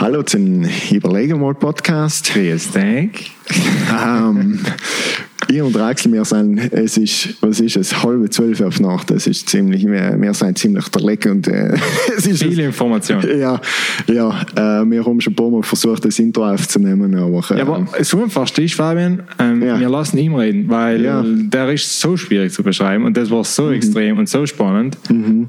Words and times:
Hallo 0.00 0.22
zum 0.22 0.64
Überlegen 0.92 1.40
mal 1.40 1.54
Podcast. 1.56 2.32
Grüß 2.32 2.70
dich. 2.70 3.32
Ähm, 3.90 4.60
ich 5.50 5.62
und 5.62 5.76
Axel, 5.76 6.12
wir 6.12 6.24
sind, 6.24 6.58
es 6.72 6.96
ist, 6.96 7.36
was 7.40 7.60
ist 7.60 7.76
es, 7.76 8.02
halbe 8.02 8.28
zwölf 8.28 8.60
auf 8.60 8.80
Nacht. 8.80 9.10
Das 9.10 9.26
ist 9.26 9.48
ziemlich, 9.48 9.86
wir, 9.86 10.16
wir 10.20 10.34
sind 10.34 10.58
ziemlich 10.58 10.88
der 10.88 11.02
Leck 11.02 11.26
und 11.26 11.48
äh, 11.48 11.74
es 12.16 12.26
ist 12.26 12.42
Viele 12.42 12.64
Informationen. 12.66 13.38
Ja, 13.38 13.60
ja 14.06 14.40
äh, 14.54 14.84
wir 14.90 15.04
haben 15.04 15.20
schon 15.20 15.32
ein 15.32 15.36
paar 15.36 15.50
Mal 15.50 15.62
versucht, 15.62 16.04
das 16.04 16.18
Intro 16.18 16.46
aufzunehmen, 16.48 17.14
aber, 17.14 17.42
äh, 17.50 17.58
Ja, 17.58 17.62
aber 17.62 17.86
so 18.02 18.22
einfach 18.22 18.50
ist, 18.58 18.74
Fabian, 18.74 19.22
ähm, 19.38 19.62
Ja. 19.62 19.80
wir 19.80 19.88
lassen 19.88 20.18
ihn 20.18 20.34
reden, 20.34 20.68
weil 20.68 21.02
Ja. 21.02 21.24
der 21.24 21.72
ist 21.72 22.00
so 22.00 22.16
schwierig 22.16 22.52
zu 22.52 22.62
beschreiben 22.62 23.04
und 23.04 23.16
das 23.16 23.30
war 23.30 23.44
so 23.44 23.70
extrem 23.70 24.18
und 24.18 24.28
so 24.28 24.44
spannend. 24.46 24.98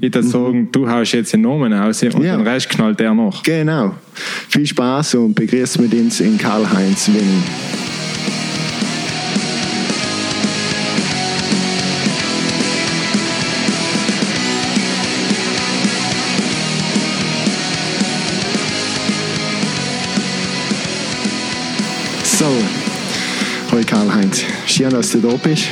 würde 0.14 0.22
sagen, 0.22 0.68
du 0.72 0.88
haust 0.88 1.12
jetzt 1.12 1.32
den 1.32 1.42
Namen 1.42 1.72
aus 1.72 2.02
und 2.02 2.22
Ja. 2.22 2.36
den 2.36 2.46
Rest 2.46 2.68
knallt 2.70 2.98
der 3.00 3.14
noch. 3.14 3.42
Genau. 3.42 3.94
Viel 4.48 4.66
Spaß 4.66 5.16
und 5.16 5.34
begrüßt 5.34 5.80
mit 5.80 5.92
uns 5.94 6.20
in 6.20 6.38
Karl-Heinz 6.38 7.08
Winning. 7.08 7.89
Karl-Heinz. 24.20 24.44
Schön, 24.66 24.90
dass 24.90 25.12
du 25.12 25.20
da 25.20 25.34
bist. 25.36 25.64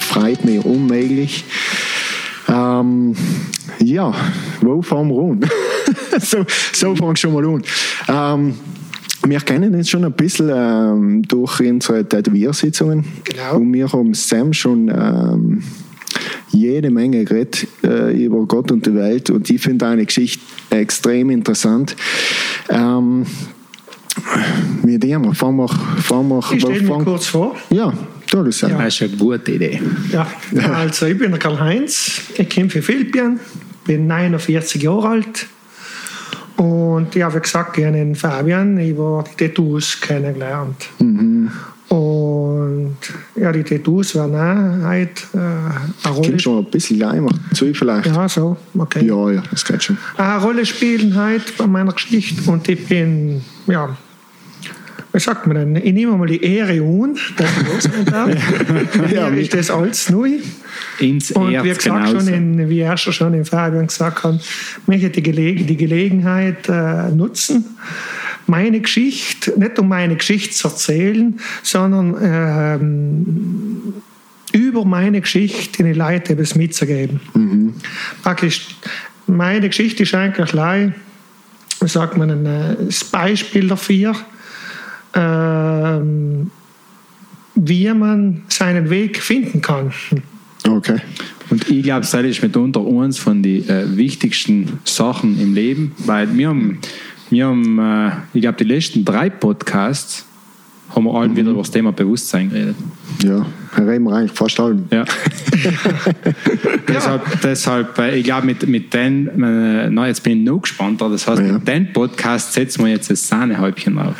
Freut 0.00 0.44
mich 0.44 0.64
unmöglich. 0.64 1.44
Ähm, 2.48 3.14
ja, 3.78 4.12
wo 4.60 4.82
fangen 4.82 5.10
wir 5.10 5.22
an? 5.22 5.50
so, 6.20 6.44
so 6.72 6.96
fangen 6.96 7.16
schon 7.16 7.32
mal 7.32 7.46
an. 7.46 7.62
Ähm, 8.08 8.54
wir 9.26 9.40
kennen 9.40 9.74
uns 9.74 9.88
schon 9.88 10.04
ein 10.04 10.12
bisschen 10.12 10.50
ähm, 10.52 11.22
durch 11.22 11.60
unsere 11.60 12.04
Tätowiersitzungen. 12.04 13.04
Genau. 13.24 13.56
Und 13.56 13.72
wir 13.72 13.92
haben 13.92 14.14
Sam 14.14 14.52
schon 14.52 14.88
ähm, 14.88 15.62
jede 16.50 16.90
Menge 16.90 17.24
geredet 17.24 17.68
äh, 17.84 18.24
über 18.24 18.44
Gott 18.46 18.72
und 18.72 18.84
die 18.84 18.94
Welt. 18.94 19.30
Und 19.30 19.48
ich 19.48 19.62
finde 19.62 19.78
deine 19.78 20.04
Geschichte 20.04 20.42
extrem 20.70 21.30
interessant. 21.30 21.94
Ähm, 22.68 23.26
wie 24.82 24.98
dem, 24.98 25.34
fangen 25.34 25.56
wir, 25.56 25.68
fangen 25.68 26.28
wir, 26.28 26.38
Ich 26.52 26.60
stelle 26.60 26.80
mich 26.80 27.04
kurz 27.04 27.26
vor. 27.26 27.56
Ja, 27.70 27.92
tu 28.30 28.42
das. 28.42 28.60
Ja. 28.60 28.68
Das 28.68 28.94
ist 28.94 29.02
eine 29.02 29.16
gute 29.16 29.52
Idee. 29.52 29.80
Ja, 30.10 30.26
also 30.74 31.06
ich 31.06 31.18
bin 31.18 31.38
Karl-Heinz, 31.38 32.20
ich 32.36 32.48
komme 32.48 32.70
von 32.70 32.82
Philippien, 32.82 33.40
bin 33.84 34.06
49 34.06 34.82
Jahre 34.82 35.08
alt 35.08 35.46
und 36.56 37.14
ja, 37.14 37.34
wie 37.34 37.40
gesagt, 37.40 37.78
ich 37.78 37.84
habe 37.84 38.14
Fabian 38.14 38.78
über 38.78 39.24
die 39.26 39.48
Tattoos 39.48 40.00
kennengelernt. 40.00 40.88
Und 40.98 41.50
ja, 43.36 43.52
die 43.52 43.62
Tattoos 43.62 44.14
werden 44.14 44.34
auch 44.34 44.88
heute 44.88 45.22
äh, 45.34 45.38
eine 45.38 46.14
Rolle 46.14 46.36
du 46.36 46.50
noch 46.50 46.58
ein 46.58 46.70
bisschen 46.70 46.98
leimer 46.98 47.30
zu 47.52 47.72
vielleicht? 47.72 48.06
Ja, 48.06 48.28
so, 48.28 48.56
okay. 48.76 49.04
ja, 49.04 49.30
ja, 49.30 49.42
das 49.50 49.64
geht 49.64 49.82
schon. 49.82 49.98
eine 50.16 50.42
Rolle 50.42 50.66
spielen 50.66 51.14
heute 51.14 51.52
bei 51.58 51.66
meiner 51.66 51.92
Geschichte 51.92 52.50
und 52.50 52.68
ich 52.68 52.86
bin, 52.86 53.42
ja, 53.66 53.96
wie 55.12 55.20
sagt 55.20 55.46
man 55.46 55.56
denn, 55.56 55.76
ich 55.76 55.92
nehme 55.92 56.16
mal 56.16 56.26
die 56.26 56.42
Ehre 56.42 56.80
an, 56.80 57.18
dass 57.36 57.50
ich 57.60 57.66
los 57.66 57.88
bin. 57.88 58.06
Ja, 59.12 59.28
Mir 59.28 59.42
ist 59.42 59.52
das 59.52 59.70
alles 59.70 60.08
neu. 60.08 60.38
Ins 60.98 61.32
Und 61.32 61.50
wie 61.50 61.68
gesagt, 61.68 61.84
genauso. 61.84 62.20
schon 62.20 62.28
in, 62.28 62.68
wie 62.70 62.80
er 62.80 62.96
schon 62.96 63.34
in 63.34 63.44
Fabian 63.44 63.86
gesagt 63.86 64.24
hat, 64.24 64.40
möchte 64.86 65.06
ich 65.06 65.12
die, 65.12 65.22
Geleg 65.22 65.66
die 65.66 65.76
Gelegenheit 65.76 66.68
äh, 66.68 67.10
nutzen, 67.10 67.76
meine 68.46 68.80
Geschichte, 68.80 69.58
nicht 69.58 69.78
um 69.78 69.88
meine 69.88 70.16
Geschichte 70.16 70.54
zu 70.54 70.68
erzählen, 70.68 71.38
sondern 71.62 72.16
ähm, 72.20 73.94
über 74.52 74.84
meine 74.84 75.20
Geschichte 75.20 75.82
den 75.82 75.94
Leuten 75.94 76.32
etwas 76.32 76.54
mitzugeben. 76.54 77.20
Praktisch, 78.22 78.76
meine 79.26 79.68
Geschichte 79.68 80.02
ist 80.02 80.14
eigentlich 80.14 80.50
gleich, 80.50 80.92
sagt 81.80 82.16
man, 82.16 82.30
ein 82.30 82.46
äh, 82.46 82.76
Beispiel 83.10 83.68
dafür, 83.68 84.14
ähm, 85.14 86.50
wie 87.54 87.92
man 87.92 88.42
seinen 88.48 88.90
Weg 88.90 89.18
finden 89.20 89.60
kann. 89.60 89.92
Okay. 90.68 91.00
Und 91.50 91.68
ich 91.68 91.82
glaube, 91.82 92.00
das 92.02 92.14
ist 92.14 92.42
mitunter 92.42 92.80
eines 92.80 93.18
von 93.18 93.42
den 93.42 93.68
äh, 93.68 93.96
wichtigsten 93.96 94.78
Sachen 94.84 95.38
im 95.38 95.54
Leben, 95.54 95.92
weil 95.98 96.34
wir 96.36 96.48
haben, 96.48 96.78
wir 97.32 97.46
haben 97.46 97.78
äh, 97.78 98.10
ich 98.34 98.42
glaube, 98.42 98.58
die 98.58 98.64
letzten 98.64 99.04
drei 99.04 99.30
Podcasts 99.30 100.26
haben 100.94 101.04
wir 101.04 101.14
alle 101.14 101.34
wieder 101.34 101.50
über 101.50 101.60
das 101.62 101.70
Thema 101.70 101.92
Bewusstsein 101.92 102.50
geredet. 102.50 102.76
Ja, 103.22 103.46
reden 103.78 104.04
wir 104.04 104.14
eigentlich 104.14 104.32
fast 104.32 104.58
alle. 104.60 104.78
Ja. 104.90 105.04
deshalb, 106.88 107.40
deshalb 107.42 107.98
äh, 107.98 108.16
ich 108.16 108.24
glaube, 108.24 108.46
mit, 108.46 108.66
mit 108.66 108.92
den, 108.92 109.28
äh, 109.42 109.90
na, 109.90 110.06
jetzt 110.06 110.22
bin 110.22 110.38
ich 110.40 110.44
noch 110.44 110.60
gespannter. 110.60 111.08
Das 111.08 111.26
heißt, 111.26 111.40
Ja. 111.40 111.52
mit 111.52 111.68
den 111.68 111.92
Podcast 111.92 112.52
setzen 112.54 112.84
wir 112.84 112.92
jetzt 112.92 113.10
das 113.10 113.26
Sahnehäubchen 113.26 113.98
auf. 113.98 114.14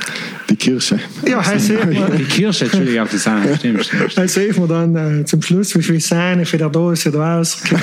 Die 0.48 0.56
Kirsche. 0.56 0.98
Ja, 1.26 1.38
also, 1.40 1.74
Die 2.18 2.24
Kirsche, 2.24 2.64
Entschuldigung, 2.66 3.02
auf 3.02 3.10
die 3.10 3.16
Sahne. 3.18 3.56
Stimmt, 3.58 3.86
stimmt. 3.86 4.18
also 4.18 4.40
sehen 4.40 4.56
wir 4.56 4.66
dann 4.66 5.20
äh, 5.20 5.24
zum 5.24 5.42
Schluss, 5.42 5.74
wie 5.76 5.82
viel 5.82 6.00
Sahne 6.00 6.44
für 6.46 6.58
der 6.58 6.68
Dose 6.68 7.10
da 7.10 7.36
rauskommt. 7.38 7.82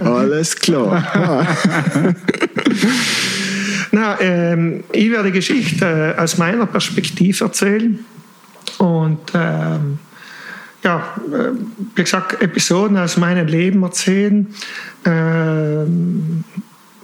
Alles 0.00 0.56
klar. 0.56 1.46
Na, 3.94 4.20
ähm, 4.20 4.82
ich 4.90 5.08
werde 5.08 5.30
die 5.30 5.38
Geschichte 5.38 6.16
äh, 6.16 6.20
aus 6.20 6.36
meiner 6.36 6.66
Perspektive 6.66 7.44
erzählen. 7.44 8.04
Und 8.78 9.20
ähm, 9.34 10.00
ja, 10.82 11.14
äh, 11.32 11.50
wie 11.94 12.02
gesagt, 12.02 12.42
Episoden 12.42 12.96
aus 12.96 13.16
meinem 13.18 13.46
Leben 13.46 13.84
erzählen, 13.84 14.48
ähm, 15.04 16.42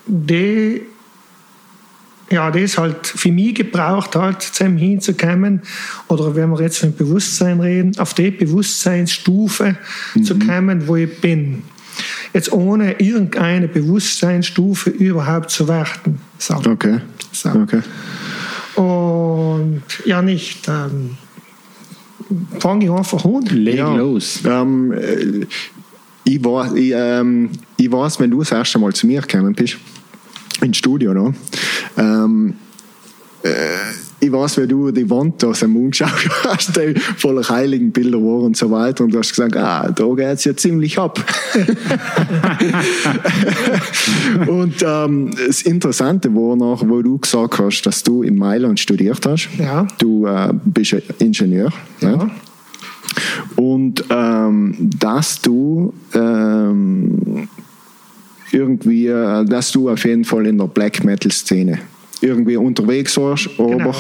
die 0.05 0.83
ja, 2.29 2.51
das 2.51 2.77
halt 2.77 3.07
für 3.07 3.31
mich 3.31 3.55
gebraucht 3.55 4.17
hat, 4.17 4.43
zusammen 4.43 4.79
hinzukommen, 4.79 5.63
oder 6.09 6.35
wenn 6.35 6.51
wir 6.51 6.61
jetzt 6.61 6.79
von 6.79 6.97
Bewusstsein 6.97 7.61
reden, 7.61 7.97
auf 8.01 8.15
die 8.15 8.33
Bewusstseinsstufe 8.33 9.77
zu 10.25 10.39
kommen, 10.41 10.89
wo 10.89 10.97
ich 10.97 11.21
bin. 11.21 11.63
Jetzt 12.33 12.53
ohne 12.53 13.01
irgendeine 13.01 13.69
Bewusstseinsstufe 13.69 14.91
überhaupt 14.91 15.51
zu 15.51 15.67
warten. 15.69 16.21
So. 16.39 16.55
Okay. 16.55 17.01
So. 17.33 17.51
Okay. 17.51 17.81
Und 18.77 19.83
ja, 20.05 20.23
nicht. 20.23 20.69
Ähm, 20.69 21.17
Fange 22.61 22.85
ich 22.85 22.91
einfach 22.91 23.25
an. 23.25 23.43
Leg 23.51 23.77
Ja. 23.77 23.95
los. 23.97 24.41
Ähm, 24.45 24.93
äh, 24.93 25.47
ich, 26.25 26.45
weiß, 26.45 26.73
ich, 26.75 26.93
ähm, 26.95 27.51
ich 27.77 27.91
weiß, 27.91 28.21
wenn 28.21 28.31
du 28.31 28.39
das 28.39 28.53
erste 28.53 28.79
Mal 28.79 28.93
zu 28.93 29.07
mir 29.09 29.21
gekommen 29.21 29.53
bist, 29.53 29.77
ins 30.61 30.77
Studio, 30.77 31.13
no? 31.13 31.35
ähm, 31.97 32.55
äh, 33.43 33.51
ich 34.21 34.31
weiß, 34.31 34.59
wie 34.59 34.67
du 34.67 34.91
die 34.91 35.09
Wand 35.09 35.43
aus 35.45 35.61
dem 35.61 35.73
Mund 35.73 35.93
geschaut 35.93 36.29
hast, 36.45 36.77
die 36.77 36.95
voller 37.17 37.49
heiligen 37.49 37.91
Bilder 37.91 38.19
war 38.19 38.43
und 38.43 38.57
so 38.57 38.71
weiter, 38.71 39.05
und 39.05 39.15
du 39.15 39.19
hast 39.19 39.31
gesagt, 39.31 39.57
ah, 39.57 39.91
da 39.91 40.05
geht 40.15 40.27
es 40.27 40.45
ja 40.45 40.55
ziemlich 40.55 40.99
ab. 40.99 41.19
und 44.47 44.75
ähm, 44.87 45.31
das 45.47 45.63
Interessante 45.63 46.35
war 46.35 46.57
noch, 46.57 46.87
wo 46.87 47.01
du 47.03 47.19
gesagt 47.19 47.59
hast, 47.59 47.83
dass 47.83 48.03
du 48.03 48.23
in 48.23 48.37
Mailand 48.37 48.79
studiert 48.79 49.25
hast. 49.27 49.49
Ja. 49.59 49.87
Du 49.99 50.27
äh, 50.27 50.53
bist 50.65 50.93
ja 50.93 50.99
Ingenieur. 51.19 51.73
Ja. 52.01 52.17
nicht? 52.17 52.27
Und 53.57 54.05
ähm, 54.11 54.91
dass 54.99 55.41
du 55.41 55.93
ähm, 56.15 57.49
irgendwie, 58.53 59.07
äh, 59.07 59.45
dass 59.45 59.73
du 59.73 59.89
auf 59.89 60.05
jeden 60.05 60.25
Fall 60.25 60.47
in 60.47 60.59
der 60.59 60.67
Black 60.67 61.05
Metal 61.05 61.33
Szene 61.33 61.79
irgendwie 62.21 62.57
unterwegs 62.57 63.17
warst, 63.17 63.49
aber 63.59 63.95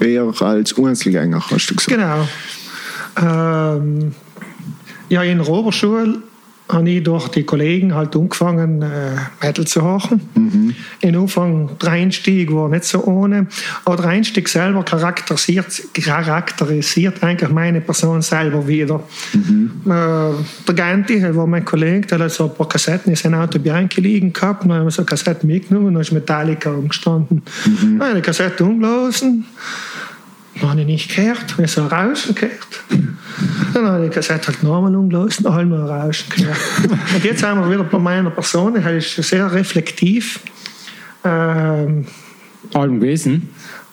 eher 0.00 0.32
als 0.40 0.78
Einzelgänger, 0.78 1.42
hast 1.50 1.70
du 1.70 1.74
gesagt. 1.76 1.88
Genau. 1.88 2.28
Ähm, 3.16 4.14
ja, 5.08 5.22
in 5.22 5.38
der 5.38 5.48
Oberschule 5.48 6.22
habe 6.68 6.90
ich 6.90 7.02
durch 7.02 7.28
die 7.28 7.42
Kollegen 7.42 7.94
halt 7.94 8.16
angefangen, 8.16 8.82
äh, 8.82 9.16
Metal 9.42 9.66
zu 9.66 9.82
hören. 9.82 10.20
Im 11.00 11.20
Anfang, 11.20 11.70
der 11.80 11.90
Einstieg 11.90 12.52
war 12.52 12.68
nicht 12.68 12.84
so 12.84 13.04
ohne. 13.04 13.46
Aber 13.84 13.96
der 13.96 14.06
Einstieg 14.06 14.48
selber 14.48 14.82
charakterisiert, 14.82 15.66
charakterisiert 15.92 17.22
eigentlich 17.22 17.50
meine 17.50 17.80
Person 17.80 18.22
selber 18.22 18.66
wieder. 18.66 19.02
Äh, 19.34 19.88
der 20.66 20.74
Ganti 20.74 21.22
war 21.34 21.46
mein 21.46 21.64
Kollege, 21.64 22.06
der 22.06 22.20
hat 22.20 22.30
so 22.30 22.44
ein 22.44 22.54
paar 22.54 22.68
Kassetten 22.68 23.10
in 23.10 23.16
seinem 23.16 23.40
Auto 23.40 23.58
Bianchi 23.58 24.00
liegen 24.00 24.32
gehabt. 24.32 24.64
Dann 24.64 24.72
haben 24.72 24.84
wir 24.84 24.90
so 24.90 25.04
Kassetten 25.04 25.48
mitgenommen 25.48 25.88
und 25.88 25.94
dann 25.94 26.02
ist 26.02 26.12
Metallica 26.12 26.70
umgestanden. 26.70 27.42
Ich 27.64 28.14
die 28.14 28.20
Kassette 28.22 28.64
umgelassen. 28.64 29.44
Dann 30.60 30.70
habe 30.70 30.80
ich 30.82 30.86
nicht 30.86 31.16
gehört, 31.16 31.52
habe 31.52 31.64
ich 31.64 31.70
so 31.70 31.86
rausgehört. 31.86 32.81
Dann 33.74 33.86
habe 33.86 34.06
ich 34.06 34.12
Kassette 34.12 34.48
halt 34.48 34.62
nochmal 34.62 34.94
umgelassen, 34.94 35.46
habe 35.48 35.62
ich 35.62 35.68
noch 35.68 35.88
rausgehört. 35.88 36.56
Und 37.14 37.24
jetzt 37.24 37.40
sind 37.40 37.58
wir 37.58 37.70
wieder 37.70 37.84
bei 37.84 37.98
meiner 37.98 38.30
Person, 38.30 38.74
die 38.74 38.96
ist 38.96 39.16
sehr 39.16 39.50
reflektiv. 39.52 40.40
Ähm, 41.24 42.06
Allem 42.74 43.00
gewesen. 43.00 43.50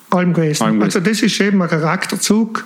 allem 0.09 0.33
gewesen. 0.33 0.63
Allem 0.63 0.79
gewesen. 0.79 0.83
Also 0.83 0.99
das 0.99 1.21
ist 1.21 1.39
eben 1.39 1.61
ein 1.61 1.69
Charakterzug, 1.69 2.65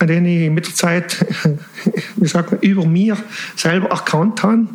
den 0.00 0.26
ich 0.26 0.50
mit 0.50 0.66
der 0.66 0.74
Zeit, 0.74 1.24
wie 2.16 2.26
sagt 2.26 2.52
man, 2.52 2.60
über 2.60 2.86
mir 2.86 3.16
selber 3.56 3.88
erkannt 3.88 4.42
habe. 4.42 4.66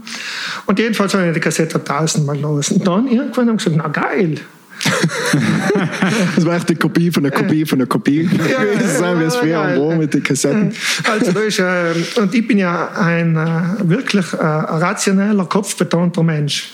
Und 0.66 0.80
jedenfalls 0.80 1.14
habe 1.14 1.28
ich 1.28 1.34
die 1.34 1.40
Kassette 1.40 1.84
tausendmal 1.84 2.40
los. 2.40 2.72
Und 2.72 2.88
dann 2.88 3.08
irgendwann 3.08 3.48
habe 3.48 3.58
ich 3.58 3.64
gesagt, 3.64 3.78
na 3.78 3.88
geil. 3.88 4.40
Das 6.36 6.46
war 6.46 6.56
echt 6.56 6.70
eine 6.70 6.78
Kopie 6.78 7.12
von 7.12 7.26
einer 7.26 7.36
Kopie 7.36 7.66
von 7.66 7.80
einer 7.80 7.88
Kopie. 7.88 8.30
ja, 8.50 8.64
gewesen 8.64 8.90
sein, 9.00 9.20
wie 9.20 9.24
es 9.24 9.36
früher 9.36 9.60
am 9.60 9.78
Rohr 9.78 9.96
mit 9.96 10.14
den 10.14 10.24
Kassetten. 10.24 10.74
Also 11.04 11.31
da 11.31 11.40
ist, 11.42 11.60
äh, 11.60 11.94
und 12.20 12.34
ich 12.34 12.48
bin 12.48 12.58
ja 12.58 12.90
ein 12.94 13.36
äh, 13.36 13.90
wirklich 13.90 14.34
äh, 14.34 14.38
rationeller, 14.38 15.46
kopfbetonter 15.46 16.24
Mensch. 16.24 16.74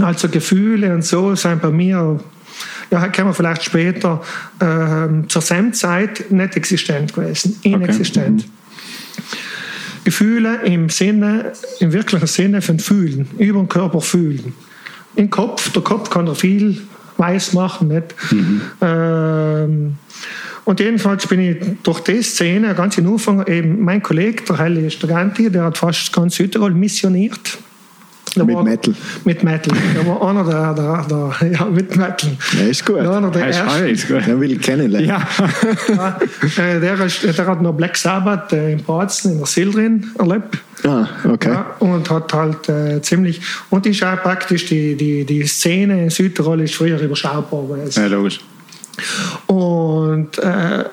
Also 0.00 0.28
Gefühle 0.28 0.92
und 0.92 1.04
so 1.04 1.34
sind 1.34 1.62
bei 1.62 1.70
mir, 1.70 2.18
ja, 2.90 3.08
können 3.08 3.28
wir 3.28 3.34
vielleicht 3.34 3.64
später, 3.64 4.22
äh, 4.58 5.26
zur 5.28 5.42
SEM-Zeit 5.42 6.30
nicht 6.30 6.56
existent 6.56 7.14
gewesen, 7.14 7.58
inexistent. 7.62 8.44
Gefühle 10.04 10.60
im 10.64 10.90
Sinne, 10.90 11.52
im 11.80 11.92
wirklichen 11.92 12.26
Sinne 12.26 12.60
von 12.60 12.78
Fühlen, 12.78 13.26
über 13.38 13.60
den 13.60 13.68
Körper 13.68 14.00
fühlen. 14.00 14.52
Im 15.16 15.30
Kopf, 15.30 15.70
der 15.70 15.82
Kopf 15.82 16.10
kann 16.10 16.26
er 16.26 16.34
viel 16.34 16.82
weiß 17.16 17.52
machen, 17.52 17.88
nicht? 17.88 18.14
Ähm, 18.80 19.96
und 20.64 20.80
jedenfalls 20.80 21.26
bin 21.26 21.40
ich 21.40 21.56
durch 21.82 22.00
die 22.00 22.22
Szene 22.22 22.74
ganz 22.74 22.96
in 22.96 23.06
Anfang, 23.06 23.46
eben 23.46 23.84
mein 23.84 24.02
Kollege, 24.02 24.44
der 24.44 24.58
Helli 24.58 24.90
Straganti, 24.90 25.50
der 25.50 25.64
hat 25.64 25.78
fast 25.78 26.12
ganz 26.12 26.36
Südtirol 26.36 26.72
missioniert. 26.72 27.58
Der 28.36 28.44
Mit 28.44 28.56
war, 28.56 28.64
Metal. 28.64 28.94
Mit 29.24 29.44
Metal. 29.44 29.76
Der 29.94 30.06
war 30.06 30.28
einer 30.28 30.44
der, 30.44 30.74
der, 30.74 31.06
der 31.08 31.50
ja, 31.52 31.64
mit 31.66 31.96
Metal. 31.96 32.30
Ja, 32.58 32.66
ist 32.66 32.84
gut. 32.84 32.96
Ja, 32.96 33.16
einer 33.16 33.30
der 33.30 33.46
Das 33.46 33.56
ist 33.56 33.62
ersten. 33.62 33.82
alles 33.82 34.08
gut. 34.08 34.26
Den 34.26 34.40
will 34.40 34.52
ich 34.52 34.60
kennenlernen. 34.60 35.08
Ja. 35.08 35.28
Ja, 35.88 36.18
äh, 36.56 36.80
der, 36.80 37.00
ist, 37.00 37.22
der 37.22 37.46
hat 37.46 37.62
noch 37.62 37.72
Black 37.74 37.96
Sabbath 37.96 38.52
äh, 38.52 38.72
in 38.72 38.82
Bautzen 38.82 39.32
in 39.32 39.38
der 39.38 39.46
Sildrin 39.46 40.06
erlebt. 40.18 40.58
Ah, 40.84 41.06
okay. 41.24 41.50
Ja, 41.50 41.66
und 41.78 42.10
hat 42.10 42.32
halt 42.32 42.68
äh, 42.68 43.00
ziemlich. 43.00 43.40
Und 43.70 43.86
ist 43.86 44.02
auch 44.02 44.20
praktisch 44.22 44.66
die, 44.66 44.94
die, 44.96 45.24
die 45.24 45.44
Szene 45.46 46.04
in 46.04 46.10
Südtirol 46.10 46.60
ist 46.60 46.74
früher 46.74 47.00
überschaubar 47.00 47.62
gewesen. 47.66 48.02
ja, 48.02 48.06
logisch. 48.08 48.40
Und 49.46 50.38
äh, 50.38 50.84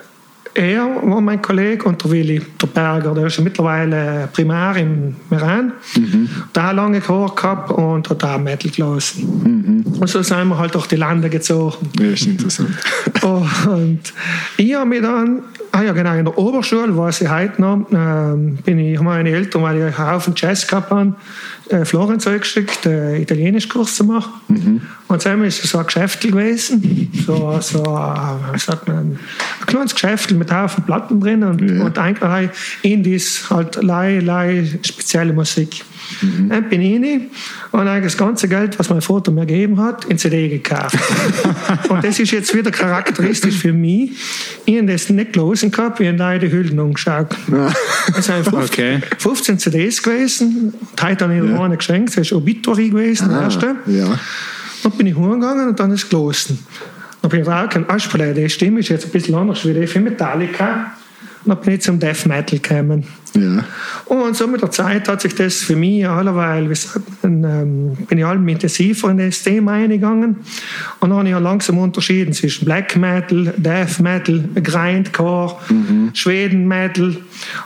er 0.53 0.85
war 1.03 1.21
mein 1.21 1.41
Kollege 1.41 1.85
und 1.85 2.03
der 2.03 2.11
Willi, 2.11 2.41
der 2.61 2.67
Berger, 2.67 3.13
der 3.13 3.27
ist 3.27 3.37
ja 3.37 3.43
mittlerweile 3.43 4.27
Primär 4.33 4.75
im 4.77 5.15
Meran. 5.29 5.73
Der 6.53 6.63
hat 6.63 6.75
lange 6.75 6.99
Chor 6.99 7.33
gehabt 7.35 7.71
und 7.71 8.09
hat 8.09 8.23
auch 8.23 8.37
Metal 8.37 8.69
gelassen. 8.69 9.85
Und 9.99 10.09
so 10.09 10.21
sind 10.21 10.47
wir 10.47 10.57
halt 10.57 10.75
durch 10.75 10.87
die 10.87 10.97
Lande 10.97 11.29
gezogen. 11.29 11.89
Ja, 11.99 12.07
ist 12.07 12.25
interessant. 12.25 12.71
Und 13.23 13.99
ich 14.57 14.73
habe 14.73 14.89
mich 14.89 15.01
dann, 15.01 15.41
ah 15.71 15.81
ja 15.83 15.93
genau, 15.93 16.13
in 16.13 16.25
der 16.25 16.37
Oberschule, 16.37 16.95
weiß 16.97 17.21
ich 17.21 17.29
heute 17.29 17.61
noch, 17.61 17.85
ähm, 17.93 18.57
bin 18.65 18.79
ich, 18.79 18.99
meine 18.99 19.29
Eltern, 19.29 19.61
weil 19.63 19.77
ich 19.77 19.83
einen 19.83 19.97
Haufen 19.97 20.33
Jazz 20.35 20.67
gehabt 20.67 20.89
habe, 20.89 21.13
äh, 21.69 21.85
Florenz 21.85 22.27
eingeschickt, 22.27 22.85
äh, 22.85 23.21
Italienischkurs 23.21 23.95
zu 23.95 24.03
machen. 24.05 24.81
Und 25.07 25.25
dann 25.25 25.43
ist 25.43 25.63
es 25.63 25.71
so 25.71 25.77
ein 25.77 25.85
Geschäft 25.85 26.21
gewesen, 26.21 27.11
so, 27.25 27.59
so 27.61 27.79
äh, 27.83 28.57
sagt 28.57 28.87
man, 28.87 28.97
ein 28.97 29.19
kleines 29.65 29.93
Geschäft 29.93 30.31
mit 30.31 30.51
Haufen 30.51 30.83
Platten 30.83 31.19
drin 31.19 31.43
und, 31.43 31.61
Ja. 31.61 31.83
und 31.85 31.97
eigentlich 31.97 32.29
halt 32.29 32.51
Indies, 32.81 33.49
halt 33.49 33.81
lei, 33.83 34.19
lei, 34.19 34.67
spezielle 34.83 35.33
Musik. 35.33 35.83
Dann 36.49 36.69
bin 36.69 36.81
ich 36.81 36.95
rein 36.95 37.27
und 37.71 37.87
eigentlich 37.87 38.13
das 38.13 38.17
ganze 38.17 38.47
Geld, 38.47 38.77
was 38.77 38.89
mein 38.89 39.01
Vater 39.01 39.31
mir 39.31 39.45
gegeben 39.45 39.79
hat, 39.79 40.05
in 40.05 40.17
CD 40.17 40.49
gekauft. 40.49 40.97
und 41.89 42.03
das 42.03 42.19
ist 42.19 42.31
jetzt 42.31 42.55
wieder 42.55 42.71
charakteristisch 42.71 43.55
für 43.55 43.73
mich. 43.73 44.11
Ich 44.65 44.77
habe 44.77 44.87
das 44.87 45.09
nicht 45.09 45.33
gelesen 45.33 45.71
gehabt, 45.71 45.99
ich 45.99 46.07
habe 46.07 46.17
leider 46.17 46.47
die 46.47 46.53
Hüllen 46.53 46.79
umgeschaut. 46.79 47.35
Es 48.17 48.25
sind 48.25 48.43
15, 48.43 48.61
Okay. 48.63 48.99
15 49.17 49.59
CDs 49.59 50.01
gewesen. 50.01 50.73
Und 50.79 51.03
heute 51.03 51.25
habe 51.25 51.35
ich 51.35 51.43
noch 51.43 51.63
eine 51.63 51.77
geschenkt, 51.77 52.09
das 52.09 52.17
ist 52.17 52.33
Obituary 52.33 52.89
gewesen, 52.89 53.29
der 53.29 53.41
erste. 53.41 53.75
Ah, 53.85 53.89
ja. 53.89 54.19
Dann 54.83 54.91
bin 54.93 55.07
ich 55.07 55.15
hingegangen 55.15 55.69
und 55.69 55.79
dann 55.79 55.91
ist 55.91 56.03
es 56.03 56.09
gelesen. 56.09 56.59
Dann 57.21 57.29
bin 57.29 57.41
ich 57.41 57.45
drauf 57.45 57.69
gekommen, 57.69 57.89
Aschpalei, 57.89 58.33
die 58.33 58.49
Stimme 58.49 58.79
ist 58.79 58.89
jetzt 58.89 59.05
ein 59.05 59.11
bisschen 59.11 59.35
anders 59.35 59.65
wie 59.65 59.73
die 59.73 59.85
für 59.85 59.99
Metallica. 59.99 60.93
Und 61.45 61.49
dann 61.49 61.61
bin 61.61 61.75
ich 61.75 61.81
zum 61.81 61.99
Death 61.99 62.25
Metal 62.25 62.59
gekommen. 62.59 63.05
Ja. 63.33 63.63
Und 64.05 64.35
so 64.35 64.45
mit 64.47 64.61
der 64.61 64.71
Zeit 64.71 65.07
hat 65.07 65.21
sich 65.21 65.33
das 65.35 65.57
für 65.57 65.75
mich 65.75 66.05
allerweil, 66.05 66.69
wie 66.69 66.75
sagt 66.75 67.23
man, 67.23 67.43
ähm, 67.43 67.97
bin 68.07 68.17
ich 68.17 68.25
allem 68.25 68.47
intensiver 68.47 69.09
in 69.09 69.17
das 69.17 69.41
Thema 69.43 69.73
eingegangen. 69.73 70.37
Und 70.99 71.09
dann 71.09 71.13
habe 71.13 71.27
ich 71.27 71.31
ja 71.31 71.39
langsam 71.39 71.77
unterschieden 71.77 72.33
zwischen 72.33 72.65
Black 72.65 72.97
Metal, 72.97 73.53
Death 73.55 73.99
Metal, 73.99 74.43
Grindcore, 74.55 75.55
Schweden 76.13 76.67
Metal. 76.67 77.15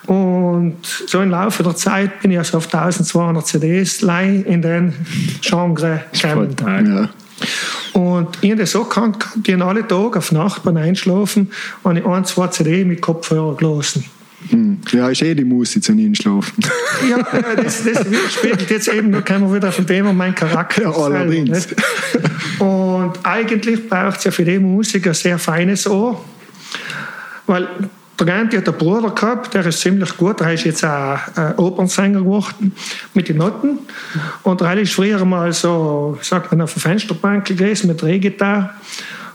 Und 0.05 0.77
so 0.83 1.21
im 1.21 1.31
Laufe 1.31 1.63
der 1.63 1.75
Zeit 1.75 2.21
bin 2.21 2.31
ich 2.31 2.37
also 2.37 2.57
auf 2.57 2.71
1200 2.71 3.47
CDs 3.47 4.03
in 4.03 4.61
den 4.61 4.93
Genre 5.41 6.03
gekommen. 6.11 6.55
ja. 6.95 7.09
Und 7.93 8.37
ich 8.41 8.51
habe 8.51 8.61
das 8.61 8.71
so 8.71 8.83
gekannt, 8.83 9.25
die 9.35 9.53
haben 9.53 9.61
alle 9.61 9.87
Tage 9.87 10.19
auf 10.19 10.31
Nacht 10.31 10.63
beim 10.63 10.77
Einschlafen 10.77 11.51
und 11.83 11.97
ich 11.97 12.05
ein, 12.05 12.25
zwei 12.25 12.47
CD 12.47 12.85
mit 12.85 13.01
Kopfhörer 13.01 13.55
gelassen. 13.55 14.05
Hm. 14.49 14.79
Ja, 14.91 15.09
ist 15.09 15.21
eh 15.21 15.33
die 15.33 15.43
Musik 15.43 15.83
zum 15.83 15.97
Einschlafen. 15.97 16.53
Ja, 17.09 17.17
äh, 17.17 17.61
das, 17.61 17.83
das 17.83 18.05
spiegelt 18.33 18.69
jetzt 18.69 18.87
eben, 18.87 19.11
da 19.11 19.21
kommen 19.21 19.49
wir 19.49 19.57
wieder 19.57 19.67
auf 19.67 19.75
dem 19.75 19.85
Thema, 19.85 20.13
mein 20.13 20.33
Charakter. 20.33 20.83
Ja, 20.83 20.91
allerdings. 20.91 21.67
Und 22.59 23.13
eigentlich 23.23 23.89
braucht 23.89 24.19
es 24.19 24.23
ja 24.23 24.31
für 24.31 24.45
die 24.45 24.57
Musik 24.57 25.07
ein 25.07 25.13
sehr 25.13 25.37
feines 25.37 25.87
Ohr, 25.87 26.23
weil 27.47 27.67
der 28.17 28.25
Ganti 28.25 28.55
hat 28.55 28.67
einen 28.69 28.77
Bruder 28.77 29.09
gehabt, 29.09 29.53
der 29.53 29.65
ist 29.65 29.81
ziemlich 29.81 30.15
gut, 30.15 30.39
der 30.39 30.53
ist 30.53 30.63
jetzt 30.63 30.85
auch 30.85 31.17
äh, 31.35 31.53
Opernsänger 31.57 32.19
geworden 32.19 32.73
mit 33.13 33.27
den 33.27 33.37
Noten. 33.37 33.79
Und 34.43 34.61
der 34.61 34.77
ist 34.77 34.93
früher 34.93 35.23
mal 35.25 35.51
so, 35.51 36.17
sagt 36.21 36.51
man, 36.51 36.61
auf 36.61 36.73
der 36.73 36.81
Fensterbank 36.81 37.45
gewesen 37.45 37.87
mit 37.87 38.01
Drehgitarre 38.01 38.69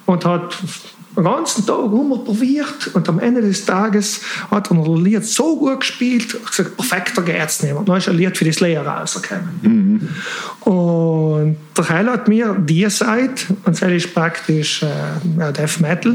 und 0.06 0.24
hat 0.24 0.56
den 1.16 1.24
ganzen 1.24 1.66
Tag 1.66 1.76
rumprobiert 1.76 2.94
und 2.94 3.08
am 3.08 3.18
Ende 3.18 3.40
des 3.40 3.64
Tages 3.66 4.20
hat 4.50 4.70
er 4.70 4.74
noch 4.74 4.86
ein 4.86 5.04
Lied 5.04 5.24
so 5.24 5.56
gut 5.56 5.80
gespielt, 5.80 6.36
ich 6.40 6.50
gesagt, 6.50 6.76
perfekter 6.76 7.22
geht's 7.22 7.62
nicht. 7.62 7.74
Und 7.74 7.88
dann 7.88 7.98
ist 7.98 8.08
ein 8.08 8.16
Lied 8.16 8.36
für 8.36 8.44
das 8.44 8.60
Lehrer 8.60 8.86
rausgekommen. 8.86 10.08
Und 10.60 11.56
der 11.80 11.88
Heil 11.96 12.06
hat 12.10 12.28
mir 12.28 12.56
die 12.58 12.88
Seite, 12.90 13.44
und 13.64 13.80
das 13.80 13.90
ist 13.92 14.14
praktisch 14.14 14.82
äh, 14.82 15.52
Death 15.52 15.80
Metal, 15.80 16.14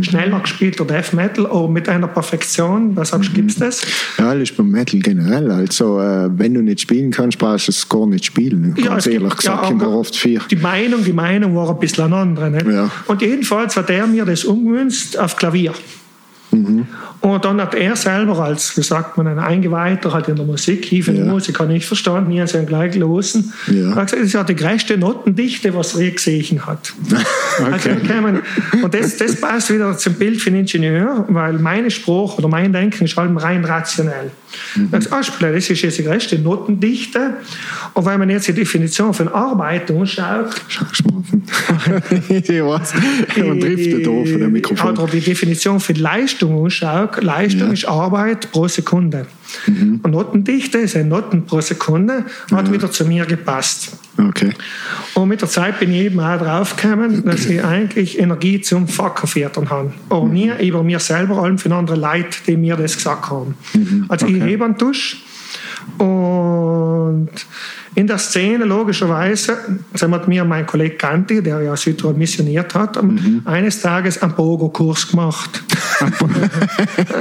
schneller 0.00 0.40
gespielter 0.40 0.84
Death 0.84 1.12
Metal, 1.12 1.46
aber 1.46 1.68
mit 1.68 1.88
einer 1.88 2.06
Perfektion, 2.08 2.94
was 2.96 3.08
sagst 3.10 3.30
du, 3.30 3.34
gibt's 3.34 3.56
das? 3.56 3.82
Ja, 4.18 4.32
das 4.34 4.44
ist 4.50 4.56
beim 4.56 4.70
Metal 4.70 5.00
generell. 5.00 5.50
Also, 5.50 6.00
äh, 6.00 6.28
wenn 6.38 6.54
du 6.54 6.62
nicht 6.62 6.80
spielen 6.80 7.10
kannst, 7.10 7.38
brauchst 7.38 7.68
du 7.68 7.72
es 7.72 7.88
gar 7.88 8.06
nicht 8.06 8.24
spielen. 8.24 8.74
Ja, 8.76 8.84
Ganz 8.86 9.06
es 9.06 9.10
gibt- 9.12 9.22
ehrlich 9.22 9.36
gesagt, 9.36 9.70
ja, 9.70 9.80
war 9.80 9.96
oft 9.98 10.16
vier. 10.16 10.40
Die 10.50 10.56
Meinung, 10.56 11.04
die 11.04 11.12
Meinung 11.12 11.54
war 11.56 11.70
ein 11.70 11.78
bisschen 11.78 12.04
eine 12.04 12.16
andere. 12.16 12.50
Nicht? 12.50 12.66
Ja. 12.66 12.90
Und 13.06 13.22
jedenfalls 13.22 13.76
hat 13.76 13.90
er 13.90 14.06
mir 14.06 14.24
das 14.24 14.44
umgemünzt 14.44 15.18
auf 15.18 15.36
Klavier. 15.36 15.72
Mhm. 16.52 16.86
Und 17.20 17.44
dann 17.44 17.60
hat 17.60 17.74
er 17.74 17.96
selber 17.96 18.38
als, 18.40 18.76
wie 18.76 18.82
sagt 18.82 19.16
man, 19.16 19.26
ein 19.26 19.38
Eingeweihter 19.38 20.12
halt 20.12 20.28
in 20.28 20.36
der 20.36 20.44
Musik, 20.44 20.92
ich 20.92 21.06
Ja. 21.06 21.24
Musik 21.24 21.58
habe 21.58 21.70
ich 21.72 21.78
nicht 21.78 21.86
verstanden, 21.86 22.30
ich 22.32 22.40
habe 22.40 22.58
ihm 22.58 22.66
gleich 22.66 22.92
gelesen. 22.92 23.52
Ja. 23.68 23.90
Er 23.90 23.94
hat 23.96 24.06
gesagt, 24.06 24.12
das 24.12 24.20
ist 24.26 24.32
ja 24.34 24.44
die 24.44 24.56
größte 24.56 24.98
Notendichte, 24.98 25.74
was 25.74 25.94
er 25.96 26.10
gesehen 26.10 26.66
hat. 26.66 26.92
Also, 27.72 27.90
Okay. 27.90 28.20
man- 28.20 28.42
und 28.82 28.94
das, 28.94 29.16
das 29.18 29.40
passt 29.40 29.72
wieder 29.72 29.96
zum 29.98 30.14
Bild 30.14 30.40
für 30.40 30.50
den 30.50 30.60
Ingenieur, 30.60 31.26
weil 31.28 31.54
meine 31.54 31.90
Sprache 31.90 32.38
oder 32.38 32.48
mein 32.48 32.72
Denken 32.72 33.04
ist 33.04 33.16
halt 33.16 33.30
rein 33.42 33.64
rationell. 33.64 34.30
Das, 34.90 35.10
Aspel, 35.10 35.52
das 35.54 35.68
ist 35.70 35.82
jetzt 35.82 35.98
die 35.98 36.04
größte 36.04 36.38
Notendichte. 36.38 37.34
Und 37.94 38.06
wenn 38.06 38.18
man 38.18 38.30
jetzt 38.30 38.48
die 38.48 38.52
Definition 38.52 39.12
von 39.14 39.28
Arbeit 39.28 39.90
anschaut, 39.90 40.54
Schauschmafen. 40.68 41.42
ich 42.28 42.48
weiß. 42.48 42.94
Man 43.38 43.60
trifft 43.60 44.06
da 44.06 44.10
von 44.10 44.24
dem 44.24 44.52
Mikrofon. 44.52 44.98
oder 44.98 45.12
die 45.12 45.20
Definition 45.20 45.80
für 45.80 45.92
Leistung 45.94 46.64
anschaut, 46.64 47.22
Leistung 47.22 47.68
Ja. 47.68 47.72
ist 47.72 47.84
Arbeit 47.86 48.50
pro 48.52 48.68
Sekunde. 48.68 49.26
Und 49.66 50.10
Notendichte 50.10 50.78
ist 50.78 50.96
ein 50.96 51.08
Noten 51.08 51.44
pro 51.46 51.60
Sekunde, 51.60 52.24
hat 52.52 52.72
wieder 52.72 52.90
zu 52.90 53.04
mir 53.04 53.24
gepasst. 53.26 53.96
Okay. 54.18 54.52
Und 55.14 55.28
mit 55.28 55.40
der 55.40 55.48
Zeit 55.48 55.80
bin 55.80 55.92
ich 55.92 56.02
eben 56.02 56.20
auch 56.20 56.38
draufgekommen, 56.38 57.24
dass 57.24 57.46
ich 57.46 57.64
eigentlich 57.64 58.18
Energie 58.18 58.60
zum 58.60 58.88
Verkaufen 58.88 59.70
habe. 59.70 59.92
Aber 60.08 60.26
nie 60.26 60.50
über 60.60 60.82
mir 60.82 60.98
selber, 60.98 61.42
allem 61.42 61.58
für 61.58 61.74
andere 61.74 61.96
Leute, 61.96 62.38
die 62.46 62.56
mir 62.56 62.76
das 62.76 62.96
gesagt 62.96 63.30
haben. 63.30 63.54
Also 64.08 64.26
ich 64.26 64.36
Okay. 64.36 64.50
hebe 64.50 64.64
einen 64.64 64.78
Tusch 64.78 65.22
und 65.98 67.28
In 67.94 68.06
der 68.06 68.18
Szene, 68.18 68.64
logischerweise, 68.64 69.58
sind 69.94 70.14
hat 70.14 70.28
mir 70.28 70.44
mein 70.44 70.64
Kollege 70.66 70.96
Ganti, 70.96 71.42
der 71.42 71.60
ja 71.60 71.76
Südtirol 71.76 72.14
missioniert 72.14 72.74
hat, 72.74 73.02
mhm. 73.02 73.42
eines 73.44 73.82
Tages 73.82 74.22
einen 74.22 74.32
Bogo-Kurs 74.34 75.10
gemacht. 75.10 75.62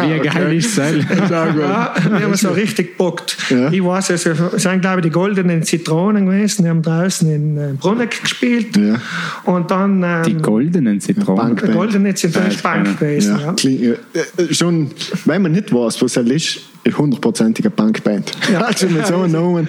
Wie 0.01 0.19
geil 0.19 0.55
ist 0.55 0.77
das? 0.77 0.93
ja, 1.29 1.53
wir 1.55 2.21
haben 2.21 2.35
so 2.35 2.49
richtig 2.49 2.97
bockt. 2.97 3.37
Ja. 3.49 3.69
Ich 3.71 3.83
weiß, 3.83 4.11
es 4.11 4.23
sind, 4.23 4.81
glaube 4.81 4.99
ich, 4.99 5.03
die 5.03 5.09
goldenen 5.09 5.63
Zitronen 5.63 6.25
gewesen. 6.25 6.63
Die 6.63 6.69
haben 6.69 6.81
draußen 6.81 7.29
in 7.29 7.57
äh, 7.57 7.73
Bruneck 7.79 8.21
gespielt. 8.21 8.77
Ja. 8.77 8.95
Und 9.43 9.69
dann. 9.71 10.03
Ähm, 10.03 10.23
die 10.23 10.35
goldenen 10.35 11.01
Zitronen? 11.01 11.55
Die 11.57 11.71
goldenen 11.71 12.15
Zitronen 12.15 12.49
ist 12.49 12.63
Bank 12.63 12.99
gewesen. 12.99 13.39
Ja. 13.39 13.55
Ja. 13.69 13.93
Äh, 14.37 14.53
schon, 14.53 14.91
wenn 15.25 15.41
man 15.41 15.51
nicht 15.51 15.73
weiß, 15.73 16.01
was 16.01 16.15
er 16.15 16.25
ist, 16.27 16.61
hundertprozentige 16.97 17.69
Punkband. 17.69 18.31
Ja. 18.51 18.61
Also 18.71 18.87
mit 18.87 19.05
so 19.05 19.15
einem 19.21 19.31
Namen. 19.33 19.67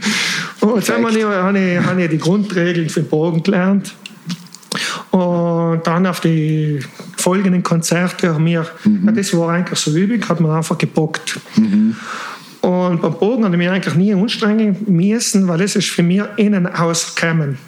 Und 0.60 0.76
jetzt 0.76 0.90
habe 0.90 1.10
ich, 1.10 1.24
habe 1.24 2.02
ich 2.02 2.10
die 2.10 2.18
Grundregeln 2.18 2.88
für 2.88 3.00
den 3.00 3.08
Bogen 3.08 3.42
gelernt. 3.42 3.94
Und 5.10 5.86
dann 5.86 6.06
auf 6.06 6.20
die 6.20 6.80
folgenden 7.16 7.62
Konzerte 7.62 8.34
haben 8.34 8.44
wir, 8.44 8.66
mhm. 8.84 9.06
ja, 9.06 9.12
das 9.12 9.36
war 9.36 9.50
eigentlich 9.50 9.78
so 9.78 9.90
üblich, 9.90 10.28
hat 10.28 10.40
man 10.40 10.52
einfach 10.52 10.76
gebockt. 10.76 11.40
Mhm. 11.56 11.96
Und 12.60 13.00
beim 13.00 13.14
Bogen 13.14 13.44
habe 13.44 13.54
ich 13.54 13.58
mich 13.58 13.70
eigentlich 13.70 13.94
nie 13.94 14.14
anstrengen 14.14 14.76
müssen, 14.86 15.48
weil 15.48 15.58
das 15.58 15.76
ist 15.76 15.88
für 15.88 16.02
mich 16.02 16.22
innen 16.36 16.66
ausgekommen. 16.66 17.58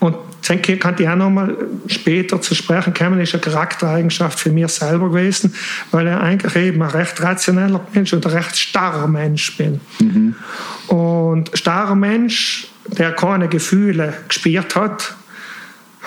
Und 0.00 0.16
denke, 0.48 0.76
kann 0.76 0.94
ich 0.98 1.08
auch 1.08 1.16
noch 1.16 1.30
mal 1.30 1.56
später 1.86 2.40
zu 2.40 2.54
sprechen 2.54 2.92
kommen, 2.92 3.20
ist 3.20 3.34
eine 3.34 3.40
Charaktereigenschaft 3.40 4.38
für 4.38 4.50
mich 4.50 4.68
selber 4.68 5.08
gewesen, 5.08 5.54
weil 5.90 6.06
ich 6.06 6.12
eigentlich 6.12 6.56
eben 6.56 6.82
ein 6.82 6.90
recht 6.90 7.22
rationeller 7.22 7.80
Mensch 7.92 8.12
und 8.12 8.26
ein 8.26 8.32
recht 8.32 8.56
starrer 8.56 9.08
Mensch 9.08 9.56
bin. 9.56 9.80
Mhm. 10.00 10.34
Und 10.88 11.50
starrer 11.54 11.94
Mensch, 11.94 12.68
der 12.86 13.12
keine 13.12 13.48
Gefühle 13.48 14.14
gespürt 14.28 14.76
hat, 14.76 15.14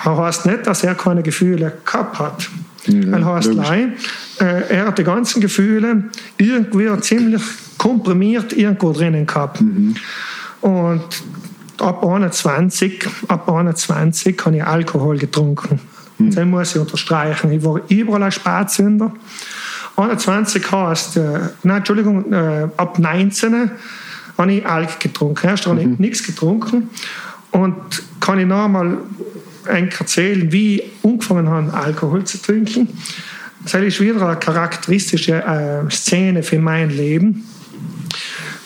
heißt 0.04 0.46
nicht, 0.46 0.66
dass 0.66 0.84
er 0.84 0.94
keine 0.94 1.22
Gefühle 1.22 1.72
gehabt 1.84 2.18
hat. 2.18 2.48
Ja, 2.86 3.12
weil 3.12 3.24
heißt 3.24 3.54
nein, 3.54 3.94
äh, 4.40 4.76
er 4.76 4.86
hat 4.86 4.98
die 4.98 5.04
ganzen 5.04 5.40
Gefühle 5.40 6.04
irgendwie 6.36 7.00
ziemlich 7.00 7.42
komprimiert 7.76 8.52
irgendwo 8.52 8.92
drinnen 8.92 9.26
gehabt. 9.26 9.60
Mhm. 9.60 9.96
Und 10.60 11.04
ab 11.78 12.04
21, 12.04 13.06
ab 13.28 13.48
21 13.48 14.36
habe 14.44 14.56
ich 14.56 14.64
Alkohol 14.64 15.18
getrunken. 15.18 15.80
Mhm. 16.18 16.34
Das 16.34 16.44
muss 16.44 16.74
ich 16.74 16.80
unterstreichen. 16.80 17.52
Ich 17.52 17.64
war 17.64 17.80
überall 17.88 18.22
ein 18.24 18.32
Spätzünder. 18.32 19.12
21 19.96 20.70
heißt, 20.70 21.16
äh, 21.16 21.38
nein, 21.62 21.78
Entschuldigung, 21.78 22.32
äh, 22.32 22.68
ab 22.76 22.98
19 22.98 23.70
habe 24.36 24.52
ich 24.52 24.66
Alk 24.66 25.00
getrunken. 25.00 25.46
Erst 25.46 25.66
habe 25.66 25.84
mhm. 25.84 25.94
ich 25.94 25.98
nichts 25.98 26.22
getrunken. 26.22 26.90
Und 27.50 27.74
kann 28.20 28.38
ich 28.38 28.46
noch 28.46 28.64
einmal 28.64 28.98
erzählen, 29.64 30.50
wie 30.52 30.80
ich 30.80 30.84
angefangen 31.02 31.48
habe, 31.48 31.72
Alkohol 31.72 32.24
zu 32.24 32.40
trinken. 32.40 32.88
Das 33.64 33.74
ist 33.74 34.00
wieder 34.00 34.22
eine 34.26 34.38
charakteristische 34.38 35.42
äh, 35.42 35.90
Szene 35.90 36.42
für 36.42 36.58
mein 36.58 36.90
Leben. 36.90 37.46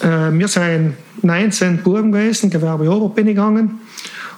Äh, 0.00 0.32
wir 0.32 0.48
sind 0.48 0.94
19 1.22 1.82
Buben 1.82 2.12
gewesen, 2.12 2.50
Gewerbe 2.50 2.90
Ober 2.90 3.14
bin 3.14 3.26
ich 3.26 3.34
gegangen. 3.34 3.80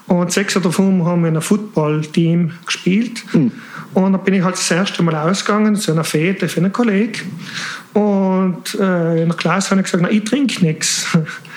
Und 0.07 0.33
sechs 0.33 0.55
davon 0.55 1.05
haben 1.05 1.23
wir 1.23 1.29
in 1.29 1.35
einem 1.35 1.43
Football-Team 1.43 2.53
gespielt. 2.67 3.25
Mhm. 3.33 3.53
Und 3.95 4.12
dann 4.12 4.25
bin 4.25 4.35
ich 4.35 4.43
halt 4.43 4.57
das 4.57 4.71
erste 4.71 5.03
Mal 5.03 5.14
ausgegangen 5.14 5.76
zu 5.76 5.93
einer 5.93 6.05
Fete 6.05 6.49
für 6.49 6.61
einen 6.61 6.73
Kollegen. 6.73 7.21
Und 7.95 8.75
äh, 8.75 9.23
in 9.23 9.29
der 9.29 9.37
Klasse 9.37 9.71
habe 9.71 9.81
ich 9.81 9.91
gesagt, 9.91 10.12
ich 10.12 10.25
trinke 10.25 10.64
nichts. 10.64 11.07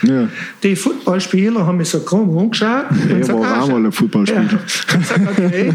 Ja. 0.02 0.28
Die 0.62 0.76
Footballspieler 0.76 1.66
haben 1.66 1.78
mich 1.78 1.88
so 1.88 1.98
krumm 1.98 2.28
umgeschaut. 2.36 2.86
Ja, 3.08 3.18
ich 3.18 3.28
war 3.28 3.62
auch 3.62 3.68
mal 3.68 3.84
ein 3.84 3.92
Footballspieler. 3.92 4.42
Ja. 4.42 4.58
Ich 5.00 5.06
sage, 5.06 5.28
okay, 5.30 5.72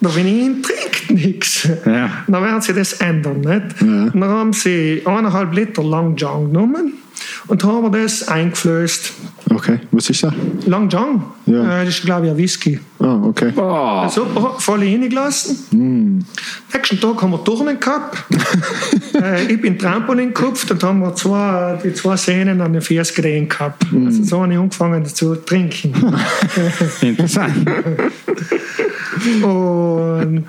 da 0.00 0.08
bin 0.08 0.26
ich, 0.26 0.66
trinkt 0.66 1.10
nichts. 1.10 1.68
Ja. 1.86 2.10
Dann 2.26 2.42
werden 2.42 2.60
sie 2.60 2.74
das 2.74 2.94
ändern. 2.94 3.40
Nicht? 3.40 3.80
Ja. 3.80 4.10
dann 4.12 4.24
haben 4.24 4.52
sie 4.52 5.02
eineinhalb 5.04 5.54
Liter 5.54 5.84
Long 5.84 6.16
John 6.16 6.46
genommen 6.48 6.94
und 7.48 7.64
haben 7.64 7.92
wir 7.92 8.02
das 8.02 8.28
eingeflößt. 8.28 9.12
Okay, 9.52 9.80
was 9.90 10.08
ist 10.10 10.22
das? 10.22 10.32
Long 10.66 10.88
John. 10.88 11.24
Ja. 11.46 11.80
Äh, 11.80 11.84
das 11.84 11.96
ist, 11.96 12.04
glaube 12.04 12.26
ich, 12.26 12.32
ein 12.32 12.38
Whisky. 12.38 12.78
Ah, 13.00 13.20
okay. 13.24 13.52
Oh. 13.56 14.08
Super, 14.08 14.54
voll 14.58 14.80
reingelassen. 14.80 15.58
Mm. 15.70 16.24
Nächsten 16.72 17.00
Tag 17.00 17.20
haben 17.20 17.32
wir 17.32 17.42
Turnen 17.42 17.80
gehabt. 17.80 18.24
äh, 19.14 19.52
ich 19.52 19.60
bin 19.60 19.78
Trampolin 19.78 20.32
gekupft 20.32 20.70
und 20.70 20.82
haben 20.84 21.00
wir 21.00 21.14
zwei, 21.16 21.78
die 21.82 21.92
zwei 21.94 22.16
Sehnen 22.16 22.60
an 22.60 22.72
den 22.72 22.82
Füßen 22.82 23.14
gedreht 23.16 23.50
gehabt. 23.50 23.92
Mm. 23.92 24.06
Also 24.06 24.22
so 24.22 24.42
habe 24.42 24.52
ich 24.52 24.58
angefangen 24.58 25.04
zu 25.06 25.34
trinken. 25.34 25.94
Interessant. 27.00 27.68
und 29.42 30.44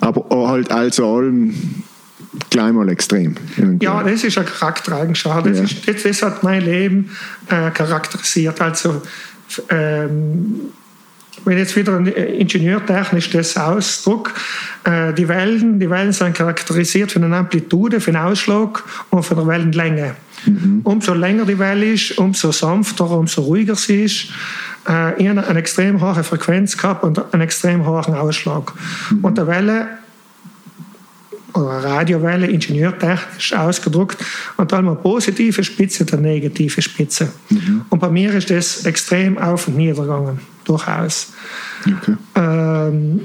aber 0.00 0.48
halt 0.48 0.70
also 0.70 1.16
allem 1.16 1.54
gleich 2.50 2.72
mal 2.72 2.88
extrem. 2.88 3.34
Irgendwie. 3.56 3.84
Ja, 3.84 4.02
das 4.02 4.24
ist 4.24 4.38
eine 4.38 4.46
Charaktereigenschaft. 4.46 5.46
Das, 5.46 5.58
ja. 5.58 5.64
ist, 5.64 6.04
das, 6.04 6.22
hat 6.22 6.42
mein 6.42 6.62
Leben 6.62 7.10
äh, 7.48 7.70
charakterisiert. 7.70 8.60
Also, 8.60 9.02
ähm, 9.70 10.60
wenn 11.44 11.58
jetzt 11.58 11.76
wieder 11.76 11.98
ingenieurtechnisch 11.98 13.30
das 13.30 13.56
ausdruck, 13.56 14.32
äh, 14.84 15.12
die 15.14 15.28
Wellen, 15.28 15.78
die 15.80 15.88
Wellen 15.88 16.12
sind 16.12 16.34
charakterisiert 16.36 17.12
von 17.12 17.24
einer 17.24 17.36
Amplitude, 17.38 18.00
von 18.00 18.16
Ausschlag 18.16 18.82
und 19.10 19.22
von 19.22 19.36
der 19.36 19.46
Wellenlänge. 19.46 20.16
Mhm. 20.44 20.80
Umso 20.84 21.14
länger 21.14 21.44
die 21.44 21.58
Welle 21.58 21.92
ist, 21.92 22.18
umso 22.18 22.52
sanfter, 22.52 23.10
umso 23.10 23.42
ruhiger 23.42 23.76
sie 23.76 24.04
ist. 24.04 24.28
Äh, 24.88 25.20
ich 25.20 25.28
habe 25.28 25.46
eine 25.46 25.58
extrem 25.58 26.00
hohe 26.00 26.22
Frequenz 26.24 26.76
gehabt 26.76 27.04
und 27.04 27.32
einen 27.32 27.42
extrem 27.42 27.86
hohen 27.86 28.14
Ausschlag. 28.14 28.72
Mhm. 29.10 29.24
Und 29.24 29.38
der 29.38 29.46
Welle 29.46 29.88
oder 31.54 31.84
Radiowelle 31.84 32.46
ingenieurtechnisch 32.46 33.52
ausgedrückt 33.54 34.18
und 34.56 34.70
dann 34.72 34.86
eine 34.86 34.96
positive 34.96 35.64
Spitze 35.64 36.04
und 36.04 36.12
eine 36.12 36.22
negative 36.22 36.82
Spitze. 36.82 37.32
Mhm. 37.48 37.82
Und 37.88 37.98
bei 37.98 38.10
mir 38.10 38.34
ist 38.34 38.50
das 38.50 38.84
extrem 38.84 39.38
auf 39.38 39.68
und 39.68 39.76
nieder 39.76 40.02
gegangen, 40.02 40.40
durchaus. 40.64 41.32
Okay. 41.86 42.16
Ähm, 42.34 43.20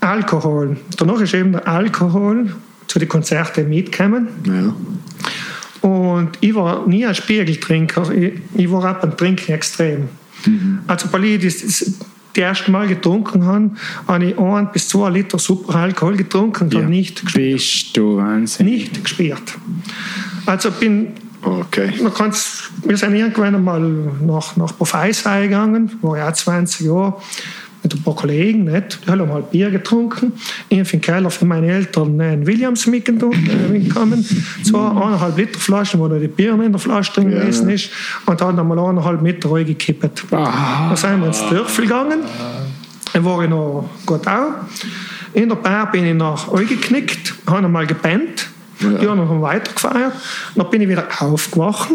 Alkohol. 0.00 0.76
Danach 0.96 1.20
ist 1.20 1.34
eben 1.34 1.52
der 1.52 1.66
Alkohol 1.68 2.54
zu 2.86 2.98
den 2.98 3.08
Konzerten 3.08 3.68
mitgekommen. 3.68 4.28
Ja. 4.44 5.88
Und 5.88 6.30
ich 6.40 6.54
war 6.54 6.86
nie 6.86 7.06
ein 7.06 7.14
Spiegeltrinker, 7.14 8.10
ich, 8.12 8.34
ich 8.54 8.70
war 8.70 8.90
auch 8.90 9.00
beim 9.00 9.16
Trinken 9.16 9.52
extrem. 9.52 10.08
Mhm. 10.44 10.80
Also 10.86 11.08
bei 11.08 11.18
ist 11.34 11.94
die 12.36 12.40
erste 12.40 12.70
Mal 12.70 12.86
getrunken 12.86 13.44
habe, 13.44 13.70
habe 14.06 14.24
ich 14.24 14.38
ein 14.38 14.72
bis 14.72 14.88
zwei 14.88 15.10
Liter 15.10 15.38
Superalkohol 15.38 16.16
getrunken 16.16 16.64
und 16.64 16.74
ja. 16.74 16.80
habe 16.80 16.90
nicht 16.90 17.22
gespürt. 17.22 17.52
Bist 17.52 17.96
du 17.96 18.16
Wahnsinn. 18.16 18.66
Nicht 18.66 19.02
gespürt. 19.02 19.42
Also 20.46 20.70
bin 20.70 21.12
Okay. 21.42 21.92
Man 22.02 22.12
wir 22.84 22.96
sind 22.96 23.14
irgendwann 23.14 23.54
einmal 23.54 23.80
nach, 23.80 24.56
nach 24.56 24.72
Bofeisei 24.72 25.44
gegangen, 25.44 25.90
war 26.02 26.18
ja 26.18 26.32
20 26.32 26.86
Jahre 26.86 27.14
mit 27.82 27.94
ein 27.94 28.02
paar 28.02 28.14
Kollegen, 28.14 28.64
nicht? 28.64 29.00
die 29.06 29.10
haben 29.10 29.28
mal 29.28 29.42
Bier 29.42 29.70
getrunken. 29.70 30.32
Ich 30.68 30.78
habe 30.78 30.88
den 30.88 31.00
Keller 31.00 31.30
für 31.30 31.44
meine 31.44 31.66
Eltern 31.66 32.20
einen 32.20 32.46
Williams 32.46 32.86
mitgekommen. 32.86 34.26
Zwei 34.62 34.88
eineinhalb 34.88 35.36
Liter 35.36 35.58
Flaschen, 35.58 36.00
wo 36.00 36.08
da 36.08 36.18
die 36.18 36.28
Bier 36.28 36.52
in 36.60 36.72
der 36.72 36.78
Flasche 36.78 37.12
drin 37.12 37.30
gewesen 37.30 37.68
ja. 37.68 37.74
ist. 37.74 37.90
Und 38.26 38.40
dann 38.40 38.56
haben 38.56 38.68
wir 38.68 38.82
eineinhalb 38.82 39.22
Meter 39.22 39.50
reingekippt. 39.52 40.24
Ah. 40.32 40.90
Da 40.90 40.96
sind 40.96 41.20
wir 41.20 41.28
ins 41.28 41.40
Dörfel 41.48 41.84
gegangen. 41.84 42.20
Dann 43.12 43.24
war 43.24 43.42
ich 43.42 43.50
noch 43.50 43.88
gut 44.06 44.26
auch. 44.26 44.52
In 45.32 45.48
der 45.48 45.56
Bar 45.56 45.90
bin 45.90 46.04
ich 46.04 46.14
nach 46.14 46.48
euch 46.48 46.68
geknickt, 46.68 47.34
habe 47.46 47.68
mal 47.68 47.86
gepennt. 47.86 48.48
Ja. 48.80 48.90
Die 48.90 49.06
haben 49.06 49.18
noch 49.18 49.42
weitergefeiert. 49.42 50.12
Dann 50.54 50.70
bin 50.70 50.82
ich 50.82 50.88
wieder 50.88 51.06
aufgewacht 51.18 51.90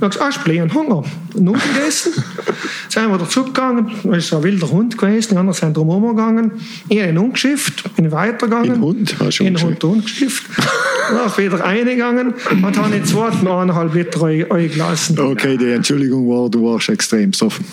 ich 0.00 0.10
gesagt, 0.10 0.46
ah, 0.46 0.52
ich 0.52 0.74
Hunger. 0.74 1.02
Nudeln 1.34 1.74
gegessen. 1.74 2.12
sind 2.88 3.10
wir 3.10 3.18
dazugegangen, 3.18 3.90
das 4.04 4.18
ist 4.18 4.34
ein 4.34 4.42
wilder 4.42 4.70
Hund 4.70 4.96
gewesen, 4.96 5.30
die 5.30 5.36
anderen 5.36 5.58
sind 5.58 5.76
drum 5.76 6.08
gegangen. 6.08 6.52
Ich 6.88 7.00
habe 7.00 7.10
ihn 7.10 7.18
umgeschifft, 7.18 7.94
bin 7.96 8.10
weitergegangen. 8.10 8.74
Den 8.74 8.80
Hund 8.80 9.16
hast 9.18 9.38
du 9.38 9.44
Den 9.44 9.60
Hund 9.60 9.82
umgeschifft. 9.84 10.44
Dann 11.10 11.36
wieder 11.36 11.60
reingegangen 11.60 12.34
und 12.50 12.78
habe 12.78 12.90
den 12.90 13.04
zweiten 13.04 13.46
eineinhalb 13.46 13.94
Liter 13.94 14.24
eingelassen. 14.24 15.18
Okay, 15.18 15.56
die 15.56 15.70
Entschuldigung 15.70 16.28
war, 16.28 16.48
du 16.48 16.64
warst 16.64 16.88
extrem 16.88 17.30
besoffen. 17.30 17.64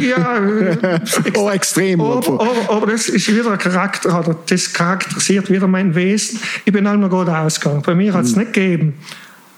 Ja, 0.00 0.38
ex 0.82 1.20
oh, 1.36 1.48
extrem. 1.48 2.00
Aber, 2.00 2.40
aber, 2.40 2.74
aber, 2.76 2.86
das 2.86 3.08
ist 3.08 3.34
wieder 3.34 3.52
ein 3.52 3.58
Charakter, 3.58 4.36
das 4.46 4.72
charakterisiert 4.72 5.50
wieder 5.50 5.66
mein 5.66 5.94
Wesen. 5.94 6.38
Ich 6.64 6.72
bin 6.72 6.86
einmal 6.86 7.08
gut 7.08 7.28
ausgegangen. 7.28 7.82
Bei 7.84 7.94
mir 7.94 8.12
hat 8.12 8.24
es 8.24 8.32
mhm. 8.32 8.42
nicht 8.42 8.52
gegeben 8.52 8.94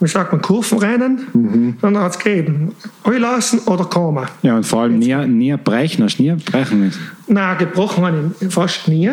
wie 0.02 0.08
sagt 0.08 0.32
man, 0.32 0.42
Kurvenrennen. 0.42 1.20
Mhm. 1.32 1.76
Dann 1.80 1.96
hat 1.98 2.12
es 2.12 2.18
gegeben, 2.18 2.72
lassen 3.04 3.60
oder 3.60 3.84
kommen. 3.84 4.26
Ja, 4.42 4.56
und 4.56 4.66
vor 4.66 4.82
allem 4.82 4.98
nie, 4.98 5.14
nie 5.26 5.56
brechen, 5.56 6.04
hast 6.04 6.18
du 6.18 6.24
nie 6.24 6.32
brechen 6.32 6.80
müssen? 6.80 7.00
Nein, 7.28 7.58
gebrochen 7.58 8.04
habe 8.04 8.30
ich 8.40 8.52
fast 8.52 8.88
nie. 8.88 9.10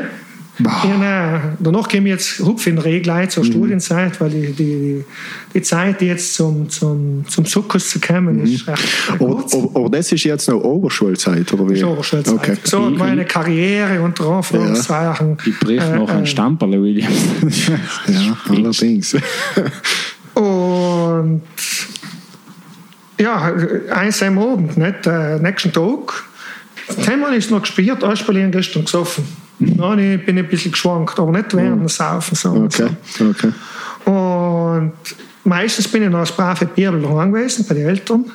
In, 0.59 1.01
äh, 1.01 1.39
danach 1.59 1.87
gehen 1.87 2.03
wir 2.03 2.11
jetzt 2.11 2.39
hupf 2.39 2.67
in 2.67 2.77
Regleit 2.79 3.31
zur 3.31 3.45
Studienzeit, 3.45 4.19
weil 4.19 4.29
die, 4.29 4.51
die, 4.51 5.05
die 5.53 5.61
Zeit 5.61 6.01
jetzt 6.01 6.33
zum, 6.33 6.69
zum, 6.69 7.23
zum 7.29 7.45
Sukkus 7.45 7.89
zu 7.89 8.01
kommen 8.01 8.43
ist 8.43 8.67
recht 8.67 8.83
Aber, 9.07 9.35
kurz. 9.35 9.53
aber, 9.55 9.69
aber 9.73 9.89
das 9.89 10.11
ist 10.11 10.25
jetzt 10.25 10.49
noch 10.49 10.61
Oberschulzeit, 10.61 11.53
oder 11.53 11.69
wie? 11.69 11.75
ist 11.75 11.83
Oberschulzeit. 11.85 12.33
Okay. 12.33 12.57
So 12.63 12.87
hat 12.87 12.97
meine 12.97 13.23
Karriere 13.23 14.01
unter 14.01 14.25
Anführungszeichen. 14.29 15.37
Ich 15.45 15.59
brich 15.61 15.81
äh, 15.81 15.95
noch 15.95 16.09
einen 16.09 16.23
äh, 16.23 16.27
Stamperle, 16.27 16.81
Williams. 16.81 17.67
Ja, 18.07 18.37
allerdings. 18.49 19.15
Und 21.19 21.41
ja, 23.19 23.53
eins 23.91 24.23
am 24.23 24.39
Abend, 24.39 24.77
nicht? 24.77 25.05
Äh, 25.05 25.39
nächsten 25.39 25.73
Tag. 25.73 26.23
Zehnmal 27.03 27.33
ist 27.35 27.51
noch 27.51 27.61
gespielt, 27.61 28.03
Aspelin 28.03 28.51
gestern 28.51 28.85
gesoffen. 28.85 29.25
Dann 29.59 29.99
ich 29.99 30.25
bin 30.25 30.37
ich 30.37 30.43
ein 30.43 30.49
bisschen 30.49 30.71
geschwankt, 30.71 31.19
aber 31.19 31.31
nicht 31.31 31.53
während 31.55 31.81
dem 31.81 31.87
Saufen. 31.89 32.35
So 32.35 32.51
und 32.51 32.73
Okay, 32.79 32.89
okay. 33.29 33.51
Und 34.05 34.93
meistens 35.43 35.87
bin 35.87 36.03
ich 36.03 36.09
noch 36.09 36.19
als 36.19 36.31
brave 36.31 36.67
daheim 36.75 37.33
gewesen, 37.33 37.65
bei 37.67 37.75
den 37.75 37.87
Eltern. 37.87 38.25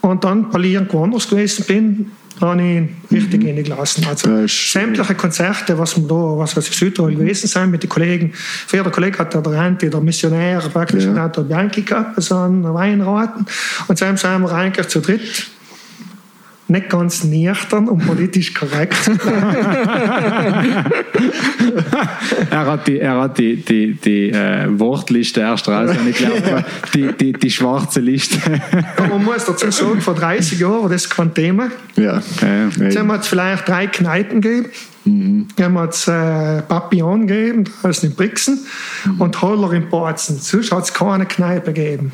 Und 0.00 0.24
dann 0.24 0.50
parlieren 0.50 0.88
woanders 0.90 1.28
gewesen 1.28 1.64
bin, 1.66 2.10
habe 2.40 2.60
ich 2.62 2.68
ihn 2.68 2.96
richtig 3.12 3.46
reingelassen. 3.46 4.04
Also 4.06 4.28
Das 4.28 4.44
ist- 4.52 4.72
sämtliche 4.72 5.14
Konzerte, 5.14 5.78
was 5.78 5.96
wir 5.96 6.06
da, 6.08 6.14
was 6.14 6.56
wir 6.56 6.62
in 6.64 6.72
Südtirol 6.72 7.14
gewesen 7.14 7.46
sind 7.46 7.70
mit 7.70 7.82
den 7.82 7.88
Kollegen. 7.90 8.32
Für 8.34 8.82
der 8.82 8.90
Kollege 8.92 9.18
hat 9.18 9.34
der 9.34 9.46
Rente, 9.46 9.88
der 9.88 10.00
Missionär, 10.00 10.58
praktisch, 10.72 11.04
Ja. 11.04 11.14
hat 11.14 11.36
der 11.36 11.42
Bianchi 11.42 11.82
gehabt, 11.82 12.20
so 12.22 12.36
einen 12.36 12.64
Weinraten. 12.74 13.46
Und 13.88 13.98
so 13.98 14.04
sind 14.04 14.22
wir 14.22 14.52
eigentlich 14.52 14.88
zu 14.88 15.00
dritt 15.00 15.46
nicht 16.68 16.88
ganz 16.88 17.24
nüchtern 17.24 17.88
und 17.88 18.06
politisch 18.06 18.54
korrekt. 18.54 18.96
er 22.50 22.66
hat 22.66 22.86
die, 22.86 22.98
er 22.98 23.20
hat 23.20 23.38
die, 23.38 23.56
die, 23.56 23.92
die 23.94 24.30
äh, 24.30 24.66
Wortliste 24.78 25.40
erst 25.40 25.68
raus, 25.68 25.90
und 25.90 26.08
ich 26.08 26.16
glaube, 26.16 26.64
die, 26.94 27.12
die, 27.12 27.32
die 27.32 27.50
schwarze 27.50 28.00
Liste. 28.00 28.38
Aber 28.96 29.08
man 29.08 29.24
muss 29.24 29.44
dazu 29.44 29.70
sagen, 29.70 30.00
vor 30.00 30.14
30 30.14 30.58
Jahren 30.58 30.82
war 30.82 30.88
das 30.88 31.08
kein 31.08 31.34
Thema. 31.34 31.68
Ja. 31.96 32.22
Ja. 32.40 32.68
Jetzt 32.78 32.96
haben 32.98 33.08
wir 33.08 33.16
jetzt 33.16 33.28
vielleicht 33.28 33.68
drei 33.68 33.86
Kneipen 33.86 34.40
gegeben. 34.40 34.70
Mhm. 35.04 35.48
Dann 35.56 35.66
haben 35.66 35.74
wir 35.74 35.84
jetzt 35.84 36.08
äh, 36.08 36.62
Papillon 36.62 37.26
gegeben, 37.26 37.64
draußen 37.82 38.08
in 38.08 38.16
Brixen, 38.16 38.60
Mhm. 39.04 39.20
und 39.20 39.42
Holler 39.42 39.72
in 39.72 39.88
Bozen. 39.90 40.38
Sonst 40.38 40.72
hat 40.72 40.84
es 40.84 40.94
keine 40.94 41.26
Kneipe 41.26 41.74
gegeben. 41.74 42.12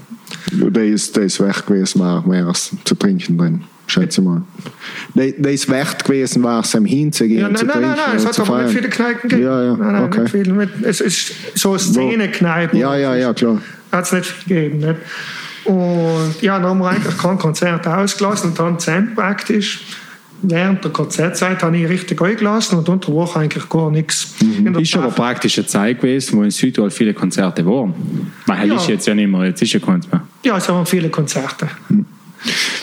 Der 0.53 0.85
ist, 0.85 1.17
der 1.17 1.25
ist 1.25 1.41
weg 1.41 1.67
gewesen, 1.67 2.01
war 2.01 2.27
mehr 2.27 2.47
als 2.47 2.73
zu 2.85 2.95
trinken 2.97 3.39
drin. 3.39 3.63
Schätze 3.91 4.23
mal. 4.23 4.43
Der, 5.15 5.33
der 5.33 5.53
ist 5.53 5.69
wert 5.69 6.05
gewesen, 6.05 6.43
war 6.43 6.61
es 6.63 6.75
am 6.75 6.85
Hinzugehen. 6.85 7.41
Ja, 7.41 7.47
nein, 7.49 7.57
zu 7.57 7.67
nein, 7.67 7.81
nein, 7.83 7.97
nein, 7.97 8.17
es 8.17 8.27
hat 8.27 8.41
aber 8.41 8.63
nicht 8.63 8.75
viele 8.77 8.89
Kneipen 8.89 9.29
gegeben. 9.29 9.43
Ja, 9.49 9.63
ja, 9.65 9.77
nein, 9.77 9.93
nein, 9.93 10.05
okay. 10.05 10.21
nicht 10.21 10.31
viele. 10.31 10.53
Nicht- 10.53 10.73
Es 10.83 11.01
ist 11.01 11.33
so 11.55 11.77
Szenekneipen. 11.77 12.79
Ja, 12.79 12.97
ja, 12.97 13.15
ja, 13.17 13.33
klar. 13.35 13.61
Hat 13.93 14.05
es 14.05 14.13
nicht 14.13 14.27
viel 14.27 14.71
gegeben. 14.71 14.79
Nicht? 14.79 15.01
Und 15.65 16.35
ja, 16.41 16.59
dann 16.59 16.71
haben 16.71 16.79
wir 16.79 16.89
eigentlich 16.91 17.19
kein 17.19 17.39
Konzert 17.39 17.87
ausgelassen 17.87 18.51
und 18.51 18.59
dann 18.59 18.79
zusammen 18.79 19.15
praktisch. 19.15 19.81
Während 20.43 20.83
der 20.83 20.91
Konzertzeit 20.91 21.63
habe 21.63 21.77
ich 21.77 21.87
richtig 21.87 22.23
eingelassen 22.23 22.79
und 22.79 22.89
unter 22.89 23.09
der 23.09 23.15
Woche 23.15 23.41
eigentlich 23.41 23.69
gar 23.69 23.91
nichts. 23.91 24.37
Mhm. 24.43 24.75
Ist 24.79 24.97
aber 24.97 25.11
praktisch 25.11 25.59
eine 25.59 25.67
Zeit 25.67 26.01
gewesen, 26.01 26.39
wo 26.39 26.43
in 26.43 26.51
Südtirol 26.51 26.91
viele 26.91 27.13
Konzerte 27.13 27.67
waren. 27.67 27.93
Weil 28.47 28.69
Ja. 28.69 28.77
ist 28.77 28.89
jetzt 28.89 29.07
ja 29.07 29.15
nicht 29.15 29.31
mehr, 29.31 29.45
jetzt 29.45 29.61
ist 29.61 29.75
ja 29.75 29.81
keins 29.81 30.11
mehr. 30.11 30.23
Ja, 30.43 30.57
es 30.57 30.67
waren 30.71 30.87
viele 30.87 31.11
Konzerte. 31.11 31.69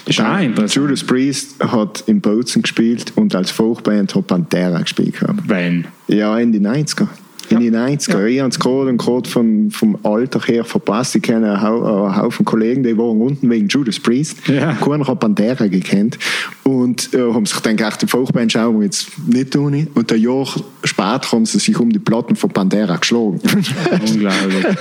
Das 0.06 0.20
auch 0.20 0.40
interessant. 0.40 0.76
Judas 0.76 1.04
Priest 1.04 1.56
hat 1.64 2.04
in 2.08 2.22
Bozen 2.22 2.62
gespielt 2.62 3.12
und 3.16 3.36
als 3.36 3.52
Folkband 3.52 4.14
hat 4.16 4.28
Pantera 4.28 4.82
gespielt. 4.82 5.16
Wenn. 5.46 5.86
Ja, 6.08 6.38
in 6.38 6.52
die 6.52 6.60
90er. 6.60 7.08
In 7.50 7.62
die 7.62 7.72
90er. 7.72 8.26
Ich 8.26 8.40
habe 8.42 8.50
es 8.50 8.60
gerade 8.60 8.90
und 8.90 8.98
gerade 8.98 9.30
vom, 9.30 9.72
vom 9.72 9.98
Alter 10.04 10.42
her 10.42 10.66
verpasst. 10.66 11.16
Ich 11.16 11.22
kenne 11.22 11.54
einen, 11.54 11.62
Hau- 11.62 12.06
einen 12.08 12.18
Haufen 12.18 12.44
Kollegen, 12.46 12.84
die 12.84 12.98
waren 12.98 13.22
unten 13.22 13.50
wegen 13.50 13.70
Judas 13.70 14.02
Priest. 14.02 14.46
Ja. 14.50 14.74
Keiner 14.74 15.08
hat 15.08 15.22
Pantera 15.22 15.68
gekannt. 15.68 16.20
Und 16.64 17.14
äh, 17.14 17.20
haben 17.20 17.46
sich 17.46 17.58
dann 17.60 17.78
gedacht, 17.78 18.02
die 18.02 18.08
Folkband 18.08 18.52
schauen 18.52 18.78
wir 18.80 18.86
jetzt 18.86 19.08
nicht 19.30 19.52
tun. 19.52 19.88
Und 19.96 20.12
ein 20.12 20.20
Jahr 20.22 20.46
später 20.84 21.32
haben 21.32 21.46
sie 21.46 21.60
sich 21.60 21.80
um 21.80 21.90
die 21.90 22.00
Platten 22.00 22.36
von 22.36 22.50
Pantera 22.50 22.98
geschlagen. 22.98 23.40
Unglaublich. 23.92 24.66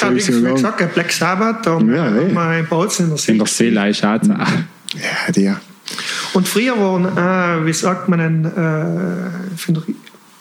Ja, 0.00 0.10
ja 0.10 0.14
wie 0.16 0.32
lang. 0.32 0.54
gesagt, 0.54 0.94
Black 0.94 1.12
Sabbath, 1.12 1.66
da 1.66 1.70
Ja, 1.72 1.76
haben 1.76 1.88
eh. 2.30 2.32
wir 2.34 2.58
in 2.58 2.66
Bozen 2.66 3.10
in 3.10 3.16
der 3.16 3.28
In 3.28 3.38
der 3.38 3.46
See. 3.46 3.64
Seele 3.70 3.88
ist 3.90 4.04
auch 4.04 4.20
zu- 4.20 4.28
ja, 4.30 5.32
der. 5.34 5.60
Und 6.34 6.48
früher 6.48 6.78
waren, 6.78 7.04
äh, 7.16 7.66
wie 7.66 7.72
sagt 7.72 8.08
man 8.08 8.18
denn, 8.18 8.44
äh, 8.44 9.54
ich 9.54 9.94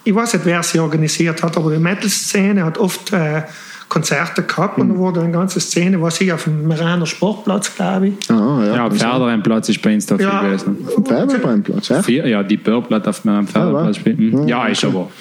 ich 0.04 0.16
weiß 0.16 0.34
nicht, 0.34 0.46
wer 0.46 0.64
sie 0.64 0.80
organisiert 0.80 1.44
hat, 1.44 1.56
aber 1.58 1.72
die 1.72 1.78
Metal-Szene 1.80 2.64
hat 2.66 2.78
oft 2.78 3.12
äh, 3.14 3.44
Konzerte 3.88 4.42
gehabt 4.44 4.78
und 4.80 4.90
da 4.90 4.96
wurde 4.96 5.20
eine 5.22 5.32
ganze 5.32 5.60
Szene, 5.60 6.02
was 6.02 6.20
ich 6.22 6.32
auf 6.32 6.46
dem 6.46 6.66
Meraner 6.66 7.06
Sportplatz, 7.06 7.76
glaube 7.76 8.08
ich. 8.08 8.32
Ah, 8.32 8.64
ja. 8.66 8.76
Ja, 8.78 8.90
Pferderennplatz 8.90 9.68
ist 9.70 9.82
bei 9.82 9.94
uns 9.94 10.06
da 10.06 10.16
viel 10.18 10.26
Ja. 10.26 10.42
gewesen. 10.42 10.78
Pferdebrennplatz, 11.06 11.90
ja? 11.90 12.02
Vier, 12.02 12.26
ja, 12.26 12.42
die 12.42 12.56
Purple 12.58 12.96
hat 12.96 13.08
auf 13.08 13.26
meinem 13.26 13.46
Pferdeplatz 13.48 13.98
Ja. 14.06 14.14
Mhm. 14.14 14.48
ja, 14.48 14.66
Ja, 14.66 14.68
ist 14.68 14.86
aber 14.86 15.12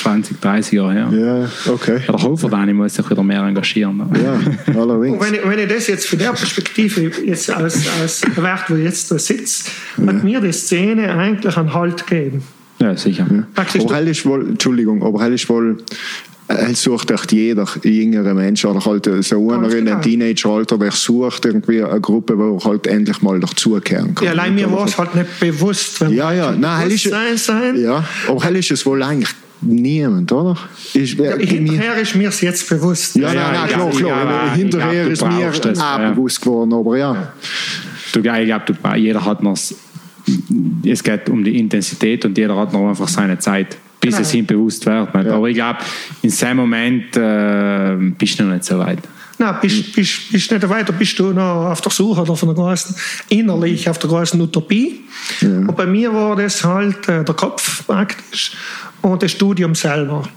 20, 0.00 0.40
30 0.40 0.72
Jahre 0.72 0.92
her. 0.92 1.08
Ja, 1.12 1.72
okay. 1.72 2.00
Ja, 2.06 2.12
der 2.16 2.22
Hofer 2.22 2.48
Dani 2.48 2.72
muss 2.72 2.94
sich 2.94 3.08
wieder 3.10 3.22
mehr 3.22 3.42
engagieren. 3.42 3.96
ne? 3.98 4.08
Ja, 4.22 4.32
Und 4.74 4.76
allerdings. 4.80 5.20
wenn 5.24 5.34
ich, 5.34 5.40
wenn 5.44 5.58
ich 5.58 5.68
das 5.68 5.86
jetzt 5.86 6.06
von 6.06 6.18
der 6.18 6.32
Perspektive 6.32 7.10
jetzt 7.24 7.50
als, 7.50 7.86
als 8.00 8.22
Wert, 8.36 8.64
wo 8.68 8.74
ich 8.76 8.84
jetzt 8.84 9.10
da 9.10 9.18
sitze, 9.18 9.70
hat 10.06 10.24
mir 10.24 10.40
die 10.40 10.52
Szene 10.52 11.12
eigentlich 11.12 11.56
einen 11.56 11.72
Halt 11.74 12.06
gegeben. 12.06 12.42
Ja, 12.80 12.96
sicher. 12.96 13.26
Praktisch 13.54 13.82
Aber 13.84 14.00
ist 14.00 14.24
wohl, 14.24 14.48
Entschuldigung, 14.48 15.02
aber 15.02 15.22
hell 15.22 15.34
ist 15.34 15.46
wohl, 15.50 15.76
hell 16.48 16.74
sucht 16.74 17.10
echt 17.10 17.30
jeder 17.30 17.66
jüngere 17.82 18.32
Mensch 18.32 18.64
oder 18.64 18.82
halt 18.84 19.04
so 19.22 19.50
einer 19.50 19.68
in 19.68 19.74
einem 19.74 19.84
genau. 19.86 20.00
Teenageralter, 20.00 20.78
der 20.78 20.90
sucht 20.90 21.44
irgendwie 21.44 21.82
eine 21.82 22.00
Gruppe, 22.00 22.38
wo 22.38 22.56
er 22.56 22.64
halt 22.64 22.86
endlich 22.86 23.20
mal 23.20 23.38
dazugehören 23.38 24.14
kann. 24.14 24.24
Ja, 24.24 24.30
allein 24.32 24.54
mir 24.54 24.72
war 24.72 24.86
es 24.86 24.96
halt 24.96 25.14
nicht 25.14 25.40
bewusst. 25.40 26.00
Wenn 26.00 26.12
Ja, 26.14 26.32
ja, 26.32 26.52
nein, 26.52 26.90
ist, 26.90 27.04
sein. 27.44 27.78
ja, 27.78 28.02
aber 28.26 28.42
hell 28.44 28.56
ist 28.56 28.70
es 28.70 28.86
wohl 28.86 29.02
eigentlich 29.02 29.28
niemand, 29.62 30.30
oder? 30.32 30.56
Ist, 30.94 31.14
Ja, 31.14 31.36
mir- 31.36 31.46
hinterher 31.46 31.96
ist 31.96 32.14
mir 32.14 32.28
es 32.28 32.40
jetzt 32.40 32.68
bewusst. 32.68 33.16
ja, 33.16 33.32
Ja, 33.32 33.34
nein, 33.52 33.54
ja, 33.54 33.66
klar, 33.66 33.88
ich 33.90 33.98
klar. 33.98 34.22
glaube, 34.24 34.50
Hinterher 34.56 35.06
ich 35.06 35.12
ist 35.12 35.24
mir 35.24 35.50
das, 35.62 35.78
auch 35.78 35.98
ja. 35.98 36.10
bewusst 36.10 36.40
geworden, 36.40 36.72
aber 36.72 36.96
ja. 36.98 37.32
Du, 38.12 38.18
ich 38.20 38.24
glaube, 38.24 38.98
jeder 38.98 39.24
hat 39.24 39.42
noch, 39.42 39.56
es 40.84 41.02
geht 41.02 41.28
um 41.28 41.44
die 41.44 41.58
Intensität 41.58 42.24
und 42.24 42.36
jeder 42.36 42.56
hat 42.56 42.72
noch 42.72 42.88
einfach 42.88 43.08
seine 43.08 43.38
Zeit, 43.38 43.76
bis 44.00 44.14
Genau. 44.14 44.22
es 44.22 44.34
ihm 44.34 44.46
bewusst 44.46 44.86
wird. 44.86 45.14
Ja. 45.14 45.34
Aber 45.34 45.48
ich 45.48 45.54
glaube, 45.54 45.78
in 46.22 46.30
seinem 46.30 46.56
Moment 46.58 47.16
äh, 47.16 47.96
bist 48.18 48.38
du 48.40 48.44
noch 48.44 48.54
nicht 48.54 48.64
so 48.64 48.78
weit. 48.78 48.98
Nein, 49.38 49.54
bist, 49.62 49.94
bist, 49.94 50.30
bist 50.32 50.50
nicht 50.52 50.68
weiter, 50.68 50.92
bist 50.92 51.18
du 51.18 51.32
noch 51.32 51.70
auf 51.70 51.80
der 51.80 51.90
Suche 51.90 52.20
oder 52.20 52.36
von 52.36 52.48
der 52.50 52.56
großen, 52.56 52.94
innerlich 53.30 53.88
auf 53.88 53.98
der 53.98 54.10
großen 54.10 54.38
Utopie. 54.38 55.00
Und 55.40 55.74
bei 55.76 55.86
mir 55.86 56.12
war 56.12 56.36
das 56.36 56.62
halt 56.62 57.08
äh, 57.08 57.24
der 57.24 57.34
Kopf 57.34 57.86
praktisch 57.86 58.52
und 59.02 59.22
das 59.22 59.32
Studium 59.32 59.74
selber. 59.74 60.28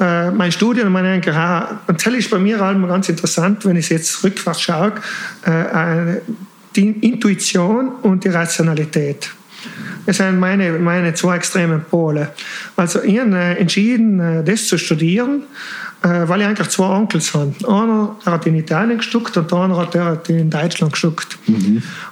Äh, 0.00 0.30
mein 0.30 0.50
Studium, 0.50 0.92
meine 0.92 1.20
auch, 1.20 1.88
und 1.88 2.04
das 2.04 2.14
ist 2.14 2.30
bei 2.30 2.38
mir 2.38 2.58
halt 2.58 2.80
ganz 2.88 3.08
interessant, 3.08 3.64
wenn 3.64 3.76
ich 3.76 3.88
jetzt 3.88 4.24
rückwärts 4.24 4.62
schaue, 4.62 4.94
äh, 5.44 6.20
die 6.74 6.90
Intuition 6.90 7.88
und 8.02 8.24
die 8.24 8.30
Rationalität. 8.30 9.30
Das 10.06 10.18
sind 10.18 10.38
meine, 10.38 10.72
meine 10.72 11.14
zwei 11.14 11.36
extremen 11.36 11.82
Pole. 11.82 12.30
Also 12.76 13.02
ich 13.02 13.18
habe 13.18 13.34
äh, 13.34 13.58
entschieden, 13.58 14.20
äh, 14.20 14.44
das 14.44 14.66
zu 14.66 14.76
studieren, 14.76 15.44
äh, 16.02 16.28
weil 16.28 16.40
ich 16.40 16.46
eigentlich 16.46 16.68
zwei 16.68 16.88
Onkels 16.88 17.32
habe. 17.32 17.54
Einer 17.66 18.16
hat 18.26 18.46
in 18.46 18.56
Italien 18.56 18.98
gestuckt 18.98 19.36
und 19.36 19.50
der 19.50 19.58
andere 19.58 19.88
hat, 20.04 20.28
in 20.28 20.50
Deutschland 20.50 20.92
gestuckt. 20.92 21.38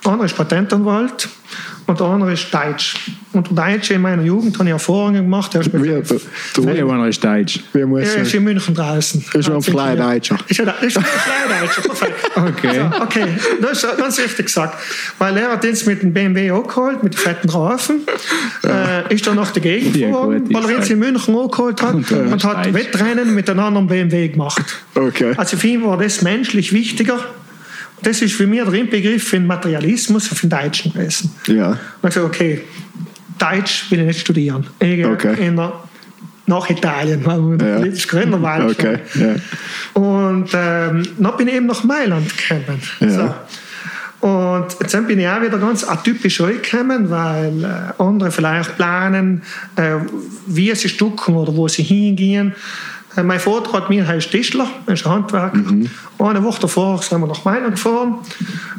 Einer 0.05 0.25
ist 0.25 0.37
Patentanwalt 0.37 1.29
und 1.87 1.99
der 2.01 2.07
andere 2.07 2.33
ist 2.33 2.53
Deutsch. 2.53 3.11
Und 3.33 3.49
der 3.57 3.67
Deutsche 3.73 3.95
in 3.95 4.03
meiner 4.03 4.23
Jugend 4.23 4.57
habe 4.59 4.69
ich 4.69 4.73
Erfahrungen 4.73 5.23
gemacht. 5.23 5.55
Der 5.55 5.63
ist, 5.63 5.73
Wie, 5.73 5.89
der, 5.89 6.03
Der 6.75 6.87
einer 6.87 7.07
ist 7.09 7.23
Deutsch. 7.25 7.61
wie 7.73 7.85
muss 7.85 8.03
er 8.15 8.23
ist 8.23 8.35
in 8.35 8.45
München 8.45 8.75
draußen. 8.75 9.25
Ist 9.35 9.49
ein 9.51 9.63
Flydeutscher. 9.63 10.37
Ist 10.49 10.59
ja 10.59 10.71
ist 10.71 10.99
ein 10.99 11.05
Flydeutscher, 11.05 11.83
perfekt. 11.83 12.31
Okay. 12.37 12.81
So, 12.93 13.03
okay, 13.03 13.27
das 13.61 13.85
ist 13.85 13.97
ganz 13.99 14.19
richtig 14.19 14.47
gesagt. 14.47 14.79
Weil 15.19 15.37
er 15.37 15.53
hat 15.53 15.65
uns 15.65 15.85
mit 15.87 16.03
dem 16.03 16.13
BMW 16.13 16.51
angeholt, 16.51 17.03
mit 17.03 17.15
den 17.15 17.19
fetten 17.19 17.49
Reifen, 17.51 18.01
äh, 18.65 19.13
ist 19.15 19.27
dann 19.27 19.37
nach 19.37 19.51
der 19.51 19.63
Gegend 19.63 19.97
Ja, 19.97 20.09
gefahren, 20.09 20.49
weil 20.53 20.71
er 20.71 20.77
uns 20.79 20.91
in 20.91 20.99
München 20.99 21.37
angeholt 21.37 21.83
hat 21.83 21.95
Und, 21.95 22.11
und, 22.11 22.43
äh, 22.43 22.47
hat 22.47 22.67
Deutsch. 22.67 22.75
Wettrennen 22.75 23.35
mit 23.35 23.49
einem 23.51 23.61
anderen 23.61 23.87
BMW 23.87 24.29
gemacht. 24.29 24.63
Okay. 24.95 25.35
Also 25.37 25.57
für 25.57 25.67
ihn 25.69 25.85
war 25.85 25.99
das 25.99 26.23
menschlich 26.23 26.73
wichtiger. 26.73 27.19
Das 28.03 28.21
ist 28.23 28.35
für 28.35 28.47
mich 28.47 28.63
der 28.65 28.73
Inbegriff 28.75 29.29
für 29.29 29.37
den 29.37 29.47
Materialismus 29.47 30.31
auf 30.33 30.41
den 30.41 30.51
Deutschen 30.51 30.93
gewesen. 30.93 31.31
Ja. 31.47 31.69
Und 31.71 31.79
ich 32.09 32.15
gesagt, 32.15 32.27
okay, 32.27 32.63
Deutsch 33.39 33.91
will 33.91 34.01
ich 34.01 34.07
nicht 34.07 34.21
studieren. 34.21 34.67
Ich 34.81 34.97
gehe 34.97 35.09
Okay. 35.09 35.47
in 35.47 35.57
der, 35.57 35.73
nach 36.47 36.69
Italien, 36.69 37.21
weil 37.25 37.39
Ja. 37.69 37.77
politisch 37.79 38.09
Gründer 38.09 38.41
waren. 38.43 38.71
Okay, 38.71 38.99
ja. 39.15 40.01
Und 40.01 40.49
ähm, 40.55 41.03
dann 41.19 41.37
bin 41.37 41.49
ich 41.49 41.55
eben 41.55 41.67
nach 41.67 41.85
Mailand 41.85 42.29
gekommen. 42.37 42.81
Ja. 43.01 43.11
So. 43.11 43.35
Und 44.29 44.67
jetzt 44.81 45.09
bin 45.09 45.19
ich 45.19 45.27
auch 45.27 45.43
wieder 45.43 45.59
ganz 45.59 45.83
atypisch 45.83 46.41
angekommen, 46.41 47.11
weil 47.11 47.65
äh, 47.65 48.01
andere 48.03 48.31
vielleicht 48.31 48.77
planen, 48.77 49.43
äh, 49.75 49.95
wie 50.47 50.73
sie 50.77 50.89
stucken 50.89 51.35
oder 51.35 51.55
wo 51.57 51.67
sie 51.67 51.83
hingehen. 51.83 52.55
Äh, 53.17 53.23
mein 53.23 53.41
Vater 53.41 53.73
hat 53.73 53.91
mir 53.91 54.07
heißt 54.07 54.31
Tischler, 54.31 54.69
er 54.87 54.95
ist 54.95 55.07
ein 55.07 55.13
Handwerker. 55.13 55.59
Mhm. 55.59 55.91
Eine 56.19 56.43
Woche 56.43 56.61
davor 56.63 57.03
sind 57.03 57.21
wir 57.21 57.27
nach 57.27 57.45
Mailand 57.45 57.75
gefahren. 57.75 58.19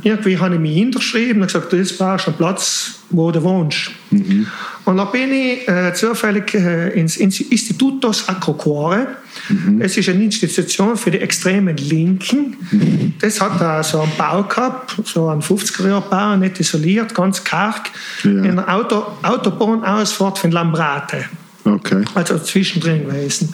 Irgendwie 0.02 0.38
habe 0.38 0.56
ich 0.56 0.62
mich 0.62 0.76
hinterschrieben 0.76 1.41
und 1.41 1.48
gesagt, 1.48 1.74
jetzt 1.74 1.98
brauchst 1.98 2.28
du 2.28 2.32
einen 2.32 2.38
Platz, 2.38 3.00
wo 3.10 3.32
du 3.32 3.43
wohnst. 3.43 3.91
Mhm. 4.12 4.48
Und 4.86 4.98
dann 4.98 5.12
bin 5.12 5.32
ich 5.32 5.67
äh, 5.67 5.93
zufällig 5.93 6.54
äh, 6.54 7.00
ins 7.00 7.17
Institutos 7.17 8.28
Agroquare. 8.28 9.08
Mhm. 9.50 9.82
Es 9.82 9.98
ist 9.98 10.10
eine 10.10 10.24
Institution 10.24 10.96
für 10.98 11.12
die 11.12 11.19
extremen 11.19 11.76
Linken. 11.78 12.56
Mhm. 12.72 13.13
Das 13.19 13.39
hat 13.41 13.60
da 13.60 13.84
so 13.84 14.02
einen 14.02 14.12
Bau 14.17 14.43
gehabt, 14.43 14.96
so 15.06 15.28
einen 15.28 15.41
50er-Jahr-Bau, 15.41 16.38
nicht 16.38 16.60
isoliert, 16.60 17.13
ganz 17.13 17.43
karg, 17.43 17.89
ja. 18.24 18.30
in 18.30 18.56
der 18.56 18.74
Auto, 18.74 19.06
Autobahnausfahrt 19.22 20.39
von 20.39 20.52
Lambrate. 20.52 21.26
Okay. 21.65 22.04
Also 22.13 22.39
zwischendrin 22.39 23.06
gewesen. 23.06 23.54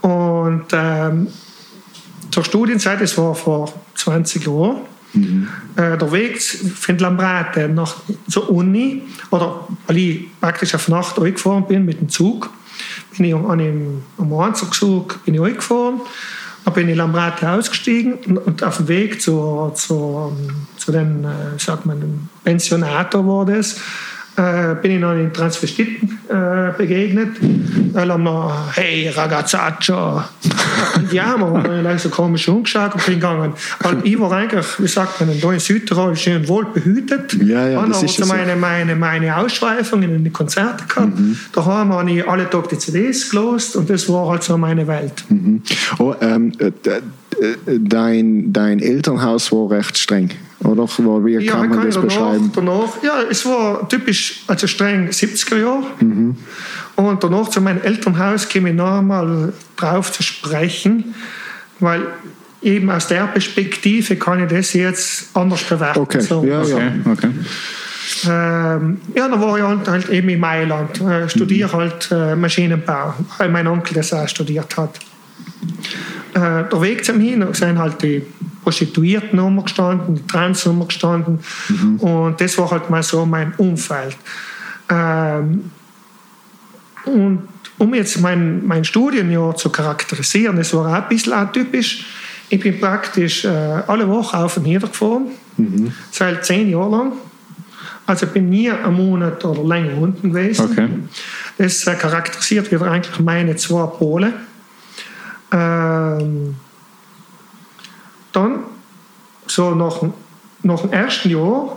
Und 0.00 0.66
ähm, 0.72 1.28
zur 2.30 2.44
Studienzeit, 2.44 3.00
das 3.00 3.16
war 3.18 3.34
vor 3.34 3.72
20 3.94 4.46
Jahren, 4.46 4.82
mhm. 5.12 5.48
äh, 5.76 5.96
der 5.96 6.12
Weg 6.12 6.40
von 6.40 6.98
Lambrate 6.98 7.68
nach 7.68 7.96
zur 8.28 8.50
Uni, 8.50 9.02
oder 9.30 9.66
weil 9.86 9.96
ich 9.96 10.40
praktisch 10.40 10.74
auf 10.74 10.88
Nacht 10.88 11.16
gefahren 11.16 11.66
bin 11.66 11.84
mit 11.84 12.00
dem 12.00 12.08
Zug, 12.08 12.50
bin 13.16 13.26
ich 13.26 13.34
an 13.34 13.50
einem, 13.50 14.02
am 14.18 14.32
Anzugzug 14.34 15.24
bin 15.24 15.34
ich 15.34 15.54
gefahren, 15.54 16.00
dann 16.64 16.74
bin 16.74 16.88
ich 16.88 16.96
Lambrate 16.96 17.48
ausgestiegen 17.48 18.14
und 18.38 18.62
auf 18.62 18.76
dem 18.76 18.88
Weg 18.88 19.20
zu, 19.20 19.72
zu, 19.74 20.36
zu 20.76 20.92
den, 20.92 21.24
äh, 21.24 21.58
sagt 21.58 21.86
man, 21.86 22.00
dem 22.00 22.28
Pensionator 22.44 23.26
war 23.26 23.46
das, 23.46 23.80
äh, 24.38 24.76
bin 24.80 24.92
ich 24.92 25.00
noch 25.00 25.14
den 25.14 25.32
Transvestiten 25.32 26.18
äh, 26.28 26.72
begegnet. 26.76 27.36
Dann 27.92 28.12
haben 28.12 28.22
wir, 28.22 28.72
hey 28.74 29.08
ragazzaccio, 29.08 30.22
Andiamo. 30.94 31.56
Und 31.56 31.84
dann 31.84 31.98
so 31.98 32.08
komisch 32.08 32.48
umgeschaut 32.48 32.94
und 32.94 33.04
bin 33.04 33.14
gegangen. 33.16 33.52
Weil 33.80 33.98
ich 34.04 34.18
war 34.18 34.30
eigentlich, 34.32 34.66
wie 34.78 34.86
sagt 34.86 35.20
man, 35.20 35.40
da 35.40 35.52
in 35.52 35.58
Südtirol 35.58 36.14
schön 36.16 36.46
wohl 36.46 36.66
behütet. 36.66 37.34
Ja, 37.42 37.68
ja, 37.68 37.86
das 37.86 38.04
ist 38.04 38.16
so 38.16 38.26
meine, 38.26 38.54
meine, 38.54 38.94
meine 38.94 39.36
Ausschweifungen 39.36 40.14
in 40.14 40.24
die 40.24 40.30
Konzerte 40.30 40.84
gehabt. 40.86 41.18
Mhm. 41.18 41.36
Da 41.52 41.64
haben 41.64 42.08
wir 42.08 42.28
alle 42.28 42.48
Tage 42.48 42.68
die 42.68 42.78
CDs 42.78 43.30
gelost 43.30 43.74
und 43.76 43.90
das 43.90 44.08
war 44.08 44.28
halt 44.28 44.44
so 44.44 44.56
meine 44.56 44.86
Welt. 44.86 45.24
Mhm. 45.28 45.62
Oh, 45.98 46.14
ähm, 46.20 46.52
äh, 46.58 46.70
dein, 47.78 48.52
dein 48.52 48.78
Elternhaus 48.80 49.50
war 49.52 49.70
recht 49.70 49.98
streng. 49.98 50.30
Oder 50.60 50.86
wie 51.24 51.34
ja, 51.34 51.52
kann 51.52 51.68
man 51.68 51.78
kann 51.78 51.86
das 51.86 51.94
danach, 51.94 52.08
beschreiben? 52.08 52.52
Danach, 52.54 53.02
ja, 53.02 53.22
es 53.30 53.46
war 53.46 53.88
typisch, 53.88 54.42
also 54.48 54.66
streng 54.66 55.08
70er 55.08 55.56
Jahre. 55.56 55.86
Mhm. 56.00 56.36
Und 56.96 57.22
danach 57.22 57.48
zu 57.48 57.60
meinem 57.60 57.80
Elternhaus 57.82 58.48
käme 58.48 58.70
ich 58.70 58.74
noch 58.74 58.98
einmal 58.98 59.52
drauf 59.76 60.10
zu 60.10 60.22
sprechen, 60.22 61.14
weil 61.78 62.02
eben 62.60 62.90
aus 62.90 63.06
der 63.06 63.28
Perspektive 63.28 64.16
kann 64.16 64.42
ich 64.42 64.50
das 64.50 64.72
jetzt 64.72 65.36
anders 65.36 65.62
bewerten. 65.62 66.00
Okay, 66.00 66.20
so. 66.20 66.44
ja, 66.44 66.62
ja. 66.64 66.92
Okay. 67.04 67.30
Ähm, 68.24 69.00
ja, 69.14 69.28
dann 69.28 69.40
war 69.40 69.58
ich 69.58 69.62
halt, 69.62 69.88
halt 69.88 70.08
eben 70.08 70.28
in 70.28 70.40
Mailand, 70.40 71.00
äh, 71.00 71.28
studiere 71.28 71.68
mhm. 71.68 71.80
halt 71.80 72.08
äh, 72.10 72.34
Maschinenbau, 72.34 73.14
weil 73.36 73.48
mein 73.48 73.66
Onkel 73.66 73.94
das 73.94 74.12
auch 74.12 74.26
studiert 74.26 74.76
hat. 74.76 74.98
Äh, 76.34 76.64
der 76.70 76.80
Weg 76.80 77.04
zum 77.04 77.20
Hin 77.20 77.46
sind 77.52 77.78
halt 77.78 78.02
die 78.02 78.22
Prostituiertennummer 78.68 79.62
gestanden, 79.62 80.16
die 80.16 80.26
Transnummer 80.26 80.84
gestanden 80.84 81.40
mhm. 81.70 81.96
und 82.00 82.38
das 82.38 82.58
war 82.58 82.70
halt 82.70 82.90
mal 82.90 83.02
so 83.02 83.24
mein 83.24 83.54
Umfeld. 83.56 84.18
Ähm, 84.90 85.70
und 87.06 87.48
um 87.78 87.94
jetzt 87.94 88.20
mein, 88.20 88.66
mein 88.66 88.84
Studienjahr 88.84 89.56
zu 89.56 89.70
charakterisieren, 89.70 90.56
das 90.56 90.74
war 90.74 90.86
auch 90.86 91.02
ein 91.02 91.08
bisschen 91.08 91.32
atypisch. 91.32 92.04
Ich 92.50 92.60
bin 92.60 92.78
praktisch 92.78 93.46
äh, 93.46 93.48
alle 93.48 94.06
Woche 94.06 94.36
auf 94.36 94.58
und 94.58 94.64
nieder 94.64 94.88
gefahren, 94.88 95.28
mhm. 95.56 95.94
seit 96.10 96.44
zehn 96.44 96.68
Jahren 96.68 96.90
lang. 96.90 97.12
Also 98.04 98.26
bin 98.26 98.50
nie 98.50 98.70
einen 98.70 98.94
Monat 98.94 99.42
oder 99.46 99.64
länger 99.64 99.96
unten 99.96 100.30
gewesen. 100.30 100.70
Okay. 100.70 100.88
Das 101.56 101.86
äh, 101.86 101.94
charakterisiert 101.94 102.70
wieder 102.70 102.90
eigentlich 102.90 103.18
meine 103.18 103.56
zwei 103.56 103.86
Pole. 103.86 104.34
Ähm, 105.52 106.56
dann, 108.38 108.60
so 109.46 109.74
nach, 109.74 110.02
nach 110.62 110.80
dem 110.80 110.92
ersten 110.92 111.30
Jahr 111.30 111.76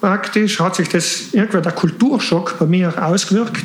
praktisch, 0.00 0.58
hat 0.60 0.76
sich 0.76 0.88
das 0.88 1.32
irgendwie 1.32 1.60
der 1.60 1.72
Kulturschock 1.72 2.58
bei 2.58 2.66
mir 2.66 2.92
ausgewirkt. 3.02 3.64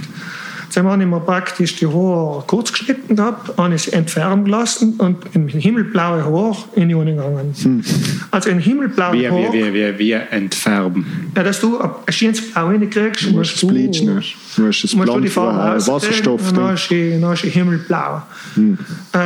Dann 0.77 0.85
habe 0.85 1.01
ich 1.01 1.09
mir 1.09 1.19
praktisch 1.19 1.75
die 1.77 1.87
Haare 1.87 2.43
kurz 2.45 2.71
geschnitten 2.71 3.15
gehabt, 3.15 3.57
habe 3.57 3.75
sie 3.79 3.93
entfernen 3.93 4.45
gelassen 4.45 4.93
und 4.99 5.17
in 5.33 5.47
himmelblaue 5.47 6.23
Haare 6.23 6.55
in 6.75 6.89
die 6.89 6.93
Uni 6.93 7.15
gegangen. 7.15 7.51
Hm. 7.59 7.83
Also 8.29 8.51
in 8.51 8.59
himmelblaue 8.59 9.27
Haare. 9.27 9.53
Wie, 9.53 9.73
wie, 9.73 9.73
wie, 9.73 9.97
wie 9.97 10.11
entfärben? 10.11 11.31
Ja, 11.35 11.41
dass 11.41 11.61
du 11.61 11.79
ein 11.79 11.89
schönes 12.09 12.51
Blau 12.51 12.67
reinkriegst, 12.67 13.25
Du 13.25 13.31
musst 13.31 13.55
es 13.55 13.67
bleachen. 13.67 14.05
Du 14.05 14.61
musst 14.61 14.83
es 14.83 14.93
musst 14.93 15.09
du 15.09 15.19
die 15.19 15.29
Farbe 15.29 15.87
Wasserstoff 15.87 16.41
Dann 16.53 16.55
du 16.55 17.27
hast 17.27 17.43
du 17.43 17.47
himmelblau. 17.47 18.21
Hm. 18.53 18.77
Äh, 19.13 19.17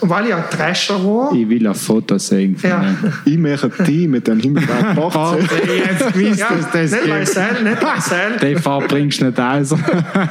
weil 0.00 0.28
ich 0.28 0.34
ein 0.34 0.44
Drescher 0.50 1.04
war. 1.04 1.34
Ich 1.34 1.46
will 1.46 1.66
ein 1.66 1.74
Foto 1.74 2.16
sehen. 2.16 2.56
Ja. 2.62 2.82
Ich 3.26 3.38
mache 3.38 3.70
die 3.86 4.06
mit 4.08 4.26
dem 4.26 4.40
Oh, 4.96 5.10
ich 5.38 5.90
jetzt 5.90 6.12
gewusst, 6.14 6.40
Ja, 6.40 6.48
dass 6.50 6.70
das 6.70 6.90
nicht 6.92 7.02
gibt. 7.02 7.08
Marcel, 7.08 7.62
nicht 7.62 7.82
Marcel. 7.82 8.36
Die 8.42 8.56
Farbe 8.56 8.86
bringst 8.88 9.20
du 9.20 9.26
nicht 9.26 9.40
aus. 9.40 9.74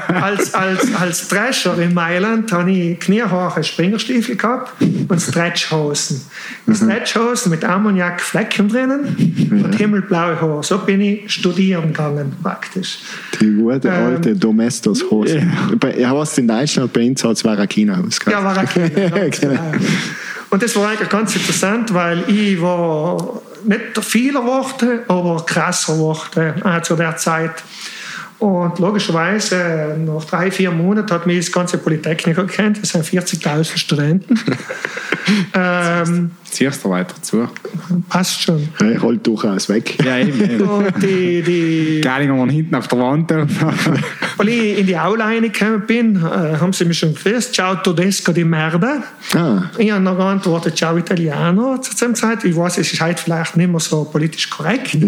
als, 0.08 0.54
als, 0.54 0.63
als 1.00 1.28
Drescher 1.28 1.78
in 1.80 1.94
Mailand 1.94 2.52
habe 2.52 2.72
ich 2.72 3.00
kniehohe 3.00 3.64
Springerstiefel 3.64 4.36
gehabt 4.36 4.74
und 4.82 5.20
Stretchhosen. 5.22 6.22
Mhm. 6.66 6.76
Stretchhosen 6.76 7.50
mit 7.52 7.64
Ammoniakflecken 7.64 8.70
drinnen 8.70 9.52
und 9.52 9.76
himmelblaue 9.76 10.40
Haare. 10.40 10.64
So 10.64 10.78
bin 10.80 11.02
ich 11.02 11.32
studieren 11.32 11.88
gegangen 11.88 12.34
praktisch. 12.42 13.00
Die 13.40 13.52
gute 13.52 13.88
Ähm, 13.88 13.94
alte 13.94 14.36
Domestos-Hose. 14.36 15.46
Bei- 15.80 15.98
Ja, 15.98 16.16
was 16.16 16.38
in 16.38 16.48
Deutschland 16.48 16.92
bei 16.94 17.08
uns 17.08 17.24
hat 17.24 17.32
es 17.34 17.44
Varakina-Haus. 17.46 18.20
Ja, 18.30 18.44
war 18.44 18.58
okay. 18.58 19.30
genau. 19.42 19.72
Und 20.50 20.62
das 20.62 20.76
war 20.76 20.90
eigentlich 20.90 21.10
ganz 21.10 21.36
interessant, 21.36 21.94
weil 21.94 22.24
ich 22.30 22.62
war 22.62 23.42
nicht 23.66 23.98
vieler 24.02 24.44
Worte, 24.46 25.04
aber 25.08 25.44
krasser 25.46 25.98
Worte 25.98 26.54
äh, 26.64 26.82
zu 26.82 26.96
der 26.96 27.16
Zeit. 27.18 27.64
Und 28.40 28.80
logischerweise, 28.80 29.98
nach 30.06 30.26
drei, 30.26 30.52
vier 30.52 30.72
Monaten 30.72 31.12
hat 31.12 31.26
mich 31.26 31.46
das 31.46 31.52
ganze 31.52 31.78
Polytechniker 31.78 32.46
gekannt. 32.46 32.80
Das 32.82 32.90
sind 32.90 33.06
40.000 33.06 33.78
Studenten. 33.78 34.40
ähm, 35.54 36.32
Ziehst 36.54 36.86
du 36.86 36.92
weiter 36.92 37.16
zu? 37.20 37.48
passt 38.10 38.44
schon. 38.44 38.70
Ich 38.80 39.02
hol 39.02 39.18
durchaus 39.18 39.70
weg. 39.70 39.98
Ja, 40.06 40.20
eben. 40.20 40.40
eben. 40.40 40.62
Und 40.62 40.94
die, 41.02 41.42
die, 41.42 42.02
Geilinger 42.02 42.38
waren 42.38 42.50
hinten 42.50 42.76
auf 42.76 42.88
der 42.88 43.00
Wand. 43.00 43.32
weil 44.38 44.50
ich 44.50 44.78
in 44.78 44.86
die 44.86 44.96
Aula 44.96 45.26
reingekommen 45.26 45.88
bin, 45.88 46.16
äh, 46.16 46.20
haben 46.60 46.72
sie 46.72 46.86
mich 46.86 47.00
schon 47.00 47.16
gefragt, 47.16 47.54
ciao 47.54 47.74
tedesco 47.76 48.32
di 48.32 48.44
merda. 48.44 49.02
Ah, 49.34 49.64
Ich 49.80 49.90
habe 49.90 50.04
noch 50.04 50.16
geantwortet, 50.16 50.78
ciao 50.78 50.96
Italiano 50.96 51.80
zu 51.80 51.90
dieser 51.90 52.14
Zeit. 52.14 52.44
Ich 52.44 52.56
weiß, 52.56 52.78
es 52.78 52.94
ist 52.94 53.02
heute 53.02 53.20
vielleicht 53.24 53.58
nicht 53.58 53.72
mehr 53.72 53.80
so 53.80 54.04
politisch 54.04 54.48
korrekt. 54.52 54.94
ja, 54.94 55.08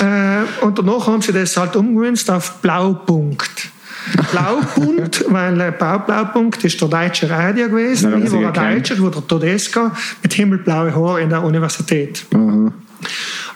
ja. 0.00 0.42
Äh, 0.42 0.64
und 0.64 0.76
danach 0.76 1.06
haben 1.06 1.22
sie 1.22 1.32
das 1.32 1.56
halt 1.56 1.76
umgewünscht 1.76 2.28
auf 2.30 2.54
Blaupunkt. 2.60 3.70
Blaupunkt, 4.30 5.24
weil 5.28 5.60
äh, 5.60 5.72
ist 6.64 6.80
der 6.80 6.88
deutsche 6.88 7.28
Radio 7.30 7.68
gewesen. 7.68 8.10
Ja, 8.10 8.18
ich 8.18 8.32
war 8.32 8.58
ein. 8.58 8.74
Deutscher, 8.76 8.96
der 8.96 9.26
Todesco 9.26 9.90
mit 10.22 10.32
himmelblauen 10.34 10.94
Haaren 10.94 11.22
in 11.22 11.28
der 11.30 11.42
Universität. 11.42 12.24
Aha. 12.34 12.72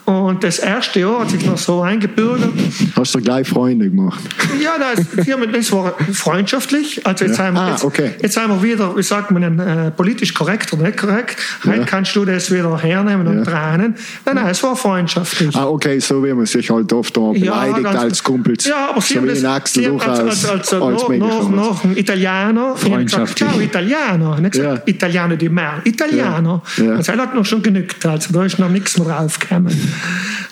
Und 0.08 0.42
das 0.42 0.58
erste 0.58 1.00
Jahr 1.00 1.20
hat 1.20 1.30
sich 1.30 1.44
noch 1.44 1.58
so 1.58 1.82
eingebürgert. 1.82 2.48
Hast 2.96 3.14
du 3.14 3.20
gleich 3.20 3.46
Freunde 3.46 3.90
gemacht? 3.90 4.18
Ja, 4.58 4.70
das, 4.78 5.04
das 5.52 5.72
war 5.72 5.94
freundschaftlich. 6.14 7.04
Also 7.06 7.26
jetzt, 7.26 7.36
Ja. 7.38 7.44
haben 7.44 7.54
wir, 7.54 7.60
Ah, 7.60 7.70
jetzt, 7.72 7.84
okay. 7.84 8.12
jetzt 8.22 8.36
haben 8.38 8.50
wir 8.54 8.62
wieder, 8.62 8.96
wie 8.96 9.02
sagt 9.02 9.30
man, 9.30 9.58
äh, 9.58 9.90
politisch 9.90 10.32
korrekt 10.32 10.72
oder 10.72 10.84
nicht 10.84 10.96
korrekt. 10.96 11.36
Heute 11.66 11.80
Ja. 11.80 11.84
kannst 11.84 12.16
du 12.16 12.24
das 12.24 12.50
wieder 12.50 12.78
hernehmen 12.78 13.26
und 13.26 13.44
tranen. 13.44 13.96
Nein, 14.24 14.34
nein, 14.36 14.46
es 14.48 14.62
war 14.62 14.74
freundschaftlich. 14.76 15.54
Ah, 15.54 15.66
okay, 15.66 15.98
so 16.00 16.24
wie 16.24 16.32
man 16.32 16.46
sich 16.46 16.70
halt 16.70 16.90
oft 16.92 17.14
da 17.14 17.32
beleidigt 17.32 17.82
ganz- 17.84 17.96
als 17.98 18.22
Kumpels. 18.24 18.64
Ja, 18.64 18.88
aber 18.90 19.02
sie 19.02 19.12
so 19.14 19.20
haben 19.20 19.28
das, 19.28 19.44
Axel 19.44 19.82
sie 19.82 19.88
haben 19.90 19.98
durchaus 19.98 20.18
als, 20.20 20.28
als, 20.46 20.72
als, 20.72 20.72
als 20.72 21.02
noch, 21.02 21.08
noch, 21.18 21.50
noch 21.50 21.84
ein 21.84 21.94
gesagt, 21.94 22.78
Freundschaftlich. 22.80 23.48
Ciao, 23.50 23.60
Italiano. 23.60 24.34
Und 24.36 24.44
ich 24.46 24.52
gesagt. 24.52 24.88
Italiano 24.88 25.36
di 25.36 25.48
Mer. 25.50 25.82
Italiano. 25.84 26.62
Ja. 26.78 26.84
Ja. 26.84 26.90
Und 26.92 26.98
das 27.00 27.08
hat 27.08 27.34
noch 27.34 27.44
schon 27.44 27.62
genügt. 27.62 28.06
Also 28.06 28.32
da 28.32 28.44
ist 28.44 28.58
noch 28.58 28.70
nichts 28.70 28.96
mehr 28.98 29.08
draufgekommen. 29.08 29.68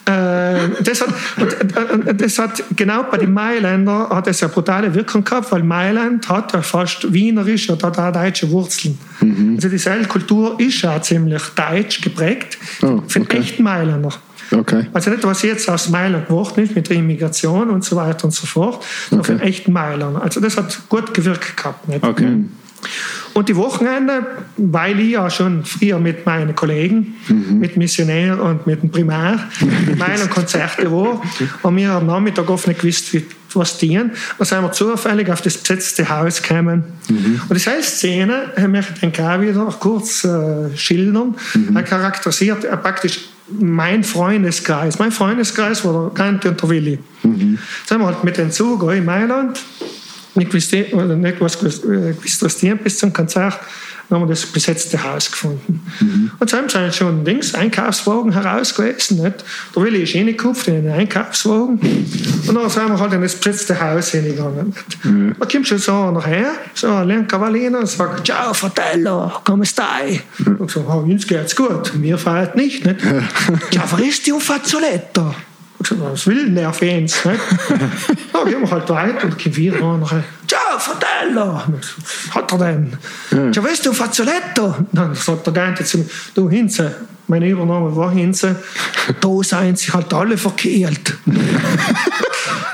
Äh, 0.06 0.82
das, 0.82 1.00
hat, 1.00 1.09
und, 1.37 2.06
und, 2.06 2.20
das 2.20 2.38
hat 2.38 2.62
genau 2.76 3.04
bei 3.04 3.18
den 3.18 3.32
Mailändern 3.32 4.09
hat 4.11 4.26
es 4.26 4.42
eine 4.42 4.52
brutale 4.52 4.94
Wirkung 4.94 5.24
gehabt, 5.24 5.50
weil 5.52 5.62
Mailand 5.62 6.28
hat 6.28 6.52
ja 6.52 6.62
fast 6.62 7.12
wienerisch 7.12 7.68
oder 7.70 7.88
hat 7.88 7.98
auch 7.98 8.12
deutsche 8.12 8.50
Wurzeln. 8.50 8.98
Mhm. 9.20 9.54
Also 9.56 9.68
dieselbe 9.68 10.06
Kultur 10.06 10.59
ist 10.61 10.82
ja 10.82 11.00
ziemlich 11.02 11.42
deutsch 11.54 12.00
geprägt 12.00 12.59
Oh, 12.82 13.02
von 13.09 13.22
okay. 13.22 13.38
echten 13.38 13.62
Mailändern. 13.62 14.12
Okay. 14.52 14.87
Also 14.92 15.11
nicht, 15.11 15.24
was 15.24 15.42
jetzt 15.42 15.68
aus 15.68 15.88
Mailand 15.88 16.26
geworden 16.28 16.62
ist 16.62 16.74
mit 16.74 16.88
der 16.88 16.96
Immigration 16.96 17.70
und 17.70 17.85
so 17.85 17.96
weiter 17.96 18.26
und 18.26 18.30
so 18.32 18.46
fort, 18.46 18.85
sondern 19.11 19.26
Okay. 19.26 19.38
von 19.38 19.48
echten 19.48 19.72
Mailern. 19.72 20.16
Also 20.16 20.40
das 20.40 20.56
hat 20.56 20.78
gut 20.88 21.12
gewirkt 21.14 21.56
gehabt. 21.56 21.88
Nicht? 21.88 22.04
Okay. 22.04 22.44
Und 23.35 23.51
die 23.51 23.57
Wochenende, 23.57 24.27
weil 24.57 24.99
ich 24.99 25.11
ja 25.11 25.29
schon 25.29 25.64
früher 25.64 25.99
mit 25.99 26.25
meinen 26.25 26.55
Kollegen, 26.55 27.16
mit 27.29 27.77
Missionär 27.77 28.42
und 28.42 28.66
mit 28.66 28.83
dem 28.83 28.90
Primär, 28.90 29.38
in 29.61 29.99
meinen 29.99 30.31
Konzerte 30.31 30.90
war, 30.92 31.22
haben 31.62 31.77
wir 31.77 31.90
am 31.90 32.07
Nachmittag 32.07 32.49
oft 32.49 32.66
nicht 32.66 32.81
gewusst, 32.81 33.12
wie, 33.12 33.27
was 33.53 33.77
dienen. 33.77 34.12
Dann 34.38 34.46
sind 34.46 34.62
wir 34.62 34.72
zufällig 34.72 35.31
auf 35.31 35.42
das 35.42 35.59
besetzte 35.59 36.09
Haus 36.09 36.40
gekommen. 36.40 36.85
Und 37.09 37.55
diese 37.55 37.83
Szene 37.83 38.53
äh, 38.57 38.66
möchte 38.68 38.94
ich 38.94 39.01
denke 39.01 39.22
auch 39.22 39.40
wieder 39.40 39.66
kurz 39.81 40.25
äh, 40.25 40.75
schildern. 40.75 41.35
Er 41.75 41.83
charakterisiert 41.83 42.64
äh, 42.64 42.77
praktisch 42.77 43.29
mein 43.49 44.03
Freundeskreis. 44.03 44.99
Mein 44.99 45.12
Freundeskreis 45.12 45.85
war 45.85 46.11
der 46.11 46.14
Gante 46.14 46.49
und 46.49 46.62
der 46.62 46.68
Willi. 46.68 46.99
Dann 47.22 47.59
sind 47.87 47.99
wir 48.01 48.07
halt 48.07 48.25
mit 48.25 48.38
dem 48.38 48.51
Zug 48.51 48.90
in 48.92 49.05
Mailand 49.05 49.61
gewusst, 50.44 50.72
äh, 50.72 50.85
die 52.61 52.75
bis 52.75 52.99
zum 52.99 53.12
Konzert. 53.12 53.59
Haben 54.09 54.22
wir 54.22 54.29
das 54.29 54.46
besetzte 54.46 55.03
Haus 55.03 55.29
gefunden. 55.33 55.85
Und 56.38 56.49
so 56.49 56.57
haben 56.57 56.68
sie 56.68 56.92
schon 56.92 57.25
Dings, 57.25 57.55
Einkaufswagen 57.57 58.31
heraus 58.31 58.72
gewesen. 58.72 59.20
Nicht? 59.20 59.44
Der 59.75 59.83
Willi 59.83 60.05
ist 60.05 60.14
reingekupft 60.14 60.68
in 60.68 60.85
den 60.85 60.92
Einkaufswagen. 60.92 61.81
Und 62.46 62.55
dann 62.55 62.70
sind 62.70 62.88
wir 62.88 63.01
halt 63.01 63.12
in 63.14 63.22
das 63.22 63.35
besetzte 63.35 63.81
Haus 63.81 64.11
hingegangen. 64.11 64.66
Nicht? 65.03 65.40
Da 65.40 65.46
kommt 65.46 65.66
schon 65.66 65.79
so 65.79 65.92
einer 65.92 66.25
her, 66.25 66.53
so 66.72 66.87
ein 66.87 67.09
Lenkerwaliner, 67.09 67.81
und 67.81 67.88
sagt: 67.88 68.25
Ciao, 68.25 68.55
Fratello, 68.55 69.33
come 69.42 69.66
stai? 69.66 70.20
Und 70.57 70.70
so, 70.70 70.85
oh, 70.88 70.99
uns 70.99 71.27
geht's 71.27 71.57
gut, 71.57 71.92
mir 71.96 72.16
fehlt 72.16 72.55
nicht. 72.55 72.87
nicht? 72.87 73.01
Ciao, 73.72 74.35
un 74.35 74.40
fazzoletto. 74.40 75.35
Ich 75.80 75.88
sag, 75.88 75.98
was 76.00 76.26
will 76.26 76.46
denn 76.46 76.54
der? 76.54 76.70
Nicht? 76.70 77.16
Ja, 78.32 78.44
gehen 78.44 78.60
wir 78.60 78.70
halt 78.70 78.88
weiter 78.88 79.24
und 79.24 79.38
gehen 79.38 79.56
wieder 79.56 79.82
an. 79.82 80.00
Nachher, 80.00 80.22
Ciao, 80.46 80.78
Fratello! 80.78 81.62
Was 81.66 82.34
hat 82.34 82.52
er 82.52 82.58
denn? 82.58 83.52
Ciao, 83.52 83.64
weißt 83.64 83.86
du, 83.86 83.92
Fazzoletto? 83.92 84.74
Dann 84.92 85.14
sagt 85.14 85.46
der 85.46 85.52
Gante 85.52 85.84
zu 85.84 85.98
mir, 85.98 86.06
du 86.34 86.48
Hinze, 86.48 86.94
mein 87.28 87.42
Übername 87.42 87.94
war 87.96 88.12
Hinze, 88.12 88.56
da 89.20 89.28
seien 89.42 89.74
sie 89.74 89.92
halt 89.92 90.12
alle 90.14 90.36
verkehrt. 90.36 91.14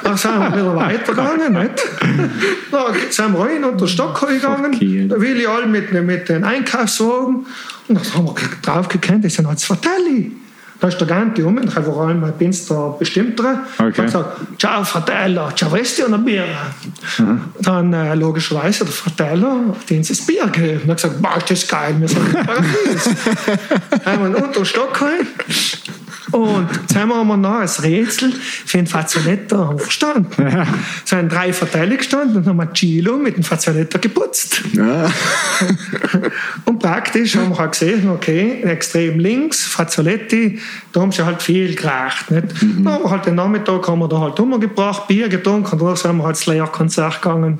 Dann 0.03 0.17
sind 0.17 0.39
wir 0.39 0.53
wieder 0.53 0.77
weitergegangen. 0.77 1.53
Nicht? 1.53 1.83
Dann 2.71 2.95
sind 3.09 3.33
wir 3.33 3.41
rein 3.41 3.65
unter 3.65 3.87
Stockholm 3.87 4.35
gegangen. 4.35 5.09
Da 5.09 5.21
will 5.21 5.41
ich 5.41 5.49
alle 5.49 5.67
mit, 5.67 5.93
mit 5.93 6.29
den 6.29 6.45
Einkaufswagen. 6.45 7.47
Und 7.89 7.95
dann 7.95 8.15
haben 8.15 8.27
wir 8.27 8.35
drauf 8.63 8.89
gekannt, 8.89 9.25
das 9.25 9.35
sind 9.35 9.47
halt 9.47 9.61
Fratelli. 9.61 10.33
Da 10.83 10.89
ist 10.89 10.99
der 10.99 11.07
Ganti 11.07 11.45
um, 11.45 11.57
und 11.57 11.77
war 11.77 12.09
allem 12.09 12.25
ein 12.25 12.37
Pinster 12.37 12.97
bestimmter. 12.99 13.61
Okay. 13.79 13.99
Hat 13.99 14.05
gesagt, 14.07 14.41
ciao 14.59 14.83
Fratello, 14.83 15.49
ciao 15.53 15.71
Vesti 15.71 16.03
und 16.03 16.13
ein 16.13 16.25
Bier. 16.25 16.45
Dann 17.61 17.93
äh, 17.93 18.17
logischerweise 18.17 18.85
der 18.85 18.93
Fratello, 18.93 19.77
hat 19.79 19.91
uns 19.93 20.09
das 20.09 20.27
Bier 20.27 20.47
gegeben. 20.47 20.81
Und 20.83 20.91
hat 20.91 20.97
gesagt, 20.97 21.23
boah, 21.23 21.37
ist 21.37 21.51
das 21.53 21.69
geil, 21.69 21.95
wir 22.01 22.09
sind 22.09 22.27
im 22.27 22.33
Paradies. 22.33 23.11
wir 24.05 24.45
unter 24.45 24.65
Stockholm. 24.65 25.29
Und 26.33 26.69
jetzt 26.73 26.97
haben 26.97 27.09
wir 27.11 27.37
noch 27.37 27.59
ein 27.59 27.69
Rätsel 27.69 28.33
für 28.33 28.79
den 28.79 28.87
Fazzoletto 28.87 29.59
haben 29.59 29.79
wir 29.79 29.85
verstanden. 29.85 30.67
Es 31.05 31.11
sind 31.11 31.31
drei 31.31 31.53
Verteile 31.53 31.97
gestanden 31.97 32.39
und 32.39 32.47
haben 32.47 32.57
wir 32.57 32.73
Chilo 32.73 33.17
mit 33.19 33.37
dem 33.37 33.45
Fazzoletto 33.45 33.99
geputzt. 33.99 34.63
Ja. 34.73 35.11
Und 36.65 36.79
praktisch 36.79 37.37
haben 37.37 37.51
wir 37.51 37.59
halt 37.59 37.73
gesehen, 37.73 38.09
okay, 38.09 38.63
extrem 38.63 39.19
links, 39.19 39.63
Fazzoletti, 39.63 40.59
da 40.93 41.01
haben 41.01 41.13
sie 41.13 41.25
halt 41.25 41.43
viel 41.43 41.75
geracht. 41.75 42.31
Nicht? 42.31 42.47
Dann 42.63 42.89
haben 42.89 43.05
wir 43.05 43.11
halt 43.11 43.27
den 43.27 43.35
Nachmittag 43.35 43.87
haben 43.87 43.99
wir 43.99 44.09
da 44.09 44.21
halt 44.21 44.41
umgebracht, 44.41 45.07
Bier 45.09 45.29
getrunken 45.29 45.79
und 45.79 45.87
dann 45.87 45.97
sind 45.97 46.17
wir 46.17 46.25
halt 46.25 46.37
ins 46.37 46.47
Lehrkonzert 46.47 47.21
gegangen. 47.21 47.59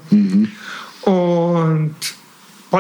Und 1.03 1.95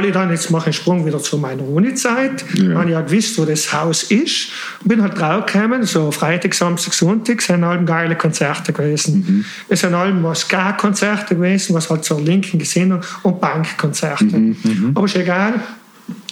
ich 0.00 0.12
dann, 0.12 0.30
jetzt 0.30 0.50
mache 0.50 0.62
ich 0.62 0.66
einen 0.66 0.72
Sprung 0.82 1.06
wieder 1.06 1.18
zu 1.18 1.36
meiner 1.38 1.62
Uni-Zeit, 1.62 2.44
Ja. 2.54 2.74
habe 2.76 2.84
ich 2.86 2.92
ja 2.92 3.00
gewusst, 3.02 3.38
wo 3.38 3.44
das 3.44 3.72
Haus 3.72 4.04
ist. 4.04 4.48
Bin 4.84 5.02
halt 5.02 5.18
draufgekommen, 5.18 5.84
so 5.84 6.10
Freitag, 6.10 6.54
Samstag, 6.54 6.94
Sonntag, 6.94 7.42
sind 7.42 7.62
allem 7.62 7.84
geile 7.86 8.16
Konzerte 8.16 8.72
gewesen. 8.72 9.44
Es 9.68 9.80
sind 9.80 9.94
allem 9.94 10.22
was 10.22 10.40
Ska-Konzerte 10.40 11.34
gewesen, 11.34 11.74
was 11.74 11.90
halt 11.90 12.04
zur 12.04 12.20
linken 12.20 12.58
Gesinnung 12.58 13.00
und 13.22 13.40
Bankkonzerte. 13.40 14.54
Aber 14.94 15.04
ist 15.04 15.16
egal, 15.16 15.54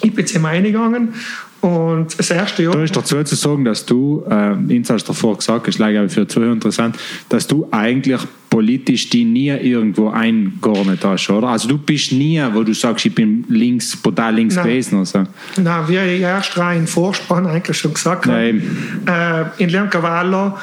ich 0.02 0.14
bin 0.14 0.26
zu 0.26 0.38
meine 0.40 0.72
gegangen 0.72 1.14
und 1.60 2.18
das 2.18 2.30
erste 2.30 2.62
Jahr... 2.62 2.72
Da 2.72 2.82
ist 2.82 2.96
dazu 2.96 3.22
zu 3.22 3.34
sagen, 3.34 3.64
dass 3.64 3.84
du, 3.84 4.24
äh, 4.28 4.74
Ins 4.74 4.88
hast 4.88 5.04
davor 5.08 5.36
gesagt, 5.36 5.68
ist 5.68 5.76
glaube 5.76 6.06
ich 6.06 6.12
für 6.12 6.26
Zuhörer 6.26 6.52
interessant, 6.52 6.96
dass 7.28 7.46
du 7.46 7.68
eigentlich 7.70 8.20
politisch 8.48 9.08
die 9.10 9.24
nie 9.24 9.48
irgendwo 9.48 10.08
eingeordnet 10.08 11.04
hast, 11.04 11.30
oder? 11.30 11.48
Also 11.48 11.68
du 11.68 11.78
bist 11.78 12.12
nie, 12.12 12.42
wo 12.52 12.64
du 12.64 12.74
sagst, 12.74 13.06
ich 13.06 13.14
bin 13.14 13.44
links, 13.48 14.00
total 14.02 14.34
links 14.34 14.56
Nein. 14.56 14.64
gewesen. 14.64 14.98
Also. 14.98 15.24
Na, 15.56 15.88
wie 15.88 15.96
ich 15.96 16.20
erst 16.20 16.58
rein 16.58 16.80
im 16.80 16.86
Vorspann 16.86 17.46
eigentlich 17.46 17.76
schon 17.76 17.94
gesagt 17.94 18.26
habe, 18.26 18.54
Nein. 19.06 19.52
äh, 19.58 19.62
in 19.62 19.70
Lernkavalla, 19.70 20.58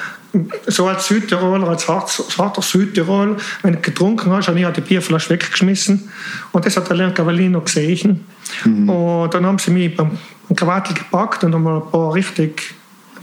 so 0.68 0.88
als 0.88 1.08
Südtiroler, 1.08 1.68
als 1.70 1.88
hart- 1.88 2.24
harter 2.38 2.62
Südtirol, 2.62 3.38
wenn 3.64 3.74
du 3.74 3.80
getrunken 3.80 4.32
hast, 4.32 4.48
habe 4.48 4.60
ich 4.60 4.68
die 4.68 4.82
Bierflasche 4.82 5.30
weggeschmissen. 5.32 6.10
Und 6.52 6.66
das 6.66 6.78
hat 6.78 6.90
der 6.90 6.96
Lernkavallino 6.98 7.62
gesehen. 7.62 8.26
Und 8.66 9.34
dann 9.34 9.46
haben 9.46 9.60
sie 9.60 9.72
mich 9.72 9.96
beim 9.96 10.12
Krawattel 10.56 10.94
gepackt 10.96 11.44
und 11.44 11.54
haben 11.54 11.64
mir 11.64 11.84
ein 11.84 11.92
paar 11.92 12.14
richtig 12.14 12.74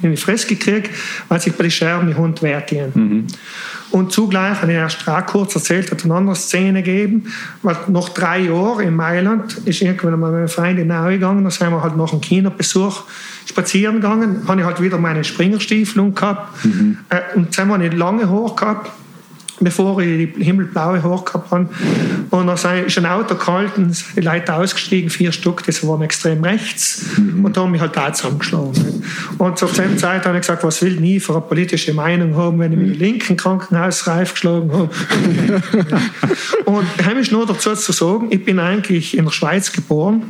in 0.03 0.11
die 0.11 0.17
Fresse 0.17 0.47
gekriegt, 0.49 0.91
weil 1.29 1.41
sich 1.41 1.53
bei 1.55 1.63
den 1.63 1.71
Scherben 1.71 2.09
die 2.09 2.15
Hund 2.15 2.43
wehrtieren. 2.43 3.27
Und 3.95 4.11
zugleich 4.11 4.61
habe 4.61 4.73
ich 4.73 4.77
erst 4.77 5.09
auch 5.09 5.25
kurz 5.25 5.55
erzählt, 5.55 5.89
hat 5.93 6.03
eine 6.03 6.15
andere 6.15 6.35
Szene 6.35 6.83
gegeben, 6.83 7.33
weil 7.63 7.77
nach 7.87 8.09
drei 8.09 8.41
Jahren 8.41 8.81
in 8.81 8.97
Mailand 8.97 9.59
ist 9.67 9.83
irgendwann 9.83 10.19
mal 10.19 10.33
meine 10.33 10.49
Freundin 10.49 10.89
nachgegangen, 10.89 11.45
da 11.45 11.51
sind 11.53 11.71
wir 11.71 11.81
halt 11.81 11.97
nach 11.97 12.11
einem 12.11 12.21
Kinobesuch 12.21 13.05
spazieren 13.47 14.01
gegangen, 14.01 14.43
habe 14.49 14.61
ich 14.61 14.67
halt 14.67 14.83
wieder 14.83 14.99
meine 14.99 15.23
Springerstiefel 15.23 16.11
gehabt. 16.11 16.67
Äh, 17.09 17.37
und 17.37 17.57
haben 17.57 17.69
wir 17.69 17.79
nicht 17.79 17.95
lange 17.95 18.29
hoch 18.29 18.57
gehabt, 18.57 18.91
bevor 19.61 20.01
ich 20.01 20.33
die 20.35 20.45
himmelblaue 20.45 21.03
Haare 21.03 21.25
gehabt 21.25 21.51
habe. 21.51 21.69
Und 22.31 22.47
dann 22.47 22.57
sei- 22.57 22.85
ein 22.97 23.07
Auto 23.07 23.35
gehalten, 23.35 23.93
sind 23.93 24.17
die 24.17 24.21
Leute 24.21 24.55
ausgestiegen, 24.55 25.11
vier 25.11 25.31
Stück, 25.33 25.63
das 25.65 25.87
waren 25.87 26.03
extrem 26.03 26.43
rechts. 26.43 27.05
Und 27.17 27.57
da 27.57 27.63
haben 27.63 27.71
mich 27.73 27.81
halt 27.81 27.97
auch 27.97 28.13
zusammengeschlagen. 28.13 29.05
Und 29.39 29.59
zur 29.59 29.69
selben 29.69 29.99
Zeit 29.99 30.25
habe 30.27 30.37
ich 30.37 30.43
gesagt, 30.43 30.65
was 30.65 30.83
will 30.83 31.01
nie 31.01 31.21
für 31.21 31.33
eine 31.33 31.43
politische 31.43 31.95
Meinung 31.95 32.37
haben, 32.37 32.59
wenn 32.59 32.73
ich 32.73 32.79
mit 32.79 32.89
dem 32.95 32.99
linken 32.99 33.37
Krankenhausreif 33.37 34.33
geschlagen 34.35 34.73
habe. 34.73 34.91
Und 36.65 36.87
heimisch 37.05 37.31
nur 37.31 37.47
dazu 37.47 37.75
zu 37.75 37.93
sagen, 37.93 38.29
ich 38.31 38.45
bin 38.45 38.59
eigentlich 38.59 39.17
in 39.17 39.25
der 39.25 39.33
Schweiz 39.33 39.73
geboren. 39.73 40.23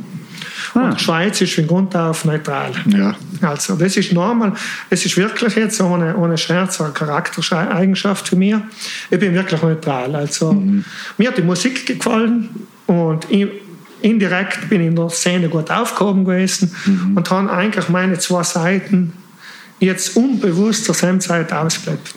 Und 0.74 0.98
die 0.98 1.04
Schweiz 1.04 1.40
ist 1.40 1.54
von 1.54 1.66
Grund 1.66 1.94
auf 1.94 2.24
neutral. 2.24 2.72
Ja. 2.86 3.14
Also, 3.40 3.76
das 3.76 3.96
ist 3.96 4.12
normal. 4.12 4.54
Das 4.90 5.04
ist 5.04 5.16
wirklich 5.16 5.54
jetzt 5.54 5.80
ohne, 5.80 6.16
ohne 6.16 6.36
Scherz 6.36 6.80
eine 6.80 6.92
Charaktereigenschaft 6.92 8.28
für 8.28 8.36
mich. 8.36 8.56
Ich 9.10 9.18
bin 9.18 9.34
wirklich 9.34 9.62
neutral. 9.62 10.14
Also, 10.16 10.52
mir 11.16 11.28
hat 11.28 11.38
die 11.38 11.42
Musik 11.42 11.86
gefallen 11.86 12.48
und 12.86 13.30
ich, 13.30 13.48
indirekt 14.02 14.68
bin 14.68 14.80
ich 14.80 14.88
in 14.88 14.96
der 14.96 15.08
Szene 15.08 15.48
gut 15.48 15.70
aufgehoben 15.70 16.24
gewesen 16.24 16.74
und 17.14 17.30
habe 17.30 17.50
eigentlich 17.50 17.88
meine 17.88 18.18
zwei 18.18 18.42
Seiten 18.42 19.12
jetzt 19.80 20.16
unbewusst 20.16 20.84
zur 20.84 20.94
selben 20.94 21.20
Zeit 21.20 21.52
ausgelebt. 21.52 22.14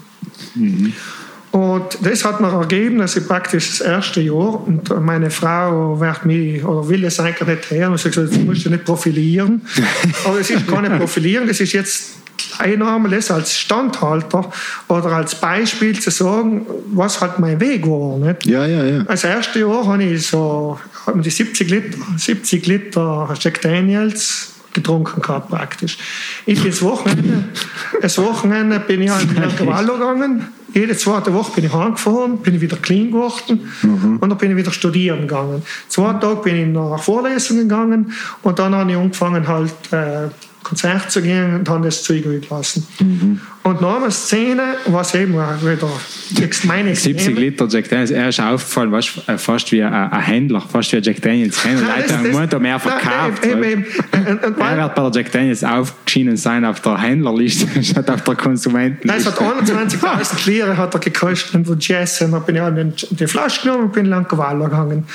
Und 1.58 1.98
das 2.02 2.24
hat 2.24 2.40
mir 2.40 2.52
ergeben, 2.52 3.00
dass 3.00 3.16
ich 3.16 3.28
praktisch 3.28 3.80
das 3.80 3.82
erste 3.82 4.22
Jahr, 4.22 4.64
und 4.68 4.90
meine 5.04 5.32
Frau 5.32 6.00
wird 6.00 6.24
mich, 6.24 6.64
oder 6.64 6.88
will 6.88 7.04
es 7.04 7.20
eigentlich 7.20 7.48
nicht 7.48 7.72
hören, 7.72 7.94
und 7.94 7.98
sie 7.98 8.10
gesagt, 8.10 8.32
das 8.32 8.38
musst 8.38 8.64
du 8.64 8.70
nicht 8.70 8.86
profilieren. 8.86 9.66
Aber 10.26 10.40
es 10.40 10.52
ist 10.52 10.68
gar 10.68 10.84
nicht 10.84 10.96
profilieren, 11.00 11.48
das 11.48 11.60
ist 11.60 11.74
jetzt 11.74 12.12
Einnahme, 12.60 13.10
das 13.10 13.32
als 13.32 13.58
Standhalter 13.58 14.52
oder 14.88 15.06
als 15.14 15.34
Beispiel 15.34 16.00
zu 16.00 16.12
sagen, 16.12 16.68
was 16.92 17.20
halt 17.22 17.40
mein 17.40 17.60
Weg 17.60 17.88
war. 17.88 18.20
Nicht? 18.20 18.46
Ja, 18.46 18.68
ja, 18.68 18.86
ja. 18.86 19.04
Als 19.08 19.24
erste 19.24 19.60
Jahr 19.60 19.88
habe 19.88 20.04
ich 20.04 20.28
so 20.28 20.80
um 21.08 21.24
die 21.24 21.32
70 21.32 21.70
Liter, 21.72 21.98
70 22.18 22.68
Liter 22.68 23.34
Jack 23.40 23.62
Daniels 23.62 24.54
getrunken 24.74 25.24
gehabt 25.24 25.50
praktisch. 25.50 25.98
Ich 26.46 26.62
bin 26.62 26.70
das 26.70 26.84
Wochenende, 26.84 27.46
das 28.00 28.16
Wochenende 28.20 28.80
bin 28.80 29.02
ich 29.02 29.10
halt 29.10 29.34
nach 29.34 29.56
Cavallo 29.56 29.94
gegangen. 29.94 30.48
Jede 30.74 30.96
zweite 30.98 31.34
Woche 31.34 31.54
bin 31.54 31.66
ich 31.66 31.74
heimgefahren, 31.74 32.38
bin 32.38 32.56
ich 32.56 32.62
wieder 32.62 32.78
clean 32.78 33.08
geworden 33.08 33.72
und 34.20 34.30
dann 34.30 34.38
bin 34.38 34.52
ich 34.52 34.58
wieder 34.58 34.72
studieren 34.72 35.22
gegangen. 35.22 35.64
Zwei 35.88 36.14
Tage 36.14 36.42
bin 36.42 36.56
ich 36.56 36.68
nach 36.68 37.02
Vorlesungen 37.02 37.70
gegangen 37.70 38.12
und 38.44 38.60
dann 38.60 38.76
habe 38.76 38.92
ich 38.92 38.98
angefangen 38.98 39.48
halt 39.48 39.72
äh, 39.92 40.30
Konzert 40.64 41.10
zu 41.10 41.22
gehen 41.22 41.56
und 41.56 41.70
habe 41.70 41.86
das 41.86 42.04
Zeug 42.04 42.24
gelassen. 42.24 42.86
Und 43.68 43.82
nach 43.82 43.98
einer 43.98 44.12
Szene, 44.12 44.78
was 44.86 45.14
eben 45.14 45.34
wieder 45.34 45.90
meine 46.64 46.96
70 46.96 47.38
Liter 47.38 47.68
Jack 47.68 47.90
Daniels, 47.90 48.12
er 48.12 48.30
ist 48.30 48.40
aufgefallen, 48.40 48.94
weißt, 48.94 49.28
äh, 49.28 49.38
fast 49.38 49.70
wie 49.74 49.84
ein, 49.84 50.22
Händler, 50.22 50.62
fast 50.62 50.94
wie 50.94 50.98
ein 50.98 51.04
Jack 51.04 51.22
Daniels 51.22 51.66
Händler. 51.66 51.98
Leute 51.98 52.18
haben 52.18 52.32
Mutter 52.32 52.60
mehr 52.60 52.80
verkauft. 52.80 53.44
Nein, 53.44 53.52
eben, 53.52 53.64
eben, 53.64 53.86
eben. 54.24 54.62
er 54.62 54.78
wird 54.78 54.96
bei 54.96 55.10
der 55.10 55.12
Jack 55.14 55.32
Daniels 55.34 55.66
aufgeschieden 55.66 56.38
sein 56.38 56.64
auf 56.64 56.80
der 56.80 56.98
Händlerliste 56.98 57.68
statt 57.84 58.10
auf 58.10 58.22
der 58.22 58.36
Konsumentenliste. 58.36 59.06
Nein, 59.06 59.18
es 59.18 59.26
hat 59.26 60.02
21.000 60.02 60.50
Lire 60.50 60.78
hat 60.78 60.94
er 60.94 61.00
gekostet 61.02 61.56
und 61.56 61.68
von 61.68 61.78
Jazz. 61.78 62.22
Und 62.22 62.32
dann 62.32 62.46
bin 62.46 62.56
ich 62.56 62.62
an 62.62 62.94
die 63.10 63.28
Flasche 63.28 63.64
genommen 63.64 63.84
und 63.84 63.92
bin 63.92 64.06
in 64.06 64.12
Lancavallo 64.12 64.64
gegangen. 64.64 65.06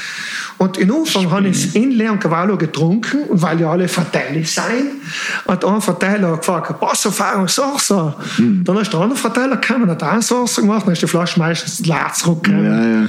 Und 0.59 0.77
in 0.77 0.93
Anfang 0.93 1.31
habe 1.31 1.49
ich 1.49 1.57
es 1.57 1.75
in 1.75 1.93
Lancavallo 1.93 2.59
getrunken, 2.59 3.23
und 3.31 3.41
weil 3.41 3.63
ja 3.63 3.71
alle 3.71 3.89
Verteile 3.89 4.45
sein, 4.45 5.01
hat 5.49 5.65
ein 5.65 5.81
Verteiler 5.81 6.37
gefragt, 6.37 6.75
was 6.81 7.07
Erfahrung, 7.07 7.49
sag 7.49 7.81
so. 7.81 8.15
Hm. 8.43 8.65
Dann 8.65 8.77
ist 8.79 8.93
der 8.93 9.01
andere 9.01 9.19
Verteiler 9.19 9.57
gekommen, 9.57 9.89
hat 9.89 10.25
Sauce 10.25 10.57
gemacht, 10.57 10.87
dann 10.87 10.93
ist 10.93 11.03
die 11.03 11.07
Flasche 11.07 11.39
meistens 11.39 11.81
leer 11.87 12.11
zurückgekommen. 12.15 12.65
Ja, 12.65 13.03
ja. 13.03 13.09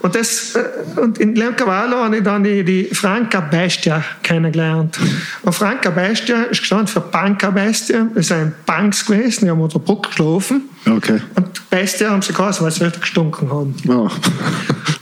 Und, 0.00 0.14
das, 0.14 0.54
äh, 0.54 1.00
und 1.00 1.18
in 1.18 1.34
Lancavallo 1.34 1.96
habe 1.96 2.18
ich 2.18 2.22
dann 2.22 2.42
die, 2.42 2.64
die 2.64 2.84
Franca 2.94 3.40
Bestia 3.40 4.02
kennengelernt. 4.22 4.98
Und 5.42 5.52
Franca 5.52 5.90
Bestia 5.90 6.42
ist 6.44 6.60
gestanden 6.60 6.88
für 6.88 7.00
Banca 7.00 7.50
Bestia, 7.50 8.06
das 8.14 8.26
ist 8.26 8.32
ein 8.32 8.52
Banks 8.66 9.04
gewesen, 9.04 9.44
die 9.44 9.50
haben 9.50 9.60
unter 9.60 9.78
Brücke 9.78 10.08
geschlafen. 10.08 10.62
Okay. 10.86 11.20
Und 11.34 11.70
Bestia 11.70 12.10
haben 12.10 12.22
sie 12.22 12.32
geheißen, 12.32 12.64
weil 12.64 12.72
sie 12.72 12.84
richtig 12.84 13.02
gestunken 13.02 13.50
haben. 13.50 13.74
Oh. 13.88 14.08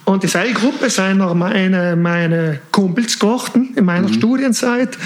Und 0.08 0.22
dieselbe 0.22 0.54
Gruppe 0.54 0.88
sind 0.88 1.18
noch 1.18 1.34
meine, 1.34 1.94
meine 1.94 2.60
Kumpels 2.72 3.18
geworden 3.18 3.74
in 3.76 3.84
meiner 3.84 4.08
mhm. 4.08 4.14
Studienzeit. 4.14 4.96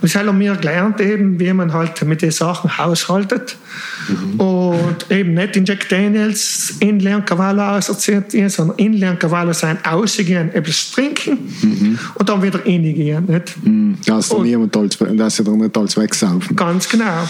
Und 0.00 0.08
sie 0.08 0.18
haben 0.18 0.38
mir 0.38 0.56
gelernt, 0.56 0.98
eben, 0.98 1.38
wie 1.38 1.52
man 1.52 1.74
halt 1.74 2.02
mit 2.04 2.22
den 2.22 2.30
Sachen 2.30 2.78
haushaltet. 2.78 3.58
Mhm. 4.08 4.40
Und 4.40 5.10
eben 5.10 5.34
nicht 5.34 5.56
in 5.56 5.64
Jack 5.64 5.88
Daniels 5.88 6.74
in 6.80 7.00
Cavallo 7.24 7.62
assoziiert, 7.62 8.32
sondern 8.50 8.76
in 8.78 9.18
Cavallo 9.18 9.52
sein 9.52 9.78
ausgehen, 9.84 10.52
etwas 10.54 10.90
trinken 10.90 11.38
mhm. 11.62 11.98
und 12.14 12.28
dann 12.28 12.42
wieder 12.42 12.64
reingehen. 12.64 13.24
Nicht? 13.26 13.64
Mhm. 13.64 13.98
Dass, 14.06 14.30
und, 14.30 14.44
niemand 14.44 14.76
als, 14.76 14.98
dass 14.98 15.36
sie 15.36 15.44
dann 15.44 15.58
nicht 15.58 15.76
alles 15.76 15.96
wegsaufen. 15.96 16.56
Ganz 16.56 16.88
genau. 16.88 17.28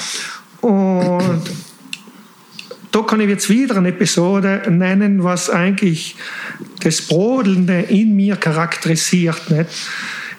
Und 0.61 1.43
da 2.93 3.03
kann 3.03 3.21
ich 3.21 3.29
jetzt 3.29 3.51
wieder 3.51 3.77
eine 3.77 3.89
Episode 3.89 4.63
nennen, 4.71 5.23
was 5.23 5.51
eigentlich 5.51 6.17
das 6.83 7.03
Brodelnde 7.03 7.81
in 7.83 8.17
mir 8.17 8.37
charakterisiert. 8.37 9.51
Nicht? 9.51 9.71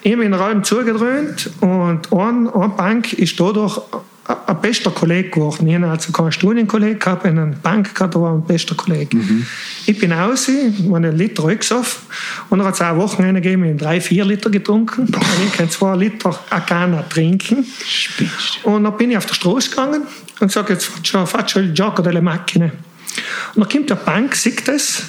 Ich 0.02 0.12
habe 0.12 0.24
in 0.24 0.32
den 0.32 0.40
Raum 0.40 0.64
zugedröhnt 0.64 1.50
und 1.60 2.12
eine, 2.12 2.54
eine 2.54 2.68
Bank 2.70 3.12
ist 3.12 3.38
dadurch 3.38 3.80
ein 4.28 4.60
bester 4.60 4.90
Kollege 4.90 5.30
geworden. 5.30 5.66
Ich 5.66 5.74
habe 5.74 5.88
also 5.88 6.12
keinen 6.12 6.32
Studienkollegen 6.32 6.98
gehabt, 6.98 7.24
in 7.24 7.38
einer 7.38 7.46
Bank 7.56 7.94
gehabt, 7.94 8.14
aber 8.14 8.32
ein 8.32 8.44
bester 8.44 8.74
Kollege. 8.74 9.16
Mhm. 9.16 9.46
Ich 9.86 9.98
bin 9.98 10.12
raus, 10.12 10.48
einen 10.48 11.16
Liter 11.16 11.44
rückgesoffen 11.44 12.02
und 12.50 12.58
dann 12.58 12.68
hat 12.68 12.80
auch 12.82 12.96
Wochenende 12.96 13.40
gegeben, 13.40 13.64
ich 13.64 13.70
habe 13.70 13.78
drei, 13.78 14.00
vier 14.00 14.24
Liter 14.26 14.50
getrunken. 14.50 15.02
Und 15.02 15.16
ich 15.46 15.52
kann 15.52 15.70
zwei 15.70 15.96
Liter 15.96 16.38
Agana 16.50 17.02
trinken. 17.02 17.64
Spitzt. 17.86 18.64
Und 18.64 18.84
dann 18.84 18.96
bin 18.96 19.10
ich 19.10 19.16
auf 19.16 19.26
der 19.26 19.34
Straße 19.34 19.70
gegangen 19.70 20.02
und 20.40 20.52
sage, 20.52 20.74
jetzt 20.74 20.90
faccio 21.08 21.62
il 21.62 21.72
gioco 21.72 22.02
delle 22.02 22.20
macchine. 22.20 22.72
Und 23.54 23.62
dann 23.62 23.68
kommt 23.68 23.90
der 23.90 23.96
Bank, 23.96 24.34
sieht 24.34 24.68
das, 24.68 25.04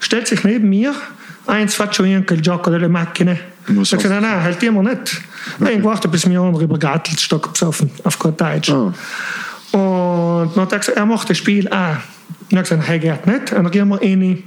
stellt 0.00 0.26
sich 0.26 0.42
neben 0.42 0.70
mir, 0.70 0.94
eins 1.46 1.74
faccio 1.74 2.04
anche 2.04 2.34
il 2.34 2.40
gioco 2.40 2.70
delle 2.70 2.88
macchine. 2.88 3.38
Ich 3.66 3.88
sage, 3.88 4.08
nein, 4.08 4.22
nein, 4.22 4.42
halt 4.42 4.62
immer 4.62 4.82
nicht. 4.82 5.20
Okay. 5.60 5.72
Ich 5.72 5.78
gewartet, 5.78 6.10
bis 6.10 6.26
mir 6.26 6.40
einer 6.40 6.58
über 6.58 6.78
Gartelstock 6.78 7.52
besoffen, 7.52 7.90
auf 8.02 8.18
gut 8.18 8.40
Deutsch. 8.40 8.70
Oh. 8.70 8.92
Und 9.72 10.54
dann 10.54 10.62
hat 10.62 10.72
er 10.72 10.78
gesagt, 10.78 10.98
er 10.98 11.06
macht 11.06 11.30
das 11.30 11.38
Spiel 11.38 11.68
auch. 11.68 11.96
Und 11.96 12.50
ich 12.50 12.56
habe 12.56 12.62
gesagt, 12.62 12.88
hey, 12.88 12.98
geht 12.98 13.26
nicht. 13.26 13.52
Und 13.52 13.64
dann 13.64 13.70
gehen 13.70 13.88
wir 13.88 14.00
rein 14.00 14.42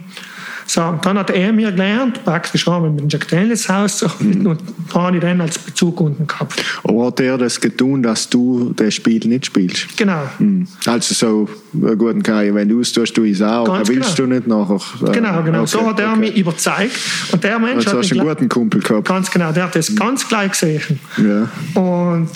so, 0.67 0.99
dann 1.01 1.17
hat 1.17 1.29
er 1.29 1.53
mir 1.53 1.71
gelernt, 1.71 2.23
praktisch 2.25 2.67
haben 2.67 2.83
wir 2.83 2.89
mit 2.91 2.99
dem 2.99 3.09
Jack 3.09 3.29
Daniels 3.29 3.69
Haus 3.69 4.05
mhm. 4.19 4.45
und 4.47 4.61
da 4.93 5.03
habe 5.03 5.15
ich 5.15 5.21
dann 5.21 5.39
als 5.39 5.57
Bezugkunden 5.57 6.27
gehabt. 6.27 6.61
Aber 6.83 7.07
hat 7.07 7.21
er 7.21 7.37
das 7.37 7.59
getan, 7.59 8.03
dass 8.03 8.29
du 8.29 8.73
das 8.75 8.93
Spiel 8.93 9.25
nicht 9.27 9.45
spielst? 9.45 9.97
Genau. 9.97 10.23
Mhm. 10.39 10.67
Also 10.85 11.13
so, 11.13 11.49
gut, 11.95 12.17
okay, 12.17 12.53
wenn 12.53 12.67
du 12.67 12.81
es 12.81 12.91
tust, 12.91 13.15
du 13.15 13.23
es 13.23 13.41
auch, 13.41 13.65
Ganz 13.65 13.87
willst 13.87 14.17
genau. 14.17 14.27
du 14.27 14.35
nicht 14.35 14.47
nachher. 14.47 15.07
Äh, 15.07 15.11
genau, 15.13 15.41
genau. 15.41 15.59
Okay, 15.59 15.67
so 15.67 15.87
hat 15.87 15.99
er 16.01 16.11
okay. 16.11 16.19
mich 16.19 16.35
überzeugt. 16.35 16.99
Und 17.31 17.43
der 17.43 17.59
Mensch 17.59 17.87
also 17.87 17.91
hat 17.91 18.03
hast 18.03 18.11
einen 18.11 18.27
guten 18.27 18.49
Kumpel 18.49 18.81
gehabt. 18.81 19.07
Ganz 19.07 19.31
genau, 19.31 19.53
der 19.53 19.63
hat 19.63 19.75
das 19.75 19.89
mhm. 19.89 19.95
ganz 19.95 20.27
gleich 20.27 20.51
gesehen. 20.51 20.99
Ja. 21.17 21.81
Und 21.81 22.29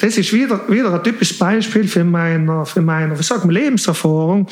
das 0.00 0.16
ist 0.16 0.32
wieder, 0.32 0.60
wieder 0.68 0.94
ein 0.94 1.02
typisches 1.02 1.36
Beispiel 1.36 1.88
für 1.88 2.04
meine, 2.04 2.64
für 2.64 2.80
meine 2.80 3.18
wie 3.18 3.22
sagt 3.24 3.44
man, 3.44 3.54
Lebenserfahrung. 3.54 4.46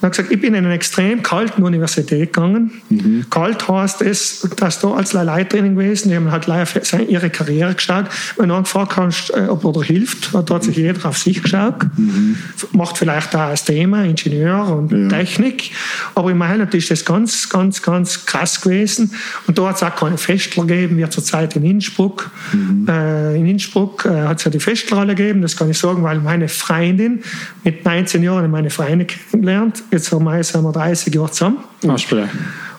Er 0.00 0.06
hat 0.06 0.12
gesagt, 0.12 0.32
ich 0.32 0.40
bin 0.40 0.54
in 0.54 0.64
eine 0.64 0.74
extrem 0.74 1.22
kalten 1.22 1.62
Universität 1.62 2.32
gegangen. 2.32 2.70
Mhm. 2.88 3.26
Kalt 3.28 3.68
heißt 3.68 4.00
es, 4.00 4.48
dass 4.56 4.80
da 4.80 4.92
als 4.94 5.12
Leittraining 5.12 5.74
gewesen, 5.74 6.08
die 6.08 6.16
haben 6.16 6.30
halt 6.30 6.46
live 6.46 6.80
ihre 7.08 7.28
Karriere 7.28 7.74
geschaut. 7.74 8.06
Wenn 8.36 8.48
du 8.48 8.54
angefragt 8.54 8.96
hast, 8.96 9.30
äh, 9.30 9.48
ob 9.48 9.64
er 9.64 9.82
hilft, 9.82 10.34
da 10.34 10.54
hat 10.54 10.64
sich 10.64 10.76
mhm. 10.78 10.84
jeder 10.84 11.08
auf 11.08 11.18
sich 11.18 11.42
geschaut. 11.42 11.84
Mhm. 11.98 12.36
Macht 12.72 12.96
vielleicht 12.96 13.34
auch 13.36 13.50
das 13.50 13.64
Thema 13.64 14.04
Ingenieur 14.04 14.68
und 14.68 14.90
ja. 14.90 15.08
Technik. 15.08 15.72
Aber 16.14 16.30
in 16.30 16.38
Mailand 16.38 16.72
ist 16.74 16.90
das 16.90 17.04
ganz, 17.04 17.48
ganz, 17.50 17.82
ganz 17.82 18.24
krass 18.24 18.60
gewesen. 18.60 19.12
Und 19.46 19.58
da 19.58 19.68
hat 19.68 19.76
es 19.76 19.82
auch 19.82 19.94
keine 19.94 20.16
Festler 20.16 20.64
gegeben, 20.64 20.96
wie 20.96 21.08
zurzeit 21.10 21.56
in 21.56 21.64
Innsbruck. 21.64 22.30
Mhm. 22.52 22.86
Äh, 22.88 23.36
in 23.36 23.46
Innsbruck 23.46 24.06
äh, 24.06 24.22
hat 24.22 24.38
es 24.38 24.44
ja 24.44 24.50
die 24.50 24.60
Festlerhalle 24.60 25.14
gegeben, 25.14 25.42
das 25.42 25.56
kann 25.56 25.70
ich 25.70 25.78
sagen, 25.78 26.02
weil 26.02 26.20
meine 26.20 26.48
Freundin 26.48 27.22
mit 27.64 27.84
19 27.84 28.22
Jahren 28.22 28.50
meine 28.50 28.70
Freunde 28.70 29.04
kennengelernt 29.04 29.82
Jetzt 29.90 30.12
haben 30.12 30.24
wir, 30.24 30.42
sind 30.42 30.62
wir 30.62 30.72
30 30.72 31.14
Jahre 31.14 31.30
zusammen. 31.30 31.58
Aspel. 31.86 32.28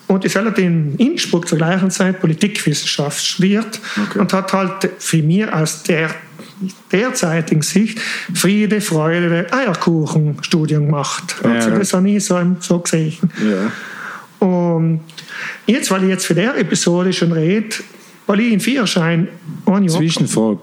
Und 0.07 0.25
ich 0.25 0.35
hat 0.35 0.57
in 0.57 0.95
Innsbruck 0.97 1.47
zur 1.47 1.57
gleichen 1.57 1.89
Zeit 1.89 2.19
Politikwissenschaft 2.19 3.25
studiert 3.25 3.79
okay. 3.95 4.19
und 4.19 4.33
hat 4.33 4.51
halt 4.51 4.89
für 4.99 5.23
mich 5.23 5.47
aus 5.51 5.83
der 5.83 6.09
derzeitigen 6.91 7.61
Sicht 7.61 7.99
Friede, 8.33 8.81
Freude, 8.81 9.47
Eierkuchen-Studium 9.51 10.87
gemacht. 10.87 11.35
Ja, 11.43 11.51
also 11.51 11.69
das 11.71 11.93
habe 11.93 12.09
ich 12.09 12.25
so, 12.25 12.39
so 12.59 12.79
gesehen. 12.79 13.17
Ja. 13.41 14.45
Und 14.45 15.01
jetzt, 15.65 15.89
weil 15.91 16.03
ich 16.03 16.09
jetzt 16.09 16.25
für 16.25 16.35
der 16.35 16.57
Episode 16.57 17.13
schon 17.13 17.31
rede, 17.31 17.77
weil 18.27 18.41
ich 18.41 18.51
in 18.51 18.59
Vierschein 18.59 19.27
Zwischenfrage. 19.87 20.59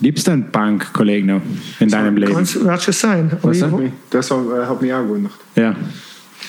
Gibt 0.00 0.18
es 0.18 0.24
denn 0.24 0.50
Bankkollegen 0.50 1.26
noch 1.26 1.42
in 1.78 1.88
deinem 1.88 2.16
Leben? 2.16 2.32
Kann 2.32 2.44
es 2.44 2.52
schon 2.52 2.94
sein. 2.94 3.30
Was 3.42 3.58
das 4.10 4.30
hat 4.30 4.82
mich 4.82 4.92
auch 4.92 5.02
gewundert. 5.02 5.32
Ja. 5.54 5.74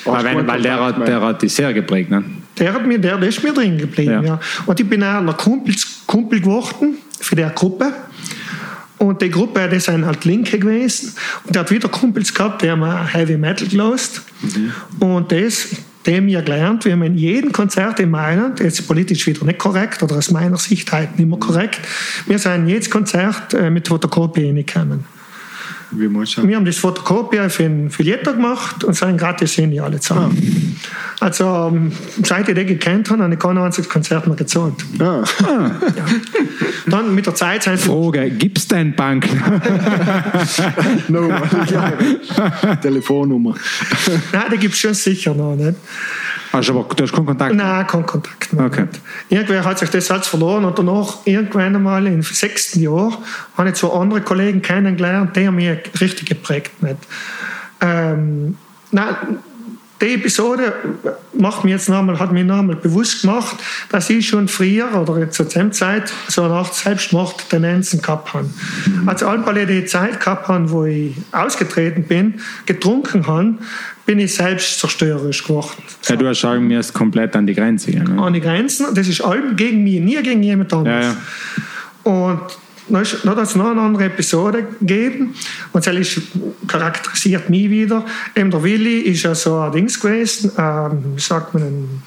Weil, 0.05 0.23
wenn, 0.23 0.47
weil 0.47 0.61
der, 0.61 0.83
hat, 0.83 1.07
der 1.07 1.21
hat 1.21 1.41
dich 1.41 1.53
sehr 1.53 1.73
geprägt, 1.73 2.09
ne? 2.09 2.23
Der, 2.57 2.73
hat 2.73 2.85
mir, 2.85 2.97
der, 2.97 3.17
der 3.17 3.29
ist 3.29 3.43
mir 3.43 3.53
drin 3.53 3.77
geblieben, 3.77 4.11
ja. 4.11 4.23
ja. 4.23 4.39
Und 4.65 4.79
ich 4.79 4.89
bin 4.89 5.03
auch 5.03 5.19
ein 5.19 5.37
Kumpel, 5.37 5.75
Kumpel 6.07 6.39
geworden 6.39 6.97
für 7.19 7.35
die 7.35 7.45
Gruppe. 7.53 7.93
Und 8.97 9.21
die 9.21 9.29
Gruppe, 9.29 9.67
das 9.67 9.85
sind 9.85 10.05
halt 10.05 10.25
Linke 10.25 10.59
gewesen. 10.59 11.13
Und 11.43 11.55
der 11.55 11.63
hat 11.63 11.71
wieder 11.71 11.89
Kumpels 11.89 12.33
gehabt, 12.33 12.61
die 12.61 12.69
haben 12.69 12.85
Heavy 13.07 13.37
Metal 13.37 13.67
gelost. 13.67 14.21
Mhm. 14.41 14.71
Und 14.99 15.31
das 15.31 15.67
dem 16.05 16.27
wir 16.27 16.41
gelernt, 16.41 16.85
wir 16.85 16.93
haben 16.93 17.03
in 17.03 17.17
jedem 17.17 17.51
Konzert 17.51 17.99
in 17.99 18.09
Mailand, 18.09 18.59
jetzt 18.59 18.87
politisch 18.87 19.27
wieder 19.27 19.45
nicht 19.45 19.59
korrekt 19.59 20.01
oder 20.03 20.17
aus 20.17 20.31
meiner 20.31 20.57
Sicht 20.57 20.91
halt 20.91 21.17
nicht 21.17 21.27
mehr 21.27 21.39
korrekt, 21.39 21.79
wir 22.27 22.39
sind 22.39 22.55
in 22.55 22.67
jedes 22.67 22.89
Konzert 22.89 23.53
äh, 23.53 23.69
mit 23.69 23.87
Fotokopie 23.87 24.45
reingekommen. 24.45 25.05
Wie 25.91 26.09
Wir 26.09 26.55
haben 26.55 26.65
das 26.65 26.77
Fotokopie 26.77 27.49
für 27.49 27.65
ein 27.65 27.89
Filietter 27.89 28.33
gemacht 28.33 28.83
und 28.83 28.93
sind 28.93 29.17
gratis 29.17 29.53
hin, 29.53 29.77
alle 29.79 29.99
zusammen. 29.99 30.77
Ah. 31.19 31.25
Also, 31.25 31.69
ähm, 31.71 31.91
seit 32.23 32.47
ich 32.47 32.55
den 32.55 32.65
gekannt 32.65 33.09
habe, 33.09 33.23
habe 33.23 33.33
ich 33.33 33.39
kein 33.39 33.57
einziges 33.57 33.89
Konzert 33.89 34.25
mehr 34.25 34.35
gezahlt. 34.37 34.73
Ah. 34.99 35.23
Ja. 35.43 35.71
Dann 36.87 37.13
mit 37.13 37.25
der 37.25 37.35
Zeit 37.35 37.63
sind 37.63 37.79
Frage, 37.79 38.29
gibt 38.31 38.57
es 38.57 38.67
denn 38.67 38.95
Bank? 38.95 39.27
no, 41.09 41.29
Telefonnummer. 42.81 43.55
Nein, 44.31 44.43
die 44.53 44.57
gibt 44.57 44.73
es 44.73 44.79
schon 44.79 44.93
sicher 44.93 45.33
noch. 45.33 45.55
Nicht? 45.55 45.75
Hast 46.51 46.67
du 46.67 46.77
aber 46.77 46.93
du 46.93 47.03
hast 47.03 47.13
keinen 47.13 47.25
Kontakt? 47.25 47.55
Nein, 47.55 47.87
keinen 47.87 48.05
Kontakt 48.05 48.53
mehr. 48.53 48.65
Okay. 48.65 48.85
Irgendwer 49.29 49.63
hat 49.63 49.79
sich 49.79 49.89
das 49.89 50.07
Satz 50.07 50.27
verloren 50.27 50.65
und 50.65 50.77
danach, 50.77 51.19
irgendwann 51.25 51.75
einmal 51.75 52.05
im 52.07 52.21
sechsten 52.21 52.81
Jahr, 52.81 53.17
habe 53.57 53.69
ich 53.69 53.75
zwei 53.75 53.89
andere 53.89 54.21
Kollegen 54.21 54.61
kennengelernt, 54.61 55.35
die 55.35 55.47
haben 55.47 55.55
mich 55.55 55.79
richtig 55.99 56.27
geprägt. 56.27 56.83
Nicht? 56.83 56.97
Ähm, 57.79 58.57
nein, 58.91 59.15
die 60.01 60.15
Episode 60.15 60.73
macht 61.33 61.63
mir 61.63 61.71
jetzt 61.71 61.87
nochmal, 61.87 62.19
hat 62.19 62.31
mir 62.31 62.43
nochmal 62.43 62.75
bewusst 62.75 63.21
gemacht, 63.21 63.57
dass 63.89 64.09
ich 64.09 64.27
schon 64.27 64.47
früher 64.47 64.93
oder 64.95 65.29
zur 65.29 65.47
Zeit 65.47 66.11
so 66.27 66.43
eine 66.43 66.55
Art 66.55 66.73
Selbstmordtendenzen 66.73 68.01
gehabt 68.01 68.33
habe. 68.33 68.49
Mhm. 68.87 69.07
Also 69.07 69.27
alle 69.27 69.65
die 69.67 69.85
Zeit 69.85 70.19
gehabt 70.19 70.47
haben, 70.47 70.71
wo 70.71 70.85
ich 70.85 71.15
ausgetreten 71.31 72.03
bin, 72.03 72.41
getrunken 72.65 73.27
habe, 73.27 73.55
bin 74.11 74.19
ich 74.19 74.35
selbst 74.35 74.77
zerstörerisch 74.77 75.41
geworden. 75.41 75.69
Ja, 76.09 76.17
du 76.17 76.27
hast 76.27 76.41
sagen, 76.41 76.67
mir 76.67 76.81
ist 76.81 76.91
komplett 76.91 77.33
an 77.33 77.47
die 77.47 77.53
Grenze. 77.53 77.91
Ne? 77.91 78.21
An 78.21 78.33
die 78.33 78.41
Grenzen, 78.41 78.87
das 78.93 79.07
ist 79.07 79.21
allem 79.21 79.55
gegen 79.55 79.85
mich, 79.85 80.01
nie 80.01 80.21
gegen 80.21 80.43
jemand 80.43 80.73
anderes. 80.73 81.05
Ja, 81.05 82.11
ja. 82.11 82.11
Und 82.11 82.41
dann 82.89 83.05
hat 83.05 83.37
es 83.37 83.55
noch 83.55 83.71
eine 83.71 83.79
andere 83.79 84.05
Episode 84.05 84.67
gegeben 84.79 85.33
und 85.71 85.87
das 85.87 85.95
ist, 85.95 86.23
charakterisiert 86.67 87.49
mich 87.49 87.69
wieder. 87.69 88.05
Eben 88.35 88.51
der 88.51 88.61
Willi 88.61 88.99
ist 88.99 89.23
ja 89.23 89.33
so 89.33 89.57
ein 89.59 89.71
Dings 89.71 89.97
gewesen, 89.97 90.51
ähm, 90.57 91.15
wie 91.15 91.21
sagt 91.21 91.53
man, 91.53 91.63
ein 91.63 92.03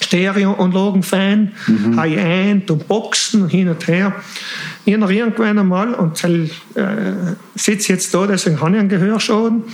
Stereoanlagen-Fan, 0.00 1.52
mhm. 1.68 2.00
High-End 2.00 2.68
und 2.72 2.88
Boxen 2.88 3.48
hin 3.48 3.68
und 3.68 3.86
her. 3.86 4.12
Ich 4.88 4.94
habe 4.98 5.14
irgendwann 5.14 5.58
einmal, 5.58 5.92
und 5.92 6.24
ich 6.24 6.50
äh, 6.74 7.34
sitze 7.54 7.92
jetzt 7.92 8.14
da, 8.14 8.26
deswegen 8.26 8.58
habe 8.58 8.70
ich 8.70 8.78
einen 8.78 8.88
Gehörschaden, 8.88 9.64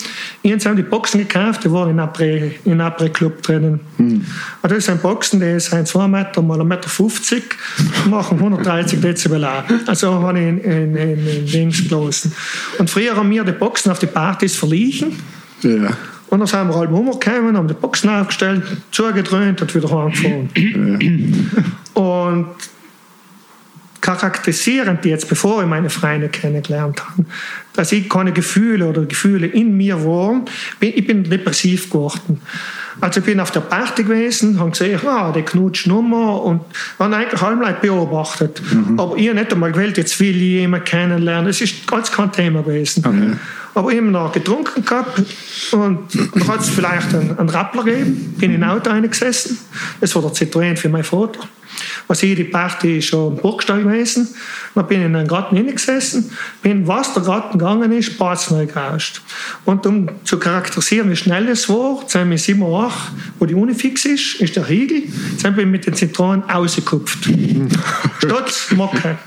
ich 0.43 0.67
habe 0.67 0.75
die 0.75 0.83
Boxen 0.83 1.21
gekauft, 1.21 1.63
die 1.63 1.71
waren 1.71 1.91
in 1.91 2.01
einem 2.01 2.81
Après-Club 2.81 3.41
drinnen. 3.43 3.79
Mhm. 3.97 4.25
Und 4.63 4.73
das 4.73 4.79
ist 4.79 4.91
ein 4.91 4.99
Boxen, 4.99 5.39
der 5.39 5.57
ist 5.57 5.73
ein 5.73 5.87
2 5.87 6.09
Meter 6.09 6.43
mal 6.43 6.61
1,50 6.61 6.65
Meter, 6.65 6.89
50, 6.89 7.45
machen 8.11 8.39
130 8.39 9.01
Dezibel 9.01 9.45
an. 9.45 9.63
Also 9.87 10.21
habe 10.21 10.37
ich 10.37 10.49
in, 10.49 10.59
in, 10.59 10.97
in, 10.97 11.29
in 11.29 11.47
Dings 11.47 11.87
bloßen. 11.87 12.33
Und 12.81 12.91
früher 12.91 13.15
haben 13.15 13.31
wir 13.31 13.45
die 13.45 13.53
Boxen 13.53 13.93
auf 13.93 14.01
die 14.01 14.07
Partys 14.07 14.57
verliehen. 14.57 15.17
Ja. 15.63 15.97
Und 16.27 16.41
dann 16.41 16.49
sind 16.49 16.67
wir 16.67 16.75
halt 16.75 16.91
rumgekommen, 16.91 17.57
haben 17.57 17.69
die 17.69 17.75
Boxen 17.75 18.11
aufgestellt, 18.11 18.65
zugedröhnt 18.91 19.63
und 19.63 19.73
wieder 19.77 19.89
heimgefahren. 19.89 20.51
Ja. 21.95 22.03
Und 22.03 22.49
charakterisierend 24.05 25.03
jetzt, 25.07 25.31
bevor 25.31 25.63
ich 25.63 25.69
meine 25.69 25.89
Freunde 25.89 26.29
kennengelernt 26.29 27.03
habe, 27.03 27.25
dass 27.73 27.91
ich 27.91 28.07
keine 28.09 28.33
Gefühle 28.33 28.87
oder 28.87 29.07
Gefühle 29.07 29.47
in 29.47 29.79
mir 29.79 30.05
waren. 30.05 30.43
Ich 30.79 31.07
bin 31.07 31.25
depressiv 31.25 31.89
geworden. 31.89 32.43
Also 33.01 33.21
ich 33.21 33.27
bin 33.27 33.41
auf 33.41 33.51
der 33.51 33.61
Party 33.61 34.05
gewesen, 34.05 34.61
habe 34.61 34.71
gesehen, 34.71 35.01
ah, 35.07 35.33
der 35.33 35.43
knutscht 35.43 35.87
Nummer 35.87 36.43
und 36.43 36.61
habe 36.99 37.17
eigentlich 37.17 37.41
halbleid 37.41 37.81
beobachtet. 37.81 38.61
Mhm. 38.71 39.01
Aber 39.01 39.17
ich 39.17 39.33
nicht 39.33 39.53
einmal 39.53 39.73
gewählt, 39.73 39.97
jetzt 39.97 40.21
will 40.21 40.37
ich 40.37 40.61
jemanden 40.61 40.85
kennenlernen. 40.85 41.47
Das 41.47 41.63
ist 41.63 41.87
ganz 41.87 42.13
kein 42.13 42.31
Thema 42.31 42.63
gewesen. 42.63 43.05
Okay. 43.07 43.37
Aber 43.75 43.93
immer 43.93 44.11
noch 44.11 44.33
getrunken 44.33 44.85
gehabt 44.85 45.23
und 45.73 46.15
dann 46.15 46.49
hat 46.49 46.61
es 46.61 46.69
vielleicht 46.69 47.15
einen, 47.15 47.37
einen 47.37 47.49
Rappler 47.49 47.83
gegeben, 47.83 48.35
bin 48.39 48.55
in 48.55 48.63
ein 48.63 48.71
Auto 48.71 48.91
eingesessen. 48.91 49.59
Das 50.01 50.15
war 50.15 50.23
der 50.23 50.33
Citroën 50.33 50.77
für 50.77 50.89
meinen 50.89 51.05
Vater. 51.05 51.41
Was 52.07 52.23
ich 52.23 52.37
die 52.37 52.45
Party 52.45 53.03
schon 53.03 53.35
im 53.35 53.43
Burgstall 53.43 53.83
gewesen. 53.83 54.29
Dann 54.75 54.87
bin 54.87 55.01
ich 55.01 55.07
in 55.07 55.17
einen 55.17 55.27
Garten 55.27 55.57
hineingesessen, 55.57 56.31
bin, 56.63 56.87
was 56.87 57.15
der 57.15 57.23
Garten 57.23 57.59
gegangen 57.59 57.91
ist, 57.93 58.21
neu 58.51 58.67
gerauscht. 58.67 59.23
Und 59.65 59.87
um 59.87 60.09
zu 60.25 60.39
charakterisieren, 60.39 61.11
wie 61.11 61.17
schnell 61.17 61.49
es 61.49 61.69
war, 61.69 62.05
sind 62.07 62.31
wir 62.31 62.39
7 62.39 62.63
Uhr 62.63 62.85
8, 62.85 63.13
wo 63.39 63.47
die 63.47 63.55
Unifix 63.55 64.05
ist, 64.05 64.41
ist 64.41 64.57
der 64.57 64.69
Riegel, 64.69 65.05
sind 65.37 65.57
wir 65.57 65.67
mit 65.67 65.87
den 65.87 65.95
Zitronen 65.95 66.43
rausgekupft. 66.43 67.29
Statt 68.19 68.67
Mocke. 68.77 69.19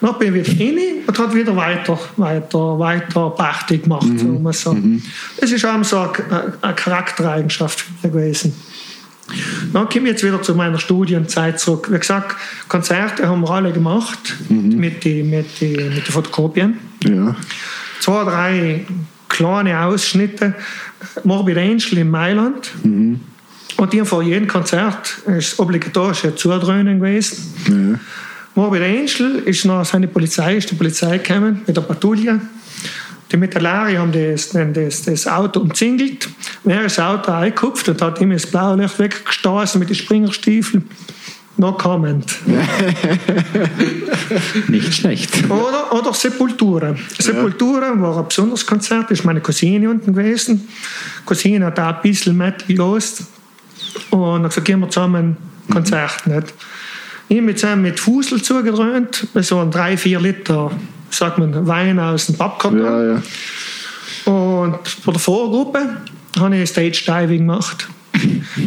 Dann 0.00 0.18
bin 0.18 0.34
ich 0.34 0.58
wieder 0.58 0.64
rein 0.64 0.78
und 1.06 1.18
hat 1.18 1.34
wieder 1.34 1.56
weiter, 1.56 1.98
weiter, 2.16 2.78
weiter 2.78 3.30
Party 3.30 3.78
gemacht. 3.78 4.06
Mhm. 4.06 4.52
So. 4.52 4.74
Mhm. 4.74 5.02
Das 5.40 5.50
ist 5.50 5.64
auch 5.64 5.82
so 5.84 5.98
eine, 5.98 6.52
eine 6.60 6.74
Charaktereigenschaft 6.74 7.84
gewesen. 8.02 8.54
Dann 9.72 9.88
komme 9.88 10.04
ich 10.04 10.12
jetzt 10.12 10.24
wieder 10.24 10.42
zu 10.42 10.54
meiner 10.54 10.78
Studienzeit 10.78 11.58
zurück. 11.58 11.88
Wie 11.90 11.98
gesagt, 11.98 12.36
Konzerte 12.68 13.26
haben 13.26 13.40
wir 13.40 13.50
alle 13.50 13.72
gemacht 13.72 14.34
mhm. 14.48 14.76
mit 14.76 15.04
den 15.04 15.30
mit 15.30 15.60
die, 15.60 15.76
mit 15.76 16.06
die 16.06 16.12
Fotokopien. 16.12 16.78
Ja. 17.04 17.34
Zwei, 18.00 18.24
drei 18.24 18.86
kleine 19.28 19.80
Ausschnitte. 19.80 20.54
Morbid 21.24 21.56
Angel 21.58 21.98
in 21.98 22.10
Mailand. 22.10 22.70
Mhm. 22.82 23.20
Und 23.76 23.92
die 23.92 24.00
haben 24.00 24.06
vor 24.06 24.22
jedem 24.22 24.46
Konzert 24.46 25.18
ist 25.26 25.58
obligatorische 25.58 26.34
Zudröhnen 26.34 27.00
gewesen. 27.00 27.54
Ja. 27.68 27.98
Morbid 28.54 28.82
Angel 28.82 29.42
ist 29.46 29.64
noch 29.64 29.84
seine 29.84 30.08
Polizei, 30.08 30.56
ist 30.56 30.70
die 30.70 30.74
Polizei 30.74 31.18
gekommen 31.18 31.62
mit 31.66 31.76
der 31.76 31.82
Patrouille 31.82 32.40
die 33.34 33.40
Mittelari 33.40 33.96
haben 33.96 34.12
das, 34.12 34.50
das, 34.50 35.02
das 35.02 35.26
Auto 35.26 35.60
umzingelt. 35.60 36.28
Er 36.64 36.84
ist 36.84 36.98
das 36.98 37.04
Auto 37.04 37.32
eingekupft 37.32 37.88
und 37.88 38.00
hat 38.00 38.20
ihm 38.20 38.30
das 38.30 38.46
blaue 38.46 38.76
Licht 38.76 38.96
weggestoßen 38.96 39.80
mit 39.80 39.88
den 39.88 39.96
Springerstiefeln. 39.96 40.88
No 41.56 41.72
comment. 41.72 42.32
Nicht 44.68 44.94
schlecht. 44.94 45.50
Oder, 45.50 45.92
oder 45.92 46.12
Sepultura. 46.12 46.94
Sepultura 47.18 47.88
ja. 47.88 48.00
war 48.00 48.18
ein 48.18 48.28
besonderes 48.28 48.66
Konzert, 48.66 49.10
das 49.10 49.18
ist 49.18 49.24
meine 49.24 49.40
Cousine 49.40 49.90
unten 49.90 50.14
gewesen. 50.14 50.68
Cousine 51.24 51.66
hat 51.66 51.80
auch 51.80 51.94
ein 51.94 52.02
bisschen 52.02 52.36
Metal 52.36 52.68
gelost. 52.68 53.24
Und 54.10 54.20
dann 54.20 54.42
gesagt, 54.44 54.64
gehen 54.64 54.78
wir 54.80 54.90
zusammen 54.90 55.36
ein 55.68 55.72
Konzert. 55.72 56.24
Mhm. 56.26 56.34
Nicht? 56.34 56.54
Ich 57.28 57.40
mit 57.40 57.58
zusammen 57.58 57.82
mit 57.82 57.98
Fusel 57.98 58.42
zugedröhnt, 58.42 59.26
so 59.36 59.58
ein 59.58 59.70
3, 59.70 59.96
4 59.96 60.20
Liter 60.20 60.70
sagt 61.10 61.38
man, 61.38 61.66
Wein 61.66 61.98
aus 61.98 62.26
dem 62.26 62.36
Pappkarton. 62.36 62.80
Ja, 62.80 63.04
ja. 63.14 63.22
Und 64.32 64.88
vor 64.88 65.12
der 65.12 65.20
Vorgruppe 65.20 65.96
habe 66.38 66.56
ich 66.56 66.70
Stage 66.70 67.04
Diving 67.06 67.46
gemacht. 67.46 67.88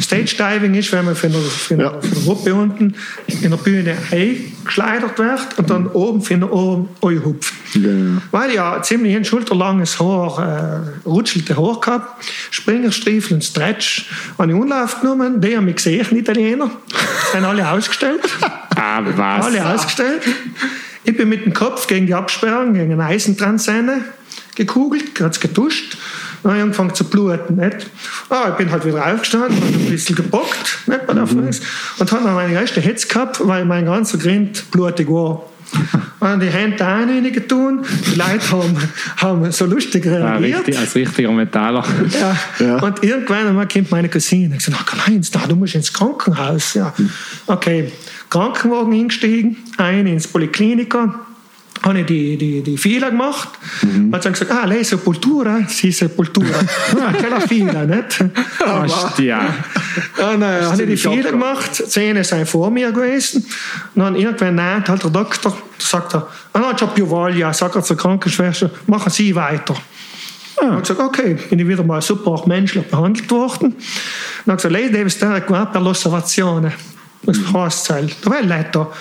Stage 0.02 0.36
Diving 0.38 0.76
ist, 0.76 0.92
wenn 0.92 1.06
man 1.06 1.16
für 1.16 1.28
eine, 1.28 1.38
für 1.38 1.74
eine, 1.76 1.84
ja. 1.84 2.02
für 2.02 2.16
eine 2.16 2.26
Gruppe 2.26 2.54
unten 2.54 2.96
in 3.28 3.50
der 3.50 3.58
Bühne 3.58 3.96
eingeschleudert 4.12 5.18
wird 5.18 5.58
und 5.58 5.70
dann 5.70 5.88
oben 5.88 6.22
von 6.22 6.44
oben 6.44 6.90
hupft. 7.02 7.54
Ja. 7.74 7.90
Weil 8.32 8.54
ja 8.54 8.82
ziemlich 8.82 9.16
ein 9.16 9.26
schulterlanges 9.26 10.00
Haar, 10.00 10.84
äh, 11.06 11.08
rutschelte 11.08 11.56
Haar 11.56 11.80
gehabt, 11.80 12.26
Springerstiefel 12.52 13.36
und 13.36 13.44
Stretch, 13.44 14.10
habe 14.38 14.52
ich 14.52 14.58
Unlauf 14.58 15.00
genommen, 15.02 15.40
die 15.40 15.56
haben 15.56 15.66
mich 15.66 15.78
gesehen, 15.78 16.16
Italiener, 16.16 16.70
sind 17.32 17.46
alle 17.46 17.70
ausgestellt. 17.70 18.22
Ah, 18.80 19.02
was? 19.04 19.48
Alle 19.48 19.66
ausgestellt. 19.66 20.22
Ich 21.04 21.18
bin 21.18 21.30
mit 21.30 21.44
dem 21.44 21.54
Kopf 21.56 21.88
gegen 21.88 22.06
die 22.06 22.14
Absperrung, 22.14 22.76
gegen 22.76 22.94
eine 22.94 23.06
Eisentransenne 23.06 24.04
gekugelt, 24.56 25.20
hat 25.20 25.32
es 25.32 25.40
geduscht. 25.40 25.98
Dann 26.44 26.52
habe 26.52 26.58
ich 26.58 26.64
angefangen 26.64 26.94
zu 26.94 27.04
bluten. 27.04 27.56
Nicht? 27.56 27.88
Ah, 28.30 28.50
ich 28.50 28.56
bin 28.56 28.72
halt 28.72 28.86
wieder 28.86 29.06
aufgestanden, 29.06 29.56
habe 29.56 29.74
ein 29.74 29.90
bisschen 29.90 30.16
gebockt 30.16 30.80
nicht, 30.88 31.08
bei 31.08 31.14
der 31.14 31.26
mhm. 31.26 31.50
und 32.00 32.12
habe 32.12 32.24
dann 32.24 32.36
meine 32.36 32.54
erste 32.54 32.82
Hetz 32.82 33.08
gehabt, 33.08 33.46
weil 33.46 33.66
mein 33.66 33.86
ganzer 33.86 34.18
Grind 34.18 34.70
blutig 34.72 35.08
war. 35.10 35.44
Und 36.20 36.40
die 36.40 36.48
Hände 36.48 36.84
rein 36.84 37.32
getan. 37.32 37.86
Die 38.06 38.16
Leute 38.16 38.52
haben, 38.52 38.78
haben 39.18 39.52
so 39.52 39.66
lustig 39.66 40.06
reagiert. 40.06 40.50
Ja, 40.50 40.58
richtig, 40.58 40.80
als 40.80 40.96
richtiger 40.96 41.32
Metaller. 41.32 41.84
Ja. 42.20 42.66
ja. 42.66 42.78
Und 42.78 43.04
irgendwann 43.04 43.48
einmal 43.48 43.68
kommt 43.68 43.92
meine 43.92 44.10
Cousine 44.10 44.54
und 44.56 44.62
sagt, 44.62 44.88
Karl-Heinz, 44.88 45.30
du 45.30 45.56
musst 45.56 45.76
ins 45.76 45.92
Krankenhaus. 45.94 46.74
Ja. 46.74 46.94
Okay, 47.46 47.92
Krankenwagen 48.30 48.94
hingestiegen, 48.94 49.58
ein 49.78 50.08
ins 50.08 50.28
Polikliniker, 50.28 51.20
habe 51.84 52.00
ich 52.00 52.06
die, 52.06 52.38
die, 52.38 52.62
die 52.62 52.78
Fehler 52.78 53.12
gemacht. 53.12 53.50
Mhm. 53.82 54.14
Hat 54.14 54.26
dann 54.26 54.34
gesagt, 54.34 54.52
ah, 54.52 54.66
lei 54.66 54.84
Sepultura, 54.84 55.60
sì, 55.68 55.92
Sepultura. 55.92 56.48
C'è 57.20 57.30
la 57.30 57.40
Fehler, 57.40 57.86
nicht? 57.86 58.24
ja. 59.20 59.54
Dann 60.18 60.42
äh, 60.42 60.62
habe 60.64 60.84
ich 60.84 60.90
die 60.90 60.98
Fehler 60.98 61.32
gemacht, 61.32 61.76
Zähne 61.76 62.24
sind 62.24 62.48
vor 62.48 62.70
mir 62.70 62.92
gewesen. 62.92 63.46
Und 63.96 64.02
dann 64.02 64.16
irgendwann 64.16 64.56
nein, 64.56 64.84
halt 64.88 65.04
der 65.04 65.10
Doktor, 65.10 65.58
sagt 65.78 66.14
er, 66.14 66.28
ah, 66.54 66.60
no, 66.60 66.74
c'ho 66.74 66.88
più 66.88 67.08
voglia, 67.08 67.54
sagt 67.54 67.76
er 67.76 67.84
zur 67.84 67.98
Krankenschwester, 67.98 68.70
machen 68.88 69.12
Sie 69.12 69.36
weiter. 69.36 69.76
Ah. 70.60 70.76
Und 70.76 70.82
gesagt, 70.82 71.00
okay, 71.00 71.38
bin 71.50 71.60
ich 71.60 71.68
wieder 71.68 71.84
mal 71.84 72.02
super 72.02 72.44
menschlich 72.48 72.86
behandelt 72.86 73.30
worden. 73.30 73.76
Dann 74.46 74.54
hat 74.54 74.64
er 74.64 74.70
gesagt, 74.70 74.74
lei 74.74 74.90
deve 74.90 75.10
stare 75.10 75.42
qua 75.42 75.66
per 75.66 75.82
l'osservazione. 75.82 76.72
Das 77.24 77.38
heißt 77.54 77.90
halt, 77.90 78.16
da 78.24 78.30
war 78.30 78.42
Leiter. 78.42 78.92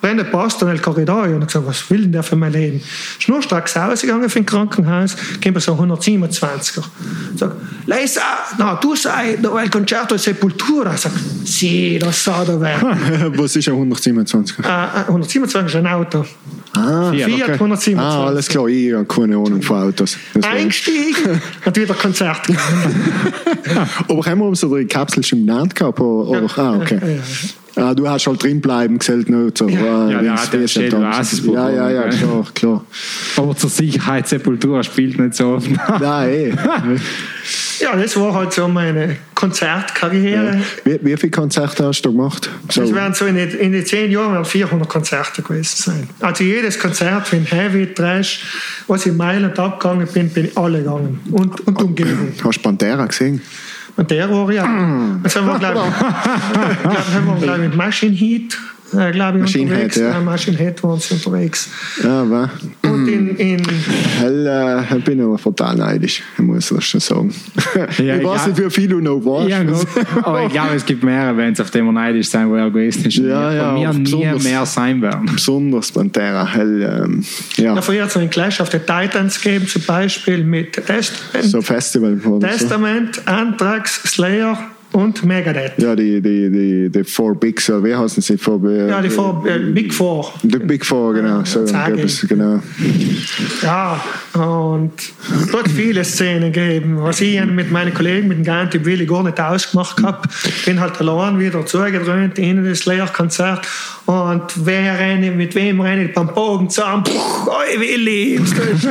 No, 0.00 0.08
no, 0.08 0.14
prende 0.14 0.24
Posto 0.24 0.66
nel 0.66 0.78
corridoio. 0.80 1.36
Und 1.36 1.42
ich 1.42 1.46
gesagt, 1.48 1.66
was 1.66 1.90
will 1.90 2.02
denn 2.02 2.12
der 2.12 2.22
für 2.22 2.36
mein 2.36 2.52
Leben? 2.52 2.80
Schnurstracks 3.18 3.76
rausgegangen 3.76 4.28
für 4.28 4.38
ein 4.38 4.46
Krankenhaus, 4.46 5.16
kommt 5.42 5.62
so 5.62 5.74
127er. 5.74 6.82
Sag, 7.36 7.52
lei 7.86 8.06
sa, 8.06 8.20
no, 8.58 8.78
du 8.80 8.94
sei, 8.94 9.38
no, 9.40 9.58
il 9.58 9.70
concerto 9.70 10.14
è 10.14 10.18
Sepultura. 10.18 10.96
Sag, 10.96 11.12
sì, 11.44 11.98
das 11.98 12.22
sah 12.22 12.44
da 12.44 12.60
wer. 12.60 12.80
was 13.36 13.56
ist 13.56 13.68
ein 13.68 13.74
127er? 13.74 14.60
Uh, 14.60 15.08
127 15.08 15.66
ist 15.66 15.76
ein 15.76 15.86
Auto. 15.86 16.24
Ah, 16.74 17.10
Fiat, 17.10 17.30
okay. 17.30 17.52
127. 17.54 17.98
Ah, 17.98 18.26
alles 18.26 18.48
klar, 18.48 18.68
ich 18.68 18.92
habe 18.92 19.04
keine 19.06 19.36
Ahnung 19.36 19.62
von 19.62 19.82
Autos. 19.82 20.16
Eingestiegen 20.42 21.40
und 21.64 21.76
wieder 21.76 21.94
Konzert 21.94 22.42
Aber 24.08 24.26
haben 24.26 24.38
wir 24.38 24.46
unsere 24.46 24.84
Kapsel 24.86 25.24
schon 25.24 25.40
genannt 25.40 25.74
gehabt? 25.74 25.98
Oder? 25.98 26.42
Ja. 26.42 26.48
Ah, 26.56 26.76
okay. 26.76 26.98
Ja, 27.00 27.08
ja. 27.08 27.22
Ah, 27.76 27.94
du 27.94 28.08
hast 28.08 28.26
halt 28.26 28.42
drin 28.42 28.60
bleiben 28.60 28.98
gesellt 28.98 29.28
nicht 29.28 29.58
so. 29.58 29.68
Ja, 29.68 30.10
ja, 30.10 30.22
ja 30.22 30.46
der 30.52 30.68
steht 30.68 30.92
ja, 30.92 31.70
ja, 31.70 31.90
ja, 31.90 32.08
klar, 32.08 32.46
klar. 32.54 32.84
Aber 33.36 33.56
zur 33.56 33.70
Sicherheit 33.70 34.28
Sepultura 34.28 34.82
spielt 34.82 35.18
nicht 35.18 35.34
so 35.34 35.54
oft. 35.54 35.68
Nein, 36.00 36.30
eh. 36.30 36.52
Ja, 37.80 37.94
das 37.94 38.16
war 38.16 38.34
halt 38.34 38.52
so 38.52 38.66
meine 38.66 39.16
Konzertkarriere. 39.34 40.56
Ja. 40.56 40.60
Wie, 40.84 40.98
wie 41.04 41.16
viele 41.16 41.30
Konzerte 41.30 41.86
hast 41.86 42.02
du 42.02 42.12
gemacht? 42.12 42.50
So. 42.70 42.80
Das 42.80 42.92
werden 42.92 43.14
so 43.14 43.24
in 43.26 43.36
den, 43.36 43.50
in 43.50 43.72
den 43.72 43.86
zehn 43.86 44.10
Jahren 44.10 44.32
werden 44.32 44.44
400 44.44 44.88
Konzerte 44.88 45.42
gewesen 45.42 45.76
sein. 45.76 46.08
Also 46.20 46.44
jedes 46.44 46.78
Konzert 46.78 47.28
für 47.28 47.36
Heavy, 47.36 47.94
Trash, 47.94 48.42
was 48.88 49.06
ich 49.06 49.12
in 49.12 49.16
Mailand 49.16 49.58
abgegangen 49.58 50.08
bin, 50.12 50.28
bin 50.30 50.46
ich 50.46 50.58
alle 50.58 50.78
gegangen. 50.78 51.20
Und, 51.30 51.60
und 51.66 51.82
Umgebung. 51.82 52.32
Hast 52.42 52.58
du 52.58 52.62
Pantera 52.62 53.06
gesehen? 53.06 53.40
Und 53.98 54.12
der 54.12 54.30
war 54.30 54.50
ja. 54.52 54.62
Das 55.24 55.34
haben 55.34 55.48
wir, 55.48 55.58
glaube 55.58 55.80
ich, 55.88 57.42
glaub, 57.42 57.58
mit 57.58 57.74
Machine 57.74 58.14
Heat 58.14 58.56
äh, 58.96 59.12
glaube 59.12 59.38
ich, 59.38 59.42
Machine 59.42 59.70
unterwegs. 59.70 59.96
Head, 59.96 60.04
ja. 60.04 60.10
Ja, 60.12 60.20
Machine 60.20 60.56
Head 60.56 60.82
waren 60.82 61.00
sie 61.00 61.14
unterwegs. 61.14 61.68
Ja, 62.02 62.30
wa? 62.30 62.50
Und 62.82 63.08
in, 63.08 63.36
in 63.36 63.62
Hell, 64.18 64.46
äh, 64.46 64.96
ich 64.96 65.04
bin 65.04 65.20
aber 65.20 65.36
total 65.36 65.76
neidisch, 65.76 66.22
ich 66.36 66.44
muss 66.44 66.68
das 66.68 66.84
schon 66.84 67.00
sagen. 67.00 67.34
Ja, 67.98 68.16
ich 68.16 68.24
weiß 68.24 68.42
ja. 68.42 68.48
nicht, 68.48 68.64
wie 68.64 68.70
viel 68.70 68.88
du 68.88 69.00
noch 69.00 69.20
weißt. 69.20 69.48
Ja, 69.48 69.62
gut. 69.62 69.86
Aber 70.22 70.44
ich 70.44 70.52
glaube, 70.52 70.74
es 70.74 70.84
gibt 70.84 71.02
mehrere 71.02 71.34
Bands, 71.34 71.60
auf 71.60 71.70
die 71.70 71.82
wir 71.82 71.92
neidisch 71.92 72.28
sein, 72.28 72.48
wo 72.48 72.54
er 72.54 72.70
gewesen 72.70 73.04
ist. 73.04 73.16
Ja, 73.16 73.52
ja, 73.52 73.92
Von 73.92 74.02
mir 74.02 74.34
nie 74.34 74.42
mehr 74.42 74.66
sein 74.66 75.00
werden. 75.02 75.28
Besonders 75.32 75.92
Pantera, 75.92 76.46
hell, 76.46 77.02
ähm, 77.04 77.24
ja, 77.56 77.74
ja, 77.74 77.82
früher 77.82 78.02
hat 78.02 78.10
es 78.10 78.16
einen 78.16 78.30
Clash 78.30 78.60
of 78.60 78.70
the 78.70 78.78
Titans 78.78 79.40
gegeben, 79.40 79.66
zum 79.66 79.82
Beispiel 79.82 80.44
mit 80.44 80.72
Testament, 80.72 81.50
so 81.50 81.62
Festival 81.62 82.14
oder 82.24 82.50
so. 82.50 82.58
Testament 82.58 83.26
Anthrax, 83.26 84.02
Slayer 84.04 84.58
und 84.92 85.24
Megadeth. 85.24 85.72
Ja, 85.78 85.94
die, 85.94 86.20
die, 86.20 86.50
die, 86.50 86.88
die 86.90 87.04
Four 87.04 87.34
Bigs, 87.34 87.68
wie 87.68 87.94
heißen 87.94 88.22
sie? 88.22 88.38
Four, 88.38 88.60
Ja, 88.70 89.00
die 89.00 89.10
Four, 89.10 89.44
äh, 89.46 89.58
Big 89.58 89.92
Four. 89.92 90.32
The 90.42 90.58
Big 90.58 90.84
Four, 90.84 91.14
genau. 91.14 91.44
So, 91.44 91.60
es, 91.64 92.26
genau. 92.28 92.60
Ja, 93.62 94.00
und 94.34 94.92
dort 95.52 95.68
viele 95.68 96.04
Szenen 96.04 96.52
gegeben, 96.52 96.96
was 97.02 97.20
ich 97.20 97.44
mit 97.44 97.70
meinen 97.70 97.92
Kollegen, 97.94 98.28
mit 98.28 98.38
dem 98.38 98.44
Ganti 98.44 98.84
Willi 98.84 99.06
gar 99.06 99.22
nicht 99.22 99.40
ausgemacht 99.40 100.02
habe. 100.02 100.28
Bin 100.64 100.80
halt 100.80 100.98
allein 101.00 101.38
wieder 101.38 101.64
zugedröhnt 101.66 102.38
in 102.38 102.64
das 102.64 102.80
Slayer-Konzert 102.80 103.66
und 104.06 104.42
wer 104.64 104.98
renne, 104.98 105.30
mit 105.32 105.54
wem 105.54 105.80
renne 105.80 106.04
ich 106.06 106.14
beim 106.14 106.28
Bogen 106.28 106.70
zusammen? 106.70 107.04
Puh, 107.04 107.50
oi 107.50 107.78
Willi. 107.80 108.40
Hast 108.40 108.84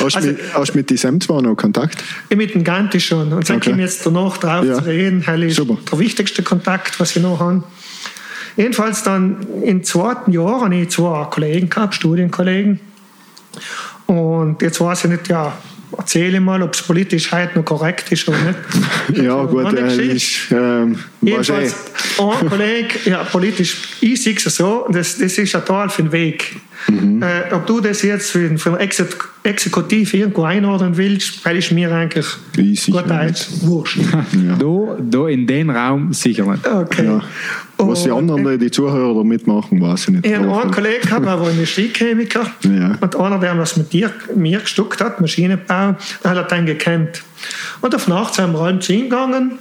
du 0.00 0.04
Also- 0.04 0.28
mit, 0.28 0.74
mit 0.74 0.90
diesem 0.90 1.20
zwar 1.20 1.42
noch 1.42 1.56
Kontakt? 1.56 2.02
Mit 2.34 2.54
dem 2.54 2.62
Ganti 2.64 3.00
schon. 3.00 3.32
Und 3.32 3.48
dann 3.48 3.56
Okay. 3.56 3.74
jetzt 3.78 4.06
danach 4.06 4.27
drauf 4.36 4.64
Ja. 4.64 4.74
zu 4.74 4.84
reden. 4.84 5.22
Das 5.24 5.40
ist 5.40 5.56
Super. 5.56 5.78
der 5.90 5.98
wichtigste 5.98 6.42
Kontakt, 6.42 7.00
was 7.00 7.16
ich 7.16 7.22
noch 7.22 7.40
habe. 7.40 7.62
Jedenfalls 8.56 9.02
dann 9.02 9.46
im 9.62 9.82
zweiten 9.84 10.32
Jahr 10.32 10.60
habe 10.62 10.76
ich 10.76 10.90
zwei 10.90 11.24
Kollegen 11.30 11.70
gehabt, 11.70 11.94
Studienkollegen. 11.94 12.80
Und 14.06 14.60
jetzt 14.62 14.80
weiß 14.80 15.04
ich 15.04 15.10
nicht, 15.10 15.28
ja, 15.28 15.56
erzähle 15.96 16.40
mal, 16.40 16.62
ob 16.62 16.74
es 16.74 16.82
politisch 16.82 17.32
heute 17.32 17.58
noch 17.58 17.64
korrekt 17.64 18.10
ist 18.12 18.28
oder 18.28 18.38
nicht. 18.38 18.58
Ja, 19.24 19.42
gut, 19.44 19.62
noch 19.64 19.72
äh, 19.74 20.06
ist, 20.06 20.50
ähm, 20.50 20.98
Jedenfalls, 21.22 21.74
ein 22.18 22.48
Kollege, 22.48 22.98
ja, 23.06 23.24
politisch, 23.24 23.76
ich 24.00 24.22
sehe 24.22 24.34
es 24.34 24.44
so, 24.44 24.86
das, 24.90 25.18
das 25.18 25.38
ist 25.38 25.54
ein 25.54 25.64
Teil 25.64 25.88
für 25.88 26.02
den 26.02 26.12
Weg. 26.12 26.56
Mhm. 26.86 27.22
Äh, 27.22 27.52
ob 27.52 27.66
du 27.66 27.80
das 27.80 28.02
jetzt 28.02 28.30
für, 28.30 28.56
für 28.56 28.70
eine 28.70 28.78
Exe- 28.78 29.06
Exekutive 29.42 30.16
irgendwo 30.16 30.44
einordnen 30.44 30.96
willst, 30.96 31.44
weil 31.44 31.56
ist 31.56 31.72
mir 31.72 31.90
eigentlich 31.92 32.26
Easy, 32.56 32.92
gut 32.92 33.04
ja. 33.08 33.24
Deutsch 33.24 33.46
wurscht. 33.62 33.98
Da, 34.58 34.96
da 35.00 35.28
in 35.28 35.46
den 35.46 35.70
Raum 35.70 36.12
sicher 36.12 36.44
nicht. 36.50 36.66
Okay. 36.66 37.04
Ja. 37.04 37.20
Was 37.80 38.02
die 38.02 38.10
anderen, 38.10 38.58
die 38.58 38.70
Zuhörer 38.70 39.14
da 39.14 39.22
mitmachen, 39.22 39.80
weiß 39.80 40.04
ich 40.04 40.08
nicht. 40.08 40.26
Ich 40.26 40.34
habe 40.34 40.52
einen 40.62 40.70
Kollegen 40.70 41.02
gehabt, 41.02 41.26
der 41.26 41.40
war 41.40 41.48
Industriechemiker. 41.50 42.50
Ja. 42.64 42.98
Und 43.00 43.16
einer, 43.16 43.38
der 43.38 43.56
was 43.56 43.76
mit 43.76 43.92
dir, 43.92 44.10
mir 44.34 44.58
gestuckt 44.60 45.00
hat, 45.00 45.20
Maschinenbau, 45.20 45.94
der 46.24 46.30
hat 46.30 46.50
dann 46.52 46.66
gekannt. 46.66 47.22
Und 47.80 47.94
auf 47.94 48.08
Nacht 48.08 48.34
sind 48.34 48.52
wir 48.52 48.80
zu 48.80 48.92
ihm 48.92 49.08
gegangen 49.08 49.58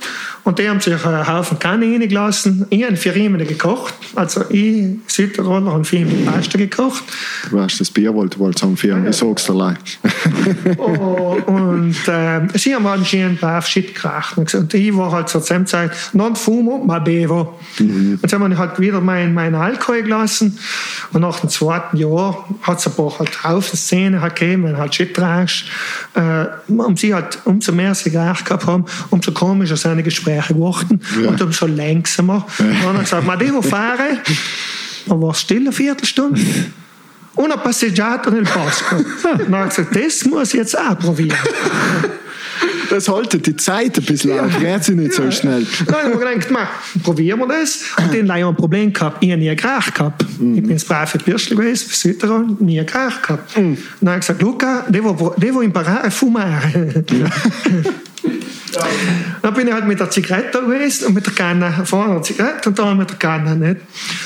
und 0.47 0.59
die 0.59 0.69
haben 0.69 0.79
sich 0.79 1.05
einen 1.05 1.27
Haufen 1.27 1.59
Kannen 1.59 1.91
reingelassen. 1.91 2.65
Ich 2.69 2.81
habe 2.85 2.95
für 2.95 3.13
ihn 3.13 3.37
gekocht. 3.37 3.93
Also 4.15 4.45
ich, 4.49 4.95
Südtiroler, 5.07 5.73
habe 5.73 5.83
für 5.83 5.99
mit 5.99 6.25
Pasta 6.25 6.57
gekocht. 6.57 7.03
Du 7.49 7.57
weißt, 7.57 7.81
das 7.81 7.91
Bier 7.91 8.13
wollte 8.13 8.39
wohl 8.39 8.55
zum 8.55 8.77
Firmen, 8.77 9.09
ich 9.09 9.17
sag's 9.17 9.45
dir 9.45 9.53
leid. 9.53 9.77
Oh, 10.77 11.37
und 11.45 11.95
äh, 12.07 12.41
sie 12.55 12.75
haben 12.75 12.85
anscheinend 12.87 13.39
brav 13.41 13.67
Shit 13.67 13.95
gemacht. 13.95 14.37
Und 14.37 14.73
ich 14.73 14.95
war 14.95 15.11
halt 15.11 15.29
zur 15.29 15.41
selben 15.41 15.65
Zeit 15.65 15.91
non 16.13 16.35
fumo, 16.35 16.83
ma 16.83 16.99
bevo. 16.99 17.59
Und 17.79 18.19
dann 18.21 18.41
haben 18.41 18.51
wir 18.51 18.57
halt 18.57 18.79
wieder 18.79 19.01
mein, 19.01 19.33
mein 19.33 19.55
Alkohol 19.55 20.03
gelassen. 20.03 20.57
Und 21.13 21.21
nach 21.21 21.39
dem 21.39 21.49
zweiten 21.49 21.97
Jahr 21.97 22.47
hat 22.61 22.79
es 22.79 22.87
ein 22.87 22.93
paar 22.93 23.19
halt 23.19 23.43
Haufen 23.43 23.77
Szenen 23.77 24.21
halt 24.21 24.35
gegeben, 24.35 24.63
wenn 24.63 24.77
halt 24.77 24.95
Shit 24.95 25.13
trinkst. 25.13 25.65
Äh, 26.13 26.45
um 26.67 26.95
sie 26.95 27.13
halt, 27.13 27.39
umso 27.67 27.73
mehr 27.73 27.93
sie 27.95 28.11
geraucht 28.11 28.45
gehabt 28.45 28.65
haben, 28.65 28.85
umso 29.09 29.31
komischer 29.31 29.75
seine 29.75 30.03
Gespräche 30.03 30.53
geworden. 30.53 31.01
Ja. 31.21 31.29
Und 31.29 31.41
umso 31.41 31.67
langsamer. 31.67 32.45
Und 32.59 32.67
dann 32.67 32.87
hat 32.89 32.95
er 32.95 33.03
gesagt, 33.03 33.25
ma 33.25 33.35
devo 33.35 33.61
fare. 33.61 34.21
Dann 35.05 35.21
war 35.21 35.31
es 35.31 35.41
still 35.41 35.59
eine 35.59 35.71
Viertelstunde. 35.71 36.39
Una 37.37 37.57
passeggiata 37.57 38.29
nel 38.29 38.43
bosco. 38.43 38.95
Dann 39.49 39.67
ich 39.67 39.75
gesagt, 39.75 39.95
das 39.95 40.25
muss 40.25 40.53
ich 40.53 40.59
jetzt 40.59 40.77
auch 40.77 40.97
probieren. 40.97 41.37
Das 42.89 43.07
haltet 43.07 43.45
die 43.45 43.55
Zeit 43.55 43.97
ein 43.97 44.05
bisschen 44.05 44.39
auf, 44.39 44.59
geht 44.59 44.83
sie 44.83 44.95
nicht 44.95 45.13
so 45.13 45.29
schnell. 45.29 45.65
Dann 45.85 45.95
habe 45.95 46.09
ich 46.09 46.15
mir 46.15 46.25
gedacht, 46.25 46.51
ma, 46.51 46.69
probieren 47.03 47.39
wir 47.39 47.47
das. 47.47 47.81
Und 47.97 48.13
den 48.13 48.29
habe 48.29 48.39
ich 48.39 48.45
ein 48.45 48.55
Problem 48.55 48.93
gehabt. 48.93 49.23
Ich 49.23 49.31
habe 49.31 49.41
nie 49.41 49.55
geraucht 49.55 49.93
gehabt. 49.93 50.23
Ich 50.23 50.37
bin 50.37 50.69
das 50.69 50.85
brave 50.85 51.17
Bürschel 51.19 51.57
gewesen, 51.57 51.89
für 51.89 51.95
Südtirol, 51.95 52.47
nie 52.59 52.83
geraucht 52.85 53.23
gehabt. 53.23 53.55
Dann 53.55 53.77
habe 54.01 54.15
ich 54.15 54.21
gesagt, 54.21 54.41
Luca, 54.41 54.85
devo, 54.87 55.35
devo 55.37 55.61
imparare 55.61 56.05
a 56.05 56.09
fumare. 56.09 57.03
Dann 59.41 59.53
bin 59.53 59.67
ich 59.67 59.73
halt 59.73 59.87
mit 59.87 59.99
der 59.99 60.09
Zigarette 60.09 60.59
gewesen 60.61 61.07
und 61.07 61.13
mit 61.13 61.25
der 61.25 61.33
Kanne, 61.33 61.73
vorne 61.85 62.13
eine 62.13 62.21
Zigarette 62.21 62.69
und 62.69 62.79
da 62.79 62.93
mit 62.93 63.09
der 63.09 63.17
Kanne. 63.17 63.55
Nicht? 63.55 63.81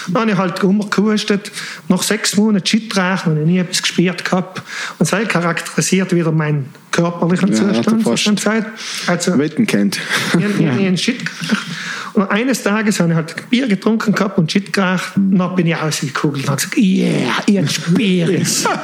Dann 0.07 0.21
habe 0.23 0.31
ich 0.31 0.37
halt 0.37 0.63
rumgehustet. 0.63 1.51
Nach 1.87 2.01
sechs 2.01 2.35
Monaten 2.37 2.89
rauchen 2.95 3.25
habe 3.25 3.39
ich 3.39 3.45
nie 3.45 3.59
etwas 3.59 3.81
gespürt 3.81 4.25
gehabt. 4.25 4.61
Und 4.99 5.11
das 5.11 5.27
charakterisiert 5.27 6.13
wieder 6.13 6.31
meinen 6.31 6.69
körperlichen 6.91 7.53
Ja, 7.53 7.77
hat 7.77 7.87
er 7.87 7.99
Zustand. 7.99 8.39
fast. 8.41 9.09
Also, 9.09 9.37
Wetten 9.37 9.65
kennt. 9.65 9.99
ich 10.37 10.43
habe 10.43 10.53
ja. 10.63 10.71
einen 10.71 10.97
Shit 10.97 11.19
geraucht. 11.25 11.65
Und 12.13 12.29
eines 12.29 12.63
Tages 12.63 12.99
habe 12.99 13.11
ich 13.11 13.15
halt 13.15 13.49
Bier 13.49 13.67
getrunken 13.67 14.13
gehabt 14.13 14.37
und 14.37 14.51
Shit 14.51 14.73
geraucht. 14.73 15.15
Und 15.15 15.37
dann 15.37 15.55
bin 15.55 15.67
ich 15.67 15.75
rausgekugelt 15.75 16.43
und 16.43 16.49
habe 16.49 16.61
gesagt, 16.61 16.77
yeah, 16.77 17.67
spür 17.67 18.29
ich's. 18.29 18.67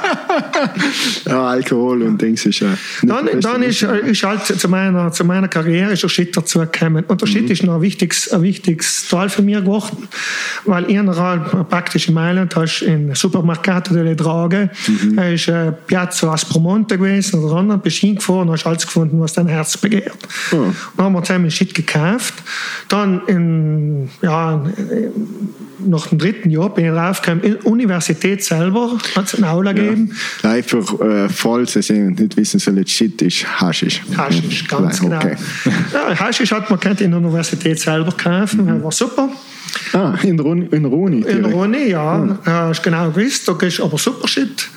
Ja, 1.25 1.47
Alkohol 1.47 2.03
und 2.03 2.21
Dings 2.21 2.45
ist 2.45 2.59
ja. 2.59 2.77
Dann, 3.03 3.41
dann 3.41 3.63
ist, 3.63 3.81
äh, 3.83 4.09
ist 4.09 4.23
halt 4.23 4.45
zu 4.45 4.69
meiner, 4.69 5.11
zu 5.11 5.25
meiner 5.25 5.47
Karriere 5.47 5.93
ist 5.93 6.03
der 6.03 6.09
Shit 6.09 6.35
dazugekommen. 6.35 7.03
Und 7.05 7.21
der 7.21 7.27
Shit 7.27 7.49
ist 7.49 7.63
noch 7.63 7.75
ein 7.75 7.81
wichtiges, 7.81 8.31
ein 8.31 8.41
wichtiges 8.43 9.07
Teil 9.09 9.29
für 9.29 9.41
mich 9.41 9.57
geworden, 9.57 10.07
weil 10.65 10.85
überall 10.85 11.39
praktisch 11.69 12.07
in 12.07 12.13
Mailand 12.13 12.55
hast 12.55 12.81
in 12.81 13.13
Supermercato 13.13 13.93
delle 13.93 14.15
Drage, 14.15 14.69
da 15.15 15.27
ist 15.27 15.47
äh, 15.47 15.71
Piazza 15.71 16.31
Aspromonte 16.31 16.97
gewesen 16.97 17.43
oder 17.43 17.55
anderen, 17.57 17.81
bist 17.81 17.97
hingefahren, 17.97 18.49
hast 18.51 18.65
alles 18.65 18.85
gefunden, 18.85 19.19
was 19.19 19.33
dein 19.33 19.47
Herz 19.47 19.77
begehrt. 19.77 20.17
Oh. 20.51 20.71
Dann 20.95 21.05
haben 21.05 21.13
wir 21.13 21.23
zusammen 21.23 21.51
Shit 21.51 21.73
gekauft. 21.73 22.33
Dann 22.89 23.16
in, 23.27 24.09
ja, 24.21 24.63
nach 25.79 26.07
dem 26.07 26.17
dritten 26.17 26.49
Jahr 26.49 26.73
bin 26.73 26.85
ich 26.85 26.91
draufgekommen, 26.91 27.43
in 27.43 27.53
der 27.53 27.65
Universität 27.65 28.43
selber 28.43 28.97
hat 29.15 29.25
es 29.25 29.35
eine 29.35 29.49
Aula 29.49 29.73
gegeben. 29.73 30.11
Nein, 30.43 30.63
für 30.63 30.79
äh, 30.79 31.29
falls 31.29 31.73
Sie 31.73 31.93
nicht 31.93 32.37
wissen 32.37 32.59
sollen, 32.59 32.85
Shit 32.85 33.21
ist 33.21 33.45
Haschisch. 33.59 34.01
Haschisch, 34.15 34.67
ganz 34.67 35.01
Nein, 35.01 35.09
genau. 35.09 35.17
okay. 35.17 35.35
Ja, 35.93 36.19
Haschisch 36.19 36.51
hat 36.51 36.69
man 36.69 36.79
kennt 36.79 37.01
in 37.01 37.11
der 37.11 37.19
Universität 37.19 37.79
selber 37.79 38.11
gekauft, 38.11 38.55
mhm. 38.55 38.83
war 38.83 38.91
super. 38.91 39.29
Ah, 39.93 40.15
in, 40.23 40.39
Run 40.39 40.67
in 40.71 40.85
Runi. 40.85 41.21
In. 41.21 41.45
Roni, 41.45 41.89
ja, 41.89 42.37
ja. 42.45 42.67
hast 42.69 42.83
genau 42.83 43.09
gewusst, 43.11 43.47
da 43.47 43.55
ist 43.65 43.79
aber 43.79 43.97
super 43.97 44.27
Shit. 44.27 44.69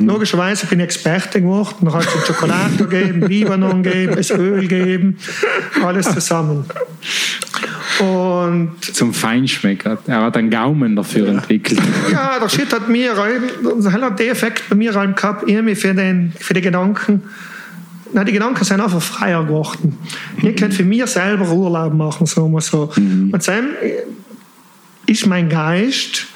Logischerweise 0.00 0.66
bin 0.66 0.80
ich 0.80 0.84
Experte 0.84 1.40
geworden, 1.40 1.74
dann 1.82 1.94
hat 1.94 2.06
es 2.06 2.26
Schokolade 2.26 2.76
gegeben, 2.88 3.22
Libanon 3.22 3.82
gegeben, 3.82 4.16
es 4.18 4.30
Öl 4.30 4.60
gegeben, 4.66 5.18
alles 5.84 6.12
zusammen. 6.12 6.64
Und 8.00 8.76
Zum 8.80 9.12
Feinschmecker. 9.12 9.98
Er 10.06 10.22
hat 10.22 10.36
einen 10.36 10.50
Gaumen 10.50 10.94
dafür 10.94 11.28
entwickelt. 11.28 11.80
ja, 12.12 12.38
der 12.38 12.48
Shit 12.48 12.72
hat 12.72 12.88
mir, 12.88 13.16
hat 13.16 14.18
den 14.20 14.28
Effekt 14.28 14.68
bei 14.68 14.76
mir 14.76 14.94
eben 14.94 15.14
gehabt, 15.14 15.48
irgendwie 15.48 15.74
für 15.74 15.94
den, 15.94 16.32
für 16.38 16.54
die 16.54 16.60
Gedanken, 16.60 17.22
Nein, 18.12 18.24
die 18.26 18.32
Gedanken 18.32 18.64
sind 18.64 18.80
einfach 18.80 19.02
freier 19.02 19.44
geworden. 19.44 19.98
Ich 20.42 20.56
kann 20.56 20.72
für 20.72 20.84
mich 20.84 21.04
selber 21.06 21.50
Urlaub 21.50 21.92
machen, 21.92 22.26
sagen 22.26 22.52
wir 22.52 22.60
so. 22.60 22.90
Und 22.96 23.46
dann 23.46 23.70
ist 25.06 25.26
mein 25.26 25.48
Geist 25.48 26.26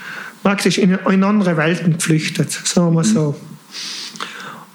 praktisch 0.42 0.78
in, 0.78 0.98
in 1.10 1.24
andere 1.24 1.56
Welten 1.56 1.94
geflüchtet, 1.94 2.50
sagen 2.50 2.94
wir 2.94 3.04
so. 3.04 3.36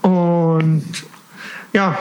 Und 0.02 0.84
ja, 1.74 1.98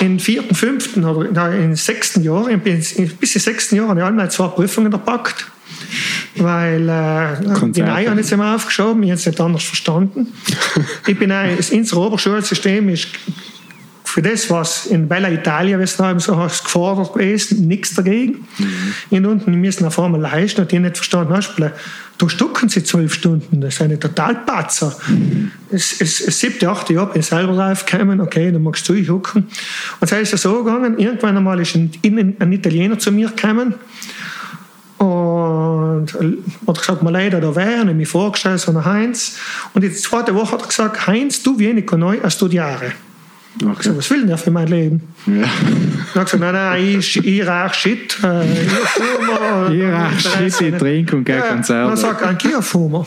im 0.00 0.18
vierten, 0.18 0.54
fünften 0.54 1.04
oder 1.04 1.30
nein, 1.30 1.62
im 1.62 1.76
sechsten 1.76 2.22
Jahr, 2.22 2.48
bis 2.58 2.92
im 2.92 3.10
sechsten 3.24 3.76
Jahr 3.76 3.88
habe 3.88 4.00
ich 4.00 4.04
alle 4.04 4.28
zwei 4.28 4.48
Prüfungen 4.48 4.90
gepackt. 4.90 5.46
Weil 6.36 6.88
äh, 6.88 7.70
die. 7.72 7.82
Neue 7.82 8.10
habe 8.10 8.20
ich 8.20 8.32
immer 8.32 8.54
aufgeschoben, 8.54 9.02
ich 9.02 9.10
habe 9.10 9.18
es 9.18 9.26
nicht 9.26 9.40
anders 9.40 9.64
verstanden. 9.64 10.28
ich 11.06 11.18
bin 11.18 11.32
auch, 11.32 11.56
das 11.56 11.70
Inser 11.70 11.98
Oberschulsystem 11.98 12.88
ist 12.88 13.08
für 14.10 14.22
das, 14.22 14.50
was 14.50 14.86
in 14.86 15.06
Bella 15.06 15.30
Italia, 15.30 15.78
eben 15.78 16.18
so 16.18 16.36
heißt, 16.36 16.64
gefordert 16.64 17.12
gewesen, 17.12 17.68
nichts 17.68 17.94
dagegen. 17.94 18.46
Und 19.08 19.24
unten, 19.24 19.52
die 19.52 19.58
müssen 19.58 19.84
auf 19.84 20.00
einmal 20.00 20.20
leisten 20.20 20.62
und 20.62 20.72
die 20.72 20.80
nicht 20.80 20.96
verstanden 20.96 21.32
hast, 21.32 21.54
da 21.58 22.28
stucken 22.28 22.68
sie 22.68 22.82
zwölf 22.82 23.14
Stunden, 23.14 23.60
das 23.60 23.74
ist 23.74 23.82
eine 23.82 23.98
Totalpatzer. 23.98 24.96
Es, 25.70 26.00
es, 26.00 26.20
es 26.20 26.40
siebte, 26.40 26.68
achte 26.68 26.92
Jahr 26.92 27.06
bin 27.06 27.20
ich 27.20 27.26
selber 27.26 27.54
draufgekommen, 27.54 28.20
okay, 28.20 28.50
dann 28.50 28.64
magst 28.64 28.88
du 28.88 28.94
durchhucken. 28.94 29.46
Und 30.00 30.12
dann 30.12 30.20
ist 30.20 30.34
es 30.34 30.42
so 30.42 30.64
gegangen, 30.64 30.98
irgendwann 30.98 31.36
einmal 31.36 31.60
ist 31.60 31.76
ein, 31.76 31.92
ein, 32.04 32.52
Italiener 32.52 32.98
zu 32.98 33.12
mir 33.12 33.28
gekommen 33.28 33.74
und 34.98 36.12
hat 36.66 36.78
gesagt, 36.78 37.02
mal 37.04 37.10
leider 37.10 37.40
da 37.40 37.54
wäre, 37.54 37.82
und 37.82 37.96
mich 37.96 38.08
vorgestellt, 38.08 38.58
so 38.58 38.84
Heinz. 38.84 39.38
Und 39.72 39.82
die 39.82 39.92
zweite 39.92 40.34
Woche 40.34 40.52
hat 40.52 40.62
er 40.62 40.66
gesagt, 40.66 41.06
Heinz, 41.06 41.42
du 41.44 41.58
weniger 41.60 41.96
neu 41.96 42.20
als 42.20 42.34
studiere. 42.34 42.92
Okay. 43.56 43.72
Ich 43.78 43.82
so, 43.82 43.96
was 43.96 44.10
will 44.10 44.20
denn 44.20 44.28
der 44.28 44.38
für 44.38 44.50
mein 44.50 44.68
Leben? 44.68 45.02
Ja. 45.26 45.42
Hat 45.42 46.16
er 46.16 46.24
gesagt, 46.24 46.40
nein, 46.40 46.54
nein, 46.54 46.98
ich, 46.98 47.16
ich 47.16 47.46
rauche 47.46 47.74
Shit. 47.74 48.16
Äh, 48.22 48.44
ich 49.72 49.82
rauche 49.82 50.20
Shit, 50.20 50.60
ich 50.60 50.78
trinke 50.78 51.16
und 51.16 51.24
gehe 51.24 51.40
Konzerte. 51.40 51.88
Dann 51.88 51.96
sagt 51.96 52.22
ein 52.22 52.38
Kierfumer. 52.38 53.06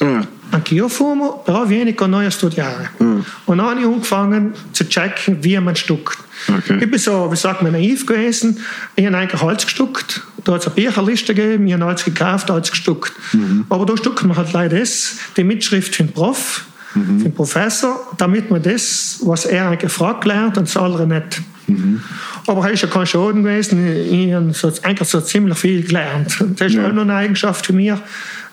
Ja. 0.00 0.22
Ein 0.50 0.64
Kierfumer, 0.64 1.40
da 1.46 1.68
weniger 1.68 2.06
neu 2.06 2.26
als 2.26 2.34
studiere. 2.34 2.90
Ja. 3.00 3.06
Und 3.46 3.58
dann 3.58 3.66
habe 3.66 3.80
ich 3.80 3.86
angefangen 3.86 4.52
zu 4.72 4.86
checken, 4.86 5.42
wie 5.42 5.58
man 5.58 5.74
stuckt. 5.74 6.18
Okay. 6.48 6.78
Ich 6.82 6.90
bin 6.90 6.98
so, 6.98 7.30
wie 7.30 7.36
sagt 7.36 7.62
man, 7.62 7.72
naiv 7.72 8.04
gewesen. 8.04 8.58
Ich 8.94 9.06
habe 9.06 9.16
eigentlich 9.16 9.40
Holz 9.40 9.64
gestuckt. 9.64 10.22
Da 10.44 10.52
hat 10.52 10.60
es 10.60 10.66
eine 10.66 10.74
Bücherliste 10.74 11.34
gegeben, 11.34 11.66
ich 11.66 11.72
habe 11.72 11.84
alles 11.84 12.04
gekauft, 12.04 12.50
alles 12.50 12.70
gestuckt. 12.70 13.12
Mhm. 13.32 13.64
Aber 13.68 13.86
da 13.86 13.96
stuckt 13.96 14.24
man 14.24 14.36
halt 14.36 14.52
leider 14.52 14.78
das, 14.78 15.18
die 15.36 15.44
Mitschrift 15.44 15.94
für 15.94 16.02
den 16.02 16.12
Prof, 16.12 16.66
mhm. 16.94 17.22
den 17.22 17.34
Professor, 17.34 18.00
damit 18.18 18.50
man 18.50 18.62
das, 18.62 19.20
was 19.22 19.44
er 19.44 19.66
eigentlich 19.66 19.80
gefragt 19.80 20.24
lernt 20.24 20.56
und 20.58 20.68
das 20.68 20.76
andere 20.76 21.06
nicht. 21.06 21.42
Mhm. 21.66 22.00
Aber 22.46 22.66
er 22.66 22.72
ist 22.72 22.82
ja 22.82 22.88
kein 22.88 23.06
Schaden 23.06 23.42
gewesen. 23.42 23.86
Ich 24.10 24.32
habe 24.32 24.52
so, 24.52 24.72
eigentlich 24.82 25.08
so 25.08 25.20
ziemlich 25.20 25.58
viel 25.58 25.82
gelernt. 25.82 26.44
Das 26.56 26.68
ist 26.68 26.74
ja. 26.74 26.88
auch 26.88 26.92
noch 26.92 27.02
eine 27.02 27.14
Eigenschaft 27.14 27.66
für 27.66 27.72
mich. 27.72 27.92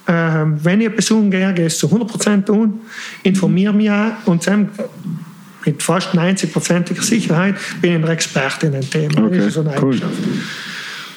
Ähm, 0.08 0.58
wenn 0.64 0.82
ich 0.82 0.88
etwas 0.88 1.12
umgehe, 1.12 1.54
gehe 1.54 1.68
ich 1.68 1.74
es 1.74 1.80
zu 1.80 1.88
100% 1.88 2.50
um, 2.50 2.82
informiere 3.24 3.74
mich 3.74 3.92
auch 3.92 4.12
und 4.26 4.46
dann 4.48 4.70
mit 5.66 5.84
fast 5.84 6.16
90%iger 6.16 7.02
Sicherheit 7.02 7.56
bin 7.82 7.92
ich 7.92 8.06
ein 8.06 8.12
Experte 8.12 8.68
in 8.68 8.74
dem 8.74 8.90
Thema. 8.90 9.26
Okay, 9.26 9.38
das 9.38 9.48
ist 9.48 9.54
so 9.56 9.62
eine 9.62 9.76
cool. 9.82 10.00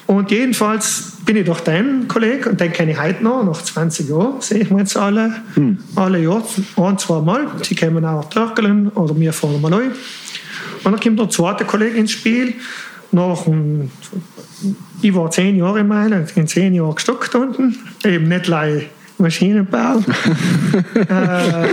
Und 0.07 0.31
jedenfalls 0.31 1.13
bin 1.25 1.37
ich 1.37 1.47
doch 1.47 1.61
dein 1.61 2.09
Kollege 2.09 2.51
und 2.51 2.61
den 2.61 2.73
kenne 2.73 2.93
ich 2.93 3.01
heute 3.01 3.23
noch, 3.23 3.45
nach 3.45 3.63
20 3.63 4.09
Jahren 4.09 4.41
sehe 4.41 4.59
ich 4.59 4.71
mir 4.71 4.81
jetzt 4.81 4.97
alle, 4.97 5.43
hm. 5.55 5.79
alle 5.95 6.21
Jahre, 6.21 6.43
ein, 6.77 6.99
zwei 6.99 7.21
Mal. 7.21 7.47
Sie 7.63 7.75
kommen 7.75 8.05
auch 8.05 8.29
Türkeln 8.29 8.89
oder 8.89 9.19
wir 9.19 9.33
fahren 9.33 9.61
mal 9.61 9.71
neu. 9.71 9.85
Und 9.85 10.93
dann 10.93 11.01
kommt 11.01 11.19
der 11.19 11.31
zweite 11.31 11.65
Kollege 11.65 11.97
ins 11.97 12.13
Spiel. 12.13 12.55
Nach, 13.13 13.47
ich 15.03 15.15
war 15.15 15.31
zehn 15.31 15.57
Jahre 15.57 15.81
in 15.81 15.89
Mailand, 15.89 16.37
in 16.37 16.47
zehn 16.47 16.75
Jahren 16.75 16.95
gestockt 16.95 17.35
unten, 17.35 17.79
eben 18.05 18.29
nicht 18.29 18.49
leider 18.49 18.83
Maschinenbau. 19.19 19.99
äh, 20.95 21.69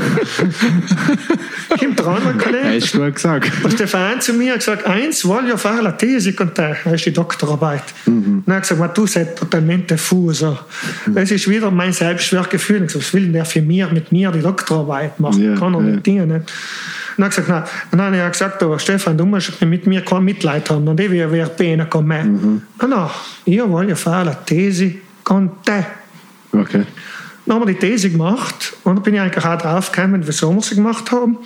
kommt 1.78 2.00
der 2.00 2.08
andere 2.08 2.34
Kollege. 2.34 2.82
Hast 2.82 2.94
du 2.94 3.12
gesagt. 3.12 3.52
Und 3.64 3.74
Stefan 3.74 4.22
zu 4.22 4.34
mir 4.34 4.54
hat 4.54 4.60
gesagt, 4.60 4.86
eins, 4.86 5.22
voglio 5.22 5.58
fare 5.58 5.82
la 5.82 5.92
tesi 5.92 6.34
con 6.34 6.54
te. 6.54 6.76
Das 6.84 6.94
ist 6.94 7.06
die 7.06 7.14
Doktorarbeit. 7.14 7.84
Mhm. 8.06 8.44
Dann 8.46 8.56
hat 8.56 8.68
gesagt, 8.68 8.98
du 8.98 9.08
sei 9.08 9.26
totalmente 9.26 9.98
fuso. 9.98 10.58
Mhm. 11.06 11.16
Das 11.16 11.32
ist 11.32 11.48
wieder 11.48 11.72
mein 11.72 11.94
Selbstwertgefühl. 11.94 12.84
Ich 12.84 12.96
was 12.96 13.14
will 13.14 13.32
der 13.32 13.46
für 13.46 13.62
mich, 13.62 13.92
mit 13.92 14.12
mir 14.12 14.32
die 14.32 14.42
Doktorarbeit 14.42 15.20
machen? 15.20 15.42
Yeah, 15.42 15.58
Kann 15.58 15.74
er 15.74 15.82
yeah. 15.82 15.96
mit 15.96 16.06
dir 16.06 16.26
nicht. 16.26 16.52
Und 17.20 17.24
dann, 17.24 17.30
gesagt, 17.30 17.50
nein. 17.50 17.64
dann 17.92 18.02
habe 18.02 18.18
ich 18.18 18.32
gesagt, 18.32 18.64
oh, 18.64 18.78
Stefan, 18.78 19.18
du 19.18 19.26
musst 19.26 19.62
mit 19.62 19.86
mir 19.86 20.02
kein 20.02 20.24
Mitleid 20.24 20.70
haben, 20.70 20.88
und 20.88 21.00
ich 21.00 21.12
wäre 21.12 21.50
bene 21.50 21.86
con 21.88 22.08
me. 22.08 22.24
Mhm. 22.24 22.62
No, 22.82 22.88
no, 22.88 23.12
io 23.46 23.68
voglio 23.68 23.96
fare 23.96 24.26
la 24.26 24.36
tesi 24.36 25.02
con 25.24 25.62
te. 25.64 25.86
Okay. 26.54 26.86
Dann 27.50 27.62
haben 27.62 27.68
wir 27.68 27.74
die 27.74 27.80
These 27.80 28.12
gemacht 28.12 28.74
und 28.84 29.04
bin 29.04 29.16
ich 29.16 29.22
eigentlich 29.22 29.44
auch 29.44 29.58
drauf 29.58 29.92
gekommen, 29.92 30.22
wieso 30.24 30.54
wir 30.54 30.62
sie 30.62 30.76
gemacht 30.76 31.12
haben. 31.12 31.40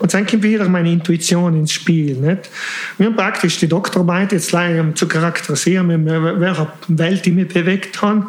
Und 0.00 0.12
dann 0.12 0.26
kommt 0.26 0.42
wieder 0.42 0.68
meine 0.68 0.90
Intuition 0.90 1.54
ins 1.56 1.70
Spiel. 1.70 2.16
Nicht? 2.16 2.50
Wir 2.98 3.06
haben 3.06 3.14
praktisch 3.14 3.56
die 3.60 3.68
Doktorarbeit 3.68 4.32
jetzt 4.32 4.50
leider 4.50 4.80
um 4.80 4.96
zu 4.96 5.06
charakterisieren, 5.06 5.88
in 5.90 6.04
welcher 6.04 6.72
Welt 6.88 7.24
ich 7.28 7.32
mich 7.32 7.46
bewegt 7.46 8.02
habe, 8.02 8.26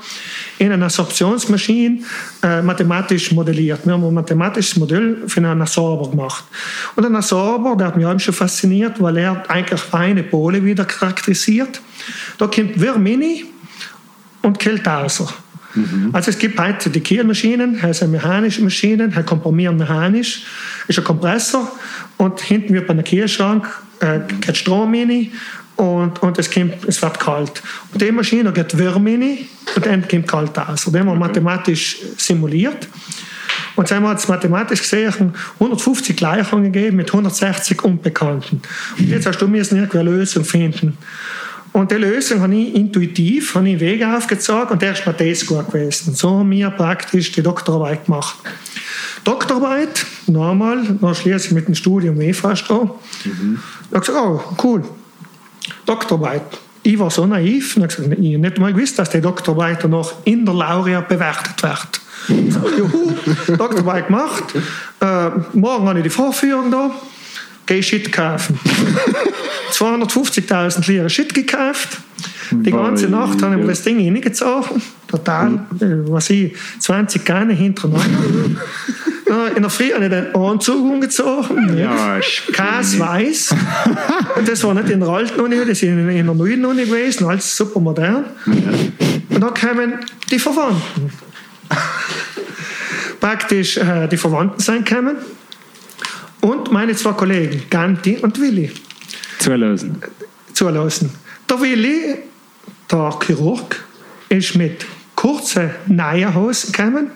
in 0.59 0.71
einer 0.71 0.85
Absorptionsmaschine 0.85 2.03
äh, 2.43 2.61
mathematisch 2.61 3.31
modelliert. 3.31 3.83
Wir 3.87 3.93
haben 3.93 4.03
ein 4.03 4.13
mathematisches 4.13 4.77
Modell 4.77 5.23
für 5.25 5.39
einen 5.39 5.59
Absorber 5.59 6.11
gemacht. 6.11 6.43
Und 6.95 7.03
ein 7.03 7.15
Absorber, 7.15 7.75
der 7.75 7.87
hat 7.87 7.97
mich 7.97 8.05
auch 8.05 8.19
schon 8.19 8.35
fasziniert, 8.35 9.01
weil 9.01 9.17
er 9.17 9.49
eigentlich 9.49 9.81
eine 9.91 10.21
Pole 10.21 10.63
wieder 10.63 10.85
charakterisiert. 10.85 11.81
Da 12.37 12.45
kommt 12.45 12.75
Vermini 12.79 13.45
und 14.43 14.59
Keltauser. 14.59 15.33
Mhm. 15.77 16.09
Also 16.13 16.31
es 16.31 16.39
gibt 16.39 16.59
heute 16.59 16.89
die 16.89 16.99
Kielmaschinen, 16.99 17.79
also 17.81 18.07
mechanische 18.07 18.63
Maschinen, 18.63 19.15
halt 19.15 19.25
komprimieren 19.25 19.77
mechanisch, 19.77 20.43
ist 20.87 20.97
ein 20.97 21.05
Kompressor 21.05 21.71
und 22.17 22.39
hinten 22.41 22.73
wird 22.73 22.87
bei 22.87 22.93
einem 22.93 23.03
Kielschrank 23.03 23.67
äh, 23.99 24.19
geht 24.41 24.57
Strom 24.57 24.93
rein 24.93 25.31
und, 25.75 26.21
und 26.23 26.39
es, 26.39 26.49
kommt, 26.51 26.73
es 26.87 27.01
wird 27.01 27.19
kalt. 27.19 27.61
Und 27.93 28.01
die 28.01 28.11
Maschine 28.11 28.51
geht 28.51 28.77
Wärme 28.77 29.11
rein 29.11 29.37
und 29.75 29.85
dann 29.85 30.07
kommt 30.07 30.27
kalt 30.27 30.57
aus. 30.57 30.87
Und 30.87 30.93
dann 30.93 31.01
haben 31.01 31.07
wir 31.07 31.11
okay. 31.13 31.39
mathematisch 31.39 31.97
simuliert. 32.17 32.87
Und 33.75 33.89
dann 33.89 33.97
haben 33.97 34.03
wir 34.05 34.11
jetzt 34.13 34.27
mathematisch 34.27 34.81
gesehen 34.81 35.13
150 35.59 36.15
Gleichungen 36.17 36.71
gegeben 36.71 36.97
mit 36.97 37.09
160 37.09 37.83
Unbekannten. 37.83 38.61
Und 38.97 39.07
jetzt 39.07 39.27
hast 39.27 39.37
du 39.37 39.47
mir 39.47 39.63
eine 39.71 40.03
Lösung 40.03 40.43
finden. 40.43 40.97
Und 41.77 41.91
die 41.91 41.95
Lösung 41.95 42.41
habe 42.41 42.55
ich 42.55 42.73
intuitiv 42.73 43.53
habe 43.53 43.69
ich 43.69 43.79
Wege 43.79 44.17
aufgezeigt 44.17 44.71
und 44.71 44.81
der 44.81 44.93
ist 44.93 45.05
mir 45.05 45.13
das 45.13 45.45
gut 45.45 45.67
gewesen. 45.67 46.15
So 46.15 46.39
haben 46.39 46.49
wir 46.49 46.71
praktisch 46.71 47.31
die 47.33 47.43
Doktorarbeit 47.43 48.05
gemacht. 48.05 48.35
Doktorarbeit, 49.23 50.03
normal, 50.25 50.97
dann 50.99 51.13
schließe 51.13 51.49
ich 51.49 51.51
mit 51.51 51.67
dem 51.67 51.75
Studium 51.75 52.19
eh 52.19 52.33
fast 52.33 52.71
an. 52.71 52.89
Mhm. 53.25 53.59
Ich 53.89 53.95
habe 53.95 53.99
gesagt, 53.99 54.17
oh, 54.19 54.41
cool, 54.63 54.83
Doktorarbeit. 55.85 56.41
Ich 56.81 56.97
war 56.97 57.11
so 57.11 57.27
naiv, 57.27 57.77
und 57.77 57.85
ich 57.85 57.99
habe 57.99 58.15
nicht 58.15 58.57
mal 58.57 58.73
gewusst, 58.73 58.97
dass 58.97 59.11
die 59.11 59.21
Doktorarbeit 59.21 59.83
danach 59.83 60.13
in 60.23 60.45
der 60.45 60.55
Laureat 60.55 61.07
bewertet 61.07 61.61
wird. 61.61 62.01
Juhu, 62.75 63.13
Doktorarbeit 63.55 64.07
gemacht. 64.07 64.45
Äh, 64.99 65.29
morgen 65.53 65.87
habe 65.87 65.99
ich 65.99 66.03
die 66.03 66.09
Vorführung 66.09 66.71
da 66.71 66.89
geh 67.67 67.83
Shit 67.83 68.11
kaufen. 68.11 68.59
250.000 69.71 70.87
Lira 70.87 71.09
Shit 71.09 71.33
gekauft. 71.33 71.99
Die 72.51 72.71
ganze 72.71 73.07
Nacht 73.07 73.41
haben 73.41 73.59
wir 73.59 73.67
das 73.67 73.83
Ding 73.83 73.99
hineingezogen. 73.99 74.81
Total, 75.07 75.53
äh, 75.79 76.09
was 76.09 76.29
ich, 76.29 76.55
20 76.79 77.25
Gane 77.25 77.53
hintereinander. 77.53 78.19
In 79.55 79.61
der 79.61 79.69
Früh 79.69 79.91
habe 79.91 80.05
ich 80.05 80.09
den 80.09 80.33
Anzug 80.33 80.81
umgezogen. 80.81 81.77
Ja, 81.77 82.17
weiß. 82.97 83.55
Und 84.37 84.47
das 84.47 84.63
war 84.63 84.73
nicht 84.73 84.89
in 84.89 85.01
der 85.01 85.09
alten 85.09 85.41
Uni, 85.41 85.57
das 85.57 85.67
ist 85.69 85.83
in, 85.83 86.07
der 86.07 86.23
neuen 86.23 86.65
Uni 86.65 86.85
gewesen, 86.85 87.27
alles 87.27 87.57
super 87.57 87.81
modern. 87.81 88.23
Und 88.45 89.41
da 89.41 89.49
kamen 89.49 89.95
die 90.31 90.39
Verwandten. 90.39 91.11
Praktisch 93.19 93.75
äh, 93.75 94.07
die 94.07 94.15
Verwandten 94.15 94.61
sein 94.61 94.85
kamen 94.85 95.17
und 96.41 96.71
meine 96.71 96.95
zwei 96.95 97.13
Kollegen, 97.13 97.63
Ganti 97.69 98.17
und 98.17 98.39
Willi. 98.39 98.71
Zulassen. 99.39 100.01
Zulassen. 100.53 101.11
Der 101.49 101.61
Willi, 101.61 102.17
der 102.91 103.19
Chirurg, 103.25 103.83
ist 104.29 104.55
mit 104.55 104.85
kurzen 105.15 105.71
Neierhosen 105.87 106.71
gekommen. 106.71 107.11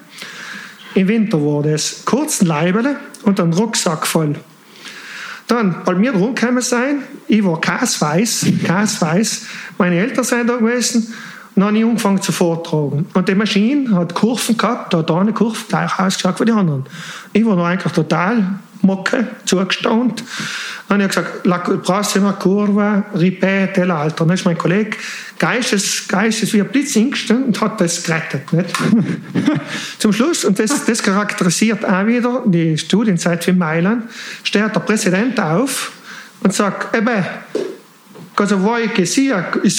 Im 0.96 1.08
Winter 1.08 1.42
war 1.42 1.64
das 1.64 2.04
kurzen 2.06 2.48
Leibele 2.48 2.98
und 3.24 3.40
ein 3.40 3.54
Rucksack 3.54 4.06
voll. 4.06 4.36
Dann, 5.48 5.76
weil 5.86 6.00
wir 6.02 6.14
rumgekommen 6.14 6.62
sein, 6.62 7.04
ich 7.28 7.44
war 7.44 7.60
kasweiß, 7.60 8.46
kasweiß, 8.66 9.46
meine 9.78 9.98
Eltern 9.98 10.24
sind 10.24 10.48
da 10.48 10.56
gewesen, 10.56 11.14
und 11.54 11.62
dann 11.62 11.68
habe 11.68 11.78
ich 11.80 11.84
angefangen 11.84 12.22
zu 12.22 12.32
vortragen. 12.32 13.06
Und 13.14 13.28
die 13.28 13.36
Maschine 13.36 13.94
hat 13.96 14.16
Kurven 14.16 14.56
gehabt, 14.56 14.94
da 14.94 15.00
hat 15.00 15.12
eine 15.12 15.34
Kurve 15.34 15.58
gleich 15.68 16.00
ausgeschaut 16.00 16.40
wie 16.40 16.46
die 16.46 16.52
anderen. 16.54 16.86
Ich 17.34 17.46
war 17.46 17.58
noch 17.58 17.66
eigentlich 17.66 17.92
total 17.92 18.60
Mocke 18.82 19.28
zugestaunt. 19.46 20.24
Habe 20.90 21.02
ich 21.04 21.08
gesagt, 21.08 21.46
la 21.46 21.58
prossima 21.60 22.34
curva 22.34 23.06
ripete 23.16 23.86
l'altro. 23.86 24.26
Dann 24.26 24.32
ist 24.32 24.46
mein 24.46 24.58
Kollege 24.58 24.98
Geistes, 25.40 26.08
Geistes 26.08 26.54
wie 26.54 26.62
ein 26.62 26.68
Blitz 26.68 26.94
hingestanden 26.94 27.48
und 27.48 27.62
hat 27.62 27.82
das 27.82 28.04
gerettet. 28.04 28.52
Nicht? 28.54 28.70
Zum 29.98 30.14
Schluss, 30.14 30.46
und 30.46 30.60
das, 30.60 30.86
das 30.86 31.02
charakterisiert 31.02 31.84
auch 31.86 32.06
wieder 32.06 32.44
die 32.46 32.78
Studienzeit 32.78 33.44
für 33.44 33.54
Mailand, 33.54 34.04
steht 34.44 34.76
der 34.76 34.80
Präsident 34.80 35.40
auf 35.40 35.92
und 36.44 36.54
sagt, 36.54 36.96
eben, 36.96 37.26
cosa 38.34 38.56
vuoi 38.56 38.92
che 38.92 39.06
sia 39.06 39.50
il 39.64 39.72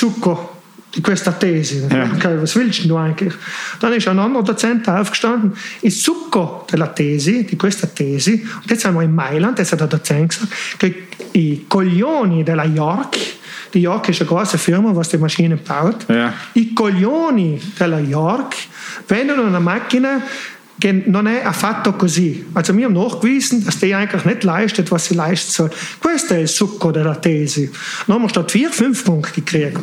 succo 0.92 0.98
di 0.98 1.00
questa 1.00 1.32
tesi. 1.32 1.82
Ja. 1.90 2.40
Was 2.40 2.54
willst 2.54 2.84
du 2.84 2.96
eigentlich? 2.96 3.34
Dann 3.80 3.92
ist 3.92 4.08
ein 4.08 4.18
anderer 4.18 4.44
Dozent 4.44 4.88
aufgestanden, 4.88 5.52
il 5.80 5.90
succo 5.90 6.66
della 6.70 6.88
tesi, 6.88 7.44
di 7.44 7.56
questa 7.56 7.86
tesi, 7.86 8.46
und 8.62 8.70
jetzt 8.70 8.82
sind 8.82 8.94
wir 8.94 9.02
in 9.02 9.14
Mailand, 9.14 9.58
jetzt 9.58 9.72
hat 9.72 9.80
der 9.80 9.88
Dozent 9.88 10.28
gesagt, 10.28 10.52
che 10.78 11.08
i 11.34 11.64
coglioni 11.66 12.44
della 12.44 12.64
York, 12.64 13.16
die 13.72 13.80
York 13.80 14.08
ist 14.10 14.20
eine 14.20 14.28
große 14.28 14.58
Firma, 14.58 14.94
was 14.94 15.08
die 15.08 15.18
Maschinen 15.18 15.58
baut, 15.66 16.06
ja. 16.08 16.32
i 16.54 16.74
coglioni 16.74 17.60
della 17.78 17.98
York 18.00 18.54
vendono 19.06 19.42
una 19.42 19.60
macchina 19.60 20.22
non 21.06 21.26
è 21.26 21.42
affatto 21.44 21.92
così. 21.92 22.44
Also 22.54 22.76
wir 22.76 22.86
haben 22.86 22.94
nachgewiesen, 22.94 23.64
dass 23.64 23.78
die 23.78 23.94
eigentlich 23.94 24.24
nicht 24.24 24.42
leistet, 24.42 24.90
was 24.90 25.04
sie 25.06 25.14
leisten 25.14 25.50
soll. 25.50 25.70
Questo 26.00 26.34
è 26.34 26.38
il 26.38 26.48
succo 26.48 26.90
della 26.90 27.14
tesi. 27.14 27.70
Dann 28.06 28.16
haben 28.16 28.22
wir 28.22 28.28
statt 28.28 28.50
vier, 28.50 28.70
fünf 28.70 29.04
Punkte 29.04 29.40
gekriegt. 29.40 29.78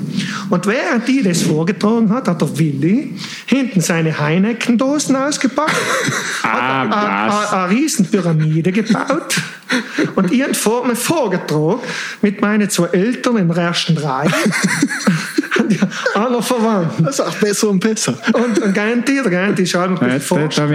Und 0.49 0.65
während 0.65 1.07
die 1.07 1.23
das 1.23 1.43
vorgetragen 1.43 2.09
hat, 2.09 2.27
hat 2.27 2.41
der 2.41 2.57
Willi 2.57 3.15
hinten 3.45 3.81
seine 3.81 4.17
Heineken-Dosen 4.19 5.15
ausgepackt, 5.15 5.75
Ah, 6.43 6.81
hat 6.81 6.89
was? 6.89 7.53
eine, 7.53 7.63
eine 7.63 7.73
riesen 7.73 8.05
Pyramide 8.05 8.71
gebaut 8.71 9.35
und 10.15 10.31
habe 10.31 10.53
vor 10.53 10.85
mir 10.85 10.95
vorgetragen 10.95 11.79
mit 12.21 12.41
meinen 12.41 12.69
zwei 12.69 12.87
Eltern 12.87 13.37
in 13.37 13.47
der 13.47 13.57
ersten 13.57 13.97
Reihe. 13.97 14.31
Alle 16.15 16.41
Verwandten. 16.41 17.03
Das 17.03 17.19
ist 17.19 17.25
auch 17.25 17.35
besser 17.35 17.69
und 17.69 17.79
besser. 17.79 18.17
Und, 18.33 18.59
und 18.59 18.73
Ganti, 18.73 19.21
der 19.21 19.31
Ganti 19.31 19.63
ist 19.63 19.75
auch 19.75 19.87
noch 19.87 20.01
ein 20.01 20.19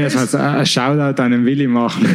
Jetzt, 0.04 0.14
vorgestellt. 0.14 0.42
also 0.42 0.56
einen 0.56 0.66
Shoutout 0.66 1.22
an 1.22 1.30
den 1.32 1.44
Willi 1.44 1.66
machen. 1.66 2.06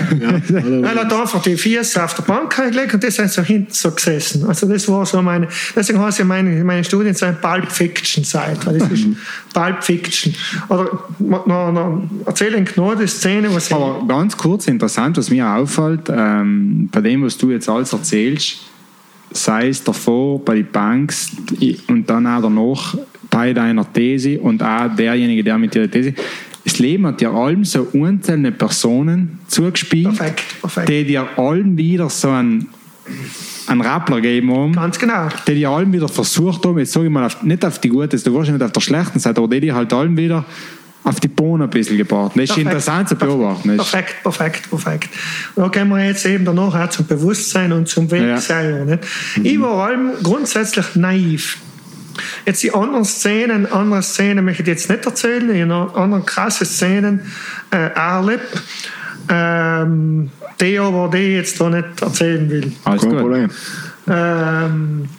Er 0.83 0.95
hat 0.95 1.13
einfach 1.13 1.41
die 1.41 1.57
Füße 1.57 2.03
auf 2.03 2.13
der 2.15 2.23
Bank 2.23 2.55
gelegt 2.55 2.93
und 2.93 3.03
das 3.03 3.15
sind 3.15 3.31
so 3.31 3.41
hinten 3.41 3.73
so 3.73 3.91
gesessen. 3.91 4.45
Also 4.47 4.67
das 4.67 4.87
war 4.87 5.05
so 5.05 5.21
meine, 5.21 5.47
deswegen 5.75 5.99
heißt 5.99 6.19
ja 6.19 6.25
meine, 6.25 6.63
meine 6.63 6.83
Studienzeit 6.83 7.41
Pulp 7.41 7.71
Fiction 7.71 8.23
Zeit, 8.23 8.65
weil 8.65 8.79
das 8.79 8.91
ist 8.91 9.07
Pulp 9.53 9.83
Fiction. 9.83 10.33
Oder 10.69 11.03
noch, 11.19 11.45
noch 11.45 12.03
erzähle 12.25 12.57
ich 12.59 12.73
genau 12.73 12.95
die 12.95 13.07
Szene, 13.07 13.53
was 13.53 13.67
ich, 13.67 13.73
Aber 13.73 14.05
ganz 14.07 14.37
kurz 14.37 14.67
interessant, 14.67 15.17
was 15.17 15.29
mir 15.29 15.47
auffällt, 15.47 16.09
ähm, 16.09 16.89
bei 16.91 17.01
dem, 17.01 17.23
was 17.23 17.37
du 17.37 17.51
jetzt 17.51 17.69
alles 17.69 17.93
erzählst, 17.93 18.59
sei 19.31 19.69
es 19.69 19.83
davor 19.83 20.43
bei 20.43 20.55
den 20.55 20.71
Banks 20.71 21.31
und 21.87 22.09
dann 22.09 22.25
auch 22.25 22.41
danach 22.41 22.97
bei 23.29 23.53
deiner 23.53 23.91
These 23.91 24.39
und 24.39 24.63
auch 24.63 24.87
derjenige, 24.95 25.43
der 25.43 25.57
mit 25.57 25.73
dir 25.73 25.89
These, 25.89 26.13
das 26.69 26.79
Leben 26.79 27.05
hat 27.07 27.21
dir 27.21 27.31
allem 27.31 27.65
so 27.65 27.87
einzelne 27.93 28.51
Personen 28.51 29.39
zugespielt, 29.47 30.15
Perfekt, 30.15 30.61
perfekt. 30.61 30.89
die 30.89 31.05
dir 31.05 31.27
allem 31.37 31.77
wieder 31.77 32.09
so 32.09 32.29
einen, 32.29 32.69
einen 33.67 33.81
Rappler 33.81 34.21
geben 34.21 34.53
haben 34.55 34.73
ganz 34.73 34.99
genau. 34.99 35.29
die 35.47 35.55
die 35.55 35.65
allem 35.65 35.91
wieder 35.93 36.07
versucht 36.07 36.65
haben, 36.65 36.77
jetzt 36.79 36.91
sage 36.91 37.07
ich 37.07 37.11
mal, 37.11 37.25
auf, 37.25 37.41
nicht 37.43 37.65
auf 37.65 37.79
die 37.79 37.89
gute, 37.89 38.17
du 38.17 38.33
warst 38.33 38.51
nicht 38.51 38.61
auf 38.61 38.71
der 38.71 38.81
schlechten 38.81 39.19
Seite, 39.19 39.41
aber 39.41 39.47
die 39.49 39.61
die 39.61 39.73
halt 39.73 39.91
allem 39.93 40.15
wieder 40.15 40.45
auf 41.03 41.19
die 41.19 41.27
Bohnen 41.29 41.63
ein 41.63 41.69
bisschen 41.69 41.97
gebracht. 41.97 42.33
Das 42.35 42.43
ist 42.43 42.49
Perfekt. 42.49 42.67
interessant 42.67 43.09
zu 43.09 43.15
beobachten. 43.15 43.75
Perfekt, 43.77 44.15
perfekt, 44.21 44.69
perfekt. 44.69 45.09
Da 45.55 45.69
kommen 45.69 45.89
wir 45.89 46.05
jetzt 46.05 46.25
eben 46.25 46.45
danach 46.45 46.75
auch 46.75 46.89
zum 46.89 47.07
Bewusstsein 47.07 47.71
und 47.71 47.87
zum 47.87 48.11
Weg 48.11 48.21
Ja. 48.21 48.85
Nicht? 48.85 48.99
Ich 49.41 49.59
war 49.59 49.87
allem 49.87 50.11
grundsätzlich 50.21 50.95
naiv. 50.95 51.57
Jetzt 52.45 52.63
die 52.63 52.73
anderen 52.73 53.05
Szenen, 53.05 53.71
andere 53.71 54.01
Szenen 54.01 54.45
möchte 54.45 54.63
ich 54.63 54.67
jetzt 54.67 54.89
nicht 54.89 55.05
erzählen, 55.05 55.49
ich 55.53 55.69
habe 55.69 55.95
andere 55.95 56.21
krasse 56.21 56.65
Szenen 56.65 57.21
äh, 57.71 57.89
erlebt, 57.93 58.61
ähm, 59.29 60.31
die 60.59 60.79
aber 60.79 61.09
die 61.09 61.17
ich 61.17 61.35
jetzt 61.35 61.61
da 61.61 61.69
nicht 61.69 62.01
erzählen 62.01 62.49
will. 62.49 62.71
Alles 62.83 63.01
Kein 63.01 63.11
gut. 63.11 63.19
Problem. 63.19 63.49
Ähm, 64.07 65.09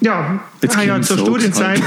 ja, 0.00 0.40
Jetzt 0.62 0.76
ah, 0.76 0.82
ja 0.82 1.00
zur 1.00 1.16
so 1.16 1.24
Studienzeit, 1.24 1.80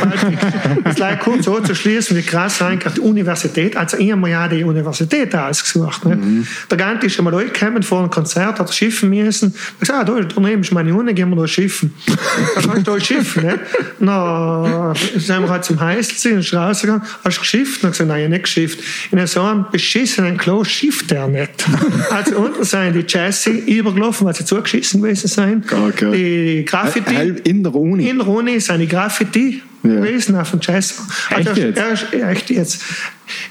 es 0.83 0.95
gleich 0.95 1.19
kurz 1.19 1.45
so 1.45 1.59
zu 1.59 1.75
schließen, 1.75 2.17
wie 2.17 2.23
krass 2.23 2.61
eigentlich 2.61 2.93
die 2.93 3.01
Universität, 3.01 3.77
also 3.77 3.97
ich 3.97 4.11
habe 4.11 4.21
mir 4.21 4.29
ja 4.29 4.47
die 4.47 4.63
Universität 4.63 5.35
ausgesucht. 5.35 6.05
Ne? 6.05 6.45
Der 6.71 6.77
Ganti 6.77 7.05
ist 7.07 7.17
einmal 7.19 7.33
durchgekommen 7.33 7.83
vor 7.83 7.99
einem 7.99 8.09
Konzert, 8.09 8.59
hat 8.59 8.73
schiffen 8.73 9.09
müssen. 9.09 9.53
Ich 9.79 9.87
sagte, 9.87 10.11
ah, 10.13 10.19
da 10.21 10.27
daneben 10.35 10.61
ist 10.61 10.71
meine 10.71 10.93
Uni, 10.95 11.13
gehen 11.13 11.29
wir 11.29 11.35
da 11.35 11.47
schiffen. 11.47 11.93
Da 12.07 12.61
kannst 12.61 12.87
du 12.87 12.91
da 12.93 12.99
schiffen. 12.99 13.43
Ne? 13.43 13.59
Na, 13.99 14.93
sind 15.15 15.41
wir 15.41 15.49
halt 15.49 15.65
zum 15.65 15.79
Heißziehen, 15.79 16.39
ist 16.39 16.53
rausgegangen, 16.53 17.03
hast 17.23 17.37
du 17.37 17.41
geschifft? 17.41 17.83
Ich 17.83 17.89
gesagt, 17.89 18.07
nein, 18.07 18.19
ich 18.19 18.23
habe 18.23 18.33
nicht 18.33 18.43
geschifft. 18.43 18.79
In 19.11 19.27
so 19.27 19.41
einem 19.41 19.65
beschissenen 19.71 20.37
Klo 20.37 20.63
schifft 20.63 21.11
er 21.11 21.27
nicht. 21.27 21.51
Also 22.09 22.37
unten 22.37 22.63
sind 22.63 22.93
die 22.93 23.05
Jazzy 23.07 23.49
übergelaufen, 23.51 24.27
weil 24.27 24.35
sie 24.35 24.45
zugeschissen 24.45 25.01
gewesen 25.01 25.27
sind. 25.27 25.71
Okay. 25.71 26.11
Die 26.11 26.65
Graffiti. 26.65 27.33
In 27.43 27.63
der 27.63 27.73
Uni. 27.73 28.07
In 28.07 28.17
der 28.17 28.27
Uni 28.27 28.59
ist 28.63 28.69
eine 28.71 28.87
Graffiti 28.87 29.61
Ja. 29.83 29.89
gewesen 29.95 30.35
auf 30.35 30.51
dem 30.51 30.59
Jazz. 30.61 30.95
Echt 31.29 31.47
Also, 31.49 31.61
jetzt? 31.61 31.77
ist- 31.93 32.13
ja, 32.13 32.29
echt 32.29 32.49
jetzt. 32.49 32.81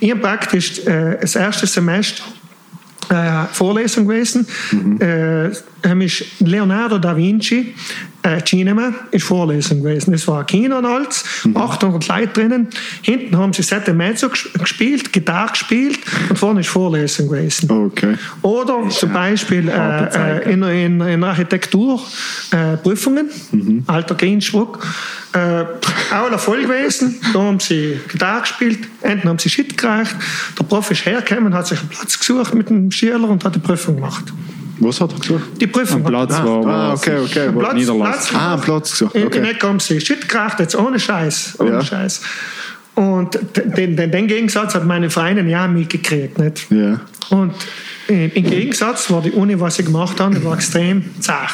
Ich 0.00 0.10
habe 0.10 0.20
praktisch 0.20 0.78
äh, 0.86 1.18
das 1.20 1.36
erste 1.36 1.66
Semester 1.66 2.22
äh, 3.10 3.44
Vorlesung 3.52 4.06
gewesen. 4.06 4.46
Mhm. 4.70 5.00
Äh, 5.00 5.50
Leonardo 6.40 6.98
da 6.98 7.16
Vinci, 7.16 7.74
äh, 8.22 8.40
Cinema, 8.44 8.92
ist 9.10 9.24
Vorlesung 9.24 9.82
gewesen. 9.82 10.14
Es 10.14 10.26
war 10.28 10.40
ein 10.40 10.46
Kino 10.46 10.78
und 10.78 10.84
alles, 10.86 11.24
Mhm. 11.44 11.56
800 11.56 12.06
Leute 12.08 12.28
drinnen. 12.28 12.68
Hinten 13.02 13.36
haben 13.36 13.52
sie 13.52 13.62
Sette 13.62 13.92
Mezzo 13.92 14.28
ges- 14.28 14.56
gespielt, 14.58 15.12
Gitarre 15.12 15.50
gespielt 15.52 15.98
und 16.28 16.38
vorne 16.38 16.60
ist 16.60 16.68
Vorlesung 16.68 17.28
gewesen. 17.28 17.70
Okay. 17.70 18.14
Oder 18.42 18.88
zum 18.90 19.12
Beispiel 19.12 19.68
äh, 19.68 20.40
äh, 20.40 20.52
in, 20.52 20.62
in, 20.62 21.00
in 21.00 21.24
Architektur 21.24 22.00
äh, 22.52 22.76
Prüfungen, 22.76 23.28
Mhm. 23.50 23.84
Alter 23.86 24.20
Innsbruck, 24.22 24.86
äh, 25.32 25.64
auch 26.14 26.38
voll 26.38 26.62
gewesen. 26.62 27.16
Da 27.32 27.40
haben 27.40 27.58
sie 27.60 27.98
Gitarre 28.08 28.42
gespielt, 28.42 28.78
hinten 29.02 29.28
haben 29.28 29.38
sie 29.38 29.48
Shit 29.50 29.76
gereicht. 29.76 30.14
Der 30.58 30.64
Prof 30.64 30.90
ist 30.90 31.04
hergekommen, 31.06 31.54
hat 31.54 31.66
sich 31.66 31.78
einen 31.80 31.88
Platz 31.88 32.18
gesucht 32.18 32.54
mit 32.54 32.68
dem 32.70 32.90
Schüler 32.90 33.28
und 33.28 33.44
hat 33.44 33.54
die 33.54 33.58
Prüfung 33.58 33.96
gemacht. 33.96 34.32
Was 34.84 35.00
hat 35.00 35.12
er 35.12 35.18
gesagt? 35.18 35.60
Die 35.60 35.66
Prüfung 35.66 35.98
Ein 36.04 36.04
Platz 36.04 36.34
hat, 36.34 36.44
war, 36.44 36.58
Ah, 36.58 36.64
war 36.64 36.94
okay, 36.94 37.18
okay. 37.18 37.48
Platz, 37.50 37.58
Platz, 37.58 37.74
Niederlassung. 37.74 38.36
Ah, 38.38 38.56
Platz 38.56 38.90
gesucht. 38.92 39.14
in, 39.14 39.20
in 39.22 39.26
Okay. 39.28 39.56
Haben 39.62 39.80
sie 39.80 40.00
Shit 40.00 40.28
gereicht, 40.28 40.60
jetzt 40.60 40.74
ohne 40.76 40.98
Scheiß. 40.98 41.56
Ohne 41.58 41.70
Ja. 41.70 41.84
Scheiß. 41.84 42.20
Und 42.94 43.38
den, 43.56 43.96
den, 43.96 44.10
den 44.10 44.26
Gegensatz 44.26 44.74
hat 44.74 44.84
meine 44.84 45.08
Freundin 45.08 45.48
ja 45.48 45.66
mitgekriegt. 45.66 46.38
Nicht? 46.38 46.70
Ja. 46.70 47.00
Und 47.30 47.54
äh, 48.08 48.26
im 48.26 48.44
Gegensatz 48.44 49.10
war 49.10 49.22
die 49.22 49.30
Uni, 49.30 49.58
was 49.58 49.76
sie 49.76 49.84
gemacht 49.84 50.20
haben, 50.20 50.34
die 50.34 50.44
war 50.44 50.54
extrem 50.54 51.04
zart. 51.20 51.52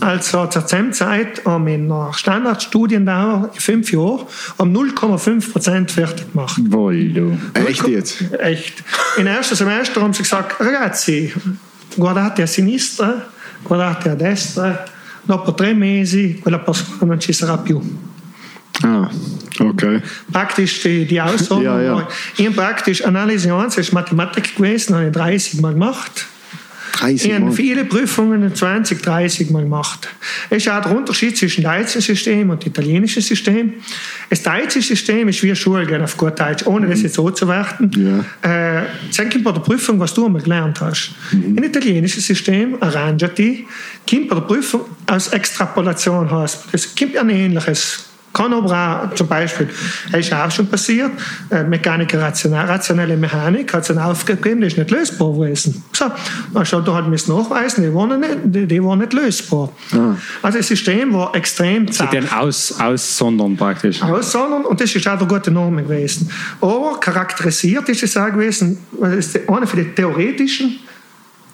Also 0.00 0.46
zur 0.46 0.62
selben 0.62 0.92
Zeit 0.92 1.44
haben 1.44 1.66
wir 1.66 1.74
in 1.74 1.90
einer 1.90 2.12
Standardstudiendauer 2.14 3.50
in 3.52 3.60
fünf 3.60 3.92
Jahren 3.92 4.20
um 4.58 4.72
0,5 4.72 5.52
Prozent 5.52 5.90
fertig 5.90 6.30
gemacht. 6.32 6.60
Wohl, 6.68 7.08
du. 7.12 7.36
Echt 7.66 7.86
jetzt? 7.88 8.22
Echt. 8.38 8.82
Im 9.18 9.26
ersten 9.26 9.54
Semester 9.56 10.00
haben 10.00 10.12
sie 10.14 10.22
gesagt, 10.22 10.60
ragazzi, 10.60 11.32
guardate 11.96 12.42
a 12.42 12.46
sinistra, 12.46 13.30
guardate 13.62 14.10
a 14.10 14.14
destra, 14.14 14.84
dopo 15.22 15.54
tre 15.54 15.74
mesi 15.74 16.38
quella 16.40 16.58
persona 16.58 16.96
non 17.00 17.20
ci 17.20 17.32
sarà 17.32 17.58
più. 17.58 17.80
Ah, 18.82 19.08
okay. 19.60 20.02
praktisch 20.30 20.82
die, 20.82 21.06
die 21.06 21.20
Aussage. 21.20 21.62
Ja, 21.62 21.80
ja. 21.80 22.08
Ich 22.36 22.44
habe 22.44 22.54
praktisch 22.56 23.04
Analyse 23.04 23.52
1, 23.52 23.76
das 23.76 23.86
ist 23.86 23.92
Mathematik 23.92 24.56
gewesen, 24.56 24.94
habe 24.94 25.06
ich 25.06 25.12
30 25.12 25.60
Mal 25.60 25.72
gemacht. 25.72 26.26
30 26.94 27.26
Ich 27.26 27.34
habe 27.34 27.44
Mal. 27.46 27.52
viele 27.52 27.84
Prüfungen 27.84 28.54
20, 28.54 29.02
30 29.02 29.50
Mal 29.50 29.62
gemacht. 29.62 30.08
Es 30.50 30.58
ist 30.58 30.68
auch 30.70 30.80
der 30.80 30.96
Unterschied 30.96 31.36
zwischen 31.36 31.62
dem 31.62 31.70
deutschen 31.70 32.00
System 32.00 32.50
und 32.50 32.64
dem 32.64 32.70
italienischen 32.70 33.22
System. 33.22 33.74
Das 34.30 34.42
deutsche 34.42 34.80
System 34.80 35.28
ist 35.28 35.42
wie 35.42 35.54
Schule 35.54 35.86
gehen 35.86 36.02
auf 36.02 36.16
gut 36.16 36.38
Deutsch, 36.38 36.66
ohne 36.66 36.88
das 36.88 37.02
jetzt 37.02 37.14
so 37.14 37.30
zu 37.30 37.48
werten. 37.48 37.90
Ja. 38.42 38.80
Äh, 38.80 38.86
sag 39.10 39.30
bei 39.42 39.52
der 39.52 39.60
Prüfung, 39.60 39.98
was 39.98 40.14
du 40.14 40.26
einmal 40.26 40.42
gelernt 40.42 40.80
hast. 40.80 41.10
Im 41.32 41.62
italienischen 41.62 42.20
System, 42.20 42.76
arrangiati, 42.80 43.66
kommt 44.08 44.28
bei 44.28 44.34
der 44.36 44.42
Prüfung 44.42 44.82
aus 45.06 45.28
Extrapolation 45.28 46.30
heißt. 46.30 46.66
Das 46.72 46.94
kommt 46.94 47.16
ein 47.16 47.30
ähnliches. 47.30 48.04
Auch, 48.36 49.14
zum 49.14 49.28
Beispiel, 49.28 49.68
das 50.10 50.20
ist 50.20 50.32
auch 50.32 50.50
schon 50.50 50.66
passiert, 50.68 51.12
äh, 51.50 51.62
Mechaniker 51.62 52.20
rationelle 52.20 53.16
Mechanik 53.16 53.72
hat 53.72 53.84
es 53.84 53.90
eine 53.90 54.04
Aufgabe 54.04 54.40
gegeben, 54.40 54.60
die 54.60 54.66
ist 54.66 54.78
nicht 54.78 54.90
lösbar 54.90 55.32
gewesen. 55.32 55.84
So, 55.92 56.06
dann 56.52 56.66
schaut 56.66 56.86
du 56.86 56.94
halt 56.94 57.06
müssen 57.06 57.36
nachweisen, 57.36 57.84
die 57.84 57.94
waren 57.94 58.20
nicht, 58.20 58.36
die, 58.44 58.66
die 58.66 58.82
waren 58.82 58.98
nicht 58.98 59.12
lösbar. 59.12 59.70
Also 60.42 60.58
das 60.58 60.68
System 60.68 61.12
war 61.14 61.34
extrem 61.34 61.86
Sie 61.86 61.94
zart 61.94 62.12
den 62.12 62.30
aus, 62.30 62.74
aussondern 62.80 63.56
praktisch. 63.56 64.02
aussondern 64.02 64.64
und 64.64 64.80
das 64.80 64.94
ist 64.94 65.06
auch 65.06 65.18
eine 65.18 65.26
gute 65.26 65.50
Norm 65.50 65.76
gewesen. 65.76 66.30
Aber 66.60 66.98
charakterisiert 67.00 67.88
ist 67.88 68.02
es 68.02 68.16
auch 68.16 68.26
gewesen, 68.26 68.78
weil 68.98 69.18
es 69.18 69.34
eine 69.48 69.66
von 69.66 69.78
den 69.78 69.94
theoretischen 69.94 70.80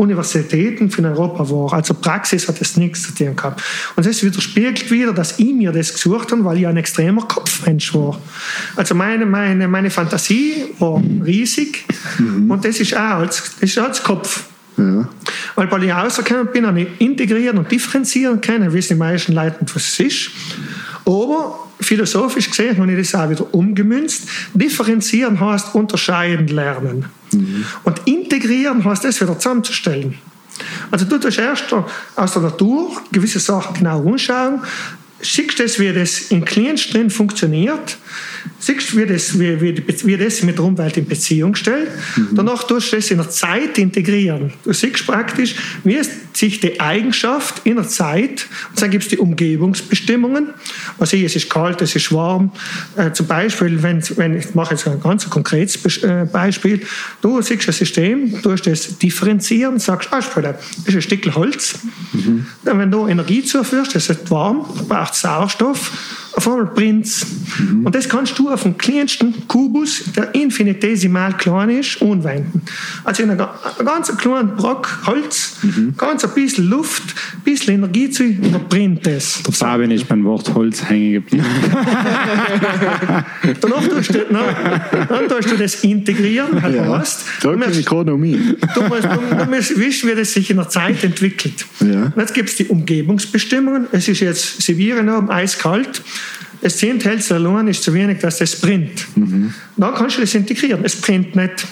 Universitäten 0.01 0.90
von 0.90 1.05
Europa 1.05 1.51
war. 1.51 1.74
Also 1.74 1.92
Praxis 1.92 2.48
hat 2.48 2.61
es 2.61 2.76
nichts 2.76 3.03
zu 3.03 3.14
tun 3.14 3.36
gehabt. 3.36 3.62
Und 3.96 4.07
das 4.07 4.22
widerspiegelt 4.22 4.90
wieder, 4.90 5.12
dass 5.12 5.38
ich 5.38 5.53
mir 5.53 5.72
das 5.72 5.92
gesucht 5.92 6.32
habe, 6.32 6.42
weil 6.44 6.59
ich 6.59 6.66
ein 6.66 6.78
extremer 6.78 7.22
Kopfmensch 7.22 7.94
war. 7.94 8.18
Also 8.76 8.94
meine, 8.94 9.26
meine, 9.26 9.68
meine 9.68 9.90
Fantasie 9.90 10.64
war 10.78 11.03
riesig 11.24 11.84
und 12.18 12.64
das 12.64 12.80
ist 12.80 12.94
auch 12.94 13.20
als, 13.20 13.57
das 13.61 13.70
ist 13.70 13.78
als 13.78 14.03
Kopf. 14.03 14.44
Ja. 14.78 15.07
Weil 15.57 15.70
weil 15.70 15.84
ich 15.84 15.92
rausgekommen 15.92 16.48
bin, 16.53 16.66
habe 16.66 16.80
ich 16.80 16.88
integrieren 17.01 17.59
und 17.59 17.70
differenzieren 17.70 18.40
können, 18.40 18.72
wissen 18.72 18.94
die 18.94 18.98
meisten 18.98 19.32
Leute 19.32 19.59
was 19.74 19.86
es 19.86 20.01
ist. 20.01 20.30
Aber 21.05 21.68
philosophisch 21.80 22.51
gesehen 22.51 22.78
habe 22.78 22.92
ich 22.92 23.11
das 23.11 23.20
auch 23.20 23.30
wieder 23.30 23.55
umgemünzt. 23.55 24.28
Differenzieren 24.55 25.40
heißt 25.40 25.74
unterscheiden 25.74 26.48
lernen. 26.48 27.07
Und 27.84 28.01
integrieren 28.07 28.84
heißt 28.84 29.05
das 29.05 29.20
wieder 29.20 29.38
zusammenzustellen. 29.38 30.18
Also 30.90 31.05
du 31.05 31.18
tust 31.18 31.38
erst 31.38 31.72
aus 32.16 32.32
der 32.32 32.42
Natur 32.42 32.90
gewisse 33.12 33.38
Sachen 33.40 33.74
genau 33.74 34.07
anschauen, 34.07 34.61
schickst 35.22 35.61
es, 35.61 35.78
wie 35.78 35.92
das 35.92 36.20
in 36.30 36.44
Klients 36.44 36.88
drin 36.88 37.11
funktioniert, 37.11 37.98
siehst, 38.59 38.97
wie 38.97 39.07
das, 39.07 39.39
wie, 39.39 39.61
wie, 39.61 39.85
wie 40.05 40.17
das 40.17 40.43
mit 40.43 40.59
der 40.59 40.65
Umwelt 40.65 40.97
in 40.97 41.07
Beziehung 41.07 41.55
stellt. 41.55 41.91
Mhm. 42.17 42.29
Danach 42.35 42.65
tust 42.65 42.93
du 42.93 42.97
das 42.97 43.11
in 43.11 43.19
der 43.19 43.31
Zeit 43.31 43.79
integrieren. 43.79 44.53
Du 44.65 44.73
siehst 44.73 45.07
praktisch, 45.07 45.55
wie 45.85 45.97
es 45.97 46.11
sich 46.33 46.61
die 46.61 46.81
Eigenschaft 46.81 47.63
in 47.65 47.77
der 47.77 47.89
Zeit, 47.89 48.47
und 48.71 48.81
dann 48.81 48.91
gibt 48.91 49.05
es 49.05 49.11
die 49.11 49.19
Umgebungsbestimmungen. 49.19 50.49
Also 50.99 51.17
es 51.17 51.37
ist 51.37 51.51
kalt, 51.51 51.83
es 51.83 51.97
ist 51.97 52.13
warm. 52.13 52.53
Äh, 52.97 53.13
zum 53.13 53.27
Beispiel, 53.27 53.83
wenn, 53.83 54.03
wenn 54.17 54.39
ich 54.39 54.55
mache 54.55 54.75
jetzt 54.75 54.87
ein 54.87 55.01
ganz 55.01 55.29
konkretes 55.29 55.77
äh, 56.03 56.27
Beispiel, 56.31 56.81
du 57.21 57.41
siehst 57.43 57.69
ein 57.69 57.73
System, 57.73 58.43
du 58.43 58.53
hast 58.53 58.67
das 58.67 58.99
differenzieren, 58.99 59.79
sagst, 59.79 60.09
ah, 60.13 60.21
das 60.21 60.57
ist 60.87 60.95
ein 60.95 61.03
Stück 61.03 61.35
Holz. 61.35 61.79
Mhm. 62.13 62.47
Dann, 62.65 62.79
wenn 62.79 62.91
du 62.91 63.07
Energie 63.07 63.43
zuführst, 63.43 63.95
das 63.95 64.09
ist 64.09 64.31
warm, 64.31 64.65
braucht 64.89 65.15
Sauerstoff 65.15 65.91
auf 66.33 66.49
einmal 66.49 66.67
brennt 66.67 67.09
mhm. 67.59 67.87
Und 67.87 67.95
das 68.01 68.09
kannst 68.09 68.38
du 68.38 68.48
auf 68.48 68.62
dem 68.62 68.78
kleinsten 68.78 69.46
Kubus, 69.46 70.05
der 70.16 70.34
infinitesimal 70.34 71.36
klein 71.36 71.68
ist, 71.68 72.01
anwenden. 72.01 72.62
Also 73.05 73.24
in 73.24 73.30
einem 73.30 73.46
ganz 73.84 74.16
kleinen 74.16 74.57
Brock 74.57 75.01
Holz, 75.05 75.59
mhm. 75.61 75.92
ganz 75.98 76.24
ein 76.24 76.30
bisschen 76.30 76.70
Luft, 76.70 77.14
ein 77.34 77.42
bisschen 77.44 77.74
Energie 77.74 78.09
zu, 78.09 78.24
und 78.24 78.55
dann 78.55 78.66
brennt 78.70 79.07
es. 79.07 79.42
Der 79.42 79.53
Fabian 79.53 79.90
ist 79.90 80.09
beim 80.09 80.24
Wort 80.24 80.55
Holz 80.55 80.82
hängen 80.88 81.12
geblieben. 81.12 81.44
Danach 83.61 83.86
tust 83.86 84.14
du, 84.14 84.24
na, 84.30 84.44
dann 85.07 85.28
tust 85.28 85.51
du 85.51 85.59
das 85.59 85.84
integrieren, 85.84 86.62
halt 86.62 86.76
ja. 86.76 86.98
hast. 86.98 87.26
Da 87.42 87.55
du, 87.55 87.78
Ökonomie. 87.78 88.57
Du 88.74 88.82
musst, 88.84 89.05
du, 89.05 89.36
du 89.36 89.44
musst 89.44 89.78
wissen, 89.78 90.09
wie 90.09 90.14
das 90.14 90.32
sich 90.32 90.48
in 90.48 90.57
der 90.57 90.70
Zeit 90.70 91.05
entwickelt. 91.05 91.66
Ja. 91.80 92.05
Und 92.05 92.16
jetzt 92.16 92.32
gibt 92.32 92.48
es 92.48 92.57
die 92.57 92.64
Umgebungsbestimmungen. 92.64 93.88
Es 93.92 94.09
ist 94.09 94.20
jetzt 94.20 94.62
Sibirien 94.62 95.11
oben 95.11 95.28
das 96.63 96.77
Zehntelste 96.77 97.35
allein 97.35 97.69
ist 97.69 97.83
zu 97.83 97.93
wenig, 97.95 98.19
dass 98.19 98.39
das 98.39 98.57
brennt. 98.57 99.07
Mhm. 99.17 99.55
Dann 99.77 99.95
kannst 99.95 100.17
du 100.17 100.21
das 100.21 100.35
integrieren. 100.35 100.85
Es 100.85 100.97
brennt 100.97 101.35
nicht. 101.35 101.67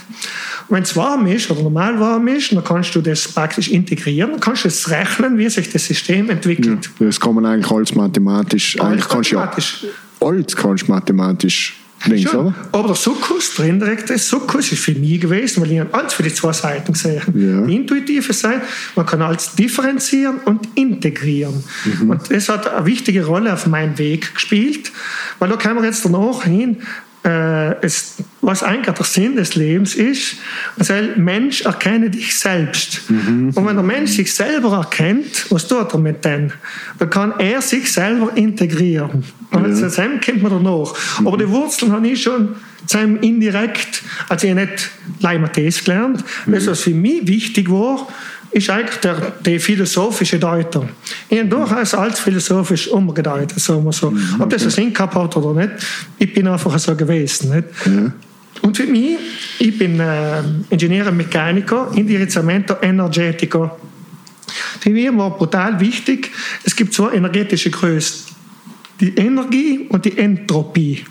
Wenn 0.70 0.82
es 0.82 0.94
warm 0.96 1.26
ist 1.26 1.50
oder 1.50 1.62
normal 1.62 1.98
warm 1.98 2.28
ist, 2.28 2.52
dann 2.52 2.64
kannst 2.64 2.94
du 2.94 3.00
das 3.00 3.28
praktisch 3.28 3.68
integrieren. 3.68 4.32
Dann 4.32 4.40
kannst 4.40 4.64
du 4.64 4.68
es 4.68 4.90
rechnen, 4.90 5.38
wie 5.38 5.48
sich 5.48 5.70
das 5.70 5.86
System 5.86 6.28
entwickelt. 6.30 6.90
Ja, 6.98 7.06
das 7.06 7.18
kann 7.18 7.34
man 7.34 7.46
eigentlich 7.46 7.70
als 7.70 7.94
mathematisch. 7.94 8.78
Alles 8.78 9.06
eigentlich 9.08 9.32
mathematisch. 9.32 9.70
Kannst 9.70 9.82
du 9.82 9.86
ja 9.86 9.92
alles 10.28 10.56
kannst 10.56 10.88
mathematisch 10.88 11.76
Links, 12.06 12.34
oder? 12.34 12.54
Aber 12.72 12.88
der 12.88 12.96
Sukkus, 12.96 13.54
der 13.56 13.66
indirekte 13.66 14.16
Sukkus, 14.18 14.70
ist 14.72 14.82
für 14.82 14.94
mich 14.94 15.20
gewesen, 15.20 15.62
weil 15.62 15.72
ich 15.72 15.94
alles 15.94 16.14
für 16.14 16.22
die 16.22 16.32
zwei 16.32 16.52
Seiten 16.52 16.92
gesehen 16.92 17.22
ja. 17.34 17.66
Die 17.66 17.74
intuitive 17.74 18.32
Seite, 18.32 18.62
man 18.94 19.06
kann 19.06 19.22
alles 19.22 19.54
differenzieren 19.54 20.38
und 20.44 20.68
integrieren. 20.76 21.64
Mhm. 21.84 22.10
Und 22.10 22.30
das 22.30 22.48
hat 22.48 22.68
eine 22.68 22.86
wichtige 22.86 23.26
Rolle 23.26 23.52
auf 23.52 23.66
meinem 23.66 23.98
Weg 23.98 24.34
gespielt, 24.34 24.92
weil 25.38 25.48
da 25.48 25.56
kann 25.56 25.74
man 25.74 25.84
jetzt 25.84 26.04
danach 26.04 26.44
hin 26.44 26.78
äh, 27.28 27.76
es, 27.82 28.14
was 28.40 28.62
eigentlich 28.62 28.94
der 28.94 29.04
Sinn 29.04 29.36
des 29.36 29.54
Lebens 29.54 29.94
ist. 29.94 30.36
Also, 30.78 30.94
Mensch, 31.16 31.62
erkenne 31.62 32.08
dich 32.08 32.38
selbst. 32.38 33.10
Mhm. 33.10 33.50
Und 33.54 33.66
wenn 33.66 33.76
der 33.76 33.84
Mensch 33.84 34.12
sich 34.12 34.34
selber 34.34 34.78
erkennt, 34.78 35.46
was 35.50 35.68
tut 35.68 35.92
er 35.92 35.98
mit 35.98 36.24
dem? 36.24 36.50
Dann 36.98 37.10
kann 37.10 37.34
er 37.38 37.60
sich 37.60 37.92
selber 37.92 38.34
integrieren. 38.34 39.24
Und 39.50 39.80
ja. 39.80 39.88
dem 39.88 40.20
kommt 40.20 40.42
man 40.42 40.52
danach. 40.52 40.94
Mhm. 41.20 41.26
Aber 41.26 41.36
die 41.36 41.48
Wurzeln 41.48 41.92
habe 41.92 42.08
ich 42.08 42.22
schon 42.22 42.56
indirekt, 43.20 44.02
also 44.30 44.46
ich 44.46 44.54
habe 44.54 44.66
nicht 44.66 44.90
Leimates 45.20 45.84
gelernt. 45.84 46.24
Mhm. 46.46 46.52
Das, 46.52 46.66
was 46.66 46.80
für 46.80 46.90
mich 46.90 47.26
wichtig 47.26 47.70
war, 47.70 48.08
ist 48.50 48.70
eigentlich 48.70 48.96
der, 48.98 49.32
die 49.44 49.58
philosophische 49.58 50.38
Deutung. 50.38 50.88
Ich 51.28 51.38
habe 51.38 51.48
durchaus 51.48 51.94
als 51.94 52.20
philosophisch 52.20 52.88
umgedeutet, 52.88 53.60
sagen 53.60 53.84
wir 53.84 53.92
so. 53.92 54.10
Mhm, 54.10 54.40
Ob 54.40 54.50
das 54.50 54.62
einen 54.62 54.70
Sinn 54.70 54.92
gehabt 54.92 55.14
hat 55.14 55.36
oder 55.36 55.60
nicht, 55.60 55.72
ich 56.18 56.32
bin 56.32 56.46
einfach 56.46 56.78
so 56.78 56.94
gewesen. 56.94 57.54
Nicht? 57.54 57.68
Ja. 57.86 58.12
Und 58.62 58.76
für 58.76 58.86
mich, 58.86 59.18
ich 59.58 59.78
bin 59.78 60.00
äh, 60.00 60.42
Ingenieur 60.70 61.08
und 61.08 61.16
Mechaniker, 61.16 61.90
Indirizzamento 61.94 62.76
Energetico. 62.80 63.70
Für 64.80 64.90
mich 64.90 65.14
war 65.16 65.36
brutal 65.36 65.78
wichtig, 65.78 66.30
es 66.64 66.74
gibt 66.74 66.94
zwei 66.94 67.14
energetische 67.14 67.70
Größen. 67.70 68.26
Die 69.00 69.14
Energie 69.14 69.86
und 69.88 70.04
die 70.04 70.18
Entropie. 70.18 71.04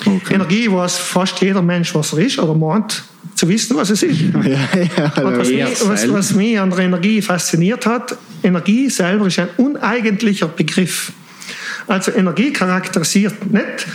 Okay. 0.00 0.34
Energie 0.34 0.70
weiß 0.70 0.96
fast 0.98 1.40
jeder 1.40 1.62
Mensch, 1.62 1.94
was 1.94 2.12
er 2.12 2.18
ist 2.20 2.38
oder 2.38 2.54
meint 2.54 3.04
zu 3.34 3.48
wissen, 3.48 3.76
was 3.76 3.90
es 3.90 4.02
ist. 4.02 4.20
Ja, 4.44 4.68
ja, 4.96 5.22
Und 5.22 5.38
was, 5.38 5.48
mich, 5.48 5.88
was, 5.88 6.12
was 6.12 6.34
mich 6.34 6.58
an 6.58 6.70
der 6.70 6.80
Energie 6.80 7.22
fasziniert 7.22 7.86
hat, 7.86 8.16
Energie 8.42 8.90
selber 8.90 9.26
ist 9.26 9.38
ein 9.38 9.48
uneigentlicher 9.56 10.48
Begriff. 10.48 11.12
Also 11.86 12.12
Energie 12.12 12.52
charakterisiert 12.52 13.50
nicht 13.50 13.86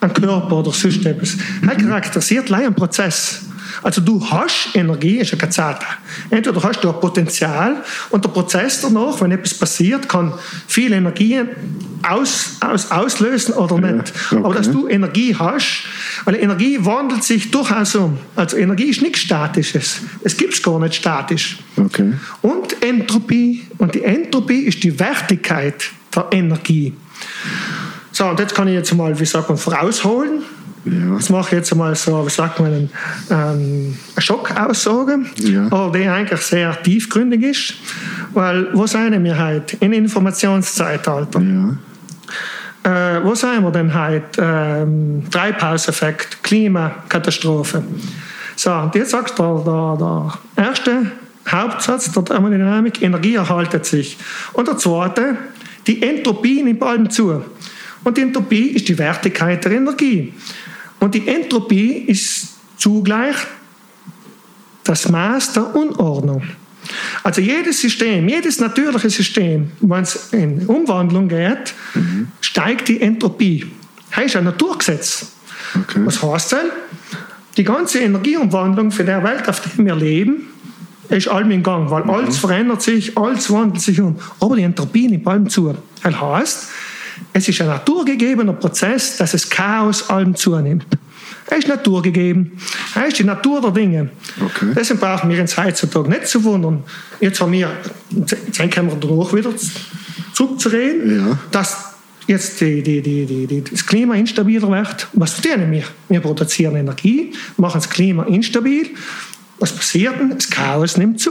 einen 0.00 0.12
Körper 0.12 0.56
oder 0.56 0.72
sonst 0.72 1.04
etwas. 1.04 1.36
Er 1.66 1.76
charakterisiert 1.76 2.52
einen 2.52 2.74
Prozess. 2.74 3.42
Also 3.82 4.00
du 4.00 4.24
hast 4.30 4.70
Energie, 4.74 5.18
ist 5.18 5.32
eine 5.32 5.40
Kazzata. 5.40 5.86
Entweder 6.30 6.62
hast 6.62 6.82
du 6.82 6.88
ein 6.88 7.00
Potenzial 7.00 7.82
und 8.10 8.24
der 8.24 8.30
Prozess 8.30 8.80
danach, 8.80 9.20
wenn 9.20 9.30
etwas 9.32 9.54
passiert, 9.54 10.08
kann 10.08 10.32
viel 10.66 10.92
Energie 10.92 11.40
aus, 12.02 12.56
aus, 12.60 12.90
auslösen 12.90 13.54
oder 13.54 13.78
nicht. 13.78 14.12
Okay. 14.30 14.42
Aber 14.42 14.54
dass 14.54 14.70
du 14.70 14.88
Energie 14.88 15.34
hast, 15.38 15.84
weil 16.24 16.36
Energie 16.36 16.78
wandelt 16.84 17.24
sich 17.24 17.50
durchaus 17.50 17.94
um. 17.94 18.18
Also 18.36 18.56
Energie 18.56 18.90
ist 18.90 19.02
nichts 19.02 19.20
Statisches. 19.20 20.00
Es 20.22 20.36
gibt 20.36 20.54
es 20.54 20.62
gar 20.62 20.78
nicht 20.78 20.94
statisch. 20.94 21.58
Okay. 21.76 22.12
Und 22.42 22.82
Entropie. 22.82 23.66
Und 23.78 23.94
die 23.94 24.02
Entropie 24.02 24.60
ist 24.60 24.82
die 24.82 24.98
Wertigkeit 24.98 25.90
der 26.14 26.26
Energie. 26.30 26.94
So, 28.12 28.26
und 28.26 28.38
jetzt 28.40 28.54
kann 28.54 28.68
ich 28.68 28.74
jetzt 28.74 28.94
mal, 28.94 29.18
wie 29.18 29.26
sagt 29.26 29.48
man, 29.48 29.58
vorausholen. 29.58 30.42
Ja. 30.84 31.16
Das 31.16 31.28
mache 31.30 31.46
ich 31.48 31.52
jetzt 31.52 31.74
mal 31.74 31.94
so, 31.94 32.24
wie 32.24 32.30
sagt 32.30 32.60
man, 32.60 32.72
ähm, 32.72 32.90
eine 33.30 33.96
Schockaussage, 34.18 35.18
ja. 35.36 35.66
aber 35.66 35.98
die 35.98 36.06
eigentlich 36.06 36.40
sehr 36.40 36.80
tiefgründig 36.82 37.42
ist. 37.42 37.74
Weil, 38.32 38.68
wo 38.74 38.86
sind 38.86 39.22
wir 39.22 39.38
heute? 39.38 39.76
In 39.80 39.92
Informationszeitalter. 39.92 41.40
Ja. 41.40 41.76
Äh, 42.84 43.24
wo 43.24 43.34
sind 43.34 43.62
wir 43.62 43.70
denn 43.70 43.92
heute? 43.92 44.40
Ähm, 44.40 45.24
Treibhauseffekt, 45.30 46.42
Klimakatastrophe. 46.42 47.82
So, 48.56 48.72
und 48.72 48.94
jetzt 48.94 49.10
sagt 49.10 49.38
der, 49.38 49.62
der, 49.64 49.96
der 50.56 50.64
erste 50.64 51.12
Hauptsatz 51.50 52.10
der 52.12 52.24
Thermodynamik, 52.24 53.02
Energie 53.02 53.36
erhaltet 53.36 53.86
sich. 53.86 54.18
Und 54.52 54.68
der 54.68 54.76
zweite, 54.76 55.36
die 55.86 56.02
Entropie 56.02 56.62
nimmt 56.62 56.82
allem 56.82 57.08
zu. 57.08 57.42
Und 58.04 58.16
die 58.16 58.22
Entropie 58.22 58.68
ist 58.70 58.88
die 58.88 58.98
Wertigkeit 58.98 59.64
der 59.64 59.72
Energie. 59.72 60.32
Und 61.00 61.14
die 61.14 61.26
Entropie 61.28 61.92
ist 61.92 62.48
zugleich 62.76 63.36
das 64.84 65.08
Maß 65.08 65.52
der 65.52 65.74
Unordnung. 65.74 66.42
Also 67.22 67.40
jedes 67.40 67.80
System, 67.80 68.28
jedes 68.28 68.60
natürliche 68.60 69.10
System, 69.10 69.72
wenn 69.80 70.02
es 70.02 70.32
in 70.32 70.66
Umwandlung 70.66 71.28
geht, 71.28 71.74
mhm. 71.94 72.28
steigt 72.40 72.88
die 72.88 73.00
Entropie. 73.00 73.66
Das 74.14 74.24
ist 74.24 74.36
ein 74.36 74.44
Naturgesetz. 74.44 75.32
Okay. 75.74 76.00
Was 76.04 76.22
heißt 76.22 76.52
das? 76.52 76.60
Die 77.56 77.64
ganze 77.64 77.98
Energieumwandlung 77.98 78.90
für 78.90 79.02
die 79.02 79.08
Welt, 79.08 79.48
auf 79.48 79.60
der 79.60 79.84
wir 79.84 79.96
leben, 79.96 80.46
ist 81.08 81.28
allem 81.28 81.50
in 81.50 81.62
Gang, 81.62 81.90
weil 81.90 82.04
mhm. 82.04 82.10
alles 82.10 82.38
verändert 82.38 82.82
sich, 82.82 83.16
alles 83.18 83.50
wandelt 83.50 83.82
sich 83.82 84.00
um. 84.00 84.16
Aber 84.40 84.56
die 84.56 84.62
Entropie 84.62 85.08
nimmt 85.08 85.26
allem 85.26 85.48
zu. 85.48 85.74
Das 86.02 86.20
heißt, 86.20 86.68
es 87.32 87.48
ist 87.48 87.60
ein 87.60 87.68
naturgegebener 87.68 88.52
Prozess, 88.54 89.16
dass 89.16 89.34
es 89.34 89.48
Chaos 89.48 90.08
allem 90.08 90.34
zunimmt. 90.34 90.86
Er 91.50 91.58
ist 91.58 91.68
naturgegeben. 91.68 92.52
Er 92.94 93.06
ist 93.06 93.18
die 93.18 93.24
Natur 93.24 93.60
der 93.60 93.70
Dinge. 93.70 94.10
Okay. 94.40 94.72
Deswegen 94.76 95.00
brauchen 95.00 95.30
wir 95.30 95.40
uns 95.40 95.56
heutzutage 95.56 96.08
nicht 96.08 96.26
zu 96.26 96.42
wundern. 96.44 96.82
Jetzt 97.20 97.40
haben 97.40 97.52
wir, 97.52 97.70
jetzt 98.10 98.58
können 98.70 98.90
wir 98.90 98.96
danach 98.96 99.32
wieder 99.32 99.50
zurückzureden, 100.34 101.28
ja. 101.28 101.38
dass 101.50 101.94
jetzt 102.26 102.60
die, 102.60 102.82
die, 102.82 103.00
die, 103.00 103.64
das 103.64 103.86
Klima 103.86 104.14
instabiler 104.14 104.68
wird. 104.70 105.08
Was 105.14 105.34
verdienen 105.34 105.72
wir? 105.72 105.84
Wir 106.08 106.20
produzieren 106.20 106.76
Energie, 106.76 107.32
machen 107.56 107.80
das 107.80 107.88
Klima 107.88 108.24
instabil. 108.24 108.90
Was 109.58 109.72
passiert 109.72 110.18
denn? 110.18 110.30
Das 110.30 110.48
Chaos 110.48 110.96
nimmt 110.96 111.20
zu. 111.20 111.30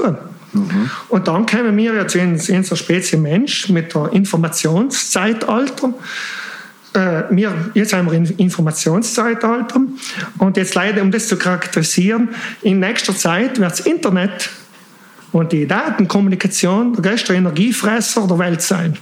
Mhm. 0.53 0.89
Und 1.09 1.27
dann 1.27 1.45
kommen 1.45 1.75
wir 1.77 1.93
jetzt 1.93 2.15
in, 2.15 2.35
in 2.35 2.63
so 2.63 2.75
Spezie 2.75 3.17
Mensch 3.17 3.69
mit 3.69 3.93
der 3.93 4.11
Informationszeitalter. 4.13 5.93
Äh, 6.93 7.23
wir, 7.29 7.71
jetzt 7.73 7.93
haben 7.93 8.09
wir 8.09 8.17
ein 8.17 8.25
Informationszeitalter 8.25 9.81
und 10.39 10.57
jetzt 10.57 10.75
leider, 10.75 11.01
um 11.01 11.11
das 11.11 11.27
zu 11.27 11.37
charakterisieren, 11.37 12.29
in 12.61 12.79
nächster 12.79 13.15
Zeit 13.15 13.59
wird 13.59 13.71
das 13.71 13.81
Internet 13.81 14.49
und 15.31 15.51
die 15.51 15.67
Datenkommunikation 15.67 16.93
der 16.93 17.11
größte 17.11 17.33
Energiefresser 17.33 18.27
der 18.27 18.39
Welt 18.39 18.61
sein. 18.61 18.97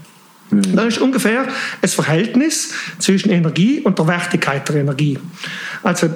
Mhm. 0.50 0.76
Das 0.76 0.88
ist 0.88 0.98
ungefähr 1.00 1.48
das 1.82 1.94
Verhältnis 1.94 2.74
zwischen 3.00 3.30
Energie 3.30 3.82
und 3.82 3.98
der 3.98 4.08
Wertigkeit 4.08 4.68
der 4.68 4.78
Energie. 4.78 5.18
Also 5.84 6.10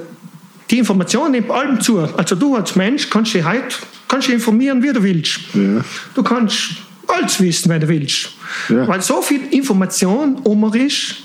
die 0.69 0.77
Information 0.77 1.31
nimmt 1.31 1.49
allem 1.49 1.81
zu. 1.81 1.99
Also 1.99 2.35
du 2.35 2.55
als 2.55 2.75
Mensch 2.75 3.09
kannst 3.09 3.33
dich 3.33 3.43
heute 3.43 3.75
kannst 4.09 4.27
dich 4.27 4.35
informieren, 4.35 4.83
wie 4.83 4.91
du 4.91 5.01
willst. 5.01 5.39
Ja. 5.53 5.81
Du 6.13 6.23
kannst 6.23 6.71
alles 7.07 7.39
wissen, 7.39 7.69
wenn 7.69 7.79
du 7.79 7.87
willst. 7.87 8.31
Ja. 8.67 8.85
Weil 8.87 9.01
so 9.01 9.21
viel 9.21 9.41
Information 9.51 10.35
um 10.43 10.73
ist, 10.73 11.15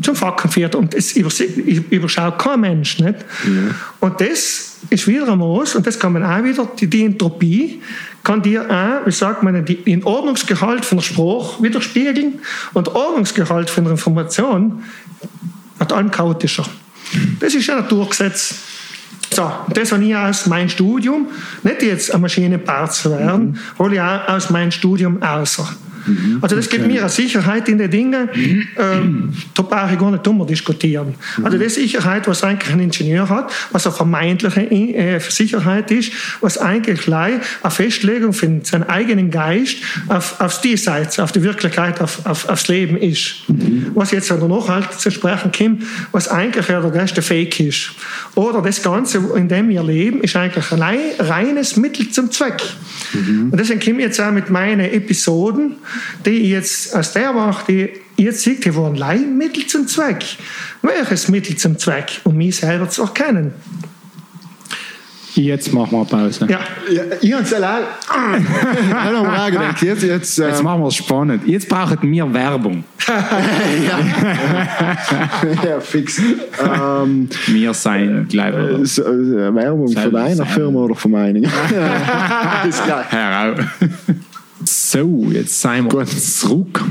zum 0.00 0.16
Facken 0.16 0.50
führt. 0.50 0.74
Und 0.74 0.94
das 0.94 1.12
überschaut 1.12 2.38
kein 2.38 2.60
Mensch. 2.60 2.98
Nicht? 2.98 3.16
Ja. 3.18 3.74
Und 4.00 4.20
das 4.20 4.78
ist 4.88 5.06
wieder 5.06 5.28
ein 5.30 5.38
Maß, 5.38 5.74
und 5.74 5.86
das 5.86 5.98
kann 5.98 6.14
man 6.14 6.24
auch 6.24 6.42
wieder, 6.42 6.66
die, 6.78 6.86
die 6.86 7.04
Entropie 7.04 7.82
kann 8.22 8.40
dir 8.40 8.62
auch, 8.70 9.06
wie 9.06 9.12
sagt 9.12 9.42
man, 9.42 9.64
den 9.64 10.04
Ordnungsgehalt 10.04 10.84
von 10.84 10.98
der 10.98 11.04
Sprache 11.04 11.62
widerspiegeln. 11.62 12.38
Und 12.72 12.86
der 12.86 12.94
Ordnungsgehalt 12.94 13.68
von 13.68 13.84
der 13.84 13.92
Information 13.92 14.82
wird 15.78 15.92
allem 15.92 16.10
chaotischer. 16.10 16.66
Das 17.38 17.54
ist 17.54 17.68
ein 17.70 17.76
Naturgesetz. 17.76 18.54
So, 19.32 19.50
das 19.68 19.92
habe 19.92 20.04
ich 20.04 20.16
aus 20.16 20.46
meinem 20.46 20.68
Studium, 20.68 21.28
nicht 21.62 21.82
jetzt 21.82 22.12
ein 22.12 22.20
Maschinenbau 22.20 22.86
zu 22.88 23.10
werden, 23.10 23.50
mhm. 23.50 23.78
hole 23.78 23.94
ich 23.94 24.00
auch 24.00 24.28
aus 24.28 24.50
meinem 24.50 24.72
Studium 24.72 25.22
außer. 25.22 25.68
Mhm. 26.06 26.38
Also 26.40 26.56
das 26.56 26.68
gibt 26.68 26.86
mir 26.86 27.00
eine 27.00 27.08
Sicherheit 27.08 27.68
in 27.68 27.78
den 27.78 27.90
Dingen, 27.90 28.28
ähm, 28.78 29.32
da 29.54 29.62
brauche 29.62 29.92
ich 29.92 29.98
gar 29.98 30.10
nicht 30.10 30.26
drüber 30.26 30.46
diskutieren. 30.46 31.14
Mhm. 31.36 31.44
Also 31.44 31.58
das 31.58 31.74
Sicherheit, 31.74 32.26
was 32.28 32.42
eigentlich 32.42 32.72
ein 32.72 32.80
Ingenieur 32.80 33.28
hat, 33.28 33.52
was 33.72 33.86
eine 33.86 33.94
vermeintliche 33.94 34.70
äh, 34.70 35.20
Sicherheit 35.20 35.90
ist, 35.90 36.12
was 36.40 36.58
eigentlich 36.58 37.12
eine 37.12 37.40
Festlegung 37.70 38.32
für 38.32 38.60
seinen 38.62 38.88
eigenen 38.88 39.30
Geist 39.30 39.76
auf, 40.08 40.40
aufs 40.40 40.60
Diesseits, 40.60 41.18
auf 41.18 41.32
die 41.32 41.42
Wirklichkeit, 41.42 42.00
auf, 42.00 42.24
auf, 42.26 42.48
aufs 42.48 42.68
Leben 42.68 42.96
ist. 42.96 43.48
Mhm. 43.48 43.92
Was 43.94 44.10
jetzt 44.10 44.30
noch 44.30 44.68
halt 44.68 44.92
zu 44.98 45.10
sprechen 45.10 45.52
kommt, 45.56 45.82
was 46.12 46.28
eigentlich 46.28 46.68
ja 46.68 46.80
der 46.80 46.90
größte 46.90 47.22
Fake 47.22 47.60
ist. 47.60 47.92
Oder 48.34 48.62
das 48.62 48.82
Ganze, 48.82 49.20
in 49.36 49.48
dem 49.48 49.68
wir 49.68 49.82
leben, 49.82 50.22
ist 50.22 50.36
eigentlich 50.36 50.70
ein 50.72 50.82
reines 51.18 51.76
Mittel 51.76 52.10
zum 52.10 52.30
Zweck. 52.30 52.62
Mhm. 53.12 53.48
Und 53.50 53.58
deswegen 53.58 53.80
komme 53.80 53.98
ich 53.98 54.06
jetzt 54.06 54.20
auch 54.20 54.30
mit 54.30 54.50
meinen 54.50 54.80
Episoden, 54.80 55.76
die 56.24 56.50
jetzt 56.50 56.94
aus 56.94 57.12
der 57.12 57.32
mache, 57.32 57.64
die 57.68 57.88
jetzt 58.22 58.42
seht, 58.42 58.64
die 58.64 58.74
waren 58.74 58.94
allein 58.94 59.36
Mittel 59.36 59.66
zum 59.66 59.86
Zweck. 59.86 60.24
Welches 60.82 61.28
Mittel 61.28 61.56
zum 61.56 61.78
Zweck? 61.78 62.20
Um 62.24 62.36
mich 62.36 62.56
selber 62.56 62.88
zu 62.88 63.02
erkennen. 63.02 63.54
Jetzt 65.34 65.72
machen 65.72 65.92
wir 65.92 66.04
Pause. 66.04 66.46
Ja, 66.48 66.58
ja 66.90 67.02
ich 67.20 67.32
habe 67.32 67.42
es 67.44 67.54
allein. 67.54 67.82
jetzt, 69.80 70.02
jetzt, 70.02 70.38
äh, 70.38 70.48
jetzt 70.48 70.62
machen 70.62 70.82
wir 70.82 70.88
es 70.88 70.96
spannend. 70.96 71.46
Jetzt 71.46 71.68
brauchen 71.68 72.10
wir 72.10 72.34
Werbung. 72.34 72.84
ja. 73.08 74.00
ja, 75.70 75.80
fix. 75.80 76.20
Ähm, 76.62 77.28
wir 77.46 77.74
sein 77.74 78.26
gleich. 78.28 78.54
Äh, 78.54 78.84
so, 78.84 79.02
äh, 79.02 79.54
Werbung 79.54 79.92
von 79.92 80.12
deiner 80.12 80.46
Firma 80.46 80.80
oder 80.80 80.94
von 80.94 81.10
meiner? 81.12 81.40
ist 82.68 82.84
klar. 82.84 83.04
Heraus. 83.08 83.64
So, 84.92 85.28
jetzt 85.30 85.60
sind 85.60 85.84
wir 85.84 86.00
Gut. 86.00 86.08
zurück 86.08 86.82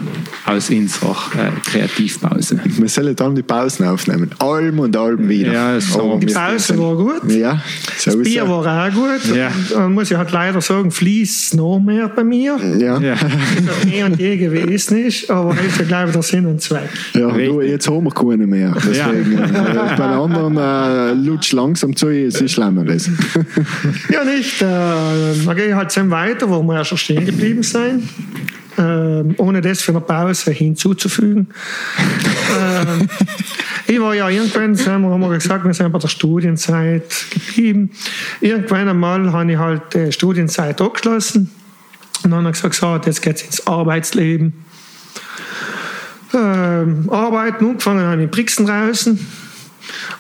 aus 0.45 0.69
unserer 0.69 1.17
äh, 1.35 1.69
Kreativpause. 1.69 2.57
Wir 2.63 2.87
sollen 2.87 3.13
dann 3.13 3.35
die 3.35 3.41
Pausen 3.41 3.85
aufnehmen. 3.85 4.29
Alm 4.39 4.79
und 4.79 4.95
Alm 4.95 5.27
wieder. 5.27 5.51
Ja, 5.51 5.81
so 5.81 6.17
die 6.17 6.33
Pause 6.33 6.77
war 6.79 6.95
gut. 6.95 7.29
Ja, 7.29 7.61
so 7.97 8.11
das 8.11 8.21
Bier 8.21 8.47
war 8.47 8.87
auch 8.87 8.93
gut. 8.93 9.35
Ja. 9.35 9.51
Man 9.75 9.95
muss 9.95 10.09
ich 10.09 10.17
halt 10.17 10.31
leider 10.31 10.61
sagen, 10.61 10.91
fließt 10.91 11.55
noch 11.55 11.79
mehr 11.79 12.07
bei 12.07 12.23
mir. 12.23 12.57
Ja. 12.79 12.99
ja. 12.99 13.15
Das 13.65 13.93
eh 13.93 14.03
und 14.03 14.17
je 14.17 14.37
gewesen 14.37 15.05
ist, 15.05 15.29
aber 15.29 15.53
das 15.53 15.65
ist 15.65 15.79
ja, 15.79 15.85
glaube 15.85 16.07
ich, 16.07 16.13
der 16.13 16.23
Sinn 16.23 16.45
und 16.45 16.61
Zweck. 16.61 16.89
Ja, 17.13 17.29
du, 17.29 17.61
jetzt 17.61 17.89
haben 17.89 18.05
wir 18.05 18.11
keine 18.11 18.47
mehr. 18.47 18.73
Deswegen, 18.77 19.33
ja. 19.33 19.45
äh, 19.45 19.97
bei 19.97 20.07
den 20.07 20.37
anderen 20.37 20.57
äh, 20.57 21.13
lutscht 21.13 21.51
langsam 21.51 21.95
zu, 21.95 22.07
es 22.07 22.39
ist 22.39 22.53
schlimmer. 22.53 22.85
ja, 24.09 24.23
nicht. 24.23 24.61
Äh, 24.61 24.65
dann 25.45 25.55
gehe 25.55 25.67
ich 25.67 25.73
halt 25.73 25.95
dann 25.95 26.09
weiter, 26.09 26.49
wo 26.49 26.63
wir 26.63 26.75
ja 26.75 26.85
schon 26.85 26.97
stehen 26.97 27.25
geblieben 27.25 27.61
sein, 27.89 28.09
ähm, 28.77 29.35
ohne 29.37 29.61
das 29.61 29.81
für 29.81 29.91
eine 29.91 30.01
Pause 30.01 30.51
hinzuzufügen. 30.51 31.47
ähm, 32.59 33.09
ich 33.87 33.99
war 33.99 34.13
ja 34.13 34.29
irgendwann, 34.29 34.77
wir, 34.77 34.91
haben 34.91 35.19
wir 35.19 35.29
gesagt, 35.29 35.65
wir 35.65 35.73
sind 35.73 35.91
bei 35.91 35.99
der 35.99 36.07
Studienzeit 36.07 37.11
geblieben. 37.31 37.91
Irgendwann 38.41 38.89
einmal 38.89 39.31
habe 39.31 39.51
ich 39.51 39.57
halt 39.57 39.93
die 39.93 40.11
Studienzeit 40.11 40.81
abgeschlossen 40.81 41.49
und 42.23 42.31
dann 42.31 42.39
habe 42.45 42.49
ich 42.49 42.61
gesagt, 42.61 42.75
so, 42.75 42.95
jetzt 43.05 43.21
geht 43.21 43.37
es 43.37 43.43
ins 43.43 43.67
Arbeitsleben. 43.67 44.53
Ähm, 46.33 47.09
arbeiten, 47.09 47.65
angefangen 47.65 48.05
habe 48.05 48.17
ich 48.17 48.25
in 48.25 48.29
Brixen 48.29 48.65
draußen. 48.67 49.19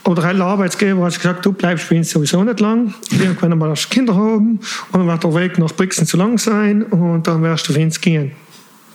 Oder 0.05 0.23
ein 0.25 0.41
Arbeitsgeber 0.41 1.05
hat 1.05 1.15
gesagt, 1.15 1.45
du 1.45 1.51
bleibst 1.51 1.89
bei 1.89 1.97
uns 1.97 2.09
sowieso 2.09 2.43
nicht 2.43 2.59
lang. 2.59 2.93
Irgendwann 3.11 3.57
mal 3.57 3.73
Kinder 3.89 4.15
haben 4.15 4.59
und 4.91 4.99
dann 4.99 5.07
wird 5.07 5.23
der 5.23 5.35
Weg 5.35 5.59
nach 5.59 5.71
Brixen 5.71 6.05
zu 6.05 6.17
lang 6.17 6.37
sein 6.37 6.83
und 6.83 7.27
dann 7.27 7.41
wirst 7.43 7.69
du 7.69 7.73
für 7.73 7.81
uns 7.81 7.99
gehen. 7.99 8.31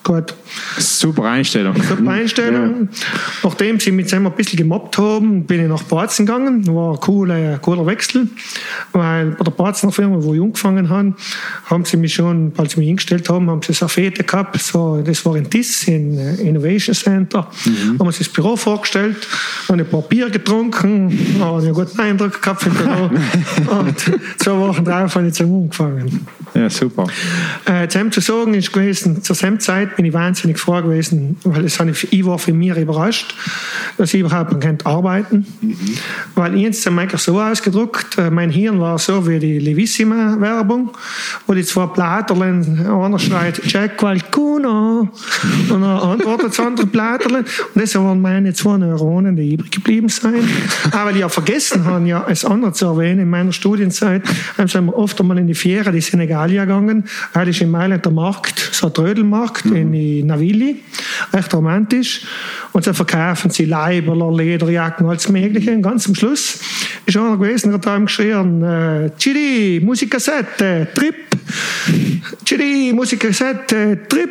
Gut. 0.04 0.34
Super 0.76 1.24
Einstellung. 1.24 1.74
Super 1.82 2.10
Einstellung. 2.10 2.88
Ja. 2.92 2.98
Nachdem 3.42 3.80
sie 3.80 3.90
mich 3.90 4.14
einmal 4.14 4.32
ein 4.32 4.36
bisschen 4.36 4.58
gemobbt 4.58 4.98
haben, 4.98 5.44
bin 5.44 5.62
ich 5.62 5.68
nach 5.68 5.82
Barzen 5.84 6.26
gegangen. 6.26 6.66
War 6.66 6.92
ein 6.92 7.00
cooler, 7.00 7.58
cooler 7.58 7.86
Wechsel, 7.86 8.28
weil 8.92 9.30
bei 9.30 9.42
der 9.42 9.50
Barzener 9.50 9.92
Firma, 9.92 10.18
wo 10.20 10.34
ich 10.34 10.42
angefangen 10.42 10.90
habe, 10.90 11.14
haben 11.64 11.86
sie 11.86 11.96
mich 11.96 12.12
schon, 12.12 12.52
als 12.58 12.72
sie 12.72 12.80
mich 12.80 12.88
hingestellt 12.88 13.30
haben, 13.30 13.48
haben 13.48 13.62
sie 13.62 13.74
eine 13.80 13.88
Fete 13.88 14.24
gehabt. 14.24 14.60
So, 14.60 15.00
das 15.00 15.24
war 15.24 15.36
in 15.36 15.48
DIS, 15.48 15.88
in 15.88 16.18
äh, 16.18 16.34
Innovation 16.34 16.94
Center. 16.94 17.48
Mhm. 17.64 17.98
Haben 17.98 18.12
sie 18.12 18.24
das 18.24 18.28
Büro 18.28 18.56
vorgestellt, 18.56 19.26
haben 19.68 19.80
ein 19.80 19.88
paar 19.88 20.02
Bier 20.02 20.28
getrunken, 20.28 21.40
haben 21.40 21.60
einen 21.60 21.72
guten 21.72 21.98
Eindruck 21.98 22.42
gehabt 22.42 22.66
im 22.66 22.74
Büro. 22.74 23.10
und 23.78 23.98
zwei 24.36 24.52
Wochen 24.52 24.84
drauf 24.84 25.14
habe 25.14 25.28
ich 25.28 25.32
zum 25.32 25.62
angefangen. 25.62 26.26
Ja, 26.54 26.68
super. 26.68 27.06
Äh, 27.64 27.88
zu 27.88 28.20
sagen 28.20 28.54
ist 28.54 28.72
gewesen, 28.72 29.22
zur 29.22 29.34
selben 29.34 29.60
Zeit 29.60 29.93
bin 29.96 30.04
ich 30.04 30.12
wahnsinnig 30.12 30.58
froh 30.58 30.80
gewesen, 30.82 31.36
weil 31.44 31.64
es 31.64 31.78
ich, 31.80 32.12
ich 32.12 32.24
war 32.24 32.38
für 32.38 32.52
mich 32.52 32.76
überrascht, 32.76 33.34
dass 33.96 34.14
ich 34.14 34.20
überhaupt 34.20 34.52
nicht 34.64 34.86
arbeiten 34.86 35.46
mhm. 35.60 35.78
Weil 36.34 36.54
ich 36.54 36.62
jetzt 36.62 36.86
eigentlich 36.86 37.20
so 37.20 37.40
ausgedruckt, 37.40 38.18
äh, 38.18 38.30
mein 38.30 38.50
Hirn 38.50 38.80
war 38.80 38.98
so 38.98 39.26
wie 39.28 39.38
die 39.38 39.58
Levissima-Werbung, 39.58 40.90
wo 41.46 41.54
die 41.54 41.64
zwei 41.64 41.86
Platerlen, 41.86 42.86
einer 42.86 43.18
schreit 43.18 43.60
Jack 43.64 43.98
Qualcuno 43.98 45.08
und 45.68 45.70
dann 45.70 45.84
antwortet 45.84 46.48
das 46.48 46.60
andere 46.60 46.86
Platerlen 46.86 47.44
und 47.74 47.82
das 47.82 47.94
waren 47.94 48.20
meine 48.20 48.52
zwei 48.54 48.78
Neuronen, 48.78 49.36
die 49.36 49.54
übrig 49.54 49.70
geblieben 49.70 50.08
sind. 50.08 50.44
Aber 50.90 51.10
ich 51.10 51.18
ja 51.18 51.28
vergessen 51.28 51.84
habe, 51.84 52.06
ja, 52.06 52.24
als 52.24 52.44
andere 52.44 52.72
zu 52.72 52.86
erwähnen, 52.86 53.20
in 53.20 53.30
meiner 53.30 53.52
Studienzeit 53.52 54.22
sind 54.56 54.86
wir 54.86 54.96
oft 54.96 55.20
einmal 55.20 55.38
in 55.38 55.46
die 55.46 55.54
Fiera, 55.54 55.90
die 55.90 56.00
Senegalia 56.00 56.64
gegangen, 56.64 57.04
weil 57.32 57.48
ich 57.48 57.60
in 57.60 57.70
Mailand 57.70 58.04
der 58.04 58.12
Markt, 58.12 58.70
so 58.72 58.86
ein 58.86 58.94
Trödelmarkt, 58.94 59.66
mhm 59.66 59.83
in 59.92 60.26
Navili, 60.26 60.82
recht 61.32 61.52
romantisch. 61.52 62.22
Und 62.72 62.86
dann 62.86 62.94
verkaufen 62.94 63.50
sie 63.50 63.64
Leiberler, 63.64 64.32
Lederjacken, 64.32 65.06
alles 65.06 65.28
Mögliche. 65.28 65.72
Und 65.72 65.82
ganz 65.82 66.06
am 66.08 66.14
Schluss 66.14 66.60
ist 67.06 67.16
einer 67.16 67.36
gewesen, 67.36 67.70
der 67.70 67.78
hat 67.78 67.86
einem 67.86 68.06
geschrien, 68.06 68.62
äh, 68.62 69.10
Chidi, 69.18 69.80
Musikkassette, 69.84 70.88
Trip. 70.94 71.14
Chidi, 72.44 72.92
Musikkassette, 72.94 73.98
Trip. 74.08 74.30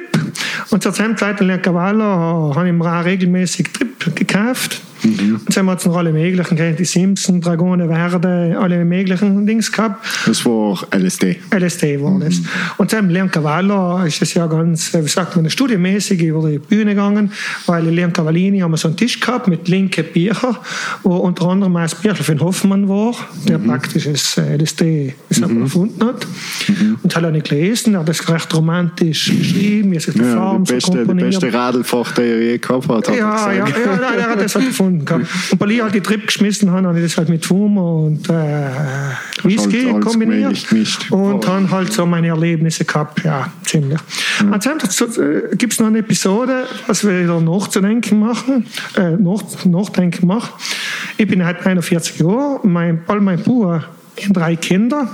Und 0.70 0.82
zur 0.82 0.94
Zeit 0.94 1.42
in 1.42 1.62
Cavallo 1.62 2.54
habe 2.56 2.68
ich 2.68 2.74
mir 2.74 3.00
auch 3.00 3.06
regelmäßig 3.06 3.68
Trip 3.72 4.16
gekauft. 4.16 4.82
Mhm. 5.04 5.42
Und 5.46 5.58
dann 5.58 5.70
hat 5.70 5.80
es 5.80 5.86
noch 5.86 5.98
alle 5.98 6.12
möglichen, 6.12 6.76
die 6.78 6.86
Simpson, 6.86 7.42
Dragone 7.42 7.88
Verde, 7.88 8.58
alle 8.60 8.84
möglichen 8.86 9.46
Dings 9.46 9.72
gehabt. 9.72 10.06
Das 10.26 10.46
war 10.46 10.80
LSD. 10.96 11.38
LSD 11.54 12.02
war 12.02 12.20
das. 12.20 12.40
Mhm. 12.40 12.48
Und 12.78 12.94
dann 12.94 13.10
Leon 13.10 13.30
Cavallo 13.30 14.04
ist 14.04 14.22
das 14.22 14.34
ja 14.34 14.48
ganz, 14.48 14.94
wie 14.94 15.08
sagt 15.08 15.36
man, 15.36 15.50
studienmäßig 15.50 16.22
über 16.22 16.50
die 16.50 16.60
Bühne 16.60 16.92
gegangen, 16.92 17.32
weil 17.66 17.88
in 17.88 17.96
Leon 17.96 18.14
Cavallini 18.14 18.60
haben 18.60 18.72
wir 18.72 18.78
so 18.78 18.88
einen 18.88 18.98
Tisch 18.98 19.20
gehabt 19.20 19.48
mit 19.48 19.68
linken 19.68 20.06
Büchern, 20.14 20.58
wo 21.04 21.18
unter 21.18 21.48
anderem 21.48 21.76
ein 21.76 21.90
Bücher 22.02 22.24
von 22.24 22.40
Hoffmann 22.40 22.88
war, 22.88 23.16
der 23.48 23.60
mhm. 23.60 23.68
praktisch 23.68 24.06
das 24.06 24.38
LSD 24.38 25.14
mhm. 25.30 25.62
erfunden 25.64 26.06
hat. 26.06 26.28
Mhm. 26.68 26.98
Und 27.04 27.16
hat 27.16 27.24
er 27.24 27.32
nicht 27.32 27.50
gelesen, 27.50 27.94
er 27.94 28.02
hat 28.02 28.10
das 28.10 28.28
recht 28.30 28.54
romantisch 28.54 29.32
beschrieben, 29.36 29.92
wie 29.92 30.00
sich 30.00 30.14
die 30.14 30.22
ja, 30.22 30.36
Farben 30.36 30.66
so 30.66 30.92
komponiert. 30.92 31.42
beste 31.42 31.54
Radlfach, 31.54 32.12
der 32.14 32.26
er 32.26 32.42
je 32.42 32.58
gehabt 32.58 32.88
hat. 32.88 33.08
hat 33.08 33.16
ja, 33.16 33.52
ja, 33.52 33.68
ja, 33.68 33.68
ja, 33.68 34.14
er 34.18 34.30
hat 34.30 34.42
das 34.42 34.56
halt 34.56 34.68
gefunden 34.68 34.93
gefunden 35.00 35.06
gehabt. 35.06 35.52
Und 35.52 35.60
weil 35.60 35.72
ich 35.72 35.82
halt 35.82 35.94
die 35.94 36.02
Trip 36.02 36.26
geschmissen 36.26 36.72
habe, 36.72 36.88
habe 36.88 37.00
ich 37.00 37.06
das 37.06 37.18
halt 37.18 37.30
mit 37.30 37.46
Fuma 37.46 37.82
und 37.82 38.30
äh, 38.30 38.70
Whisky 39.44 39.92
halt 39.92 40.04
kombiniert. 40.04 40.66
Und 41.10 41.46
dann 41.46 41.70
halt 41.72 41.92
so 41.94 42.06
meine 42.06 42.28
Erlebnisse 42.28 42.86
gehabt, 42.86 43.24
ja, 43.24 43.52
ziemlich. 43.64 44.00
Mhm. 44.42 44.54
Ansonsten 44.54 45.22
äh, 45.22 45.56
gibt 45.56 45.74
es 45.74 45.80
noch 45.80 45.88
eine 45.88 46.00
Episode, 46.00 46.66
was 46.88 47.04
wir 47.06 47.24
wieder 47.24 47.40
nachzudenken 47.40 48.20
machen, 48.20 48.66
äh, 48.98 49.12
nach, 49.12 49.44
nachdenken 49.66 50.28
machen. 50.28 50.54
Ich 51.18 51.28
bin 51.28 51.44
halt 51.44 51.66
41 51.66 52.20
Jahre, 52.20 52.60
mein, 52.64 53.02
all 53.08 53.22
mein 53.22 53.42
Bruder 53.42 53.86
drei 54.32 54.56
Kinder, 54.56 55.10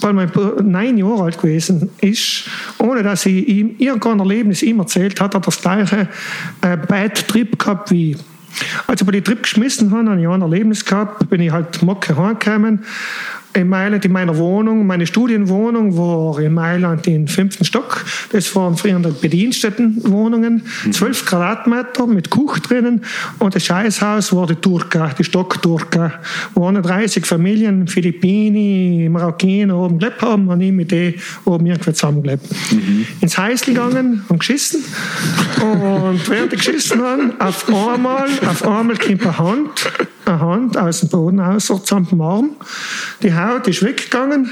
weil 0.00 0.12
mein 0.12 0.28
Bruder 0.28 0.62
neun 0.62 0.98
Jahre 0.98 1.24
alt 1.24 1.38
gewesen 1.40 1.90
ist, 2.00 2.44
ohne 2.78 3.02
dass 3.02 3.26
ich 3.26 3.48
ihm 3.48 3.76
irgendein 3.78 4.18
Erlebnis 4.18 4.62
ihm 4.62 4.80
erzählt 4.80 5.20
hat, 5.20 5.34
hat 5.34 5.34
er 5.34 5.40
das 5.40 5.60
gleiche 5.60 6.08
äh, 6.62 6.76
Bad 6.76 7.28
Trip 7.28 7.58
gehabt 7.58 7.90
wie 7.90 8.16
als 8.86 9.00
ich 9.00 9.06
bei 9.06 9.12
die 9.12 9.22
Trip 9.22 9.42
geschmissen 9.42 9.90
habe, 9.90 10.10
habe 10.10 10.20
ich 10.20 10.28
ein 10.28 10.42
Erlebnis 10.42 10.84
gehabt, 10.84 11.28
bin 11.28 11.40
ich 11.40 11.50
halt 11.50 11.82
Mocke 11.82 12.16
heimgekommen 12.16 12.84
in 13.54 13.68
Mailand 13.68 14.04
in 14.04 14.12
meiner 14.12 14.36
Wohnung, 14.36 14.86
meine 14.86 15.06
Studienwohnung 15.06 15.96
war 15.96 16.40
in 16.40 16.54
Mailand 16.54 17.06
im 17.06 17.28
fünften 17.28 17.64
Stock. 17.64 18.04
Das 18.32 18.54
waren 18.54 18.76
früher 18.76 18.98
Bedienstättenwohnungen, 18.98 20.62
zwölf 20.90 21.24
Quadratmeter 21.24 22.06
mit 22.06 22.30
Kuch 22.30 22.58
drinnen 22.58 23.02
und 23.38 23.54
das 23.54 23.64
Scheißhaus 23.64 24.32
war 24.34 24.46
die 24.46 24.56
Turka, 24.56 25.10
die 25.18 25.24
Stockturka. 25.24 26.12
Wo 26.54 26.70
30 26.70 27.24
Familien, 27.24 27.86
Philippini, 27.86 29.08
Marokkaner 29.10 29.76
oben 29.76 29.98
gelebt 29.98 30.22
haben 30.22 30.48
und 30.48 30.60
ich 30.60 30.72
mit 30.72 30.90
denen 30.90 31.14
oben 31.44 31.66
irgendwie 31.66 31.92
zusammengelebt. 31.92 32.44
Mhm. 32.72 33.06
Ins 33.20 33.38
Häusl 33.38 33.66
gegangen 33.66 34.24
und 34.28 34.38
geschissen 34.40 34.82
und 35.60 36.28
während 36.28 36.52
ich 36.52 36.58
geschissen 36.64 37.00
habe, 37.02 37.34
auf 37.38 37.68
einmal, 37.68 38.28
auf 38.46 38.66
einmal 38.66 38.96
kommt 38.96 39.22
eine 39.22 39.38
Hand, 39.38 39.92
eine 40.26 40.40
Hand 40.40 40.76
aus 40.76 41.00
dem 41.00 41.08
Boden 41.08 41.40
raus, 41.40 41.64
zusammen 41.66 42.08
am 42.12 42.20
Arm. 42.20 42.50
Die 43.22 43.34
Haut 43.34 43.66
ist 43.68 43.82
weggegangen. 43.82 44.50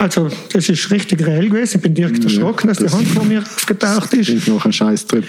Also, 0.00 0.28
das 0.52 0.68
ist 0.68 0.92
richtig 0.92 1.26
reell 1.26 1.48
gewesen. 1.48 1.78
Ich 1.78 1.82
bin 1.82 1.92
direkt 1.92 2.22
erschrocken, 2.22 2.68
dass 2.68 2.78
die 2.78 2.88
Hand 2.88 3.08
vor 3.08 3.24
mir 3.24 3.40
aufgetaucht 3.40 4.14
ist. 4.14 4.28
Ist 4.28 4.46
noch 4.46 4.64
ein 4.64 4.72
Scheißtrip. 4.72 5.24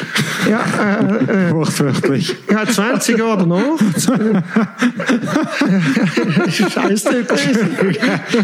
Ja, 0.48 0.64
äh, 0.80 1.50
äh, 1.50 1.54
Wortwörtlich. 1.54 2.36
ja, 2.52 2.68
20 2.68 3.18
Jahre 3.18 3.40
danach. 3.40 3.80
Scheißtrip 6.52 7.28
gewesen. 7.28 7.70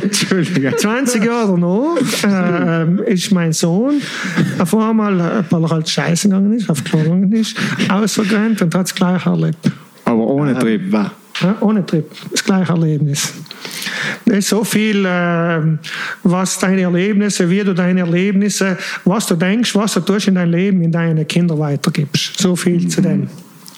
Entschuldige. 0.02 0.76
20 0.76 1.24
Jahre 1.24 1.60
danach 1.60 1.98
äh, 2.24 2.88
ist 3.14 3.32
mein 3.32 3.54
Sohn 3.54 4.02
auf 4.58 4.74
einmal, 4.74 5.20
äh, 5.20 5.44
weil 5.52 5.64
er 5.64 5.70
halt 5.70 5.88
scheißen 5.88 6.32
gegangen 6.32 6.54
ist, 6.54 6.68
auf 6.72 6.84
Klo 6.84 7.04
gegangen 7.04 7.32
ist, 7.34 7.56
ausgerannt 7.88 8.64
und 8.64 8.74
hat 8.74 8.88
es 8.88 8.96
gleich 8.96 9.24
erlebt. 9.28 9.60
Aber 10.06 10.28
ohne 10.28 10.58
Trip. 10.58 10.94
Äh, 10.94 11.06
Ja, 11.42 11.58
ohne 11.60 11.86
Trip, 11.86 12.10
das 12.32 12.44
gleiche 12.44 12.72
Erlebnis. 12.72 13.34
Da 14.26 14.36
ist 14.36 14.48
so 14.48 14.64
viel, 14.64 15.06
äh, 15.06 15.60
was 16.24 16.60
deine 16.60 16.82
Erlebnisse, 16.82 17.50
wie 17.50 17.60
du 17.62 17.74
deine 17.74 18.02
Erlebnisse, 18.02 18.78
was 19.04 19.28
du 19.28 19.36
denkst, 19.36 19.76
was 19.76 19.96
du 19.96 20.00
tust 20.00 20.30
in 20.30 20.36
deinem 20.36 20.52
Leben, 20.52 20.82
in 20.82 20.92
deine 20.92 21.26
Kinder 21.26 21.60
weitergibst. 21.60 22.40
So 22.40 22.56
viel 22.56 22.88
zu 22.88 23.02
dem. 23.02 23.28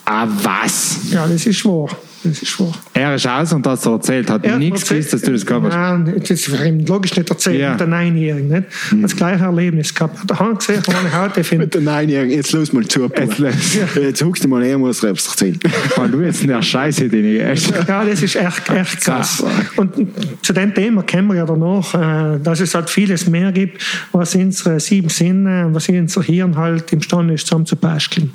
Ah, 0.06 0.28
was? 0.44 1.12
Ja, 1.12 1.28
das 1.28 1.48
ist 1.48 1.66
wahr. 1.66 1.90
Das 2.24 2.42
ist 2.42 2.60
wahr. 2.60 2.74
Er 2.94 3.16
ist 3.16 3.28
aus 3.28 3.54
und 3.54 3.66
hat 3.68 3.80
es 3.80 3.86
erzählt. 3.86 4.30
Hat 4.30 4.44
Er 4.46 4.54
hat 4.54 4.60
nichts 4.60 4.88
gewusst, 4.90 5.14
dass 5.14 5.22
du 5.22 5.32
das 5.32 5.46
gehabt 5.46 5.66
hast. 5.66 5.74
Nein, 5.76 6.14
das 6.20 6.30
ist 6.32 6.48
ihm 6.50 6.86
logisch 6.86 7.16
nicht 7.16 7.30
erzählt, 7.30 7.60
Ja. 7.60 7.72
mit 7.72 7.80
der 7.80 7.88
Neunjährigen. 7.88 8.48
Nicht? 8.50 8.68
Das 9.02 9.16
gleiche 9.16 9.44
Erlebnis 9.44 9.94
gehabt. 9.94 10.20
Hat 10.20 10.32
er 10.32 10.40
Hand 10.40 10.60
gesehen, 10.60 10.82
Haut, 11.16 11.38
ich 11.38 11.48
finde, 11.48 11.66
Mit 11.66 11.74
der 11.76 11.82
Neunjährigen, 11.82 12.36
jetzt 12.36 12.52
los 12.54 12.74
mal 12.74 12.86
zu. 12.88 13.04
Jetzt 13.18 13.38
los. 13.38 13.54
Jetzt 13.96 14.24
huckst 14.24 14.44
du 14.44 14.48
mal 14.48 14.64
her, 14.64 14.78
muss 14.78 15.04
etwas 15.04 15.28
erzählen. 15.28 15.60
Weil 15.96 16.10
du 16.10 16.22
jetzt 16.22 16.42
in 16.42 16.48
der 16.50 16.62
Scheiße, 16.62 17.08
den 17.08 17.26
ich. 17.26 17.68
Ja, 17.88 18.04
das 18.04 18.22
ist 18.24 18.36
echt, 18.36 18.70
echt 18.70 19.02
krass. 19.02 19.44
Und 19.76 19.94
zu 20.42 20.54
dem 20.54 20.74
Thema 20.74 21.04
kommen 21.04 21.28
wir 21.30 21.36
ja 21.36 21.46
danach, 21.46 21.94
äh, 21.94 22.40
dass 22.42 22.60
es 22.60 22.74
halt 22.74 22.90
vieles 22.90 23.28
mehr 23.28 23.52
gibt, 23.52 23.84
was 24.12 24.34
unsere 24.36 24.80
sieben 24.80 25.10
Sinne, 25.10 25.70
was 25.72 25.88
unser 25.90 26.24
Hirn 26.24 26.56
halt 26.58 26.92
imstande 26.92 27.34
ist, 27.36 27.48
zusammen 27.48 27.66
zu 27.66 27.76
basteln. 27.76 28.32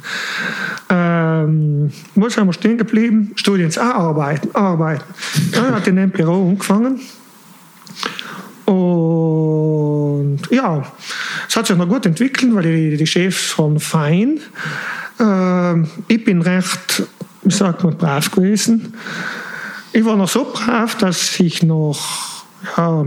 Ähm, 0.91 1.91
wo 2.15 2.29
sind 2.29 2.47
wir 2.47 2.53
stehen 2.53 2.77
geblieben? 2.79 3.33
Studien, 3.37 3.72
ah, 3.79 3.93
arbeiten, 3.93 4.55
arbeiten. 4.55 5.05
Ja, 5.53 5.73
hat 5.73 5.87
in 5.87 5.97
dem 5.97 6.11
Büro 6.11 6.49
angefangen. 6.49 7.01
Und 8.65 10.41
ja, 10.51 10.85
es 11.49 11.57
hat 11.57 11.67
sich 11.67 11.77
noch 11.77 11.89
gut 11.89 12.07
entwickelt, 12.07 12.55
weil 12.55 12.63
die, 12.63 12.97
die 12.97 13.07
Chefs 13.07 13.59
waren 13.59 13.81
fein. 13.81 14.41
Ähm, 15.21 15.89
ich 16.09 16.25
bin 16.25 16.43
recht, 16.43 17.03
wie 17.43 17.53
sagt 17.53 17.85
man, 17.85 17.97
brav 17.97 18.31
gewesen. 18.31 18.95
Ich 19.93 20.05
war 20.05 20.17
noch 20.17 20.29
so 20.29 20.51
brav, 20.53 20.97
dass 20.97 21.39
ich 21.41 21.63
noch 21.63 22.45
ja, 22.77 23.07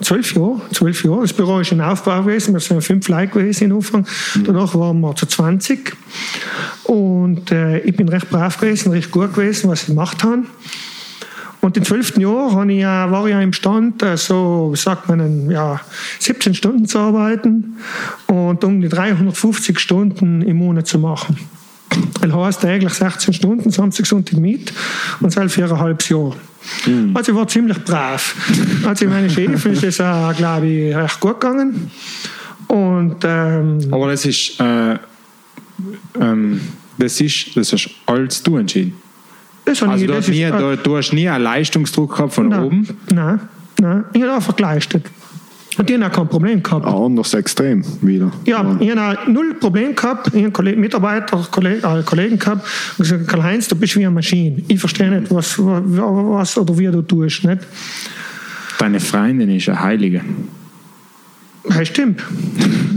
zwölf 0.00 0.34
Jahre, 0.34 0.60
zwölf 0.72 1.04
Jahre, 1.04 1.22
das 1.22 1.32
Büro 1.32 1.60
ist 1.60 1.72
in 1.72 1.80
Aufbau 1.80 2.22
gewesen, 2.22 2.52
wir 2.54 2.60
sind 2.60 2.82
fünf 2.82 3.08
Leute 3.08 3.28
gewesen 3.32 3.70
am 3.70 3.78
Anfang, 3.78 4.06
danach 4.44 4.74
waren 4.74 5.00
wir 5.00 5.14
zu 5.14 5.26
20 5.26 5.96
und 6.84 7.50
äh, 7.50 7.78
ich 7.80 7.96
bin 7.96 8.08
recht 8.08 8.30
brav 8.30 8.58
gewesen, 8.58 8.92
recht 8.92 9.10
gut 9.10 9.34
gewesen, 9.34 9.70
was 9.70 9.82
ich 9.82 9.86
gemacht 9.88 10.22
habe. 10.24 10.44
Und 11.62 11.76
im 11.76 11.84
zwölften 11.84 12.20
Jahr 12.20 12.64
ich, 12.68 12.78
ja- 12.80 13.10
war 13.10 13.26
ich 13.26 13.32
ja 13.32 13.40
imstand, 13.40 14.00
äh, 14.02 14.16
so, 14.16 14.68
wie 14.72 14.76
sagt 14.76 15.08
man, 15.08 15.50
ja, 15.50 15.80
17 16.20 16.54
Stunden 16.54 16.86
zu 16.86 16.98
arbeiten 16.98 17.78
und 18.28 18.62
um 18.62 18.80
die 18.80 18.88
350 18.88 19.78
Stunden 19.80 20.42
im 20.42 20.58
Monat 20.58 20.86
zu 20.86 20.98
machen. 21.00 21.36
Das 22.20 22.32
heißt 22.32 22.60
täglich 22.60 22.92
16 22.92 23.34
Stunden, 23.34 23.70
20 23.70 24.06
Stunden 24.06 24.40
mit 24.40 24.72
und 25.20 25.30
selbst 25.30 25.54
viereinhalb 25.54 26.02
Jahre. 26.08 26.34
Also 27.14 27.32
ich 27.32 27.38
war 27.38 27.46
ziemlich 27.48 27.78
brav. 27.84 28.34
Also 28.84 29.06
meine 29.06 29.30
Chefin 29.30 29.72
ist 29.72 29.84
es, 29.84 30.00
äh, 30.00 30.32
glaube 30.36 30.66
ich, 30.66 30.96
recht 30.96 31.20
gut 31.20 31.40
gegangen. 31.40 31.90
Und 32.66 33.16
ähm, 33.24 33.78
Aber 33.92 34.08
das 34.08 34.26
ist, 34.26 34.58
äh, 34.60 34.96
ähm, 36.20 36.60
das 36.98 37.20
ist, 37.20 37.56
das 37.56 37.72
hast 37.72 37.90
alles 38.06 38.42
du 38.42 38.56
entschieden. 38.56 38.94
das 39.64 39.80
habe 39.82 39.92
Also 39.92 40.04
ich, 40.04 40.08
du 40.08 40.14
das 40.14 40.24
hast, 40.26 40.30
nie, 40.34 40.42
ist, 40.42 40.52
äh, 40.52 40.58
du, 40.58 40.76
du 40.76 40.96
hast 40.96 41.12
nie 41.12 41.28
einen 41.28 41.44
Leistungsdruck 41.44 42.16
gehabt 42.16 42.34
von 42.34 42.48
nein, 42.48 42.62
oben. 42.64 42.88
Nein, 43.12 43.40
nein, 43.80 44.04
ich 44.12 44.22
habe 44.22 44.34
einfach 44.34 44.56
geleistet. 44.56 45.06
Und 45.78 45.88
die 45.88 45.94
haben 45.94 46.02
auch 46.02 46.12
kein 46.12 46.28
Problem 46.28 46.62
gehabt. 46.62 46.86
Ein 46.86 46.94
anderes 46.94 47.34
Extrem 47.34 47.84
wieder. 48.00 48.32
Ja, 48.46 48.76
ich 48.80 48.96
habe 48.96 49.30
null 49.30 49.54
Problem 49.54 49.94
gehabt. 49.94 50.34
Ich 50.34 50.44
habe 50.44 50.76
Mitarbeiter, 50.76 51.46
Kollegen, 51.50 51.84
äh, 51.84 52.02
Kollegen 52.02 52.38
gehabt 52.38 52.66
und 52.98 53.02
gesagt, 53.02 53.28
Karl-Heinz, 53.28 53.68
du 53.68 53.76
bist 53.76 53.96
wie 53.96 54.06
eine 54.06 54.14
Maschine. 54.14 54.62
Ich 54.68 54.80
verstehe 54.80 55.10
nicht, 55.10 55.32
was, 55.32 55.58
was 55.58 56.56
oder 56.56 56.78
wie 56.78 56.86
du 56.86 57.02
tust. 57.02 57.44
Nicht? 57.44 57.60
Deine 58.78 59.00
Freundin 59.00 59.50
ist 59.50 59.68
eine 59.68 59.80
Heilige. 59.80 60.22
Das 61.68 61.88
stimmt. 61.88 62.22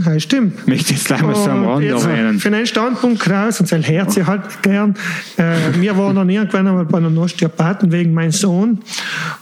Das 0.05 0.23
stimmt. 0.23 0.59
Ich 0.61 0.67
möchte 0.67 0.93
jetzt 0.93 1.05
gleich 1.05 1.21
mal 1.21 1.35
so 1.35 1.49
am 1.49 1.65
Rand 1.65 1.85
erwähnen. 1.85 2.39
Für 2.39 2.49
einen 2.49 2.65
Standpunkt 2.65 3.29
raus, 3.29 3.59
und 3.59 3.67
sein 3.67 3.83
Herz 3.83 4.15
ich 4.17 4.25
halt 4.25 4.61
gern. 4.61 4.95
Äh, 5.37 5.55
wir 5.79 5.97
waren 5.97 6.15
dann 6.15 6.29
irgendwann 6.29 6.67
einmal 6.67 6.85
bei 6.85 6.97
einem 6.97 7.17
Osteopathen 7.17 7.91
wegen 7.91 8.13
meinem 8.13 8.31
Sohn. 8.31 8.79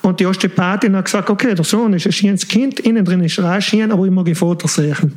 Und 0.01 0.19
die 0.19 0.25
Osteopathin 0.25 0.95
hat 0.95 1.05
gesagt, 1.05 1.29
okay, 1.29 1.53
der 1.53 1.65
Sohn 1.65 1.93
ist 1.93 2.05
ein 2.05 2.11
schönes 2.11 2.47
Kind, 2.47 2.79
innen 2.79 3.05
drin 3.05 3.23
ist 3.23 3.37
er 3.37 3.61
schön, 3.61 3.91
aber 3.91 4.05
ich 4.05 4.11
mag 4.11 4.27
ein 4.27 4.35
Foto 4.35 4.67
sehen. 4.67 5.13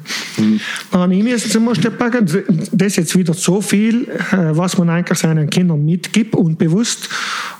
Dann 0.90 1.00
habe 1.00 1.14
ich 1.14 1.22
müssen 1.22 1.50
zum 1.50 1.68
Osteopathen, 1.68 2.26
das 2.72 2.86
ist 2.88 2.96
jetzt 2.96 3.16
wieder 3.16 3.34
so 3.34 3.60
viel, 3.60 4.08
äh, 4.08 4.36
was 4.50 4.76
man 4.78 4.90
eigentlich 4.90 5.18
seinen 5.18 5.48
Kindern 5.48 5.84
mitgibt, 5.84 6.34
unbewusst, 6.34 7.08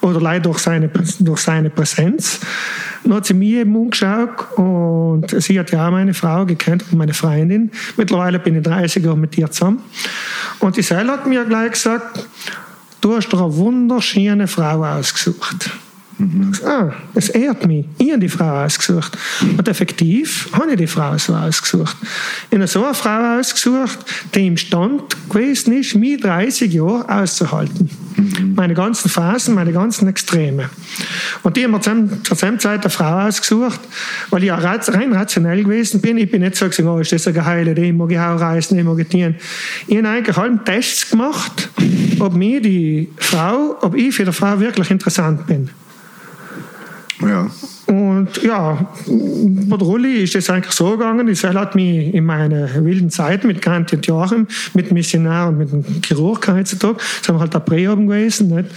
oder 0.01 0.21
leider 0.21 0.45
durch 0.45 0.59
seine, 0.59 0.91
durch 1.21 1.41
seine 1.41 1.71
Präsenz. 1.71 2.41
Dann 3.03 3.15
hat 3.15 3.27
sie 3.27 3.35
mir 3.35 3.61
eben 3.61 3.75
umgeschaut 3.77 4.53
und 4.57 5.31
sie 5.43 5.59
hat 5.59 5.71
ja 5.71 5.87
auch 5.87 5.91
meine 5.91 6.15
Frau 6.15 6.45
gekannt 6.45 6.85
und 6.91 6.99
meine 6.99 7.15
Freundin. 7.15 7.71
Mittlerweile 7.97 8.39
bin 8.39 8.57
ich 8.57 8.63
30 8.63 9.05
Jahre 9.05 9.17
mit 9.17 9.37
ihr 9.39 9.51
zusammen. 9.51 9.83
Und 10.59 10.77
die 10.77 10.83
Seil 10.83 11.09
hat 11.09 11.27
mir 11.27 11.45
gleich 11.45 11.73
gesagt, 11.73 12.29
du 13.01 13.17
hast 13.17 13.29
dir 13.29 13.39
eine 13.39 13.57
wunderschöne 13.57 14.47
Frau 14.47 14.85
ausgesucht. 14.85 15.71
Ah, 16.65 16.93
das 17.15 17.31
ehrt 17.31 17.67
mich. 17.67 17.87
Ich 17.99 18.11
habe 18.11 18.21
die 18.21 18.29
Frau 18.29 18.65
ausgesucht. 18.65 19.17
Und 19.57 19.67
effektiv 19.69 20.49
habe 20.53 20.71
ich 20.71 20.77
die 20.77 20.87
Frau 20.87 21.17
so 21.17 21.35
ausgesucht. 21.35 21.97
Ich 22.51 22.57
habe 22.57 22.67
so 22.67 22.85
eine 22.85 22.95
Frau 22.95 23.39
ausgesucht, 23.39 23.99
die 24.35 24.47
im 24.47 24.57
Stand 24.57 25.03
gewesen 25.31 25.73
ist, 25.73 25.95
mich 25.95 26.21
30 26.21 26.73
Jahre 26.73 27.09
auszuhalten. 27.09 27.89
Meine 28.55 28.75
ganzen 28.75 29.09
Phasen, 29.09 29.55
meine 29.55 29.73
ganzen 29.73 30.09
Extreme. 30.09 30.69
Und 31.43 31.57
die 31.57 31.65
haben 31.65 31.71
mir 31.71 31.81
zur 31.81 32.37
selben 32.37 32.59
Zeit 32.59 32.83
eine 32.83 32.91
Frau 32.91 33.27
ausgesucht, 33.27 33.81
weil 34.29 34.43
ich 34.43 34.49
ja 34.49 34.57
rein 34.57 35.13
rationell 35.13 35.65
gewesen 35.65 36.01
bin. 36.01 36.19
Ich 36.19 36.31
bin 36.31 36.43
nicht 36.43 36.57
so 36.57 36.67
gesagt, 36.67 36.87
oh, 36.87 36.99
ist 36.99 37.13
das 37.13 37.27
eine 37.27 37.37
geile 37.39 37.71
Idee, 37.71 37.89
ich 37.89 37.95
mag 37.95 38.11
ich 38.11 38.19
auch 38.19 38.39
reisen, 38.39 38.79
ich 38.79 38.85
mag 38.85 38.99
ich 38.99 39.09
dienen. 39.09 39.37
Ich 39.87 39.97
habe 39.97 40.09
eigentlich 40.09 40.37
alle 40.37 40.63
Tests 40.65 41.11
gemacht, 41.11 41.71
ob 42.19 42.35
mir 42.35 42.61
die 42.61 43.09
Frau, 43.17 43.77
ob 43.81 43.95
ich 43.95 44.15
für 44.15 44.25
die 44.25 44.33
Frau 44.33 44.61
wirklich 44.61 44.91
interessant 44.91 45.47
bin. 45.47 45.71
Ja. 47.21 47.51
Und 47.87 48.43
ja, 48.43 48.87
der 49.07 49.79
Rulli 49.79 50.23
ist 50.23 50.37
es 50.37 50.49
eigentlich 50.49 50.73
so 50.73 50.93
gegangen, 50.93 51.35
Seil 51.35 51.59
hat 51.59 51.75
mich 51.75 52.15
in 52.15 52.25
meiner 52.25 52.73
wilden 52.85 53.11
Zeit 53.11 53.45
mit 53.45 53.61
Grant 53.61 53.93
und 53.93 54.07
Joachim, 54.07 54.47
mit 54.75 54.93
Missionar 54.93 55.49
und 55.49 55.59
mit 55.59 55.73
dem 55.73 55.85
Chirurg 56.03 56.47
heutzutage, 56.47 56.99
sind 57.21 57.35
wir 57.35 57.41
halt 57.41 57.53
der 57.53 57.61
Präoben 57.61 58.07
gewesen, 58.07 58.55
nicht? 58.55 58.71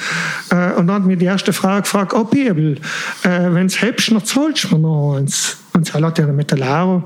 Äh, 0.49 0.73
Und 0.73 0.87
dann 0.87 0.95
hat 0.95 1.05
mich 1.05 1.19
die 1.19 1.25
erste 1.25 1.53
Frau 1.53 1.79
gefragt, 1.79 2.13
oh 2.15 2.23
Bibel, 2.23 2.77
äh, 3.23 3.51
wenn 3.51 3.67
es 3.67 3.81
hebst, 3.81 4.11
dann 4.11 4.25
zahlst 4.25 4.63
du 4.63 4.77
mir 4.77 4.79
noch 4.79 5.17
eins. 5.17 5.57
Und 5.73 5.85
Seil 5.85 6.03
hat 6.03 6.17
ja 6.17 6.25
mit 6.27 6.49
der 6.49 6.57
die 6.57 7.03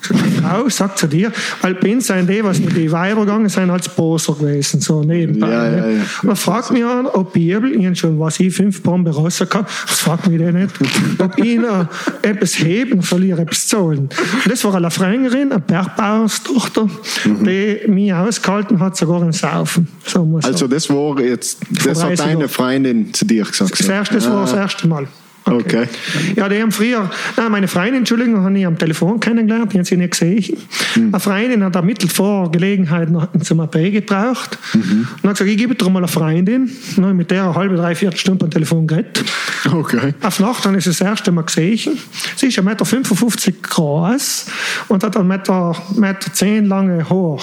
Frau 0.00 0.68
sagt 0.68 0.98
zu 0.98 1.06
dir, 1.06 1.32
weil 1.62 1.74
bei 1.74 1.94
uns 1.94 2.06
sind 2.06 2.28
die, 2.28 2.42
was 2.42 2.58
mit 2.60 2.76
den 2.76 2.90
Weiber 2.92 3.20
gegangen 3.22 3.48
sind, 3.48 3.70
als 3.70 3.88
Poser 3.88 4.34
gewesen, 4.34 4.80
so 4.80 5.02
nebenbei. 5.02 5.48
Ja, 5.50 5.64
ja, 5.76 5.86
nicht? 5.86 5.98
ja. 6.22 6.28
Dann 6.28 6.36
fragt 6.36 6.70
mich 6.70 6.84
an, 6.84 7.06
ob 7.06 7.32
Bibel, 7.32 7.72
ich 7.72 7.98
schon, 7.98 8.18
was 8.18 8.40
ich, 8.40 8.54
fünf 8.54 8.82
Bomben 8.82 9.12
rausgehauen, 9.12 9.66
das 9.86 10.00
fragt 10.00 10.26
mich 10.26 10.38
der 10.38 10.52
nicht, 10.52 10.74
ob 11.18 11.38
ich 11.38 11.58
noch 11.58 11.86
etwas 12.22 12.58
heben 12.58 13.00
ich 13.00 13.30
etwas 13.30 13.66
zahlen. 13.68 14.08
Und 14.08 14.50
das 14.52 14.64
war 14.64 14.74
eine 14.74 14.90
Frängerin, 14.90 15.52
eine 15.52 15.60
Bergbauerstochter, 15.60 16.88
Mhm. 17.24 17.44
die 17.44 17.80
mich 17.88 18.12
ausgehalten 18.14 18.78
hat, 18.80 18.96
sogar 18.96 19.22
im 19.22 19.32
Saufen. 19.32 19.88
So 20.04 20.38
Also 20.42 20.66
das 20.66 20.88
war 20.88 21.20
jetzt, 21.20 21.58
das 21.84 22.02
hat 22.02 22.10
30 22.10 22.16
deine. 22.26 22.48
Freundin 22.48 23.12
zu 23.12 23.24
dir 23.24 23.44
gesagt. 23.44 23.78
Das, 23.78 23.88
erste, 23.88 24.14
das 24.14 24.28
war 24.28 24.42
das 24.42 24.52
erste 24.52 24.86
Mal. 24.86 25.08
Okay. 25.50 25.88
Ja, 26.36 26.48
die 26.48 26.60
haben 26.60 26.72
früher, 26.72 27.10
nein, 27.36 27.50
meine 27.50 27.68
Freundin, 27.68 27.98
Entschuldigung, 27.98 28.42
habe 28.42 28.58
ich 28.58 28.66
am 28.66 28.78
Telefon 28.78 29.20
kennengelernt, 29.20 29.72
die 29.72 29.78
haben 29.78 29.84
sie 29.84 29.96
nicht 29.96 30.12
gesehen. 30.12 30.56
Eine 30.96 31.20
Freundin 31.20 31.64
hat 31.64 31.74
ermittelt 31.74 32.12
vor 32.12 32.50
Gelegenheit 32.50 33.10
noch 33.10 33.28
zum 33.42 33.60
AP 33.60 33.72
gebraucht. 33.92 34.58
Und 34.74 35.08
hat 35.24 35.32
gesagt, 35.32 35.50
ich 35.50 35.56
gebe 35.56 35.74
dir 35.74 35.90
mal 35.90 35.98
eine 35.98 36.08
Freundin. 36.08 36.62
Und 36.62 36.96
dann 36.96 37.04
habe 37.04 37.14
mit 37.14 37.30
der 37.30 37.44
eine 37.44 37.54
halbe, 37.54 37.76
dreiviertel 37.76 38.18
Stunde 38.18 38.44
am 38.44 38.50
Telefon 38.50 38.86
geredet. 38.86 39.24
Okay. 39.70 40.14
Auf 40.22 40.40
Nacht 40.40 40.64
habe 40.66 40.78
ich 40.78 40.84
sie 40.84 40.90
das 40.90 41.00
erste 41.00 41.32
Mal 41.32 41.42
gesehen. 41.42 41.98
Sie 42.36 42.46
ist 42.46 42.58
1,55 42.58 43.46
Meter 43.46 43.58
groß 43.62 44.46
und 44.88 45.02
hat 45.02 45.16
1,10 45.16 45.24
Meter, 45.24 45.76
Meter 45.96 46.32
zehn 46.32 46.64
lange 46.66 47.08
Haar. 47.08 47.38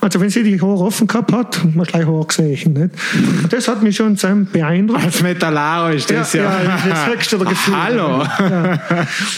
Also 0.00 0.20
wenn 0.20 0.30
sie 0.30 0.42
die 0.42 0.60
Haare 0.60 0.84
offen 0.84 1.06
gehabt 1.06 1.32
hat, 1.32 1.62
hat 1.62 1.74
man 1.74 1.86
gleich 1.86 2.06
Haar 2.06 2.24
gesehen. 2.26 2.72
Nicht? 2.72 2.90
Und 3.42 3.52
das 3.52 3.68
hat 3.68 3.82
mich 3.82 3.96
schon 3.96 4.16
sehr 4.16 4.34
beeindruckt. 4.34 5.04
Als 5.04 5.22
Metallaro 5.22 5.92
ist 5.92 6.10
das 6.10 6.32
ja. 6.32 6.42
ja, 6.42 6.64
das 6.64 6.84
ist 6.84 6.90
das 6.90 7.06
höchste 7.06 7.38
der 7.38 7.46
Gefühle. 7.48 7.76
Hallo. 7.82 8.22
Ja. 8.38 8.78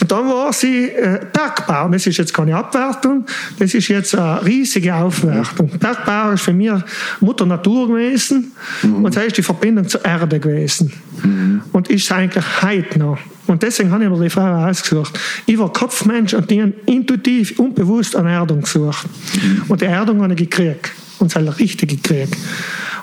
Und 0.01 0.11
dann 0.11 0.29
war 0.29 0.53
sie 0.53 0.89
äh, 0.89 1.21
Bergbau. 1.33 1.89
Das 1.89 2.07
ist 2.07 2.17
jetzt 2.17 2.33
keine 2.33 2.57
Abwertung, 2.57 3.25
das 3.59 3.75
ist 3.75 3.89
jetzt 3.89 4.17
eine 4.17 4.45
riesige 4.45 4.95
Aufwertung. 4.95 5.71
Bergbau 5.79 6.31
ist 6.31 6.43
für 6.43 6.53
mich 6.53 6.73
Mutter 7.21 7.47
Natur 7.47 7.89
gewesen 7.89 8.53
und 8.83 9.15
das 9.15 9.25
ist 9.25 9.37
die 9.37 9.43
Verbindung 9.43 9.89
zur 9.89 10.05
Erde 10.05 10.41
gewesen. 10.41 10.93
Und 11.73 11.89
ist 11.89 12.11
eigentlich 12.13 12.45
heute 12.63 12.99
noch. 12.99 13.19
Und 13.47 13.62
deswegen 13.62 13.91
habe 13.91 14.05
ich 14.05 14.11
mir 14.11 14.23
die 14.23 14.31
Frau 14.31 14.66
ausgesucht. 14.66 15.19
Ich 15.47 15.59
war 15.59 15.73
Kopfmensch 15.73 16.35
und 16.35 16.51
die 16.51 16.62
haben 16.62 16.75
intuitiv, 16.87 17.59
unbewusst 17.59 18.16
eine 18.16 18.33
Erdung 18.33 18.62
gesucht. 18.62 19.07
Und 19.69 19.81
die 19.81 19.87
Erdung 19.87 20.23
habe 20.23 20.33
ich 20.33 20.39
gekriegt. 20.39 20.93
Und 21.19 21.31
zwar 21.31 21.59
richtig 21.59 21.91
gekriegt. 22.03 22.37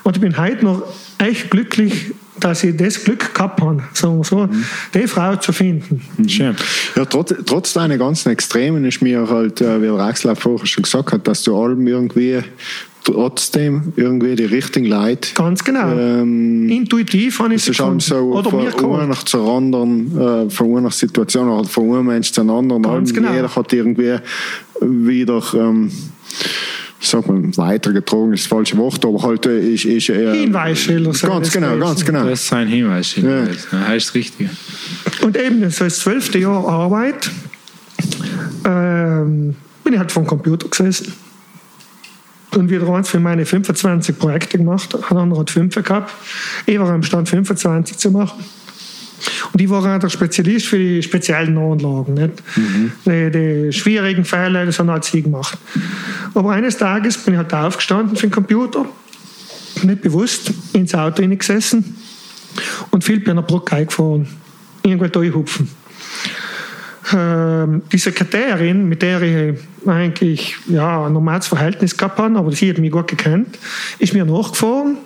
Und 0.03 0.15
ich 0.15 0.22
bin 0.22 0.38
heute 0.38 0.65
noch 0.65 0.84
echt 1.19 1.49
glücklich, 1.51 2.11
dass 2.39 2.63
ich 2.63 2.76
das 2.76 3.03
Glück 3.03 3.34
gehabt 3.34 3.61
habe, 3.61 3.84
sagen 3.93 4.18
wir 4.18 4.23
so, 4.23 4.49
die 4.93 5.07
Frau 5.07 5.35
zu 5.35 5.53
finden. 5.53 6.01
Schön. 6.27 6.55
Ja, 6.95 7.05
trotz, 7.05 7.34
trotz 7.45 7.73
deiner 7.73 7.97
ganzen 7.97 8.31
Extremen 8.31 8.84
ist 8.85 9.01
mir 9.01 9.30
halt, 9.30 9.61
äh, 9.61 9.81
wie 9.81 9.89
auch 9.89 10.38
vorher 10.38 10.65
schon 10.65 10.84
gesagt 10.84 11.11
hat, 11.11 11.27
dass 11.27 11.43
du 11.43 11.55
allem 11.55 11.85
irgendwie 11.85 12.41
trotzdem 13.03 13.94
irgendwie 13.95 14.36
die 14.36 14.45
richtigen 14.45 14.86
Leute. 14.86 15.34
Ganz 15.34 15.64
genau. 15.64 15.91
Ähm, 15.91 16.69
Intuitiv 16.69 17.40
habe 17.40 17.56
ich 17.56 17.68
es 17.68 17.80
allem 17.80 17.99
so 17.99 18.15
Oder 18.15 18.49
von 18.49 18.99
einer 18.99 19.15
zur 19.26 19.49
anderen, 19.49 20.19
äh, 20.19 20.49
von 20.49 20.78
einer 20.78 20.91
Situation 20.91 21.49
oder 21.49 21.68
von 21.68 21.91
einem 21.91 22.07
Mensch 22.07 22.32
zur 22.32 22.49
anderen. 22.49 22.84
Ganz 22.84 23.14
genau. 23.14 23.34
Jeder 23.34 23.53
hat 23.56 23.73
irgendwie 23.73 24.18
wieder, 24.82 25.41
ähm, 25.53 25.91
sag 26.99 27.28
mal, 27.28 27.57
weitergetragen 27.57 28.34
ist 28.34 28.45
das 28.45 28.49
falsche 28.49 28.78
Wort, 28.78 29.03
aber 29.06 29.22
halt 29.22 29.45
äh, 29.45 29.73
ist, 29.73 29.86
ist 29.86 30.10
äh, 30.10 30.36
Hinweisschilder 30.36 31.11
Ganz 31.11 31.52
genau, 31.52 31.78
ganz 31.78 32.06
genau. 32.06 32.26
Das 32.26 32.44
ist 32.44 32.53
ein 32.53 32.68
Hinweis. 32.68 33.15
Ja. 33.15 33.45
Das 33.45 33.72
heißt 33.72 34.07
das 34.07 34.15
Richtige. 34.15 34.49
Und 35.23 35.38
eben, 35.38 35.69
so 35.69 35.84
das 35.84 35.99
zwölfte 35.99 36.38
Jahr 36.38 36.68
Arbeit, 36.68 37.30
ähm, 38.65 39.56
bin 39.84 39.94
ich 39.94 39.99
halt 39.99 40.11
vom 40.11 40.26
Computer 40.26 40.68
gesessen. 40.68 41.14
Und 42.56 42.69
wieder 42.69 42.88
eins 42.90 43.10
für 43.10 43.19
meine 43.19 43.45
25 43.45 44.18
Projekte 44.19 44.57
gemacht. 44.57 44.95
Ein 45.10 45.18
anderer 45.18 45.41
hat 45.41 45.52
5 45.52 45.73
gehabt. 45.76 46.14
Ich 46.65 46.78
war 46.80 46.90
am 46.90 47.03
Stand 47.03 47.30
25 47.30 47.98
zu 47.98 48.11
machen. 48.11 48.44
Und 49.53 49.61
ich 49.61 49.69
war 49.69 49.80
auch 49.80 49.99
der 49.99 50.10
Spezialist 50.10 50.68
für 50.68 50.78
die 50.78 51.03
speziellen 51.03 51.57
Anlagen. 51.57 52.14
Nicht? 52.14 52.44
Die, 53.06 53.32
die 53.32 53.73
schwierigen 53.73 54.26
Fälle, 54.26 54.65
das 54.65 54.80
haben 54.80 54.90
halt 54.90 55.03
sie 55.03 55.22
gemacht. 55.22 55.57
Aber 56.34 56.52
eines 56.52 56.78
Tages 56.78 57.18
bin 57.18 57.34
ich 57.34 57.38
halt 57.38 57.53
aufgestanden 57.53 58.15
für 58.15 58.28
den 58.28 58.32
Computer, 58.32 58.86
nicht 59.84 60.02
bewusst, 60.02 60.52
ins 60.73 60.94
Auto 60.94 61.22
hineingesessen 61.22 61.95
und 62.91 63.03
viel 63.03 63.19
bei 63.19 63.32
einer 63.32 63.41
Brücke 63.41 63.76
eingefahren. 63.76 64.28
Irgendwo 64.84 65.07
durchhupfen. 65.07 65.69
Ähm, 67.14 67.82
die 67.91 67.98
Sekretärin, 67.98 68.88
mit 68.88 69.02
der 69.02 69.22
ich 69.23 69.57
eigentlich 69.88 70.56
ja, 70.68 71.06
ein 71.07 71.14
normales 71.14 71.48
Verhältnis 71.48 71.98
gehabt 71.98 72.19
habe, 72.19 72.38
aber 72.38 72.52
sie 72.52 72.69
hat 72.69 72.78
mich 72.78 72.91
gut 72.91 73.07
gekannt, 73.07 73.57
ist 73.98 74.14
mir 74.14 74.23
nachgefahren 74.23 74.98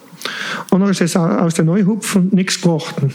und 0.72 0.80
dann 0.82 0.90
ist 0.90 1.00
es 1.02 1.16
aus 1.16 1.54
der 1.54 1.64
Neuhupfen 1.66 2.30
nichts 2.34 2.60
geworden. 2.60 3.14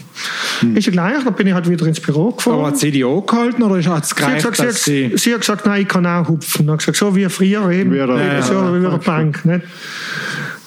Ist 0.73 0.87
ja 0.87 0.91
gleich, 0.91 1.23
dann 1.23 1.33
bin 1.35 1.47
ich 1.47 1.53
halt 1.53 1.69
wieder 1.69 1.85
ins 1.85 1.99
Büro 1.99 2.31
gefahren. 2.31 2.55
Aber 2.55 2.67
hat 2.67 2.77
sie 2.79 2.89
die 2.89 3.03
angehalten 3.03 3.61
oder 3.63 3.75
hat 3.83 4.03
es 4.03 4.09
Sie 4.09 4.15
hat, 4.15 4.15
gereicht, 4.15 4.49
gesagt, 4.51 4.73
sie, 4.77 5.03
dass 5.03 5.11
hat, 5.13 5.19
sie 5.19 5.33
hat 5.33 5.39
gesagt, 5.41 5.65
nein, 5.65 5.81
ich 5.83 5.87
kann 5.87 6.05
auch 6.05 6.27
hupfen. 6.27 6.65
Dann 6.65 6.73
hat 6.73 6.79
gesagt, 6.79 6.97
so 6.97 7.15
wie 7.15 7.27
früher 7.29 7.69
eben, 7.69 7.91
Wie 7.91 7.97
der- 7.97 8.09
eben 8.09 8.41
so 8.41 8.53
ja, 8.53 8.73
wie 8.75 8.83
bei 8.83 8.89
der 8.89 8.97
Bank. 8.97 9.45
Nicht? 9.45 9.61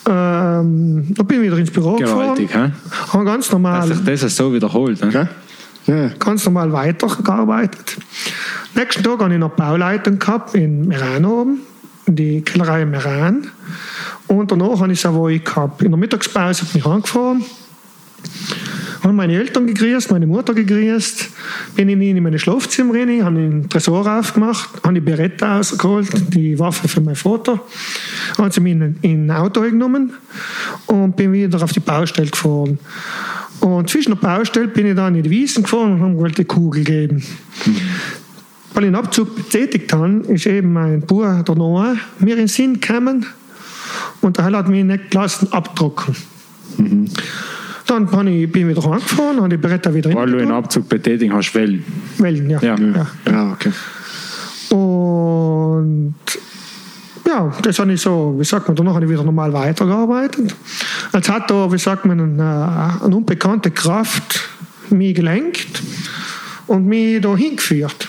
Ähm, 0.06 1.06
dann 1.14 1.26
bin 1.26 1.38
ich 1.38 1.46
wieder 1.46 1.56
ins 1.58 1.70
Büro 1.70 1.96
Gewaltig, 1.96 2.48
gefahren, 2.48 2.72
hä? 2.82 2.90
habe 3.12 3.24
ganz 3.24 3.46
Dass 3.46 3.52
normal, 3.52 3.86
sich 3.88 4.20
das 4.20 4.36
so 4.36 4.52
wiederholt. 4.52 5.00
Ne? 5.02 5.08
Gell? 5.10 5.28
Ja. 5.86 6.08
ganz 6.18 6.44
normal 6.44 6.72
weitergearbeitet. 6.72 7.98
Nächsten 8.74 9.02
Tag 9.02 9.20
habe 9.20 9.32
ich 9.32 9.38
noch 9.38 9.50
Bauleitung 9.50 10.18
gehabt 10.18 10.54
in 10.54 10.88
Meran 10.88 11.24
oben, 11.24 11.60
in 12.06 12.16
die 12.16 12.40
Kellerei 12.42 12.84
Meran. 12.86 13.48
Und 14.26 14.50
danach 14.50 14.80
habe 14.80 14.92
ich 14.92 15.00
Savoy 15.00 15.38
gehabt. 15.38 15.82
In 15.82 15.90
der 15.90 15.98
Mittagspause 15.98 16.64
bin 16.64 16.80
ich 16.80 16.86
angefahren, 16.86 17.44
habe 19.02 19.12
meine 19.12 19.34
Eltern 19.34 19.66
gegrüßt, 19.66 20.10
meine 20.10 20.26
Mutter 20.26 20.54
gegrüßt, 20.54 21.28
bin 21.76 21.90
in, 21.90 22.00
in 22.00 22.22
meine 22.22 22.38
Schlafzimmer 22.38 22.94
rein, 22.94 23.22
habe 23.22 23.36
den 23.36 23.68
Tresor 23.68 24.06
aufgemacht, 24.06 24.70
habe 24.82 24.94
die 24.94 25.00
Beretta 25.00 25.58
rausgeholt, 25.58 26.34
die 26.34 26.58
Waffe 26.58 26.88
für 26.88 27.02
meinen 27.02 27.16
Vater, 27.16 27.60
habe 28.38 28.50
sie 28.50 28.60
mir 28.60 28.72
in, 28.72 28.96
in 29.02 29.30
ein 29.30 29.36
Auto 29.36 29.60
genommen 29.60 30.14
und 30.86 31.16
bin 31.16 31.32
wieder 31.32 31.62
auf 31.62 31.72
die 31.72 31.80
Baustelle 31.80 32.30
gefahren. 32.30 32.78
Und 33.60 33.88
zwischen 33.88 34.10
der 34.10 34.16
Baustelle 34.16 34.68
bin 34.68 34.86
ich 34.86 34.94
dann 34.94 35.14
in 35.14 35.22
die 35.22 35.30
Wiesen 35.30 35.62
gefahren 35.62 35.94
und 35.94 36.00
habe 36.00 36.22
mir 36.22 36.30
die 36.30 36.44
Kugel 36.44 36.84
gegeben. 36.84 37.22
Weil 38.74 38.84
ich 38.84 38.88
den 38.88 38.96
Abzug 38.96 39.36
betätigt 39.36 39.92
habe, 39.92 40.18
ist 40.28 40.46
eben 40.46 40.72
mein 40.72 41.00
Bruder, 41.00 41.42
der 41.42 41.54
Noah, 41.54 41.96
mir 42.18 42.32
in 42.32 42.40
den 42.40 42.48
Sinn 42.48 42.80
gekommen 42.80 43.24
und 44.20 44.36
der 44.36 44.44
hat 44.44 44.68
mich 44.68 44.84
nicht 44.84 45.10
gelassen 45.10 45.52
abdrucken. 45.52 46.16
Dann 47.86 48.06
bin 48.06 48.26
ich, 48.26 48.50
bin 48.50 48.68
wieder 48.68 48.84
angefahren, 48.84 49.36
habe 49.36 49.48
die 49.50 49.56
Beretta 49.56 49.94
wieder 49.94 50.12
Weil 50.14 50.30
du 50.30 50.38
einen 50.38 50.48
rein. 50.48 50.56
Abzug 50.56 50.88
betätigen 50.88 51.32
hast, 51.34 51.54
Wellen. 51.54 51.84
Wellen, 52.18 52.50
ja. 52.50 52.60
Ja. 52.62 52.76
ja. 52.76 53.06
Ja, 53.30 53.52
okay. 53.52 53.72
Und 54.74 56.14
ja, 57.26 57.52
das 57.62 57.78
habe 57.78 57.92
ich 57.92 58.00
so, 58.00 58.34
wie 58.38 58.44
sagt 58.44 58.68
man, 58.68 58.76
danach 58.76 58.94
habe 58.94 59.04
ich 59.04 59.10
wieder 59.10 59.24
normal 59.24 59.52
weitergearbeitet. 59.52 60.54
Als 61.12 61.28
hat 61.28 61.50
da, 61.50 61.70
wie 61.72 61.78
sagt 61.78 62.04
man, 62.04 62.20
eine, 62.20 63.00
eine 63.02 63.16
unbekannte 63.16 63.70
Kraft 63.70 64.48
mich 64.90 65.14
gelenkt 65.14 65.82
und 66.66 66.86
mich 66.86 67.20
da 67.20 67.36
hingeführt. 67.36 68.08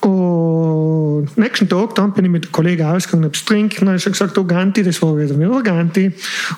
Und 0.00 1.36
nächsten 1.36 1.68
Tag 1.68 1.94
dann 1.94 2.12
bin 2.12 2.24
ich 2.24 2.30
mit 2.30 2.44
einem 2.44 2.52
Kollegen 2.52 2.84
ausgegangen, 2.84 3.24
habe 3.24 3.36
trinken, 3.44 3.80
dann 3.80 3.88
habe 3.88 3.98
ich 3.98 4.04
gesagt, 4.04 4.36
du 4.36 4.44
Ganti, 4.44 4.82
das 4.82 5.00
war 5.02 5.16
wieder 5.18 5.38
wieder 5.38 5.62
Ganti. 5.62 6.12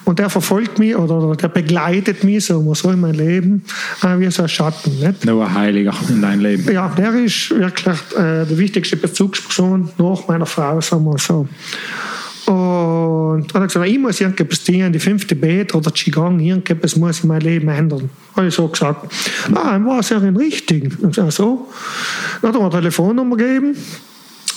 Und 0.05 0.19
der 0.19 0.31
verfolgt 0.31 0.79
mich 0.79 0.95
oder 0.95 1.35
der 1.35 1.49
begleitet 1.49 2.23
mich 2.23 2.45
so, 2.45 2.75
so 2.75 2.91
in 2.91 3.01
mein 3.01 3.15
Leben, 3.15 3.65
äh, 4.03 4.19
wie 4.19 4.31
so 4.31 4.43
ein 4.43 4.49
Schatten. 4.49 4.99
Nicht? 5.01 5.25
Nur 5.25 5.45
ein 5.45 5.55
Heiliger 5.55 5.95
in 6.09 6.23
deinem 6.23 6.41
Leben. 6.41 6.73
Ja, 6.73 6.89
der 6.89 7.15
ist 7.15 7.51
wirklich 7.51 7.97
äh, 8.17 8.47
die 8.47 8.59
wichtigste 8.59 8.97
Bezugsperson 8.97 9.91
nach 9.99 10.29
meiner 10.29 10.47
Frau, 10.47 10.81
sagen 10.81 11.05
wir 11.05 11.19
so. 11.19 11.49
Und 12.83 13.55
dann 13.55 13.63
hat 13.63 13.63
er 13.63 13.67
gesagt, 13.67 13.87
ich 13.87 13.99
muss 13.99 14.21
irgendetwas 14.21 14.65
tun, 14.65 14.93
die 14.93 14.99
fünfte 14.99 15.35
Bet 15.35 15.75
oder 15.75 15.91
Qigong, 15.91 16.41
irgendetwas 16.41 16.97
muss 16.97 17.21
in 17.21 17.29
mein 17.29 17.41
Leben 17.41 17.69
ändern. 17.69 18.11
Habe 18.37 18.49
ich 18.49 18.55
so 18.55 18.69
gesagt. 18.69 19.13
Ah, 19.55 19.73
dann 19.73 19.87
war 19.87 20.01
es 20.01 20.09
ja 20.11 20.19
in 20.19 20.37
Richtigen. 20.37 20.95
Und 21.03 21.15
so, 21.15 21.31
so. 21.31 21.69
Dann 22.41 22.49
hat 22.49 22.57
er 22.57 22.61
mir 22.61 22.67
eine 22.67 22.81
Telefonnummer 22.81 23.37
gegeben. 23.37 23.77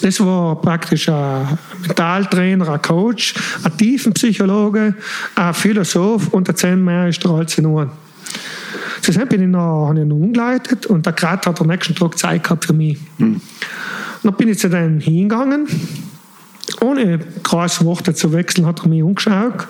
Das 0.02 0.20
war 0.20 0.62
praktisch 0.62 1.08
ein 1.08 1.58
Mentaltrainer, 1.82 2.68
ein 2.70 2.82
Coach, 2.82 3.34
ein 3.64 3.78
Tiefenpsychologe, 3.78 4.96
ein 5.36 5.54
Philosoph 5.54 6.28
und 6.30 6.50
ein 6.50 6.56
Zen-Meister 6.56 7.30
als 7.30 7.58
Ohren. 7.60 7.92
Zusammen 9.02 9.28
bin 9.30 9.42
ich 9.44 9.48
noch, 9.48 9.88
habe 9.88 10.02
ich 10.02 10.06
noch 10.06 10.16
umgeleitet 10.16 10.86
und 10.88 11.06
der 11.06 11.14
gerade 11.14 11.48
hat 11.48 11.62
am 11.62 11.68
nächsten 11.68 11.96
Tag 11.96 12.18
Zeit 12.18 12.44
gehabt 12.44 12.66
für 12.66 12.74
mich. 12.74 12.98
Dann 13.18 14.34
bin 14.38 14.50
ich 14.50 14.60
zu 14.60 14.70
denen 14.70 15.00
hingegangen. 15.00 15.68
Ohne 16.82 17.20
große 17.44 17.86
Worte 17.86 18.14
zu 18.14 18.34
wechseln, 18.34 18.66
hat 18.66 18.82
er 18.82 18.88
mich 18.88 19.04
umgeschaut. 19.04 19.68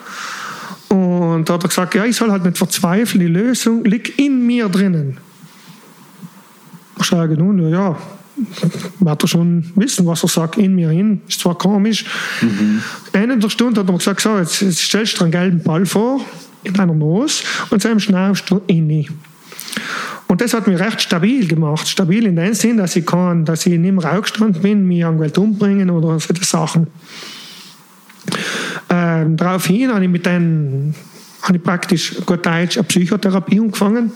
Und 0.89 1.49
hat 1.49 1.63
er 1.63 1.67
gesagt, 1.67 1.95
ja, 1.95 2.05
ich 2.05 2.15
soll 2.15 2.31
halt 2.31 2.45
nicht 2.45 2.57
verzweifeln, 2.57 3.19
die 3.19 3.27
Lösung 3.27 3.83
liegt 3.83 4.19
in 4.19 4.45
mir 4.45 4.69
drinnen. 4.69 5.17
Ich 6.99 7.07
sage 7.07 7.35
nun, 7.35 7.59
ja, 7.59 7.69
ja, 7.69 7.97
wird 8.99 9.23
er 9.23 9.27
schon 9.27 9.71
wissen, 9.75 10.05
was 10.05 10.23
er 10.23 10.29
sagt, 10.29 10.57
in 10.57 10.75
mir 10.75 10.89
hin. 10.89 11.21
Ist 11.27 11.41
zwar 11.41 11.57
komisch. 11.57 12.05
Ende 13.13 13.37
der 13.37 13.49
Stunde 13.49 13.81
hat 13.81 13.89
er 13.89 13.97
gesagt, 13.97 14.21
so, 14.21 14.37
jetzt, 14.37 14.61
jetzt 14.61 14.79
stellst 14.79 15.13
du 15.13 15.17
dir 15.17 15.23
einen 15.23 15.31
gelben 15.31 15.63
Ball 15.63 15.85
vor, 15.85 16.21
in 16.63 16.73
deiner 16.73 16.93
Nase, 16.93 17.43
und 17.69 17.81
so 17.81 17.99
schnaufst 17.99 18.49
du 18.49 18.61
inni. 18.67 19.09
Und 20.27 20.41
das 20.41 20.53
hat 20.53 20.67
mich 20.67 20.79
recht 20.79 21.01
stabil 21.01 21.47
gemacht. 21.47 21.87
Stabil 21.87 22.25
in 22.25 22.35
dem 22.35 22.53
Sinn, 22.53 22.77
dass 22.77 22.95
ich 22.95 23.05
kann, 23.05 23.45
dass 23.45 23.65
ich 23.65 23.77
nicht 23.77 23.93
mehr 23.93 24.11
aufgestanden 24.11 24.61
bin, 24.61 24.87
mich 24.87 24.99
irgendwelche 24.99 25.39
umbringen 25.39 25.89
oder 25.89 26.19
solche 26.19 26.43
Sachen. 26.43 26.87
Ähm, 28.89 29.37
daraufhin 29.37 29.93
habe 29.93 30.03
ich 30.03 30.09
mit 30.09 30.25
denen 30.25 30.95
habe 31.45 31.57
ich 31.57 31.63
praktisch 31.63 32.15
gut 32.25 32.43
Deutsch 32.45 32.77
eine 32.77 32.85
Psychotherapie 32.85 33.59
angefangen. 33.59 34.11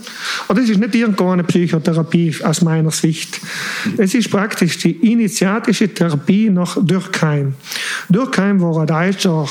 Aber 0.48 0.60
das 0.60 0.70
ist 0.70 0.80
nicht 0.80 0.96
irgendeine 0.96 1.44
Psychotherapie 1.44 2.36
aus 2.44 2.62
meiner 2.62 2.90
Sicht. 2.90 3.40
Es 3.98 4.16
ist 4.16 4.32
praktisch 4.32 4.80
die 4.80 4.92
initiatische 5.12 5.94
Therapie 5.94 6.50
nach 6.50 6.78
Dürkheim. 6.82 7.54
Dürkheim 8.10 8.60
war 8.62 8.82
ein 8.82 8.88
deutscher 8.88 9.48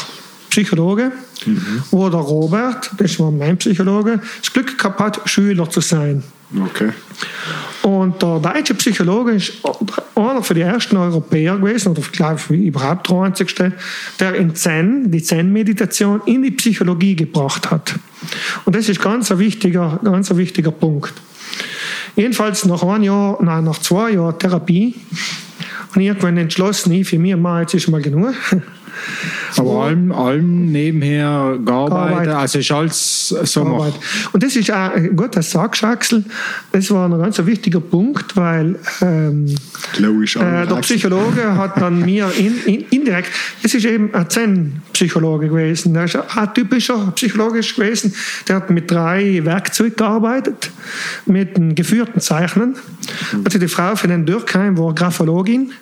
Psychologe, 0.51 1.13
mhm. 1.47 1.83
wo 1.93 2.09
der 2.09 2.21
Robert, 2.21 2.91
das 2.97 3.19
war 3.21 3.31
mein 3.31 3.57
Psychologe, 3.59 4.21
das 4.41 4.53
Glück 4.53 4.77
gehabt 4.77 4.99
hat, 4.99 5.21
Schüler 5.27 5.71
zu 5.71 5.81
sein. 5.81 6.25
Okay. 6.57 6.93
Und 7.83 8.23
der 8.23 8.39
deutsche 8.39 8.75
Psychologe 8.75 9.33
ist 9.33 9.53
einer 10.15 10.43
von 10.43 10.57
den 10.57 10.67
ersten 10.67 10.97
Europäer 10.97 11.57
gewesen, 11.57 11.91
oder 11.91 12.01
ich 12.01 12.13
glaube 12.13 12.41
überhaupt 12.55 13.09
der 13.09 13.17
einzigste, 13.19 13.73
der 14.19 14.35
in 14.35 14.55
Zen, 14.55 15.11
die 15.11 15.23
Zen-Meditation 15.23 16.23
in 16.27 16.43
die 16.43 16.51
Psychologie 16.53 17.17
gebracht 17.17 17.71
hat. 17.71 17.95
Und 18.65 18.75
das 18.75 18.89
ist 18.89 19.01
ganz 19.01 19.31
ein 19.31 19.39
wichtiger, 19.39 20.01
ganz 20.03 20.31
ein 20.31 20.39
wichtiger 20.39 20.71
Punkt. 20.71 21.13
Jedenfalls 22.17 22.65
nach 22.65 22.83
einem 22.83 23.05
Jahr, 23.05 23.39
nein, 23.43 23.65
nach 23.65 23.79
zwei 23.79 24.13
Jahren 24.13 24.39
Therapie, 24.39 24.95
ich 25.95 26.03
irgendwann 26.03 26.37
entschlossen, 26.37 26.93
ich 26.93 27.09
für 27.09 27.19
mich 27.19 27.37
mal, 27.37 27.63
jetzt 27.63 27.75
ist 27.75 27.89
mal 27.89 28.03
genug. 28.03 28.35
Aber 29.57 29.85
allem, 29.85 30.13
allem 30.13 30.67
nebenher 30.73 31.59
gearbeitet, 31.65 32.35
also 32.35 32.59
ist 32.59 32.71
alles 32.71 33.29
so 33.29 33.65
Arbeit. 33.65 33.95
Und 34.33 34.43
das 34.43 34.57
ist 34.57 34.71
auch, 34.73 34.91
gut, 35.17 35.37
das 35.37 35.51
sagst 35.51 35.85
Axel, 35.85 36.25
das 36.73 36.91
war 36.91 37.09
ein 37.09 37.19
ganz 37.19 37.39
wichtiger 37.45 37.81
Punkt, 37.81 38.37
weil 38.37 38.79
ähm, 39.01 39.55
Logisch, 39.99 40.37
äh, 40.37 40.67
der 40.67 40.77
Psychologe 40.77 41.57
hat 41.57 41.81
dann 41.81 42.01
mir 42.05 42.31
in, 42.37 42.59
in, 42.67 42.85
indirekt, 42.91 43.31
es 43.63 43.75
ist 43.75 43.85
eben 43.85 44.15
ein 44.15 44.29
Zen-Psychologe 44.29 45.49
gewesen, 45.49 45.95
der 45.95 46.05
ist 46.05 46.17
ein 46.17 46.55
typischer 46.55 47.13
Psychologe 47.15 47.61
gewesen, 47.61 48.15
der 48.47 48.57
hat 48.57 48.71
mit 48.71 48.91
drei 48.91 49.45
Werkzeugen 49.45 49.97
gearbeitet, 49.97 50.71
mit 51.27 51.57
einem 51.57 51.75
geführten 51.75 52.21
Zeichnen. 52.21 52.77
Also 53.45 53.59
die 53.59 53.69
Frau 53.69 53.97
von 53.97 54.11
den 54.11 54.27
Dürkheim 54.27 54.77
war 54.79 54.95
Graphologin 54.95 55.73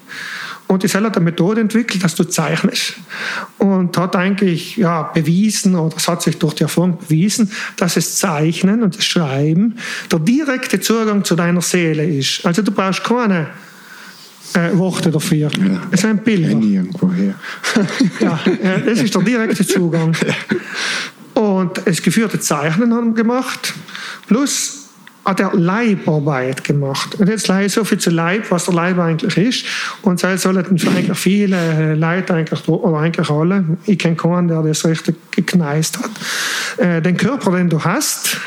und 0.69 0.83
die 0.83 0.89
hat 0.89 1.17
eine 1.17 1.25
Methode 1.25 1.61
entwickelt, 1.61 2.03
dass 2.03 2.17
du 2.17 2.25
zeichnest. 2.25 2.95
Und 3.59 3.97
hat 3.97 4.17
eigentlich 4.17 4.77
ja, 4.77 5.05
bewiesen, 5.05 5.77
oder 5.77 5.97
es 5.97 6.09
hat 6.09 6.23
sich 6.23 6.39
durch 6.39 6.55
die 6.55 6.65
Erfahrung 6.65 6.99
bewiesen, 6.99 7.53
dass 7.77 7.95
das 7.95 8.17
Zeichnen 8.17 8.83
und 8.83 8.97
das 8.97 9.05
Schreiben 9.05 9.77
der 10.11 10.19
direkte 10.19 10.81
Zugang 10.81 11.25
zu 11.25 11.37
deiner 11.37 11.61
Seele 11.61 12.05
ist. 12.05 12.45
Also 12.45 12.63
du 12.63 12.73
brauchst 12.73 13.05
keine 13.05 13.49
äh, 14.55 14.77
Worte 14.77 15.11
dafür. 15.11 15.51
Ja. 15.57 15.83
Es 15.91 16.01
sind 16.01 16.25
Bilder. 16.25 16.51
Irgendwoher. 16.51 17.35
ja, 18.21 18.41
das 18.85 19.01
ist 19.01 19.15
der 19.15 19.23
direkte 19.23 19.67
Zugang. 19.67 20.17
Und 21.35 21.83
das 21.85 22.03
geführte 22.03 22.41
Zeichnen 22.41 22.95
haben 22.95 23.15
wir 23.15 23.23
gemacht. 23.23 23.75
Plus 24.27 24.86
hat 25.27 25.41
er 25.41 25.53
Leibarbeit 25.55 26.63
gemacht. 26.63 27.17
Und 27.17 27.29
jetzt 27.29 27.51
so 27.69 27.85
viel 27.85 27.99
zu 27.99 28.11
Leib, 28.11 28.51
was 28.51 28.67
der 28.67 28.75
Leib 28.75 28.99
eigentlich 28.99 29.37
ist. 29.37 29.67
Und 30.03 30.21
so 30.21 30.35
sollten 30.37 30.81
eigentlich 30.89 31.19
viele 31.19 31.95
Leute, 31.97 32.35
eigentlich, 32.35 32.69
oder 32.69 32.99
eigentlich 32.99 33.29
alle, 33.29 33.65
ich 33.87 33.99
kenne 33.99 34.15
keinen, 34.15 34.47
der 34.47 34.63
das 34.63 34.85
richtig 34.85 35.17
gekneist 35.33 35.99
hat, 35.99 36.11
äh, 36.79 37.03
den 37.03 37.17
Körper, 37.17 37.51
den 37.57 37.69
du 37.69 37.83
hast, 37.83 38.39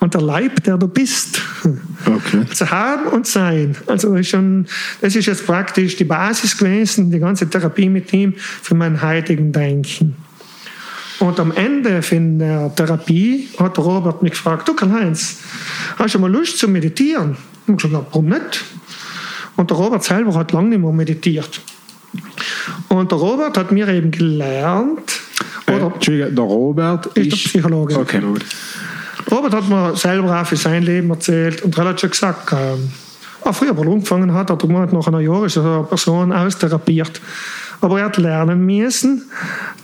und 0.00 0.14
der 0.14 0.22
Leib, 0.22 0.64
der 0.64 0.78
du 0.78 0.88
bist. 0.88 1.42
Okay. 2.06 2.46
Also 2.48 2.70
haben 2.70 3.08
und 3.08 3.26
sein. 3.26 3.76
Also 3.86 4.20
schon, 4.22 4.66
das 5.02 5.14
ist 5.14 5.26
jetzt 5.26 5.46
praktisch 5.46 5.96
die 5.96 6.04
Basis 6.04 6.56
gewesen, 6.56 7.10
die 7.10 7.18
ganze 7.18 7.48
Therapie 7.48 7.88
mit 7.90 8.12
ihm 8.12 8.34
für 8.36 8.74
mein 8.74 9.02
heutigen 9.02 9.52
Denken. 9.52 10.16
Und 11.22 11.38
am 11.38 11.52
Ende 11.52 12.02
von 12.02 12.40
der 12.40 12.74
Therapie 12.74 13.48
hat 13.56 13.78
Robert 13.78 14.24
mich 14.24 14.32
gefragt, 14.32 14.66
du 14.66 14.74
Karl-Heinz, 14.74 15.38
hast 15.96 16.16
du 16.16 16.18
mal 16.18 16.28
Lust 16.28 16.58
zu 16.58 16.66
meditieren? 16.66 17.36
Und 17.68 17.76
ich 17.76 17.88
gesagt, 17.88 18.06
warum 18.10 18.26
nicht? 18.26 18.64
Und 19.54 19.70
der 19.70 19.76
Robert 19.76 20.02
selber 20.02 20.34
hat 20.34 20.50
lange 20.50 20.70
nicht 20.70 20.80
mehr 20.80 20.90
meditiert. 20.90 21.60
Und 22.88 23.12
der 23.12 23.18
Robert 23.18 23.56
hat 23.56 23.70
mir 23.70 23.86
eben 23.86 24.10
gelernt, 24.10 25.20
äh, 25.66 25.76
oder 25.76 25.94
Entschuldigung, 25.94 26.34
der 26.34 26.44
Robert 26.44 27.06
ist, 27.06 27.16
ist 27.18 27.30
der 27.30 27.36
Psychologe. 27.50 27.98
Okay. 28.00 28.20
Robert 29.30 29.54
hat 29.54 29.68
mir 29.68 29.96
selber 29.96 30.40
auch 30.40 30.46
für 30.46 30.56
sein 30.56 30.82
Leben 30.82 31.08
erzählt 31.10 31.62
und 31.62 31.78
er 31.78 31.84
hat 31.84 32.00
schon 32.00 32.10
gesagt, 32.10 32.52
auch 32.52 33.54
früher, 33.54 33.76
wo 33.76 33.82
er 33.82 33.92
angefangen 33.92 34.34
hat, 34.34 34.50
hat 34.50 34.60
er 34.60 34.68
nach 34.68 35.06
einem 35.06 35.20
Jahr 35.20 35.44
ist 35.44 35.56
eine 35.56 35.84
Person 35.84 36.32
austherapiert. 36.32 37.20
Aber 37.82 37.98
er 37.98 38.06
hat 38.06 38.16
lernen 38.16 38.64
müssen, 38.64 39.30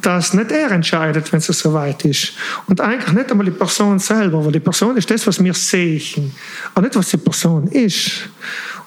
dass 0.01 0.33
nicht 0.33 0.53
er 0.53 0.71
entscheidet, 0.71 1.31
wenn 1.33 1.41
es 1.41 1.47
soweit 1.47 2.05
ist. 2.05 2.33
Und 2.67 2.81
eigentlich 2.81 3.13
nicht 3.13 3.31
einmal 3.31 3.45
die 3.45 3.51
Person 3.51 3.99
selber, 3.99 4.45
weil 4.45 4.53
die 4.53 4.61
Person 4.61 4.97
ist 4.97 5.11
das, 5.11 5.27
was 5.27 5.43
wir 5.43 5.53
sehen, 5.53 6.33
aber 6.75 6.87
nicht, 6.87 6.97
was 6.97 7.11
die 7.11 7.17
Person 7.17 7.67
ist. 7.67 8.31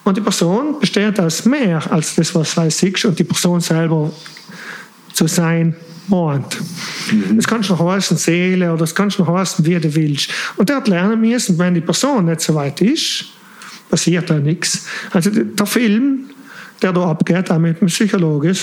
Und 0.04 0.18
die 0.18 0.22
Person 0.22 0.80
besteht 0.80 1.20
aus 1.20 1.46
mehr 1.46 1.92
als 1.92 2.16
das, 2.16 2.34
was 2.34 2.56
du 2.56 2.72
siehst 2.72 3.06
und 3.06 3.20
die 3.20 3.24
Person 3.26 3.60
selber 3.60 4.12
zu 5.14 5.28
sein 5.28 5.76
meint. 6.08 6.58
Mhm. 7.12 7.36
Das 7.36 7.48
kannst 7.48 7.70
du 7.70 7.74
noch 7.74 7.92
heißen 7.92 8.18
Seele 8.18 8.70
oder 8.70 8.80
das 8.80 8.96
kannst 8.96 9.20
du 9.20 9.24
noch 9.24 9.38
heißen, 9.38 9.66
wie 9.66 9.80
du 9.80 9.94
willst. 9.94 10.30
Und 10.56 10.70
er 10.70 10.78
hat 10.78 10.88
lernen 10.88 11.20
müssen, 11.20 11.60
wenn 11.60 11.74
die 11.74 11.82
Person 11.82 12.26
nicht 12.26 12.42
so 12.42 12.56
weit 12.56 12.82
ist, 12.82 13.26
passiert 13.90 14.30
da 14.30 14.36
nichts. 14.36 14.86
Also 15.12 15.30
der 15.30 15.66
Film 15.66 16.30
der 16.82 16.94
da 16.94 17.10
abgeht, 17.10 17.52
auch 17.52 17.60
mit 17.60 17.80
dem 17.80 17.88
Psychologen, 17.88 18.58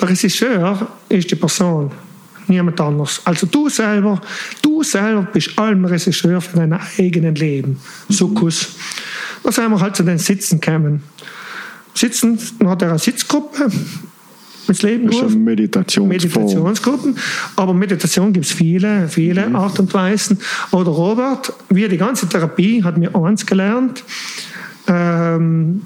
der 0.00 0.08
Regisseur 0.08 0.88
ist 1.08 1.30
die 1.30 1.34
Person, 1.34 1.90
niemand 2.48 2.80
anders. 2.80 3.20
Also 3.24 3.46
du 3.46 3.68
selber, 3.68 4.20
du 4.62 4.82
selber 4.82 5.22
bist 5.32 5.58
allem 5.58 5.84
Regisseur 5.84 6.40
für 6.40 6.56
dein 6.56 6.72
eigenes 6.72 7.38
Leben. 7.38 7.78
Sukkus. 8.08 8.68
Da 9.42 9.52
sind 9.52 9.70
wir 9.70 9.80
halt 9.80 9.96
zu 9.96 10.02
den 10.02 10.18
Sitzen 10.18 10.60
gekommen. 10.60 11.02
Sitzen, 11.94 12.38
dann 12.58 12.68
hat 12.68 12.82
er 12.82 12.90
eine 12.90 12.98
Sitzgruppe 12.98 13.70
ins 14.68 14.82
Leben 14.82 15.08
gerufen. 15.08 15.44
Meditationsform. 15.44 16.08
Meditationsgruppen. 16.08 17.16
Aber 17.56 17.72
Meditation 17.72 18.32
gibt 18.32 18.46
es 18.46 18.52
viele, 18.52 19.08
viele 19.08 19.48
mhm. 19.48 19.56
Art 19.56 19.78
und 19.78 19.92
Weisen. 19.94 20.38
Oder 20.72 20.90
Robert, 20.90 21.52
wie 21.70 21.88
die 21.88 21.96
ganze 21.96 22.28
Therapie, 22.28 22.82
hat 22.82 22.98
mir 22.98 23.14
eins 23.14 23.46
gelernt. 23.46 24.02
Ähm, 24.88 25.82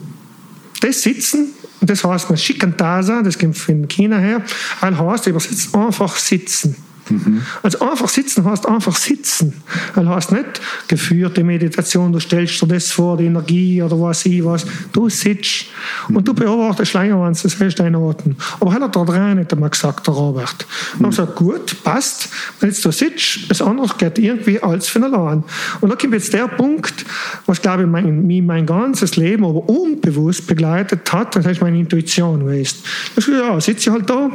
das 0.81 1.02
Sitzen 1.02 1.51
und 1.81 1.89
das 1.89 2.05
heißt, 2.05 2.28
man 2.28 2.36
Shikantasa, 2.36 3.23
das 3.23 3.39
kommt 3.39 3.57
von 3.57 3.89
China 3.89 4.19
her, 4.19 4.43
ein 4.81 4.98
heißt 4.98 5.27
übersetzt 5.27 5.74
einfach 5.74 6.16
sitzen. 6.16 6.77
Mhm. 7.11 7.43
Also 7.62 7.81
einfach 7.81 8.09
sitzen 8.09 8.45
heißt 8.45 8.66
einfach 8.66 8.97
sitzen. 8.97 9.62
Das 9.95 10.07
heißt 10.07 10.32
nicht 10.32 10.61
geführte 10.89 11.45
Meditation, 11.45 12.12
du 12.12 12.20
stellst 12.20 12.61
dir 12.62 12.66
das 12.66 12.91
vor, 12.91 13.16
die 13.16 13.27
Energie 13.27 13.82
oder 13.82 14.01
was 14.01 14.24
ich 14.27 14.45
was. 14.45 14.65
Du 14.93 15.09
sitzt 15.09 15.66
mhm. 16.09 16.16
und 16.16 16.28
du 16.28 16.35
beobachtest 16.35 16.95
länger, 16.95 17.23
wenn 17.24 17.32
das 17.32 17.61
heißt, 17.61 17.78
deinen 17.78 17.97
Atem. 17.97 18.37
Aber 18.61 18.73
hat 18.73 18.82
er 18.82 18.89
da 18.89 19.05
dran 19.05 19.39
nicht 19.39 19.53
einmal 19.53 19.70
gesagt, 19.70 20.07
der 20.07 20.15
Robert. 20.15 20.66
Mhm. 20.99 21.05
Und 21.05 21.11
gesagt, 21.11 21.37
gut, 21.37 21.82
passt, 21.82 22.28
wenn 22.61 22.70
jetzt 22.70 22.85
du 22.85 22.93
sitzt, 22.93 23.51
das 23.51 23.61
andere 23.62 23.89
geht 23.99 24.19
irgendwie 24.19 24.62
alles 24.62 24.89
von 24.89 25.05
allein. 25.05 25.45
Und 25.81 25.91
da 25.91 25.97
kommt 25.97 26.15
jetzt 26.15 26.32
der 26.32 26.49
Punkt, 26.49 27.05
was 27.47 27.61
glaube 27.61 27.82
ich 27.82 27.89
mein, 27.89 28.27
mich 28.27 28.43
mein 28.43 28.66
ganzes 28.66 29.16
Leben 29.16 29.45
aber 29.45 29.69
unbewusst 29.69 30.47
begleitet 30.47 31.12
hat, 31.12 31.37
das 31.37 31.47
heißt 31.47 31.61
meine 31.61 31.78
Intuition 31.78 32.41
gewesen. 32.41 32.78
Das 33.15 33.27
ist, 33.27 33.35
ja, 33.35 33.61
sitze 33.61 33.91
ich 33.91 33.95
halt 33.95 34.09
da 34.09 34.31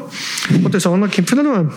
und 0.63 0.73
das 0.73 0.85
andere 0.87 1.09
kommt 1.09 1.29
von 1.29 1.39
allein. 1.39 1.71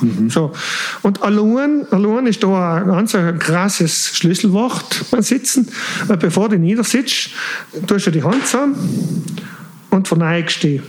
Mhm. 0.00 0.30
So. 0.36 0.52
Und 1.00 1.22
allein, 1.22 1.86
allein 1.90 2.26
ist 2.26 2.42
da 2.42 2.74
ein 2.74 2.88
ganz 2.88 3.16
krasses 3.38 4.14
Schlüsselwort 4.18 5.06
beim 5.10 5.22
Sitzen. 5.22 5.66
Weil 6.08 6.18
bevor 6.18 6.50
du 6.50 6.58
niedersitzt, 6.58 7.30
tust 7.86 8.06
du 8.06 8.10
die 8.10 8.22
Hand 8.22 8.46
zusammen 8.46 9.24
und 9.88 10.06
verneigst 10.06 10.62
die. 10.62 10.82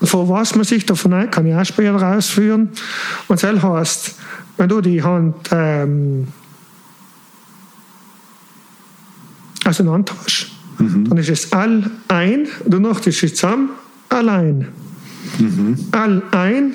Und 0.00 0.06
vor 0.06 0.26
was 0.30 0.54
man 0.54 0.64
sich 0.64 0.86
da 0.86 0.94
verneigt, 0.94 1.32
kann 1.32 1.44
ich 1.44 1.54
auch 1.54 1.66
später 1.66 2.16
ausführen. 2.16 2.70
Und 3.28 3.42
das 3.42 3.62
heißt, 3.62 4.14
wenn 4.56 4.70
du 4.70 4.80
die 4.80 5.02
Hand 5.02 5.36
ähm, 5.50 6.28
auseinander 9.66 10.14
hast, 10.24 10.46
mhm. 10.78 11.10
dann 11.10 11.18
ist 11.18 11.28
es 11.28 11.52
all 11.52 11.90
ein, 12.08 12.48
danach 12.64 13.06
ist 13.06 13.22
es 13.22 13.34
zusammen, 13.34 13.68
allein. 14.08 14.68
Mhm. 15.38 15.76
All 15.92 16.22
ein, 16.30 16.72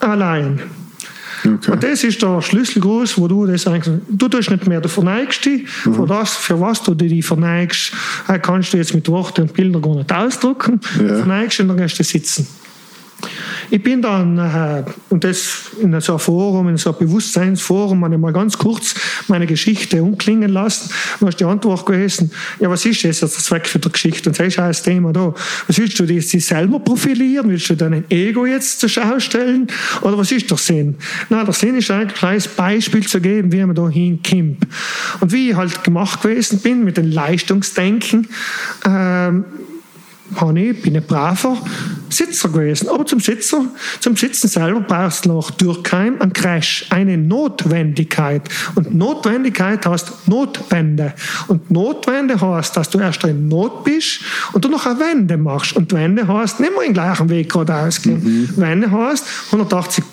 allein. 0.00 0.77
Okay. 1.44 1.70
Und 1.70 1.82
das 1.82 2.04
ist 2.04 2.22
der 2.22 2.42
Schlüsselgruß, 2.42 3.18
wo 3.18 3.28
du 3.28 3.46
das 3.46 3.66
eigentlich, 3.66 3.94
du 4.08 4.28
tust 4.28 4.50
nicht 4.50 4.66
mehr, 4.66 4.80
du 4.80 4.88
verneigst 4.88 5.44
dich, 5.44 5.62
mhm. 5.84 5.94
für, 5.94 6.06
das, 6.06 6.36
für 6.36 6.60
was 6.60 6.82
du 6.82 6.94
dich 6.94 7.24
verneigst, 7.24 7.92
kannst 8.42 8.72
du 8.72 8.76
jetzt 8.76 8.94
mit 8.94 9.08
Worten 9.08 9.42
und 9.42 9.52
Bildern 9.52 9.82
gar 9.82 9.94
nicht 9.96 10.12
ausdrücken, 10.12 10.80
ja. 10.98 11.16
verneigst 11.18 11.60
und 11.60 11.68
dann 11.68 11.76
gehst 11.76 11.98
du 11.98 12.04
sitzen. 12.04 12.46
Ich 13.70 13.82
bin 13.82 14.00
dann, 14.00 14.38
äh, 14.38 14.84
und 15.10 15.24
das 15.24 15.72
in 15.80 15.98
so 16.00 16.12
einem 16.12 16.20
Forum, 16.20 16.68
in 16.68 16.76
so 16.76 16.90
einem 16.90 16.98
Bewusstseinsforum, 17.00 18.04
habe 18.04 18.14
ich 18.14 18.20
mal 18.20 18.32
ganz 18.32 18.56
kurz 18.56 18.94
meine 19.28 19.46
Geschichte 19.46 20.02
umklingen 20.02 20.50
lassen. 20.50 20.90
Dann 21.20 21.28
ist 21.28 21.40
die 21.40 21.44
Antwort 21.44 21.84
gewesen, 21.84 22.30
ja, 22.60 22.70
was 22.70 22.86
ist 22.86 23.02
jetzt 23.02 23.20
der 23.20 23.28
Zweck 23.28 23.66
für 23.66 23.78
die 23.78 23.90
Geschichte? 23.90 24.30
Und 24.30 24.38
das 24.38 24.46
ist 24.46 24.58
auch 24.58 24.68
das 24.68 24.82
Thema 24.82 25.12
da. 25.12 25.34
Was 25.66 25.78
willst 25.78 25.98
du 25.98 26.06
dich 26.06 26.30
selber 26.30 26.80
profilieren? 26.80 27.50
Willst 27.50 27.68
du 27.70 27.76
dein 27.76 28.04
Ego 28.10 28.46
jetzt 28.46 28.80
zur 28.80 28.88
Schau 28.88 29.18
stellen? 29.20 29.66
Oder 30.02 30.16
was 30.16 30.32
ist 30.32 30.50
der 30.50 30.56
Sinn? 30.56 30.96
Nein, 31.28 31.44
der 31.44 31.54
Sinn 31.54 31.76
ist 31.76 31.90
eigentlich 31.90 32.22
ein 32.22 32.42
Beispiel 32.56 33.06
zu 33.06 33.20
geben, 33.20 33.52
wie 33.52 33.64
man 33.64 33.74
da 33.74 33.88
hinkommt. 33.88 34.66
Und 35.20 35.32
wie 35.32 35.50
ich 35.50 35.56
halt 35.56 35.84
gemacht 35.84 36.22
gewesen 36.22 36.60
bin 36.60 36.84
mit 36.84 36.96
dem 36.96 37.10
Leistungsdenken, 37.10 38.28
ähm, 38.86 39.44
habe 40.36 40.60
ich, 40.60 40.82
bin 40.82 40.96
ein 40.96 41.02
braver 41.02 41.56
Sitzer 42.10 42.48
gewesen. 42.48 42.88
Aber 42.88 43.04
zum 43.06 43.20
Sitzer, 43.20 43.64
zum 44.00 44.16
Sitzen 44.16 44.48
selber 44.48 44.80
brauchst 44.80 45.24
du 45.24 45.34
nach 45.34 45.50
Durchheim 45.52 46.20
einen 46.20 46.32
Crash, 46.32 46.86
eine 46.90 47.16
Notwendigkeit. 47.16 48.42
Und 48.74 48.94
Notwendigkeit 48.94 49.84
heißt 49.86 50.28
Notwende. 50.28 51.14
Und 51.48 51.70
Notwende 51.70 52.40
heißt, 52.40 52.76
dass 52.76 52.90
du 52.90 52.98
erst 52.98 53.24
in 53.24 53.48
Not 53.48 53.84
bist 53.84 54.20
und 54.52 54.64
du 54.64 54.68
noch 54.68 54.86
eine 54.86 54.98
Wende 55.00 55.36
machst. 55.36 55.76
Und 55.76 55.92
Wende 55.92 56.26
heißt, 56.26 56.60
nicht 56.60 56.72
mehr 56.72 56.84
den 56.84 56.94
gleichen 56.94 57.28
Weg 57.28 57.52
geradeaus 57.52 58.00
gehen. 58.02 58.22
Mhm. 58.22 58.56
Wende 58.56 58.90
heißt 58.90 59.26
180, 59.46 60.04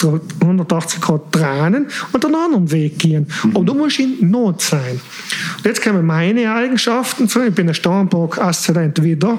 180 0.42 1.02
Grad 1.02 1.22
drehen 1.32 1.88
und 2.12 2.26
einen 2.26 2.36
anderen 2.36 2.72
Weg 2.72 3.00
gehen. 3.00 3.28
Mhm. 3.44 3.56
Aber 3.56 3.66
du 3.66 3.74
musst 3.74 4.00
in 4.00 4.30
Not 4.30 4.62
sein. 4.62 5.00
Und 5.58 5.66
jetzt 5.66 5.84
kommen 5.84 6.06
meine 6.06 6.52
Eigenschaften 6.54 7.28
zu. 7.28 7.42
Ich 7.44 7.54
bin 7.54 7.68
ein 7.68 7.74
Steinbock-Aszendent 7.74 9.02
wieder. 9.04 9.38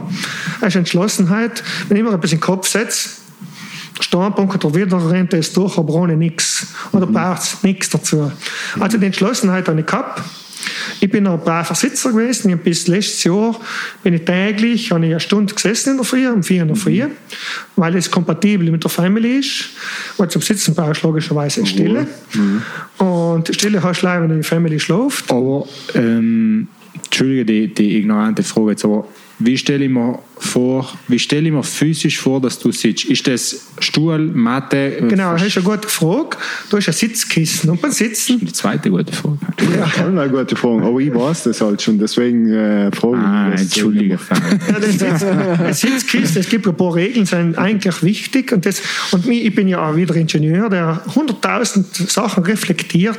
Es 0.66 0.74
ist 0.74 0.78
Entschlossenheit. 0.78 1.62
Wenn 1.86 1.96
ich 1.96 2.00
immer 2.00 2.12
ein 2.12 2.20
bisschen 2.20 2.40
Kopf 2.40 2.66
setze, 2.66 3.10
Standpunkt 4.00 4.64
oder 4.64 4.74
wieder 4.74 5.10
rennt 5.10 5.32
es 5.32 5.52
durch, 5.52 5.78
aber 5.78 5.94
ohne 5.94 6.16
nichts. 6.16 6.66
Oder 6.90 7.06
mhm. 7.06 7.12
braucht 7.12 7.42
es 7.42 7.62
nichts 7.62 7.88
dazu. 7.90 8.32
Also 8.80 8.98
die 8.98 9.06
Entschlossenheit 9.06 9.68
habe 9.68 9.78
ich 9.78 9.86
gehabt. 9.86 10.22
Ich 10.98 11.08
bin 11.08 11.26
ein 11.26 11.38
braver 11.38 11.74
Sitzer 11.76 12.10
gewesen. 12.10 12.50
Ich 12.50 12.56
bis 12.56 12.88
letztes 12.88 13.22
Jahr 13.22 13.54
bin 14.02 14.14
ich 14.14 14.24
täglich 14.24 14.90
habe 14.90 15.04
ich 15.06 15.12
eine 15.12 15.20
Stunde 15.20 15.54
gesessen 15.54 15.90
in 15.90 15.96
der 15.98 16.04
Früh, 16.04 16.28
um 16.28 16.42
vier 16.42 16.62
in 16.62 16.68
der 16.68 16.76
Früh, 16.76 17.04
mhm. 17.04 17.12
weil 17.76 17.94
es 17.94 18.10
kompatibel 18.10 18.68
mit 18.72 18.82
der 18.82 18.90
Family 18.90 19.38
ist. 19.38 19.70
Weil 20.16 20.28
zum 20.28 20.42
Sitzen 20.42 20.74
brauchst 20.74 21.04
du 21.04 21.06
logischerweise 21.06 21.60
mhm. 21.60 21.66
Stille. 21.66 22.06
Mhm. 22.34 22.62
Und 22.98 23.54
Stille 23.54 23.80
hast 23.80 24.02
du 24.02 24.06
leider, 24.06 24.28
wenn 24.28 24.36
die 24.36 24.42
Family 24.42 24.80
schläft. 24.80 25.30
Aber, 25.30 25.68
ähm, 25.94 26.66
Entschuldige 27.04 27.44
die, 27.44 27.72
die 27.72 27.98
ignorante 27.98 28.42
Frage 28.42 28.70
jetzt, 28.70 28.84
aber 28.84 29.06
wie 29.38 29.58
stelle 29.58 29.84
ich 29.84 29.90
mir 29.90 30.18
vor, 30.38 30.90
wie 31.08 31.18
stelle 31.18 31.46
ich 31.46 31.52
mir 31.52 31.62
physisch 31.62 32.18
vor, 32.18 32.40
dass 32.40 32.58
du 32.58 32.72
sitzt? 32.72 33.04
Ist 33.04 33.26
das 33.26 33.66
Stuhl, 33.80 34.18
Matte? 34.18 34.96
Genau, 35.08 35.32
das 35.32 35.42
ist 35.42 35.58
eine 35.58 35.66
gute 35.66 35.88
Frage. 35.88 36.36
Du 36.70 36.76
hast 36.78 36.88
ein 36.88 36.94
Sitzkissen 36.94 37.70
und 37.70 37.82
beim 37.82 37.90
Sitzen. 37.90 38.40
Die 38.40 38.52
zweite 38.52 38.90
gute 38.90 39.12
Frage. 39.12 39.38
Ja, 39.60 39.84
das 39.84 39.92
ist 39.94 40.00
eine 40.00 40.28
gute 40.30 40.56
Frage. 40.56 40.82
Aber 40.82 40.98
ich 41.00 41.14
weiß 41.14 41.44
das 41.44 41.60
halt 41.60 41.82
schon, 41.82 41.98
deswegen 41.98 42.50
äh, 42.50 42.90
frage 42.92 43.16
ah, 43.18 43.52
ich. 43.54 43.62
Entschuldige. 43.62 44.18
ja, 44.30 45.64
ein 45.66 45.74
Sitzkissen, 45.74 46.40
es 46.40 46.48
gibt 46.48 46.66
ein 46.66 46.76
paar 46.76 46.94
Regeln, 46.94 47.26
sind 47.26 47.58
eigentlich 47.58 48.02
wichtig. 48.02 48.52
Und, 48.52 48.64
das, 48.64 48.80
und 49.12 49.26
ich 49.28 49.54
bin 49.54 49.68
ja 49.68 49.86
auch 49.86 49.96
wieder 49.96 50.14
Ingenieur, 50.16 50.70
der 50.70 51.02
100.000 51.14 52.10
Sachen 52.10 52.44
reflektiert 52.44 53.18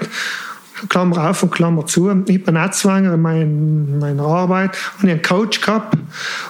Klammer 0.90 1.30
auf 1.30 1.44
und 1.44 1.52
Klammer 1.52 1.86
zu. 1.86 2.10
Ich 2.28 2.44
bin 2.44 2.54
Netzwanger 2.54 3.14
in 3.14 3.22
mein, 3.22 4.00
meiner 4.00 4.24
Arbeit 4.24 4.78
und 4.98 5.08
ich 5.08 5.12
einen 5.12 5.22
Coach 5.22 5.62
gehabt 5.62 5.98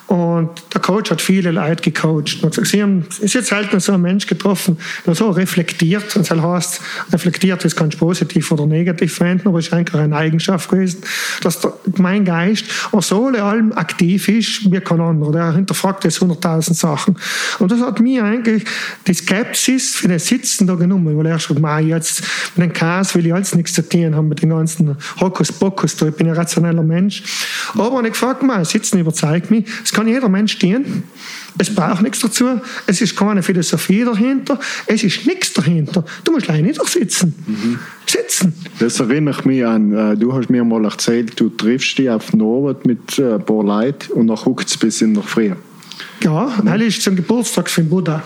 und 0.07 0.49
der 0.73 0.81
Coach 0.81 1.11
hat 1.11 1.21
viele 1.21 1.51
Leute 1.51 1.81
gecoacht. 1.83 2.43
Und 2.43 2.67
sie 2.67 2.81
haben, 2.81 3.05
ist 3.19 3.33
jetzt 3.33 3.47
selten 3.47 3.79
so 3.79 3.93
ein 3.93 4.01
Mensch 4.01 4.27
getroffen, 4.27 4.77
der 5.05 5.15
so 5.15 5.29
reflektiert 5.29 6.15
und 6.15 6.29
das 6.29 6.41
heißt, 6.41 6.81
reflektiert 7.11 7.63
ist 7.65 7.75
ganz 7.75 7.95
positiv 7.95 8.51
oder 8.51 8.65
negativ 8.65 9.15
verwenden, 9.15 9.47
aber 9.47 9.59
es 9.59 9.67
ist 9.67 9.73
eigentlich 9.73 10.01
eine 10.01 10.15
Eigenschaft 10.15 10.69
gewesen, 10.69 11.01
dass 11.41 11.61
der, 11.61 11.73
mein 11.97 12.25
Geist 12.25 12.65
auch 12.91 13.03
so 13.03 13.27
allem 13.27 13.71
aktiv 13.73 14.27
ist 14.27 14.71
wie 14.71 14.79
kein 14.79 15.01
anderer. 15.01 15.31
Der 15.31 15.53
hinterfragt 15.53 16.03
jetzt 16.03 16.21
100.000 16.21 16.73
Sachen. 16.73 17.17
Und 17.59 17.71
das 17.71 17.81
hat 17.81 17.99
mir 17.99 18.23
eigentlich 18.23 18.63
die 19.05 19.13
Skepsis 19.13 19.95
für 19.95 20.07
den 20.07 20.19
Sitzen 20.19 20.67
da 20.67 20.75
genommen, 20.75 21.17
weil 21.17 21.25
er 21.25 21.39
schon 21.39 21.57
jetzt 21.87 22.23
mit 22.55 22.69
dem 22.69 22.73
Chaos 22.73 23.15
will 23.15 23.25
ich 23.25 23.33
alles 23.33 23.55
nichts 23.55 23.73
zu 23.73 23.87
tun 23.87 24.16
haben 24.17 24.27
mit 24.27 24.41
den 24.41 24.49
ganzen 24.49 24.97
Hokuspokus 25.19 25.95
da. 25.95 26.07
Ich 26.07 26.15
bin 26.15 26.27
ein 26.27 26.33
rationeller 26.33 26.83
Mensch. 26.83 27.23
Aber 27.73 28.01
ich 28.03 28.09
gefragt 28.09 28.43
mal, 28.43 28.65
Sitzen 28.65 28.99
überzeugt 28.99 29.51
mich. 29.51 29.65
Es 29.83 29.91
kann 29.91 30.07
jeder 30.07 30.29
Mensch 30.29 30.53
stehen. 30.53 31.03
Es 31.57 31.73
braucht 31.73 32.01
nichts 32.01 32.19
dazu. 32.19 32.59
Es 32.85 33.01
ist 33.01 33.15
keine 33.15 33.41
Philosophie 33.41 34.03
dahinter. 34.03 34.59
Es 34.85 35.03
ist 35.03 35.25
nichts 35.25 35.53
dahinter. 35.53 36.03
Du 36.23 36.33
musst 36.33 36.49
alleine 36.49 36.67
nicht 36.67 36.85
sitzen. 36.87 37.33
Mhm. 37.47 37.79
Sitzen. 38.05 38.53
Das 38.79 38.99
erinnert 38.99 39.45
mich 39.45 39.65
an, 39.65 39.93
äh, 39.93 40.15
du 40.15 40.33
hast 40.33 40.49
mir 40.49 40.63
mal 40.63 40.85
erzählt, 40.85 41.39
du 41.39 41.49
triffst 41.49 41.97
dich 41.97 42.09
auf 42.09 42.33
Norbert 42.33 42.85
mit 42.85 43.17
äh, 43.19 43.35
ein 43.35 43.45
paar 43.45 43.63
Leuten 43.63 44.13
und 44.13 44.27
dann 44.27 44.37
guckt 44.37 44.67
es 44.67 44.77
bis 44.77 45.01
in 45.01 45.13
der 45.13 45.23
Früh. 45.23 45.51
Ja, 46.23 46.51
weil 46.63 46.81
ist 46.81 47.01
zum 47.01 47.15
Geburtstag 47.15 47.73
den 47.75 47.89
Buddha. 47.89 48.23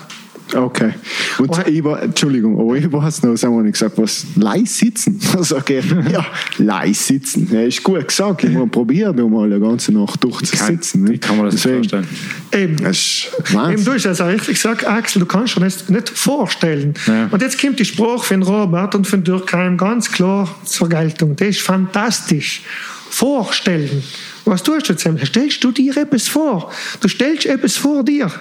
Okay. 0.55 0.93
Und 1.37 1.49
oh, 1.49 1.61
ich 1.65 1.83
war, 1.83 2.01
Entschuldigung, 2.01 2.59
aber 2.59 2.75
ich 2.75 2.91
weiß 2.91 3.23
noch, 3.23 3.35
sagen 3.35 3.63
wir 3.63 3.71
gesagt, 3.71 3.97
was, 3.97 4.25
leis 4.35 4.77
sitzen? 4.77 5.19
Also, 5.41 5.57
okay, 5.57 5.81
ja, 6.11 6.25
leis 6.57 7.07
sitzen. 7.07 7.47
Ja, 7.51 7.61
ist 7.61 7.81
gut 7.81 8.07
gesagt. 8.07 8.43
Ich 8.43 8.55
habe 8.55 8.67
probiert, 8.67 9.19
um 9.19 9.31
mal 9.31 9.45
eine 9.45 9.59
ganze 9.59 9.91
Nacht 9.91 10.23
durchzusitzen. 10.23 11.07
Wie 11.09 11.17
kann 11.17 11.37
man 11.37 11.45
das 11.45 11.55
Deswegen, 11.55 11.77
vorstellen? 11.77 12.07
Eben, 12.51 12.77
das 12.77 12.97
ist 12.97 13.31
eben, 13.53 13.85
du 13.85 13.93
hast 13.93 14.05
also 14.05 14.25
richtig 14.25 14.55
gesagt, 14.55 14.85
Axel, 14.85 15.21
du 15.21 15.25
kannst 15.25 15.55
dir 15.55 15.61
das 15.61 15.89
nicht 15.89 16.09
vorstellen. 16.09 16.93
Ja. 17.07 17.27
Und 17.31 17.41
jetzt 17.41 17.59
kommt 17.59 17.79
die 17.79 17.85
Spruch 17.85 18.23
von 18.25 18.43
Robert 18.43 18.93
und 18.93 19.07
von 19.07 19.23
Dürkheim 19.23 19.77
ganz 19.77 20.11
klar 20.11 20.53
zur 20.65 20.89
Geltung. 20.89 21.35
Das 21.35 21.47
ist 21.47 21.61
fantastisch. 21.61 22.63
Vorstellen. 23.09 24.03
Was 24.45 24.63
tust 24.63 24.89
du 24.89 24.93
jetzt? 24.93 25.27
Stellst 25.27 25.63
du 25.63 25.71
dir 25.71 25.95
etwas 25.97 26.27
vor? 26.27 26.71
Du 26.99 27.07
stellst 27.07 27.45
etwas 27.45 27.75
vor 27.75 28.03
dir. 28.03 28.31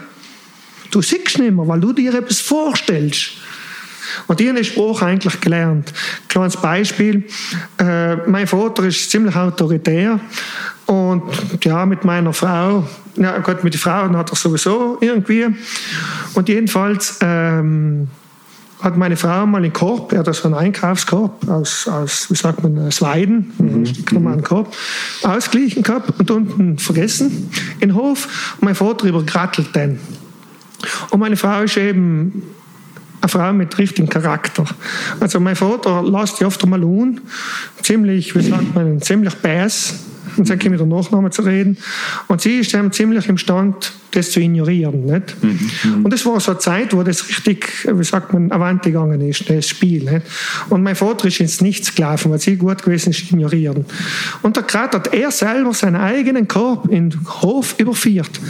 Du 0.90 1.02
siehst 1.02 1.38
nicht 1.38 1.54
mehr, 1.54 1.68
weil 1.68 1.80
du 1.80 1.92
dir 1.92 2.14
etwas 2.14 2.40
vorstellst. 2.40 3.32
Und 4.26 4.40
ich 4.40 4.48
habe 4.48 4.64
Spruch 4.64 5.02
eigentlich 5.02 5.40
gelernt. 5.40 5.92
Kleines 6.28 6.56
Beispiel. 6.56 7.24
Äh, 7.78 8.16
mein 8.28 8.46
Vater 8.46 8.84
ist 8.84 9.10
ziemlich 9.10 9.36
autoritär. 9.36 10.18
Und 10.86 11.22
ja, 11.62 11.86
mit 11.86 12.04
meiner 12.04 12.32
Frau, 12.32 12.84
ja 13.16 13.38
Gott, 13.38 13.62
mit 13.62 13.74
den 13.74 13.78
Frauen 13.78 14.16
hat 14.16 14.30
er 14.30 14.36
sowieso 14.36 14.98
irgendwie. 15.00 15.46
Und 16.34 16.48
jedenfalls 16.48 17.18
ähm, 17.20 18.08
hat 18.82 18.96
meine 18.96 19.16
Frau 19.16 19.46
mal 19.46 19.58
einen 19.58 19.72
Korb, 19.72 20.12
er 20.12 20.20
hat 20.20 20.34
so 20.34 20.48
einen 20.48 20.54
Einkaufskorb 20.54 21.48
aus, 21.48 21.86
aus 21.86 22.30
wie 22.30 22.34
sagt 22.34 22.62
man, 22.62 22.78
aus 22.86 23.02
Weiden, 23.02 23.52
mhm. 23.58 24.26
einen 24.26 24.42
Korb, 24.42 24.74
ausgleichen 25.22 25.82
gehabt 25.82 26.18
und 26.18 26.30
unten 26.30 26.78
vergessen 26.78 27.50
in 27.74 27.90
den 27.90 27.94
Hof. 27.94 28.56
Und 28.60 28.64
mein 28.64 28.74
Vater 28.74 29.06
übergrattelt 29.06 29.74
den. 29.76 30.00
Und 31.10 31.20
meine 31.20 31.36
Frau 31.36 31.62
ist 31.62 31.76
eben 31.76 32.42
eine 33.20 33.28
Frau 33.28 33.52
mit 33.52 33.76
richtigem 33.78 34.08
Charakter. 34.08 34.64
Also 35.18 35.40
mein 35.40 35.56
Vater 35.56 36.02
lässt 36.02 36.40
die 36.40 36.44
oft 36.44 36.62
einmal 36.62 36.82
un, 36.82 37.20
ziemlich, 37.82 38.34
wie 38.34 38.42
sagt 38.42 38.74
man, 38.74 39.00
ziemlich 39.02 39.34
bass, 39.36 39.94
und 40.40 40.48
dann 40.48 40.58
kommen 40.58 40.72
wir 40.72 40.78
den 40.78 40.88
Nachnamen 40.88 41.30
zu 41.30 41.42
reden. 41.42 41.76
Und 42.26 42.40
sie 42.40 42.60
ist 42.60 42.72
dann 42.72 42.90
ziemlich 42.92 43.28
im 43.28 43.36
Stand, 43.36 43.92
das 44.12 44.30
zu 44.30 44.40
ignorieren. 44.40 45.04
Nicht? 45.04 45.36
Mhm. 45.42 46.04
Und 46.04 46.12
das 46.12 46.24
war 46.24 46.40
so 46.40 46.52
eine 46.52 46.60
Zeit, 46.60 46.94
wo 46.94 47.02
das 47.02 47.28
richtig, 47.28 47.86
wie 47.86 48.04
sagt 48.04 48.32
man, 48.32 48.50
Avante 48.50 48.90
gegangen 48.90 49.20
ist, 49.20 49.50
das 49.50 49.68
Spiel. 49.68 50.10
Nicht? 50.10 50.26
Und 50.70 50.82
mein 50.82 50.96
Vater 50.96 51.28
ist 51.28 51.40
ins 51.40 51.60
Nichts 51.60 51.94
gelaufen, 51.94 52.32
weil 52.32 52.40
sie 52.40 52.56
gut 52.56 52.82
gewesen 52.82 53.10
ist, 53.10 53.30
ignorieren. 53.30 53.84
Und 54.40 54.56
da 54.56 54.62
gerade 54.62 54.96
hat 54.96 55.12
er 55.12 55.30
selber 55.30 55.74
seinen 55.74 55.96
eigenen 55.96 56.48
Korb 56.48 56.90
in 56.90 57.10
den 57.10 57.20
Hof 57.42 57.74
überführt. 57.78 58.40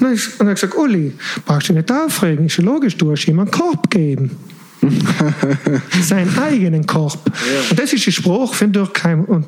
Und 0.00 0.06
er 0.06 0.46
hat 0.46 0.54
gesagt, 0.54 0.76
Uli, 0.76 1.12
brauchst 1.46 1.70
du 1.70 1.72
nicht 1.72 1.90
aufregen, 1.90 2.44
ist 2.44 2.58
ja 2.58 2.64
logisch, 2.64 2.96
du 2.98 3.10
hast 3.10 3.26
ihm 3.26 3.40
einen 3.40 3.50
Korb 3.50 3.90
gegeben. 3.90 4.32
seinen 6.02 6.38
eigenen 6.38 6.86
Korb. 6.86 7.18
Ja. 7.26 7.70
Und 7.70 7.78
das 7.78 7.92
ist 7.92 8.06
ein 8.06 8.12
Spruch 8.12 8.54
von 8.54 8.72
Durkheim. 8.72 9.24
Und 9.24 9.46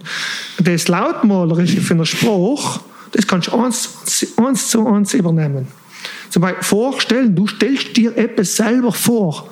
das 0.58 0.88
Lautmalerische 0.88 1.80
von 1.80 1.98
der 1.98 2.04
Spruch, 2.04 2.80
das 3.12 3.26
kannst 3.26 3.48
du 3.48 3.56
eins, 3.56 3.88
eins 4.36 4.68
zu 4.68 4.86
eins 4.86 5.14
übernehmen. 5.14 5.68
Zum 6.30 6.42
Beispiel 6.42 6.62
vorstellen, 6.62 7.34
du 7.34 7.46
stellst 7.46 7.96
dir 7.96 8.16
etwas 8.16 8.56
selber 8.56 8.92
vor. 8.92 9.48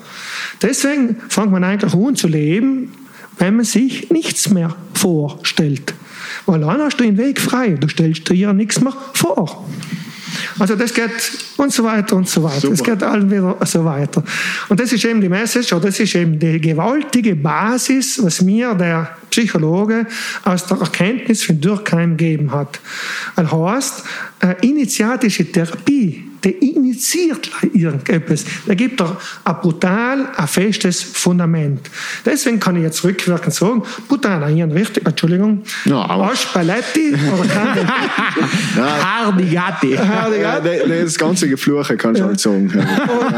Deswegen 0.63 1.17
fängt 1.29 1.51
man 1.51 1.65
eigentlich 1.65 1.93
an 1.93 2.17
zu 2.17 2.29
leben, 2.29 2.93
wenn 3.39 3.57
man 3.57 3.65
sich 3.65 4.11
nichts 4.11 4.49
mehr 4.51 4.75
vorstellt. 4.95 5.95
Weil 6.47 6.61
dann 6.61 6.81
hast 6.81 6.99
du 6.99 7.05
den 7.05 7.19
Weg 7.19 7.41
frei, 7.41 7.71
du 7.71 7.89
stellst 7.89 8.29
dir 8.29 8.35
ja 8.35 8.53
nichts 8.53 8.81
mehr 8.81 8.95
vor. 9.13 9.69
Also 10.59 10.75
das 10.75 10.95
geht 10.95 11.11
und 11.57 11.73
so 11.73 11.85
weiter 11.85 12.17
und 12.17 12.29
so 12.29 12.43
weiter. 12.43 12.71
Es 12.71 12.83
geht 12.83 13.03
allen 13.03 13.31
wieder 13.31 13.57
so 13.65 13.85
weiter. 13.85 14.23
Und 14.69 14.79
das 14.79 14.93
ist 14.93 15.05
eben 15.05 15.21
die 15.21 15.29
Message, 15.29 15.73
oder 15.73 15.87
das 15.87 15.99
ist 16.01 16.15
eben 16.15 16.39
die 16.39 16.61
gewaltige 16.61 17.35
Basis, 17.37 18.23
was 18.23 18.43
mir 18.43 18.75
der 18.75 19.17
Psychologe 19.31 20.07
aus 20.45 20.67
der 20.67 20.79
Erkenntnis 20.79 21.43
von 21.45 21.61
Durkheim 21.61 22.17
gegeben 22.17 22.53
hat. 22.53 22.81
Das 23.37 23.53
heißt, 23.53 24.05
initiatische 24.63 25.51
Therapie 25.51 26.28
der 26.44 26.60
initiiert 26.62 27.51
irgendetwas. 27.73 28.44
Der 28.66 28.77
gibt 28.77 29.01
er 29.01 29.16
ein 29.44 29.56
brutal, 29.60 30.28
ein 30.36 30.47
festes 30.48 31.02
Fundament. 31.02 31.90
Deswegen 32.24 32.60
kann 32.60 32.77
ich 32.77 32.82
jetzt 32.82 33.02
rückwirkend 33.05 33.55
sagen, 33.55 33.82
brutal, 34.09 34.43
ein 34.44 34.70
richtig, 34.73 35.06
Entschuldigung, 35.06 35.62
Ja, 35.85 36.02
aber- 36.09 36.31
Aspaletti 36.32 37.15
oder 37.15 37.85
Hardigati. 39.05 39.98
Ja, 40.39 40.60
der- 40.60 40.86
das 41.05 41.19
ganze 41.19 41.48
Gefluche 41.48 41.97
kannst 41.97 42.20
du 42.20 42.24
halt 42.27 42.40
sagen. 42.40 42.70
Nein, 42.74 42.86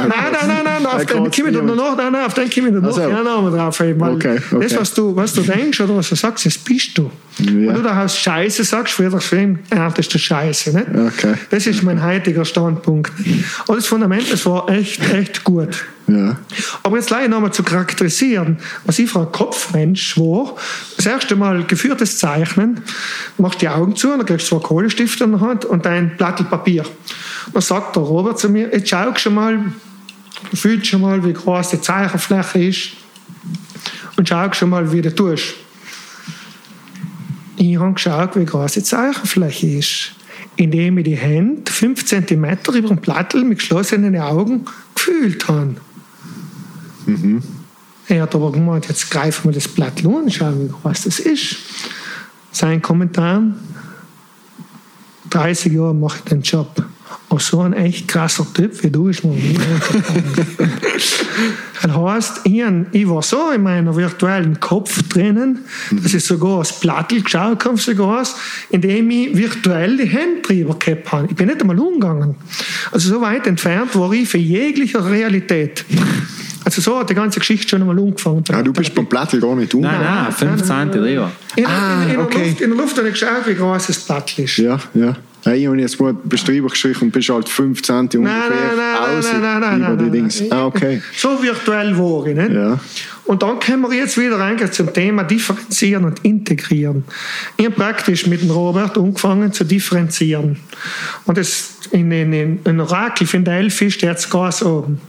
nein, 0.09 0.49
nein, 0.49 0.65
nein, 0.65 0.87
auf 0.87 1.05
den 1.07 1.17
komme 1.31 1.51
ich 1.51 1.63
noch, 1.63 1.97
nein, 1.97 2.13
nein, 2.13 2.25
auf 2.27 2.35
den 2.35 2.51
komme 2.51 2.69
ich 2.69 2.75
noch 2.75 2.89
Ach 2.91 2.93
so. 2.93 3.01
gerne 3.01 3.25
nochmal 3.25 3.53
drauf. 3.53 3.81
Okay, 3.81 3.95
okay. 4.01 4.39
Das, 4.61 4.77
was 4.77 4.95
du, 4.95 5.15
was 5.17 5.33
du 5.33 5.43
denkst 5.43 5.81
oder 5.81 5.97
was 5.97 6.09
du 6.09 6.15
sagst, 6.17 6.45
das 6.47 6.59
bist 6.59 6.97
du. 6.99 7.11
Ja. 7.39 7.47
Wenn 7.47 7.75
du 7.75 7.83
da 7.83 8.09
Scheiße 8.09 8.65
sagst, 8.65 8.95
für 8.95 9.09
das 9.09 9.25
Film 9.25 9.61
erntest 9.71 10.13
du 10.13 10.19
Scheiße. 10.19 10.73
Nicht? 10.73 10.87
Okay. 10.95 11.35
Das 11.51 11.67
ist 11.67 11.83
mein 11.83 12.03
heutiger 12.05 12.45
Standpunkt. 12.45 12.90
Und 12.93 13.77
das 13.77 13.87
Fundament, 13.87 14.31
das 14.33 14.45
war 14.47 14.69
echt, 14.69 15.01
echt 15.13 15.45
gut. 15.45 15.85
Ja. 16.07 16.37
Aber 16.83 16.97
jetzt 16.97 17.11
leider 17.11 17.29
nochmal 17.29 17.53
zu 17.53 17.63
charakterisieren, 17.63 18.59
was 18.85 18.99
ich 18.99 19.11
für 19.11 19.21
ein 19.21 19.33
Kopfmensch 19.33 20.19
war. 20.19 20.57
Das 20.97 21.07
erste 21.07 21.37
Mal 21.37 21.65
geführtes 21.65 22.19
Zeichnen, 22.19 22.81
machst 23.39 23.63
die 23.63 23.69
Augen 23.69 23.95
zu, 23.95 24.09
dann 24.09 24.27
kriegst 24.27 24.51
du 24.51 24.59
zwei 24.59 24.67
Kohlestifte 24.67 25.25
in 25.25 25.33
der 25.33 25.41
Hand 25.41 25.65
und 25.65 25.87
ein 25.87 26.17
Blatt 26.17 26.49
Papier. 26.51 26.85
Dann 27.53 27.63
sagt 27.63 27.97
der 27.97 28.03
Robert 28.03 28.39
zu 28.39 28.49
mir, 28.49 28.73
jetzt 28.73 28.89
schau 28.89 29.15
schon 29.17 29.35
mal, 29.35 29.59
fühl 30.55 30.85
schon 30.85 31.03
mal, 31.03 31.25
wie 31.25 31.33
groß 31.33 31.71
die 31.71 31.81
Zeichenfläche 31.81 32.65
ist 32.65 32.91
und 34.17 34.29
schau 34.29 34.53
schon 34.53 34.71
mal, 34.71 34.91
wie 34.93 35.03
du 35.03 35.15
tust. 35.15 35.55
Ich 37.57 37.79
habe 37.79 37.93
geschaut, 37.93 38.37
wie 38.37 38.47
groß 38.47 38.73
die 38.73 38.83
Zeichenfläche 38.83 39.67
ist, 39.67 40.13
indem 40.61 40.99
ich 40.99 41.05
die 41.05 41.17
Hände 41.17 41.71
5 41.71 42.05
cm 42.05 42.45
über 42.75 42.89
dem 42.89 42.99
Plattel 42.99 43.45
mit 43.45 43.59
geschlossenen 43.59 44.17
Augen 44.19 44.67
gefühlt 44.95 45.49
habe. 45.49 45.77
Er 48.09 48.23
hat 48.23 48.35
aber 48.35 48.53
gemeint, 48.53 48.89
jetzt 48.89 49.11
greifen 49.11 49.49
wir 49.49 49.53
das 49.53 49.69
Blatt 49.69 50.05
an 50.05 50.15
und 50.15 50.33
schauen, 50.33 50.71
groß 50.83 51.03
das 51.03 51.19
ist. 51.19 51.57
Sein 52.53 52.83
Kommentar, 52.83 53.43
30 55.31 55.73
Jahre 55.73 55.95
mache 55.95 56.19
ich 56.19 56.25
den 56.25 56.43
Job. 56.43 56.85
Und 57.29 57.41
so 57.43 57.61
ein 57.61 57.73
echt 57.73 58.09
krasser 58.09 58.47
Typ 58.53 58.83
wie 58.83 58.91
du 58.91 59.09
ist 59.09 59.25
mir 59.25 59.33
nie. 59.33 59.59
Das 61.83 61.97
heißt, 61.97 62.41
ich, 62.45 62.63
ich 62.93 63.09
war 63.09 63.23
so 63.23 63.51
in 63.51 63.63
meiner 63.63 63.95
virtuellen 63.97 64.61
Kopf 64.61 65.03
drinnen, 65.09 65.61
dass 65.93 66.13
ich 66.13 66.25
sogar 66.25 66.59
das 66.59 66.79
Plattel 66.79 67.23
geschaut 67.23 67.65
habe, 67.65 67.79
sogar, 67.79 68.27
indem 68.69 69.11
ich 69.11 69.37
virtuell 69.37 69.97
die 69.97 70.07
Hände 70.07 70.43
drüber 70.43 70.77
gehabt 70.79 71.11
habe. 71.13 71.29
Ich 71.31 71.37
bin 71.37 71.47
nicht 71.47 71.61
einmal 71.61 71.79
umgegangen. 71.79 72.35
Also 72.93 73.15
so 73.15 73.21
weit 73.23 73.47
entfernt 73.47 73.95
war 73.97 74.13
ich 74.13 74.29
von 74.29 74.41
jeglicher 74.41 75.09
Realität. 75.09 75.85
Also 76.65 76.83
so 76.83 76.99
hat 76.99 77.09
die 77.09 77.15
ganze 77.15 77.41
Geschichte 77.41 77.69
schon 77.71 77.81
einmal 77.81 77.99
angefangen. 77.99 78.45
Ah, 78.53 78.63
du 78.63 78.73
bist 78.73 78.95
beim 78.95 79.07
Plattel 79.07 79.41
gar 79.41 79.57
nicht 79.57 79.73
um. 79.75 79.81
Nein, 79.81 80.01
nein, 80.03 80.33
15 80.33 80.91
drüber. 80.91 81.33
In, 81.57 81.67
Ah, 81.67 82.03
in, 82.05 82.11
in, 82.11 82.19
okay. 82.19 82.39
der 82.39 82.47
Luft, 82.49 82.61
in 82.61 82.71
der 82.71 82.79
Luft 82.79 82.99
habe 82.99 83.09
ich 83.09 83.15
geschaut, 83.15 83.47
wie 83.47 83.55
groß 83.55 83.87
das 83.87 83.99
Plattel 84.01 84.45
ist. 84.45 84.57
Ja, 84.59 84.79
ja. 84.95 85.17
Hey, 85.43 85.61
ich 85.61 85.67
habe 85.67 85.79
jetzt 85.79 86.01
mal 86.01 86.13
beschrieben 86.13 86.69
gestrichen 86.69 87.05
und 87.05 87.13
bist 87.13 87.31
halt 87.31 87.49
5 87.49 87.83
cm 87.83 87.99
ungefähr 87.99 88.21
Nein, 88.21 88.51
nein, 88.77 89.19
außen 89.19 89.41
nein, 89.41 89.61
nein, 89.61 89.61
nein, 89.61 89.79
über 89.79 89.89
nein, 89.89 89.99
die 89.99 90.05
nein, 90.05 90.13
Dings. 90.13 90.43
Ah, 90.51 90.67
okay. 90.67 91.03
So 91.17 91.43
virtuell 91.43 91.97
war 91.97 92.27
ich. 92.27 92.37
Nicht? 92.37 92.53
Ja. 92.53 92.79
Und 93.25 93.43
dann 93.43 93.61
kommen 93.61 93.91
wir 93.91 93.97
jetzt 93.97 94.19
wieder 94.19 94.39
eigentlich 94.41 94.73
zum 94.73 94.93
Thema 94.93 95.23
Differenzieren 95.23 96.05
und 96.05 96.19
Integrieren. 96.25 97.05
Ich 97.57 97.67
habe 97.67 97.77
praktisch 97.77 98.27
mit 98.27 98.43
dem 98.43 98.51
Robert 98.51 98.99
angefangen 98.99 99.53
zu 99.53 99.65
differenzieren. 99.65 100.59
Und 101.27 101.39
das 101.39 101.75
in, 101.93 102.11
in, 102.13 102.33
in, 102.33 102.59
in 102.65 102.81
Orakel 102.81 103.27
von 103.27 103.45
Delphi 103.45 103.91
steht 103.91 104.17
es 104.17 104.29
ganz 104.29 104.63
oben. 104.63 105.01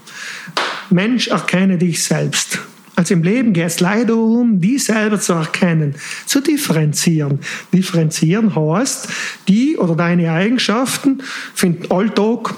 Mensch, 0.89 1.27
erkenne 1.27 1.77
dich 1.77 2.03
selbst. 2.03 2.59
Also 2.95 3.13
im 3.13 3.23
Leben 3.23 3.53
geht 3.53 3.65
es 3.65 3.79
leider 3.79 4.07
darum, 4.07 4.59
die 4.61 4.77
selber 4.77 5.19
zu 5.19 5.33
erkennen, 5.33 5.95
zu 6.25 6.41
differenzieren. 6.41 7.39
Differenzieren 7.73 8.55
heißt, 8.55 9.07
die 9.47 9.77
oder 9.77 9.95
deine 9.95 10.31
Eigenschaften 10.31 11.23
für 11.53 11.69
den 11.69 11.89
Alltag, 11.91 12.53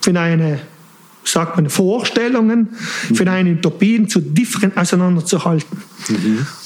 für 0.00 0.12
deine 0.12 0.60
sagt 1.24 1.56
man, 1.56 1.70
Vorstellungen, 1.70 2.68
für 3.14 3.24
deine 3.24 3.52
Utopien 3.52 4.08
zu 4.08 4.20
auseinanderzuhalten. 4.76 5.82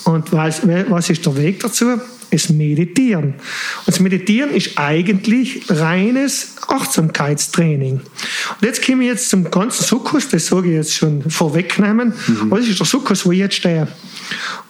Und 0.04 0.32
was, 0.32 0.62
was 0.66 1.10
ist 1.10 1.24
der 1.24 1.36
Weg 1.36 1.60
dazu? 1.60 2.00
Es 2.30 2.48
Meditieren. 2.50 3.34
Und 3.34 3.86
das 3.86 4.00
Meditieren 4.00 4.50
ist 4.50 4.76
eigentlich 4.76 5.62
reines 5.68 6.56
Achtsamkeitstraining. 6.66 7.94
Und 7.94 8.62
jetzt 8.62 8.84
kommen 8.84 9.00
wir 9.00 9.08
jetzt 9.08 9.30
zum 9.30 9.50
ganzen 9.50 9.84
Sukkus, 9.84 10.28
das 10.28 10.46
sage 10.46 10.68
ich 10.68 10.74
jetzt 10.74 10.94
schon 10.94 11.22
vorwegnehmen. 11.30 12.12
Was 12.48 12.66
ist 12.66 12.78
der 12.78 12.86
Sukkus, 12.86 13.24
wo 13.24 13.32
ich 13.32 13.38
jetzt 13.38 13.56
stehe? 13.56 13.88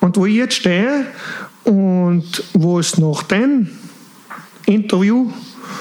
Und 0.00 0.16
wo 0.16 0.26
ich 0.26 0.36
jetzt 0.36 0.54
stehe 0.54 1.06
und 1.64 2.44
wo 2.52 2.78
es 2.78 2.96
nach 2.98 3.24
dem 3.24 3.68
Interview 4.66 5.32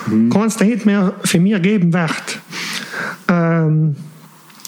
kann 0.05 0.47
es 0.47 0.59
nicht 0.59 0.85
mehr 0.85 1.15
für 1.23 1.39
mich 1.39 1.61
geben 1.61 1.93
wird. 1.93 2.39
Ähm, 3.27 3.95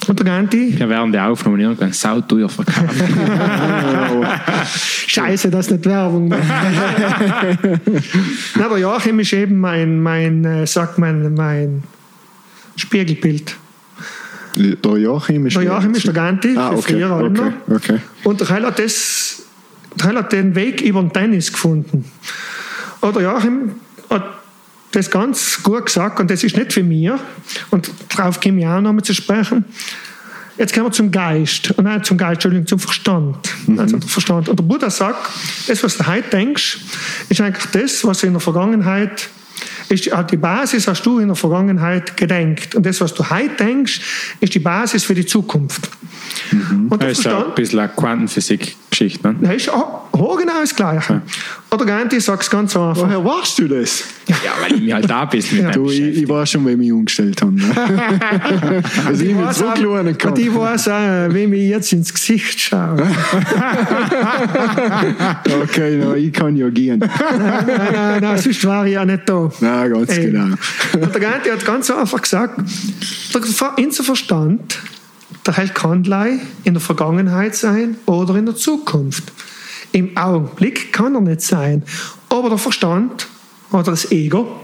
und 0.09 0.19
der 0.19 0.25
Ganti, 0.25 0.75
Ja, 0.77 0.89
während 0.89 1.13
der 1.13 1.27
Aufnahme 1.27 1.61
irgendwann 1.61 1.93
sauteuer 1.93 2.49
verkauft. 2.49 2.89
Scheiße, 5.07 5.51
das 5.51 5.67
ist 5.67 5.71
nicht 5.71 5.85
Werbung. 5.85 6.29
Na, 8.55 8.69
der 8.69 8.77
Joachim 8.77 9.19
ist 9.19 9.33
eben 9.33 9.59
mein, 9.59 10.01
mein 10.01 10.43
äh, 10.45 10.65
sagt 10.65 10.97
man, 10.97 11.33
mein 11.35 11.83
Spiegelbild. 12.75 13.55
Der 14.55 14.97
Joachim 14.97 15.45
ist. 15.45 15.55
Der 15.55 15.63
Joachim 15.63 15.93
ist 15.93 16.07
der 16.07 16.13
Ganti, 16.13 16.57
Ah, 16.57 16.71
okay. 16.71 17.03
Okay. 17.03 17.51
Okay. 17.69 17.99
Und 18.23 18.41
der 18.41 18.49
Heil 18.49 18.65
hat, 18.65 18.79
das, 18.79 19.43
der 19.95 20.07
Heil 20.07 20.15
hat 20.17 20.31
den 20.31 20.55
Weg 20.55 20.81
über 20.81 21.01
den 21.01 21.13
Tennis 21.13 21.51
gefunden. 21.51 22.05
Oder 23.01 23.21
Joachim 23.21 23.73
hat 24.09 24.38
das 24.91 25.11
ganz 25.11 25.61
gut 25.63 25.85
gesagt 25.85 26.19
und 26.19 26.31
das 26.31 26.43
ist 26.43 26.57
nicht 26.57 26.73
für 26.73 26.83
mich. 26.83 27.11
Und 27.69 27.89
darauf 28.15 28.39
komme 28.39 28.59
ich 28.59 28.67
auch 28.67 28.81
noch 28.81 28.93
mal 28.93 29.03
zu 29.03 29.13
sprechen. 29.13 29.65
Jetzt 30.57 30.73
kommen 30.73 30.87
wir 30.87 30.91
zum 30.91 31.09
Geist. 31.09 31.71
Und 31.71 31.85
nein, 31.85 32.03
zum 32.03 32.17
Geist, 32.17 32.33
Entschuldigung, 32.33 32.67
zum 32.67 32.79
Verstand. 32.79 33.37
Also 33.77 33.97
der 33.97 34.09
Verstand. 34.09 34.49
Und 34.49 34.59
der 34.59 34.63
Buddha 34.63 34.89
sagt, 34.89 35.29
das, 35.67 35.83
was 35.83 35.97
du 35.97 36.05
heute 36.05 36.29
denkst, 36.29 36.79
ist 37.29 37.39
eigentlich 37.39 37.65
das, 37.67 38.03
was 38.03 38.23
in 38.23 38.33
der 38.33 38.41
Vergangenheit 38.41 39.29
ist, 39.87 40.11
die 40.31 40.37
Basis 40.37 40.87
hast 40.87 41.05
du 41.05 41.19
in 41.19 41.27
der 41.27 41.35
Vergangenheit 41.35 42.15
gedenkt. 42.17 42.75
Und 42.75 42.85
das, 42.85 43.01
was 43.01 43.13
du 43.13 43.29
heute 43.29 43.55
denkst, 43.55 44.01
ist 44.39 44.53
die 44.53 44.59
Basis 44.59 45.03
für 45.03 45.15
die 45.15 45.25
Zukunft. 45.25 45.89
Und 46.51 47.01
der 47.01 47.09
Das 47.09 47.19
ist 47.19 47.25
ja 47.25 47.45
ein 47.45 47.55
bisschen 47.55 47.79
eine 47.79 47.89
Quantenphysik-Geschichte. 48.99 49.27
Ne? 49.27 49.35
das 49.41 49.55
ist 49.55 49.69
auch 49.69 50.37
genau 50.37 50.59
das 50.59 50.75
Gleiche. 50.75 51.21
Oder 51.71 51.85
Ganti 51.85 52.19
sagt 52.19 52.43
es 52.43 52.49
ganz 52.49 52.75
einfach. 52.75 53.03
Woher 53.03 53.23
weißt 53.23 53.59
du 53.59 53.67
das? 53.67 54.03
Ja, 54.27 54.35
weil 54.61 54.75
ich 54.75 54.81
mich 54.81 54.93
halt 54.93 55.09
da 55.09 55.21
ein 55.21 55.29
bisschen 55.29 55.65
mit 55.65 55.75
dem 55.75 55.83
Du, 55.83 55.89
ich, 55.89 56.01
ich 56.01 56.27
weiß 56.29 56.51
schon, 56.51 56.65
wie 56.65 56.71
ich 56.71 56.77
mich 56.77 56.91
umgestellt 56.91 57.41
habe. 57.41 57.53
Ne? 57.53 57.63
also 59.07 59.23
ich 59.23 59.33
mich 59.33 59.49
zurücklernen 59.51 60.17
kann. 60.17 60.31
Und 60.31 60.39
ich 60.39 60.53
weiß 60.53 60.87
auch, 60.89 61.33
wie 61.33 61.47
mir 61.47 61.67
jetzt 61.67 61.93
ins 61.93 62.13
Gesicht 62.13 62.59
schaut. 62.59 63.01
Okay, 65.61 65.99
na, 66.01 66.15
ich 66.15 66.31
kann 66.33 66.55
ja 66.55 66.69
gehen. 66.69 66.99
nein, 66.99 67.09
nein, 67.67 68.21
nein, 68.21 68.37
sonst 68.37 68.65
war 68.65 68.85
ich 68.85 68.93
ja 68.93 69.05
nicht 69.05 69.27
da. 69.27 69.49
Nein, 69.59 69.93
ganz 69.93 70.17
Ey. 70.17 70.25
genau. 70.31 70.55
Und 70.93 71.13
der 71.13 71.21
Ganti 71.21 71.49
hat 71.49 71.65
ganz 71.65 71.89
einfach 71.91 72.21
gesagt, 72.21 72.59
der 73.33 73.41
Ver- 73.41 73.75
unser 73.77 74.03
Verstand, 74.03 74.79
der 75.45 75.55
Held 75.55 75.75
kann 75.75 76.03
gleich 76.03 76.39
in 76.63 76.73
der 76.73 76.81
Vergangenheit 76.81 77.55
sein 77.55 77.97
oder 78.05 78.35
in 78.35 78.45
der 78.45 78.55
Zukunft. 78.55 79.31
Im 79.91 80.15
Augenblick 80.17 80.93
kann 80.93 81.15
er 81.15 81.21
nicht 81.21 81.41
sein. 81.41 81.83
Aber 82.29 82.49
der 82.49 82.57
Verstand 82.57 83.27
oder 83.71 83.83
das 83.83 84.11
Ego 84.11 84.59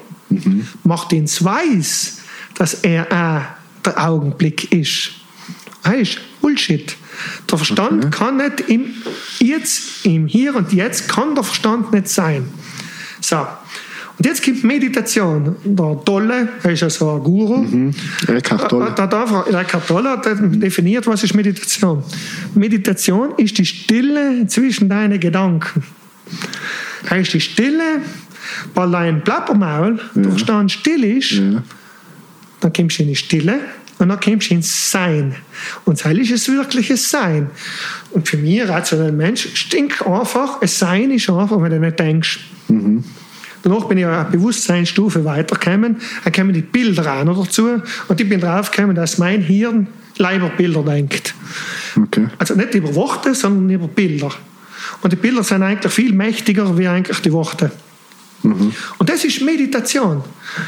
macht 0.84 1.14
ihn 1.14 1.28
weiß, 1.28 2.20
dass 2.56 2.76
er 2.76 3.08
auch 3.12 3.86
der 3.86 4.04
Augenblick 4.04 4.72
ist. 4.72 5.12
Das 5.84 5.94
ist 5.96 6.20
Bullshit. 6.42 6.96
Der 7.50 7.58
Verstand 7.58 8.12
kann 8.12 8.38
nicht 8.38 8.62
im 8.62 8.94
Jetzt, 9.40 10.06
im 10.06 10.28
Hier 10.28 10.56
und 10.56 10.74
Jetzt, 10.74 11.08
kann 11.08 11.36
der 11.36 11.44
Verstand 11.44 11.94
nicht 11.94 12.10
sein. 12.10 12.50
So. 13.22 13.46
Und 14.18 14.26
jetzt 14.26 14.42
gibt 14.42 14.64
Meditation. 14.64 15.56
Der 15.66 16.00
Tolle, 16.06 16.48
er 16.64 16.72
ist 16.72 16.82
ja 16.82 16.90
so 16.90 17.12
ein 17.16 17.24
Guru, 17.24 17.92
Eckhart 18.28 18.70
Tolle. 18.70 18.88
Eckhart 18.90 19.88
Tolle 19.88 20.10
hat 20.12 20.26
definiert, 20.42 21.06
was 21.06 21.24
ist 21.24 21.34
Meditation. 21.34 22.02
Meditation 22.54 23.34
ist 23.38 23.58
die 23.58 23.66
Stille 23.66 24.48
zwischen 24.48 24.88
deinen 24.88 25.20
Gedanken. 25.20 25.84
Das 27.10 27.20
ist 27.20 27.34
die 27.34 27.42
Stille, 27.42 28.02
weil 28.74 28.92
dein 28.92 29.24
Plappermaul, 29.24 30.00
der 30.16 30.30
Verstand 30.32 30.72
still 30.72 31.04
ist, 31.04 31.32
Ja. 31.32 31.62
dann 32.62 32.74
kommst 32.74 32.98
du 33.00 33.04
in 33.04 33.10
die 33.10 33.16
Stille 33.16 33.60
und 34.00 34.10
dann 34.10 34.20
kommst 34.20 34.50
du 34.50 34.56
ins 34.56 34.92
Sein. 34.92 35.36
Und 35.84 35.98
Sein 36.00 36.18
ist 36.18 36.32
das 36.32 36.48
wirkliche 36.48 36.96
Sein. 36.96 37.50
Und 38.12 38.28
für 38.30 38.38
mich, 38.38 38.66
rationaler 38.68 39.12
Mensch, 39.12 39.50
stinkt 39.56 40.06
einfach, 40.08 40.62
ein 40.62 40.68
Sein 40.70 41.12
ist 41.12 41.30
einfach, 41.30 41.62
wenn 41.62 41.72
du 41.72 41.80
nicht 41.82 42.00
denkst. 42.00 42.40
Danach 43.66 43.86
bin 43.86 43.98
ich 43.98 44.06
eine 44.06 44.26
Bewusstseinsstufe 44.26 45.26
weitergekommen. 45.26 45.98
Dann 46.24 46.32
kamen 46.32 46.54
die 46.54 46.62
Bilder 46.62 47.12
auch 47.12 47.24
noch 47.24 47.44
dazu. 47.46 47.82
Und 48.08 48.22
ich 48.22 48.30
bin 48.30 48.40
draufgekommen, 48.40 48.96
dass 48.96 49.18
mein 49.18 49.42
Hirn 49.42 49.88
leider 50.18 50.50
Bilder 50.50 50.84
denkt. 50.84 51.34
Okay. 51.98 52.28
Also 52.38 52.54
nicht 52.54 52.76
über 52.76 52.94
Worte, 52.94 53.34
sondern 53.34 53.68
über 53.72 53.88
Bilder. 53.88 54.30
Und 55.02 55.14
die 55.14 55.16
Bilder 55.16 55.44
sind 55.44 55.64
eigentlich 55.64 55.92
viel 55.92 56.14
mächtiger 56.14 56.78
wie 56.78 56.88
eigentlich 56.88 57.20
die 57.22 57.32
Worte. 57.32 57.72
Und 58.44 59.10
das 59.10 59.26
ist 59.26 59.42
Meditation. 59.42 60.24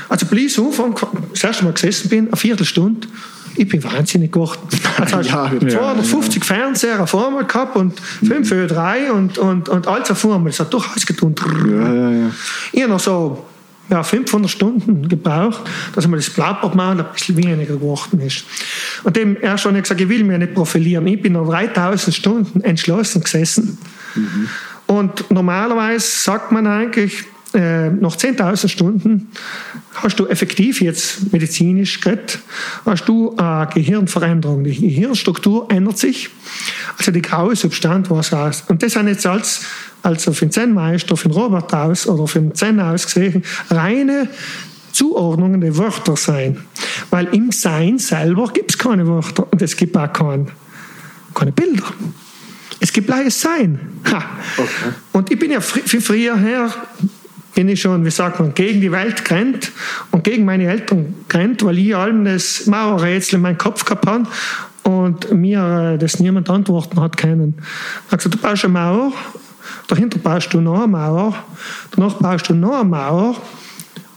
Also 0.09 0.25
bis 0.25 0.57
Anfang, 0.57 0.95
das 1.31 1.43
erste 1.43 1.65
Mal 1.65 1.73
gesessen 1.73 2.09
bin, 2.09 2.27
eine 2.29 2.35
Viertelstunde, 2.35 3.07
ich 3.57 3.67
bin 3.67 3.83
wahnsinnig 3.83 4.31
geworden. 4.31 4.59
Also 4.99 5.21
Ja, 5.21 5.47
du 5.47 5.65
ja, 5.65 5.79
250 5.79 6.43
Fernseher 6.43 7.01
auf 7.01 7.13
einmal 7.15 7.45
gehabt 7.45 7.75
und 7.75 7.99
5 7.99 8.51
Ö3 8.51 9.11
und, 9.11 9.37
und, 9.37 9.69
und 9.69 9.87
alles 9.87 10.11
auf 10.11 10.25
einmal. 10.25 10.45
Das 10.45 10.59
hat 10.59 10.73
alles 10.73 11.05
getan. 11.05 11.35
Ja, 11.69 11.93
ja, 11.93 12.11
ja. 12.11 12.31
Ich 12.71 12.81
habe 12.81 12.93
noch 12.93 12.99
so 12.99 13.45
ja, 13.89 14.03
500 14.03 14.49
Stunden 14.49 15.07
gebraucht, 15.07 15.61
dass 15.93 16.07
mir 16.07 16.17
das 16.17 16.29
Blattpapier 16.29 16.83
ein 16.83 17.05
bisschen 17.13 17.37
weniger 17.37 17.75
geworden 17.75 18.19
ist. 18.21 18.43
Und 19.03 19.15
dem 19.15 19.37
erst 19.41 19.63
schon 19.63 19.75
gesagt, 19.75 20.01
ich 20.01 20.09
will 20.09 20.23
mich 20.23 20.37
nicht 20.37 20.53
profilieren. 20.53 21.07
Ich 21.07 21.21
bin 21.21 21.33
noch 21.33 21.49
3000 21.49 22.15
Stunden 22.15 22.61
entschlossen 22.61 23.23
gesessen. 23.23 23.77
Und 24.87 25.29
normalerweise 25.31 26.05
sagt 26.05 26.51
man 26.51 26.67
eigentlich, 26.67 27.25
äh, 27.57 27.89
nach 27.89 28.15
10.000 28.15 28.67
Stunden 28.67 29.29
hast 29.95 30.19
du 30.19 30.27
effektiv 30.27 30.79
jetzt 30.79 31.33
medizinisch 31.33 31.99
geredet, 31.99 32.37
hast 32.85 33.05
du 33.05 33.35
eine 33.35 33.67
Gehirnveränderung. 33.73 34.63
Die 34.63 34.79
Gehirnstruktur 34.79 35.67
ändert 35.71 35.97
sich. 35.97 36.29
Also 36.99 37.11
die 37.11 37.21
graue 37.21 37.55
Substanz 37.55 38.11
was 38.11 38.31
aus. 38.31 38.63
Und 38.67 38.83
das 38.83 38.93
sind 38.93 39.07
jetzt 39.07 39.25
als, 39.25 39.61
also 40.03 40.33
für 40.33 40.45
den 40.45 40.51
Zen-Meister, 40.51 41.17
für 41.17 41.29
den 41.29 41.33
Robert 41.33 41.73
aus 41.73 42.05
oder 42.05 42.27
für 42.27 42.39
den 42.39 42.53
Zen 42.53 42.79
aus 42.79 43.05
gesehen, 43.05 43.43
reine 43.71 44.29
Zuordnungen 44.91 45.59
der 45.59 45.75
Wörter 45.77 46.15
sein. 46.15 46.59
Weil 47.09 47.25
im 47.33 47.51
Sein 47.51 47.97
selber 47.97 48.51
gibt 48.53 48.69
es 48.69 48.77
keine 48.77 49.07
Wörter 49.07 49.51
und 49.51 49.61
es 49.63 49.75
gibt 49.75 49.97
auch 49.97 50.13
kein, 50.13 50.51
keine 51.33 51.51
Bilder. 51.51 51.85
Es 52.79 52.93
gibt 52.93 53.07
gleiches 53.07 53.41
Sein. 53.41 53.79
Ha. 54.11 54.23
Und 55.11 55.31
ich 55.31 55.39
bin 55.39 55.49
ja 55.49 55.59
für 55.59 56.01
früher 56.01 56.37
her, 56.37 56.71
bin 57.55 57.69
ich 57.69 57.81
schon, 57.81 58.05
wie 58.05 58.11
sagt 58.11 58.39
man, 58.39 58.53
gegen 58.53 58.81
die 58.81 58.91
Welt 58.91 59.25
gerannt 59.25 59.71
und 60.11 60.23
gegen 60.23 60.45
meine 60.45 60.67
Eltern 60.67 61.15
gerannt, 61.27 61.63
weil 61.63 61.77
ich 61.79 61.95
allem 61.95 62.25
das 62.25 62.65
Mauerrätsel 62.67 63.35
in 63.35 63.41
meinem 63.41 63.57
Kopf 63.57 63.83
gehabt 63.83 64.05
habe 64.05 64.27
und 64.83 65.31
mir 65.33 65.93
äh, 65.93 65.97
das 65.97 66.19
niemand 66.19 66.49
antworten 66.49 66.99
hat 67.01 67.17
können. 67.17 67.55
Ich 67.57 68.11
habe 68.11 68.17
gesagt, 68.17 68.35
du 68.35 68.39
baust 68.39 68.63
eine 68.63 68.73
Mauer, 68.73 69.11
dahinter 69.87 70.19
baust 70.19 70.53
du 70.53 70.61
noch 70.61 70.83
eine 70.83 70.87
Mauer, 70.87 71.35
danach 71.91 72.13
baust 72.15 72.49
du 72.49 72.53
noch 72.53 72.79
eine 72.79 72.89
Mauer, 72.89 73.35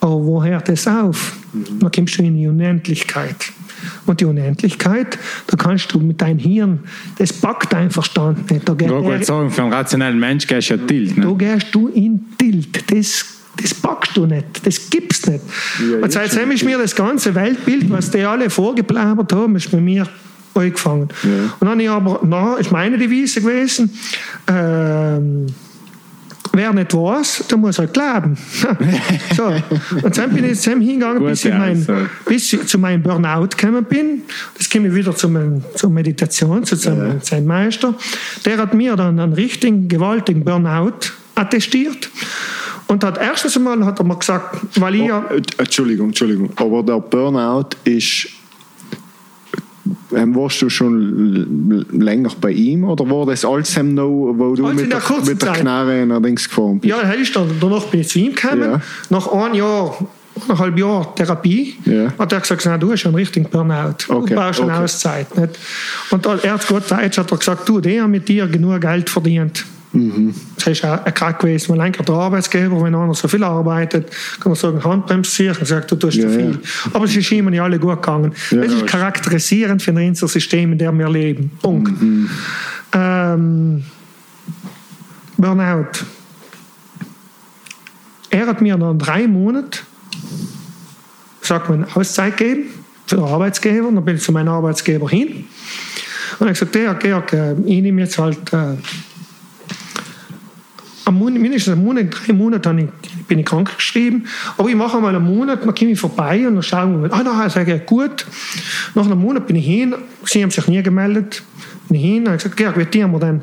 aber 0.01 0.25
woher 0.25 0.53
hört 0.53 0.69
das 0.69 0.87
auf? 0.87 1.37
Dann 1.53 1.91
kommst 1.91 2.19
du 2.19 2.23
in 2.23 2.37
die 2.37 2.47
Unendlichkeit. 2.47 3.53
Und 4.07 4.21
die 4.21 4.25
Unendlichkeit, 4.25 5.19
da 5.47 5.57
kannst 5.57 5.93
du 5.93 6.01
mit 6.01 6.21
deinem 6.21 6.39
Hirn, 6.39 6.81
das 7.19 7.33
packt 7.33 7.73
dein 7.73 7.91
Verstand 7.91 8.51
nicht. 8.51 8.69
Da 8.69 8.75
geht 8.75 8.89
Ich 8.89 8.93
wollte 8.95 9.25
sagen, 9.25 9.51
für 9.51 9.63
einen 9.63 9.73
rationellen 9.73 10.19
Mensch 10.19 10.47
gehst 10.47 10.71
du 10.71 10.75
ja 10.75 10.87
Tilt. 10.87 11.17
da 11.19 11.23
Ne? 11.25 11.35
gehst 11.37 11.67
du 11.73 11.89
in 11.89 12.25
Tilt. 12.39 12.91
Das, 12.93 13.25
das 13.61 13.75
packst 13.75 14.17
du 14.17 14.27
nicht. 14.27 14.65
Das 14.65 14.91
gibt's 14.91 15.27
nicht. 15.27 15.43
Ja, 15.91 15.99
und 16.03 16.13
seitdem 16.13 16.51
ist 16.51 16.65
mir 16.65 16.79
das 16.79 16.95
ganze 16.95 17.35
Weltbild, 17.35 17.91
was 17.91 18.11
die 18.11 18.23
alle 18.23 18.51
vorgeplaudert 18.51 19.33
haben, 19.33 19.57
ist 19.57 19.71
bei 19.71 19.81
mir 19.81 20.07
angefangen. 20.55 21.03
Und 21.03 21.11
dann 21.61 21.69
habe 21.71 21.83
ich 21.83 21.91
aber, 21.91 22.21
na, 22.25 22.57
ist 22.57 22.73
meine 22.73 22.99
Devise 22.99 23.41
gewesen, 23.41 23.91
ähm, 24.49 25.47
wer 26.53 26.73
nicht 26.73 26.95
weiß, 26.95 27.45
der 27.51 27.59
muss 27.59 27.79
halt 27.79 27.93
glauben. 27.93 28.37
so. 29.37 29.55
Und 30.03 30.19
dann 30.19 30.31
bin 30.31 30.45
ich 30.45 30.51
jetzt 30.51 30.65
hingegangen, 30.65 31.25
bis, 31.25 31.45
ich 31.45 31.55
mein, 31.55 31.87
bis 32.27 32.53
ich 32.53 32.67
zu 32.67 32.79
meinem 32.79 33.03
Burnout 33.03 33.49
gekommen 33.57 33.85
bin. 33.85 34.23
Das 34.57 34.69
komme 34.69 34.89
ich 34.89 34.95
wieder 34.95 35.15
zu 35.15 35.29
meinem, 35.29 35.63
zur 35.75 35.91
Meditation, 35.91 36.65
zu 36.65 36.77
seinem 36.77 37.21
ja. 37.23 37.41
Meister. 37.41 37.95
Der 38.45 38.59
hat 38.59 38.75
mir 38.75 38.97
dann 38.97 39.19
einen 39.19 39.33
richtigen, 39.33 39.89
gewaltigen 39.89 40.45
Burnout 40.45 41.13
attestiert. 41.35 42.11
Und 42.87 43.05
hat 43.05 43.19
erstens 43.19 43.57
einmal 43.57 43.85
hat 43.85 44.01
er 44.01 44.05
mir 44.05 44.17
gesagt, 44.17 44.59
weil 44.75 44.97
ich 44.97 45.07
ja, 45.07 45.25
Oh, 45.31 45.35
äh, 45.35 45.43
Entschuldigung, 45.59 46.09
Entschuldigung. 46.09 46.51
Aber 46.57 46.83
der 46.83 46.99
Burnout 46.99 47.71
ist. 47.85 48.29
Ähm, 50.15 50.35
warst 50.35 50.61
du 50.63 50.69
schon 50.69 51.85
länger 51.93 52.31
bei 52.41 52.51
ihm 52.51 52.85
oder 52.85 53.09
war 53.11 53.27
das 53.27 53.45
alles 53.45 53.77
hem 53.77 53.95
noch, 53.95 54.09
wo 54.37 54.55
du 54.55 54.67
in 54.69 54.77
mit 54.77 54.93
der 54.93 55.01
der, 55.01 55.21
mit 55.25 55.43
der. 55.43 55.53
Knarre 55.53 56.07
nach 56.07 56.21
links 56.21 56.49
gefahren 56.49 56.79
bist? 56.81 56.91
ja, 56.91 57.03
dann 57.03 57.21
ist 57.21 57.35
dann, 57.37 57.49
danach 57.61 57.85
bin 57.87 58.01
ich 58.01 58.09
zu 58.09 58.19
ihm 58.19 58.35
gekommen. 58.35 58.63
Ja. 58.63 58.81
Nach 59.11 59.27
einem 59.33 59.55
Jahr, 59.55 59.97
eineinhalb 60.45 60.79
Jahr 60.79 61.15
Therapie, 61.15 61.75
Ja. 61.85 62.13
hat 62.19 62.33
er 62.33 62.41
gesagt, 62.41 62.65
nein, 62.67 62.81
du 62.81 62.93
hast 62.93 63.05
einen 63.07 63.15
richtigen 63.15 63.49
Burnout. 63.49 63.95
Okay, 64.09 64.29
Du 64.31 64.35
brauchst 64.35 64.61
eine 64.61 64.73
okay. 64.73 64.83
Auszeit. 64.85 65.37
Nicht? 65.39 65.59
Und 66.11 66.27
er 66.27 66.53
hat 66.55 66.67
Gott 66.69 66.91
Deutsch 66.91 67.19
hat 67.19 67.31
er 67.31 67.37
gesagt, 67.39 67.69
du, 67.69 67.81
der 67.81 68.03
hat 68.03 68.11
mit 68.11 68.29
dir 68.29 68.47
genug 68.47 68.81
Geld 68.81 69.09
verdient. 69.11 69.65
Mhm. 69.93 70.33
Das 70.57 70.69
ist 70.69 70.85
auch 70.85 71.05
ein 71.05 71.15
Kack 71.15 71.41
gewesen, 71.41 71.71
weil 71.71 71.81
eigentlich 71.81 72.07
der 72.07 72.15
Arbeitsgeber, 72.15 72.81
wenn 72.83 72.95
einer 72.95 73.15
so 73.15 73.27
viel 73.27 73.43
arbeitet, 73.43 74.09
kann 74.39 74.51
man 74.53 74.55
sagen, 74.55 74.85
Handbremse 74.85 75.31
ziehen 75.31 75.57
und 75.59 75.67
sagt, 75.67 75.91
du 75.91 75.97
tust 75.97 76.21
zu 76.21 76.29
Ja, 76.29 76.31
viel. 76.31 76.51
ja. 76.53 76.91
Aber 76.93 77.05
es 77.07 77.17
ist 77.17 77.33
immer 77.33 77.51
nicht 77.51 77.61
alle 77.61 77.79
gut 77.79 78.01
gegangen. 78.01 78.33
Ja, 78.51 78.59
das 78.63 78.73
ist 78.73 78.87
charakterisierend 78.87 79.83
für 79.83 79.93
unser 79.93 80.29
System, 80.29 80.73
in 80.73 80.79
dem 80.79 80.99
wir 80.99 81.09
leben. 81.09 81.51
Punkt. 81.61 82.01
Mhm. 82.01 82.31
Ähm, 82.93 83.85
Burnout. 85.37 86.05
Er 88.31 88.47
hat 88.47 88.61
mir 88.61 88.77
dann 88.77 88.99
drei 88.99 89.27
Monate, 89.27 89.81
sagt 91.43 91.69
man, 91.69 91.85
Auszeit 91.95 92.37
gegeben 92.37 92.69
für 93.07 93.17
den 93.17 93.25
Arbeitsgeber. 93.25 93.89
Und 93.89 93.97
dann 93.97 94.05
bin 94.05 94.17
ich 94.17 94.23
zu 94.23 94.31
meinem 94.31 94.51
Arbeitsgeber 94.51 95.09
hin. 95.09 95.47
Und 96.39 96.49
hat 96.49 96.59
gesagt, 96.59 97.01
Georg, 97.01 97.33
äh, 97.33 97.55
ich 97.65 97.83
nehme 97.83 98.03
jetzt 98.03 98.19
halt 98.19 98.53
äh, 98.53 98.77
am 101.05 101.19
Monat, 101.19 101.41
mindestens 101.41 101.75
einen 101.75 101.85
Monat, 101.85 102.07
drei 102.11 102.33
Monate 102.33 102.77
ich, 102.79 103.27
bin 103.27 103.39
ich 103.39 103.47
krank 103.47 103.75
geschrieben. 103.77 104.25
Aber 104.57 104.69
ich 104.69 104.75
mache 104.75 105.01
mal 105.01 105.15
einen 105.15 105.25
Monat, 105.25 105.65
dann 105.65 105.75
komme 105.75 105.91
ich 105.93 106.01
vorbei 106.01 106.47
und 106.47 106.55
dann 106.55 106.63
schauen 106.63 107.03
wir 107.03 107.09
mal, 107.09 107.13
ah, 107.13 107.23
na, 107.25 107.49
sage 107.49 107.77
ich, 107.77 107.87
gut. 107.87 108.27
Nach 108.95 109.05
einem 109.05 109.21
Monat 109.21 109.47
bin 109.47 109.57
ich 109.57 109.67
hin, 109.67 109.95
sie 110.25 110.43
haben 110.43 110.51
sich 110.51 110.67
nie 110.69 110.83
gemeldet. 110.83 111.43
Bin 111.89 111.99
ich 111.99 112.05
hin, 112.05 112.27
habe 112.27 112.37
gesagt, 112.37 112.57
Georg, 112.57 112.79
wie 112.79 112.85
tun 112.85 113.13
wir 113.13 113.19
denn? 113.19 113.43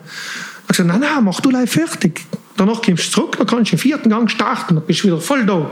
Ich 0.64 0.68
gesagt, 0.70 0.90
nein, 0.90 1.00
nein, 1.00 1.24
mach 1.24 1.40
du 1.42 1.50
gleich 1.50 1.70
fertig. 1.70 2.26
Danach 2.58 2.82
kommst 2.82 3.08
du 3.08 3.12
zurück, 3.12 3.38
dann 3.38 3.48
kannst 3.48 3.72
du 3.72 3.76
im 3.76 3.80
vierten 3.80 4.10
Gang 4.10 4.30
starten, 4.30 4.76
dann 4.76 4.86
bist 4.86 5.04
du 5.04 5.08
wieder 5.08 5.22
voll 5.22 5.46
da. 5.46 5.70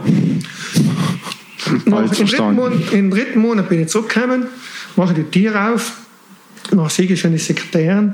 Nach, 1.85 2.01
im, 2.01 2.27
dritten. 2.27 2.53
Monat, 2.53 2.93
Im 2.93 3.09
dritten 3.09 3.39
Monat 3.39 3.69
bin 3.69 3.81
ich 3.81 3.87
zurückgekommen, 3.87 4.45
mache 4.95 5.15
die 5.15 5.23
Tür 5.23 5.73
auf, 5.73 5.93
nach 6.71 6.89
sehe 6.91 7.07
ich 7.07 7.19
schon 7.19 7.31
die 7.31 7.39
Sekretärin, 7.39 8.13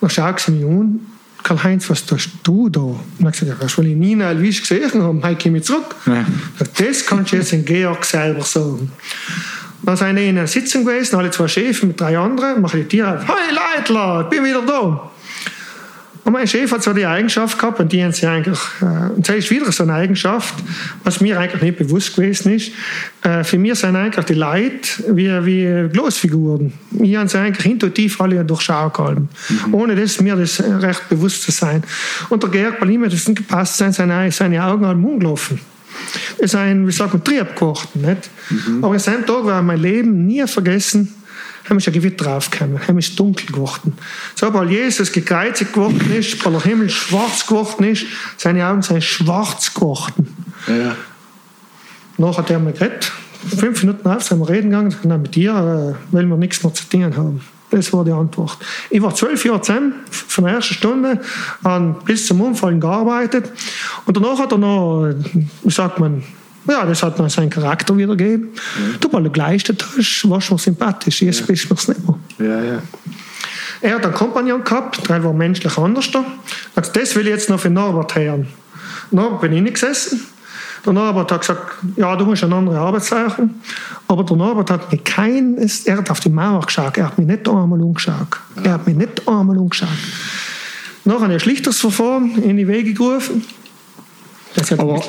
dann 0.00 0.10
schaut 0.10 0.38
sie 0.38 0.52
mich 0.52 0.64
an, 0.64 1.00
Karl-Heinz, 1.42 1.88
was 1.90 2.04
tust 2.04 2.30
du 2.42 2.68
da? 2.68 2.80
Und 2.80 3.00
dann 3.18 3.26
habe 3.26 3.34
ich 3.34 3.40
gesagt, 3.40 3.62
das 3.62 3.78
will 3.78 3.86
ich 3.86 3.96
Nina 3.96 4.30
Elvis 4.30 4.60
gesehen 4.60 5.02
haben, 5.02 5.22
heute 5.22 5.42
komme 5.42 5.58
ich 5.58 5.64
zurück. 5.64 5.94
Ja. 6.06 6.24
Ich 6.60 6.68
Das 6.72 7.06
kannst 7.06 7.32
du 7.32 7.36
jetzt 7.36 7.52
in 7.52 7.64
Georg 7.64 8.04
selber 8.04 8.42
sagen. 8.42 8.90
Dann 9.82 9.96
sind 9.96 10.16
wir 10.16 10.22
in 10.22 10.38
einer 10.38 10.46
Sitzung 10.46 10.84
gewesen, 10.84 11.16
alle 11.16 11.30
zwei 11.30 11.48
Chefs 11.48 11.82
mit 11.82 12.00
drei 12.00 12.18
anderen, 12.18 12.60
mache 12.60 12.78
die 12.78 12.84
Tür 12.84 13.14
auf, 13.14 13.26
hey 13.26 13.54
Leitler, 13.54 14.22
ich 14.22 14.28
bin 14.28 14.44
wieder 14.44 14.62
da. 14.62 15.10
Und 16.24 16.32
mein 16.32 16.46
Chef 16.46 16.70
hat 16.70 16.82
so 16.82 16.92
die 16.92 17.06
Eigenschaft 17.06 17.58
gehabt, 17.58 17.80
und 17.80 17.92
die 17.92 18.04
haben 18.04 18.12
sie 18.12 18.26
eigentlich, 18.26 18.58
äh, 18.82 19.10
und 19.14 19.26
das 19.26 19.36
ist 19.36 19.50
wieder 19.50 19.70
so 19.72 19.84
eine 19.84 19.94
Eigenschaft, 19.94 20.54
was 21.02 21.20
mir 21.20 21.38
eigentlich 21.38 21.62
nicht 21.62 21.78
bewusst 21.78 22.14
gewesen 22.14 22.52
ist. 22.52 22.72
Äh, 23.22 23.42
für 23.42 23.58
mich 23.58 23.78
sind 23.78 23.96
eigentlich 23.96 24.26
die 24.26 24.34
Leute 24.34 24.88
wie, 25.08 25.28
wie 25.46 25.88
Glasfiguren. 25.88 26.72
Ich 26.98 27.16
habe 27.16 27.28
sie 27.28 27.38
eigentlich 27.38 27.66
intuitiv 27.66 28.20
alle 28.20 28.44
durchschauen 28.44 28.92
können. 28.92 29.28
Ohne 29.72 29.96
dass 29.96 30.20
mir 30.20 30.36
das 30.36 30.62
recht 30.62 31.08
bewusst 31.08 31.42
zu 31.42 31.52
sein. 31.52 31.82
Und 32.28 32.42
der 32.42 32.50
Georg, 32.50 32.80
weil 32.80 32.90
ihm 32.90 33.02
das 33.04 33.26
nicht 33.26 33.38
gepasst 33.38 33.78
seine, 33.78 34.30
seine 34.30 34.64
Augen 34.64 34.84
an 34.84 34.96
den 34.96 35.00
Mund 35.00 35.20
gelaufen. 35.20 35.60
Es 36.38 36.46
ist 36.46 36.54
ein, 36.54 36.86
wie 36.86 36.92
sagt 36.92 37.12
man, 37.12 37.24
Trieb 37.24 37.54
geworden. 37.54 37.88
Nicht? 37.94 38.30
Aber 38.82 38.92
an 38.92 38.98
seinem 38.98 39.26
Tag 39.26 39.44
war 39.44 39.62
mein 39.62 39.80
Leben 39.80 40.26
nie 40.26 40.46
vergessen, 40.46 41.14
haben 41.68 41.76
wir 41.76 41.80
schon 41.80 41.92
Gewitter 41.92 42.36
aufgekommen, 42.36 42.80
haben 42.86 42.98
es 42.98 43.14
dunkel 43.14 43.46
geworden. 43.46 43.92
So, 44.34 44.52
weil 44.52 44.70
Jesus 44.70 45.12
gekreuzigt 45.12 45.72
geworden 45.72 46.12
ist, 46.12 46.44
weil 46.44 46.52
der 46.52 46.62
Himmel 46.62 46.90
schwarz 46.90 47.46
geworden 47.46 47.84
ist, 47.84 48.06
seine 48.36 48.66
Augen 48.66 48.82
sind 48.82 49.02
schwarz 49.02 49.72
geworden. 49.72 50.34
Ja. 50.66 50.96
Nachher 52.16 52.38
hat 52.38 52.50
er 52.50 52.58
mir 52.58 52.72
geredet, 52.72 53.12
fünf 53.56 53.82
Minuten 53.82 54.08
auf, 54.08 54.22
sind 54.22 54.38
wir 54.38 54.48
reden 54.48 54.70
gegangen, 54.70 54.94
nein, 55.04 55.22
mit 55.22 55.34
dir 55.34 55.52
äh, 55.52 56.14
wollen 56.14 56.28
wir 56.28 56.36
nichts 56.36 56.62
mehr 56.62 56.74
zu 56.74 56.88
tun 56.88 57.16
haben. 57.16 57.40
Das 57.70 57.92
war 57.92 58.04
die 58.04 58.10
Antwort. 58.10 58.58
Ich 58.90 59.00
war 59.00 59.14
zwölf 59.14 59.44
Jahre 59.44 59.62
zusammen, 59.62 59.94
von 60.10 60.44
der 60.44 60.54
ersten 60.54 60.74
Stunde 60.74 61.20
an 61.62 61.96
bis 62.04 62.26
zum 62.26 62.40
Unfall 62.40 62.78
gearbeitet. 62.78 63.52
Und 64.06 64.16
danach 64.16 64.40
hat 64.40 64.52
er 64.52 64.58
noch, 64.58 65.06
äh, 65.06 65.14
wie 65.62 65.70
sagt 65.70 66.00
man, 66.00 66.24
ja, 66.68 66.86
das 66.86 67.02
hat 67.02 67.18
noch 67.18 67.30
seinen 67.30 67.50
Charakter 67.50 67.96
wiedergegeben. 67.96 68.50
Du, 69.00 69.12
weil 69.12 69.22
du 69.24 69.30
geleistet 69.30 69.84
hast, 69.96 70.28
warst 70.28 70.50
du 70.50 70.58
sympathisch, 70.58 71.22
jetzt 71.22 71.46
bist 71.46 71.64
du 71.64 71.74
mir's 71.74 71.88
nicht 71.88 72.00
mehr. 72.06 72.18
Ja, 72.38 72.62
ja. 72.62 72.82
Er 73.82 73.94
hat 73.94 74.04
einen 74.04 74.14
Kompagnon 74.14 74.62
gehabt, 74.62 75.08
der 75.08 75.24
war 75.24 75.32
menschlich 75.32 75.76
anders. 75.78 76.10
da. 76.10 76.24
Also 76.74 76.92
das 76.92 77.16
will 77.16 77.26
ich 77.26 77.32
jetzt 77.32 77.48
noch 77.48 77.60
für 77.60 77.70
Norbert 77.70 78.14
hören. 78.14 78.46
Norbert 79.10 79.40
bin 79.40 79.66
ich 79.66 79.74
gesessen, 79.74 80.20
Der 80.84 80.92
Norbert 80.92 81.30
hat 81.32 81.40
gesagt, 81.40 81.72
ja, 81.96 82.16
du 82.16 82.24
musst 82.24 82.42
eine 82.44 82.54
andere 82.54 82.78
Arbeit 82.78 83.04
suchen. 83.04 83.60
Aber 84.08 84.24
der 84.24 84.36
Norbert 84.36 84.70
hat 84.70 84.92
mir 84.92 84.98
kein, 84.98 85.56
er 85.84 85.96
hat 85.98 86.10
auf 86.10 86.20
die 86.20 86.28
Mauer 86.28 86.60
geschaut, 86.60 86.96
er 86.96 87.06
hat 87.06 87.18
mich 87.18 87.26
nicht 87.26 87.48
einmal 87.48 87.80
umgeschaut. 87.80 88.38
Er 88.62 88.72
hat 88.72 88.86
mich 88.86 88.96
nicht 88.96 89.26
einmal 89.28 89.56
umgeschaut. 89.58 89.88
Noch 91.04 91.22
ein 91.22 91.40
schlichtes 91.40 91.80
Verfahren 91.80 92.42
in 92.42 92.56
die 92.56 92.68
Wege 92.68 92.92
gerufen. 92.94 93.44
Aber, 94.78 95.02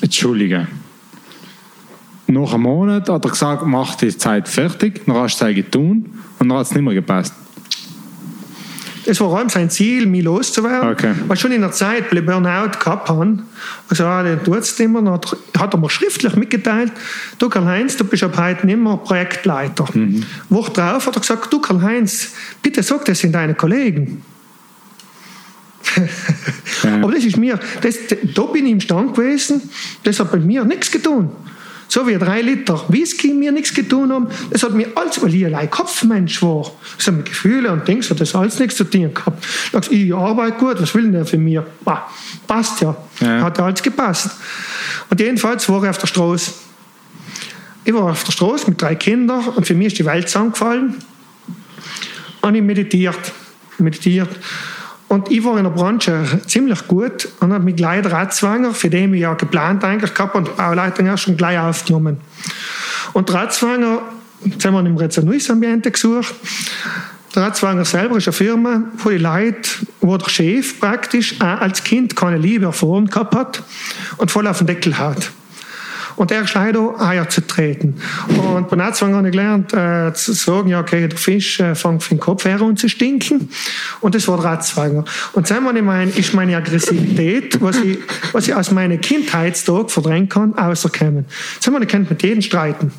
Entschuldige. 0.00 0.66
Nach 2.28 2.54
einem 2.54 2.62
Monat 2.62 3.08
hat 3.08 3.24
er 3.24 3.30
gesagt, 3.30 3.64
mach 3.66 3.94
die 3.94 4.16
Zeit 4.16 4.48
fertig, 4.48 5.02
dann 5.06 5.14
hast 5.16 5.40
du 5.40 5.46
es 5.46 5.54
getan 5.54 6.06
und 6.38 6.48
dann 6.48 6.58
hat 6.58 6.66
es 6.66 6.72
nicht 6.72 6.82
mehr 6.82 6.94
gepasst. 6.94 7.32
Es 9.08 9.20
war 9.20 9.32
allem 9.36 9.48
sein 9.48 9.70
Ziel, 9.70 10.06
mich 10.06 10.24
loszuwerden. 10.24 10.90
Okay. 10.90 11.14
Weil 11.28 11.36
schon 11.36 11.52
in 11.52 11.60
der 11.60 11.70
Zeit, 11.70 12.12
ich 12.12 12.26
Burnout 12.26 12.78
gehabt 12.78 13.08
habe, 13.08 13.38
also 13.88 14.04
ah, 14.04 14.24
der 14.24 14.42
tut 14.42 14.58
es 14.58 14.76
nicht 14.78 14.90
mehr, 14.90 15.00
dann 15.00 15.14
hat, 15.14 15.36
hat 15.56 15.74
er 15.74 15.78
mir 15.78 15.88
schriftlich 15.88 16.34
mitgeteilt, 16.34 16.92
du 17.38 17.48
Karl-Heinz, 17.48 17.96
du 17.96 18.04
bist 18.04 18.24
ab 18.24 18.36
heute 18.36 18.66
nicht 18.66 18.78
mehr 18.78 18.96
Projektleiter. 18.96 19.86
Mhm. 19.94 20.24
Woche 20.48 20.72
drauf 20.72 21.06
hat 21.06 21.14
er 21.14 21.20
gesagt, 21.20 21.52
du 21.52 21.60
Karl-Heinz, 21.60 22.32
bitte 22.62 22.82
sag 22.82 23.04
das 23.04 23.20
sind 23.20 23.32
deine 23.32 23.54
Kollegen. 23.54 24.22
ja. 26.82 26.96
Aber 26.96 27.12
das 27.12 27.24
ist 27.24 27.36
mir, 27.36 27.60
das, 27.82 27.96
da 28.34 28.42
bin 28.42 28.66
ich 28.66 28.72
im 28.72 28.80
Stand 28.80 29.14
gewesen, 29.14 29.62
das 30.02 30.18
hat 30.18 30.32
bei 30.32 30.38
mir 30.38 30.64
nichts 30.64 30.90
getan. 30.90 31.30
So 31.96 32.06
wie 32.06 32.18
drei 32.18 32.42
Liter 32.42 32.84
Whisky 32.88 33.32
mir 33.32 33.52
nichts 33.52 33.72
getan 33.72 34.12
haben, 34.12 34.26
das 34.50 34.62
hat 34.62 34.74
mir 34.74 34.86
alles, 34.94 35.22
weil 35.22 35.34
ich 35.34 35.46
allein 35.46 35.70
Kopfmensch 35.70 36.42
war. 36.42 36.70
Das 36.98 37.06
haben 37.06 37.24
Gefühle 37.24 37.72
und 37.72 37.88
Dings, 37.88 38.10
hat 38.10 38.20
das 38.20 38.34
alles 38.34 38.58
nichts 38.58 38.76
zu 38.76 38.84
tun 38.84 39.14
gehabt. 39.14 39.42
Da 39.72 39.78
ich, 39.78 39.90
ich 39.90 40.14
arbeite 40.14 40.58
gut, 40.58 40.78
was 40.78 40.94
will 40.94 41.04
denn 41.04 41.12
der 41.12 41.24
für 41.24 41.38
mich? 41.38 41.58
Bah, 41.86 42.06
passt 42.46 42.82
ja. 42.82 42.94
ja. 43.20 43.40
Hat 43.40 43.56
ja 43.56 43.64
alles 43.64 43.82
gepasst. 43.82 44.28
Und 45.08 45.18
jedenfalls 45.18 45.66
war 45.70 45.82
ich 45.84 45.88
auf 45.88 45.96
der 45.96 46.06
Straße. 46.06 46.50
Ich 47.86 47.94
war 47.94 48.10
auf 48.10 48.24
der 48.24 48.32
Straße 48.32 48.68
mit 48.68 48.82
drei 48.82 48.94
Kindern 48.94 49.48
und 49.48 49.66
für 49.66 49.74
mich 49.74 49.86
ist 49.86 49.98
die 49.98 50.04
Welt 50.04 50.28
zusammengefallen. 50.28 50.96
Und 52.42 52.54
ich 52.54 52.62
meditiert. 52.62 53.32
Meditiert. 53.78 54.28
Und 55.08 55.30
ich 55.30 55.44
war 55.44 55.56
in 55.56 55.64
der 55.64 55.70
Branche 55.70 56.40
ziemlich 56.46 56.88
gut 56.88 57.28
und 57.40 57.52
habe 57.52 57.64
mich 57.64 57.76
gleich 57.76 58.04
Ratzwanger, 58.04 58.74
für 58.74 58.90
den 58.90 59.14
ich 59.14 59.20
ja 59.20 59.34
geplant 59.34 59.84
eigentlich 59.84 60.12
gehabt 60.12 60.34
und 60.34 60.48
die 60.48 60.52
Bauleitung 60.52 61.16
schon 61.16 61.36
gleich 61.36 61.58
aufgenommen. 61.58 62.18
Und 63.12 63.32
Ratzwanger, 63.32 64.02
jetzt 64.44 64.64
haben 64.64 64.74
wir 64.74 64.84
im 64.84 64.96
Rezernus-Ambiente 64.96 65.92
gesucht, 65.92 66.34
der 67.34 67.44
Ratzwanger 67.44 67.84
selber 67.84 68.16
ist 68.16 68.26
eine 68.26 68.32
Firma, 68.32 68.82
wo 68.96 69.10
die 69.10 69.18
Leute, 69.18 69.68
wo 70.00 70.16
der 70.16 70.28
Chef 70.28 70.80
praktisch 70.80 71.40
auch 71.40 71.60
als 71.60 71.84
Kind 71.84 72.16
keine 72.16 72.38
Liebe 72.38 72.64
erfahren 72.64 73.06
gehabt 73.06 73.34
hat 73.34 73.62
und 74.16 74.30
voll 74.30 74.46
auf 74.46 74.58
den 74.58 74.66
Deckel 74.66 74.96
hat. 74.98 75.30
Und 76.16 76.30
er 76.30 76.42
ist 76.42 76.54
leider 76.54 77.00
Eier 77.00 77.28
zu 77.28 77.46
treten. 77.46 78.00
Und 78.28 78.68
bei 78.68 78.76
Netzwang 78.76 79.14
habe 79.14 79.28
ich 79.28 79.32
gelernt, 79.32 79.72
äh, 79.74 80.12
zu 80.14 80.32
sagen, 80.32 80.68
ja, 80.68 80.80
okay, 80.80 81.08
der 81.08 81.18
Fisch 81.18 81.60
äh, 81.60 81.74
fängt 81.74 82.02
für 82.02 82.14
den 82.14 82.20
Kopf 82.20 82.44
her 82.44 82.60
an 82.60 82.76
zu 82.76 82.88
stinken. 82.88 83.50
Und 84.00 84.14
das 84.14 84.26
war 84.26 84.36
der 84.36 84.46
Ratzwanger. 84.46 85.04
Und 85.34 85.50
dann 85.50 85.76
ich 85.76 85.82
mein, 85.82 86.08
ist 86.10 86.34
meine 86.34 86.56
Aggressivität, 86.56 87.60
was 87.60 87.76
ich, 87.76 87.98
was 88.32 88.48
ich 88.48 88.54
aus 88.54 88.70
meiner 88.70 88.96
Kindheitstag 88.96 89.90
verdrängen 89.90 90.28
kann, 90.28 90.54
außerkommen. 90.54 91.26
Dann 91.64 91.82
ich 91.82 91.88
könnte 91.88 92.10
mit 92.10 92.22
jedem 92.22 92.42
streiten. 92.42 92.92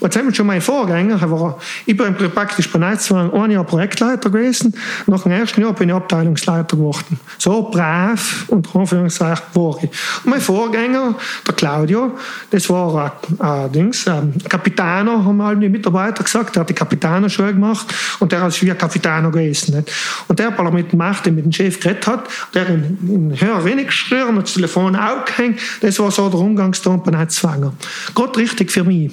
Und 0.00 0.14
das 0.14 0.22
haben 0.22 0.34
schon 0.34 0.46
mein 0.46 0.60
Vorgänger, 0.60 1.18
war, 1.30 1.58
ich 1.86 1.96
bin 1.96 2.14
praktisch 2.14 2.70
bei 2.70 2.78
Netzwerk 2.78 3.32
ein 3.34 3.50
Jahr 3.50 3.64
Projektleiter 3.64 4.30
gewesen. 4.30 4.74
Nach 5.06 5.22
dem 5.22 5.32
ersten 5.32 5.60
Jahr 5.60 5.72
bin 5.72 5.88
ich 5.88 5.94
Abteilungsleiter 5.94 6.76
geworden. 6.76 7.18
So 7.38 7.70
brav 7.70 8.44
und 8.48 8.74
Anführungszeichen 8.74 9.44
war 9.54 9.78
ich. 9.82 9.90
Und 10.24 10.30
mein 10.30 10.40
Vorgänger, 10.40 11.14
der 11.46 11.54
Claudio, 11.54 12.16
das 12.50 12.68
war 12.68 13.12
ein, 13.38 13.72
Dings, 13.72 14.06
ein 14.06 14.34
Kapitaner, 14.48 15.24
haben 15.24 15.40
alle 15.40 15.56
die 15.56 15.68
Mitarbeiter 15.68 16.24
gesagt, 16.24 16.54
der 16.54 16.60
hat 16.60 16.68
die 16.68 16.74
Kapitanerschule 16.74 17.52
gemacht 17.54 17.86
und 18.20 18.32
der 18.32 18.46
ist 18.46 18.62
wie 18.62 18.70
ein 18.70 18.78
Kapitaner 18.78 19.30
gewesen. 19.30 19.76
Nicht? 19.76 19.92
Und 20.28 20.38
der, 20.38 20.56
weil 20.56 20.66
er 20.66 20.72
mit 20.72 20.92
dem 20.92 20.98
Macht, 20.98 21.26
mit 21.26 21.44
dem 21.44 21.52
Chef 21.52 21.80
geredet 21.80 22.06
hat, 22.06 22.28
der 22.54 22.68
in, 22.68 22.98
in 23.08 23.40
höher 23.40 23.64
wenig 23.64 23.88
geschrien, 23.88 24.36
das 24.36 24.54
Telefon 24.54 24.96
auch 24.96 25.24
gehängt, 25.24 25.60
das 25.80 25.98
war 25.98 26.10
so 26.10 26.28
der 26.28 26.40
Umgangston 26.40 27.02
bei 27.02 27.10
Netzwanger. 27.10 27.72
Gott 28.14 28.36
richtig 28.36 28.70
für 28.70 28.84
mich. 28.84 29.12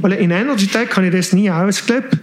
Weil 0.00 0.12
in 0.18 0.30
Energy 0.30 0.66
Tech 0.66 0.90
habe 0.96 1.06
ich 1.06 1.12
das 1.12 1.32
nie 1.32 1.50
ausgelebt. 1.50 2.18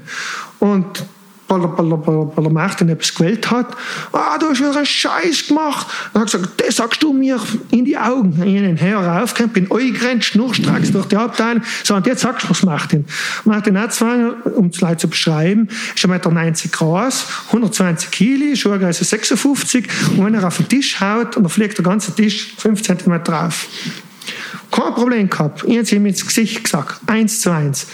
Und 0.60 1.06
weil 1.48 1.62
er, 1.64 2.44
er 2.44 2.50
Martin 2.50 2.90
etwas 2.90 3.14
gewählt 3.14 3.50
hat, 3.52 3.68
ah, 4.12 4.38
du 4.38 4.50
hast 4.50 4.60
wieder 4.60 4.76
einen 4.76 4.86
Scheiß 4.86 5.48
gemacht. 5.48 5.88
Dann 6.14 6.24
hat 6.24 6.32
gesagt, 6.32 6.62
das 6.66 6.76
sagst 6.76 7.04
du 7.04 7.14
mir 7.14 7.40
in 7.72 7.86
die 7.86 7.98
Augen. 7.98 8.42
Ich 8.44 8.62
habe 8.62 8.82
Hörer 8.82 9.24
aufgehört, 9.24 9.54
bin 9.54 9.72
eingrenzt, 9.72 10.28
schnurstracks 10.28 10.92
durch 10.92 11.06
die 11.06 11.18
Abteilung. 11.18 11.62
So, 11.84 11.96
und 11.96 12.08
jetzt 12.08 12.22
sagst 12.22 12.46
du 12.46 12.50
was 12.50 12.64
Martin. 12.64 13.06
Martin 13.44 13.76
Herzwanger, 13.76 14.36
um 14.56 14.68
es 14.68 14.82
leider 14.82 14.98
zu 14.98 15.08
beschreiben, 15.08 15.70
ist 15.96 16.04
1,90 16.04 16.32
Meter 16.32 16.70
groß, 16.72 17.26
120 17.48 18.12
Kilo, 18.12 18.56
Schuhgröße 18.56 19.04
56. 19.04 19.88
Und 20.18 20.26
wenn 20.26 20.34
er 20.34 20.48
auf 20.48 20.58
den 20.58 20.68
Tisch 20.68 21.00
haut, 21.00 21.38
und 21.38 21.44
dann 21.44 21.50
fliegt 21.50 21.78
der 21.78 21.86
ganze 21.86 22.14
Tisch 22.14 22.56
5 22.58 22.82
cm 22.82 23.24
drauf. 23.24 23.68
Kein 24.76 24.94
Problem 24.94 25.30
gehabt. 25.30 25.64
Ich 25.66 25.78
habe 25.78 25.96
ihm 25.96 26.06
ins 26.06 26.26
Gesicht 26.26 26.64
gesagt. 26.66 27.00
Eins 27.08 27.40
zu 27.40 27.50
eins. 27.50 27.88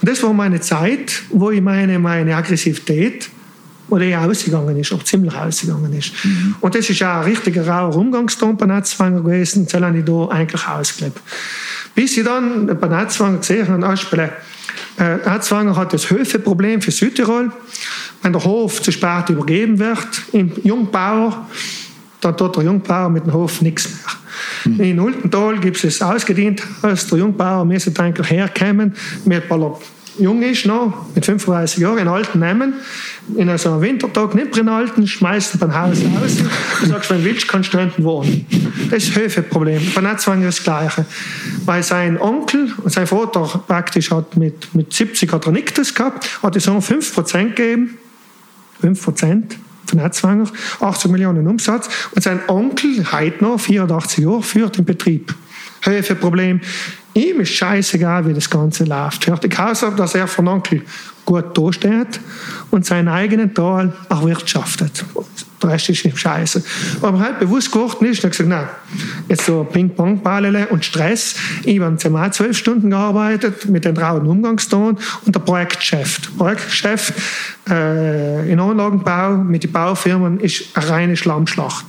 Und 0.00 0.10
das 0.10 0.22
war 0.22 0.34
meine 0.34 0.60
Zeit, 0.60 1.22
wo 1.30 1.50
ich 1.50 1.62
meine, 1.62 1.98
meine 1.98 2.36
Aggressivität, 2.36 3.30
wo 3.88 3.96
die 3.96 4.14
ausgegangen 4.14 4.76
ist, 4.76 4.92
auch 4.92 5.02
ziemlich 5.02 5.34
ausgegangen 5.34 5.90
ist. 5.94 6.12
Mhm. 6.24 6.56
Und 6.60 6.74
das 6.74 6.90
ist 6.90 7.02
auch 7.02 7.20
ein 7.20 7.22
richtiger 7.22 7.66
rauer 7.66 7.96
Umgangston 7.96 8.54
bei 8.56 8.66
Netzwanger 8.66 9.22
gewesen, 9.22 9.64
das 9.64 9.80
habe 9.80 9.96
ich 9.98 10.04
da 10.04 10.28
eigentlich 10.28 10.68
ausgelebt. 10.68 11.22
Bis 11.94 12.18
ich 12.18 12.24
dann 12.24 12.66
bei 12.66 12.88
Netzwanger 12.88 13.38
gesehen 13.38 13.68
habe, 13.68 13.86
anspielen, 13.86 14.30
äh, 14.98 15.16
Netzwanger 15.16 15.74
hat 15.74 15.94
das 15.94 16.10
Höfeproblem 16.10 16.82
für 16.82 16.90
Südtirol. 16.90 17.50
Wenn 18.20 18.32
der 18.32 18.44
Hof 18.44 18.82
zu 18.82 18.92
spät 18.92 19.30
übergeben 19.30 19.78
wird, 19.78 20.22
im 20.32 20.52
Jungbauer, 20.62 21.46
dann 22.20 22.36
tut 22.36 22.56
der 22.56 22.64
Jungbauer 22.64 23.08
mit 23.08 23.24
dem 23.24 23.32
Hof 23.32 23.62
nichts 23.62 23.88
mehr. 23.88 24.25
Mhm. 24.64 24.80
In 24.80 25.00
Ultental 25.00 25.58
gibt 25.58 25.82
es 25.82 26.00
ein 26.00 26.08
ausgedient 26.08 26.62
Haus. 26.82 27.06
Der 27.06 27.18
Jungbauer 27.18 27.64
müsste 27.64 27.92
eigentlich 28.02 28.30
herkommen, 28.30 28.94
mit, 29.24 29.44
jung 30.18 30.42
ist 30.42 30.66
noch, 30.66 31.06
mit 31.14 31.24
35 31.24 31.78
Jahren, 31.78 31.98
einen 31.98 32.08
alten 32.08 32.38
nehmen, 32.38 32.74
in 33.36 33.58
so 33.58 33.72
einem 33.72 33.82
Wintertag 33.82 34.34
nicht 34.34 34.56
drin 34.56 34.70
halten, 34.70 35.06
schmeißen 35.06 35.58
beim 35.60 35.74
Haus 35.74 35.98
aus 35.98 36.36
und 36.82 36.88
sagst, 36.88 37.10
wenn 37.10 37.18
du 37.18 37.24
willst, 37.24 37.48
kannst 37.48 37.72
du 37.74 37.78
hinten 37.78 38.04
wohnen. 38.04 38.46
Das 38.90 39.02
ist 39.02 39.16
das 39.16 39.22
Höfeproblem. 39.22 39.82
Bei 39.94 40.00
Netzwang 40.00 40.42
das 40.42 40.62
Gleiche. 40.62 41.04
Weil 41.64 41.82
sein 41.82 42.20
Onkel, 42.20 42.72
sein 42.86 43.06
Vater 43.06 43.62
praktisch 43.66 44.10
hat 44.10 44.36
mit, 44.36 44.74
mit 44.74 44.92
70 44.92 45.32
hat 45.32 45.46
er 45.46 45.52
nichts 45.52 45.94
gehabt, 45.94 46.42
hat 46.42 46.56
es 46.56 46.66
nur 46.66 46.80
5% 46.80 47.54
gegeben. 47.54 47.98
5% 48.82 49.42
von 49.90 49.98
Herzwanger, 49.98 50.48
18 50.80 51.10
Millionen 51.10 51.46
Umsatz. 51.46 51.88
Und 52.14 52.22
sein 52.22 52.40
Onkel, 52.48 53.04
noch, 53.40 53.58
84 53.58 54.24
Jahre, 54.24 54.42
führt 54.42 54.78
den 54.78 54.84
Betrieb. 54.84 55.34
Höfeproblem. 55.82 56.60
Ihm 57.14 57.40
ist 57.40 57.54
scheißegal, 57.54 58.26
wie 58.28 58.34
das 58.34 58.50
Ganze 58.50 58.84
läuft. 58.84 59.26
Hört 59.26 59.44
die 59.44 59.56
Haus 59.56 59.82
dass 59.96 60.14
er 60.14 60.26
von 60.26 60.48
Onkel 60.48 60.82
gut 61.24 61.56
dasteht 61.56 62.20
und 62.70 62.86
seinen 62.86 63.08
eigenen 63.08 63.54
Tal 63.54 63.92
erwirtschaftet. 64.08 65.04
Der 65.66 65.74
Rest 65.74 65.88
ist 65.88 66.04
ihm 66.04 66.16
scheiße. 66.16 66.62
Aber 67.02 67.18
halt 67.18 67.40
bewusst 67.40 67.72
geworden 67.72 68.06
ist, 68.06 68.22
und 68.24 68.30
gesagt, 68.30 68.48
nein, 68.48 68.68
jetzt 69.28 69.46
so 69.46 69.64
Ping-Pong-Ballele 69.64 70.68
und 70.68 70.84
Stress. 70.84 71.34
Ich 71.64 71.80
habe 71.80 71.96
zumal 71.96 72.32
zwölf 72.32 72.56
Stunden 72.56 72.90
gearbeitet 72.90 73.68
mit 73.68 73.84
den 73.84 73.94
trauen 73.94 74.26
Umgangston 74.26 74.96
und 75.24 75.34
der 75.34 75.40
Projektchef. 75.40 76.20
Projektchef 76.36 77.12
äh, 77.68 78.50
in 78.50 78.60
Anlagenbau 78.60 79.36
mit 79.38 79.64
den 79.64 79.72
Baufirmen 79.72 80.38
ist 80.40 80.64
eine 80.74 80.88
reine 80.88 81.16
Schlammschlacht. 81.16 81.86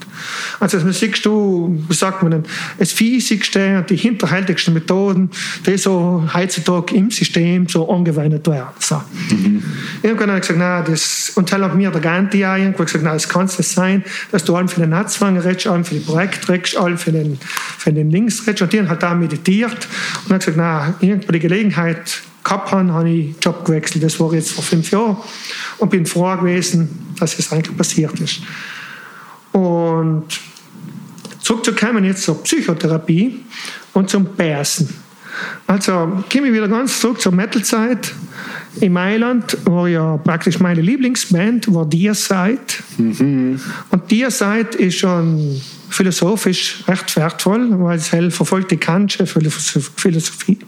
Also 0.59 0.79
das 0.79 0.99
siehst 0.99 1.25
du, 1.25 1.77
wie 1.87 1.93
sagt 1.93 2.23
man 2.23 2.31
denn, 2.31 2.43
das 2.79 2.91
Fiesigste 2.91 3.77
und 3.77 3.89
die 3.89 3.95
hinterhältigsten 3.95 4.73
Methoden, 4.73 5.29
die 5.65 5.77
so 5.77 6.27
heutzutage 6.33 6.95
im 6.95 7.11
System 7.11 7.67
so 7.67 7.89
angewendet 7.91 8.47
werden. 8.47 8.69
So. 8.79 9.01
Mhm. 9.29 9.63
Irgendwann 10.01 10.29
habe 10.29 10.39
ich 10.39 10.47
gesagt, 10.47 10.59
nein, 10.59 10.83
das, 10.87 11.31
und 11.35 11.51
dann 11.51 11.63
hat 11.63 11.75
mir 11.75 11.91
der 11.91 12.01
Ganti 12.01 12.45
auch 12.45 12.55
irgendwann 12.55 12.85
gesagt, 12.85 13.03
nein, 13.03 13.13
das 13.13 13.29
kann 13.29 13.47
es 13.67 13.73
sein, 13.73 14.03
dass 14.31 14.43
du 14.43 14.55
allem 14.55 14.69
für 14.69 14.79
den 14.79 14.89
Netzwanger 14.89 15.43
redest, 15.43 15.67
allem 15.67 15.85
für 15.85 15.95
die 15.95 16.01
Projekte 16.01 16.49
redest, 16.49 16.77
allem 16.77 16.97
für 16.97 17.11
den, 17.11 17.39
für 17.77 17.93
den 17.93 18.11
Links 18.11 18.41
redest. 18.47 18.61
Und 18.63 18.73
die 18.73 18.79
haben 18.79 18.89
halt 18.89 19.03
da 19.03 19.13
meditiert 19.13 19.87
und 20.25 20.33
habe 20.33 20.39
gesagt, 20.39 20.57
nein, 20.57 20.95
irgendwo 20.99 21.31
die 21.31 21.39
Gelegenheit 21.39 22.21
gehabt 22.43 22.71
habe, 22.71 22.91
habe 22.93 23.09
ich 23.09 23.35
Job 23.41 23.65
gewechselt. 23.65 24.03
Das 24.03 24.19
war 24.19 24.33
jetzt 24.33 24.51
vor 24.51 24.63
fünf 24.63 24.89
Jahren 24.91 25.17
und 25.77 25.89
bin 25.89 26.05
froh 26.05 26.35
gewesen, 26.37 27.13
dass 27.19 27.37
es 27.37 27.51
eigentlich 27.51 27.75
passiert 27.75 28.19
ist. 28.19 28.41
Und 29.51 30.25
zurückzukommen 31.41 32.03
jetzt 32.03 32.23
zur 32.23 32.41
Psychotherapie 32.43 33.39
und 33.93 34.09
zum 34.09 34.25
Bärsen. 34.25 34.89
Also 35.65 36.23
komme 36.31 36.47
ich 36.47 36.53
wieder 36.53 36.67
ganz 36.67 36.99
zurück 36.99 37.21
zur 37.21 37.31
Metal-Zeit. 37.31 38.13
In 38.81 38.93
Mailand 38.93 39.57
war 39.65 39.87
ja 39.87 40.17
praktisch 40.17 40.59
meine 40.59 40.81
Lieblingsband, 40.81 41.73
war 41.73 41.85
Dir 41.85 42.13
Seid. 42.13 42.83
Und 42.97 44.11
Dir 44.11 44.31
Seid 44.31 44.75
ist 44.75 44.99
schon 44.99 45.61
philosophisch 45.89 46.83
recht 46.87 47.15
wertvoll, 47.15 47.67
weil 47.79 47.97
es 47.97 48.11
halt 48.11 48.33
verfolgt 48.33 48.71
die 48.71 48.77
Kantsche 48.77 49.25
Philosophie. 49.25 50.59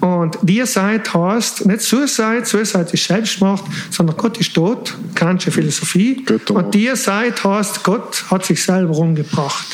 Und 0.00 0.38
Dir 0.42 0.66
Seid 0.66 1.12
heißt 1.12 1.66
nicht 1.66 1.80
Suicide, 1.80 2.44
Suicide 2.44 2.88
ist 2.92 3.04
Selbstmord, 3.04 3.62
sondern 3.90 4.16
Gott 4.16 4.38
ist 4.38 4.54
tot, 4.54 4.96
Kantsche 5.14 5.50
Philosophie. 5.50 6.22
Götter. 6.24 6.54
Und 6.54 6.74
Seid 6.96 7.42
heißt, 7.42 7.82
Gott 7.82 8.24
hat 8.30 8.44
sich 8.44 8.62
selber 8.62 8.96
umgebracht. 8.96 9.66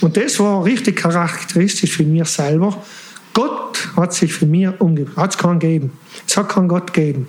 Und 0.00 0.16
das 0.16 0.38
war 0.38 0.64
richtig 0.64 0.96
charakteristisch 0.96 1.92
für 1.92 2.04
mich 2.04 2.28
selber. 2.28 2.82
Gott 3.34 3.88
hat 3.96 4.12
sich 4.12 4.32
für 4.32 4.46
mich 4.46 4.68
umgebracht. 4.78 5.16
Hat 5.16 5.30
es 5.32 5.38
keinen 5.38 5.58
gegeben. 5.58 5.92
Es 6.26 6.36
hat 6.36 6.48
keinen 6.48 6.68
Gott 6.68 6.92
gegeben. 6.92 7.28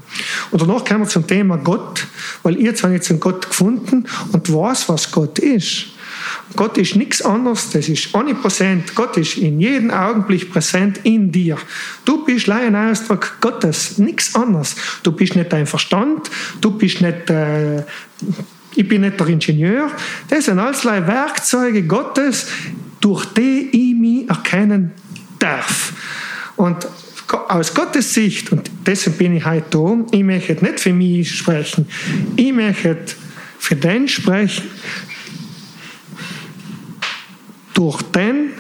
Und 0.51 0.61
danach 0.61 0.83
kommen 0.83 1.01
wir 1.01 1.07
zum 1.07 1.25
Thema 1.25 1.57
Gott, 1.57 2.05
weil 2.43 2.57
ihr 2.57 2.73
habe 2.73 2.93
jetzt 2.93 3.09
einen 3.09 3.19
Gott 3.19 3.47
gefunden 3.47 4.05
und 4.31 4.53
weiß, 4.53 4.89
was 4.89 5.11
Gott 5.11 5.39
ist. 5.39 5.87
Gott 6.55 6.77
ist 6.77 6.95
nichts 6.95 7.21
anderes, 7.21 7.71
das 7.71 7.89
ist 7.89 8.13
omnipräsent. 8.13 8.95
Gott 8.95 9.17
ist 9.17 9.37
in 9.37 9.59
jedem 9.59 9.91
Augenblick 9.91 10.51
präsent 10.51 10.99
in 11.03 11.31
dir. 11.31 11.57
Du 12.05 12.23
bist 12.25 12.49
ein 12.49 12.75
Ausdruck 12.75 13.37
Gottes, 13.41 13.97
nichts 13.97 14.35
anderes. 14.35 14.75
Du 15.01 15.11
bist 15.11 15.35
nicht 15.35 15.51
dein 15.51 15.65
Verstand, 15.65 16.29
du 16.61 16.71
bist 16.71 17.01
nicht, 17.01 17.29
äh, 17.29 17.83
ich 18.75 18.87
bin 18.87 19.01
nicht 19.01 19.19
der 19.19 19.27
Ingenieur. 19.27 19.91
Das 20.29 20.45
sind 20.45 20.59
alles 20.59 20.85
Werkzeuge 20.85 21.83
Gottes, 21.83 22.47
durch 23.01 23.25
die 23.25 23.69
ich 23.71 23.95
mich 23.95 24.29
erkennen 24.29 24.91
darf. 25.43 25.93
Und 26.55 26.87
aus 27.49 27.73
Gottes 27.73 28.13
Sicht, 28.13 28.51
und 28.51 28.69
deshalb 28.85 29.17
bin 29.17 29.35
ich 29.35 29.45
heute 29.45 29.65
da, 29.69 29.97
ich 30.11 30.23
möchte 30.23 30.63
nicht 30.63 30.79
für 30.79 30.93
mich 30.93 31.35
sprechen, 31.35 31.87
ich 32.35 32.53
möchte 32.53 33.15
für 33.59 33.75
den 33.75 34.07
sprechen, 34.07 34.69
durch 37.73 38.01
den, 38.03 38.51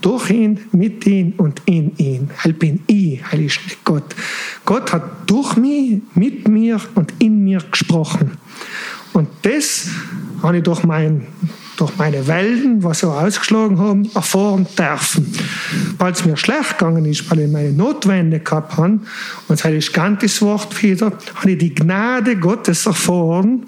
durch 0.00 0.30
ihn, 0.30 0.60
mit 0.72 1.06
ihm 1.06 1.32
und 1.36 1.62
in 1.66 1.96
ihn. 1.96 2.30
Heil 2.42 2.52
bin 2.52 2.80
ich, 2.86 3.24
heil 3.30 3.44
ist 3.44 3.60
nicht 3.64 3.84
Gott. 3.84 4.14
Gott 4.64 4.92
hat 4.92 5.30
durch 5.30 5.56
mich, 5.56 6.00
mit 6.14 6.46
mir 6.48 6.80
und 6.94 7.12
in 7.18 7.42
mir 7.42 7.60
gesprochen. 7.70 8.32
Und 9.12 9.28
das 9.42 9.88
habe 10.42 10.58
ich 10.58 10.62
durch, 10.62 10.84
mein, 10.84 11.26
durch 11.76 11.96
meine 11.96 12.26
Wellen, 12.26 12.82
was 12.82 13.00
sie 13.00 13.08
ausgeschlagen 13.08 13.78
haben, 13.78 14.10
erfahren 14.14 14.66
dürfen. 14.78 15.32
Es 15.98 16.24
mir 16.24 16.36
schlecht 16.36 16.78
gegangen 16.78 17.04
ist, 17.06 17.30
weil 17.30 17.40
ich 17.40 17.50
meine 17.50 17.72
Notwende 17.72 18.40
gehabt 18.40 18.76
habe, 18.76 19.00
und 19.48 19.64
das 19.64 19.64
ist 19.64 19.92
ganz 19.92 20.22
das 20.22 20.40
Wort 20.42 20.82
wieder, 20.82 21.12
habe 21.34 21.50
ich 21.50 21.58
die 21.58 21.74
Gnade 21.74 22.36
Gottes 22.36 22.86
erfahren, 22.86 23.66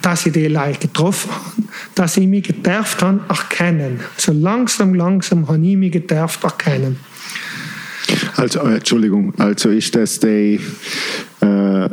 dass 0.00 0.26
ich 0.26 0.32
die 0.32 0.46
Leute 0.46 0.86
getroffen 0.86 1.30
habe, 1.30 1.68
dass 1.94 2.16
ich 2.16 2.26
mich 2.26 2.44
gedurft 2.44 3.02
habe 3.02 3.20
erkennen. 3.28 4.00
So 4.16 4.32
langsam, 4.32 4.94
langsam 4.94 5.48
habe 5.48 5.58
ich 5.58 5.76
mich 5.76 5.92
gedurft 5.92 6.44
erkennen. 6.44 6.98
Also, 8.36 8.60
äh, 8.60 8.76
Entschuldigung, 8.76 9.34
also 9.38 9.70
ist 9.70 9.94
das 9.94 10.20
die, 10.20 10.60
äh, 11.40 11.88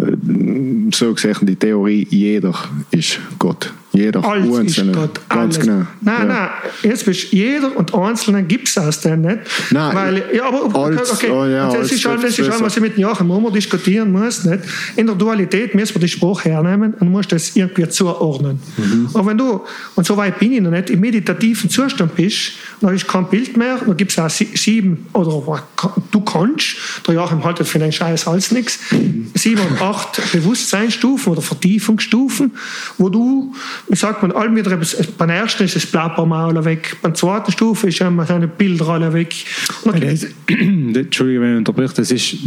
so 0.94 1.14
gesagt, 1.14 1.40
die 1.44 1.56
Theorie, 1.56 2.08
jeder 2.10 2.54
ist 2.92 3.20
Gott. 3.40 3.72
Jeder 3.92 4.26
Alles 4.26 4.48
ist 4.50 4.60
Einzelne. 4.60 4.92
Gott. 4.92 5.22
Ganz 5.30 5.56
alles. 5.56 5.60
genau. 5.60 5.86
Nein, 6.02 6.16
ja. 6.20 6.26
nein, 6.26 6.50
jetzt 6.84 7.06
bist 7.06 7.32
jeder 7.32 7.78
und 7.78 7.94
Einzelne 7.96 8.44
gibt 8.44 8.68
es 8.68 8.78
aus 8.78 9.00
dem 9.00 9.22
nicht. 9.22 9.38
Nein, 9.72 9.96
Weil, 9.96 10.24
ja, 10.36 10.48
aber 10.50 10.76
als- 10.84 11.14
okay, 11.14 11.30
oh 11.32 11.46
ja, 11.46 11.68
das 11.68 11.76
als 11.78 11.92
ist 11.94 12.06
halt, 12.06 12.22
das 12.22 12.38
ist 12.38 12.46
besser. 12.46 12.62
was 12.66 12.76
ich 12.76 12.82
mit 12.82 12.98
Joachim 12.98 13.28
Mummer 13.28 13.52
diskutieren 13.52 14.12
muss. 14.12 14.44
Nicht? 14.44 14.64
In 14.98 15.08
der 15.08 15.16
Dualität 15.16 15.76
müssen 15.76 15.96
wir 15.96 16.02
die 16.02 16.10
Sprache 16.10 16.50
hernehmen 16.50 16.94
und 17.00 17.10
musst 17.10 17.32
das 17.32 17.56
irgendwie 17.56 17.88
zuordnen. 17.88 18.60
Mhm. 18.76 19.10
Aber 19.14 19.28
wenn 19.28 19.38
du, 19.38 19.62
und 19.96 20.06
so 20.06 20.18
weit 20.18 20.40
bin 20.40 20.52
ich 20.52 20.60
noch 20.62 20.72
nicht, 20.72 20.90
im 20.90 21.00
meditativen 21.00 21.70
Zustand 21.70 22.16
bist, 22.16 22.52
dann 22.82 22.94
ist 22.94 23.08
kein 23.08 23.30
Bild 23.30 23.56
mehr, 23.56 23.78
dann 23.86 23.96
gibt 23.96 24.12
es 24.12 24.20
auch 24.20 24.30
sie- 24.30 24.50
sieben, 24.56 25.06
oder 25.14 25.64
du 26.12 26.20
kannst, 26.20 26.76
der 27.08 27.14
Joachim 27.14 27.42
haltet 27.46 27.66
für 27.66 27.80
den 27.80 27.94
Scheiß 27.94 28.28
Hals 28.28 28.52
nichts, 28.52 28.78
sieben 28.90 29.32
und 29.44 29.82
acht 29.82 30.32
Bewusstseinsstufen 30.32 31.34
oder 31.34 31.42
Vertiefungsstufen, 31.42 32.52
wo 32.98 33.10
du, 33.10 33.54
wie 33.90 33.96
sagt 33.96 34.22
man, 34.22 34.32
allem 34.32 34.56
wieder, 34.56 34.80
beim 35.18 35.30
ersten 35.30 35.66
ist 35.66 35.76
das 35.76 35.86
Plappermaul 35.86 36.64
weg, 36.64 36.96
beim 37.02 37.14
zweiten 37.14 37.52
Stufe 37.52 37.90
ist 37.90 38.02
einmal 38.02 38.26
seine 38.26 38.48
Bilder 38.48 38.90
alle 38.90 39.14
weg. 39.14 39.36
Das, 39.84 40.26
Entschuldige, 40.48 41.42
wenn 41.42 41.52
ich 41.52 41.58
unterbreche, 41.58 41.96
das 41.96 42.12
ist, 42.12 42.38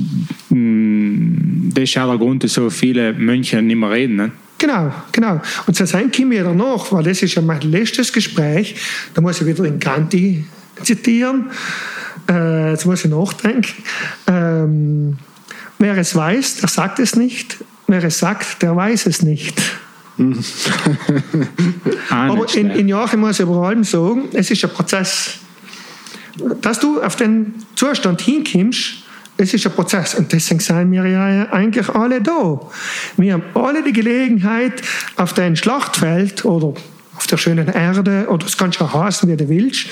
mm, 0.49 1.71
das 1.75 1.85
ist 1.85 1.99
auch 1.99 2.09
der 2.09 2.19
Grund, 2.19 2.43
dass 2.43 2.55
so 2.55 2.71
viele 2.71 3.13
Mönche 3.13 3.61
nicht 3.61 3.77
mehr 3.77 3.91
reden. 3.91 4.17
Ne? 4.17 4.33
Genau, 4.57 4.93
genau. 5.13 5.41
Und 5.67 5.75
zu 5.75 5.87
sein 5.87 6.11
kommen 6.11 6.31
wir 6.31 6.45
danach, 6.45 6.91
weil 6.91 7.05
das 7.05 7.23
ist 7.23 7.35
ja 7.35 7.43
mein 7.43 7.61
letztes 7.61 8.13
Gespräch, 8.13 8.75
da 9.15 9.21
muss 9.21 9.41
ich 9.41 9.47
wieder 9.47 9.65
in 9.65 9.79
Ganti 9.79 10.45
zitieren, 10.83 11.51
äh, 12.29 12.71
jetzt 12.71 12.87
muss 12.87 13.05
ich 13.05 13.11
nachdenken. 13.11 13.75
Ähm, 14.27 15.19
wer 15.79 15.97
es 15.97 16.15
weiß, 16.15 16.57
der 16.57 16.69
sagt 16.69 16.99
es 16.99 17.17
nicht, 17.17 17.59
wer 17.87 18.03
es 18.05 18.19
sagt, 18.19 18.63
der 18.63 18.77
weiß 18.77 19.07
es 19.07 19.23
nicht. 19.23 19.61
Auch 20.19 20.25
Aber 22.11 22.55
in, 22.55 22.71
in 22.71 22.89
Joachim 22.89 23.21
muss 23.21 23.39
ich 23.39 23.41
über 23.41 23.57
allem 23.69 23.85
sagen, 23.85 24.29
es 24.33 24.51
ist 24.51 24.65
ein 24.65 24.71
Prozess. 24.71 25.39
Dass 26.61 26.81
du 26.81 27.01
auf 27.01 27.17
den 27.17 27.55
Zustand 27.75 28.21
hinkommst, 28.21 29.05
es 29.37 29.55
ist 29.55 29.67
ein 29.67 29.73
Prozess. 29.73 30.15
Und 30.15 30.33
deswegen 30.33 30.61
sind 30.61 30.91
wir 30.91 31.07
ja 31.07 31.49
eigentlich 31.51 31.89
alle 31.89 32.21
da. 32.21 32.61
Wir 33.17 33.35
haben 33.35 33.45
alle 33.55 33.83
die 33.83 33.93
Gelegenheit, 33.93 34.83
auf 35.17 35.33
dein 35.33 35.57
Schlachtfeld 35.57 36.45
oder 36.45 36.75
auf 37.17 37.27
der 37.27 37.37
schönen 37.37 37.69
Erde, 37.69 38.27
oder 38.29 38.45
das 38.45 38.57
kannst 38.57 38.81
du 38.81 38.93
heißen, 38.93 39.29
wie 39.29 39.37
du 39.37 39.49
willst, 39.49 39.87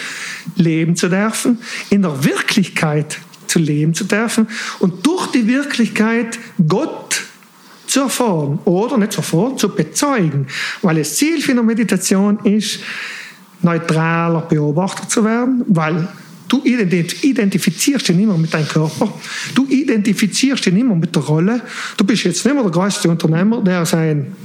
leben 0.56 0.94
zu 0.94 1.08
dürfen, 1.08 1.58
in 1.90 2.02
der 2.02 2.24
Wirklichkeit 2.24 3.18
zu 3.56 3.62
leben 3.62 3.94
zu 3.94 4.04
dürfen 4.04 4.46
und 4.80 5.06
durch 5.06 5.28
die 5.28 5.46
Wirklichkeit 5.46 6.38
Gott 6.68 7.22
zu 7.86 8.00
erfahren 8.00 8.58
oder 8.66 8.98
nicht 8.98 9.12
zu 9.12 9.20
erfahren, 9.20 9.56
zu 9.56 9.70
bezeugen. 9.70 10.46
Weil 10.82 10.96
das 10.96 11.16
Ziel 11.16 11.40
für 11.40 11.52
eine 11.52 11.62
Meditation 11.62 12.38
ist, 12.44 12.80
neutraler 13.62 14.42
Beobachter 14.42 15.08
zu 15.08 15.24
werden, 15.24 15.64
weil 15.68 16.06
du 16.48 16.58
ident- 16.58 17.24
identifizierst 17.24 18.08
dich 18.08 18.16
mehr 18.16 18.26
mit 18.36 18.52
deinem 18.52 18.68
Körper, 18.68 19.10
du 19.54 19.66
identifizierst 19.66 20.66
dich 20.66 20.74
mehr 20.74 20.84
mit 20.84 21.16
der 21.16 21.22
Rolle, 21.22 21.62
du 21.96 22.04
bist 22.04 22.24
jetzt 22.24 22.44
nicht 22.44 22.54
mehr 22.54 22.62
der 22.62 22.72
größte 22.72 23.08
Unternehmer, 23.08 23.62
der 23.62 23.86
sein 23.86 24.36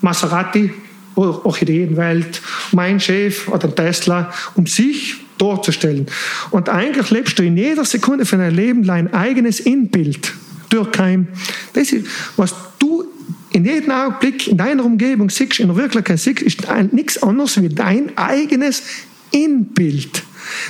Maserati 0.00 0.72
oder 1.16 1.44
Orchideenwelt, 1.44 2.40
mein 2.70 3.00
Chef 3.00 3.48
oder 3.48 3.74
Tesla, 3.74 4.32
um 4.54 4.66
sich 4.66 5.16
darzustellen. 5.42 6.06
Und 6.50 6.68
eigentlich 6.68 7.10
lebst 7.10 7.38
du 7.38 7.42
in 7.42 7.56
jeder 7.56 7.84
Sekunde 7.84 8.24
von 8.24 8.38
deinem 8.38 8.54
Leben 8.54 8.84
dein 8.84 9.12
eigenes 9.12 9.60
Inbild. 9.60 10.32
Durchheim. 10.68 11.28
Das 11.74 11.92
ist, 11.92 12.06
was 12.36 12.54
du 12.78 13.04
in 13.52 13.64
jedem 13.64 13.90
Augenblick 13.90 14.48
in 14.48 14.56
deiner 14.56 14.84
Umgebung 14.84 15.28
siehst, 15.28 15.60
in 15.60 15.68
der 15.68 15.76
Wirklichkeit 15.76 16.18
siehst, 16.18 16.40
ist 16.40 16.62
nichts 16.92 17.22
anderes 17.22 17.60
wie 17.60 17.68
dein 17.68 18.16
eigenes 18.16 18.82
Inbild. 19.30 20.22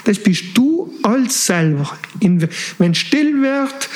Das 0.04 0.18
bist 0.18 0.44
du 0.54 0.92
als 1.02 1.46
selber. 1.46 1.96
Wenn 2.78 2.94
still 2.94 3.40
wird, 3.42 3.88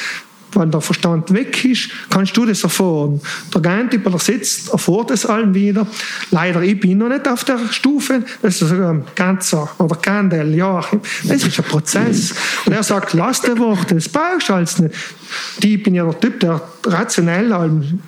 wenn 0.53 0.71
der 0.71 0.81
Verstand 0.81 1.33
weg 1.33 1.65
ist, 1.65 1.91
kannst 2.11 2.37
du 2.37 2.47
das 2.47 2.63
erfahren. 2.63 3.21
Der 3.55 3.61
der 3.61 4.19
sitzt, 4.19 4.71
erfährt 4.71 5.11
es 5.11 5.27
allem 5.27 5.55
wieder. 5.55 5.87
Leider, 6.31 6.63
ich 6.63 6.79
bin 6.81 6.99
noch 6.99 7.09
nicht 7.09 7.29
auf 7.29 7.45
der 7.45 7.59
Stufe. 7.71 8.23
Das 8.43 8.63
ist 8.63 8.73
ein 8.73 9.05
Ganzer 9.15 9.69
oder 9.79 9.97
Kandel, 9.97 10.55
Joachim. 10.55 11.01
Das 11.25 11.45
ist 11.45 11.59
ein 11.59 11.65
Prozess. 11.65 12.35
Und 12.65 12.73
er 12.73 12.83
sagt, 12.83 13.13
lass 13.13 13.43
die 13.43 13.59
Worte, 13.59 13.95
das 13.95 14.09
brauchst 14.09 14.49
du 14.49 14.55
alles 14.55 14.79
nicht. 14.79 14.95
Die, 15.63 15.75
ich 15.75 15.83
bin 15.83 15.95
ja 15.95 16.05
der 16.05 16.21
Typ, 16.21 16.41
der 16.41 16.61
rationell 16.85 17.53
allem 17.53 18.01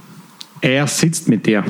Er 0.61 0.87
sitzt 0.87 1.29
mit 1.29 1.47
dir. 1.47 1.65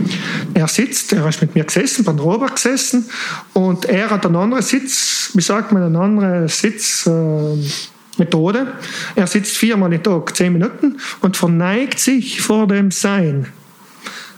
er 0.54 0.68
sitzt, 0.68 1.12
er 1.12 1.28
ist 1.28 1.40
mit 1.40 1.54
mir 1.54 1.64
gesessen, 1.64 2.04
beim 2.04 2.18
Robert 2.18 2.54
gesessen 2.54 3.08
und 3.52 3.84
er 3.84 4.10
hat 4.10 4.24
einen 4.24 4.36
anderen 4.36 4.62
Sitz, 4.62 5.30
wie 5.34 5.42
sagt 5.42 5.72
man, 5.72 5.82
eine 5.82 5.98
andere 5.98 6.48
Sitzmethode. 6.48 7.97
Methode. 8.18 8.74
Er 9.14 9.26
sitzt 9.26 9.56
viermal 9.56 9.92
am 9.92 10.02
Tag, 10.02 10.36
zehn 10.36 10.52
Minuten 10.52 10.98
und 11.20 11.36
verneigt 11.36 11.98
sich 11.98 12.40
vor 12.40 12.66
dem 12.66 12.90
Sein. 12.90 13.46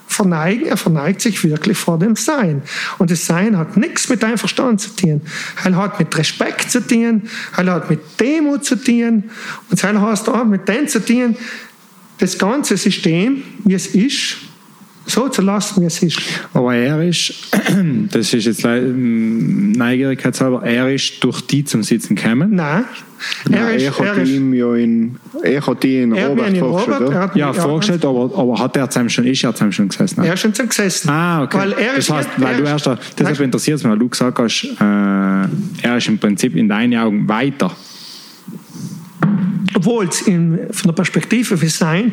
Verneigen, 0.07 0.67
er 0.67 0.77
verneigt 0.77 1.21
sich 1.21 1.45
wirklich 1.45 1.79
vor 1.79 1.99
dem 1.99 2.17
Sein. 2.17 2.63
Und 2.99 3.11
das 3.11 3.27
Sein 3.27 3.57
hat 3.57 3.77
nichts 3.77 4.09
mit 4.09 4.23
deinem 4.23 4.39
Verstand 4.39 4.81
zu 4.81 4.91
tun. 4.97 5.23
Er 5.65 5.77
hat 5.77 5.99
mit 5.99 6.17
Respekt 6.19 6.71
zu 6.71 6.85
tun, 6.87 7.23
er 7.57 7.67
hat 7.67 7.89
mit 7.89 8.01
Demut 8.19 8.65
zu 8.65 8.75
tun 8.75 9.31
und 9.71 9.85
er 9.85 10.01
hat 10.01 10.29
auch 10.29 10.45
mit 10.45 10.69
dem 10.69 10.89
zu 10.89 11.05
tun, 11.05 11.37
das 12.19 12.37
ganze 12.37 12.77
System, 12.77 13.43
wie 13.65 13.75
es 13.75 13.87
ist, 13.87 14.37
so 15.11 15.29
zu 15.29 15.43
lassen, 15.43 15.83
wie 15.83 15.87
es 15.87 16.03
ist. 16.03 16.19
Aber 16.55 16.75
er 16.75 17.03
ist, 17.03 17.33
das 18.13 18.33
ist 18.33 18.47
jetzt 18.47 18.63
le- 18.63 18.81
Neugierigkeitshalber, 18.83 20.63
er 20.65 20.93
ist 20.93 21.23
durch 21.23 21.41
die 21.43 21.65
zum 21.65 21.83
Sitzen 21.83 22.15
gekommen. 22.17 22.55
Nein, 22.55 22.85
Er, 23.51 23.59
er 23.69 23.75
ist, 23.75 23.83
er, 23.99 24.05
er 24.07 24.11
hat 24.13 24.19
ist, 24.23 24.31
ihm 24.31 24.55
ja 24.55 24.75
in, 24.75 25.17
er 25.43 25.67
hat 25.67 25.83
die 25.83 26.03
in 26.03 26.13
er 26.13 26.29
Robert 26.29 26.57
vorgestellt, 26.57 27.01
Robert, 27.01 27.13
er 27.15 27.21
hat 27.23 27.37
Ja, 27.37 27.53
vorgestellt, 27.53 28.05
aber, 28.05 28.31
aber 28.37 28.59
hat 28.59 28.77
er 28.77 28.89
zusammen 28.89 29.11
schon, 29.11 29.27
ist 29.27 29.45
er 29.45 29.53
zusammen 29.55 29.73
schon 29.73 29.89
gesessen? 29.89 30.25
er 30.25 30.35
ist 30.35 30.41
schon 30.41 30.55
zum 30.55 30.69
gesessen. 30.69 31.11
Ah, 31.11 31.43
okay. 31.43 31.59
Weil 31.59 31.73
er 31.73 31.89
das 31.97 31.99
ist 31.99 32.11
heißt, 32.11 32.29
jetzt- 32.31 32.41
weil 32.43 32.55
er 32.55 32.61
du 32.61 32.65
erst, 32.67 32.87
da- 32.87 32.99
deshalb 33.19 33.41
interessiert 33.41 33.77
es 33.79 33.83
mich, 33.85 33.91
weil 33.93 33.99
du 33.99 34.09
gesagt 34.09 34.39
hast, 34.39 34.65
äh, 34.81 35.87
er 35.87 35.97
ist 35.97 36.09
im 36.09 36.19
Prinzip 36.19 36.57
in 36.57 36.69
deinen 36.69 36.99
Augen 36.99 37.29
weiter. 37.29 37.71
Obwohl 39.75 40.07
es 40.09 40.23
in- 40.23 40.59
von 40.71 40.89
der 40.89 40.93
Perspektive 40.95 41.57
für 41.57 41.69
Sein 41.69 42.13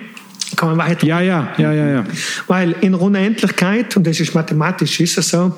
kann 0.56 0.70
man 0.70 0.78
weiter. 0.78 1.06
Ja, 1.06 1.20
ja, 1.20 1.50
ja, 1.58 1.74
ja, 1.74 1.88
ja. 1.88 2.04
Weil 2.48 2.76
in 2.82 2.96
Unendlichkeit, 2.96 3.96
und 3.98 4.08
das 4.08 4.20
ist 4.20 4.34
mathematisch, 4.34 5.00
ist 5.00 5.18
es 5.18 5.30
so, 5.30 5.58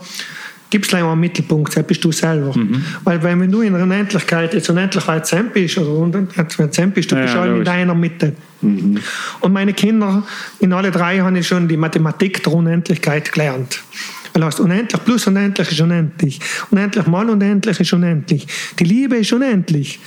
gibt 0.70 0.86
es 0.86 0.94
einen 0.94 1.20
Mittelpunkt, 1.20 1.76
das 1.76 1.86
bist 1.86 2.04
du 2.04 2.12
selber. 2.12 2.56
Mhm. 2.58 2.84
Weil 3.04 3.22
wenn 3.24 3.52
du 3.52 3.62
in 3.62 3.74
Unendlichkeit 3.74 4.54
jetzt 4.54 4.70
unendlich 4.70 5.08
weit 5.08 5.26
zusammen 5.26 5.50
bist, 5.54 5.78
oder 5.78 5.90
unendlich 5.90 6.38
weit 6.38 6.74
zusammen 6.74 6.92
bist, 6.92 7.12
du 7.12 7.16
Ja, 7.16 7.22
bist 7.24 7.36
ja, 7.36 7.46
in 7.46 7.64
deiner 7.64 7.96
Mitte. 7.96 8.34
Und 8.62 9.54
meine 9.54 9.74
Kinder, 9.74 10.24
in 10.60 10.74
alle 10.74 10.92
drei 10.92 11.20
habe 11.20 11.40
ich 11.40 11.48
schon 11.48 11.68
die 11.68 11.78
Mathematik 11.78 12.44
der 12.44 12.54
Unendlichkeit 12.54 13.32
gelernt. 13.32 13.82
Weil 14.34 14.46
heißt, 14.46 14.60
unendlich 14.60 15.04
plus 15.04 15.28
unendlich 15.28 15.72
ist 15.72 15.82
unendlich. 15.82 16.40
Unendlich 16.70 17.08
mal 17.08 17.30
unendlich 17.30 17.80
ist 17.80 17.94
unendlich. 17.94 18.46
Die 18.78 18.84
Liebe 18.84 19.18
ist 19.18 19.34
unendlich. 19.34 20.00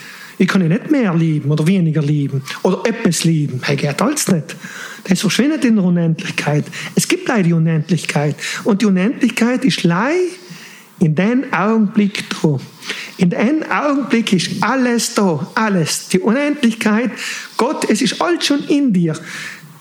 Ich 0.43 0.48
kann 0.48 0.60
ihn 0.60 0.70
nicht 0.70 0.90
mehr 0.90 1.14
lieben 1.14 1.52
oder 1.52 1.64
weniger 1.69 2.02
lieben 2.02 2.43
oder 2.64 2.82
etwas 2.85 3.23
lieben. 3.23 3.60
Hey, 3.62 3.77
geht 3.77 4.02
alles 4.02 4.27
nicht. 4.27 4.56
Das 5.05 5.20
verschwindet 5.20 5.64
in 5.64 5.77
der 5.77 5.85
Unendlichkeit. 5.85 6.64
Es 6.97 7.06
gibt 7.06 7.28
leider 7.28 7.44
die 7.44 7.52
Unendlichkeit. 7.52 8.35
Und 8.64 8.82
die 8.82 8.86
Unendlichkeit 8.86 9.64
ist 9.64 9.85
leider 9.85 10.19
in 10.98 11.14
den 11.14 11.52
Augenblick 11.52 12.24
da. 12.43 12.59
In 13.19 13.31
den 13.31 13.70
Augenblick 13.70 14.32
ist 14.32 14.51
alles 14.64 15.14
da, 15.14 15.48
alles. 15.55 16.09
Die 16.09 16.19
Unendlichkeit, 16.19 17.12
Gott, 17.56 17.89
es 17.89 18.02
ist 18.02 18.20
alles 18.20 18.44
schon 18.44 18.64
in 18.64 18.93
dir. 18.93 19.14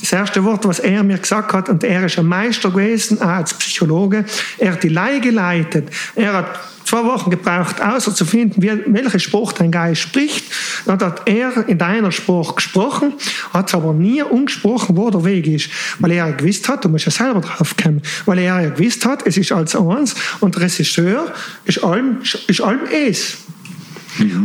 Das 0.02 0.12
erste 0.12 0.44
Wort, 0.44 0.68
was 0.68 0.80
er 0.80 1.04
mir 1.04 1.18
gesagt 1.18 1.54
hat, 1.54 1.70
und 1.70 1.84
er 1.84 2.06
ist 2.06 2.18
ein 2.18 2.26
Meister 2.26 2.72
gewesen, 2.72 3.22
auch 3.22 3.28
als 3.28 3.54
Psychologe, 3.54 4.26
er 4.58 4.74
hat 4.74 4.84
die 4.84 4.90
Lei 4.90 5.20
geleitet. 5.20 5.90
Er 6.16 6.34
hat 6.34 6.60
zwei 6.86 7.06
Wochen 7.06 7.30
gebraucht, 7.30 7.82
außer 7.82 8.14
zu 8.14 8.26
finden, 8.26 8.62
wie, 8.62 8.72
welcher 8.88 9.20
Spruch 9.20 9.54
dein 9.54 9.72
Geist 9.72 10.02
spricht. 10.02 10.44
Dann 10.86 11.00
hat 11.00 11.22
er 11.26 11.70
in 11.70 11.78
deiner 11.78 12.12
Spruch 12.12 12.56
gesprochen, 12.56 13.14
hat 13.54 13.70
es 13.70 13.76
aber 13.76 13.94
nie 13.94 14.22
umgesprochen, 14.24 14.98
wo 14.98 15.10
der 15.10 15.24
Weg 15.24 15.48
ist. 15.48 15.70
Weil 16.00 16.12
er 16.12 16.28
ja 16.28 16.32
gewusst 16.32 16.68
hat, 16.68 16.84
du 16.84 16.90
musst 16.90 17.06
ja 17.06 17.12
selber 17.12 17.42
drauf 17.42 17.76
kommen, 17.82 18.02
weil 18.26 18.40
er 18.40 18.64
ja 18.64 18.70
gewusst 18.70 19.06
hat, 19.06 19.26
es 19.26 19.38
ist 19.38 19.52
als 19.52 19.76
eins 19.76 20.16
und 20.40 20.56
der 20.56 20.64
Regisseur 20.64 21.32
ist 21.66 21.84
allem, 21.84 22.18
ist 22.48 22.62
allem 22.62 22.82
es. 22.92 23.38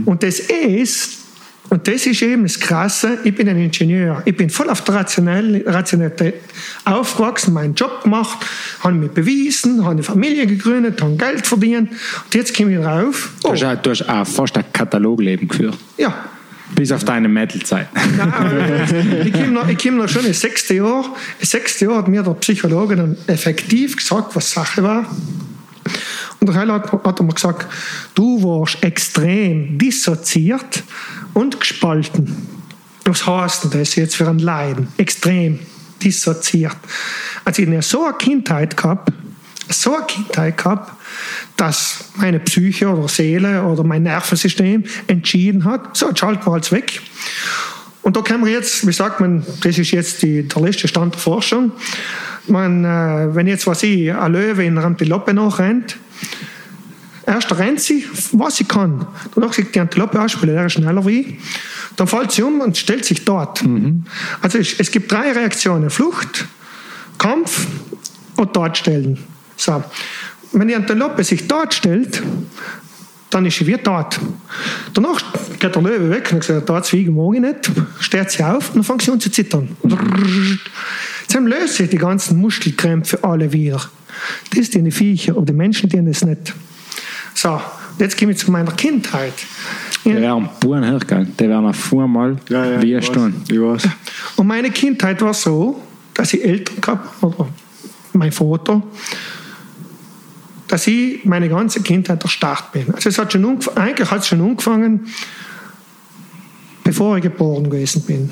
Und 0.05 0.23
das 0.23 0.39
Es, 0.39 1.16
und 1.69 1.89
das 1.89 2.07
ist 2.07 2.23
eben 2.23 2.45
das 2.45 2.59
Krasse, 2.61 3.19
ich 3.25 3.35
bin 3.35 3.49
ein 3.49 3.59
Ingenieur, 3.59 4.23
ich 4.25 4.37
bin 4.37 4.51
voll 4.51 4.71
auf 4.71 4.83
der 4.85 4.97
Rationalität 4.97 6.35
aufgewachsen, 6.85 7.55
meinen 7.55 7.75
Job 7.75 8.03
gemacht, 8.03 8.39
habe 8.81 8.95
mich 8.95 9.11
bewiesen, 9.11 9.83
habe 9.83 9.93
eine 9.93 10.03
Familie 10.03 10.47
gegründet, 10.47 11.03
habe 11.03 11.17
Geld 11.17 11.47
verdient 11.47 11.91
und 11.91 12.35
jetzt 12.35 12.57
komme 12.57 12.75
ich 12.75 12.81
drauf, 12.83 13.31
Du 13.43 13.49
oh, 13.49 13.53
hast, 13.53 13.65
auch, 13.65 13.77
du 13.77 13.91
hast 13.91 14.09
auch 14.09 14.27
fast 14.27 14.57
ein 14.57 14.65
Katalogleben 14.73 15.49
geführt. 15.49 15.77
ja, 15.97 16.15
Bis 16.75 16.91
auf 16.91 17.05
deine 17.05 17.29
Metal-Zeit. 17.29 17.87
Ich 19.25 19.33
komme 19.33 19.53
noch, 19.53 19.69
ich 19.69 19.79
komm 19.79 19.99
noch 19.99 20.09
schon 20.09 20.25
ins 20.25 20.41
sechste 20.41 20.75
Jahr. 20.75 21.05
Im 21.39 21.47
sechsten 21.47 21.85
Jahr 21.85 21.99
hat 21.99 22.09
mir 22.09 22.25
der 22.25 22.33
Psychologe 22.35 22.97
dann 22.97 23.17
effektiv 23.29 23.97
gesagt, 23.97 24.35
was 24.35 24.51
Sache 24.51 24.83
war. 24.83 25.07
Und 26.41 26.49
der 26.49 26.67
hat, 26.67 26.93
hat 26.93 27.21
er 27.21 27.25
mir 27.25 27.35
gesagt, 27.35 27.67
du 28.15 28.43
warst 28.43 28.83
extrem 28.83 29.79
dissoziiert 29.79 30.83
und 31.35 31.59
gespalten. 31.59 32.47
Was 33.05 33.27
heißt 33.27 33.65
denn 33.65 33.81
das 33.81 33.95
jetzt 33.95 34.17
für 34.17 34.29
ein 34.29 34.39
Leiden? 34.39 34.89
Extrem 34.97 35.61
dissoziiert. 36.03 36.77
Also 37.45 37.63
ich 37.63 37.87
so 37.87 38.05
eine 38.05 38.15
Kindheit 38.15 38.77
gehabt, 38.77 39.13
so 39.69 39.95
eine 39.97 40.07
Kindheit 40.07 40.59
gehabt, 40.59 40.93
dass 41.57 42.11
meine 42.17 42.41
Psyche 42.41 42.89
oder 42.89 43.09
Seele 43.09 43.63
oder 43.63 43.85
mein 43.85 44.03
Nervensystem 44.03 44.85
entschieden 45.07 45.65
hat, 45.65 45.97
so, 45.97 46.09
jetzt 46.09 46.19
schalten 46.19 46.45
wir 46.45 46.53
alles 46.53 46.73
weg. 46.73 47.01
Und 48.03 48.17
da 48.17 48.23
können 48.23 48.45
wir 48.45 48.53
jetzt, 48.53 48.87
wie 48.87 48.93
sagt 48.93 49.21
man, 49.21 49.45
das 49.63 49.79
ist 49.79 49.91
jetzt 49.91 50.23
die, 50.23 50.47
der 50.47 50.63
letzte 50.63 50.87
Stand 50.87 51.15
der 51.15 51.21
Forschung. 51.21 51.73
Man, 52.49 52.85
äh, 52.85 53.35
wenn 53.35 53.47
jetzt, 53.47 53.67
was 53.67 53.83
ich, 53.83 54.13
ein 54.13 54.33
Löwe 54.33 54.65
in 54.65 54.79
Antilope 54.79 55.35
nachrennt, 55.35 55.97
erst 57.27 57.57
rennt 57.59 57.81
sie, 57.81 58.05
was 58.33 58.57
sie 58.57 58.65
kann. 58.65 59.07
Danach 59.35 59.53
sagt 59.53 59.75
die 59.75 59.81
Antilope 59.81 60.21
ausspielen, 60.21 60.55
der 60.55 60.67
ist 60.67 60.75
schneller 60.75 61.05
wie 61.07 61.21
ich. 61.21 61.39
Dann 61.97 62.07
fällt 62.07 62.31
sie 62.33 62.43
um 62.43 62.61
und 62.61 62.77
stellt 62.77 63.05
sich 63.05 63.25
dort. 63.25 63.65
Also 64.43 64.59
es, 64.59 64.79
es 64.79 64.91
gibt 64.91 65.11
drei 65.11 65.33
Reaktionen: 65.33 65.91
Flucht, 65.91 66.47
Kampf 67.19 67.67
und 68.37 68.55
dort 68.55 68.77
stellen. 68.77 69.19
So. 69.57 69.83
Wenn 70.53 70.69
die 70.69 70.77
Antilope 70.77 71.25
sich 71.25 71.49
dort 71.49 71.75
stellt, 71.75 72.23
dann 73.31 73.45
ist 73.45 73.59
sie 73.59 73.67
wie 73.67 73.77
dort. 73.77 74.21
Danach 74.95 75.21
geht 75.59 75.75
der 75.75 75.83
Löwe 75.83 76.11
weg 76.11 76.31
und 76.33 76.45
sagt, 76.45 76.69
dort 76.69 76.87
zwiegen 76.87 77.15
mag 77.15 77.35
ich 77.35 77.41
nicht, 77.41 77.71
steht 78.01 78.31
sie 78.31 78.43
auf 78.43 78.69
und 78.69 78.77
dann 78.77 78.85
fängt 78.85 79.03
sie 79.03 79.11
an 79.11 79.21
zu 79.21 79.31
zittern. 79.31 79.77
Dann 81.33 81.47
löst 81.47 81.75
sich 81.75 81.91
die 81.91 81.99
ganzen 81.99 82.39
Muskelkrämpfe 82.39 83.23
alle 83.25 83.53
wieder. 83.53 83.81
Das 84.55 84.67
sind 84.67 84.85
die 84.85 84.91
Viecher, 84.91 85.37
aber 85.37 85.45
die 85.45 85.53
Menschen 85.53 85.91
tun 85.91 86.07
das 86.07 86.25
nicht. 86.25 86.55
So, 87.35 87.61
jetzt 87.99 88.19
komme 88.19 88.33
ich 88.33 88.39
zu 88.39 88.51
meiner 88.51 88.73
Kindheit. 88.73 89.35
Die 90.05 90.15
wären 90.15 90.49
Buren 90.61 90.85
hergegangen. 90.85 91.33
Die 91.39 91.49
wären 91.49 91.67
auf 91.67 91.93
einmal 91.93 92.37
Ja, 92.49 92.65
ja, 92.65 92.83
wie 92.83 92.95
eine 92.95 93.05
ich 93.05 93.09
weiß, 93.09 93.15
Stunde. 93.15 93.53
Ich 93.53 93.61
weiß. 93.61 93.89
Und 94.37 94.47
meine 94.47 94.71
Kindheit 94.71 95.21
war 95.21 95.35
so, 95.35 95.83
dass 96.15 96.33
ich 96.33 96.45
Eltern 96.45 96.81
gehabt 96.81 97.23
habe, 97.23 97.37
oder 97.37 97.49
mein 98.13 98.33
Vater, 98.33 98.83
dass 100.69 100.87
ich 100.87 101.25
meine 101.25 101.49
ganze 101.49 101.81
Kindheit 101.83 102.23
erstarrt 102.23 102.73
bin. 102.73 102.93
Also 102.95 103.09
es 103.09 103.19
hat 103.19 103.33
schon 103.33 103.59
eigentlich 103.75 104.11
hat 104.11 104.21
es 104.21 104.29
schon 104.29 104.41
angefangen, 104.41 105.07
bevor 106.85 107.17
ich 107.17 107.23
geboren 107.25 107.69
gewesen 107.69 108.03
bin. 108.03 108.31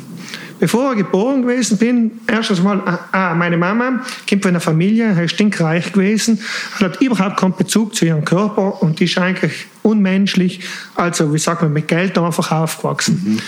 Bevor 0.65 0.93
ich 0.93 1.01
geboren 1.01 1.43
gewesen 1.43 1.77
bin, 1.77 2.11
erstes 2.27 2.63
Mal, 2.63 2.81
ah, 2.87 2.99
ah, 3.13 3.35
meine 3.35 3.59
Mama 3.59 4.01
kommt 4.27 4.43
von 4.43 4.49
einer 4.49 4.61
Familie, 4.61 5.13
ist 5.23 5.33
stinkreich 5.33 5.93
gewesen, 5.93 6.41
hat 6.81 7.03
überhaupt 7.03 7.37
keinen 7.37 7.55
Bezug 7.55 7.95
zu 7.95 8.07
ihrem 8.07 8.25
Körper 8.25 8.81
und 8.81 8.99
ist 8.99 9.19
eigentlich 9.19 9.67
unmenschlich, 9.83 10.61
also 10.95 11.35
wie 11.35 11.39
sagt 11.39 11.61
man, 11.61 11.71
mit 11.75 11.87
Geld 11.87 12.17
einfach 12.17 12.51
aufgewachsen. 12.51 13.43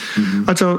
Also 0.45 0.79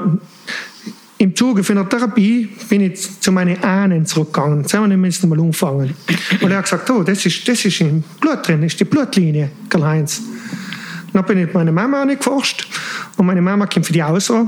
im 1.18 1.34
Zuge 1.34 1.64
von 1.64 1.74
der 1.74 1.88
Therapie 1.88 2.48
bin 2.68 2.82
ich 2.82 3.20
zu 3.20 3.32
meinen 3.32 3.60
Ahnen 3.64 4.06
zurückgegangen. 4.06 4.60
Jetzt 4.60 4.74
haben 4.74 4.88
wir 4.90 4.96
müssen 4.96 5.28
mal 5.28 5.40
umfangen. 5.40 5.92
Und 6.40 6.52
er 6.52 6.58
hat 6.58 6.66
gesagt, 6.66 6.88
oh, 6.88 7.02
das 7.02 7.26
ist, 7.26 7.48
das 7.48 7.64
ist 7.64 7.80
im 7.80 8.04
Blut 8.20 8.46
drin, 8.46 8.60
das 8.62 8.74
ist 8.74 8.78
die 8.78 8.84
Blutlinie, 8.84 9.50
Karl-Heinz. 9.68 10.22
Dann 11.12 11.24
bin 11.24 11.38
ich 11.38 11.46
mit 11.46 11.54
meiner 11.54 11.72
Mama 11.72 12.02
angeforscht 12.02 12.68
und 13.16 13.26
meine 13.26 13.42
Mama 13.42 13.66
kommt 13.66 13.86
für 13.86 13.92
die 13.92 14.04
Ausra. 14.04 14.46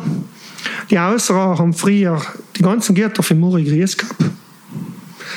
Die 0.91 0.99
Ausra 0.99 1.57
haben 1.59 1.73
früher 1.73 2.21
die 2.57 2.63
ganzen 2.63 2.95
Gitter 2.95 3.23
für 3.23 3.35
Muri 3.35 3.65
Gries 3.65 3.97
gehabt. 3.97 4.23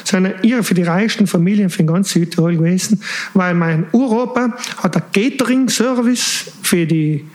Sind 0.03 0.33
ihre 0.41 0.63
für 0.63 0.73
die 0.73 0.83
reichsten 0.83 1.27
Familien 1.27 1.69
für 1.69 1.83
ganz 1.83 2.09
Südtirol 2.11 2.57
gewesen, 2.57 3.01
weil 3.33 3.53
mein 3.53 3.85
Uropa 3.91 4.53
hat 4.77 4.95
einen 4.95 5.11
Catering-Service 5.13 6.51
für 6.61 6.85
die 6.85 7.25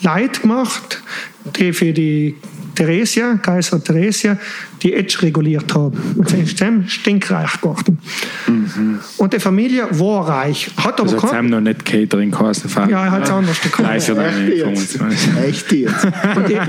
Leute 0.00 0.40
gemacht, 0.40 1.02
die 1.56 1.72
für 1.72 1.92
die 1.92 2.36
Theresia, 2.74 3.34
Kaiser 3.36 3.82
Theresia, 3.82 4.36
die 4.82 4.92
Edge 4.94 5.18
reguliert 5.22 5.74
haben. 5.74 5.96
Und 6.16 6.28
sie 6.28 6.40
ist 6.40 6.58
stinkreich 6.88 7.60
geworden. 7.60 7.98
Und 9.18 9.32
die 9.32 9.38
Familie 9.40 9.86
war 9.90 10.28
reich, 10.28 10.70
hat 10.76 11.00
aber 11.00 11.12
Also 11.12 11.16
kein- 11.16 11.36
haben 11.38 11.50
noch 11.50 11.60
nicht 11.60 11.84
Catering 11.84 12.30
geheißen. 12.30 12.70
ja, 12.88 13.04
er 13.04 13.10
hat 13.10 13.24
es 13.24 13.30
anders 13.30 13.56
deine 14.14 14.46
Echt 14.48 14.56
jetzt? 14.56 14.94
Information. 14.94 15.36
Echt 15.36 15.72
jetzt? 15.72 16.04
Und, 16.36 16.48
je, 16.48 16.60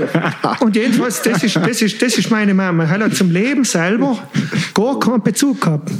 und 0.60 0.76
jedenfalls, 0.76 1.22
das 1.22 1.42
ist, 1.42 1.56
das, 1.56 1.82
ist, 1.82 2.00
das 2.02 2.18
ist 2.18 2.30
meine 2.30 2.54
Mama. 2.54 2.84
Er 2.84 2.90
hat 2.90 3.14
zum 3.14 3.30
Leben 3.30 3.64
selber 3.64 4.18
gar 4.74 4.98
keinen 4.98 5.22
Bezug 5.22 5.60
gehabt. 5.60 5.90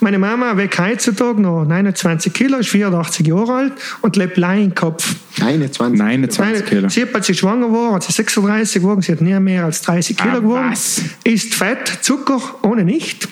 Meine 0.00 0.18
Mama 0.18 0.56
wiegt 0.56 0.78
heutzutage 0.78 1.40
noch 1.40 1.64
29 1.64 2.32
Kilo, 2.32 2.58
ist 2.58 2.68
84 2.70 3.26
Jahre 3.26 3.52
alt 3.54 3.72
und 4.02 4.16
lebt 4.16 4.36
allein 4.38 4.64
im 4.64 4.74
Kopf. 4.74 5.14
21. 5.40 5.98
29 5.98 6.64
Kilo. 6.66 6.88
Sie 6.88 7.02
hat, 7.02 7.14
als 7.14 7.26
sie 7.26 7.34
schwanger 7.34 7.70
war, 7.72 7.94
hat 7.94 8.02
sie 8.04 8.12
36 8.12 8.82
geworden, 8.82 9.02
sie 9.02 9.12
hat 9.12 9.20
nie 9.20 9.38
mehr 9.40 9.64
als 9.64 9.82
30 9.82 10.16
Kilo 10.16 10.30
Ah, 10.36 10.38
geworden. 10.40 10.70
was? 10.70 11.02
Isst 11.24 11.54
Fett, 11.54 11.98
Zucker, 12.02 12.40
ohne 12.62 12.84
nicht. 12.84 13.28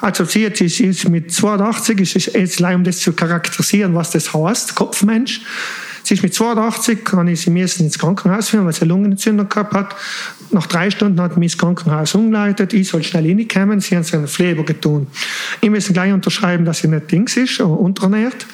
Also 0.00 0.24
sie 0.24 0.46
hat, 0.46 0.56
sie 0.56 0.66
ist 0.66 1.08
mit 1.08 1.32
82, 1.32 2.00
ist 2.00 2.16
es 2.16 2.26
jetzt 2.34 2.58
allein, 2.60 2.76
um 2.76 2.84
das 2.84 2.98
zu 2.98 3.12
charakterisieren, 3.12 3.94
was 3.94 4.10
das 4.10 4.34
heißt, 4.34 4.74
Kopfmensch. 4.74 5.42
Sie 6.12 6.16
ist 6.16 6.22
mit 6.24 6.34
82, 6.34 6.98
habe 7.12 7.30
ich 7.30 7.40
sie 7.40 7.48
müssen 7.48 7.84
ins 7.84 7.98
Krankenhaus 7.98 8.50
führen, 8.50 8.66
weil 8.66 8.74
sie 8.74 8.82
eine 8.82 8.90
Lungenentzündung 8.90 9.48
gehabt 9.48 9.72
hat. 9.72 9.96
Nach 10.50 10.66
drei 10.66 10.90
Stunden 10.90 11.18
hat 11.18 11.38
mich 11.38 11.52
das 11.52 11.58
Krankenhaus 11.58 12.14
umgeleitet. 12.14 12.74
Ich 12.74 12.88
soll 12.88 13.02
schnell 13.02 13.26
reinkommen. 13.26 13.80
Sie 13.80 13.96
haben 13.96 14.04
sich 14.04 14.12
einen 14.12 14.28
Fleber 14.28 14.62
getan. 14.62 15.06
Ich 15.62 15.70
muss 15.70 15.88
gleich 15.88 16.12
unterschreiben, 16.12 16.66
dass 16.66 16.80
sie 16.80 16.88
nicht 16.88 17.10
Dings 17.10 17.38
ist, 17.38 17.62
aber 17.62 17.80
unterernährt. 17.80 18.46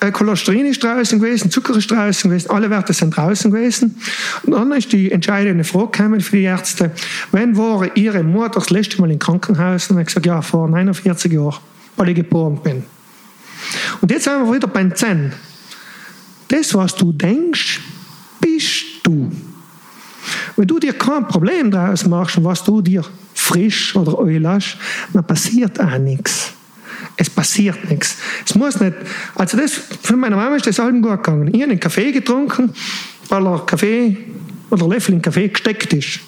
Äh, 0.00 0.12
Cholesterin 0.12 0.66
ist 0.66 0.84
draußen 0.84 1.18
gewesen, 1.18 1.50
Zucker 1.50 1.74
ist 1.78 1.90
draußen 1.90 2.28
gewesen, 2.28 2.50
alle 2.50 2.68
Werte 2.68 2.92
sind 2.92 3.16
draußen 3.16 3.50
gewesen. 3.50 3.98
Und 4.42 4.52
dann 4.52 4.70
ist 4.72 4.92
die 4.92 5.10
entscheidende 5.10 5.64
Frage 5.64 5.92
gekommen 5.92 6.20
für 6.20 6.36
die 6.36 6.42
Ärzte, 6.42 6.90
wann 7.32 7.56
war 7.56 7.96
Ihre 7.96 8.22
Mutter 8.22 8.60
das 8.60 8.68
letzte 8.68 9.00
Mal 9.00 9.10
im 9.10 9.18
Krankenhaus? 9.18 9.90
Und 9.90 9.98
ich 9.98 10.08
gesagt, 10.08 10.26
ja, 10.26 10.42
vor 10.42 10.68
49 10.68 11.32
Jahren, 11.32 11.56
weil 11.96 12.10
ich 12.10 12.16
geboren 12.16 12.60
bin. 12.62 12.82
Und 14.02 14.10
jetzt 14.10 14.24
sind 14.24 14.44
wir 14.44 14.54
wieder 14.54 14.68
beim 14.68 14.94
Zen. 14.94 15.32
Das, 16.50 16.74
was 16.74 16.96
du 16.96 17.12
denkst, 17.12 17.80
bist 18.40 18.84
du. 19.04 19.30
Wenn 20.56 20.66
du 20.66 20.80
dir 20.80 20.92
kein 20.92 21.26
Problem 21.28 21.70
daraus 21.70 22.04
machst, 22.06 22.42
was 22.42 22.64
du 22.64 22.82
dir 22.82 23.04
frisch 23.34 23.94
oder 23.94 24.18
öl 24.20 24.46
hast, 24.46 24.76
dann 25.12 25.24
passiert 25.24 25.80
auch 25.80 25.98
nichts. 25.98 26.52
Es 27.16 27.30
passiert 27.30 27.88
nichts. 27.88 28.16
Es 28.44 28.54
muss 28.56 28.80
nicht. 28.80 28.94
Also 29.36 29.56
das, 29.56 29.80
für 30.02 30.16
meine 30.16 30.34
Mama 30.34 30.56
ist 30.56 30.66
das 30.66 30.80
allem 30.80 31.00
gut 31.02 31.22
gegangen. 31.22 31.48
Ich 31.54 31.62
habe 31.62 31.70
einen 31.70 31.80
Kaffee 31.80 32.10
getrunken, 32.10 32.72
weil 33.28 33.46
er 33.46 33.64
Kaffee 33.64 34.16
oder 34.70 34.88
Löffel 34.88 35.14
in 35.14 35.22
Kaffee 35.22 35.48
gesteckt 35.48 35.92
ist. 35.92 36.20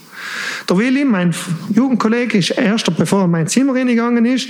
Der 0.68 0.78
Willi, 0.78 1.04
mein 1.04 1.34
Jugendkollege, 1.70 2.38
ist 2.38 2.50
erst, 2.50 2.96
bevor 2.96 3.20
er 3.20 3.24
in 3.24 3.30
mein 3.30 3.46
Zimmer 3.46 3.74
reingegangen 3.74 4.24
ist, 4.24 4.48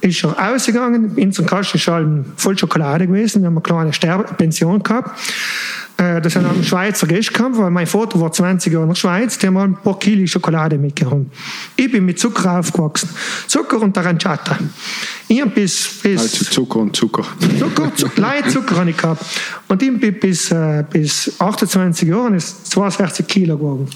ist 0.00 0.24
er 0.24 0.30
rausgegangen. 0.32 1.16
In 1.16 1.28
unserem 1.28 1.48
Kasten 1.48 1.78
ist 1.78 1.90
voll 2.36 2.58
Schokolade 2.58 3.06
gewesen. 3.06 3.42
Wir 3.42 3.46
haben 3.46 3.54
eine 3.54 3.62
kleine 3.62 3.92
Sterbe 3.92 4.34
Pension 4.34 4.82
gehabt. 4.82 5.18
Äh, 5.98 6.20
das 6.20 6.32
sind 6.32 6.46
ein 6.46 6.62
Schweizer 6.62 7.08
Gäste 7.08 7.32
gehabt, 7.32 7.58
weil 7.58 7.70
mein 7.70 7.86
Vater 7.86 8.20
war 8.20 8.30
20 8.30 8.72
Jahre 8.72 8.84
in 8.84 8.90
der 8.90 8.94
Schweiz, 8.94 9.36
die 9.36 9.48
haben 9.48 9.56
ein 9.56 9.74
paar 9.74 9.98
Kilo 9.98 10.24
Schokolade 10.28 10.78
mitgebracht. 10.78 11.26
Ich 11.74 11.90
bin 11.90 12.04
mit 12.04 12.20
Zucker 12.20 12.60
aufgewachsen. 12.60 13.08
Zucker 13.48 13.80
und 13.80 13.98
Aranciata. 13.98 14.58
Ich 15.26 15.40
habe 15.40 15.50
bis, 15.50 15.98
bis... 16.00 16.20
Also 16.20 16.44
Zucker 16.44 16.78
und 16.78 16.94
Zucker. 16.94 17.24
Zucker, 17.58 17.92
Zucker 17.96 18.20
Leitzucker 18.20 18.76
habe 18.76 18.90
ich 18.90 18.96
gehabt. 18.96 19.24
Und 19.66 19.82
ich 19.82 19.98
bin 19.98 20.20
bis, 20.20 20.52
äh, 20.52 20.84
bis 20.88 21.32
28 21.40 22.08
Jahre 22.08 22.36
ist 22.36 22.70
62 22.70 23.26
Kilo 23.26 23.58
geworden. 23.58 23.88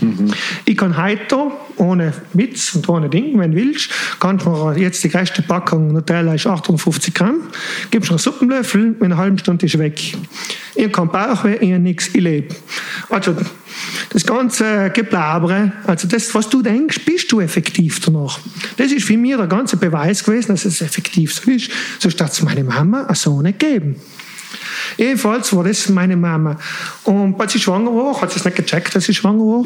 Mhm. 0.00 0.32
Ich 0.64 0.76
kann 0.76 0.96
heute, 0.96 1.50
ohne 1.76 2.12
Witz 2.32 2.74
und 2.74 2.88
ohne 2.88 3.08
Ding, 3.08 3.38
wenn 3.38 3.52
du 3.52 3.56
willst, 3.58 3.90
kannst 4.20 4.46
du 4.46 4.50
mir 4.50 4.78
jetzt 4.78 5.02
die 5.04 5.08
größte 5.08 5.42
Packung 5.42 5.92
Nutella 5.92 6.34
ist 6.34 6.46
850 6.46 7.14
Gramm, 7.14 7.42
gibst 7.90 8.10
einen 8.10 8.18
Suppenlöffel, 8.18 8.96
in 8.98 9.04
einer 9.04 9.16
halben 9.16 9.38
Stunde 9.38 9.66
ist 9.66 9.78
weg. 9.78 10.00
Ich 10.74 10.92
keinen 10.92 11.08
Bauchweh, 11.08 11.56
ich 11.56 11.78
nichts, 11.78 12.08
ich 12.08 12.22
lebe. 12.22 12.54
Also, 13.08 13.34
das 14.10 14.24
ganze 14.24 14.90
Geblabere, 14.90 15.72
also 15.86 16.08
das, 16.08 16.34
was 16.34 16.48
du 16.48 16.62
denkst, 16.62 17.00
bist 17.04 17.30
du 17.32 17.40
effektiv 17.40 18.00
danach. 18.00 18.38
Das 18.76 18.92
ist 18.92 19.04
für 19.04 19.16
mich 19.16 19.36
der 19.36 19.46
ganze 19.46 19.76
Beweis 19.76 20.24
gewesen, 20.24 20.48
dass 20.48 20.64
es 20.64 20.80
effektiv 20.80 21.34
so 21.34 21.50
ist. 21.50 21.70
So 21.98 22.10
statt 22.10 22.32
es 22.32 22.42
meine 22.42 22.64
Mama 22.64 23.12
so 23.14 23.42
nicht 23.42 23.58
geben. 23.58 23.96
Jedenfalls 24.96 25.54
war 25.54 25.64
das 25.64 25.88
meine 25.88 26.16
Mama. 26.16 26.56
Und 27.04 27.40
als 27.40 27.52
sie 27.52 27.58
schwanger 27.58 27.90
war, 27.90 28.20
hat 28.20 28.30
sie 28.32 28.38
es 28.38 28.44
nicht 28.44 28.56
gecheckt, 28.56 28.94
dass 28.94 29.04
sie 29.04 29.14
schwanger 29.14 29.40
war. 29.40 29.64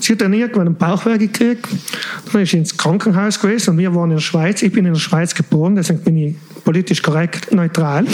Sie 0.00 0.12
hat 0.12 0.20
dann 0.20 0.32
irgendwann 0.32 0.68
einen 0.68 0.76
Bauchweh 0.76 1.18
gekriegt. 1.18 1.66
Dann 2.32 2.42
ist 2.42 2.50
sie 2.50 2.58
ins 2.58 2.76
Krankenhaus 2.76 3.40
gewesen 3.40 3.70
und 3.70 3.78
wir 3.78 3.94
waren 3.94 4.10
in 4.10 4.16
der 4.16 4.22
Schweiz. 4.22 4.62
Ich 4.62 4.72
bin 4.72 4.86
in 4.86 4.94
der 4.94 5.00
Schweiz 5.00 5.34
geboren, 5.34 5.76
deswegen 5.76 6.00
bin 6.00 6.16
ich 6.16 6.34
politisch 6.64 7.02
korrekt 7.02 7.52
neutral. 7.52 8.06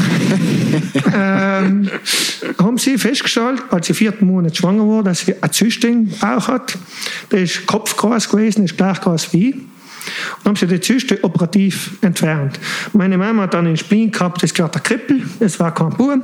ähm, 1.15 1.89
haben 2.59 2.79
sie 2.79 2.99
festgestellt, 2.99 3.63
als 3.71 3.87
sie 3.87 3.95
vierten 3.95 4.27
Monat 4.27 4.57
schwanger 4.57 4.87
war, 4.87 5.03
dass 5.03 5.21
sie 5.21 5.35
ein 5.41 5.53
Züchting 5.53 6.11
Bauch 6.21 6.49
hat. 6.49 6.79
Der 7.31 7.43
ist 7.43 7.67
kopfgroß 7.67 8.29
gewesen, 8.29 8.65
ist 8.65 8.77
gleich 8.77 9.01
groß 9.01 9.33
wie 9.33 9.67
und 10.39 10.47
haben 10.47 10.57
sie 10.57 10.67
die 10.67 10.81
Zyste 10.81 11.23
operativ 11.23 11.99
entfernt. 12.03 12.59
Meine 12.93 13.19
Mama 13.19 13.43
hat 13.43 13.55
dann 13.55 13.67
einen 13.67 13.77
Spleen 13.77 14.11
gehabt, 14.11 14.43
das 14.43 14.59
war 14.59 14.69
der 14.69 14.81
Krippel, 14.81 15.23
das 15.41 15.59
war 15.61 15.75
kein 15.75 15.91
Bub. 15.91 16.21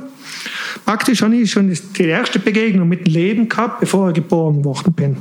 Praktisch 0.85 1.21
habe 1.21 1.35
ich 1.35 1.51
schon 1.51 1.71
die 1.97 2.03
erste 2.03 2.39
Begegnung 2.39 2.87
mit 2.87 3.05
dem 3.05 3.13
Leben 3.13 3.49
gehabt, 3.49 3.79
bevor 3.79 4.09
ich 4.09 4.15
geboren 4.15 4.63
worden 4.63 4.93
bin. 4.93 5.17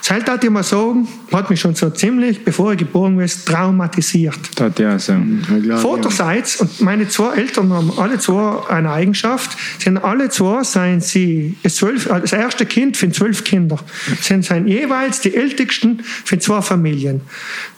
Das 0.00 0.10
halt 0.10 0.28
hat 0.28 0.44
ich 0.44 0.50
mal 0.50 0.62
sagen, 0.62 1.08
hat 1.32 1.50
mich 1.50 1.60
schon 1.60 1.74
so 1.74 1.90
ziemlich, 1.90 2.44
bevor 2.44 2.72
ich 2.72 2.78
geboren 2.78 3.16
bin, 3.16 3.28
traumatisiert. 3.44 4.38
Das 4.56 4.78
ja 4.78 4.98
so. 4.98 5.14
Vaterseits, 5.76 6.60
und 6.60 6.80
meine 6.80 7.08
zwei 7.08 7.36
Eltern 7.36 7.72
haben 7.72 7.92
alle 7.98 8.18
zwei 8.18 8.66
eine 8.68 8.90
Eigenschaft, 8.92 9.56
sind 9.78 9.98
alle 9.98 10.30
zwei, 10.30 10.62
seien 10.64 11.00
sie 11.00 11.56
das, 11.62 11.76
zwölf, 11.76 12.06
das 12.06 12.32
erste 12.32 12.66
Kind 12.66 12.96
für 12.96 13.10
zwölf 13.10 13.44
Kinder, 13.44 13.78
sind 14.20 14.44
sein 14.44 14.66
jeweils 14.66 15.20
die 15.20 15.34
ältesten 15.34 16.00
für 16.02 16.38
zwei 16.38 16.62
Familien. 16.62 17.20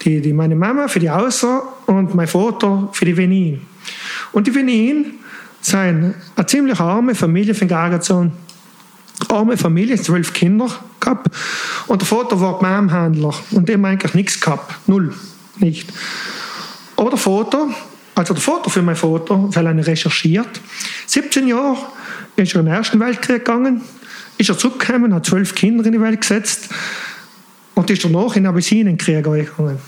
Die, 0.02 0.20
die 0.20 0.32
meine 0.32 0.56
Mama 0.56 0.88
für 0.88 1.00
die 1.00 1.10
Außer 1.10 1.62
und 1.86 2.14
mein 2.14 2.26
Vater 2.26 2.88
für 2.92 3.04
die 3.04 3.16
Venin. 3.16 3.60
Und 4.32 4.46
die 4.46 4.54
Venin 4.54 5.14
sind 5.60 6.14
eine 6.36 6.46
ziemlich 6.46 6.80
arme 6.80 7.14
Familie 7.14 7.54
von 7.54 7.68
Gargazon. 7.68 8.32
Arme 9.28 9.56
Familie, 9.56 10.00
zwölf 10.00 10.32
Kinder 10.32 10.68
gehabt. 10.98 11.28
Und 11.86 12.00
der 12.00 12.06
Vater 12.06 12.40
war 12.40 12.62
Märmhändler 12.62 13.34
und 13.50 13.68
dem 13.68 13.84
eigentlich 13.84 14.14
nichts 14.14 14.40
gehabt. 14.40 14.74
Null. 14.88 15.14
Nicht. 15.58 15.92
Aber 16.96 17.10
der 17.10 17.18
Vater, 17.18 17.68
also 18.14 18.34
der 18.34 18.42
Vater 18.42 18.70
für 18.70 18.82
meinen 18.82 18.96
Vater, 18.96 19.54
weil 19.54 19.66
er 19.66 19.86
recherchiert, 19.86 20.60
17 21.06 21.48
Jahre 21.48 21.76
ist 22.36 22.54
er 22.54 22.60
in 22.60 22.66
den 22.66 22.74
Ersten 22.74 22.98
Weltkrieg 22.98 23.44
gegangen, 23.44 23.82
ist 24.38 24.48
er 24.48 24.56
zurückgekommen, 24.56 25.14
hat 25.14 25.26
zwölf 25.26 25.54
Kinder 25.54 25.84
in 25.84 25.92
die 25.92 26.00
Welt 26.00 26.20
gesetzt 26.20 26.70
und 27.74 27.90
ist 27.90 28.04
danach 28.04 28.36
in 28.36 28.44
den 28.44 28.46
Abyssinien-Krieg 28.46 29.22
gegangen. 29.22 29.78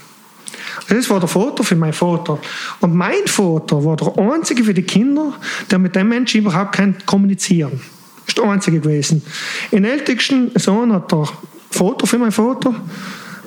Das 0.89 1.11
war 1.11 1.21
der 1.21 1.29
Vater 1.29 1.65
für 1.65 1.77
meinen 1.77 1.93
Vater. 1.93 2.39
Und 2.81 2.95
mein 2.95 3.27
Vater 3.27 3.85
war 3.85 3.97
der 3.97 4.19
einzige 4.19 4.65
für 4.65 4.75
die 4.75 4.83
Kinder, 4.83 5.33
der 5.71 5.79
mit 5.79 5.95
dem 5.97 6.09
Menschen 6.09 6.41
überhaupt 6.41 6.73
kein 6.73 6.97
kommunizieren. 7.07 7.81
Das 8.21 8.29
ist 8.29 8.39
der 8.39 8.45
einzige 8.45 8.81
gewesen. 8.81 9.23
In 9.71 9.85
ältesten 9.85 10.51
Sohn 10.57 10.93
hat 10.93 11.11
der 11.11 11.29
Vater 11.71 12.07
für 12.07 12.19
meinen 12.19 12.33
Vater 12.33 12.75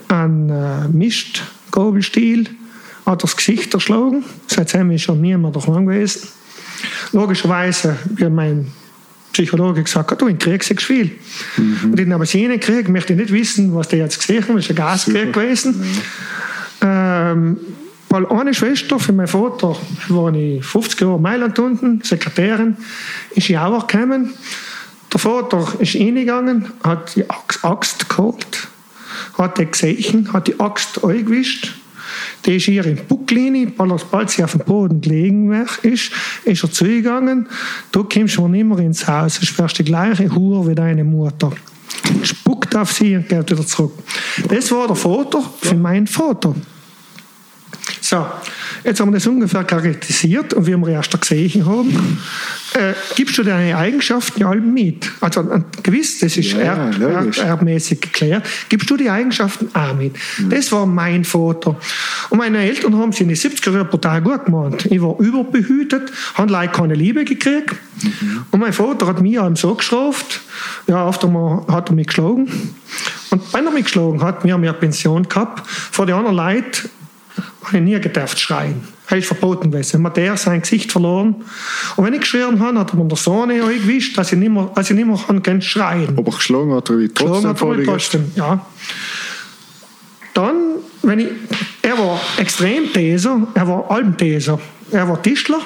einen 0.07 0.49
äh, 0.49 0.88
Mist, 0.89 1.43
Gabelstiel, 1.72 2.49
hat 3.06 3.23
das 3.23 3.35
Gesicht 3.35 3.73
erschlagen. 3.73 4.23
Seitdem 4.47 4.91
ist 4.91 5.03
schon 5.03 5.22
niemand 5.22 5.56
daheim 5.56 5.85
gewesen. 5.85 6.27
Logischerweise, 7.11 7.97
wie 8.15 8.30
mein 8.30 8.68
Psychologe 9.31 9.84
gesagt 9.84 10.11
hat, 10.11 10.22
du, 10.22 10.27
in 10.27 10.38
Krieg 10.38 10.64
siehst 10.64 10.81
viel. 10.81 11.11
Mhm. 11.57 11.91
Und 11.91 11.99
in 11.99 12.06
einem 12.06 12.14
Abyssinien-Krieg 12.14 12.89
möchte 12.89 13.14
ich 13.14 13.19
nicht 13.19 13.34
wissen, 13.34 13.76
was 13.76 13.89
der 13.89 13.99
jetzt 13.99 14.19
gesehen 14.19 14.41
hat, 14.41 14.49
das 14.49 14.64
ist 14.64 14.69
ein 14.69 14.76
Gaskrieg 14.76 15.34
gewesen. 15.34 15.84
Ja. 15.84 16.02
Ähm, 16.81 17.57
weil 18.10 18.27
eine 18.27 18.53
Schwester 18.53 18.99
von 18.99 19.15
meinem 19.15 19.27
Vater, 19.27 19.76
war 20.10 20.34
ich 20.34 20.64
50 20.64 21.02
Jahre 21.02 21.15
in 21.15 21.22
Mailand 21.22 21.60
unten, 21.60 22.02
Sekretärin, 22.02 22.77
ist 23.31 23.49
in 23.49 23.57
Auer 23.57 23.85
gekommen. 23.85 24.34
Der 25.11 25.19
Vater 25.19 25.68
ist 25.80 25.95
reingegangen, 25.95 26.72
hat 26.84 27.15
die 27.15 27.26
Axt 27.61 28.07
geholt, 28.10 28.68
hat 29.38 29.57
die 29.57 29.65
gesehen, 29.65 30.31
hat 30.31 30.47
die 30.47 30.60
Axt 30.60 31.03
eingewischt. 31.03 31.73
Die 32.45 32.57
ist 32.57 32.68
ihr 32.68 32.85
im 32.85 32.97
Bucklinie, 33.07 33.68
bald 33.68 34.30
sie 34.30 34.43
auf 34.43 34.52
dem 34.52 34.61
Boden 34.61 35.02
gelegen 35.02 35.52
ist, 35.81 36.11
ist 36.43 36.64
er 36.64 36.72
zugegangen. 36.72 37.49
Du 37.91 38.03
kommst 38.03 38.39
nicht 38.39 38.65
mehr 38.65 38.80
ins 38.80 39.07
Haus, 39.07 39.39
du 39.39 39.57
wärst 39.57 39.80
die 39.80 39.84
gleiche 39.84 40.34
Hure 40.34 40.69
wie 40.69 40.76
deine 40.76 41.03
Mutter. 41.03 41.52
Spuckt 42.23 42.76
auf 42.76 42.91
sie 42.91 43.15
und 43.15 43.30
geht 43.30 43.51
wieder 43.51 43.65
zurück. 43.65 43.93
Das 44.47 44.72
war 44.72 44.88
der 44.88 44.95
Vater 44.95 45.43
für 45.61 45.76
meinen 45.76 46.07
Vater. 46.07 46.55
So, 48.06 48.23
jetzt 48.84 48.99
haben 48.99 49.10
wir 49.10 49.15
das 49.15 49.26
ungefähr 49.26 49.64
charakterisiert 49.64 50.53
und 50.53 50.68
wie 50.68 50.77
wir 50.77 50.90
erst 50.90 51.19
gesehen 51.19 51.65
haben, 51.65 52.19
äh, 52.76 52.94
gibst 53.15 53.36
du 53.40 53.41
deine 53.41 53.76
Eigenschaften 53.76 54.41
ja 54.41 54.48
allem 54.48 54.72
mit. 54.72 55.10
Also 55.22 55.44
gewiss, 55.82 56.19
das 56.19 56.38
ist 56.38 56.52
ja, 56.52 56.60
erb, 56.60 57.02
erb, 57.02 57.36
erbmäßig 57.36 58.02
geklärt, 58.02 58.45
gibst 58.69 58.91
du 58.91 58.95
die 58.95 59.10
Eigenschaften 59.10 59.69
auch 59.73 59.95
mit. 59.95 60.14
Mhm. 60.38 60.52
Das 60.52 60.72
war 60.72 60.86
mein 60.86 61.26
Vater. 61.26 61.77
Und 62.30 62.38
meine 62.38 62.60
Eltern 62.60 62.95
haben 62.95 63.11
sie 63.11 63.23
in 63.23 63.30
den 63.30 63.38
70er 63.38 63.73
Jahren 63.73 63.88
brutal 63.88 64.22
gut 64.22 64.45
gemacht. 64.45 64.86
Ich 64.86 65.02
war 65.02 65.19
überbehütet, 65.19 66.11
habe 66.36 66.52
leider 66.52 66.73
keine 66.73 66.94
Liebe 66.94 67.26
gekriegt. 67.26 67.76
Mhm. 68.03 68.45
Und 68.52 68.60
mein 68.60 68.73
Vater 68.73 69.07
hat 69.07 69.19
mich 69.19 69.40
allem 69.40 69.56
so 69.56 69.73
gestraft, 69.73 70.41
ja, 70.86 71.07
oft 71.07 71.23
hat 71.23 71.90
er 71.90 71.95
mich 71.95 72.06
geschlagen. 72.06 72.52
Und 73.32 73.52
wenn 73.52 73.65
er 73.65 73.72
mich 73.72 73.86
geschlagen 73.86 74.22
hat, 74.22 74.44
wir 74.44 74.53
haben 74.53 74.64
ja 74.64 74.73
Pension 74.73 75.27
gehabt, 75.27 75.68
vor 75.68 76.06
den 76.06 76.15
anderen 76.15 76.36
Leuten 76.36 76.90
habe 77.68 77.78
ich 77.78 77.84
nie 77.84 78.00
gedacht 78.00 78.40
schreien. 78.40 78.82
Das 79.10 79.20
ist 79.20 79.28
verboten 79.28 79.72
gewesen. 79.72 80.04
Hat 80.06 80.18
der 80.18 80.36
sein 80.38 80.62
Gesicht 80.62 80.92
verloren. 80.92 81.36
Und 81.96 82.06
wenn 82.06 82.14
ich 82.14 82.22
geschrien 82.22 82.60
habe, 82.60 82.80
hat 82.80 82.92
er 82.92 82.96
mir 82.96 83.06
der 83.06 83.18
Sohn 83.18 83.52
eingewischt, 83.52 84.18
dass 84.18 84.32
ich 84.32 84.40
nicht 84.40 84.52
mehr, 84.52 84.72
dass 84.74 84.90
ich 84.90 84.96
nicht 84.96 85.06
mehr 85.06 85.42
kann 85.42 85.62
schreien 85.62 86.18
Aber 86.18 86.32
geschlagen 86.32 86.74
hat 86.74 86.90
er 86.90 87.00
wie 87.00 87.10
trotzdem. 87.10 87.50
Hat 87.50 87.62
er 87.62 87.84
trotzdem, 87.84 88.32
ja. 88.36 88.66
Dann, 90.34 90.56
wenn 91.04 91.20
ich, 91.20 91.28
er 91.82 91.98
war 91.98 92.20
extrem 92.38 92.92
Teser, 92.92 93.48
er 93.54 93.68
war 93.68 93.90
Albenteser, 93.90 94.60
er 94.92 95.08
war 95.08 95.22
Tischler 95.22 95.62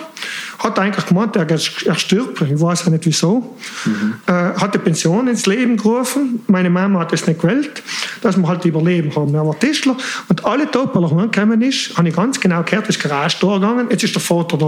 hat 0.60 0.77
eigentlich 0.77 1.06
gemeint, 1.06 1.36
er, 1.38 1.49
er 1.49 1.57
stirbt, 1.57 2.41
ich 2.41 2.61
weiß 2.61 2.86
ja 2.86 2.91
nicht 2.91 3.06
wieso. 3.06 3.56
Mhm. 3.86 4.15
Äh, 4.26 4.31
hat 4.31 4.73
die 4.73 4.77
Pension 4.77 5.27
ins 5.30 5.45
Leben 5.45 5.77
gerufen. 5.77 6.41
Meine 6.48 6.69
Mama 6.69 6.99
hat 6.99 7.14
es 7.14 7.26
nicht 7.26 7.41
gewählt, 7.41 7.81
dass 8.22 8.36
wir 8.36 8.45
halt 8.45 8.65
überleben 8.65 9.15
haben. 9.15 9.34
Er 9.34 9.45
war 9.45 9.57
Tischler 9.57 9.95
und 10.27 10.45
alle 10.45 10.69
Tage, 10.69 10.90
weil 10.94 11.03
er 11.03 11.11
heimgekommen 11.11 11.61
ist, 11.61 11.98
habe 11.98 12.10
ich 12.10 12.15
ganz 12.15 12.40
genau 12.40 12.64
gehört, 12.64 12.90
ist 12.90 13.02
Garage 13.02 13.38
gegangen, 13.40 13.88
jetzt 13.90 14.03
ist 14.03 14.15
der 14.15 14.22
Vater 14.22 14.57
da. 14.57 14.65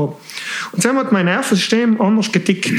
Und 0.71 0.85
dann 0.85 0.95
hat 0.95 1.11
mein 1.11 1.25
Nervensystem 1.25 1.99
anders 1.99 2.31
getickt. 2.31 2.71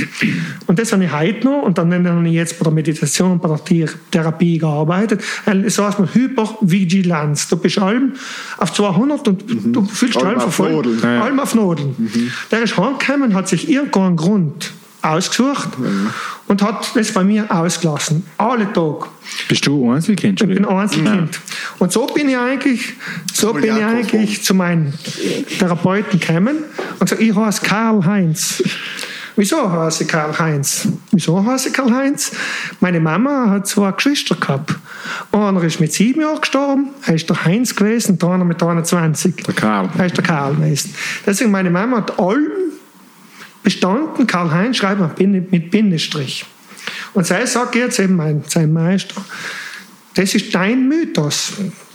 Und 0.67 0.79
das 0.79 0.93
habe 0.93 1.05
ich 1.05 1.13
heute 1.13 1.47
noch 1.47 1.63
und 1.63 1.77
dann 1.77 1.93
habe 1.93 2.29
ich 2.29 2.35
jetzt 2.35 2.59
bei 2.59 2.65
der 2.65 2.73
Meditation 2.73 3.33
und 3.33 3.43
bei 3.43 3.49
der 3.49 3.89
Therapie 4.11 4.57
gearbeitet. 4.57 5.23
So 5.67 5.85
heißt 5.85 5.99
man 5.99 6.13
Hypervigilanz. 6.15 7.49
Du 7.49 7.57
bist 7.57 7.79
allem 7.79 8.15
auf 8.57 8.73
200 8.73 9.29
und 9.29 9.67
mhm. 9.67 9.73
du 9.75 9.85
fühlst 9.85 10.17
allem 10.17 10.41
verfolgt. 10.41 11.05
Allem 11.05 11.41
auf 11.41 11.55
Nodeln. 11.55 11.95
Mhm. 11.99 12.31
Der 12.51 12.63
ist 12.63 12.77
heimgekommen, 12.77 13.02
hat 13.09 13.49
sich 13.49 13.69
irgendeinen 13.69 14.17
Grund 14.17 14.73
ausgesucht 15.03 15.79
mhm. 15.79 16.11
und 16.47 16.63
hat 16.63 16.93
das 16.95 17.13
bei 17.13 17.25
mir 17.25 17.51
ausgelassen. 17.51 18.25
Alle 18.39 18.73
Tage. 18.73 19.07
Bist 19.49 19.67
du 19.67 19.91
Einzelkind? 19.91 20.41
Ich 20.41 20.49
bin 20.49 20.65
Einzelkind. 20.65 21.35
Ja. 21.35 21.41
Und 21.81 21.93
so 21.93 22.07
bin 22.07 22.29
ich 22.29 22.37
eigentlich, 22.37 22.95
so 23.33 23.53
bin 23.53 23.65
ich 23.65 23.73
eigentlich 23.73 24.45
zu 24.45 24.55
meinen 24.55 24.95
Therapeuten 25.59 26.21
gekommen 26.21 26.59
und 26.99 27.01
gesagt, 27.01 27.21
ich 27.21 27.35
heiße 27.35 27.63
Karl 27.63 28.05
Heinz. 28.05 28.63
Wieso 29.37 29.71
heiße 29.71 30.05
ich 30.05 30.09
Karl-Heinz? 30.11 30.89
Wieso 31.11 31.43
heiße 31.45 31.69
ich 31.69 31.75
Karl-Heinz? 31.75 32.33
Meine 32.81 33.01
Mama 33.01 33.49
hat 33.49 33.67
zwei 33.67 33.91
Geschwister 33.93 34.35
gehabt. 34.35 34.75
Einer 35.33 35.63
ist 35.63 35.81
mit 35.81 35.93
sieben 35.93 36.21
Jahren 36.21 36.41
gestorben, 36.41 36.91
er 37.07 37.15
ist 37.15 37.29
der 37.31 37.45
Heinz 37.45 37.75
gewesen, 37.75 38.19
der 38.19 38.29
andere 38.29 38.47
mit 38.47 38.63
21. 38.63 39.37
Der 39.37 39.55
Karl. 39.55 39.89
Er 39.97 40.07
ist 40.07 40.17
der 40.17 40.25
Karl 40.25 40.55
gewesen. 40.55 40.95
Deswegen, 41.25 41.51
meine 41.51 41.71
Mama 41.71 41.99
hat 41.99 42.19
allem 42.19 42.51
bestanden, 43.63 44.27
Karl-Heinz 44.27 44.77
schreibt 44.77 45.21
mit 45.21 45.71
Bindestrich. 45.71 46.45
Und 47.15 47.27
sie 47.27 47.47
sagt 47.47 47.75
jetzt 47.75 47.99
eben, 47.99 48.17
mein, 48.17 48.43
sein 48.47 48.73
Meister, 48.73 49.23
das 50.15 50.35
ist 50.35 50.55
dein 50.55 50.89
Mythos. 50.89 51.53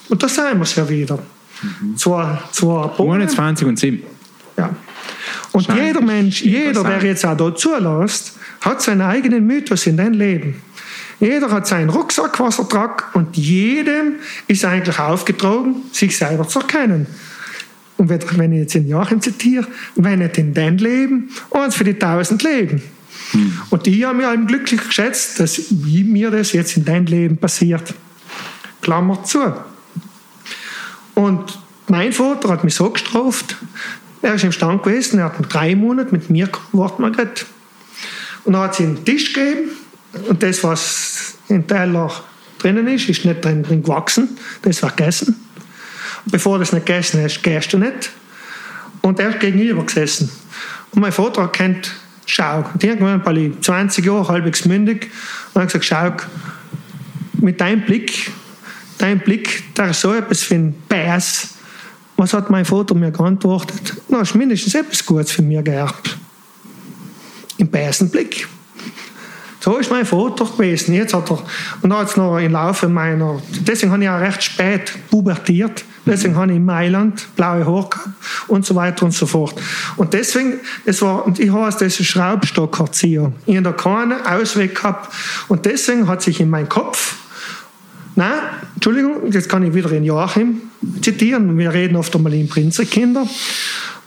Und 0.10 0.24
da 0.24 0.30
sagen 0.30 0.60
wir 0.60 0.64
es 0.64 0.76
ja 0.76 0.88
wieder. 0.88 1.20
Mhm. 1.62 1.98
Zwei, 1.98 2.40
zwei 2.52 2.90
21 2.98 3.68
und 3.68 3.80
7. 3.80 4.04
Ja. 4.58 4.76
Und 5.52 5.68
jeder 5.74 6.02
Mensch, 6.02 6.42
jeder, 6.42 6.84
der 6.84 7.04
jetzt 7.04 7.26
auch 7.26 7.36
da 7.36 7.54
zulässt, 7.56 8.38
hat 8.62 8.82
seinen 8.82 9.02
eigenen 9.02 9.46
Mythos 9.46 9.88
in 9.88 9.98
deinem 9.98 10.14
Leben. 10.14 10.62
Jeder 11.20 11.50
hat 11.50 11.68
seinen 11.68 11.90
Rucksack, 11.90 12.40
was 12.40 12.60
er 12.60 12.70
tragt, 12.70 13.16
und 13.16 13.36
jedem 13.36 14.16
ist 14.48 14.64
eigentlich 14.66 15.00
aufgetragen, 15.00 15.84
sich 15.92 16.16
selber 16.16 16.48
zu 16.48 16.60
erkennen. 16.60 17.08
Und 17.98 18.10
wenn 18.10 18.52
ich 18.52 18.60
jetzt 18.60 18.76
in 18.76 18.88
Joachim 18.88 19.22
zitiere, 19.22 19.68
wenn 19.96 20.20
nicht 20.20 20.38
in 20.38 20.54
dein 20.54 20.78
Leben, 20.78 21.30
eins 21.52 21.76
für 21.76 21.84
die 21.84 21.96
tausend 21.96 22.44
Leben. 22.44 22.82
Hm. 23.32 23.58
Und 23.72 23.86
die 23.86 24.06
haben 24.06 24.18
mir 24.18 24.38
glücklich 24.46 24.82
geschätzt, 24.82 25.40
dass 25.40 25.72
mir 25.72 26.32
das 26.32 26.54
jetzt 26.54 26.78
in 26.78 26.86
dein 26.86 27.06
Leben 27.08 27.38
passiert. 27.38 27.94
Klammer 28.82 29.24
zu. 29.24 29.54
Und 31.16 31.60
mein 31.88 32.14
Vater 32.14 32.50
hat 32.50 32.64
mich 32.64 32.76
so 32.76 32.90
gestraft, 32.90 33.58
er 34.22 34.36
ist 34.36 34.44
im 34.44 34.52
Stand 34.52 34.84
gewesen, 34.84 35.20
er 35.20 35.26
hat 35.26 35.54
drei 35.54 35.76
Monate 35.76 36.12
mit 36.12 36.30
mir 36.30 36.48
gewartet. 36.48 37.00
Margret. 37.00 37.46
Und 38.44 38.54
dann 38.54 38.64
hat 38.64 38.76
sie 38.76 38.84
einen 38.84 39.04
Tisch 39.04 39.34
gegeben 39.34 39.72
und 40.30 40.42
das, 40.42 40.64
was 40.64 41.38
im 41.50 41.68
Teller 41.68 42.12
drinnen 42.60 42.88
ist, 42.88 43.10
ist 43.10 43.26
nicht 43.26 43.44
drin, 43.44 43.64
drin 43.64 43.84
gewachsen, 43.84 44.38
das 44.62 44.82
war 44.84 44.92
gegessen. 44.92 45.47
Bevor 46.32 46.58
du 46.58 46.60
das 46.60 46.74
nicht 46.74 46.86
gegessen 46.86 47.24
hast, 47.24 47.42
gehst 47.42 47.74
du 47.74 47.78
nicht. 47.78 48.12
Und 49.02 49.20
er 49.20 49.30
ist 49.30 49.40
gegenüber 49.40 49.84
gesessen. 49.84 50.30
Und 50.92 51.02
mein 51.02 51.12
Vater 51.12 51.48
kennt 51.48 51.92
Schauk. 52.26 52.74
Und 52.74 52.84
irgendwann 52.84 53.38
ich 53.38 53.60
20 53.62 54.06
Jahre, 54.06 54.28
halbwegs 54.28 54.66
mündig, 54.66 55.10
und 55.54 55.62
hat 55.62 55.70
gesagt, 55.70 55.86
Schauk, 55.86 56.28
mit 57.40 57.62
deinem 57.62 57.86
Blick, 57.86 58.32
dein 58.98 59.20
Blick, 59.20 59.64
der 59.76 59.92
ist 59.92 60.02
so 60.02 60.14
etwas 60.14 60.50
wie 60.50 60.56
ein 60.56 60.76
Bass, 60.90 61.50
was 62.18 62.34
hat 62.34 62.50
mein 62.50 62.66
Vater 62.66 62.96
mir 62.96 63.12
geantwortet? 63.12 63.96
Na, 64.10 64.22
ist 64.22 64.34
mindestens 64.34 64.74
etwas 64.74 65.06
Gutes 65.06 65.32
für 65.32 65.44
mich 65.44 65.64
geerbt. 65.64 66.18
Im 67.58 67.70
besten 67.70 68.10
Blick. 68.10 68.48
So 69.60 69.78
ist 69.78 69.92
mein 69.92 70.06
Vater 70.06 70.46
gewesen. 70.46 70.94
Jetzt 70.96 71.14
hat 71.14 71.30
er, 71.30 71.44
und 71.82 71.90
dann 71.90 72.00
hat 72.00 72.10
es 72.10 72.18
noch 72.18 72.38
im 72.40 72.52
Laufe 72.52 72.88
meiner, 72.88 73.42
deswegen 73.50 73.92
habe 73.92 74.04
ich 74.04 74.10
auch 74.10 74.20
recht 74.20 74.44
spät 74.44 74.94
pubertiert, 75.12 75.84
deswegen 76.08 76.36
habe 76.36 76.52
ich 76.52 76.58
in 76.58 76.66
Mailand 76.66 77.28
blaue 77.36 77.66
Haare 77.66 77.90
gehabt 77.90 78.10
und 78.48 78.66
so 78.66 78.76
weiter 78.76 79.06
und 79.06 79.12
so 79.12 79.26
fort. 79.26 79.56
Und 79.96 80.14
deswegen, 80.14 80.60
es 80.86 81.02
war, 81.02 81.26
und 81.26 81.40
ich 81.40 81.52
heiße 81.52 81.80
das 81.86 81.96
Schraubstockerzieher. 81.96 83.32
Ich 83.46 83.56
habe 83.56 83.64
da 83.64 83.72
keinen 83.72 84.26
Ausweg 84.26 84.76
gehabt 84.76 85.14
und 85.48 85.66
deswegen 85.66 86.08
hat 86.08 86.22
sich 86.22 86.40
in 86.40 86.50
meinem 86.50 86.70
Kopf 86.70 87.16
Nein, 88.18 88.40
Entschuldigung, 88.74 89.32
jetzt 89.32 89.48
kann 89.48 89.62
ich 89.62 89.76
wieder 89.76 89.92
in 89.92 90.04
Joachim 90.04 90.62
zitieren. 91.04 91.56
Wir 91.56 91.72
reden 91.72 91.96
oft 91.96 92.16
einmal 92.16 92.34
in 92.34 92.50
Prinzenkinder. 92.50 93.28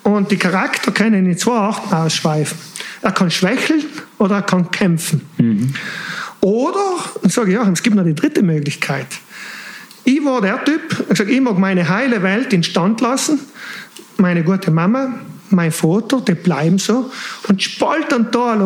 Und 0.02 0.32
die 0.32 0.36
Charakter 0.36 0.90
können 0.90 1.26
in 1.26 1.38
zwei 1.38 1.52
Arten 1.52 1.94
ausschweifen. 1.94 2.58
Er 3.02 3.12
kann 3.12 3.30
schwächeln 3.30 3.84
oder 4.18 4.36
er 4.36 4.42
kann 4.42 4.68
kämpfen. 4.72 5.20
Mhm. 5.38 5.74
Oder, 6.40 6.96
ich 7.22 7.32
sage 7.32 7.52
ja, 7.52 7.62
es 7.70 7.84
gibt 7.84 7.94
noch 7.94 8.02
die 8.02 8.14
dritte 8.14 8.42
Möglichkeit. 8.42 9.06
Ich 10.04 10.24
war 10.24 10.40
der 10.40 10.64
Typ, 10.64 11.06
ich 11.10 11.18
sage, 11.18 11.32
ich 11.32 11.40
mag 11.40 11.58
meine 11.58 11.88
heile 11.88 12.22
Welt 12.22 12.52
in 12.52 12.62
Stand 12.62 13.00
lassen. 13.00 13.40
Meine 14.16 14.42
gute 14.42 14.70
Mama, 14.70 15.14
mein 15.50 15.72
Vater, 15.72 16.20
die 16.20 16.34
bleiben 16.34 16.78
so. 16.78 17.10
Und 17.48 17.62
spalt 17.62 18.10
dann 18.10 18.30
da 18.30 18.56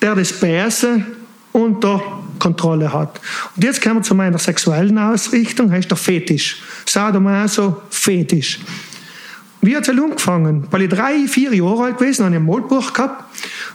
der 0.00 0.14
das 0.14 0.32
Bärse 0.32 1.04
unter 1.52 2.00
Kontrolle 2.38 2.92
hat. 2.92 3.20
Und 3.56 3.64
jetzt 3.64 3.82
kommen 3.82 3.96
wir 3.96 4.02
zu 4.02 4.14
meiner 4.14 4.38
sexuellen 4.38 4.96
Ausrichtung, 4.98 5.70
heißt 5.70 5.90
der 5.90 5.96
Fetisch. 5.96 6.62
Sadomaso, 6.86 7.82
Fetisch. 7.90 8.60
Wie 9.60 9.76
hat 9.76 9.88
es 9.88 9.88
angefangen? 9.88 10.68
Weil 10.70 10.82
ich 10.82 10.88
drei, 10.88 11.26
vier 11.26 11.52
Jahre 11.52 11.84
alt 11.84 11.98
gewesen 11.98 12.24
habe 12.24 12.34
ich 12.34 12.40
ein 12.40 12.46
Malbuch 12.46 12.92
gehabt 12.92 13.24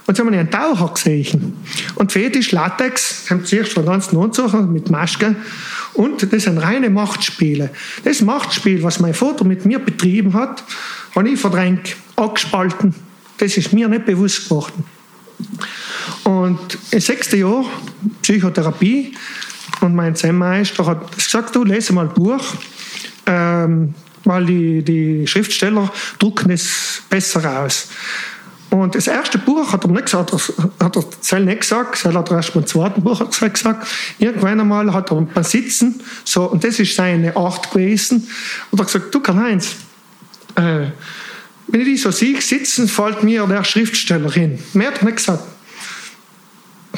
und 0.06 0.18
dann 0.18 0.26
habe 0.26 0.36
ich 0.36 0.40
einen 0.40 0.50
Taucher 0.50 0.92
gesehen. 0.92 1.56
Und 1.94 2.12
Fetisch, 2.12 2.52
Latex, 2.52 3.30
haben 3.30 3.44
zuerst 3.44 3.72
von 3.72 3.86
ganzen 3.86 4.18
Anzug 4.18 4.52
mit 4.70 4.90
Maske. 4.90 5.34
Und 5.94 6.30
das 6.32 6.42
sind 6.42 6.58
reine 6.58 6.90
Machtspiele. 6.90 7.70
Das 8.02 8.20
Machtspiel, 8.20 8.82
was 8.82 9.00
mein 9.00 9.14
Vater 9.14 9.44
mit 9.44 9.64
mir 9.64 9.78
betrieben 9.78 10.34
hat, 10.34 10.62
habe 11.14 11.28
ich 11.30 11.40
verdrängt, 11.40 11.96
abgespalten. 12.16 12.94
Das 13.38 13.56
ist 13.56 13.72
mir 13.72 13.88
nicht 13.88 14.04
bewusst 14.04 14.44
geworden. 14.44 14.84
Und 16.24 16.78
im 16.90 17.00
sechsten 17.00 17.38
Jahr 17.38 17.64
Psychotherapie 18.22 19.14
und 19.80 19.94
mein 19.94 20.14
Zen-Meister 20.14 20.84
hat 20.86 21.16
gesagt, 21.16 21.54
du 21.56 21.64
lese 21.64 21.92
mal 21.92 22.08
ein 22.08 22.14
Buch, 22.14 22.44
ähm, 23.26 23.94
weil 24.24 24.46
die, 24.46 24.82
die 24.82 25.26
Schriftsteller 25.26 25.90
drucken 26.18 26.50
es 26.50 27.02
besser 27.08 27.62
aus. 27.62 27.88
Und 28.74 28.96
das 28.96 29.06
erste 29.06 29.38
Buch 29.38 29.72
hat 29.72 29.84
er 29.84 29.90
nicht 29.90 30.06
gesagt, 30.06 30.32
hat 30.32 30.96
er 30.96 31.10
Zell 31.20 31.44
nicht 31.44 31.60
gesagt, 31.60 31.96
Zell 31.96 32.14
hat 32.14 32.28
er 32.30 32.38
erst 32.38 32.54
beim 32.54 32.66
zweiten 32.66 33.02
Buch 33.04 33.22
gesagt. 33.30 33.86
Irgendwann 34.18 34.60
einmal 34.60 34.92
hat 34.92 35.12
er 35.12 35.20
beim 35.20 35.44
Sitzen, 35.44 36.00
so, 36.24 36.50
und 36.50 36.64
das 36.64 36.80
ist 36.80 36.96
seine 36.96 37.36
Art 37.36 37.70
gewesen, 37.70 38.28
und 38.72 38.80
er 38.80 38.84
hat 38.84 38.92
gesagt, 38.92 39.14
du 39.14 39.20
Karl-Heinz, 39.20 39.76
äh, 40.56 40.86
wenn 41.68 41.80
ich 41.80 41.86
dich 41.86 42.02
so 42.02 42.10
sehe, 42.10 42.40
sitzen, 42.40 42.88
fällt 42.88 43.22
mir 43.22 43.46
der 43.46 43.62
Schriftsteller 43.62 44.30
hin. 44.32 44.58
Mehr 44.72 44.88
hat 44.88 44.98
er 44.98 45.04
nicht 45.04 45.16
gesagt 45.18 45.44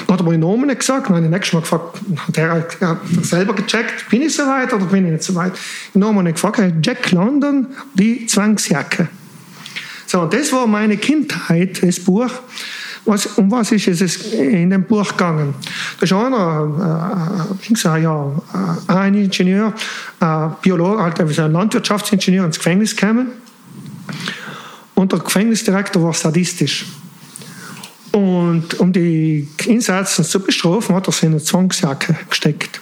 hat 0.09 0.21
er 0.21 0.25
mir 0.25 0.33
den 0.33 0.41
Namen 0.41 0.67
nicht 0.67 0.81
gesagt. 0.81 1.09
Habe 1.09 1.21
ich 1.21 1.29
nächstes 1.29 1.55
Mal 1.55 1.61
gefragt, 1.61 1.99
hat, 2.29 2.39
er 2.39 2.89
hat 2.89 3.01
selber 3.23 3.55
gecheckt, 3.55 4.09
bin 4.11 4.23
ich 4.23 4.35
so 4.35 4.47
weit 4.47 4.73
oder 4.73 4.85
bin 4.85 5.07
ich 5.07 5.13
nicht 5.13 5.25
so 5.25 5.35
weit. 5.35 5.53
Den 5.95 6.01
Namen 6.01 6.27
ich 6.27 6.35
gefragt, 6.35 6.61
Jack 6.83 7.13
London, 7.13 7.69
die 7.95 8.27
Zwangsjacke. 8.27 9.09
So, 10.07 10.27
das 10.27 10.53
war 10.53 10.67
meine 10.67 10.97
Kindheit, 10.97 11.83
das 11.83 12.01
Buch. 12.01 12.31
Was, 13.05 13.27
um 13.27 13.51
was 13.53 13.71
ist 13.71 13.87
es 13.87 14.33
in 14.33 14.71
dem 14.71 14.85
Buch 14.85 15.09
gegangen? 15.11 15.55
Da 16.01 16.05
ist 16.05 16.13
einer, 16.13 17.49
äh, 17.51 17.73
ich 17.73 17.79
sage, 17.79 18.03
ja, 18.03 18.33
äh, 18.89 18.93
ein 18.93 19.15
Ingenieur, 19.15 19.73
äh, 20.21 20.49
Biologe, 20.61 21.03
halt, 21.03 21.21
ein 21.21 21.53
Landwirtschaftsingenieur 21.53 22.45
ins 22.45 22.59
Gefängnis 22.59 22.97
gekommen. 22.97 23.29
Und 24.95 25.13
der 25.13 25.21
Gefängnisdirektor 25.21 26.03
war 26.03 26.15
sadistisch. 26.15 26.87
Und 28.11 28.81
um 28.81 28.93
die 28.93 29.49
Insassen 29.67 30.25
zu 30.25 30.41
bestrafen, 30.41 30.95
hat 30.97 31.07
er 31.07 31.13
sie 31.13 31.27
in 31.27 31.33
eine 31.33 31.43
Zwangsjacke 31.43 32.17
gesteckt. 32.31 32.81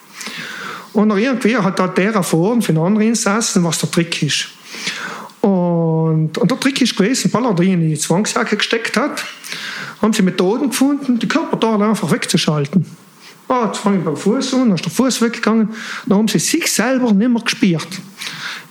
Und 0.93 1.11
irgendwie 1.11 1.57
hat 1.57 1.79
da 1.79 1.89
der 1.89 2.15
erfahren 2.15 2.63
von 2.63 2.79
anderen 2.79 3.09
Insassen, 3.09 3.65
was 3.65 3.81
der 3.81 3.91
Trick 3.91 4.23
ist. 4.23 4.49
Und, 6.05 6.39
und 6.39 6.51
der 6.51 6.61
Trick 6.61 6.81
ist 6.83 6.97
gewesen, 6.97 7.33
weil 7.33 7.45
er 7.45 7.61
in 7.61 7.81
die 7.81 7.99
Zwangsjacke 7.99 8.57
gesteckt 8.57 8.97
hat, 8.97 9.25
haben 10.03 10.13
sie 10.13 10.23
Methoden 10.23 10.71
gefunden, 10.71 11.19
die 11.19 11.29
Körperteile 11.29 11.87
einfach 11.87 12.11
wegzuschalten. 12.11 12.85
Ah, 13.49 13.67
jetzt 13.67 13.79
fange 13.79 13.99
ich 13.99 14.05
beim 14.05 14.17
Fuß 14.17 14.55
an, 14.55 14.61
dann 14.61 14.75
ist 14.75 14.85
der 14.85 14.93
Fuß 14.93 15.23
weggegangen, 15.23 15.69
dann 16.07 16.19
haben 16.19 16.29
sie 16.29 16.39
sich 16.39 16.71
selber 16.71 17.13
nicht 17.13 17.31
mehr 17.31 17.43
gespürt. 17.43 17.89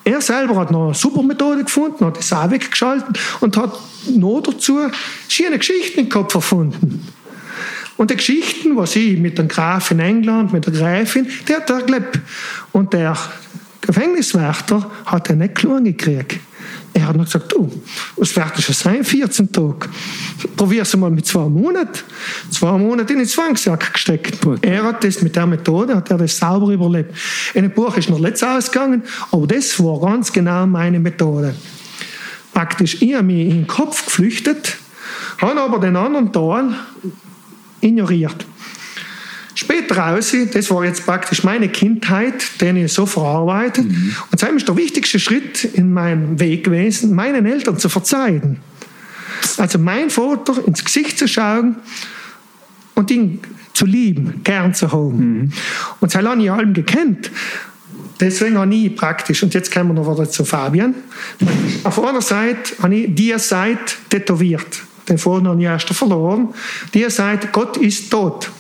Er 0.04 0.20
selber 0.22 0.58
hat 0.58 0.72
noch 0.72 0.86
eine 0.86 0.94
super 0.94 1.24
Methode 1.24 1.64
gefunden, 1.64 2.06
hat 2.06 2.18
das 2.18 2.34
auch 2.34 2.50
weggeschaltet 2.52 3.18
und 3.40 3.56
hat 3.56 3.80
noch 4.10 4.42
dazu 4.42 4.80
schöne 5.28 5.58
Geschichten 5.58 6.02
im 6.02 6.10
Kopf 6.10 6.36
erfunden. 6.36 7.08
Und 7.96 8.12
die 8.12 8.16
Geschichten, 8.16 8.76
was 8.76 8.96
ich 8.96 9.18
mit 9.18 9.38
dem 9.38 9.48
Graf 9.48 9.92
in 9.92 10.00
England, 10.00 10.52
mit 10.52 10.66
der 10.66 10.74
Gräfin, 10.74 11.28
der 11.48 11.58
hat 11.58 11.70
da 11.70 11.80
gelebt. 11.80 12.20
Und 12.72 12.92
der 12.94 13.16
Gefängniswärter 13.82 14.90
hat 15.06 15.30
er 15.30 15.36
nicht 15.36 15.56
klar 15.56 15.80
gekriegt. 15.80 16.40
Er 16.96 17.08
hat 17.08 17.16
noch 17.16 17.26
gesagt, 17.26 17.52
du, 17.52 17.72
was 18.18 18.36
wird 18.36 18.52
das 18.56 18.64
schon 18.64 18.76
sein, 18.76 19.04
14 19.04 19.52
Tage? 19.52 19.90
Probier 20.56 20.84
es 20.84 20.96
mal 20.96 21.10
mit 21.10 21.26
zwei 21.26 21.48
Monaten. 21.50 22.00
Zwei 22.52 22.78
Monate 22.78 23.14
in 23.14 23.20
den 23.20 23.28
Zwangsjacke 23.28 23.92
gesteckt. 23.94 24.38
Er 24.62 24.84
hat 24.84 25.04
das 25.04 25.22
mit 25.24 25.36
der 25.36 25.48
Methode, 25.48 25.96
hat 25.96 26.12
er 26.12 26.18
das 26.20 26.38
sauber 26.38 26.72
überlebt. 26.72 27.16
In 27.56 27.64
dem 27.64 27.72
Buch 27.72 27.98
ist 27.98 28.10
noch 28.10 28.20
letztes 28.20 28.48
ausgegangen, 28.48 29.02
aber 29.32 29.48
das 29.48 29.80
war 29.84 30.00
ganz 30.02 30.32
genau 30.32 30.68
meine 30.68 31.00
Methode. 31.00 31.56
Praktisch, 32.54 33.02
ich 33.02 33.16
habe 33.16 33.24
mich 33.24 33.48
in 33.48 33.56
den 33.62 33.68
Kopf 33.68 34.06
geflüchtet, 34.06 34.78
habe 35.40 35.60
aber 35.60 35.80
den 35.80 35.96
anderen 35.96 36.32
Teil 36.32 36.76
ignoriert. 37.82 38.46
Später 39.64 39.98
raus, 39.98 40.36
das 40.52 40.70
war 40.70 40.84
jetzt 40.84 41.06
praktisch 41.06 41.44
meine 41.44 41.70
Kindheit, 41.70 42.60
den 42.60 42.76
ich 42.76 42.92
so 42.92 43.06
verarbeitet. 43.06 43.86
Mhm. 43.86 44.16
Und 44.30 44.42
das 44.42 44.50
ist 44.50 44.68
der 44.68 44.76
wichtigste 44.76 45.20
Schritt 45.20 45.64
in 45.64 45.94
meinem 45.94 46.38
Weg 46.40 46.66
gewesen, 46.66 47.16
meinen 47.16 47.46
Eltern 47.46 47.78
zu 47.78 47.88
verzeihen. 47.88 48.60
Also 49.58 49.80
mein 49.80 50.10
Vater 50.10 50.66
ins 50.68 50.84
Gesicht 50.84 51.18
zu 51.18 51.28
schauen 51.28 51.78
und 52.96 53.10
ihn 53.10 53.40
zu 53.74 53.86
lieben, 53.86 54.42
gern 54.44 54.74
zu 54.74 54.92
haben. 54.92 55.18
Mhm. 55.18 55.52
Und 56.02 56.14
das 56.14 56.24
habe 56.24 56.44
ich 56.44 56.52
allem 56.52 56.74
gekannt. 56.74 57.32
Deswegen 58.20 58.58
habe 58.58 58.76
ich 58.76 58.96
praktisch, 58.96 59.44
und 59.44 59.54
jetzt 59.54 59.74
kommen 59.74 59.96
wir 59.96 60.04
noch 60.04 60.14
wieder 60.14 60.30
zu 60.30 60.44
Fabian, 60.44 60.94
auf 61.84 62.04
einer 62.04 62.22
Seite 62.22 62.74
habe 62.82 62.96
ich 62.96 63.16
die 63.16 63.34
Seite 63.38 63.96
tätowiert. 64.10 64.84
Den 65.08 65.18
vorhin 65.18 65.48
habe 65.48 65.60
ich 65.60 65.68
erst 65.68 65.90
verloren. 65.90 66.50
Die 66.94 67.10
Seite, 67.10 67.48
Gott 67.52 67.78
ist 67.78 68.10
tot. 68.12 68.52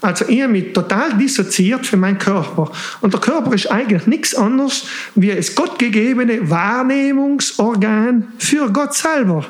Also 0.00 0.24
ich 0.28 0.46
mich 0.48 0.72
total 0.72 1.16
dissoziiert 1.18 1.86
für 1.86 1.96
meinen 1.96 2.18
Körper. 2.18 2.70
Und 3.00 3.12
der 3.12 3.20
Körper 3.20 3.52
ist 3.54 3.70
eigentlich 3.70 4.06
nichts 4.06 4.34
anderes 4.34 4.84
wie 5.14 5.34
das 5.34 5.54
gottgegebene 5.54 6.48
Wahrnehmungsorgan 6.48 8.32
für 8.38 8.70
Gott 8.70 8.94
selber. 8.94 9.44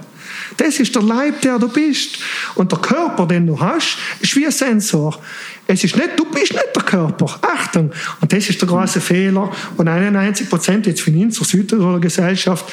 Das 0.57 0.79
ist 0.79 0.95
der 0.95 1.03
Leib, 1.03 1.41
der 1.41 1.59
du 1.59 1.69
bist. 1.69 2.19
Und 2.55 2.71
der 2.73 2.79
Körper, 2.79 3.27
den 3.27 3.47
du 3.47 3.59
hast, 3.59 3.97
ist 4.21 4.37
wie 4.37 4.47
ein 4.47 4.53
Sensor. 4.53 5.21
Es 5.67 5.85
ist 5.85 5.97
nicht, 5.97 6.11
du 6.17 6.25
bist 6.25 6.53
nicht 6.53 6.75
der 6.75 6.83
Körper. 6.83 7.39
Achtung! 7.43 7.93
Und 8.21 8.33
das 8.33 8.49
ist 8.49 8.61
der 8.61 8.69
große 8.69 9.01
Fehler, 9.01 9.51
und 9.77 9.89
91 9.89 10.51
Prozent 10.51 10.87
jetzt 10.87 11.01
von 11.01 11.15
unserer 11.15 11.45
Südtiroler 11.45 12.01
Gesellschaft 12.01 12.65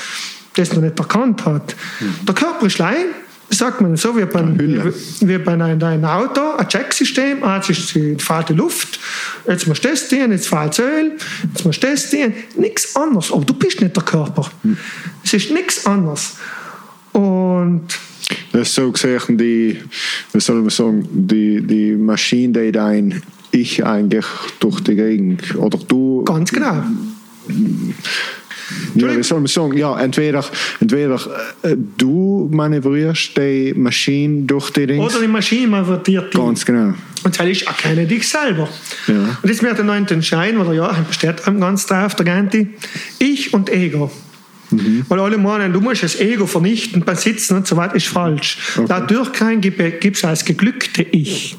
das 0.55 0.73
noch 0.73 0.81
nicht 0.81 0.97
erkannt 0.97 1.45
hat. 1.45 1.75
Der 2.27 2.33
Körper 2.33 2.65
ist 2.65 2.79
Leib, 2.79 3.07
sagt 3.49 3.81
man 3.81 3.95
so 3.95 4.15
wie 4.17 4.25
bei, 4.25 4.43
wie 5.21 5.37
bei 5.37 5.53
einem, 5.53 5.81
einem 5.81 6.05
Auto, 6.05 6.55
ein 6.57 6.67
Checksystem, 6.67 7.43
ah, 7.43 7.57
jetzt 7.57 7.69
ist 7.69 7.95
die 7.95 8.15
fahrt 8.19 8.49
die 8.49 8.53
Luft, 8.53 8.99
jetzt 9.47 9.67
musst 9.67 9.83
du 9.83 9.89
das 9.89 10.07
dienen, 10.09 10.31
jetzt 10.31 10.47
fällt 10.47 10.69
das 10.69 10.79
Öl, 10.79 11.13
jetzt 11.53 11.65
musst 11.65 11.83
du 11.83 11.87
das 11.87 12.09
dienen, 12.09 12.33
nichts 12.57 12.95
anderes. 12.95 13.31
Aber 13.31 13.45
du 13.45 13.53
bist 13.53 13.81
nicht 13.81 13.95
der 13.95 14.03
Körper. 14.03 14.49
Hm. 14.63 14.77
Es 15.23 15.33
ist 15.33 15.51
nichts 15.51 15.85
anderes. 15.85 16.37
Und 17.13 17.87
das 18.51 18.69
ist 18.69 18.75
so 18.75 18.91
gesehen, 18.91 19.37
die, 19.37 19.81
wie 20.33 20.39
soll 20.39 20.61
man 20.61 20.69
sagen, 20.69 21.07
die, 21.11 21.61
die 21.61 21.93
Maschine, 21.93 22.65
die 22.65 22.71
dein 22.71 23.21
Ich 23.51 23.85
eigentlich 23.85 24.25
durch 24.59 24.81
die 24.81 24.95
Gegend, 24.95 25.55
oder 25.55 25.77
du... 25.87 26.23
Ganz 26.25 26.51
genau. 26.51 26.83
Ja, 28.95 29.15
wie 29.15 29.23
soll 29.23 29.39
man 29.39 29.47
sagen? 29.47 29.77
Ja, 29.77 29.99
entweder, 29.99 30.43
entweder 30.79 31.19
äh, 31.63 31.75
du 31.97 32.49
manövrierst 32.51 33.37
die 33.37 33.73
Maschine 33.75 34.43
durch 34.43 34.71
die 34.71 34.87
Dings. 34.87 35.03
Oder 35.03 35.21
die 35.21 35.27
Maschine 35.27 35.67
manövriert 35.67 36.33
dich. 36.33 36.41
Ganz 36.41 36.65
genau. 36.65 36.93
Und 37.23 37.39
das 37.39 37.47
ist 37.47 37.63
erkenne 37.63 38.05
dich 38.05 38.27
selber. 38.27 38.69
Ja. 39.07 39.37
Und 39.41 39.49
jetzt 39.49 39.63
wird 39.63 39.77
der 39.77 39.85
neunte 39.85 40.13
entscheiden, 40.13 40.59
oder 40.59 40.73
ja, 40.73 41.05
steht 41.11 41.43
ganz 41.45 41.85
drauf, 41.85 42.15
der 42.15 42.25
Ganti. 42.25 42.69
Ich 43.19 43.53
und 43.53 43.69
Ego. 43.69 44.11
Mhm. 44.71 45.05
Weil 45.07 45.19
alle 45.19 45.37
meinen, 45.37 45.73
du 45.73 45.81
musst 45.81 46.03
das 46.03 46.19
Ego 46.19 46.45
vernichten 46.45 47.03
beim 47.03 47.15
Sitzen 47.15 47.55
und 47.55 47.67
so 47.67 47.77
weiter, 47.77 47.95
ist 47.95 48.07
falsch. 48.07 48.57
Okay. 48.75 48.85
Laut 48.89 49.09
Durchkein 49.09 49.61
gibt 49.61 50.17
es 50.17 50.23
als 50.23 50.45
geglückte 50.45 51.03
Ich. 51.03 51.57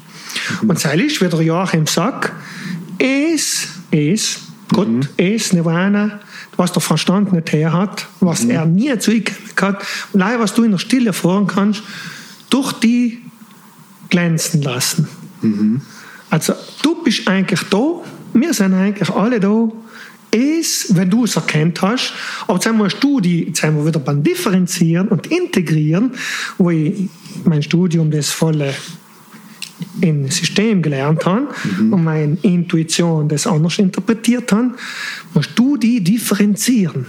Mhm. 0.61 0.69
Und 0.69 0.83
das 0.83 0.95
ist, 0.95 1.21
wie 1.21 1.27
der 1.27 1.41
Joachim 1.41 1.87
sagt, 1.87 2.31
es, 2.99 3.67
es, 3.91 4.39
Gott, 4.71 4.87
mhm. 4.87 5.01
es, 5.17 5.53
Nirvana, 5.53 6.19
was 6.59 6.73
der 6.73 6.81
Verstand 6.81 7.31
nicht 7.31 7.51
her 7.53 7.71
hat, 7.71 8.07
was 8.19 8.43
mhm. 8.43 8.51
er 8.51 8.65
nie 8.65 8.99
zugegeben 8.99 9.37
hat, 9.61 9.81
und 10.11 10.21
all 10.21 10.39
was 10.39 10.53
du 10.53 10.63
in 10.63 10.71
der 10.71 10.77
Stille 10.77 11.07
erfahren 11.07 11.47
kannst, 11.47 11.81
durch 12.49 12.73
die 12.73 13.19
glänzen 14.09 14.61
lassen. 14.61 15.07
Mhm. 15.41 15.81
Also 16.29 16.53
du 16.81 17.01
bist 17.03 17.27
eigentlich 17.27 17.61
da, 17.69 18.01
wir 18.33 18.53
sind 18.53 18.73
eigentlich 18.73 19.09
alle 19.09 19.39
da, 19.39 19.69
es, 20.31 20.87
wenn 20.95 21.09
du 21.09 21.23
es 21.23 21.35
erkannt 21.35 21.81
hast, 21.81 22.13
aber 22.47 22.55
jetzt 22.55 22.71
musst 22.73 23.03
du 23.03 23.19
die, 23.19 23.45
jetzt 23.45 23.63
wir 23.63 23.85
wieder 23.85 23.99
beim 23.99 24.21
Differenzieren 24.21 25.07
und 25.07 25.27
Integrieren, 25.27 26.11
wo 26.57 26.69
ich 26.69 27.09
mein 27.45 27.63
Studium 27.63 28.11
das 28.11 28.29
volle 28.29 28.75
im 30.01 30.29
System 30.29 30.81
gelernt 30.81 31.25
habe 31.25 31.47
mhm. 31.79 31.93
und 31.93 32.03
meine 32.03 32.37
Intuition 32.41 33.27
das 33.27 33.47
anders 33.47 33.79
interpretiert 33.79 34.51
habe, 34.51 34.71
musst 35.33 35.51
du 35.55 35.77
die 35.77 36.03
differenzieren. 36.03 37.05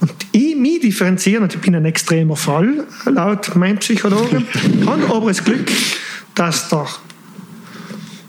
Und 0.00 0.12
ich 0.32 0.56
mich 0.56 0.80
differenzieren, 0.80 1.44
und 1.44 1.54
ich 1.54 1.60
bin 1.60 1.74
ein 1.74 1.84
extremer 1.84 2.36
Fall, 2.36 2.86
laut 3.06 3.54
meinem 3.56 3.78
Psychologen, 3.78 4.46
habe 4.86 5.14
aber 5.14 5.28
das 5.28 5.42
Glück, 5.42 5.70
dass 6.34 6.68
der 6.68 6.86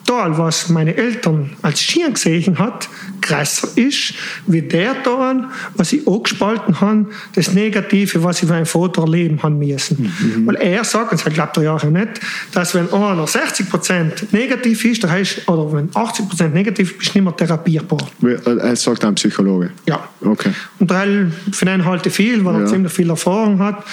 Teil, 0.09 0.35
was 0.39 0.69
meine 0.69 0.97
Eltern 0.97 1.51
als 1.61 1.81
Schier 1.81 2.09
gesehen 2.09 2.57
hat, 2.57 2.89
größer 3.21 3.67
ist, 3.75 4.15
wie 4.47 4.63
der 4.63 5.03
Teil, 5.03 5.45
was 5.75 5.93
ich 5.93 6.07
auch 6.07 6.23
gespalten 6.23 6.81
habe, 6.81 7.05
das 7.35 7.53
Negative, 7.53 8.23
was 8.23 8.41
ich 8.41 8.49
für 8.49 8.55
ein 8.55 8.65
Foto 8.65 9.03
erleben 9.03 9.43
haben 9.43 9.59
müssen. 9.59 10.11
Mhm. 10.19 10.47
Weil 10.47 10.55
er 10.55 10.83
sagt, 10.83 11.11
und 11.11 11.23
das 11.23 11.31
glaubt 11.31 11.57
er 11.57 11.63
ja 11.63 11.75
auch 11.75 11.83
nicht, 11.83 12.07
dass 12.53 12.73
wenn 12.73 12.91
einer 12.91 13.25
60% 13.25 14.29
negativ 14.31 14.83
ist, 14.83 15.03
das 15.03 15.11
heißt, 15.11 15.47
oder 15.47 15.71
wenn 15.73 15.91
80% 15.91 16.47
negativ 16.47 16.91
ist, 16.91 16.97
bist 16.97 17.13
du 17.13 17.19
nicht 17.19 17.25
mehr 17.25 17.37
therapierbar. 17.37 17.99
Er 18.43 18.75
sagt 18.75 19.05
ein 19.05 19.13
Psychologe? 19.13 19.69
Ja. 19.87 20.09
Okay. 20.21 20.49
Und 20.79 20.89
weil 20.89 21.31
für 21.51 21.71
ihn 21.71 21.85
halte 21.85 22.09
viel, 22.09 22.43
weil 22.43 22.55
er 22.55 22.61
ja. 22.61 22.65
ziemlich 22.65 22.91
viel 22.91 23.11
Erfahrung 23.11 23.59
hat. 23.59 23.83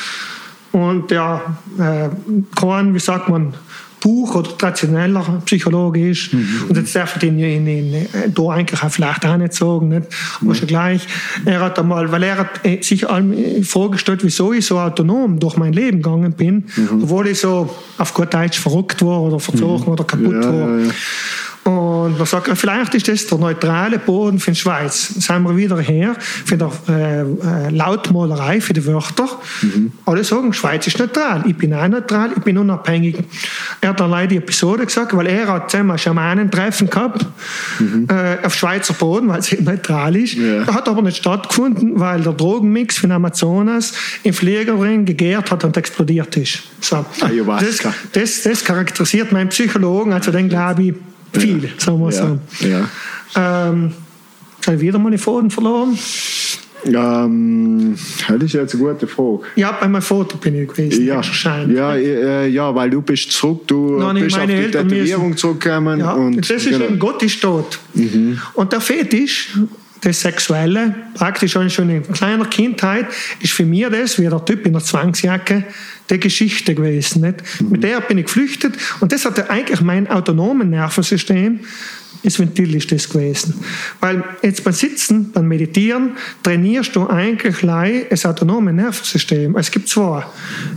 Und 0.72 1.10
ja, 1.10 1.58
äh, 1.78 2.08
kann, 2.58 2.94
wie 2.94 3.00
sagt 3.00 3.28
man, 3.28 3.52
Buch 4.06 4.36
oder 4.36 4.56
traditioneller 4.56 5.42
Psychologe 5.46 6.10
ist. 6.10 6.32
Mhm. 6.32 6.66
Und 6.68 6.76
jetzt 6.76 6.94
darf 6.94 7.16
ich 7.16 7.20
den 7.20 7.40
in, 7.40 7.66
in, 7.66 7.92
in, 7.92 8.06
da 8.32 8.42
eigentlich 8.50 8.80
auch 8.80 8.88
vielleicht 8.88 9.26
auch 9.26 9.36
nicht? 9.36 10.06
Aber 10.40 10.54
mhm. 10.54 10.66
gleich, 10.68 11.02
er 11.44 11.60
hat 11.60 11.76
einmal, 11.80 12.12
weil 12.12 12.22
er 12.22 12.38
hat 12.38 12.64
äh, 12.64 12.80
sich 12.82 13.08
allem 13.08 13.64
vorgestellt, 13.64 14.22
wieso 14.22 14.52
ich 14.52 14.64
so 14.64 14.78
autonom 14.78 15.40
durch 15.40 15.56
mein 15.56 15.72
Leben 15.72 16.02
gegangen 16.02 16.32
bin, 16.34 16.66
mhm. 16.76 17.02
obwohl 17.02 17.26
ich 17.26 17.40
so 17.40 17.68
auf 17.98 18.14
gut 18.14 18.32
Deutsch 18.32 18.60
verrückt 18.60 19.04
war 19.04 19.22
oder 19.22 19.40
verzogen 19.40 19.86
mhm. 19.86 19.92
oder 19.92 20.04
kaputt 20.04 20.34
ja, 20.34 20.52
war. 20.52 20.78
Ja, 20.78 20.84
ja. 20.84 20.90
Und 21.66 22.16
man 22.16 22.26
sagt, 22.26 22.56
vielleicht 22.56 22.94
ist 22.94 23.08
das 23.08 23.26
der 23.26 23.38
neutrale 23.38 23.98
Boden 23.98 24.38
für 24.38 24.52
die 24.52 24.56
Schweiz. 24.56 25.08
Sind 25.08 25.42
wir 25.42 25.56
wieder 25.56 25.78
her 25.80 26.14
für 26.20 26.56
die 26.56 26.64
äh, 26.88 27.22
äh, 27.22 27.70
Lautmalerei, 27.70 28.60
für 28.60 28.72
die 28.72 28.86
Wörter. 28.86 29.28
Mhm. 29.62 29.90
Alle 30.04 30.22
sagen, 30.22 30.52
Schweiz 30.52 30.86
ist 30.86 31.00
neutral. 31.00 31.42
Ich 31.44 31.56
bin 31.56 31.74
auch 31.74 31.88
neutral, 31.88 32.30
ich 32.36 32.42
bin 32.44 32.56
unabhängig. 32.56 33.16
Er 33.80 33.88
hat 33.88 34.00
allein 34.00 34.28
die 34.28 34.36
Episode 34.36 34.86
gesagt, 34.86 35.16
weil 35.16 35.26
er 35.26 35.48
hat 35.48 35.72
zusammen 35.72 35.98
Schamanentreffen 35.98 36.88
gehabt 36.88 37.26
mhm. 37.80 38.06
äh, 38.10 38.46
auf 38.46 38.54
Schweizer 38.54 38.94
Boden, 38.94 39.28
weil 39.28 39.40
es 39.40 39.60
neutral 39.60 40.14
ist. 40.14 40.34
Ja. 40.34 40.72
Hat 40.72 40.88
aber 40.88 41.02
nicht 41.02 41.16
stattgefunden, 41.16 41.98
weil 41.98 42.20
der 42.20 42.32
Drogenmix 42.32 42.98
von 42.98 43.10
Amazonas 43.10 43.92
im 44.22 44.32
Flieger 44.32 44.76
drin 44.76 45.04
gegärt 45.04 45.50
hat 45.50 45.64
und 45.64 45.76
explodiert 45.76 46.36
ist. 46.36 46.62
So. 46.80 47.04
Das, 47.64 47.82
das, 48.12 48.42
das 48.44 48.64
charakterisiert 48.64 49.32
meinen 49.32 49.48
Psychologen, 49.48 50.12
also 50.12 50.30
den 50.30 50.48
glaube 50.48 50.84
ich, 50.84 50.94
viel, 51.40 51.64
ja. 51.64 51.70
sagen 51.78 52.00
wir 52.00 52.12
so. 52.12 52.38
Ja. 52.66 52.88
Ähm, 53.36 53.92
habe 54.66 54.76
ich 54.76 54.82
wieder 54.82 54.98
mal 54.98 55.10
den 55.10 55.18
Faden 55.18 55.50
verloren? 55.50 55.96
Ähm, 56.84 57.96
das 58.28 58.42
ist 58.42 58.52
jetzt 58.52 58.74
eine 58.74 58.82
gute 58.82 59.06
Frage. 59.06 59.40
Ja, 59.56 59.72
bei 59.72 59.88
meinem 59.88 60.02
Vater 60.02 60.36
bin 60.38 60.62
ich 60.62 60.68
gewesen. 60.68 61.04
Ja, 61.04 61.20
ja, 61.66 61.94
äh, 61.94 62.48
ja, 62.48 62.74
weil 62.74 62.90
du 62.90 63.02
bist 63.02 63.32
zurück, 63.32 63.66
du 63.66 63.98
Nein, 63.98 64.22
bist 64.22 64.38
auf 64.38 64.46
die 64.46 64.52
Eltern 64.52 64.88
Tätowierung 64.88 65.36
zurückgekommen. 65.36 66.00
Ja, 66.00 66.12
und 66.12 66.36
das 66.36 66.50
ist 66.50 66.70
genau. 66.70 66.84
eben, 66.84 66.98
Gott 66.98 67.22
ist 67.22 67.40
tot. 67.40 67.78
Mhm. 67.94 68.38
Und 68.54 68.72
der 68.72 68.80
Fetisch, 68.80 69.58
das 70.02 70.20
Sexuelle, 70.20 70.94
praktisch 71.14 71.52
schon 71.52 71.90
in 71.90 72.02
kleiner 72.12 72.46
Kindheit, 72.46 73.06
ist 73.40 73.52
für 73.52 73.64
mich 73.64 73.86
das, 73.88 74.18
wie 74.18 74.28
der 74.28 74.44
Typ 74.44 74.66
in 74.66 74.72
der 74.72 74.82
Zwangsjacke, 74.82 75.64
die 76.10 76.20
Geschichte 76.20 76.74
gewesen. 76.74 77.22
Nicht? 77.22 77.42
Mhm. 77.60 77.70
Mit 77.70 77.84
der 77.84 78.00
bin 78.00 78.18
ich 78.18 78.26
geflüchtet 78.26 78.74
und 79.00 79.12
das 79.12 79.24
hatte 79.24 79.50
eigentlich 79.50 79.80
mein 79.80 80.08
autonomen 80.08 80.70
Nervensystem 80.70 81.60
das 82.22 82.38
Ventil 82.38 82.74
ist 82.74 82.90
das 82.92 83.08
gewesen. 83.08 83.54
Weil 84.00 84.22
jetzt 84.42 84.64
beim 84.64 84.72
Sitzen, 84.72 85.32
beim 85.32 85.48
Meditieren, 85.48 86.12
trainierst 86.42 86.94
du 86.96 87.06
eigentlich 87.06 87.56
das 88.10 88.26
autonome 88.26 88.72
Nervensystem. 88.72 89.56
Es 89.56 89.70
gibt 89.70 89.88
zwei. 89.88 90.24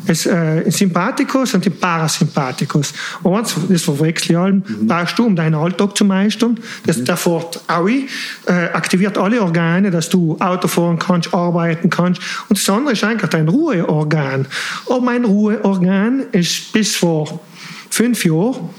Es, 0.05 0.25
äh, 0.25 0.63
den 0.63 0.71
Sympathikus 0.71 1.53
und 1.53 1.65
den 1.65 1.77
Parasympathikus. 1.77 2.93
Eins, 3.23 3.55
das 3.67 3.83
verwechsel 3.83 4.31
ich 4.31 4.37
allem, 4.37 4.63
mhm. 4.67 4.87
brauchst 4.87 5.17
du, 5.17 5.25
um 5.25 5.35
deinen 5.35 5.55
Alltag 5.55 5.97
zu 5.97 6.05
meistern. 6.05 6.59
Das, 6.85 6.97
mhm. 6.97 7.05
Fährt 7.19 7.61
Aui, 7.67 8.07
äh, 8.45 8.51
aktiviert 8.51 9.17
alle 9.17 9.41
Organe, 9.41 9.91
dass 9.91 10.09
du 10.09 10.37
Auto 10.39 10.67
fahren 10.67 10.99
kannst, 10.99 11.33
arbeiten 11.33 11.89
kannst. 11.89 12.21
Und 12.47 12.57
das 12.57 12.69
andere 12.69 12.93
ist 12.93 13.03
eigentlich 13.03 13.29
dein 13.29 13.49
Ruheorgan. 13.49 14.47
Und 14.85 15.05
mein 15.05 15.25
Ruheorgan 15.25 16.23
ist 16.31 16.71
bis 16.71 16.95
vor 16.95 17.41
fünf 17.89 18.23
Jahren 18.23 18.69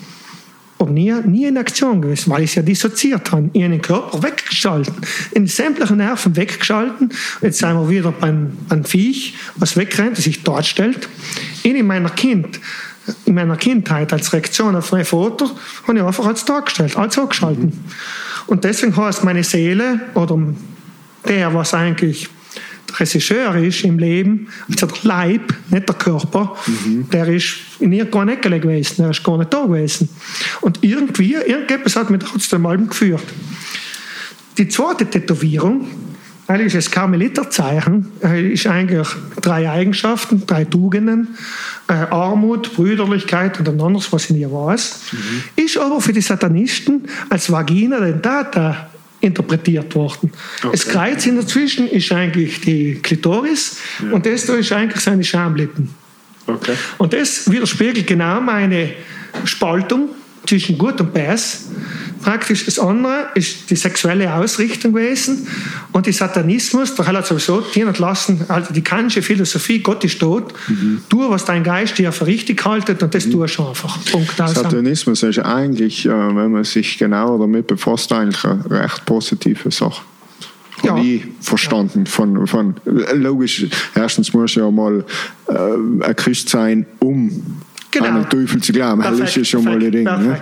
aber 0.80 0.90
nie, 0.90 1.12
nie 1.26 1.44
in 1.44 1.58
Aktion 1.58 2.00
gewesen, 2.00 2.30
weil 2.30 2.42
ich 2.42 2.50
es 2.50 2.54
ja 2.56 2.62
dissoziiert 2.62 3.30
habe. 3.32 3.50
Ich 3.52 3.62
habe 3.62 3.72
den 3.72 3.82
Körper 3.82 4.22
weggeschalten, 4.22 4.94
in 5.32 5.46
sämtlichen 5.46 5.98
Nerven 5.98 6.34
weggeschalten. 6.34 7.12
Jetzt 7.42 7.58
sind 7.58 7.74
wir 7.74 7.88
wieder 7.88 8.12
beim, 8.12 8.56
beim 8.68 8.84
Viech, 8.84 9.34
was 9.56 9.76
wegrennt, 9.76 10.16
das 10.16 10.24
sich 10.24 10.42
dort 10.42 10.64
stellt. 10.64 11.08
in 11.62 11.86
meiner 11.86 12.08
Kind, 12.08 12.60
in 13.26 13.34
meiner 13.34 13.56
Kindheit 13.56 14.12
als 14.12 14.32
Reaktion 14.32 14.74
auf 14.74 14.90
meinen 14.92 15.04
Vater, 15.04 15.50
habe 15.86 15.98
ich 15.98 16.04
einfach 16.04 16.26
als 16.26 16.44
dargestellt, 16.46 16.96
als 16.96 17.18
angeschalten. 17.18 17.72
Und 18.46 18.64
deswegen 18.64 18.96
heißt 18.96 19.22
meine 19.22 19.44
Seele 19.44 20.00
oder 20.14 20.38
der, 21.28 21.52
was 21.52 21.74
eigentlich 21.74 22.28
Regisseur 22.98 23.54
ist 23.56 23.84
im 23.84 23.98
Leben, 23.98 24.48
also 24.68 24.86
der 24.86 24.98
Leib, 25.02 25.54
nicht 25.70 25.88
der 25.88 25.96
Körper, 25.96 26.56
mhm. 26.66 27.08
der 27.10 27.28
ist 27.28 27.56
in 27.78 27.92
irgendeiner 27.92 28.32
Ecke 28.32 28.60
gewesen, 28.60 28.96
der 28.98 29.10
ist 29.10 29.22
gar 29.22 29.38
nicht 29.38 29.52
da 29.52 29.64
gewesen. 29.64 30.08
Und 30.60 30.78
irgendwie, 30.82 31.34
irgendetwas 31.34 31.96
hat 31.96 32.10
mich 32.10 32.22
trotzdem 32.22 32.62
mal 32.62 32.78
geführt. 32.78 33.22
Die 34.58 34.68
zweite 34.68 35.06
Tätowierung, 35.06 35.86
eigentlich 36.46 36.72
das 36.72 36.90
Karmeliterzeichen, 36.90 38.10
äh, 38.22 38.52
ist 38.52 38.66
eigentlich 38.66 39.08
drei 39.40 39.70
Eigenschaften, 39.70 40.44
drei 40.46 40.64
Tugenden, 40.64 41.36
äh, 41.88 41.92
Armut, 41.92 42.74
Brüderlichkeit 42.74 43.58
und 43.58 43.68
ein 43.68 43.80
anderes, 43.80 44.12
was 44.12 44.24
ich 44.24 44.30
nie 44.30 44.46
weiß, 44.46 45.12
mhm. 45.12 45.64
ist 45.64 45.78
aber 45.78 46.00
für 46.00 46.12
die 46.12 46.20
Satanisten 46.20 47.08
als 47.28 47.50
Vagina 47.50 48.00
Dentata 48.00 48.89
interpretiert 49.20 49.94
worden. 49.94 50.32
Okay. 50.58 50.68
Das 50.72 50.88
Kreuz 50.88 51.26
in 51.26 51.36
dazwischen 51.36 51.88
ist 51.88 52.10
eigentlich 52.12 52.60
die 52.60 52.94
Klitoris 53.02 53.78
ja. 54.02 54.12
und 54.12 54.24
das 54.26 54.46
da 54.46 54.54
ist 54.54 54.72
eigentlich 54.72 55.02
seine 55.02 55.24
Schamlippen. 55.24 55.90
Okay. 56.46 56.74
Und 56.98 57.12
das 57.12 57.50
widerspiegelt 57.50 58.06
genau 58.06 58.40
meine 58.40 58.90
Spaltung 59.44 60.10
zwischen 60.46 60.78
Gut 60.78 61.00
und 61.00 61.12
Bass. 61.12 61.66
Praktisch 62.22 62.66
das 62.66 62.78
andere 62.78 63.28
ist 63.34 63.70
die 63.70 63.76
sexuelle 63.76 64.34
Ausrichtung 64.34 64.92
gewesen 64.92 65.46
und 65.92 66.06
die 66.06 66.12
Satanismus, 66.12 66.94
der 66.94 67.06
hat 67.06 67.26
sowieso 67.26 67.62
die 67.74 67.80
lassen, 67.80 68.44
also 68.48 68.74
die 68.74 68.82
kantische 68.82 69.22
Philosophie, 69.22 69.78
Gott 69.78 70.04
ist 70.04 70.20
tot, 70.20 70.52
mhm. 70.68 71.00
tu, 71.08 71.30
was 71.30 71.46
dein 71.46 71.64
Geist 71.64 71.96
dir 71.96 72.12
für 72.12 72.26
richtig 72.26 72.62
haltet 72.64 73.02
und 73.02 73.14
das 73.14 73.26
mhm. 73.26 73.32
tust 73.32 73.58
du 73.58 73.68
einfach. 73.68 73.98
Punkt. 74.10 74.36
Satanismus 74.36 75.22
ist 75.22 75.38
eigentlich, 75.38 76.04
äh, 76.04 76.10
wenn 76.10 76.52
man 76.52 76.64
sich 76.64 76.98
genauer 76.98 77.38
damit 77.38 77.66
befasst, 77.66 78.12
eigentlich 78.12 78.44
eine 78.44 78.70
recht 78.70 79.06
positive 79.06 79.70
Sache. 79.70 80.02
Ja. 80.82 80.94
nie 80.94 81.22
verstanden. 81.40 82.06
Von, 82.06 82.46
von, 82.46 82.74
logisch, 83.12 83.66
erstens 83.94 84.32
muss 84.32 84.54
ja 84.54 84.70
mal 84.70 85.04
äh, 85.48 86.04
ein 86.04 86.16
Christ 86.16 86.48
sein, 86.48 86.86
um 87.00 87.60
genau. 87.90 88.06
an 88.06 88.14
den 88.22 88.28
Teufel 88.28 88.60
zu 88.60 88.72
glauben. 88.72 89.00
Perfekt, 89.00 89.22
das 89.22 89.36
ist 89.36 89.48
schon 89.48 89.64
mal 89.64 89.74
ein 89.74 89.90
Ding. 89.90 90.04
Ne? 90.04 90.40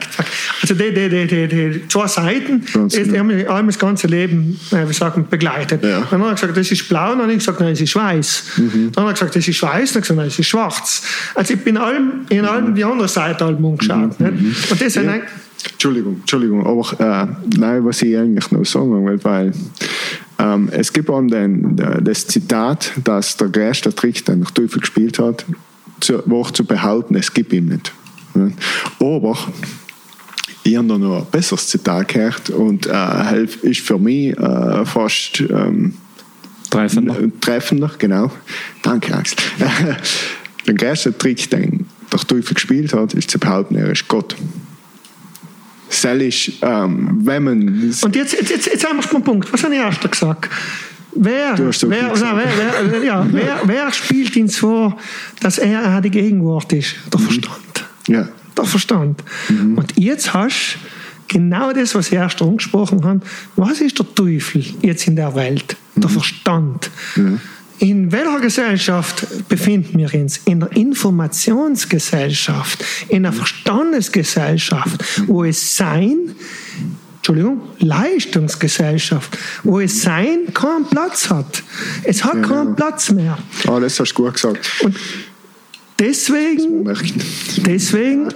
Also 0.62 0.74
die, 0.74 0.92
die, 0.92 1.08
die, 1.08 1.48
die, 1.48 1.88
zwei 1.88 2.06
Seiten, 2.06 2.64
Ganz 2.72 2.94
die, 2.94 3.04
die 3.04 3.18
haben 3.18 3.26
mich 3.66 3.76
das 3.76 3.78
ganze 3.78 4.06
Leben 4.06 4.58
äh, 4.70 4.88
wie 4.88 4.92
sagen, 4.92 5.26
begleitet. 5.28 5.82
Ja. 5.84 6.06
Dann 6.10 6.20
hat 6.22 6.28
er 6.28 6.34
gesagt, 6.34 6.56
das 6.56 6.70
ist 6.70 6.88
blau, 6.88 7.10
dann 7.10 7.22
habe 7.22 7.32
ich 7.32 7.38
gesagt, 7.38 7.60
nein, 7.60 7.72
es 7.72 7.80
ist 7.80 7.94
weiß. 7.94 8.44
Mhm. 8.56 8.92
Dann 8.92 9.04
hat 9.04 9.10
er 9.10 9.12
gesagt, 9.14 9.36
das 9.36 9.48
ist 9.48 9.62
weiß, 9.62 9.70
dann 9.70 9.78
habe 9.78 9.86
ich 9.86 9.92
gesagt, 9.92 10.16
nein, 10.16 10.26
es 10.26 10.38
ist 10.38 10.46
schwarz. 10.46 11.02
Also 11.34 11.54
ich 11.54 11.60
bin 11.60 11.76
allem, 11.76 12.26
in 12.28 12.44
allem 12.44 12.74
die 12.74 12.84
andere 12.84 13.08
Seite 13.08 13.44
allem 13.44 13.64
umgeschaut. 13.64 14.18
Mhm. 14.20 14.54
Und 14.70 14.80
das 14.80 14.94
ja. 14.94 15.02
Entschuldigung, 15.72 16.16
Entschuldigung, 16.20 16.66
aber 16.66 17.24
äh, 17.24 17.26
nein, 17.58 17.84
was 17.84 18.02
ich 18.02 18.16
eigentlich 18.16 18.50
noch 18.52 18.64
sagen 18.64 19.04
will, 19.06 19.18
weil 19.24 19.52
ähm, 20.38 20.68
es 20.70 20.92
gibt 20.92 21.10
auch 21.10 21.20
den, 21.20 21.76
das 22.00 22.26
Zitat, 22.26 22.92
dass 23.02 23.36
der 23.36 23.48
größte 23.48 23.94
Trick, 23.94 24.24
den 24.24 24.44
der 24.44 24.54
Teufel 24.54 24.80
gespielt 24.80 25.18
hat, 25.18 25.44
zu, 26.00 26.22
Woche 26.26 26.52
zu 26.52 26.64
behaupten, 26.64 27.14
es 27.16 27.32
gibt 27.32 27.52
ihn 27.52 27.66
nicht. 27.66 27.92
Aber 29.00 29.36
ich 30.62 30.76
habe 30.76 30.86
da 30.86 30.98
noch 30.98 31.18
ein 31.18 31.26
besseres 31.30 31.68
Zitat 31.68 32.08
gehört 32.08 32.50
und 32.50 32.86
äh, 32.86 33.44
ist 33.62 33.80
für 33.80 33.98
mich 33.98 34.36
äh, 34.36 34.84
fast 34.84 35.40
ähm, 35.40 35.94
treffender. 36.70 37.16
treffender. 37.40 37.90
Genau. 37.98 38.30
Danke, 38.82 39.14
Axel. 39.14 39.38
der 40.66 40.74
größte 40.74 41.16
Trick, 41.16 41.48
den 41.50 41.86
der 42.12 42.20
Teufel 42.20 42.54
gespielt 42.54 42.92
hat, 42.92 43.14
ist 43.14 43.30
zu 43.30 43.38
behaupten, 43.38 43.76
er 43.76 43.90
ist 43.90 44.08
Gott. 44.08 44.36
Soll 45.90 46.22
ich, 46.22 46.58
ähm, 46.62 47.20
wenn 47.22 47.44
man. 47.44 47.94
Und 48.02 48.16
jetzt, 48.16 48.34
jetzt, 48.34 48.50
jetzt, 48.50 48.66
jetzt 48.66 48.86
haben 48.86 48.98
wir 48.98 49.08
den 49.08 49.24
Punkt. 49.24 49.50
Was 49.52 49.64
habe 49.64 49.74
ich 49.74 49.80
erst 49.80 50.10
gesagt? 50.10 50.50
Wer, 51.14 51.58
wer, 51.58 52.12
na, 52.20 52.36
wer, 52.36 52.90
wer, 52.90 53.04
ja, 53.04 53.26
wer, 53.30 53.60
wer, 53.64 53.92
spielt 53.92 54.36
ihn 54.36 54.48
vor, 54.48 54.96
dass 55.40 55.58
er 55.58 56.00
die 56.00 56.10
Gegenwart 56.10 56.72
ist? 56.72 56.96
Der 57.12 57.20
mhm. 57.20 57.24
Verstand. 57.24 57.84
Ja. 58.08 58.28
Der 58.56 58.64
Verstand. 58.64 59.22
Mhm. 59.48 59.78
Und 59.78 59.94
jetzt 59.96 60.34
hast 60.34 60.74
du 60.74 60.78
genau 61.28 61.72
das, 61.72 61.94
was 61.94 62.10
wir 62.10 62.18
erst 62.20 62.42
angesprochen 62.42 63.04
haben. 63.04 63.22
Was 63.56 63.80
ist 63.80 63.98
der 63.98 64.14
Teufel 64.14 64.62
jetzt 64.82 65.06
in 65.06 65.16
der 65.16 65.34
Welt? 65.34 65.76
Der 65.96 66.08
mhm. 66.08 66.14
Verstand. 66.14 66.90
Ja. 67.16 67.38
In 67.80 68.10
welcher 68.10 68.40
Gesellschaft 68.40 69.24
befinden 69.48 69.98
wir 69.98 70.12
uns? 70.12 70.38
In 70.46 70.58
der 70.60 70.72
Informationsgesellschaft, 70.72 72.84
in 73.08 73.22
der 73.22 73.30
mhm. 73.30 73.36
Verstandesgesellschaft, 73.36 75.04
wo 75.28 75.44
es 75.44 75.76
Sein 75.76 76.34
Entschuldigung, 77.18 77.60
Leistungsgesellschaft, 77.80 79.36
wo 79.62 79.80
es 79.80 80.02
Sein 80.02 80.52
keinen 80.54 80.86
Platz 80.86 81.28
hat. 81.28 81.62
Es 82.04 82.24
hat 82.24 82.34
genau. 82.34 82.48
keinen 82.48 82.76
Platz 82.76 83.10
mehr. 83.10 83.36
Ah, 83.66 83.78
das 83.80 84.00
hast 84.00 84.12
du 84.12 84.22
gut 84.22 84.34
gesagt. 84.34 84.70
Und 84.82 84.96
deswegen, 85.98 86.84
deswegen 87.66 88.28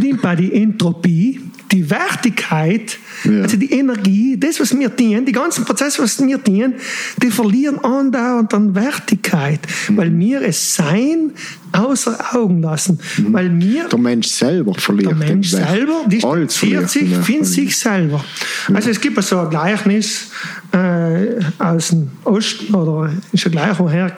nimmt 0.00 0.22
bei 0.22 0.36
die 0.36 0.54
Entropie 0.54 1.47
die 1.70 1.90
Wertigkeit, 1.90 2.98
ja. 3.24 3.42
also 3.42 3.56
die 3.56 3.72
Energie, 3.72 4.36
das, 4.38 4.60
was 4.60 4.76
wir 4.76 4.94
tun, 4.94 5.24
die 5.24 5.32
ganzen 5.32 5.64
Prozesse, 5.64 6.02
was 6.02 6.18
wir 6.24 6.42
tun, 6.42 6.74
die 7.22 7.30
verlieren 7.30 7.82
andauernd 7.84 8.52
an 8.54 8.74
Wertigkeit, 8.74 9.60
mhm. 9.88 9.96
weil 9.96 10.18
wir 10.18 10.42
es 10.42 10.74
Sein 10.74 11.32
außer 11.72 12.34
Augen 12.34 12.62
lassen. 12.62 12.98
Mhm. 13.18 13.32
Weil 13.32 13.60
wir, 13.60 13.88
der 13.88 13.98
Mensch 13.98 14.28
selber 14.28 14.74
verliert. 14.74 15.10
Der 15.10 15.16
Mensch 15.16 15.50
selber 15.50 16.04
distanziert 16.06 16.88
sich, 16.90 17.14
findet 17.16 17.46
sich 17.46 17.76
selber. 17.76 18.24
Ja. 18.68 18.74
Also 18.74 18.90
es 18.90 19.00
gibt 19.00 19.22
so 19.22 19.38
ein 19.38 19.50
Gleichnis 19.50 20.30
äh, 20.72 21.40
aus 21.58 21.88
dem 21.88 22.10
Osten, 22.24 22.74
oder 22.74 23.12
ist 23.32 23.44
ja 23.44 23.50
gleich 23.50 23.78
woher, 23.78 24.14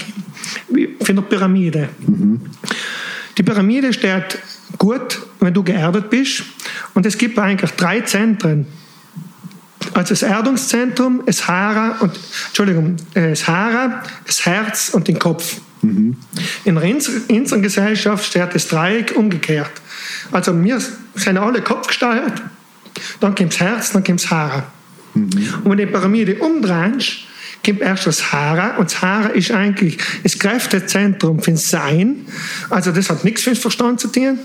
von 1.03 1.17
der 1.17 1.23
Pyramide. 1.23 1.89
Mhm. 2.07 2.41
Die 3.37 3.43
Pyramide 3.43 3.93
steht 3.93 4.39
gut, 4.79 5.21
wenn 5.41 5.55
du 5.55 5.63
geerdet 5.63 6.11
bist. 6.11 6.43
Und 6.95 7.07
es 7.07 7.19
gibt 7.19 7.39
eigentlich 7.39 7.71
drei 7.73 8.01
Zentren. 8.01 8.67
Also 9.95 10.11
das 10.11 10.23
Erdungszentrum, 10.23 11.23
das 11.27 11.49
Hara 11.49 11.97
und 12.01 12.13
Entschuldigung, 12.49 12.97
äh, 13.15 13.31
das 13.31 13.49
Hara, 13.49 14.03
das 14.27 14.45
Herz 14.45 14.91
und 14.91 15.09
den 15.09 15.19
Kopf. 15.19 15.61
Mhm. 15.83 16.17
In 16.65 16.77
unserer 16.77 17.61
Gesellschaft 17.61 18.27
steht 18.27 18.55
das 18.55 18.69
Dreieck 18.69 19.17
umgekehrt. 19.17 19.73
Also 20.31 20.53
wir 20.63 20.79
sind 21.15 21.39
alle 21.39 21.63
kopfgesteuert, 21.63 22.43
dann 23.21 23.35
kommt 23.35 23.53
das 23.53 23.61
Herz, 23.61 23.93
dann 23.93 24.05
kommt 24.05 24.23
das 24.23 24.31
Hara. 24.31 24.65
Mhm. 25.15 25.31
Und 25.65 25.65
wenn 25.65 25.79
du 25.79 25.87
die 25.87 25.93
Pyramide 25.93 26.35
umdrehst, 26.37 27.25
kommt 27.65 27.81
erst 27.81 28.07
das 28.07 28.33
Hara 28.33 28.77
und 28.77 28.91
das 28.91 29.03
Hara 29.03 29.29
ist 29.29 29.51
eigentlich 29.51 29.99
das 30.23 30.39
Kräftezentrum 30.39 31.43
für 31.43 31.57
Sein. 31.57 32.27
Also 32.71 32.93
das 32.93 33.11
hat 33.11 33.25
nichts 33.25 33.43
für 33.43 33.51
den 33.51 33.57
Verstand 33.57 34.01
zu 34.01 34.09
tun. 34.09 34.39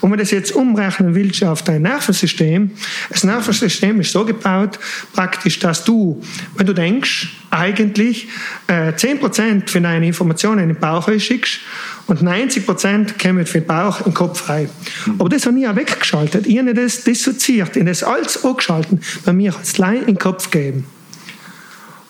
Und 0.00 0.10
wenn 0.10 0.18
du 0.18 0.24
das 0.24 0.30
jetzt 0.30 0.52
umrechnen 0.52 1.14
willst 1.14 1.44
auf 1.44 1.62
dein 1.62 1.82
Nervensystem, 1.82 2.70
das 3.10 3.24
Nervensystem 3.24 4.00
ist 4.00 4.12
so 4.12 4.24
gebaut, 4.24 4.78
praktisch, 5.12 5.58
dass 5.58 5.84
du, 5.84 6.20
wenn 6.56 6.66
du 6.66 6.72
denkst, 6.72 7.28
eigentlich 7.50 8.28
äh, 8.66 8.92
10% 8.92 9.70
von 9.70 9.82
deinen 9.82 10.02
Informationen 10.02 10.60
in 10.60 10.68
den 10.68 10.80
Bauch 10.80 11.08
schickst 11.18 11.60
und 12.06 12.22
90% 12.22 13.22
kommen 13.22 13.46
für 13.46 13.60
den 13.60 13.66
Bauch 13.66 13.98
in 14.00 14.06
den 14.06 14.14
Kopf 14.14 14.48
rein. 14.48 14.68
Aber 15.18 15.28
das 15.28 15.46
habe 15.46 15.58
ich 15.58 15.66
auch 15.66 15.76
weggeschaltet. 15.76 16.46
Ich 16.46 16.58
habe 16.58 16.74
das 16.74 17.04
dissoziiert, 17.04 17.70
ich 17.70 17.80
habe 17.80 17.90
das 17.90 18.02
alles 18.02 18.44
angeschaltet, 18.44 19.00
bei 19.24 19.32
mir 19.32 19.54
als 19.56 19.78
Lein 19.78 20.00
in 20.00 20.06
den 20.06 20.18
Kopf 20.18 20.50
gegeben. 20.50 20.86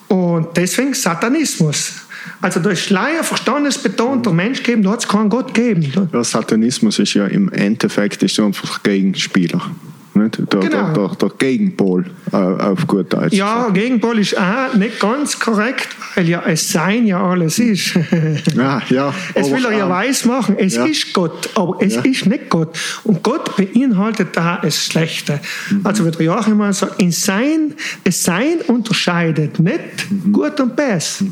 Und 0.08 0.56
deswegen 0.56 0.94
Satanismus. 0.94 1.92
Also 2.40 2.60
ist 2.60 2.80
Schleier 2.80 3.22
verstandesbetonter 3.22 4.32
Mensch 4.32 4.62
geben, 4.62 4.82
da 4.82 4.90
hat 4.90 5.00
es 5.00 5.08
keinen 5.08 5.28
Gott 5.28 5.54
geben. 5.54 5.92
Der 6.12 6.24
Satanismus 6.24 6.98
ist 6.98 7.14
ja 7.14 7.26
im 7.26 7.50
Endeffekt 7.52 8.22
ist 8.22 8.38
einfach 8.40 8.82
Gegenspieler. 8.82 9.70
Nicht? 10.16 10.38
Der, 10.52 10.60
Genau. 10.60 10.92
der, 10.92 11.08
der, 11.08 11.16
der 11.16 11.28
Gegenpol 11.38 12.04
äh, 12.32 12.36
auf 12.36 12.86
gut 12.86 13.12
Deutsch. 13.12 13.34
Ja, 13.34 13.68
Gegenpol 13.70 14.18
ist 14.18 14.36
auch 14.38 14.74
nicht 14.74 14.98
ganz 14.98 15.38
korrekt, 15.38 15.88
weil 16.14 16.28
ja 16.28 16.42
es 16.46 16.70
Sein 16.72 17.06
ja 17.06 17.22
alles 17.22 17.58
ist. 17.58 17.94
Ja, 18.56 18.80
ja. 18.88 19.14
Es 19.34 19.50
will 19.50 19.64
er 19.64 19.72
ja 19.72 19.88
weiß 19.88 20.24
machen, 20.24 20.56
es 20.58 20.74
ja. 20.76 20.84
ist 20.86 21.12
Gott, 21.12 21.50
aber 21.54 21.76
es 21.80 21.94
Ja. 21.96 22.02
ist 22.02 22.26
nicht 22.26 22.48
Gott. 22.48 22.76
Und 23.04 23.22
Gott 23.22 23.54
beinhaltet 23.56 24.28
da 24.36 24.58
das 24.62 24.84
Schlechte. 24.84 25.40
Mhm. 25.70 25.80
Also 25.84 26.06
wie 26.06 26.10
der 26.10 26.22
Joachim 26.22 26.56
mal 26.56 26.72
sagt, 26.72 27.00
in 27.02 27.12
Sein, 27.12 27.74
das 28.04 28.22
Sein 28.22 28.58
unterscheidet 28.66 29.58
nicht 29.60 29.80
Mhm. 30.10 30.32
Gut 30.32 30.58
und 30.60 30.74
Böse. 30.76 31.24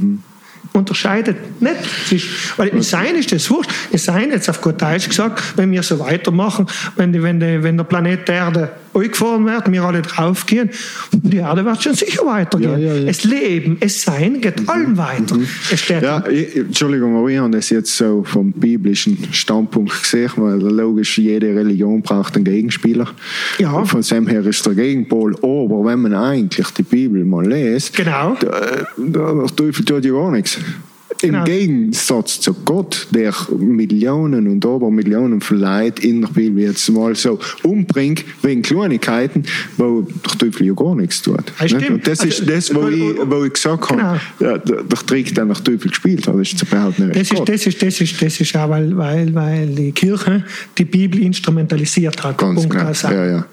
Unterscheidet 0.74 1.62
nicht. 1.62 1.76
Ist, 2.10 2.58
weil 2.58 2.68
im 2.68 2.82
Sein 2.82 3.14
ist 3.14 3.30
das 3.32 3.48
wurscht. 3.48 3.70
Im 3.92 3.98
Sein, 3.98 4.30
jetzt 4.30 4.50
auf 4.50 4.60
gut 4.60 4.82
Deutsch 4.82 5.08
gesagt, 5.08 5.56
wenn 5.56 5.70
wir 5.70 5.82
so 5.84 6.00
weitermachen, 6.00 6.66
wenn, 6.96 7.12
die, 7.12 7.22
wenn, 7.22 7.38
die, 7.38 7.62
wenn 7.62 7.76
der 7.76 7.84
Planet 7.84 8.28
Erde 8.28 8.70
eingefahren 8.94 9.44
wird, 9.46 9.70
wir 9.70 9.82
alle 9.82 10.02
draufgehen, 10.02 10.70
die 11.12 11.38
Erde 11.38 11.64
wird 11.64 11.82
schon 11.82 11.94
sicher 11.94 12.24
weitergehen. 12.26 12.72
Ja, 12.72 12.78
ja, 12.78 12.94
ja. 12.94 13.08
Es 13.08 13.24
Leben, 13.24 13.76
es 13.80 14.02
Sein 14.02 14.40
geht 14.40 14.68
allen 14.68 14.96
weiter. 14.96 15.36
Es 15.70 15.80
steht 15.80 16.02
Ja, 16.02 16.24
ich, 16.28 16.56
Entschuldigung, 16.56 17.16
aber 17.16 17.28
ich 17.28 17.38
habe 17.38 17.50
das 17.50 17.70
jetzt 17.70 17.96
so 17.96 18.22
vom 18.24 18.52
biblischen 18.52 19.18
Standpunkt 19.32 20.02
gesehen, 20.02 20.30
weil 20.36 20.58
logisch 20.60 21.18
jede 21.18 21.54
Religion 21.54 22.02
braucht 22.02 22.36
einen 22.36 22.44
Gegenspieler. 22.44 23.08
Ja. 23.58 23.84
Von 23.84 24.02
dem 24.02 24.26
her 24.26 24.44
ist 24.46 24.64
der 24.66 24.74
Gegenpol. 24.74 25.34
Aber 25.36 25.84
wenn 25.84 26.02
man 26.02 26.14
eigentlich 26.14 26.66
die 26.70 26.82
Bibel 26.82 27.24
mal 27.24 27.46
liest, 27.46 27.96
Genau. 27.96 28.36
der, 28.40 28.86
der 28.96 29.46
Teufel 29.56 29.84
tut 29.84 30.04
ja 30.04 30.12
gar 30.12 30.30
nichts. 30.30 30.58
Genau. 31.20 31.38
Im 31.38 31.44
Gegensatz 31.44 32.40
zu 32.40 32.52
Gott, 32.52 33.06
der 33.10 33.32
Millionen 33.56 34.48
und 34.48 34.64
Abermillionen 34.66 35.40
von 35.40 35.58
Leuten 35.58 36.02
in 36.02 36.20
der 36.22 36.28
Bibel 36.28 36.64
jetzt 36.64 36.88
mal 36.90 37.14
so 37.14 37.38
umbringt, 37.62 38.24
wegen 38.42 38.62
Kleinigkeiten, 38.62 39.44
wo 39.76 40.02
der 40.02 40.38
Teufel 40.38 40.66
ja 40.66 40.74
gar 40.74 40.94
nichts 40.94 41.22
tut. 41.22 41.44
Ja, 41.60 41.68
stimmt. 41.68 41.90
Und 41.90 42.06
das 42.06 42.24
ist 42.24 42.40
Also, 42.40 42.52
das, 42.52 42.74
wo 42.74 42.88
äh, 42.88 42.94
ich, 42.94 43.16
wo 43.24 43.44
ich 43.44 43.52
gesagt 43.52 43.90
habe, 43.90 43.96
Genau. 43.96 44.14
ja, 44.40 44.58
der, 44.58 44.82
der 44.82 44.98
Trick, 45.06 45.34
den 45.34 45.48
der 45.48 45.56
Teufel 45.56 45.88
gespielt 45.90 46.26
hat, 46.26 46.36
ist 46.36 46.58
zu 46.58 46.66
behaupten, 46.66 47.12
Das 47.12 47.30
ist 47.30 47.42
das 47.48 47.66
ist, 47.66 47.82
das 47.82 48.00
ist, 48.00 48.20
das 48.22 48.40
ist 48.40 48.56
auch, 48.56 48.68
weil, 48.68 48.96
weil, 48.96 49.34
weil 49.34 49.66
die 49.68 49.92
Kirche 49.92 50.44
die 50.76 50.84
Bibel 50.84 51.22
instrumentalisiert 51.22 52.22
hat. 52.22 52.38
Ganz 52.38 52.60
Punkt 52.66 52.70
genau. 52.76 52.92
Ja, 53.14 53.26
ja. 53.26 53.46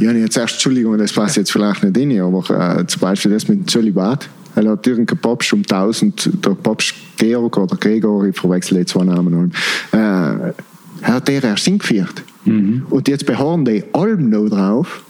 Ja, 0.00 0.12
jetzt 0.12 0.36
erst, 0.36 0.54
Entschuldigung, 0.54 0.98
das 0.98 1.12
passt 1.12 1.36
jetzt 1.36 1.52
vielleicht 1.52 1.84
nicht 1.84 1.96
rein, 1.96 2.20
aber 2.20 2.78
äh, 2.80 2.86
zum 2.86 3.00
Beispiel 3.00 3.32
das 3.32 3.46
mit 3.48 3.60
dem 3.60 3.68
Zölibat. 3.68 4.28
Er 4.58 4.72
hat 4.72 4.86
irgendein 4.86 5.18
Papst 5.18 5.52
um 5.52 5.60
1000, 5.60 6.44
der 6.44 6.50
Papst 6.50 6.94
Georg 7.16 7.56
oder 7.56 7.76
Gregor, 7.76 8.24
ich 8.24 8.36
verwechsel 8.36 8.78
jetzt 8.78 8.90
zwei 8.90 9.04
Namen, 9.04 9.52
äh, 9.92 9.96
er 9.96 10.54
hat 11.02 11.28
der 11.28 11.44
erst 11.44 11.64
hingeführt. 11.64 12.24
Und 12.90 13.08
jetzt 13.08 13.26
beharren 13.26 13.64
die 13.64 13.84
allem 13.92 14.30
noch 14.30 14.48
drauf, 14.48 15.02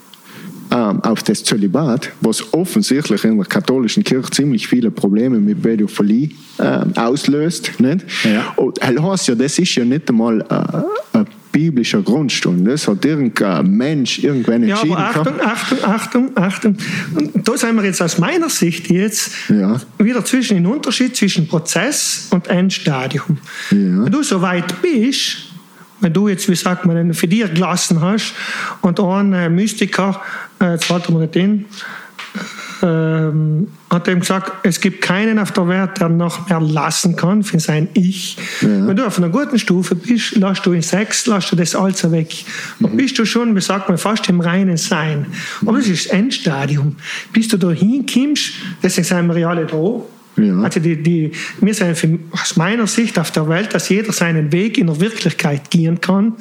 ähm, 0.70 1.01
auf 1.03 1.23
das 1.23 1.45
Zölibat, 1.45 2.11
was 2.20 2.53
offensichtlich 2.53 3.25
in 3.25 3.39
der 3.39 3.47
katholischen 3.47 4.05
Kirche 4.05 4.31
ziemlich 4.31 4.66
viele 4.66 4.91
Probleme 4.91 5.39
mit 5.39 5.62
Pädophilie 5.62 6.31
ähm, 6.59 6.93
auslöst. 6.95 7.81
Nicht? 7.81 8.05
Ja. 8.25 8.53
Und 8.57 8.79
er 8.79 8.93
ja, 8.93 9.35
das 9.35 9.59
ist 9.59 9.75
ja 9.75 9.85
nicht 9.85 10.11
einmal 10.11 10.41
äh, 10.43 11.19
ein 11.19 11.27
biblischer 11.53 12.03
Grundstein. 12.03 12.65
Das 12.65 12.87
hat 12.89 13.05
irgendein 13.05 13.70
Mensch 13.70 14.19
irgendwann 14.19 14.66
Ja, 14.66 14.77
entschieden. 14.77 14.97
aber 14.97 15.09
Achtung, 15.20 15.41
Achtung, 15.41 15.79
Achtung, 15.85 16.31
Achtung. 16.37 16.77
Und 17.15 17.49
da 17.49 17.57
sind 17.57 17.77
wir 17.77 17.85
jetzt 17.85 18.03
aus 18.03 18.19
meiner 18.19 18.49
Sicht 18.49 18.91
jetzt 18.91 19.33
Ja. 19.49 19.81
wieder 19.99 20.25
zwischen 20.25 20.55
den 20.57 20.66
Unterschied 20.66 21.16
zwischen 21.16 21.49
Prozess 21.49 22.29
und 22.31 22.49
Endstadium. 22.49 23.39
Ja. 23.70 23.77
Wenn 24.05 24.12
du 24.12 24.23
so 24.23 24.41
weit 24.43 24.81
bist, 24.83 25.39
wenn 26.01 26.12
du 26.12 26.29
jetzt, 26.29 26.49
wie 26.49 26.55
sagt 26.55 26.87
man, 26.87 27.12
für 27.15 27.27
dir 27.27 27.49
gelassen 27.49 28.01
hast 28.01 28.33
und 28.83 29.01
ein 29.01 29.55
Mystiker, 29.55 30.20
äh, 30.61 30.73
jetzt 30.73 30.89
warten 30.91 31.12
wir 31.15 31.20
nicht 31.20 31.35
hin, 31.35 31.65
ähm, 32.83 33.69
hat 33.91 34.09
ihm 34.09 34.21
gesagt, 34.21 34.53
es 34.63 34.81
gibt 34.81 35.03
keinen 35.03 35.39
auf 35.39 35.53
der 35.53 35.69
Welt, 35.69 36.01
der 36.01 36.09
noch 36.09 36.49
mehr 36.49 36.61
lassen 36.61 37.17
kann 37.17 37.43
für 37.43 37.59
sein 37.61 37.89
Ich. 37.95 38.37
Ja. 38.61 38.87
Wenn 38.87 38.97
du 38.97 39.07
auf 39.07 39.19
einer 39.19 39.29
guten 39.29 39.59
Stufe 39.59 39.95
bist, 39.95 40.37
lässt 40.37 40.65
du 40.65 40.73
in 40.73 40.83
Sex, 40.83 41.27
lässt 41.27 41.51
du 41.51 41.57
das 41.57 41.75
alles 41.75 42.11
weg. 42.11 42.45
Dann 42.81 42.97
bist 42.97 43.19
du 43.19 43.25
schon, 43.25 43.55
wie 43.57 43.61
sagt 43.61 43.89
man, 43.89 43.99
fast 43.99 44.29
im 44.29 44.41
reinen 44.41 44.77
Sein. 44.77 45.27
Aber 45.63 45.79
das 45.79 45.89
ist 45.89 46.07
das 46.07 46.13
Endstadium. 46.13 46.97
Bis 47.33 47.49
du 47.49 47.57
da 47.57 47.71
hinkommst, 47.71 48.53
deswegen 48.83 49.05
sind 49.05 49.29
wir 49.29 49.39
ja 49.39 49.51
alle 49.51 49.67
da. 49.67 50.03
Ja. 50.37 50.61
Also 50.61 50.81
die, 50.81 51.03
die, 51.03 51.33
wir 51.61 51.75
sind 51.75 51.97
für, 51.97 52.19
aus 52.31 52.57
meiner 52.57 52.87
Sicht 52.87 53.19
auf 53.19 53.31
der 53.31 53.49
Welt, 53.49 53.75
dass 53.75 53.89
jeder 53.89 54.13
seinen 54.13 54.53
Weg 54.53 54.79
in 54.79 54.87
der 54.87 55.01
Wirklichkeit 55.01 55.71
gehen 55.71 56.01
kann. 56.01 56.35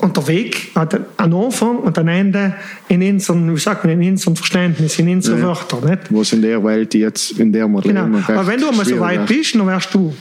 Und 0.00 0.16
der 0.16 0.26
Weg 0.28 0.70
hat 0.74 0.98
einen 1.18 1.34
Anfang 1.34 1.76
und 1.78 1.98
ein 1.98 2.08
Ende 2.08 2.54
in 2.88 3.02
unseren, 3.02 3.54
wie 3.54 3.60
sagt 3.60 3.84
man, 3.84 4.00
in 4.00 4.10
unserem 4.12 4.34
Verständnis, 4.36 4.98
in 4.98 5.08
unseren 5.08 5.40
Ja. 5.40 5.48
Wörtern. 5.48 5.84
Nicht? 5.90 6.00
Was 6.10 6.32
in 6.32 6.42
der 6.42 6.62
Welt 6.64 6.94
jetzt, 6.94 7.32
in 7.38 7.52
der 7.52 7.68
wir 7.68 7.82
Genau. 7.82 8.04
leben, 8.06 8.24
Aber 8.26 8.46
wenn 8.46 8.60
du 8.60 8.68
einmal 8.68 8.86
so 8.86 8.98
weit 8.98 9.20
ist. 9.20 9.36
bist, 9.36 9.54
dann 9.56 9.66
wärst 9.66 9.92
du, 9.94 10.14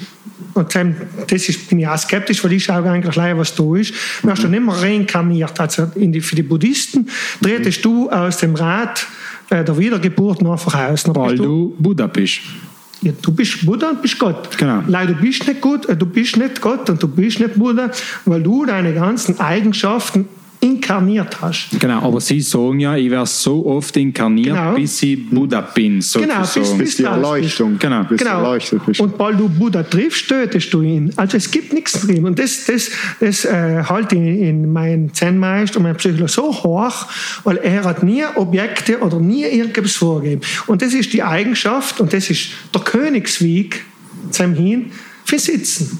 und 0.53 0.76
das 1.27 1.49
ist, 1.49 1.69
bin 1.69 1.80
ich 1.80 1.88
auch 1.88 1.97
skeptisch, 1.97 2.43
weil 2.43 2.53
ich 2.53 2.65
schaue 2.65 2.89
eigentlich 2.89 3.14
gleich, 3.14 3.38
was 3.38 3.56
da 3.56 3.76
ist, 3.76 3.93
wärst 4.23 4.43
du 4.43 4.47
nicht 4.47 4.65
mehr 4.65 4.76
reinkarniert. 4.76 5.57
Also 5.60 5.89
die, 5.95 6.19
für 6.22 6.35
die 6.35 6.43
Buddhisten 6.43 7.07
tretest 7.41 7.84
du 7.85 8.10
aus 8.10 8.38
dem 8.38 8.56
Rat 8.56 9.06
äh, 9.49 9.64
der 9.64 9.77
Wiedergeburt 9.77 10.45
einfach 10.45 10.89
aus. 10.89 11.03
Dann 11.03 11.15
Weil 11.15 11.38
du 11.38 11.73
Buddha 11.80 12.07
bist. 12.07 12.41
Ja, 13.01 13.13
du 13.21 13.31
bist 13.31 13.65
Buddha 13.65 13.89
und 13.91 14.01
bist 14.01 14.19
Gott. 14.19 14.57
Genau. 14.57 14.81
Du 14.81 15.13
bist 15.15 15.47
nicht 15.47 15.61
Gott, 15.61 15.88
äh, 15.88 15.95
du 15.95 16.05
bist 16.05 16.38
nicht 16.38 16.61
Gott 16.61 16.89
und 16.89 17.01
du 17.01 17.07
bist 17.07 17.39
nicht 17.39 17.55
Buddha, 17.55 17.91
weil 18.26 18.43
du 18.43 18.65
deine 18.65 18.93
ganzen 18.93 19.39
Eigenschaften 19.39 20.27
inkarniert 20.61 21.41
hast. 21.41 21.69
Genau, 21.80 22.02
aber 22.02 22.19
sie 22.19 22.41
sagen 22.41 22.80
ja, 22.81 22.95
ich 22.98 23.10
werde 23.10 23.26
so 23.27 23.65
oft 23.65 23.95
inkarniert, 23.95 24.56
Genau. 24.57 24.73
bis 24.76 25.02
ich 25.03 25.30
Buddha 25.30 25.61
bin, 25.61 25.99
Genau, 26.14 26.44
sozusagen. 26.44 26.77
bis- 26.77 26.88
Bis 26.90 26.95
die 26.98 27.03
Erleuchtung. 27.03 27.80
Genau. 27.80 28.03
Bis 28.03 28.18
Genau. 28.19 28.38
erleuchtet 28.44 28.86
bist. 28.86 28.99
Und 28.99 29.18
weil 29.18 29.36
du 29.38 29.48
Buddha 29.48 29.84
triffst, 29.84 30.27
tötest 30.27 30.73
du 30.73 30.81
ihn. 30.81 31.14
Also 31.15 31.38
es 31.38 31.49
gibt 31.49 31.72
nichts 31.72 31.94
drin. 32.02 32.26
Und 32.26 32.38
das, 32.40 32.65
das, 32.65 32.90
das 33.19 33.45
äh, 33.45 33.84
halte 33.88 34.15
ich 34.15 34.22
in 34.41 34.72
meinem 34.73 35.14
Zen-Meister 35.14 35.77
und 35.77 35.84
meinem 35.84 35.95
Psychologen 35.98 36.27
so 36.27 36.52
hoch, 36.64 37.06
weil 37.45 37.57
er 37.57 37.84
hat 37.86 38.03
nie 38.03 38.23
Objekte 38.36 38.99
oder 38.99 39.19
nie 39.19 39.44
irgendwas 39.45 39.95
vorgegeben. 39.95 40.41
Und 40.68 40.81
das 40.81 40.94
ist 40.94 41.14
die 41.14 41.23
Eigenschaft 41.23 42.02
und 42.02 42.11
das 42.11 42.30
ist 42.30 42.49
der 42.73 42.81
Königsweg 42.81 43.86
zum 44.31 44.53
Hin 44.56 44.91
für 45.23 45.40
Sitzen. 45.40 45.99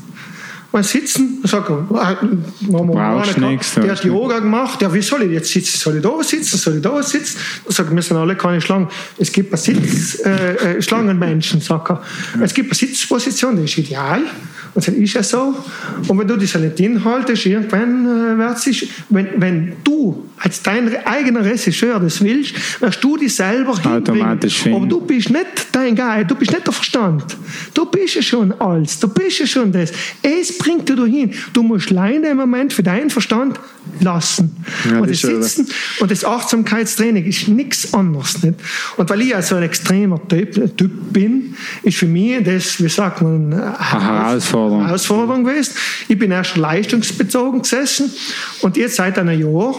Mal 0.72 0.84
sitzen, 0.84 1.40
sag 1.46 1.68
ah, 1.68 2.18
wenn 2.22 2.72
man 2.72 2.88
Brauchst 2.88 3.78
der 3.78 3.92
hat 3.92 4.04
Yoga 4.04 4.38
gemacht, 4.38 4.80
ja, 4.82 4.94
wie 4.94 5.02
soll 5.02 5.24
ich 5.24 5.32
jetzt 5.32 5.52
sitzen? 5.52 5.78
Soll 5.80 5.96
ich 5.98 6.04
da 6.04 6.22
sitzen? 6.22 6.58
Soll 6.58 6.76
ich 6.76 6.82
da 6.84 7.02
sitzen? 7.02 7.38
Sagt 7.68 7.90
er, 7.90 7.96
wir 7.96 8.02
sind 8.04 8.18
alle 8.18 8.36
keine 8.36 8.62
Schlangen. 8.62 8.88
Es 9.18 9.32
gibt 9.32 9.52
eine 9.52 9.58
Sitz, 9.58 10.20
äh, 10.24 10.78
äh, 10.78 10.82
Schlangenmenschen, 10.82 11.60
sagt 11.60 11.90
er. 11.90 12.04
Es 12.40 12.54
gibt 12.54 12.70
eine 12.70 12.76
Sitzposition, 12.76 13.58
die 13.58 13.64
ist 13.64 13.80
ideal. 13.80 14.22
Und 14.76 14.88
dann 14.88 14.96
ist 15.02 15.14
ja 15.14 15.24
so. 15.24 15.56
Und 16.08 16.20
wenn 16.20 16.28
du 16.28 16.38
das 16.38 16.54
nicht 16.56 16.80
inhaltest, 16.80 17.46
irgendwann 17.46 18.06
äh, 18.06 18.38
wird 18.38 18.60
sich, 18.60 18.90
wenn, 19.10 19.30
wenn 19.38 19.74
du 19.84 20.30
als 20.38 20.62
dein 20.62 21.06
eigener 21.06 21.44
Regisseur 21.44 22.00
das 22.00 22.24
willst, 22.24 22.54
wirst 22.82 23.04
du 23.04 23.18
dich 23.18 23.36
selber 23.36 23.72
Automatisch 23.72 24.64
hinbringen. 24.64 24.78
Aber 24.78 24.88
du 24.88 25.02
bist 25.02 25.30
nicht 25.30 25.48
dein 25.72 25.96
Geist, 25.96 26.32
du 26.32 26.36
bist 26.36 26.52
nicht 26.52 26.66
der 26.66 26.74
Verstand. 26.74 27.38
Du 27.74 27.86
bist 27.86 28.16
ja 28.16 28.22
schon 28.22 28.54
alles, 28.60 29.00
du 29.00 29.08
bist 29.08 29.40
ja 29.40 29.48
schon 29.48 29.72
das. 29.72 29.92
Es 30.22 30.58
bringt 30.60 30.88
dich 30.88 30.96
dahin. 30.96 31.34
Du 31.54 31.64
musst 31.64 31.90
leider 31.90 32.30
im 32.30 32.38
Moment 32.38 32.72
für 32.72 32.84
deinen 32.84 33.10
Verstand 33.10 33.60
lassen. 34.00 34.64
Ja, 34.90 35.00
und 35.00 35.10
das 35.10 35.24
ja- 35.24 35.42
Sitzen 35.42 35.68
und 36.00 36.12
das 36.12 36.24
Achtsamkeitstraining 36.24 37.26
ist 37.26 37.48
nichts 37.48 37.92
anderes. 37.94 38.44
Nicht? 38.44 38.60
Und 38.98 39.10
weil 39.10 39.22
ich 39.22 39.36
also 39.36 39.56
ein 39.56 39.64
extremer 39.64 40.22
Typ, 40.28 40.78
typ 40.78 40.92
bin, 41.12 41.56
ist 41.82 41.98
für 41.98 42.06
mich 42.06 42.44
das, 42.44 42.82
wie 42.84 42.90
sagt 42.90 43.22
man, 43.22 43.52
eine 43.54 43.80
Herausforderung. 43.80 44.86
Herausforderung 44.86 45.44
gewesen. 45.44 45.74
Ich 46.08 46.20
bin 46.20 46.30
erst 46.32 46.56
leistungsbezogen 46.58 47.64
gesessen 47.64 48.12
und 48.62 48.78
jetzt 48.78 48.98
seit 48.98 49.18
einem 49.18 49.40
Jahr, 49.42 49.76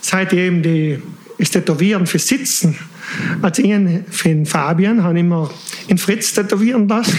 seit 0.00 0.32
eben 0.32 0.62
die, 0.62 0.98
das 1.38 1.50
Tätowieren 1.50 2.06
für 2.06 2.18
Sitzen, 2.18 2.76
also 3.42 3.62
ich 3.62 3.70
den 4.24 4.46
Fabian 4.46 5.02
habe 5.02 5.14
ich 5.14 5.20
immer 5.20 5.50
in 5.88 5.98
Fritz 5.98 6.32
tätowieren 6.32 6.88
lassen. 6.88 7.16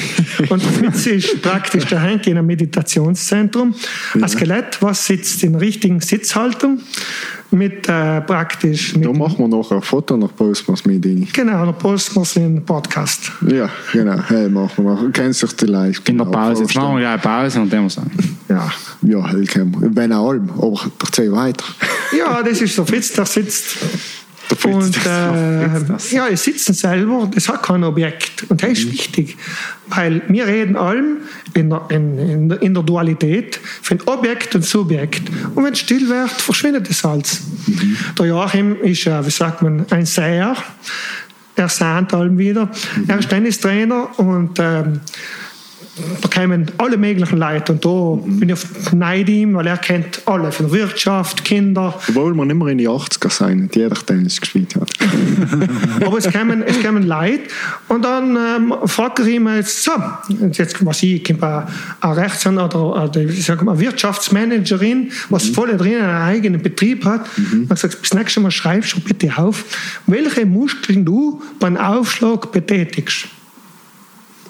Und 0.49 0.61
Fritz 0.61 1.05
ist 1.05 1.41
praktisch 1.41 1.85
daheim 1.85 2.19
in 2.25 2.37
einem 2.37 2.47
Meditationszentrum. 2.47 3.73
Ein 4.13 4.29
Skelett, 4.29 4.81
was 4.81 5.05
sitzt 5.05 5.43
in 5.43 5.53
der 5.53 5.61
richtigen 5.61 6.01
Sitzhaltung 6.01 6.79
mit 7.51 7.87
äh, 7.87 8.21
praktisch 8.21 8.95
mit 8.95 9.05
Da 9.05 9.13
machen 9.13 9.37
wir 9.39 9.47
noch 9.47 9.71
ein 9.71 9.81
Foto, 9.81 10.17
noch 10.17 10.35
posten 10.35 10.67
wir 10.67 10.73
es 10.73 10.85
mit 10.85 11.05
rein. 11.05 11.27
Genau, 11.31 11.65
dann 11.65 11.77
posten 11.77 12.15
wir 12.15 12.21
es 12.23 12.35
in 12.35 12.55
den 12.55 12.65
Podcast. 12.65 13.31
Ja, 13.47 13.69
genau. 13.93 14.19
Hey, 14.27 14.49
machen 14.49 14.83
wir. 14.83 14.95
noch. 14.95 15.11
Kennst 15.13 15.43
du 15.43 15.47
die 15.47 15.65
Leute? 15.65 15.99
In 16.07 16.17
der 16.17 16.25
genau, 16.25 16.31
Pause. 16.31 16.63
Jetzt 16.63 16.75
machen 16.75 16.95
wir 16.95 16.99
gleich 17.01 17.13
eine 17.13 17.21
Pause 17.21 17.61
und 17.61 17.71
dann 17.71 17.89
sagen. 17.89 18.37
Ja. 18.49 18.71
Ja, 19.01 19.31
wir. 19.79 19.95
Wenn 19.95 20.11
auch 20.11 20.29
allem, 20.29 20.49
aber 20.49 20.81
erzähl 21.01 21.31
weiter. 21.31 21.65
ja, 22.17 22.41
das 22.43 22.61
ist 22.61 22.77
der 22.77 22.85
Fritz, 22.85 23.13
der 23.13 23.25
sitzt 23.25 23.77
und 24.63 24.97
äh, 25.05 26.15
ja, 26.15 26.29
das 26.29 26.43
Sitzen 26.43 26.73
selber, 26.73 27.29
das 27.33 27.49
hat 27.49 27.63
kein 27.63 27.83
Objekt. 27.83 28.45
Und 28.49 28.61
das 28.63 28.71
ist 28.71 28.85
Mhm. 28.85 28.91
wichtig, 28.93 29.37
weil 29.87 30.21
wir 30.27 30.47
reden 30.47 30.75
allem 30.75 31.17
in 31.53 31.69
der, 31.69 31.81
in, 31.89 32.51
in, 32.51 32.73
der- 32.73 32.83
Dualität 32.83 33.59
von 33.81 33.99
Objekt 34.05 34.55
und 34.55 34.63
Subjekt. 34.63 35.23
Und 35.55 35.63
wenn 35.65 35.73
es 35.73 35.79
still 35.79 36.07
wird, 36.07 36.31
verschwindet 36.31 36.89
das 36.89 37.03
alles. 37.03 37.41
Mhm. 37.65 37.97
Der 38.17 38.25
Joachim 38.27 38.77
ist, 38.81 39.03
ja, 39.03 39.25
wie 39.25 39.31
sagt 39.31 39.61
man, 39.61 39.85
ein 39.89 40.05
Seher. 40.05 40.55
Er 41.55 41.69
sahnt 41.69 42.13
allem 42.13 42.37
wieder. 42.37 42.65
Mhm. 42.67 43.05
Er 43.07 43.19
ist 43.19 43.29
Tennistrainer 43.29 44.17
und 44.19 44.59
ähm, 44.59 45.01
da 46.21 46.27
kommen 46.27 46.71
alle 46.77 46.97
möglichen 46.97 47.37
Leute 47.37 47.73
und 47.73 47.85
da 47.85 48.19
bin 48.23 48.49
ich 48.49 48.53
auf 48.53 48.93
Neid 48.93 49.29
ihm, 49.29 49.55
weil 49.55 49.67
er 49.67 49.77
kennt 49.77 50.21
alle 50.25 50.51
von 50.51 50.71
Wirtschaft, 50.71 51.43
Kinder, 51.43 51.93
Obwohl 52.09 52.33
man 52.33 52.49
immer 52.49 52.67
in 52.67 52.77
die 52.77 52.87
80er 52.87 53.29
sein, 53.29 53.59
nicht 53.61 53.75
jeder 53.75 53.95
Tennis 53.95 54.39
gespielt 54.39 54.75
hat. 54.75 54.89
Aber 56.05 56.17
es 56.17 56.29
kamen, 56.29 56.63
es 56.63 56.81
kamen 56.81 57.03
Leute 57.03 57.43
und 57.87 58.05
dann 58.05 58.35
ähm, 58.35 58.73
fragt 58.85 59.19
er 59.19 59.27
ihn 59.27 59.47
jetzt 59.47 59.83
so, 59.83 59.91
jetzt 60.51 60.85
was 60.85 61.03
ich, 61.03 61.23
kommt 61.23 61.43
eine, 61.43 61.67
eine 62.01 62.17
Rechts- 62.17 62.45
oder 62.45 63.09
eine, 63.13 63.23
ich 63.23 63.45
sag 63.45 63.63
mal, 63.63 63.79
Wirtschaftsmanagerin, 63.79 65.11
was 65.29 65.49
voll 65.49 65.75
drin 65.77 66.01
einen 66.01 66.21
eigenen 66.21 66.61
Betrieb 66.61 67.05
hat. 67.05 67.27
Dann 67.67 67.77
sagt 67.77 67.93
sie, 67.93 67.99
das 68.01 68.13
nächste 68.13 68.39
Mal 68.39 68.51
schreibst 68.51 68.95
du 68.95 68.99
bitte 68.99 69.37
auf, 69.37 69.65
welche 70.05 70.45
Muskeln 70.45 71.05
du 71.05 71.41
beim 71.59 71.77
Aufschlag 71.77 72.51
betätigst. 72.51 73.27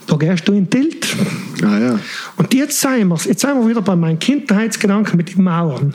Da 0.08 0.16
gehst 0.16 0.48
du 0.48 0.54
in 0.54 0.70
Tilt. 0.70 1.06
Ah, 1.64 1.78
ja. 1.78 2.00
Und 2.38 2.54
jetzt 2.54 2.80
sind 2.80 3.08
wir 3.08 3.16
jetzt 3.16 3.42
sind 3.42 3.60
wir 3.60 3.68
wieder 3.68 3.82
bei 3.82 3.96
meinen 3.96 4.18
Kindheitsgedanken 4.18 5.18
mit 5.18 5.36
den 5.36 5.44
Mauern. 5.44 5.94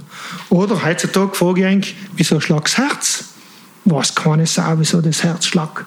Oder 0.51 0.85
heutzutage 0.85 1.35
frage 1.35 1.61
ich 1.61 1.67
eigentlich, 1.67 1.97
wieso 2.17 2.39
schlägt 2.39 2.67
das 2.67 2.79
Herz? 2.79 3.25
Was 3.85 4.15
keine 4.15 4.47
Sau, 4.47 4.75
wieso 4.77 5.01
das 5.01 5.25
Herz 5.25 5.47
schlägt. 5.47 5.85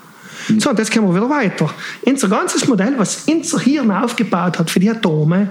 So, 0.60 0.72
und 0.72 0.80
jetzt 0.80 0.92
gehen 0.92 1.04
wir 1.04 1.16
wieder 1.16 1.30
weiter. 1.30 1.70
Unser 2.04 2.28
ganzes 2.28 2.68
Modell, 2.68 2.94
was 2.98 3.24
unser 3.28 3.60
Hirn 3.60 3.92
aufgebaut 3.92 4.60
hat 4.60 4.70
für 4.70 4.80
die 4.80 4.90
Atome, 4.90 5.50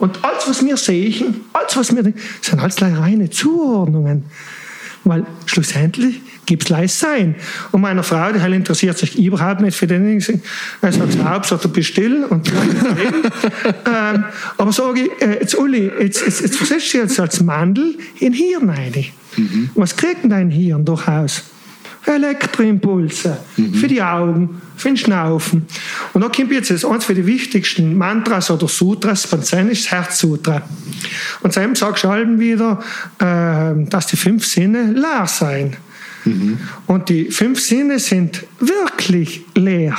und 0.00 0.24
alles, 0.24 0.48
was 0.48 0.64
wir 0.64 0.78
sehen, 0.78 1.42
alles, 1.52 1.76
was 1.76 1.94
wir 1.94 2.02
sind 2.40 2.58
alles 2.58 2.80
reine 2.80 3.28
Zuordnungen. 3.28 4.24
Weil 5.04 5.26
schlussendlich 5.46 6.20
gibt 6.50 6.64
es 6.64 6.68
leicht 6.68 6.94
sein. 6.94 7.36
Und 7.70 7.80
meine 7.80 8.02
Frau, 8.02 8.32
die 8.32 8.40
halt 8.40 8.52
interessiert 8.52 8.98
sich 8.98 9.16
überhaupt 9.16 9.60
nicht 9.60 9.76
für 9.76 9.86
den. 9.86 10.20
Er 10.82 10.92
sagt, 10.92 11.16
Hauptsache, 11.22 11.62
du 11.62 11.68
bist 11.68 11.90
still 11.90 12.24
und 12.24 12.48
ähm, 13.86 14.24
Aber 14.58 14.72
sage 14.72 15.02
ich, 15.02 15.22
äh, 15.22 15.38
jetzt 15.40 15.56
Uli, 15.56 15.92
jetzt, 16.00 16.26
jetzt, 16.26 16.40
jetzt 16.40 16.56
versetzt 16.56 16.92
du 16.92 16.98
jetzt 16.98 17.20
als 17.20 17.40
Mandel 17.40 17.96
in 18.18 18.32
Hirn 18.32 18.68
rein. 18.68 18.92
Was 19.76 19.94
kriegt 19.96 20.24
denn 20.24 20.30
dein 20.30 20.50
Hirn 20.50 20.84
durchaus? 20.84 21.44
Elektroimpulse 22.04 23.38
für 23.74 23.86
die 23.86 24.02
Augen, 24.02 24.60
für 24.76 24.88
den 24.88 24.96
Schnaufen. 24.96 25.66
Und 26.14 26.22
da 26.22 26.28
kommt 26.28 26.50
jetzt 26.50 26.70
das 26.70 26.84
eins 26.84 27.04
für 27.04 27.14
die 27.14 27.26
wichtigsten 27.26 27.96
Mantras 27.96 28.50
oder 28.50 28.66
Sutras, 28.66 29.26
beim 29.28 29.42
Zen 29.42 29.68
ist 29.68 29.84
das 29.84 29.92
Herzsutra. 29.92 30.62
Und 31.42 31.52
sagst 31.52 32.02
du 32.02 32.08
allen 32.08 32.40
wieder, 32.40 32.80
äh, 33.20 33.86
dass 33.88 34.08
die 34.08 34.16
fünf 34.16 34.46
Sinne 34.46 34.92
leer 34.92 35.26
Und 36.86 37.08
die 37.08 37.30
fünf 37.30 37.60
Sinne 37.60 37.98
sind 37.98 38.44
wirklich 38.58 39.42
leer. 39.54 39.96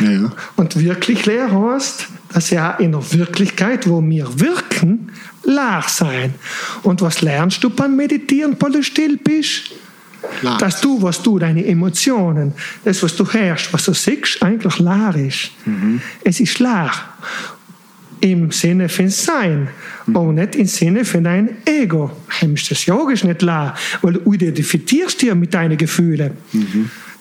Ja. 0.00 0.32
Und 0.56 0.78
wirklich 0.78 1.26
leer 1.26 1.50
heißt, 1.50 2.06
dass 2.32 2.50
ja 2.50 2.72
in 2.72 2.92
der 2.92 3.12
Wirklichkeit, 3.12 3.88
wo 3.88 4.02
wir 4.02 4.40
wirken, 4.40 5.12
leer 5.44 5.84
sein. 5.86 6.34
Und 6.82 7.00
was 7.00 7.22
lernst 7.22 7.62
du 7.62 7.70
beim 7.70 7.94
Meditieren, 7.94 8.56
weil 8.58 8.72
du 8.72 8.82
still 8.82 9.16
bist? 9.16 9.70
Leer. 10.42 10.56
Dass 10.58 10.80
du, 10.80 11.00
was 11.02 11.22
du, 11.22 11.38
deine 11.38 11.64
Emotionen, 11.64 12.54
das, 12.82 13.02
was 13.02 13.14
du 13.14 13.30
hörst, 13.30 13.72
was 13.72 13.84
du 13.84 13.92
siehst, 13.92 14.42
eigentlich 14.42 14.78
leer 14.78 15.14
ist. 15.16 15.50
Es 16.24 16.40
ist 16.40 16.58
leer. 16.58 16.90
Im 18.20 18.50
Sinne 18.50 18.88
von 18.88 19.08
Sein, 19.08 19.68
aber 20.06 20.32
nicht 20.32 20.56
im 20.56 20.66
Sinne 20.66 21.04
von 21.04 21.24
dein 21.24 21.56
Ego. 21.64 22.10
Hemmst 22.28 22.70
das 22.70 22.86
ist 22.86 23.24
nicht 23.24 23.42
leer, 23.42 23.74
weil 24.02 24.14
du 24.14 24.32
identifizierst 24.32 25.22
dich 25.22 25.34
mit 25.34 25.52
deinen 25.54 25.76
Gefühlen. 25.76 26.32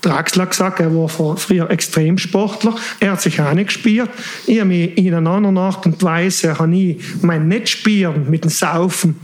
Draxler 0.02 0.48
gesagt, 0.48 0.80
er 0.82 0.94
war 0.94 1.08
früher 1.38 1.70
Extremsportler, 1.70 2.76
er 3.00 3.12
hat 3.14 3.22
sich 3.22 3.40
auch 3.40 3.54
nicht 3.54 3.68
gespielt. 3.68 4.10
Ich 4.48 4.60
habe 4.60 4.68
mich 4.68 4.98
in 4.98 5.14
einer 5.14 5.30
anderen 5.30 5.58
Art 5.58 5.86
und 5.86 6.02
Weise 6.04 6.60
habe 6.60 6.76
ich 6.76 7.02
mein 7.22 7.48
mit 7.48 8.44
dem 8.44 8.50
Saufen 8.50 9.16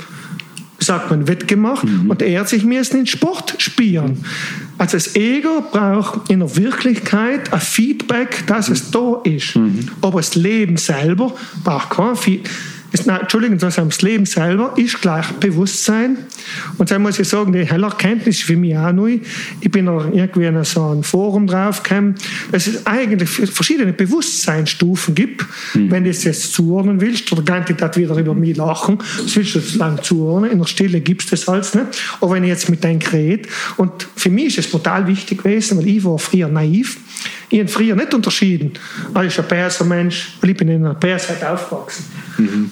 sagt 0.82 1.10
man, 1.10 1.28
wettgemacht 1.28 1.86
und 2.08 2.22
er 2.22 2.40
hat 2.40 2.50
sich 2.50 2.64
müssen 2.64 3.02
in 3.02 3.08
Sport 3.08 3.56
spielen. 3.58 4.24
Also 4.80 4.96
das 4.96 5.16
Ego 5.16 5.62
braucht 5.72 6.30
in 6.30 6.40
der 6.40 6.56
Wirklichkeit 6.56 7.52
ein 7.52 7.60
Feedback, 7.60 8.48
dass 8.48 8.70
es 8.70 8.90
da 8.92 9.20
ist. 9.26 9.60
Aber 10.02 10.20
das 10.20 10.36
Leben 10.36 10.78
selber 10.78 11.34
braucht 11.66 11.90
kein 11.90 12.16
Feedback. 12.16 12.52
Es, 12.92 13.06
nein, 13.06 13.22
Entschuldigung, 13.22 13.58
das, 13.58 14.02
Leben 14.02 14.26
selber 14.26 14.74
ist 14.76 15.02
gleich 15.02 15.28
Bewusstsein. 15.34 16.18
Und 16.78 16.90
dann 16.90 17.02
muss 17.02 17.20
ich 17.20 17.28
sagen, 17.28 17.54
die 17.54 17.66
helle 17.66 17.86
Erkenntnis 17.86 18.38
ist 18.40 18.46
für 18.46 18.58
mich 18.58 18.76
auch 18.76 18.92
neu. 18.92 19.20
Ich 19.62 19.72
bin 19.72 19.86
noch 19.86 20.12
irgendwie 20.12 20.46
in 20.46 20.64
so 20.64 20.90
ein 20.90 21.04
Forum 21.04 21.46
draufgekommen, 21.48 22.16
dass 22.52 22.68
es 22.68 22.86
eigentlich 22.88 23.30
verschiedene 23.30 23.94
Bewusstseinsstufen 23.94 25.14
gibt. 25.14 25.46
Wenn 25.74 26.04
du 26.04 26.10
es 26.10 26.24
jetzt 26.24 26.54
zuordnen 26.54 27.00
willst, 27.00 27.32
oder 27.32 27.66
ich 27.68 27.76
das 27.76 27.98
wieder 27.98 28.16
über 28.18 28.34
mich 28.34 28.58
lachen, 28.58 28.98
das 29.22 29.36
willst 29.36 29.56
du 29.56 29.60
zu 29.60 29.78
lange 29.78 30.02
zuordnen. 30.02 30.52
In 30.52 30.60
der 30.60 30.68
Stille 30.68 31.02
gibt 31.02 31.24
es 31.24 31.30
das 31.30 31.48
alles 31.48 31.76
nicht. 31.76 31.88
Aber 32.22 32.32
wenn 32.32 32.44
ich 32.44 32.50
jetzt 32.50 32.70
mit 32.70 32.84
deinem 32.84 33.00
Gerät, 33.00 33.48
und 33.78 34.08
für 34.16 34.30
mich 34.30 34.58
ist 34.58 34.66
es 34.66 34.72
brutal 34.72 35.08
wichtig 35.08 35.44
gewesen, 35.44 35.78
weil 35.78 35.88
ich 35.88 36.04
war 36.04 36.18
früher 36.18 36.48
naiv, 36.48 36.98
ich 37.50 37.60
habe 37.60 37.70
früher 37.70 37.96
nicht 37.96 38.14
unterschieden. 38.14 38.74
Ah, 39.14 39.24
ist 39.24 39.40
ein 39.40 39.48
böser 39.48 39.84
Mensch, 39.86 40.38
weil 40.40 40.52
ich 40.52 40.58
bin 40.58 40.70
in 40.70 40.86
einer 40.86 40.94
Bösheit 40.94 41.44
aufgewachsen. 41.44 42.06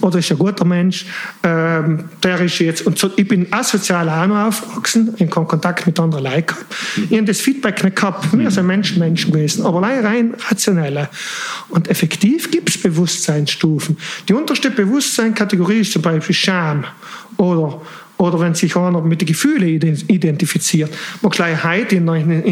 Oder 0.02 0.20
ist 0.20 0.32
ein 0.32 0.38
guter 0.38 0.66
Mensch, 0.66 1.06
ähm, 1.44 2.06
der 2.24 2.40
ist 2.42 2.60
jetzt, 2.60 2.86
und 2.86 2.98
so, 2.98 3.10
ich 3.16 3.28
bin 3.28 3.52
asozial 3.52 4.08
auch 4.08 4.28
noch 4.28 4.48
aufgewachsen, 4.48 5.14
in 5.18 5.30
keinen 5.30 5.48
Kontakt 5.48 5.86
mit 5.86 6.00
anderen 6.00 6.24
Leuten 6.24 6.48
gehabt. 6.48 6.66
Ich 7.10 7.18
habe 7.18 7.26
das 7.26 7.42
Feedback 7.42 7.84
nicht 7.84 7.96
gehabt. 7.96 8.38
Wir 8.38 8.52
sind 8.52 8.68
Menschen, 8.68 9.00
Menschen 9.00 9.32
gewesen, 9.32 9.66
aber 9.66 9.82
rein 9.82 10.36
rationelle. 10.50 11.10
Und 11.70 11.90
effektiv 11.90 12.52
gibt 12.52 12.70
es 12.70 12.78
Bewusstseinsstufen. 12.82 13.98
Die 14.30 14.34
unterste 14.34 14.70
Bewusstseinskategorie 14.70 15.80
ist 15.80 15.92
zum 15.92 16.02
Beispiel 16.02 16.36
Scham 16.36 16.86
oder 17.38 17.82
oder 18.18 18.40
wenn 18.40 18.56
sich 18.56 18.76
einer 18.76 19.02
mit 19.02 19.22
den 19.22 19.28
Gefühlen 19.28 19.68
ident- 19.80 20.10
identifiziert. 20.10 20.92
Man 21.22 21.32
gleich 21.32 21.64
heute 21.64 21.96
in 21.98 22.10
einer 22.10 22.44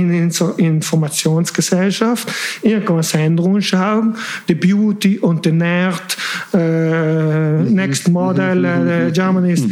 Informationsgesellschaft 0.58 2.28
irgendeine 2.62 3.04
Sendung 3.04 3.62
schauen, 3.62 4.16
The 4.48 4.56
Beauty 4.56 5.20
und 5.20 5.44
The 5.46 5.52
Nerd, 5.52 6.18
äh, 6.54 7.64
Next 7.64 8.10
Model, 8.10 8.66
äh, 8.66 9.12
Germanist. 9.12 9.66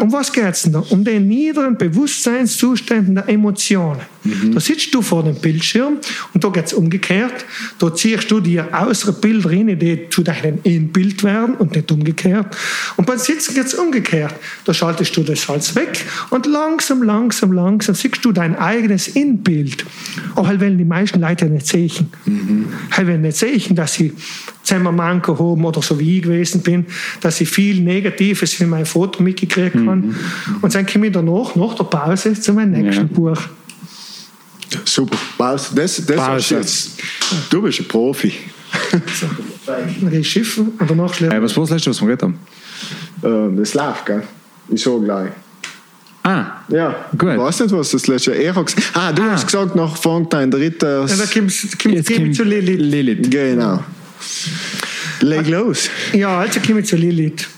Um 0.00 0.12
was 0.12 0.32
geht 0.32 0.44
es 0.44 0.62
denn 0.62 0.72
da? 0.72 0.84
Um 0.90 1.02
den 1.04 1.28
niederen 1.28 1.76
Bewusstseinszuständen 1.76 3.14
der 3.14 3.28
Emotionen. 3.28 4.00
Da 4.52 4.60
sitzt 4.60 4.92
du 4.94 5.00
vor 5.00 5.22
dem 5.22 5.36
Bildschirm 5.36 5.98
und 6.34 6.44
da 6.44 6.48
geht 6.48 6.66
es 6.66 6.72
umgekehrt. 6.74 7.46
Da 7.78 7.94
ziehst 7.94 8.30
du 8.30 8.40
dir 8.40 8.68
äußere 8.72 9.12
Bilder 9.12 9.50
rein, 9.50 9.78
die 9.78 10.08
zu 10.10 10.22
deinem 10.22 10.58
Inbild 10.64 11.22
werden 11.24 11.54
und 11.54 11.74
nicht 11.74 11.90
umgekehrt. 11.90 12.54
Und 12.96 13.06
beim 13.06 13.18
Sitzen 13.18 13.54
geht 13.54 13.66
es 13.66 13.74
umgekehrt. 13.74 14.34
Da 14.64 14.74
schaltest 14.74 15.16
du 15.16 15.22
das 15.22 15.37
Salz 15.38 15.74
weg 15.74 16.04
und 16.30 16.46
langsam, 16.46 17.02
langsam, 17.02 17.52
langsam 17.52 17.94
siehst 17.94 18.24
du 18.24 18.32
dein 18.32 18.56
eigenes 18.56 19.08
Inbild. 19.08 19.84
Aber 20.34 20.48
halt, 20.48 20.60
wenn 20.60 20.76
die 20.78 20.84
meisten 20.84 21.20
Leute 21.20 21.46
nicht 21.46 21.66
sehen. 21.66 22.10
Halt, 22.90 23.06
wenn 23.06 23.22
nicht 23.22 23.36
sehen, 23.36 23.74
dass 23.76 23.94
sie 23.94 24.12
zusammen 24.62 24.94
Manko 24.94 25.38
haben 25.38 25.64
oder 25.64 25.80
so 25.80 25.98
wie 25.98 26.18
ich 26.18 26.22
gewesen 26.22 26.60
bin, 26.62 26.84
dass 27.20 27.40
ich 27.40 27.48
viel 27.48 27.80
Negatives 27.80 28.60
in 28.60 28.68
mein 28.68 28.84
Foto 28.86 29.22
mitgekriegt 29.22 29.76
habe. 29.76 30.02
Und 30.60 30.74
dann 30.74 30.86
komme 30.86 31.06
ich 31.06 31.12
danach, 31.12 31.54
nach 31.56 31.74
der 31.74 31.84
Pause, 31.84 32.34
zu 32.38 32.52
meinem 32.52 32.72
nächsten 32.72 33.08
Ja. 33.08 33.12
Buch. 33.12 33.40
Super. 34.84 35.16
Pause. 35.38 35.70
Das, 35.74 36.04
das 36.04 36.16
Pause. 36.16 36.54
jetzt. 36.56 37.00
Du 37.48 37.62
bist 37.62 37.80
ein 37.80 37.88
Profi. 37.88 38.34
Dann 39.66 40.10
gehe 40.10 40.20
ich 40.20 40.30
schiffen 40.30 40.72
und 40.78 40.90
danach 40.90 41.12
schläft 41.14 41.32
Äh, 41.32 41.42
was 41.42 41.56
war 41.56 41.64
das 41.64 41.70
letzte, 41.70 41.90
was 41.90 42.00
wir 42.00 42.06
geredet 42.06 42.22
haben? 42.22 42.38
Ähm, 43.24 43.56
das 43.56 43.74
läuft, 43.74 44.06
gell? 44.06 44.22
Ich 44.68 44.82
so 44.82 45.00
gleich. 45.00 45.30
Ah, 46.24 46.44
Ja, 46.68 47.06
Gut. 47.16 47.30
Ich 47.32 47.38
weiß 47.38 47.60
nicht, 47.60 47.72
was 47.74 47.90
das 47.92 48.06
letzte 48.06 48.32
gesagt. 48.32 48.74
Ah, 48.94 49.12
du 49.12 49.22
Ah. 49.22 49.30
hast 49.32 49.46
gesagt, 49.46 49.74
nach 49.74 49.96
fängt 49.96 50.34
ein 50.34 50.50
dritter. 50.50 51.06
Ja, 51.06 51.16
da 51.16 51.24
kommt 51.26 51.52
jetzt 51.94 52.14
kommt 52.14 52.34
zu 52.36 52.44
Lilith. 52.44 52.80
Lilith. 52.80 53.30
Genau. 53.30 53.82
Leg 55.20 55.48
los. 55.48 55.88
Ja, 56.12 56.38
also 56.40 56.60
komme 56.60 56.80
ich 56.80 56.86
zu 56.86 56.96
Lilith. 56.96 57.48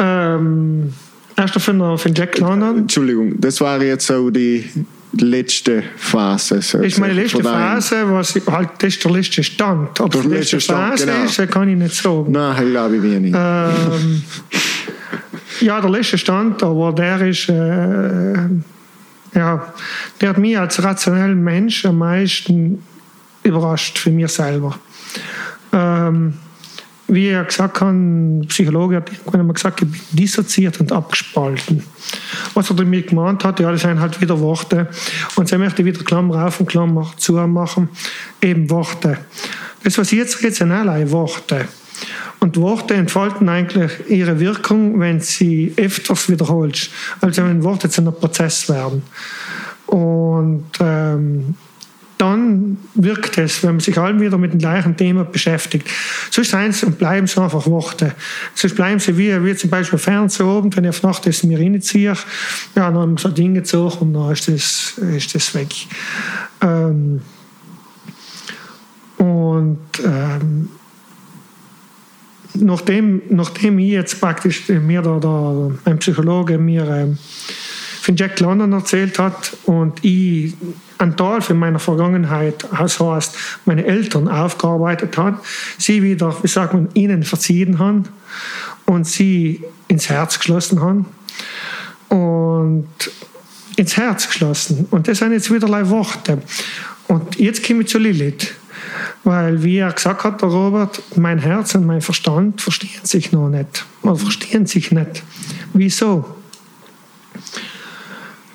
Ähm, 0.00 0.92
erst 1.36 1.60
von, 1.60 1.98
von 1.98 2.14
Jack 2.14 2.38
London. 2.38 2.78
Entschuldigung, 2.78 3.40
das 3.40 3.60
war 3.60 3.80
jetzt 3.82 4.06
so 4.06 4.28
die 4.30 4.68
letzte 5.16 5.84
Phase. 5.96 6.60
So 6.62 6.78
Das 6.78 6.88
ist 6.88 6.98
meine 6.98 7.12
letzte 7.14 7.42
Phase, 7.44 7.96
was 8.10 8.34
ich, 8.34 8.44
halt, 8.48 8.70
das 8.78 8.94
ist 8.94 9.04
der 9.04 9.12
letzte 9.12 9.44
Stand. 9.44 10.00
Ob 10.00 10.10
Der 10.10 10.22
letzte 10.22 10.56
letzte 10.56 10.60
Stand, 10.60 10.90
Phase 10.98 11.06
genau. 11.06 11.24
ist, 11.24 11.50
kann 11.52 11.68
ich 11.68 11.76
nicht 11.76 11.94
sagen. 11.94 12.32
Nein, 12.32 12.64
ich 12.64 12.70
glaube 12.72 12.96
ich 12.96 13.02
wenig. 13.02 13.32
Ähm, 13.36 14.22
ja, 15.60 15.80
der 15.80 15.90
letzte 15.90 16.18
Stand, 16.18 16.62
aber 16.62 16.92
der 16.92 17.20
ist, 17.22 17.48
äh, 17.48 18.48
ja, 19.34 19.74
der 20.20 20.28
hat 20.28 20.38
mich 20.38 20.58
als 20.58 20.82
rationellen 20.82 21.42
Mensch 21.42 21.84
am 21.84 21.98
meisten 21.98 22.82
überrascht 23.42 23.98
für 23.98 24.10
mich 24.10 24.32
selber. 24.32 24.78
Ähm, 25.72 26.34
wie 27.06 27.28
er 27.28 27.44
gesagt 27.44 27.80
hat, 27.80 27.88
ein 27.88 28.46
Psychologe 28.48 28.96
hat 28.96 29.10
irgendwann 29.10 29.40
einmal 29.40 29.54
gesagt, 29.54 29.82
ich 29.82 29.90
bin 29.90 30.00
dissoziiert 30.12 30.80
und 30.80 30.90
abgespalten. 30.90 31.82
Was 32.54 32.70
er 32.70 32.76
damit 32.76 33.08
gemeint 33.08 33.44
hat, 33.44 33.60
ja, 33.60 33.70
das 33.70 33.82
sind 33.82 34.00
halt 34.00 34.20
wieder 34.20 34.40
Worte. 34.40 34.88
Und 35.36 35.48
sie 35.48 35.58
möchte 35.58 35.84
wieder 35.84 36.02
Klammer 36.02 36.46
auf 36.46 36.60
und 36.60 36.66
Klammer 36.66 37.12
zu 37.18 37.34
machen, 37.34 37.90
eben 38.40 38.70
Worte. 38.70 39.18
Das, 39.82 39.98
was 39.98 40.12
ich 40.12 40.18
jetzt 40.18 40.42
rede, 40.42 40.54
sind 40.54 40.72
allein 40.72 41.10
Worte. 41.10 41.68
Und 42.40 42.56
Worte 42.56 42.94
entfalten 42.94 43.48
eigentlich 43.48 43.92
ihre 44.08 44.38
Wirkung, 44.40 45.00
wenn 45.00 45.20
sie 45.20 45.72
öfters 45.76 46.28
wiederholst. 46.28 46.90
Also 47.20 47.42
wenn 47.44 47.62
Worte 47.62 47.88
zu 47.88 48.00
einem 48.00 48.14
Prozess 48.14 48.68
werden. 48.68 49.02
Und 49.86 50.66
ähm, 50.80 51.54
dann 52.18 52.78
wirkt 52.94 53.38
es, 53.38 53.62
wenn 53.62 53.72
man 53.72 53.80
sich 53.80 53.98
allem 53.98 54.20
wieder 54.20 54.38
mit 54.38 54.52
dem 54.52 54.58
gleichen 54.58 54.96
Thema 54.96 55.24
beschäftigt. 55.24 55.88
Sonst 56.30 56.50
seien 56.50 56.74
und 56.86 56.98
bleiben 56.98 57.24
es 57.24 57.36
einfach 57.36 57.66
Worte. 57.66 58.14
Sonst 58.54 58.76
bleiben 58.76 59.00
sie 59.00 59.18
wie, 59.18 59.44
wie 59.44 59.54
zum 59.56 59.70
Beispiel 59.70 59.98
Fernsehen 59.98 60.46
oben, 60.46 60.74
wenn 60.74 60.84
ich 60.84 60.90
auf 60.90 61.02
Nacht 61.02 61.26
das 61.26 61.42
mir 61.42 61.58
reinziehe, 61.58 62.14
ja, 62.14 62.16
dann 62.74 62.94
haben 62.94 63.16
so 63.18 63.28
Dinge 63.28 63.60
gezogen 63.60 63.98
und 64.00 64.14
dann 64.14 64.32
ist 64.32 64.48
das, 64.48 64.98
ist 64.98 65.34
das 65.34 65.54
weg. 65.54 65.74
Ähm, 66.60 67.20
und 69.18 69.78
ähm, 70.04 70.68
nachdem, 72.54 73.22
nachdem 73.28 73.78
ich 73.78 73.90
jetzt 73.90 74.20
praktisch 74.20 74.68
mir 74.68 75.02
da, 75.02 75.18
da 75.18 75.70
ein 75.84 75.98
Psychologe 75.98 76.58
mir 76.58 76.88
ähm, 76.88 77.18
von 78.00 78.16
Jack 78.16 78.40
London 78.40 78.72
erzählt 78.72 79.18
hat 79.18 79.56
und 79.64 80.04
ich 80.04 80.54
einen 80.98 81.16
Teil 81.16 81.40
von 81.40 81.56
meiner 81.58 81.78
Vergangenheit, 81.78 82.66
das 82.78 83.00
heißt 83.00 83.36
meine 83.64 83.84
Eltern 83.84 84.28
aufgearbeitet 84.28 85.16
hat, 85.16 85.36
sie 85.78 86.02
wieder, 86.02 86.36
wie 86.42 86.48
sagt 86.48 86.74
man, 86.74 86.88
ihnen 86.94 87.22
verziehen 87.22 87.78
haben 87.78 88.04
und 88.86 89.06
sie 89.06 89.62
ins 89.88 90.08
Herz 90.08 90.38
geschlossen 90.38 90.80
haben. 90.80 91.06
Und 92.08 92.88
ins 93.76 93.96
Herz 93.96 94.28
geschlossen. 94.28 94.86
Und 94.90 95.08
das 95.08 95.18
sind 95.18 95.32
jetzt 95.32 95.52
wieder 95.52 95.68
Worte. 95.90 96.42
Und 97.08 97.38
jetzt 97.38 97.66
komme 97.66 97.82
ich 97.82 97.88
zu 97.88 97.98
Lilith 97.98 98.54
weil, 99.24 99.62
wie 99.62 99.78
er 99.78 99.92
gesagt 99.92 100.24
hat, 100.24 100.42
der 100.42 100.48
Robert, 100.48 101.02
mein 101.16 101.38
Herz 101.38 101.74
und 101.74 101.86
mein 101.86 102.00
Verstand 102.00 102.60
verstehen 102.60 103.04
sich 103.04 103.32
noch 103.32 103.48
nicht. 103.48 103.86
Oder 104.02 104.16
verstehen 104.16 104.66
sich 104.66 104.90
nicht. 104.92 105.22
Wieso? 105.72 106.24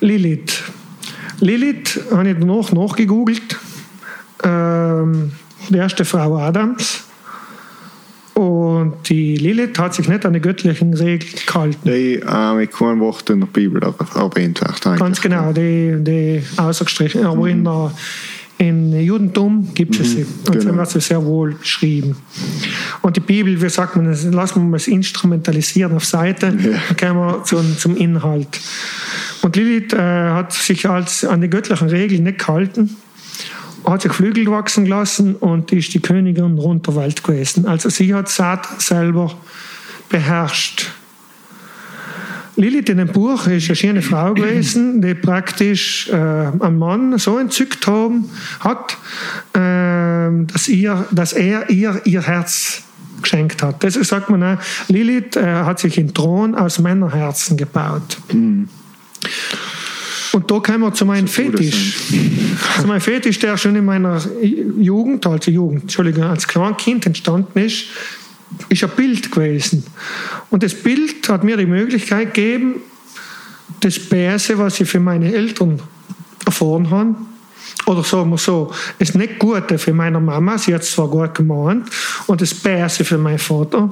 Lilith. 0.00 0.62
Lilith 1.40 2.00
habe 2.10 2.30
ich 2.30 2.36
danach 2.38 2.72
nachgegoogelt. 2.72 3.58
Ähm, 4.42 5.32
die 5.68 5.76
erste 5.76 6.04
Frau 6.04 6.36
Adams. 6.36 7.04
Und 8.34 9.08
die 9.10 9.36
Lilith 9.36 9.78
hat 9.78 9.94
sich 9.94 10.08
nicht 10.08 10.24
an 10.24 10.32
die 10.32 10.40
göttlichen 10.40 10.94
Regeln 10.94 11.34
gehalten. 11.46 11.80
Die 11.84 12.14
äh, 12.14 12.54
mit 12.54 12.72
keinem 12.72 13.00
Wort 13.00 13.28
in 13.28 13.40
der 13.40 13.46
Bibel 13.46 13.82
erwähnt 13.82 14.60
wird. 14.62 14.98
Ganz 14.98 15.20
genau, 15.20 15.52
die, 15.52 15.96
die 15.98 16.42
ausgestrichen. 16.56 17.26
Aber 17.26 17.48
in 17.48 17.64
der 17.64 17.92
im 18.60 18.92
Judentum 18.92 19.72
gibt 19.72 19.98
es 19.98 20.10
sie. 20.10 20.26
Und 20.46 20.60
genau. 20.60 20.76
wird 20.76 20.90
sie 20.90 21.00
sehr 21.00 21.24
wohl 21.24 21.54
beschrieben. 21.54 22.14
Und 23.00 23.16
die 23.16 23.20
Bibel, 23.20 23.60
wie 23.60 23.68
sagt 23.70 23.96
man, 23.96 24.04
lassen 24.04 24.54
wir 24.56 24.60
mal 24.60 24.80
instrumentalisieren 24.86 25.96
auf 25.96 26.04
Seite, 26.04 26.46
ja. 26.48 26.78
dann 26.88 26.96
kommen 26.98 27.26
wir 27.26 27.44
zum, 27.44 27.78
zum 27.78 27.96
Inhalt. 27.96 28.60
Und 29.40 29.56
Lilith 29.56 29.94
äh, 29.94 29.98
hat 29.98 30.52
sich 30.52 30.86
als 30.86 31.24
an 31.24 31.40
die 31.40 31.48
göttlichen 31.48 31.88
Regeln 31.88 32.24
nicht 32.24 32.40
gehalten, 32.40 32.96
hat 33.86 34.02
sich 34.02 34.12
Flügel 34.12 34.46
wachsen 34.48 34.84
lassen 34.84 35.36
und 35.36 35.72
ist 35.72 35.94
die 35.94 36.00
Königin 36.00 36.58
rund 36.58 36.86
der 36.86 36.96
Welt 36.96 37.24
gewesen. 37.24 37.64
Also 37.64 37.88
sie 37.88 38.12
hat 38.12 38.28
Satan 38.28 38.78
selber 38.78 39.32
beherrscht. 40.10 40.90
Lilith 42.56 42.88
in 42.88 42.98
dem 42.98 43.08
Buch 43.08 43.46
ist 43.46 43.68
eine 43.68 43.76
schöne 43.76 44.02
Frau 44.02 44.34
gewesen, 44.34 45.00
die 45.02 45.14
praktisch 45.14 46.08
äh, 46.08 46.14
einen 46.14 46.78
Mann 46.78 47.18
so 47.18 47.38
entzückt 47.38 47.86
haben, 47.86 48.30
hat, 48.60 48.98
äh, 49.54 50.44
dass, 50.46 50.68
ihr, 50.68 51.06
dass 51.10 51.32
er 51.32 51.70
ihr 51.70 52.00
ihr 52.04 52.22
Herz 52.22 52.82
geschenkt 53.22 53.62
hat. 53.62 53.82
Das 53.84 53.94
sagt 53.94 54.30
man 54.30 54.42
auch, 54.42 54.58
Lilith 54.88 55.36
äh, 55.36 55.44
hat 55.44 55.78
sich 55.78 55.98
einen 55.98 56.14
Thron 56.14 56.54
aus 56.54 56.78
Männerherzen 56.78 57.56
gebaut. 57.56 58.18
Mhm. 58.32 58.68
Und 60.32 60.50
da 60.50 60.60
kommen 60.60 60.80
wir 60.80 60.94
zu 60.94 61.04
meinem 61.04 61.26
Fetisch. 61.26 61.94
Zu 62.80 62.86
meinem 62.86 63.00
Fetisch, 63.00 63.38
der 63.40 63.56
schon 63.56 63.74
in 63.74 63.84
meiner 63.84 64.22
Jugend, 64.40 65.26
also 65.26 65.50
Jugend, 65.50 65.82
Entschuldigung, 65.82 66.24
als 66.24 66.46
Kleinkind 66.46 67.04
entstanden 67.06 67.58
ist, 67.58 67.86
ist 68.68 68.84
ein 68.84 68.90
Bild 68.90 69.30
gewesen. 69.30 69.84
Und 70.50 70.62
das 70.62 70.74
Bild 70.74 71.28
hat 71.28 71.44
mir 71.44 71.56
die 71.56 71.66
Möglichkeit 71.66 72.34
gegeben, 72.34 72.82
das 73.80 73.98
Bärse, 73.98 74.58
was 74.58 74.80
ich 74.80 74.88
für 74.88 75.00
meine 75.00 75.32
Eltern 75.32 75.80
erfahren 76.44 76.90
habe, 76.90 77.14
oder 77.86 78.04
sagen 78.04 78.30
wir 78.30 78.38
so, 78.38 78.72
das 78.98 79.14
nicht 79.14 79.38
Gute 79.38 79.78
für 79.78 79.92
meine 79.92 80.20
Mama, 80.20 80.58
sie 80.58 80.74
hat 80.74 80.82
es 80.82 80.92
zwar 80.92 81.08
gut 81.08 81.34
gemeint, 81.34 81.88
und 82.26 82.40
das 82.40 82.54
Bärse 82.54 83.04
für 83.04 83.18
meinen 83.18 83.38
Vater, 83.38 83.90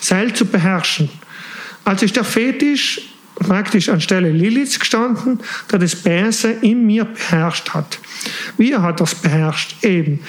Seil 0.00 0.32
zu 0.34 0.44
beherrschen. 0.44 1.08
Also 1.84 2.04
ist 2.04 2.16
der 2.16 2.24
Fetisch 2.24 3.17
praktisch 3.38 3.88
anstelle 3.88 4.30
Liliths 4.30 4.78
gestanden, 4.78 5.38
der 5.70 5.78
das 5.78 5.96
Böse 5.96 6.50
in 6.50 6.86
mir 6.86 7.04
beherrscht 7.04 7.70
hat. 7.70 7.98
Wie 8.56 8.74
hat 8.74 9.00
das 9.00 9.14
beherrscht? 9.14 9.84
Eben 9.84 10.20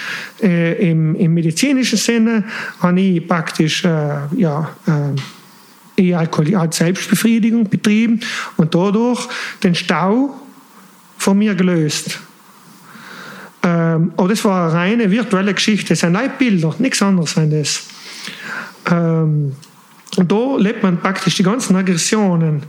äh, 0.41 0.89
im, 0.89 1.15
im, 1.15 1.33
medizinischen 1.33 1.97
Sinne 1.97 2.43
habe 2.79 3.01
ich 3.01 3.27
praktisch 3.27 3.83
äh, 3.83 4.17
ja, 4.35 4.69
äh, 5.97 6.13
Alkohol, 6.13 6.71
Selbstbefriedigung 6.71 7.69
betrieben 7.69 8.21
und 8.57 8.73
dadurch 8.73 9.27
den 9.63 9.75
Stau 9.75 10.39
von 11.17 11.37
mir 11.37 11.55
gelöst. 11.55 12.19
Ähm, 13.63 14.13
aber 14.15 14.29
das 14.29 14.45
war 14.45 14.69
eine 14.69 14.73
reine 14.73 15.11
virtuelle 15.11 15.53
Geschichte. 15.53 15.89
Das 15.89 15.99
sind 15.99 16.13
Leitbilder, 16.13 16.73
nichts 16.79 17.01
anderes 17.01 17.31
sind 17.31 17.51
das. 17.51 17.83
Ähm, 18.89 19.53
und 20.17 20.31
da 20.31 20.55
lebt 20.57 20.83
man 20.83 20.99
praktisch 20.99 21.35
die 21.35 21.43
ganzen 21.43 21.75
Aggressionen, 21.75 22.63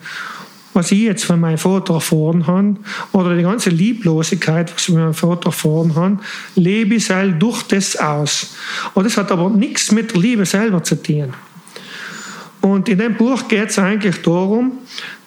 was 0.72 0.92
ich 0.92 1.00
jetzt 1.00 1.24
von 1.24 1.40
meinem 1.40 1.58
Vater 1.58 1.94
erfahren 1.94 2.46
habe, 2.46 2.76
oder 3.12 3.36
die 3.36 3.42
ganze 3.42 3.70
Lieblosigkeit, 3.70 4.72
was 4.72 4.82
ich 4.82 4.94
von 4.94 5.02
meinem 5.02 5.14
Vater 5.14 5.46
erfahren 5.46 5.94
habe, 5.94 6.18
lebe 6.54 6.94
ich 6.94 7.06
selber 7.06 7.38
durch 7.38 7.62
das 7.64 7.96
aus. 7.96 8.54
Und 8.94 9.04
das 9.04 9.16
hat 9.16 9.32
aber 9.32 9.50
nichts 9.50 9.90
mit 9.90 10.12
der 10.12 10.20
Liebe 10.20 10.46
selber 10.46 10.82
zu 10.82 11.02
tun. 11.02 11.34
Und 12.60 12.88
in 12.88 12.98
dem 12.98 13.16
Buch 13.16 13.48
geht 13.48 13.70
es 13.70 13.78
eigentlich 13.78 14.22
darum, 14.22 14.72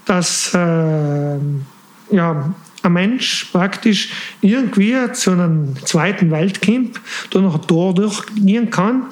dass 0.05 0.53
äh, 0.53 1.37
ja, 2.11 2.53
ein 2.83 2.93
Mensch 2.93 3.47
praktisch 3.51 4.09
irgendwie 4.41 4.95
zu 5.13 5.31
einem 5.31 5.73
zweiten 5.85 6.31
Weltcamp 6.31 6.99
da 7.31 7.39
noch 7.39 7.55
ein 7.55 7.67
Tor 7.67 7.95
durchgehen 7.95 8.69
kann 8.69 9.03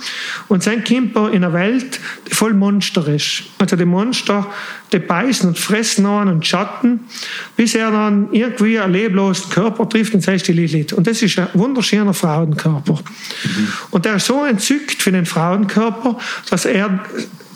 und 0.50 0.62
sein 0.62 0.84
Camper 0.84 1.30
in 1.32 1.44
einer 1.44 1.54
Welt, 1.54 2.00
die 2.30 2.36
voll 2.36 2.54
Monster 2.54 3.08
ist. 3.08 3.44
Also 3.60 3.78
die 3.78 3.86
Monster, 3.86 4.46
die 4.92 5.00
beißen 5.00 5.48
und 5.48 5.58
fressen 5.58 6.06
an 6.06 6.28
und 6.28 6.46
schatten, 6.46 7.00
bis 7.56 7.74
er 7.74 7.92
dann 7.92 8.28
irgendwie 8.34 8.78
einen 8.78 8.94
leblosen 8.94 9.50
Körper 9.50 9.88
trifft 9.88 10.14
und 10.14 10.22
sagt 10.22 10.48
die 10.50 10.54
Lilith. 10.54 10.92
Und 10.92 11.08
das 11.08 11.22
ist 11.22 11.40
ein 11.40 11.48
wunderschöner 11.54 12.14
Frauenkörper. 12.14 12.94
Mhm. 12.94 13.68
Und 13.92 14.06
er 14.06 14.16
ist 14.16 14.26
so 14.26 14.44
entzückt 14.44 15.02
für 15.02 15.14
den 15.14 15.26
Frauenkörper, 15.26 16.18
dass 16.50 16.66
er 16.66 17.00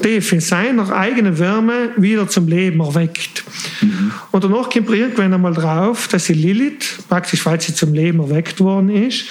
die 0.04 0.22
für 0.22 0.42
seiner 0.42 0.92
eigenen 0.92 1.40
Wärme 1.40 1.92
wieder 1.98 2.28
zum 2.28 2.48
Leben 2.48 2.80
erweckt. 2.80 3.44
Mhm. 3.82 4.12
Und 4.32 4.44
danach 4.44 4.70
kommt 4.70 4.90
er 4.90 4.96
irgendwann 4.96 5.34
einmal 5.34 5.54
drauf, 5.54 6.08
dass 6.08 6.26
die 6.26 6.34
Lilith, 6.34 7.00
praktisch 7.08 7.46
weil 7.46 7.62
sie 7.62 7.74
zum 7.74 7.94
Leben 7.94 8.20
erweckt 8.20 8.60
worden 8.60 8.90
ist, 8.90 9.26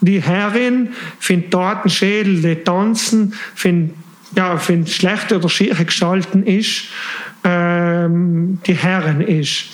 die 0.00 0.22
Herrin 0.22 0.90
für 1.18 1.34
den 1.34 1.50
Totenschädel, 1.50 2.40
die 2.42 2.56
tanzen, 2.56 3.34
für, 3.54 3.88
ja, 4.36 4.56
für 4.56 4.86
schlechte 4.86 5.36
oder 5.36 5.48
schiere 5.48 5.84
Gestalten 5.84 6.44
ist, 6.44 6.84
ähm, 7.42 8.58
die 8.66 8.74
Herrin 8.74 9.20
ist. 9.20 9.66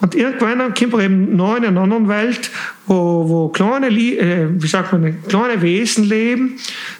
Und 0.00 0.14
irgendwann 0.14 0.74
kommt 0.74 0.94
er 0.94 1.00
eben 1.00 1.36
noch 1.36 1.56
in 1.56 1.64
einer 1.64 1.80
anderen 1.80 2.08
Welt, 2.08 2.50
wo, 2.86 3.28
wo 3.28 3.48
kleine, 3.48 3.88
äh, 3.88 4.46
wie 4.50 4.66
sagt 4.66 4.92
man, 4.92 5.22
kleine 5.28 5.60
Wesen 5.60 6.04
leben, 6.04 6.56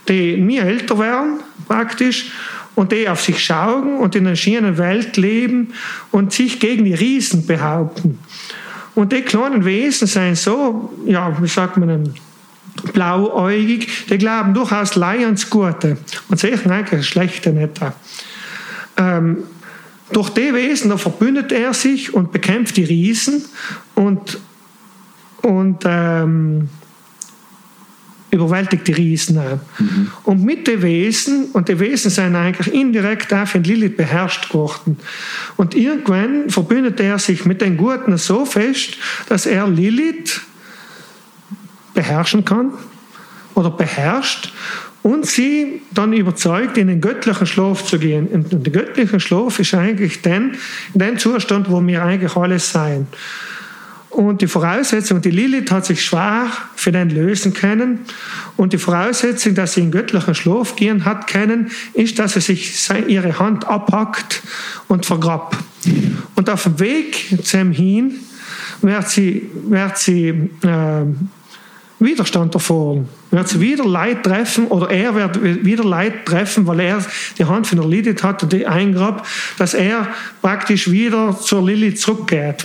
die 0.08 0.36
nie 0.36 0.58
älter 0.58 0.98
werden, 0.98 1.40
praktisch, 1.68 2.32
und 2.74 2.92
die 2.92 3.08
auf 3.08 3.20
sich 3.20 3.44
schauen 3.44 3.98
und 3.98 4.14
in 4.14 4.26
einer 4.26 4.36
schönen 4.36 4.78
Welt 4.78 5.16
leben 5.16 5.74
und 6.12 6.32
sich 6.32 6.60
gegen 6.60 6.84
die 6.84 6.94
Riesen 6.94 7.44
behaupten. 7.44 8.20
Und 8.94 9.12
die 9.12 9.22
kleinen 9.22 9.64
Wesen 9.64 10.06
sind 10.06 10.38
so, 10.38 10.92
ja, 11.04 11.36
wie 11.42 11.48
sagt 11.48 11.76
man, 11.76 12.14
blauäugig, 12.92 14.06
die 14.08 14.18
glauben 14.18 14.54
durchaus 14.54 14.94
Leih 14.94 15.24
ans 15.24 15.50
Gute 15.50 15.96
und 16.28 16.38
sehen 16.38 16.70
eigentlich 16.70 17.06
Schlechte 17.06 17.50
nicht. 17.50 17.80
Ähm, 18.96 19.38
durch 20.12 20.30
die 20.30 20.54
Wesen, 20.54 20.96
verbündet 20.98 21.50
er 21.52 21.74
sich 21.74 22.14
und 22.14 22.32
bekämpft 22.32 22.76
die 22.76 22.84
Riesen 22.84 23.44
und, 23.94 24.38
und 25.42 25.82
ähm, 25.84 26.68
überwältigt 28.30 28.86
die 28.86 28.92
Riesen 28.92 29.38
auch. 29.38 29.58
Mhm. 29.78 30.10
Und 30.24 30.44
mit 30.44 30.66
den 30.66 30.82
Wesen, 30.82 31.46
und 31.52 31.68
die 31.68 31.78
Wesen 31.78 32.10
sind 32.10 32.36
eigentlich 32.36 32.72
indirekt 32.74 33.32
auch 33.32 33.46
von 33.46 33.62
Lilith 33.64 33.96
beherrscht 33.96 34.50
geworden. 34.50 34.98
Und 35.56 35.74
irgendwann 35.74 36.50
verbündet 36.50 37.00
er 37.00 37.18
sich 37.18 37.44
mit 37.44 37.60
den 37.60 37.76
Guten 37.76 38.16
so 38.18 38.44
fest, 38.44 38.98
dass 39.28 39.46
er 39.46 39.66
Lilith 39.66 40.42
beherrschen 41.94 42.44
kann 42.44 42.72
oder 43.54 43.70
beherrscht 43.70 44.52
und 45.02 45.26
sie 45.26 45.80
dann 45.92 46.12
überzeugt, 46.12 46.76
in 46.76 46.88
den 46.88 47.00
göttlichen 47.00 47.46
Schlaf 47.46 47.84
zu 47.84 47.98
gehen. 47.98 48.26
Und 48.28 48.52
der 48.52 48.72
göttliche 48.72 49.20
Schlaf 49.20 49.58
ist 49.58 49.74
eigentlich 49.74 50.22
den, 50.22 50.56
den 50.94 51.18
Zustand, 51.18 51.70
wo 51.70 51.84
wir 51.84 52.02
eigentlich 52.02 52.36
alles 52.36 52.70
sein. 52.72 53.06
Und 54.10 54.40
die 54.40 54.46
Voraussetzung, 54.46 55.20
die 55.20 55.30
Lilith 55.30 55.70
hat 55.70 55.86
sich 55.86 56.04
schwer 56.04 56.46
für 56.74 56.92
den 56.92 57.10
lösen 57.10 57.52
können. 57.52 58.00
Und 58.56 58.72
die 58.72 58.78
Voraussetzung, 58.78 59.54
dass 59.54 59.74
sie 59.74 59.82
in 59.82 59.90
göttlichen 59.90 60.34
Schlaf 60.34 60.76
gehen 60.76 61.04
hat 61.04 61.26
können, 61.26 61.70
ist, 61.92 62.18
dass 62.18 62.32
sie 62.32 62.40
sich 62.40 62.90
ihre 63.06 63.38
Hand 63.38 63.66
abhackt 63.66 64.42
und 64.88 65.06
vergrabt. 65.06 65.58
Und 66.34 66.50
auf 66.50 66.64
dem 66.64 66.80
Weg 66.80 67.38
zu 67.44 67.58
ihm 67.58 67.72
hin 67.72 68.14
wird 68.80 69.08
sie, 69.08 69.50
wird 69.68 69.98
sie 69.98 70.28
äh, 70.62 71.04
Widerstand 72.00 72.54
erfahren. 72.54 73.08
Wird 73.32 73.48
sie 73.48 73.60
wieder 73.60 73.84
Leid 73.84 74.22
treffen 74.22 74.68
oder 74.68 74.88
er 74.90 75.14
wird 75.14 75.64
wieder 75.64 75.84
Leid 75.84 76.26
treffen, 76.26 76.66
weil 76.66 76.80
er 76.80 77.04
die 77.38 77.44
Hand 77.44 77.66
von 77.66 77.78
der 77.78 77.88
Lilith 77.88 78.22
hat 78.22 78.42
und 78.42 78.52
die 78.52 78.66
eingrabt, 78.66 79.26
dass 79.58 79.74
er 79.74 80.06
praktisch 80.40 80.90
wieder 80.90 81.36
zur 81.38 81.66
Lilith 81.66 82.00
zurückgeht. 82.00 82.64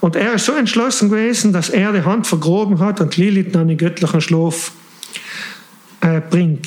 Und 0.00 0.16
er 0.16 0.34
ist 0.34 0.46
so 0.46 0.52
entschlossen 0.52 1.10
gewesen, 1.10 1.52
dass 1.52 1.70
er 1.70 1.92
die 1.92 2.02
Hand 2.02 2.26
vergroben 2.26 2.80
hat 2.80 3.00
und 3.00 3.16
Lilith 3.16 3.54
in 3.54 3.76
göttlichen 3.76 4.20
Schlaf 4.20 4.72
äh, 6.00 6.20
bringt. 6.20 6.66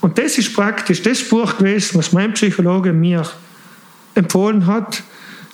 Und 0.00 0.18
das 0.18 0.36
ist 0.36 0.54
praktisch 0.54 1.02
das 1.02 1.22
Buch 1.22 1.56
gewesen, 1.56 1.98
was 1.98 2.12
mein 2.12 2.34
Psychologe 2.34 2.92
mir 2.92 3.24
empfohlen 4.16 4.66
hat, 4.66 5.04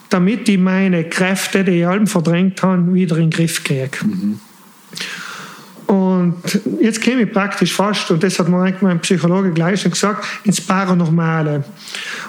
damit 0.08 0.48
ich 0.48 0.58
meine 0.58 1.04
Kräfte, 1.04 1.62
die 1.62 1.80
ich 1.80 1.86
allem 1.86 2.06
verdrängt 2.06 2.62
habe, 2.62 2.92
wieder 2.94 3.16
in 3.16 3.24
den 3.24 3.30
Griff 3.30 3.62
kriege. 3.62 3.90
Mhm. 4.02 4.40
Und 6.20 6.60
jetzt 6.80 7.00
käme 7.00 7.22
ich 7.22 7.32
praktisch 7.32 7.74
fast, 7.74 8.10
und 8.10 8.22
das 8.22 8.38
hat 8.38 8.48
mir 8.48 8.74
mein 8.80 9.00
Psychologe 9.00 9.50
gleich 9.52 9.80
schon 9.80 9.90
gesagt, 9.90 10.24
ins 10.44 10.60
Paranormale. 10.60 11.64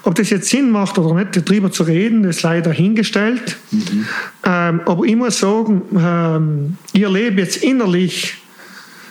Ob 0.04 0.16
das 0.16 0.30
jetzt 0.30 0.50
Sinn 0.50 0.72
macht 0.72 0.98
oder 0.98 1.16
nicht, 1.16 1.48
darüber 1.48 1.72
zu 1.72 1.84
reden, 1.84 2.24
ist 2.24 2.42
leider 2.42 2.72
hingestellt. 2.72 3.58
Mhm. 3.72 4.08
Ähm, 4.46 4.82
aber 4.86 5.06
ich 5.06 5.16
muss 5.16 5.40
sagen, 5.40 5.82
ähm, 5.96 6.78
ich 6.94 7.02
erlebe 7.02 7.42
jetzt 7.42 7.58
innerlich 7.58 8.38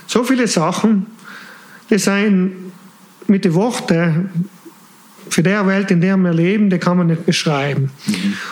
so 0.07 0.25
viele 0.25 0.49
Sachen, 0.49 1.07
die 1.91 1.99
sind 1.99 2.73
mit 3.27 3.45
den 3.45 3.55
Worten 3.55 4.51
für 5.31 5.43
der 5.43 5.67
Welt, 5.67 5.91
in 5.91 6.01
der 6.01 6.17
wir 6.17 6.33
leben, 6.33 6.71
die 6.71 6.79
kann 6.79 6.99
man 6.99 7.07
nicht 7.07 7.25
beschreiben. 7.25 7.91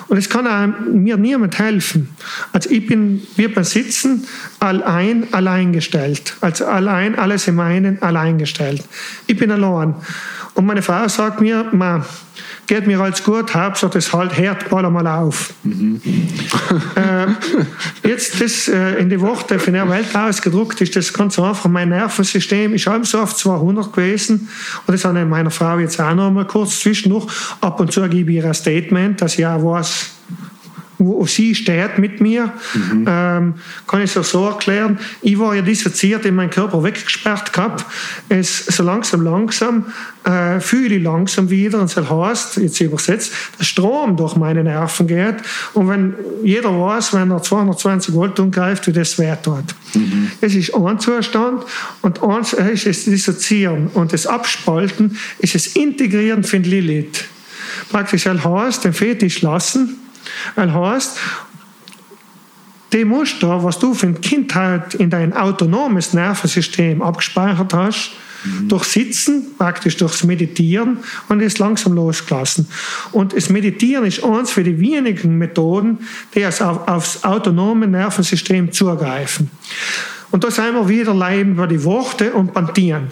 Und 0.09 0.17
es 0.17 0.29
kann 0.29 0.47
auch 0.47 0.91
mir 0.91 1.17
niemand 1.17 1.59
helfen. 1.59 2.09
Also 2.53 2.71
ich 2.71 2.87
bin, 2.87 3.23
wir 3.37 3.53
besitzen 3.53 4.25
allein, 4.61 5.27
alleingestellt. 5.33 6.37
Also 6.41 6.67
allein, 6.67 7.19
alles 7.19 7.49
im 7.49 7.61
einen, 7.61 8.01
alleingestellt. 8.03 8.83
Ich 9.27 9.37
bin 9.37 9.51
allein. 9.51 9.95
Und 10.59 10.67
meine 10.67 10.83
Frau 10.83 11.07
sagt 11.07 11.41
mir, 11.41 11.67
man, 11.71 12.05
geht 12.67 12.89
mir 12.89 12.99
als 12.99 13.23
gut, 13.23 13.55
Hauptsache 13.55 13.93
das 13.93 14.13
halt 14.13 14.37
hört 14.37 14.69
bald 14.69 14.87
einmal 14.87 15.07
auf. 15.07 15.55
Mhm. 15.63 16.01
äh, 16.97 18.09
jetzt 18.09 18.41
das 18.41 18.67
äh, 18.67 18.95
in 18.95 19.09
die 19.09 19.21
Worte 19.21 19.61
von 19.61 19.73
der 19.73 19.89
Welt 19.89 20.17
ausgedruckt 20.17 20.81
ist 20.81 20.97
das 20.97 21.13
ganz 21.13 21.39
einfach. 21.39 21.71
Mein 21.71 21.91
Nervensystem 21.91 22.75
ist 22.75 22.89
halb 22.89 23.07
so 23.07 23.21
auf 23.21 23.37
200 23.37 23.93
gewesen 23.93 24.49
und 24.85 24.93
das 24.93 25.05
habe 25.05 25.21
ich 25.21 25.27
meiner 25.27 25.53
Frau 25.53 25.79
jetzt 25.79 26.01
auch 26.01 26.13
noch 26.17 26.33
mal 26.33 26.45
kurz 26.45 26.81
zwischendurch. 26.81 27.29
Ab 27.61 27.79
und 27.79 27.93
zu 27.93 28.09
gebe 28.09 28.33
ich 28.33 28.39
ihr 28.39 28.47
ein 28.47 28.55
Statement, 28.55 29.23
dass 29.23 29.39
ich 29.39 29.47
auch 29.47 29.63
weiß, 29.63 30.11
wo 30.99 31.25
sie 31.27 31.55
steht 31.55 31.99
mit 31.99 32.21
mir, 32.21 32.53
mhm. 32.75 33.05
ähm, 33.07 33.55
kann 33.87 34.03
ich 34.03 34.15
es 34.15 34.31
so 34.31 34.47
erklären. 34.47 34.99
Ich 35.23 35.39
war 35.39 35.55
ja 35.55 35.63
dissoziiert 35.63 36.25
in 36.25 36.35
meinen 36.35 36.51
Körper 36.51 36.83
weggesperrt 36.83 37.53
gehabt. 37.53 37.87
Es, 38.29 38.67
so 38.67 38.83
langsam, 38.83 39.23
langsam 39.23 39.87
äh, 40.25 40.61
fühle 40.61 40.97
ich 40.97 41.03
langsam 41.03 41.51
wieder 41.51 41.81
und 41.81 41.97
das 41.97 42.11
heißt, 42.11 42.57
jetzt 42.59 42.81
übersetzt, 42.81 43.33
der 43.59 43.65
Strom 43.65 44.17
durch 44.17 44.37
meine 44.37 44.65
Nerven 44.65 45.07
geht 45.07 45.37
und 45.75 45.89
wenn 45.89 46.15
jeder 46.43 46.71
weiß, 46.71 47.15
wenn 47.15 47.31
er 47.31 47.43
220 47.43 48.15
Volt 48.15 48.39
umgreift, 48.41 48.87
wie 48.89 48.93
das 48.93 49.19
wert 49.19 49.45
tut. 49.45 49.65
Mhm. 49.95 50.31
Es 50.41 50.55
ist 50.55 50.75
ein 50.75 50.99
Zustand 50.99 51.65
und 52.03 52.23
eins 52.23 52.53
ist 52.53 52.87
das 52.87 53.05
Dissoziieren 53.05 53.87
und 53.95 54.13
das 54.13 54.27
Abspalten 54.27 55.17
ist 55.39 55.55
das 55.55 55.69
Integrieren 55.69 56.43
von 56.43 56.63
Lilith. 56.65 57.25
Praktisch 57.91 58.27
heißt, 58.27 58.85
den 58.85 58.93
Fetisch 58.93 59.43
lassen, 59.43 59.97
weil 60.55 60.73
heißt, 60.73 61.19
die 62.93 63.05
Muster, 63.05 63.63
was 63.63 63.79
du 63.79 63.93
von 63.95 64.21
Kindheit 64.21 64.95
in 64.95 65.11
dein 65.11 65.35
autonomes 65.35 66.15
Nervensystem 66.15 67.03
abgespeichert 67.03 67.75
hast, 67.75 68.13
mhm. 68.45 68.69
durch 68.69 68.85
Sitzen, 68.85 69.57
praktisch 69.59 69.97
durchs 69.99 70.25
Meditieren 70.25 70.99
und 71.29 71.41
es 71.41 71.59
langsam 71.59 71.95
losgelassen. 71.95 72.67
Und 73.13 73.35
das 73.35 73.51
Meditieren 73.51 74.07
ist 74.07 74.25
eins 74.25 74.51
für 74.51 74.65
die 74.65 74.81
wenigen 74.81 75.37
Methoden, 75.37 75.99
die 76.35 76.47
auf, 76.47 76.61
aufs 76.61 77.25
autonome 77.25 77.87
Nervensystem 77.87 78.73
zugreifen. 78.73 79.51
Und 80.31 80.45
da 80.45 80.51
sind 80.51 80.75
wir 80.75 80.89
wieder 80.89 81.15
leiden 81.15 81.53
über 81.53 81.67
die 81.67 81.85
Worte 81.85 82.33
und 82.33 82.53
Pantieren. 82.55 83.09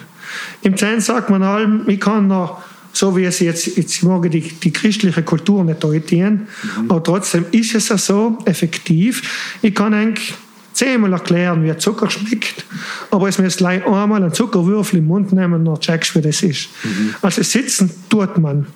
Im 0.62 0.76
Zen 0.76 1.00
sagt 1.00 1.30
man 1.30 1.42
allem, 1.42 1.88
ich 1.88 2.00
kann 2.00 2.28
noch 2.28 2.62
so 2.96 3.14
wie 3.14 3.24
es 3.24 3.40
jetzt, 3.40 3.76
jetzt 3.76 4.02
mag 4.02 4.30
die, 4.30 4.40
die 4.40 4.72
christliche 4.72 5.22
Kultur 5.22 5.62
nicht 5.62 5.84
deuten, 5.84 6.48
mhm. 6.62 6.90
aber 6.90 7.02
trotzdem 7.02 7.44
ist 7.52 7.74
es 7.74 7.90
ja 7.90 7.98
so 7.98 8.38
effektiv. 8.46 9.58
Ich 9.60 9.74
kann 9.74 9.92
eigentlich 9.92 10.34
zehnmal 10.72 11.12
erklären, 11.12 11.62
wie 11.62 11.76
Zucker 11.76 12.08
schmeckt, 12.08 12.64
aber 13.10 13.28
es 13.28 13.38
müsste 13.38 13.66
einmal 13.68 14.22
einen 14.22 14.32
Zuckerwürfel 14.32 14.98
im 14.98 15.06
Mund 15.06 15.32
nehmen 15.32 15.54
und 15.54 15.64
dann 15.66 15.80
checkst 15.80 16.14
wie 16.14 16.22
das 16.22 16.42
ist. 16.42 16.68
Mhm. 16.84 17.14
Also 17.20 17.42
sitzen 17.42 17.90
tut 18.08 18.38
man. 18.38 18.66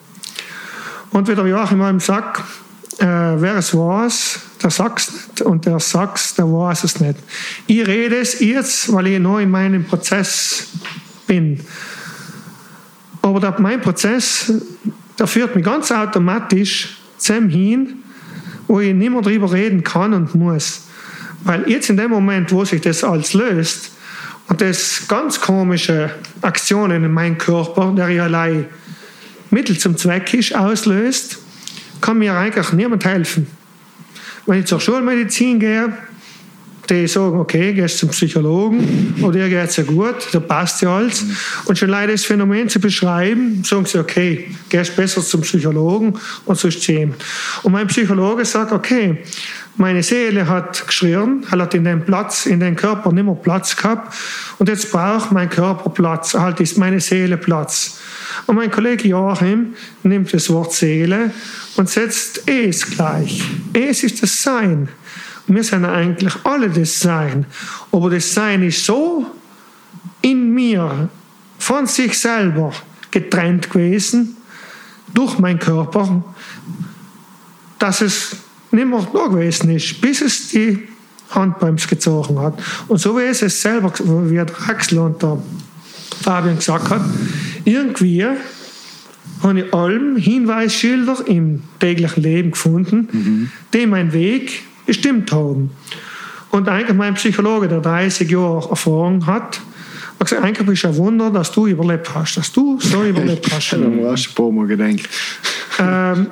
Und 1.12 1.26
wie 1.26 1.34
der 1.34 1.46
Joachim 1.46 1.80
einem 1.80 2.00
sagt, 2.00 2.42
äh, 2.98 3.06
wer 3.06 3.56
es 3.56 3.74
weiß, 3.74 4.38
der 4.62 4.70
sagt 4.70 5.00
es 5.00 5.12
nicht 5.12 5.40
und 5.42 5.64
der 5.64 5.80
sagt 5.80 6.18
es, 6.18 6.34
der 6.34 6.44
weiß 6.44 6.84
es 6.84 7.00
nicht. 7.00 7.16
Ich 7.66 7.86
rede 7.86 8.18
es 8.18 8.38
jetzt, 8.40 8.92
weil 8.92 9.06
ich 9.06 9.18
noch 9.18 9.38
in 9.38 9.50
meinem 9.50 9.84
Prozess 9.84 10.68
bin. 11.26 11.60
Aber 13.22 13.40
der, 13.40 13.54
mein 13.58 13.80
Prozess, 13.80 14.52
der 15.18 15.26
führt 15.26 15.54
mich 15.54 15.64
ganz 15.64 15.92
automatisch 15.92 16.96
zum 17.18 17.48
hin, 17.48 18.02
wo 18.66 18.80
ich 18.80 18.94
nicht 18.94 19.10
mehr 19.10 19.20
darüber 19.20 19.52
reden 19.52 19.84
kann 19.84 20.14
und 20.14 20.34
muss. 20.34 20.86
Weil 21.44 21.68
jetzt 21.68 21.90
in 21.90 21.96
dem 21.96 22.10
Moment, 22.10 22.52
wo 22.52 22.64
sich 22.64 22.80
das 22.80 23.04
alles 23.04 23.34
löst 23.34 23.92
und 24.48 24.60
das 24.60 25.06
ganz 25.08 25.40
komische 25.40 26.10
Aktionen 26.42 27.04
in 27.04 27.12
meinem 27.12 27.38
Körper, 27.38 27.92
der 27.96 28.08
ja 28.08 28.24
allein 28.24 28.66
Mittel 29.50 29.78
zum 29.78 29.96
Zweck 29.96 30.32
ist, 30.34 30.54
auslöst, 30.54 31.38
kann 32.00 32.18
mir 32.18 32.34
eigentlich 32.34 32.72
niemand 32.72 33.04
helfen. 33.04 33.46
Wenn 34.46 34.60
ich 34.60 34.66
zur 34.66 34.80
Schulmedizin 34.80 35.58
gehe, 35.58 35.92
die 36.90 37.06
sagen, 37.06 37.38
okay, 37.38 37.72
gehst 37.72 37.98
zum 37.98 38.08
Psychologen 38.10 39.14
oder 39.22 39.48
geht 39.48 39.68
es 39.68 39.76
ja 39.76 39.84
gut, 39.84 40.16
da 40.32 40.40
passt 40.40 40.82
ja 40.82 40.96
alles. 40.96 41.24
Und 41.66 41.78
schon 41.78 41.88
leider 41.88 42.12
das 42.12 42.24
Phänomen 42.24 42.68
zu 42.68 42.80
beschreiben, 42.80 43.62
sagen 43.64 43.86
sie, 43.86 43.98
okay, 43.98 44.48
gehst 44.68 44.96
besser 44.96 45.22
zum 45.22 45.42
Psychologen 45.42 46.18
und 46.44 46.58
sonst 46.58 46.82
zu 46.82 46.92
jemand. 46.92 47.22
Und 47.62 47.72
mein 47.72 47.86
Psychologe 47.86 48.44
sagt, 48.44 48.72
okay, 48.72 49.18
meine 49.76 50.02
Seele 50.02 50.46
hat 50.46 50.86
geschrien, 50.86 51.44
hat 51.50 51.74
in 51.74 51.84
dem 51.84 52.04
Platz, 52.04 52.46
in 52.46 52.60
den 52.60 52.76
Körper 52.76 53.12
nicht 53.12 53.24
mehr 53.24 53.34
Platz 53.34 53.76
gehabt 53.76 54.14
und 54.58 54.68
jetzt 54.68 54.90
braucht 54.90 55.32
mein 55.32 55.48
Körper 55.48 55.90
Platz, 55.90 56.34
halt 56.34 56.60
ist 56.60 56.76
meine 56.76 57.00
Seele 57.00 57.36
Platz. 57.36 57.98
Und 58.46 58.56
mein 58.56 58.70
Kollege 58.70 59.08
Joachim 59.08 59.74
nimmt 60.02 60.32
das 60.34 60.50
Wort 60.50 60.72
Seele 60.72 61.30
und 61.76 61.88
setzt 61.88 62.42
es 62.46 62.90
gleich. 62.90 63.42
Es 63.72 64.02
ist 64.02 64.22
das 64.22 64.42
Sein. 64.42 64.88
Wir 65.46 65.64
sind 65.64 65.84
eigentlich 65.84 66.34
alle 66.44 66.70
das 66.70 67.00
Sein. 67.00 67.46
Aber 67.92 68.10
das 68.10 68.32
Sein 68.34 68.62
ist 68.62 68.84
so 68.84 69.26
in 70.22 70.52
mir 70.54 71.08
von 71.58 71.86
sich 71.86 72.18
selber 72.18 72.72
getrennt 73.10 73.70
gewesen 73.70 74.36
durch 75.12 75.38
meinen 75.38 75.58
Körper, 75.58 76.22
dass 77.78 78.00
es 78.00 78.36
nicht 78.70 78.86
mehr 78.86 79.06
da 79.12 79.26
gewesen 79.26 79.70
ist, 79.70 80.00
bis 80.00 80.20
es 80.20 80.48
die 80.48 80.88
Handbremse 81.30 81.88
gezogen 81.88 82.38
hat. 82.38 82.54
Und 82.88 82.98
so 82.98 83.16
wie 83.16 83.22
es 83.22 83.42
es 83.42 83.60
selber, 83.60 83.92
wie 83.98 84.34
der 84.34 84.68
Axel 84.68 84.98
und 84.98 85.22
der 85.22 85.38
Fabian 86.22 86.56
gesagt 86.56 86.90
hat, 86.90 87.02
irgendwie 87.64 88.26
habe 89.42 89.60
ich 89.60 89.74
allem 89.74 90.16
Hinweisschilder 90.16 91.26
im 91.26 91.62
täglichen 91.78 92.22
Leben 92.22 92.50
gefunden, 92.50 93.08
mhm. 93.10 93.50
die 93.72 93.86
meinen 93.86 94.12
Weg 94.12 94.64
bestimmt 94.90 95.30
haben. 95.30 95.70
Und 96.50 96.68
eigentlich 96.68 96.96
mein 96.96 97.14
Psychologe, 97.14 97.68
der 97.68 97.80
30 97.80 98.28
Jahre 98.28 98.70
Erfahrung 98.70 99.24
hat, 99.24 99.60
hat 100.18 100.26
gesagt, 100.26 100.42
eigentlich 100.42 100.66
bist 100.66 100.82
du 100.82 100.88
ein 100.88 100.96
Wunder, 100.96 101.30
dass 101.30 101.52
du 101.52 101.68
überlebt 101.68 102.12
hast, 102.12 102.36
dass 102.36 102.50
du 102.50 102.80
so 102.80 103.04
überlebt 103.12 103.46
hast. 103.52 103.72
hast 103.72 103.72
du 103.72 104.30
ein 104.30 104.34
paar 104.34 104.50
Mal 104.50 104.66
gedacht. 104.66 105.08
Ähm, 105.78 106.26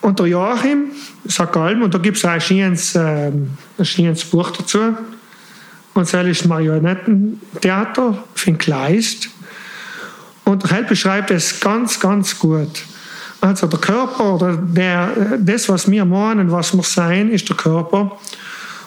und 0.00 0.18
der 0.18 0.26
Joachim 0.26 0.86
sagt 1.24 1.56
allem, 1.56 1.82
und 1.82 1.94
da 1.94 1.98
gibt 1.98 2.16
es 2.16 2.24
auch 2.24 2.30
ein 2.30 2.40
schönes, 2.40 2.96
ähm, 2.96 3.50
ein 3.78 3.84
schönes 3.84 4.24
Buch 4.24 4.50
dazu, 4.50 4.96
und 5.94 6.12
das 6.12 6.26
ist 6.26 6.46
Marionettentheater 6.46 8.24
für 8.34 8.52
Kleist. 8.54 9.28
Und 10.44 10.68
Held 10.68 10.88
beschreibt 10.88 11.30
es 11.30 11.60
ganz, 11.60 12.00
ganz 12.00 12.36
gut. 12.36 12.82
Also 13.44 13.66
der 13.66 13.78
Körper 13.78 14.36
oder 14.36 14.56
der, 14.56 15.36
das, 15.38 15.68
was 15.68 15.90
wir 15.90 16.06
meinen, 16.06 16.50
was 16.50 16.72
wir 16.72 16.82
sein, 16.82 17.30
ist 17.30 17.46
der 17.46 17.56
Körper. 17.56 18.18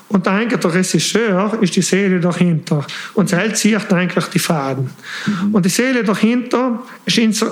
Und 0.09 0.27
eigentlich 0.27 0.59
der 0.59 0.73
Regisseur 0.73 1.59
ist 1.61 1.75
die 1.75 1.83
Seele 1.83 2.19
dahinter. 2.19 2.83
Und 3.13 3.29
sie 3.29 3.53
zieht 3.53 3.93
eigentlich 3.93 4.25
die 4.25 4.39
Faden. 4.39 4.89
Mhm. 5.27 5.53
Und 5.53 5.63
die 5.63 5.69
Seele 5.69 6.03
dahinter 6.03 6.81
ist 7.05 7.19
unser 7.19 7.51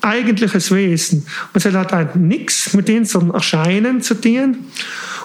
eigentliches 0.00 0.70
Wesen. 0.72 1.26
Und 1.52 1.60
sie 1.60 1.72
hat 1.72 2.16
nichts 2.16 2.72
mit 2.72 2.88
unserem 2.88 3.32
Erscheinen 3.32 4.00
zu 4.00 4.18
tun 4.18 4.56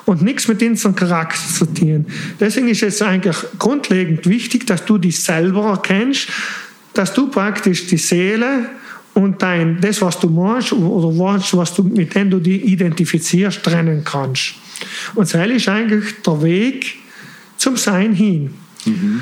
und 0.03 0.22
nichts 0.24 0.50
mit 0.50 0.61
unserem 0.61 0.98
Charakter 0.98 1.40
zu 1.53 1.66
tun. 1.66 2.08
Deswegen 2.42 2.68
ist 2.68 2.84
es 2.84 3.01
eigentlich 3.01 3.38
grundlegend 3.58 4.27
wichtig, 4.27 4.68
dass 4.68 4.84
du 4.84 4.98
dich 4.98 5.24
selber 5.24 5.69
erkennst, 5.69 6.27
dass 6.93 7.14
du 7.14 7.27
praktisch 7.27 7.88
die 7.88 7.98
Seele 7.98 8.66
und 9.14 9.41
dein, 9.41 9.80
das, 9.81 10.01
was 10.01 10.19
du 10.19 10.30
machst 10.30 10.73
oder 10.73 11.17
was 11.53 11.73
du, 11.73 11.83
mit 11.83 12.15
dem 12.15 12.30
du 12.30 12.40
dich 12.40 12.64
identifizierst, 12.64 13.64
trennen 13.64 14.03
kannst. 14.03 14.53
Und 15.15 15.33
das 15.33 15.49
ist 15.49 15.67
eigentlich 15.67 16.22
der 16.25 16.41
Weg 16.41 16.95
zum 17.57 17.77
Sein 17.77 18.14
hin. 18.14 18.53
Mhm. 18.85 19.22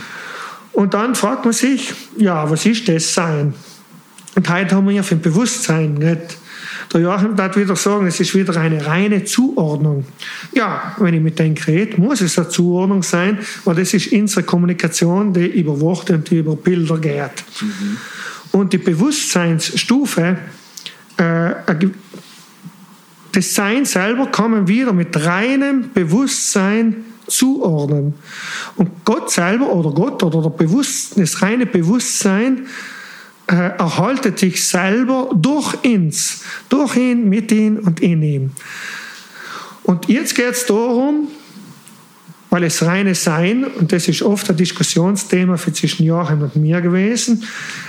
Und 0.74 0.94
dann 0.94 1.16
fragt 1.16 1.44
man 1.44 1.54
sich, 1.54 1.94
ja, 2.18 2.50
was 2.50 2.66
ist 2.66 2.88
das 2.88 3.14
Sein? 3.14 3.54
Und 4.36 4.50
heute 4.50 4.76
haben 4.76 4.88
wir 4.88 4.96
ja 4.96 5.04
für 5.04 5.16
Bewusstsein 5.16 6.00
geredet. 6.00 6.38
Der 6.94 7.02
Joachim 7.02 7.38
hat 7.38 7.56
wieder 7.56 7.76
sagen, 7.76 8.08
es 8.08 8.20
ist 8.20 8.34
wieder 8.34 8.56
eine 8.60 8.86
reine 8.86 9.24
Zuordnung. 9.24 10.06
Ja, 10.54 10.96
wenn 10.98 11.14
ich 11.14 11.22
mit 11.22 11.38
dem 11.38 11.54
rede, 11.54 12.00
muss 12.00 12.22
es 12.22 12.40
eine 12.40 12.50
Zuordnung 12.50 13.04
sein, 13.04 13.38
weil 13.66 13.76
das 13.76 13.94
ist 13.94 14.12
unsere 14.12 14.44
Kommunikation, 14.44 15.34
die 15.34 15.46
über 15.46 15.80
Worte 15.82 16.14
und 16.14 16.32
über 16.32 16.56
Bilder 16.56 16.98
geht. 16.98 17.44
Mhm. 17.62 17.98
Und 18.52 18.74
die 18.74 18.78
Bewusstseinsstufe, 18.78 20.38
äh, 21.18 21.52
das 23.32 23.54
Sein 23.54 23.86
selber 23.86 24.28
kann 24.28 24.52
man 24.52 24.68
wieder 24.68 24.94
mit 24.94 25.24
reinem 25.24 25.92
Bewusstsein 25.94 27.06
zuordnen. 27.28 28.16
Und 28.76 29.06
Gott 29.06 29.32
selber 29.32 29.72
oder 29.72 29.92
Gott 29.92 30.24
oder 30.24 30.50
das 30.50 31.42
reine 31.42 31.66
Bewusstsein 31.66 32.68
äh, 33.48 33.78
erhaltet 33.78 34.40
sich 34.40 34.68
selber 34.68 35.30
durch 35.34 35.76
uns, 35.84 36.44
durch 36.70 36.96
ihn, 36.96 37.30
mit 37.30 37.52
ihm 37.52 37.80
und 37.80 38.00
in 38.00 38.24
ihm. 38.24 38.52
Und 39.84 40.08
jetzt 40.08 40.36
geht 40.36 40.52
es 40.52 40.66
darum, 40.66 41.30
weil 42.50 42.64
es 42.64 42.82
reine 42.84 43.14
Sein, 43.14 43.64
und 43.64 43.92
das 43.92 44.08
ist 44.08 44.22
oft 44.22 44.50
ein 44.50 44.58
Diskussionsthema 44.58 45.58
für 45.58 45.72
zwischen 45.72 46.04
Joachim 46.06 46.42
und 46.42 46.56
mir 46.56 46.82
gewesen, 46.82 47.44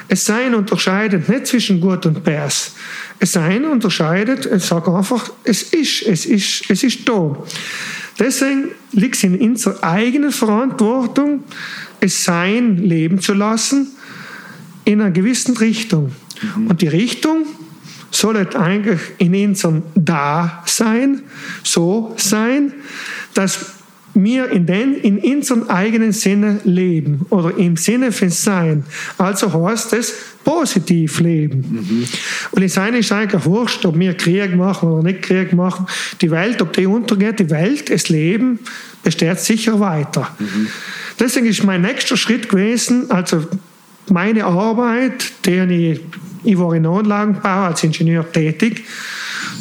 es 0.08 0.26
Sein 0.26 0.54
unterscheidet 0.54 1.28
nicht 1.28 1.46
zwischen 1.46 1.80
Gut 1.80 2.04
und 2.06 2.24
Bös. 2.24 2.74
Es 3.18 3.32
Sein 3.32 3.64
unterscheidet, 3.64 4.46
es 4.46 4.68
sagt 4.68 4.88
einfach, 4.88 5.30
es 5.44 5.62
ist, 5.62 6.02
es 6.02 6.26
ist, 6.26 6.64
es 6.68 6.82
ist 6.82 7.08
da. 7.08 7.36
Deswegen 8.18 8.68
liegt 8.92 9.16
es 9.16 9.24
in 9.24 9.38
unserer 9.40 9.82
eigenen 9.82 10.32
Verantwortung, 10.32 11.44
es 12.00 12.24
Sein 12.24 12.76
leben 12.76 13.20
zu 13.20 13.32
lassen, 13.32 13.88
in 14.84 15.00
einer 15.00 15.10
gewissen 15.10 15.56
Richtung. 15.56 16.12
Mhm. 16.56 16.66
Und 16.66 16.82
die 16.82 16.88
Richtung 16.88 17.46
soll 18.10 18.36
eigentlich 18.56 19.00
in 19.18 19.34
unserem 19.34 19.82
Dasein 19.94 21.22
so 21.62 22.14
sein, 22.18 22.72
dass 23.34 23.79
wir 24.14 24.50
in, 24.50 24.66
den, 24.66 24.94
in 24.94 25.18
unserem 25.18 25.68
eigenen 25.68 26.12
Sinne 26.12 26.60
leben 26.64 27.26
oder 27.30 27.56
im 27.56 27.76
Sinne 27.76 28.12
von 28.12 28.30
Sein. 28.30 28.84
Also 29.18 29.52
heißt 29.52 29.92
es 29.92 30.14
positiv 30.44 31.20
leben. 31.20 31.58
Mhm. 31.58 32.08
Und 32.50 32.62
es 32.62 32.72
ist 32.72 32.78
eigentlich 32.78 33.44
wurscht, 33.44 33.84
ob 33.86 33.98
wir 33.98 34.14
Krieg 34.14 34.56
machen 34.56 34.90
oder 34.90 35.02
nicht 35.02 35.22
Krieg 35.22 35.52
machen. 35.52 35.86
Die 36.20 36.30
Welt, 36.30 36.60
ob 36.62 36.72
die 36.72 36.86
untergeht, 36.86 37.38
die 37.38 37.50
Welt, 37.50 37.90
das 37.90 38.08
Leben 38.08 38.58
besteht 39.02 39.38
sicher 39.40 39.78
weiter. 39.80 40.28
Mhm. 40.38 40.68
Deswegen 41.18 41.46
ist 41.46 41.64
mein 41.64 41.82
nächster 41.82 42.16
Schritt 42.16 42.48
gewesen, 42.48 43.10
also 43.10 43.46
meine 44.08 44.44
Arbeit, 44.44 45.32
die 45.44 45.92
ich, 45.92 46.00
ich 46.42 46.58
war 46.58 46.74
in 46.74 46.86
Anlagenbau 46.86 47.66
als 47.66 47.84
Ingenieur 47.84 48.30
tätig, 48.32 48.84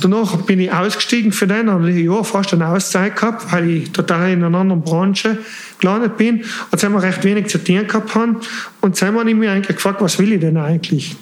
Danach 0.02 0.38
bin 0.38 0.60
ich 0.60 0.72
ausgestiegen 0.72 1.32
für 1.32 1.48
den, 1.48 1.70
habe 1.70 1.92
ich 1.92 2.06
Jahr 2.06 2.24
fast 2.24 2.54
eine 2.54 2.68
Auszeit 2.68 3.16
gehabt, 3.16 3.52
weil 3.52 3.70
ich 3.70 3.92
total 3.92 4.32
in 4.32 4.44
einer 4.44 4.58
anderen 4.58 4.82
Branche 4.82 5.38
gelandet 5.80 6.18
bin. 6.18 6.44
Und 6.72 6.84
haben 6.84 6.94
wir 6.94 7.04
recht 7.04 7.24
wenig 7.24 7.48
zu 7.48 7.64
tun 7.64 7.88
gehabt 7.88 8.16
haben. 8.16 8.38
Und 8.82 9.00
jetzt 9.00 9.02
habe 9.02 9.30
ich 9.30 9.36
mich 9.36 9.50
eigentlich 9.50 9.76
gefragt, 9.76 10.02
was 10.02 10.20
will 10.20 10.34
ich 10.34 10.40
denn 10.40 10.58
eigentlich? 10.58 11.16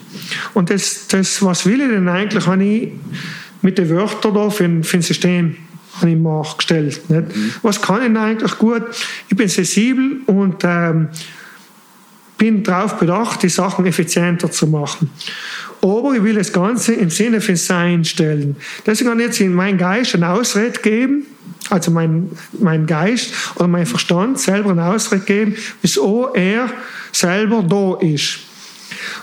Und 0.54 0.70
das, 0.70 1.06
das 1.08 1.42
was 1.42 1.66
will 1.66 1.80
ich 1.80 1.88
denn 1.88 2.08
eigentlich, 2.08 2.46
habe 2.46 2.64
ich 2.64 2.92
mit 3.62 3.78
den 3.78 3.88
Wörtern 3.90 4.34
da 4.34 4.50
für, 4.50 4.82
für 4.82 4.96
ein 4.96 5.02
System 5.02 5.56
habe 5.96 6.10
ich 6.10 6.16
mir 6.16 6.42
gestellt. 6.56 7.10
Nicht? 7.10 7.36
Mhm. 7.36 7.52
Was 7.62 7.82
kann 7.82 7.96
ich 7.96 8.02
denn 8.04 8.16
eigentlich 8.16 8.56
gut? 8.58 8.82
Ich 9.28 9.36
bin 9.36 9.48
sensibel 9.48 10.20
und 10.26 10.62
ähm, 10.64 11.08
bin 12.36 12.62
darauf 12.62 12.98
bedacht, 12.98 13.42
die 13.42 13.48
Sachen 13.48 13.84
effizienter 13.84 14.50
zu 14.50 14.68
machen 14.68 15.10
aber 15.82 16.14
ich 16.14 16.22
will 16.22 16.34
das 16.34 16.52
Ganze 16.52 16.94
im 16.94 17.10
Sinne 17.10 17.40
von 17.40 17.56
Sein 17.56 18.04
stellen. 18.04 18.56
Deswegen 18.86 19.10
kann 19.10 19.20
ich 19.20 19.26
jetzt 19.26 19.40
in 19.40 19.54
meinen 19.54 19.78
Geist 19.78 20.14
eine 20.14 20.28
Ausrede 20.28 20.80
geben, 20.80 21.26
also 21.70 21.90
mein, 21.90 22.30
mein 22.58 22.86
Geist 22.86 23.32
oder 23.56 23.68
mein 23.68 23.86
Verstand 23.86 24.38
selber 24.38 24.70
eine 24.70 24.86
Ausrede 24.86 25.24
geben, 25.24 25.56
wieso 25.82 26.32
er 26.34 26.70
selber 27.12 27.62
da 27.62 27.98
ist. 28.06 28.40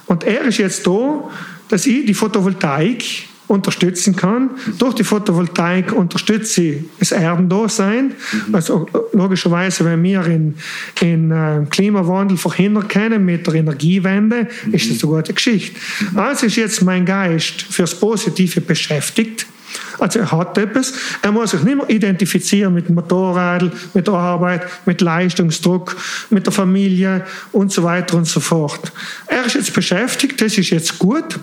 Und 0.06 0.24
er 0.24 0.42
ist 0.42 0.58
jetzt 0.58 0.86
da, 0.86 1.30
dass 1.70 1.86
ich 1.86 2.06
die 2.06 2.14
Photovoltaik 2.14 3.04
unterstützen 3.48 4.16
kann. 4.16 4.52
Durch 4.78 4.96
die 4.96 5.04
Photovoltaik 5.04 5.92
unterstütze 5.94 6.62
ich 6.62 6.84
das 7.00 7.12
Erdendasein. 7.12 8.14
Mhm. 8.48 8.56
Also 8.56 8.88
logischerweise, 9.14 9.86
wenn 9.86 10.02
wir 10.04 10.26
in, 10.26 10.56
in 11.02 11.32
äh, 11.32 11.66
Klimawandel 11.70 12.38
verhindern 12.38 12.88
können 12.88 13.26
mit 13.26 13.46
der 13.48 13.56
Energiewende, 13.56 14.48
mhm. 14.66 14.74
ist 14.74 14.90
das 14.90 15.04
eine 15.04 15.14
gute 15.14 15.34
Geschichte. 15.34 15.80
Mhm. 16.12 16.20
Also 16.20 16.46
ist 16.46 16.56
jetzt 16.56 16.82
mein 16.82 17.06
Geist 17.06 17.62
fürs 17.62 18.00
Positive 18.00 18.62
beschäftigt. 18.62 19.46
Also 20.00 20.20
er 20.20 20.32
hat 20.32 20.58
etwas. 20.58 20.94
Er 21.22 21.32
muss 21.32 21.52
sich 21.52 21.64
nicht 21.64 21.78
mehr 21.78 21.90
identifizieren 21.90 22.74
mit 22.74 22.88
dem 22.88 22.96
Motorrad, 22.96 23.72
mit 23.94 24.08
der 24.08 24.14
Arbeit, 24.14 24.68
mit 24.86 25.02
Leistungsdruck, 25.02 25.96
mit 26.30 26.46
der 26.46 26.54
Familie 26.54 27.26
und 27.52 27.72
so 27.72 27.84
weiter 27.84 28.18
und 28.18 28.26
so 28.26 28.40
fort. 28.40 28.92
Er 29.28 29.46
ist 29.46 29.56
jetzt 29.56 29.74
beschäftigt, 29.74 30.42
das 30.42 30.58
ist 30.58 30.70
jetzt 30.70 31.00
gut. 31.00 31.40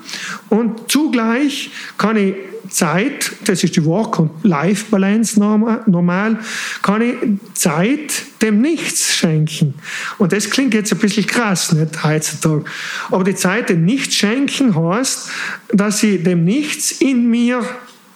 Und 0.49 0.91
zugleich 0.91 1.71
kann 1.99 2.17
ich 2.17 2.35
Zeit, 2.69 3.33
das 3.45 3.65
ist 3.65 3.77
die 3.77 3.85
Work- 3.85 4.19
und 4.19 4.31
Life-Balance 4.45 5.39
normal, 5.39 6.39
kann 6.83 7.03
ich 7.03 7.15
Zeit 7.55 8.25
dem 8.41 8.61
Nichts 8.61 9.15
schenken. 9.15 9.75
Und 10.19 10.33
das 10.33 10.49
klingt 10.51 10.73
jetzt 10.75 10.93
ein 10.93 10.99
bisschen 10.99 11.27
krass, 11.27 11.73
nicht 11.73 12.03
heutzutage. 12.03 12.65
Aber 13.11 13.25
die 13.25 13.35
Zeit 13.35 13.69
dem 13.69 13.85
Nichts 13.85 14.15
schenken 14.15 14.75
heißt, 14.75 15.31
dass 15.73 16.03
ich 16.03 16.23
dem 16.23 16.45
Nichts 16.45 16.93
in 16.93 17.29
mir 17.29 17.65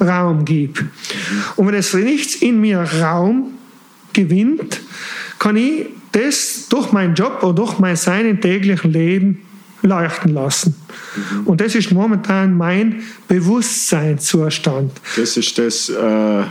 Raum 0.00 0.44
gebe. 0.44 0.86
Und 1.56 1.66
wenn 1.66 1.74
es 1.74 1.94
nichts 1.94 2.36
in 2.36 2.60
mir 2.60 2.80
Raum 2.80 3.54
gewinnt, 4.12 4.80
kann 5.38 5.56
ich 5.56 5.86
das 6.12 6.66
durch 6.68 6.92
meinen 6.92 7.14
Job 7.14 7.42
oder 7.42 7.54
durch 7.54 7.78
mein 7.78 7.96
Sein 7.96 8.26
im 8.26 8.40
täglichen 8.40 8.92
Leben 8.92 9.42
leuchten 9.82 10.34
lassen. 10.34 10.74
Mhm. 11.16 11.46
Und 11.46 11.60
das 11.60 11.74
ist 11.74 11.92
momentan 11.92 12.56
mein 12.56 13.02
Bewusstseinszustand. 13.28 14.92
Das 15.16 15.36
ist 15.36 15.58
das 15.58 15.88
äh, 15.88 16.42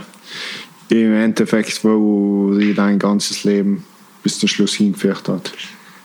im 0.88 1.14
Endeffekt, 1.14 1.82
wo 1.84 2.54
dir 2.56 2.74
dein 2.74 2.98
ganzes 2.98 3.44
Leben 3.44 3.84
bis 4.22 4.38
zum 4.38 4.48
Schluss 4.48 4.74
hingeführt 4.74 5.28
hat. 5.28 5.52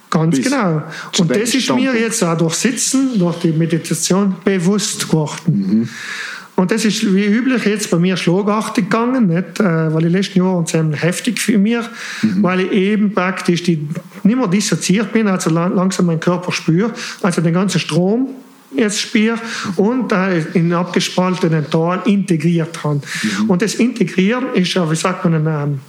Ganz 0.09 0.35
bis 0.35 0.45
genau. 0.45 0.83
Und 1.19 1.31
das 1.31 1.55
ist 1.55 1.73
mir 1.73 1.97
jetzt 1.97 2.21
auch 2.23 2.37
durch 2.37 2.55
Sitzen, 2.55 3.17
durch 3.17 3.37
die 3.39 3.51
Meditation 3.51 4.35
bewusst 4.43 5.07
geworden. 5.07 5.39
Mhm. 5.47 5.89
Und 6.61 6.69
das 6.69 6.85
ist 6.85 7.11
wie 7.11 7.25
üblich 7.25 7.65
jetzt 7.65 7.89
bei 7.89 7.97
mir 7.97 8.15
schlagartig 8.15 8.83
gegangen, 8.83 9.25
nicht? 9.25 9.59
Äh, 9.59 9.91
weil 9.91 10.03
die 10.03 10.09
letzten 10.09 10.37
Jahre 10.37 10.63
ziemlich 10.63 11.01
heftig 11.01 11.39
für 11.39 11.57
mich, 11.57 11.79
mhm. 12.21 12.43
weil 12.43 12.59
ich 12.59 12.71
eben 12.71 13.15
praktisch 13.15 13.63
die, 13.63 13.87
nicht 14.21 14.37
mehr 14.37 14.47
dissoziiert 14.47 15.11
bin, 15.11 15.27
also 15.27 15.49
langsam 15.49 16.05
meinen 16.05 16.19
Körper 16.19 16.51
spüre, 16.51 16.93
also 17.23 17.41
den 17.41 17.55
ganzen 17.55 17.79
Strom 17.79 18.29
jetzt 18.75 19.01
spüre 19.01 19.39
und 19.77 20.11
äh, 20.11 20.43
in 20.53 20.71
abgespaltenen 20.71 21.67
Tal 21.67 22.03
integriert 22.05 22.83
haben. 22.83 23.01
Und 23.47 23.63
das 23.63 23.73
Integrieren 23.73 24.53
ist 24.53 24.75
ja, 24.75 24.89
wie 24.91 24.95
sagt 24.95 25.25
man, 25.25 25.47
ein 25.47 25.79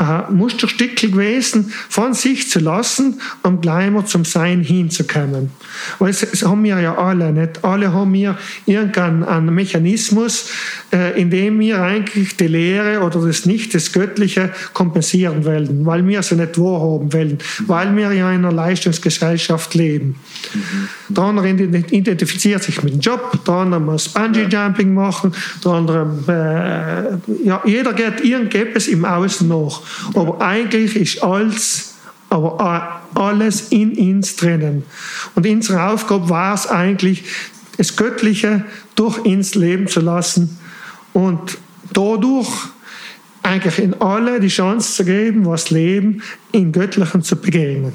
äh, 0.00 0.32
Musterstück 0.32 0.96
gewesen, 0.96 1.72
von 1.88 2.14
sich 2.14 2.48
zu 2.48 2.58
lassen, 2.58 3.20
um 3.42 3.60
gleich 3.60 3.90
mal 3.90 4.06
zum 4.06 4.24
Sein 4.24 4.62
hinzukommen. 4.62 5.50
Weil 5.98 6.10
es 6.10 6.42
haben 6.42 6.64
wir 6.64 6.80
ja 6.80 6.96
alle 6.96 7.32
nicht. 7.32 7.64
Alle 7.64 7.92
haben 7.92 8.12
wir 8.12 8.38
irgendeinen 8.66 9.54
Mechanismus, 9.54 10.50
äh, 10.92 11.20
in 11.20 11.30
dem 11.30 11.60
wir 11.60 11.82
eigentlich 11.82 12.36
die 12.36 12.46
Lehre 12.46 13.00
oder 13.00 13.20
das 13.20 13.44
Nicht, 13.44 13.74
das 13.74 13.92
Göttliche 13.92 14.50
kompensieren 14.72 15.44
wollen, 15.44 15.84
weil 15.84 16.06
wir 16.06 16.22
sie 16.22 16.36
nicht 16.36 16.58
wahrhaben 16.58 17.12
wollen, 17.12 17.38
weil 17.66 17.94
wir 17.96 18.12
ja 18.12 18.32
in 18.32 18.44
einer 18.44 18.52
Leistungsgesellschaft 18.52 19.74
leben. 19.74 20.16
Mhm. 20.54 20.88
Der 21.08 21.24
andere 21.24 21.48
identifiziert 21.48 22.62
sich 22.62 22.82
mit 22.82 22.94
dem 22.94 23.00
Job, 23.00 23.38
der 23.46 23.54
andere 23.54 23.80
muss 23.80 24.08
Bungee-Jumping 24.08 24.94
machen, 24.94 25.32
der 25.64 25.72
andere, 25.72 27.20
äh, 27.28 27.46
ja, 27.46 27.62
jeder 27.64 27.92
geht 27.92 28.24
irgendetwas 28.24 28.88
im 28.88 29.04
Außen 29.04 29.48
nach. 29.48 29.80
Aber 30.14 30.40
eigentlich 30.40 30.96
ist 30.96 31.22
alles, 31.22 31.94
aber 32.28 33.00
alles 33.14 33.68
in 33.70 33.96
uns 33.96 34.36
drinnen. 34.36 34.84
Und 35.34 35.46
unsere 35.46 35.82
Aufgabe 35.84 36.28
war 36.28 36.54
es 36.54 36.66
eigentlich, 36.66 37.24
das 37.76 37.96
Göttliche 37.96 38.64
durch 38.94 39.18
uns 39.20 39.54
leben 39.54 39.88
zu 39.88 40.00
lassen 40.00 40.58
und 41.14 41.58
dadurch 41.92 42.50
eigentlich 43.42 43.78
in 43.78 43.94
alle 44.00 44.38
die 44.38 44.48
Chance 44.48 44.96
zu 44.96 45.04
geben, 45.04 45.46
was 45.46 45.70
Leben 45.70 46.22
in 46.52 46.72
Göttlichen 46.72 47.22
zu 47.22 47.36
begegnen. 47.36 47.92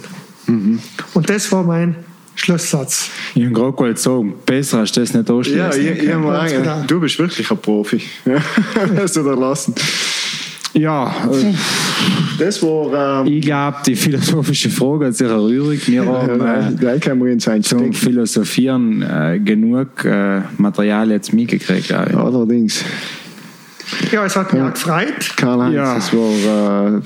Mhm. 0.47 0.79
Und 1.13 1.29
das 1.29 1.51
war 1.51 1.63
mein 1.63 1.95
Schlusssatz. 2.35 3.09
Ich 3.33 3.43
habe 3.43 3.53
gerade 3.53 3.71
gewollt 3.71 3.99
sagen, 3.99 4.33
besser 4.45 4.79
hast 4.79 4.95
du 4.95 4.99
das 4.99 5.13
nicht 5.13 5.29
ausschließen. 5.29 5.59
Ja, 5.59 5.75
ich, 5.75 5.87
ich 5.87 6.01
genau. 6.01 6.83
du 6.85 6.99
bist 6.99 7.17
wirklich 7.17 7.49
ein 7.49 7.57
Profi. 7.57 8.01
Hast 8.97 9.15
du 9.15 9.23
da 9.23 9.33
lassen. 9.33 9.73
Ja, 10.73 11.07
äh, 11.31 11.53
das 12.37 12.61
war. 12.61 13.21
Ähm, 13.21 13.33
ich 13.33 13.45
glaube, 13.45 13.77
die 13.85 13.95
philosophische 13.95 14.69
Frage 14.69 15.07
hat 15.07 15.15
sich 15.15 15.27
errührt. 15.27 15.87
Wir 15.87 16.05
haben 16.05 16.77
äh, 16.77 17.61
zum 17.61 17.93
Philosophieren 17.93 19.01
äh, 19.01 19.39
genug 19.39 20.03
äh, 20.03 20.41
Material 20.57 21.11
jetzt 21.11 21.31
mitgekriegt. 21.31 21.89
Ja. 21.89 22.03
Allerdings. 22.03 22.83
Ja, 24.11 24.25
es 24.25 24.35
hat 24.35 24.51
mich 24.51 24.61
ja. 24.61 24.69
gefreut. 24.69 25.37
Karl-Heinz, 25.37 25.75
ja. 25.75 25.97
es 25.97 26.13
war. 26.13 27.01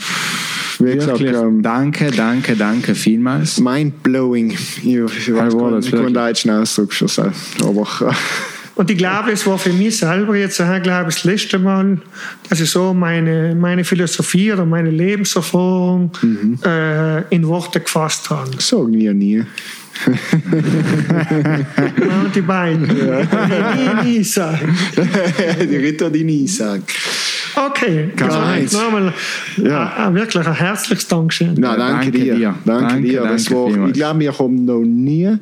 Äh, 0.80 0.86
wie 0.86 0.96
gesagt, 0.96 1.22
ähm, 1.22 1.62
danke, 1.62 2.12
danke, 2.12 2.56
danke 2.56 2.96
vielmals. 2.96 3.60
Mindblowing. 3.60 4.52
Ich, 4.52 4.86
ich 4.86 5.34
weiß 5.34 5.58
gar 5.58 5.72
nicht, 5.72 5.92
wie 5.92 6.14
deutschen 6.14 6.52
Ausdruck 6.52 6.94
schon 6.94 7.08
sagen. 7.08 7.34
Aber. 7.64 7.88
Und 8.76 8.90
ich 8.90 8.98
glaube, 8.98 9.32
es 9.34 9.46
war 9.46 9.58
für 9.58 9.74
mich 9.74 9.98
selber 9.98 10.38
jetzt, 10.38 10.56
glaube 10.56 11.10
ich, 11.10 11.16
das 11.16 11.26
letzte 11.26 11.60
Mal, 11.60 11.98
dass 12.48 12.62
ich 12.62 12.70
so 12.70 12.94
meine, 12.94 13.54
meine 13.54 13.84
Philosophie 13.84 14.54
oder 14.54 14.66
meine 14.66 14.90
Lebenserfahrung 14.90 16.12
mhm. 16.22 16.60
äh, 16.66 17.24
in 17.28 17.46
Worte 17.46 17.82
gefasst 17.82 18.30
habe. 18.30 18.52
Sagen 18.60 18.94
wir 18.94 19.14
nie. 19.14 19.44
und 22.24 22.34
die 22.34 22.42
beiden. 22.42 22.88
Ja. 23.06 24.02
Nie 24.02 24.24
die 25.70 25.76
Ritter, 25.76 26.10
die 26.10 26.24
nie 26.24 26.48
sagen. 26.48 26.84
Okay, 27.68 28.10
Karl-Heinz. 28.16 28.74
Nochmal 28.74 29.14
ja. 29.58 30.14
wirklich 30.14 30.48
ein 30.48 30.54
herzliches 30.54 31.08
Dankeschön. 31.08 31.56
Na, 31.58 31.76
danke, 31.76 32.06
danke 32.06 32.12
dir. 32.12 32.36
dir. 32.36 32.56
Danke, 32.66 32.88
danke 32.88 33.08
dir. 33.08 33.22
Das 33.24 33.46
danke 33.46 33.80
war, 33.80 33.88
ich 33.88 33.94
glaube, 33.94 34.20
wir 34.20 34.40
haben 34.40 34.66
noch 34.66 34.82
nie 34.82 35.38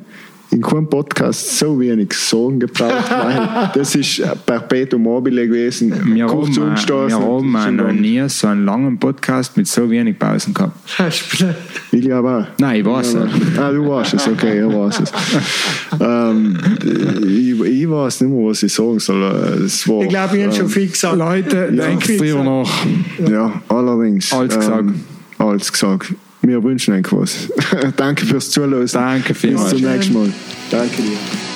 in 0.50 0.62
keinem 0.62 0.88
Podcast 0.88 1.58
so 1.58 1.78
wenig 1.78 2.12
Sorgen 2.14 2.58
gebraucht, 2.58 3.10
weil 3.10 3.70
das 3.74 3.94
ist 3.94 4.22
Perpetuum 4.46 5.02
mobile 5.02 5.46
gewesen. 5.46 5.90
Wir 6.14 6.26
haben, 6.26 6.56
wir 6.56 7.60
haben 7.60 7.76
noch 7.76 7.92
nie 7.92 8.28
so 8.28 8.46
einen 8.46 8.64
langen 8.64 8.98
Podcast 8.98 9.56
mit 9.56 9.66
so 9.68 9.90
wenig 9.90 10.18
Pausen 10.18 10.54
gehabt. 10.54 10.76
Ich 11.92 12.00
glaube 12.02 12.30
auch. 12.30 12.46
Nein, 12.58 12.80
ich 12.80 12.86
weiß 12.86 13.14
es. 13.14 13.58
Ah, 13.58 13.70
du 13.70 13.88
weißt 13.88 14.14
es, 14.14 14.28
okay, 14.28 14.66
ich 14.66 14.74
weiß 14.74 15.00
es. 15.00 15.12
ähm, 16.00 16.58
ich, 17.22 17.60
ich, 17.60 17.90
weiß 17.90 18.22
nicht 18.22 18.30
mehr, 18.30 18.48
was 18.48 18.62
ich 18.62 18.72
sagen 18.72 18.98
soll. 18.98 19.20
War, 19.20 19.56
ich 19.60 19.84
glaube, 19.84 20.08
ich 20.08 20.18
habe 20.18 20.36
ähm, 20.36 20.52
schon 20.52 20.68
viel 20.68 20.88
gesagt. 20.88 21.16
Leute, 21.16 21.72
ja, 21.74 21.86
denkt 21.86 22.08
drüber 22.08 22.44
nach. 22.44 22.86
Ja, 23.30 23.52
allerdings. 23.68 24.32
Alles 24.32 24.56
gesagt. 24.56 24.80
Ähm, 24.80 25.00
alles 25.38 25.72
gesagt. 25.72 26.14
Wir 26.42 26.62
wünschen 26.62 26.94
euch 26.94 27.12
was. 27.12 27.48
Danke 27.96 28.26
fürs 28.26 28.50
Zuhören. 28.50 28.86
Danke 28.86 29.34
vielmals. 29.34 29.70
Bis 29.70 29.80
zum 29.80 29.90
nächsten 29.90 30.14
Mal. 30.14 30.32
Danke 30.70 31.02
dir. 31.02 31.47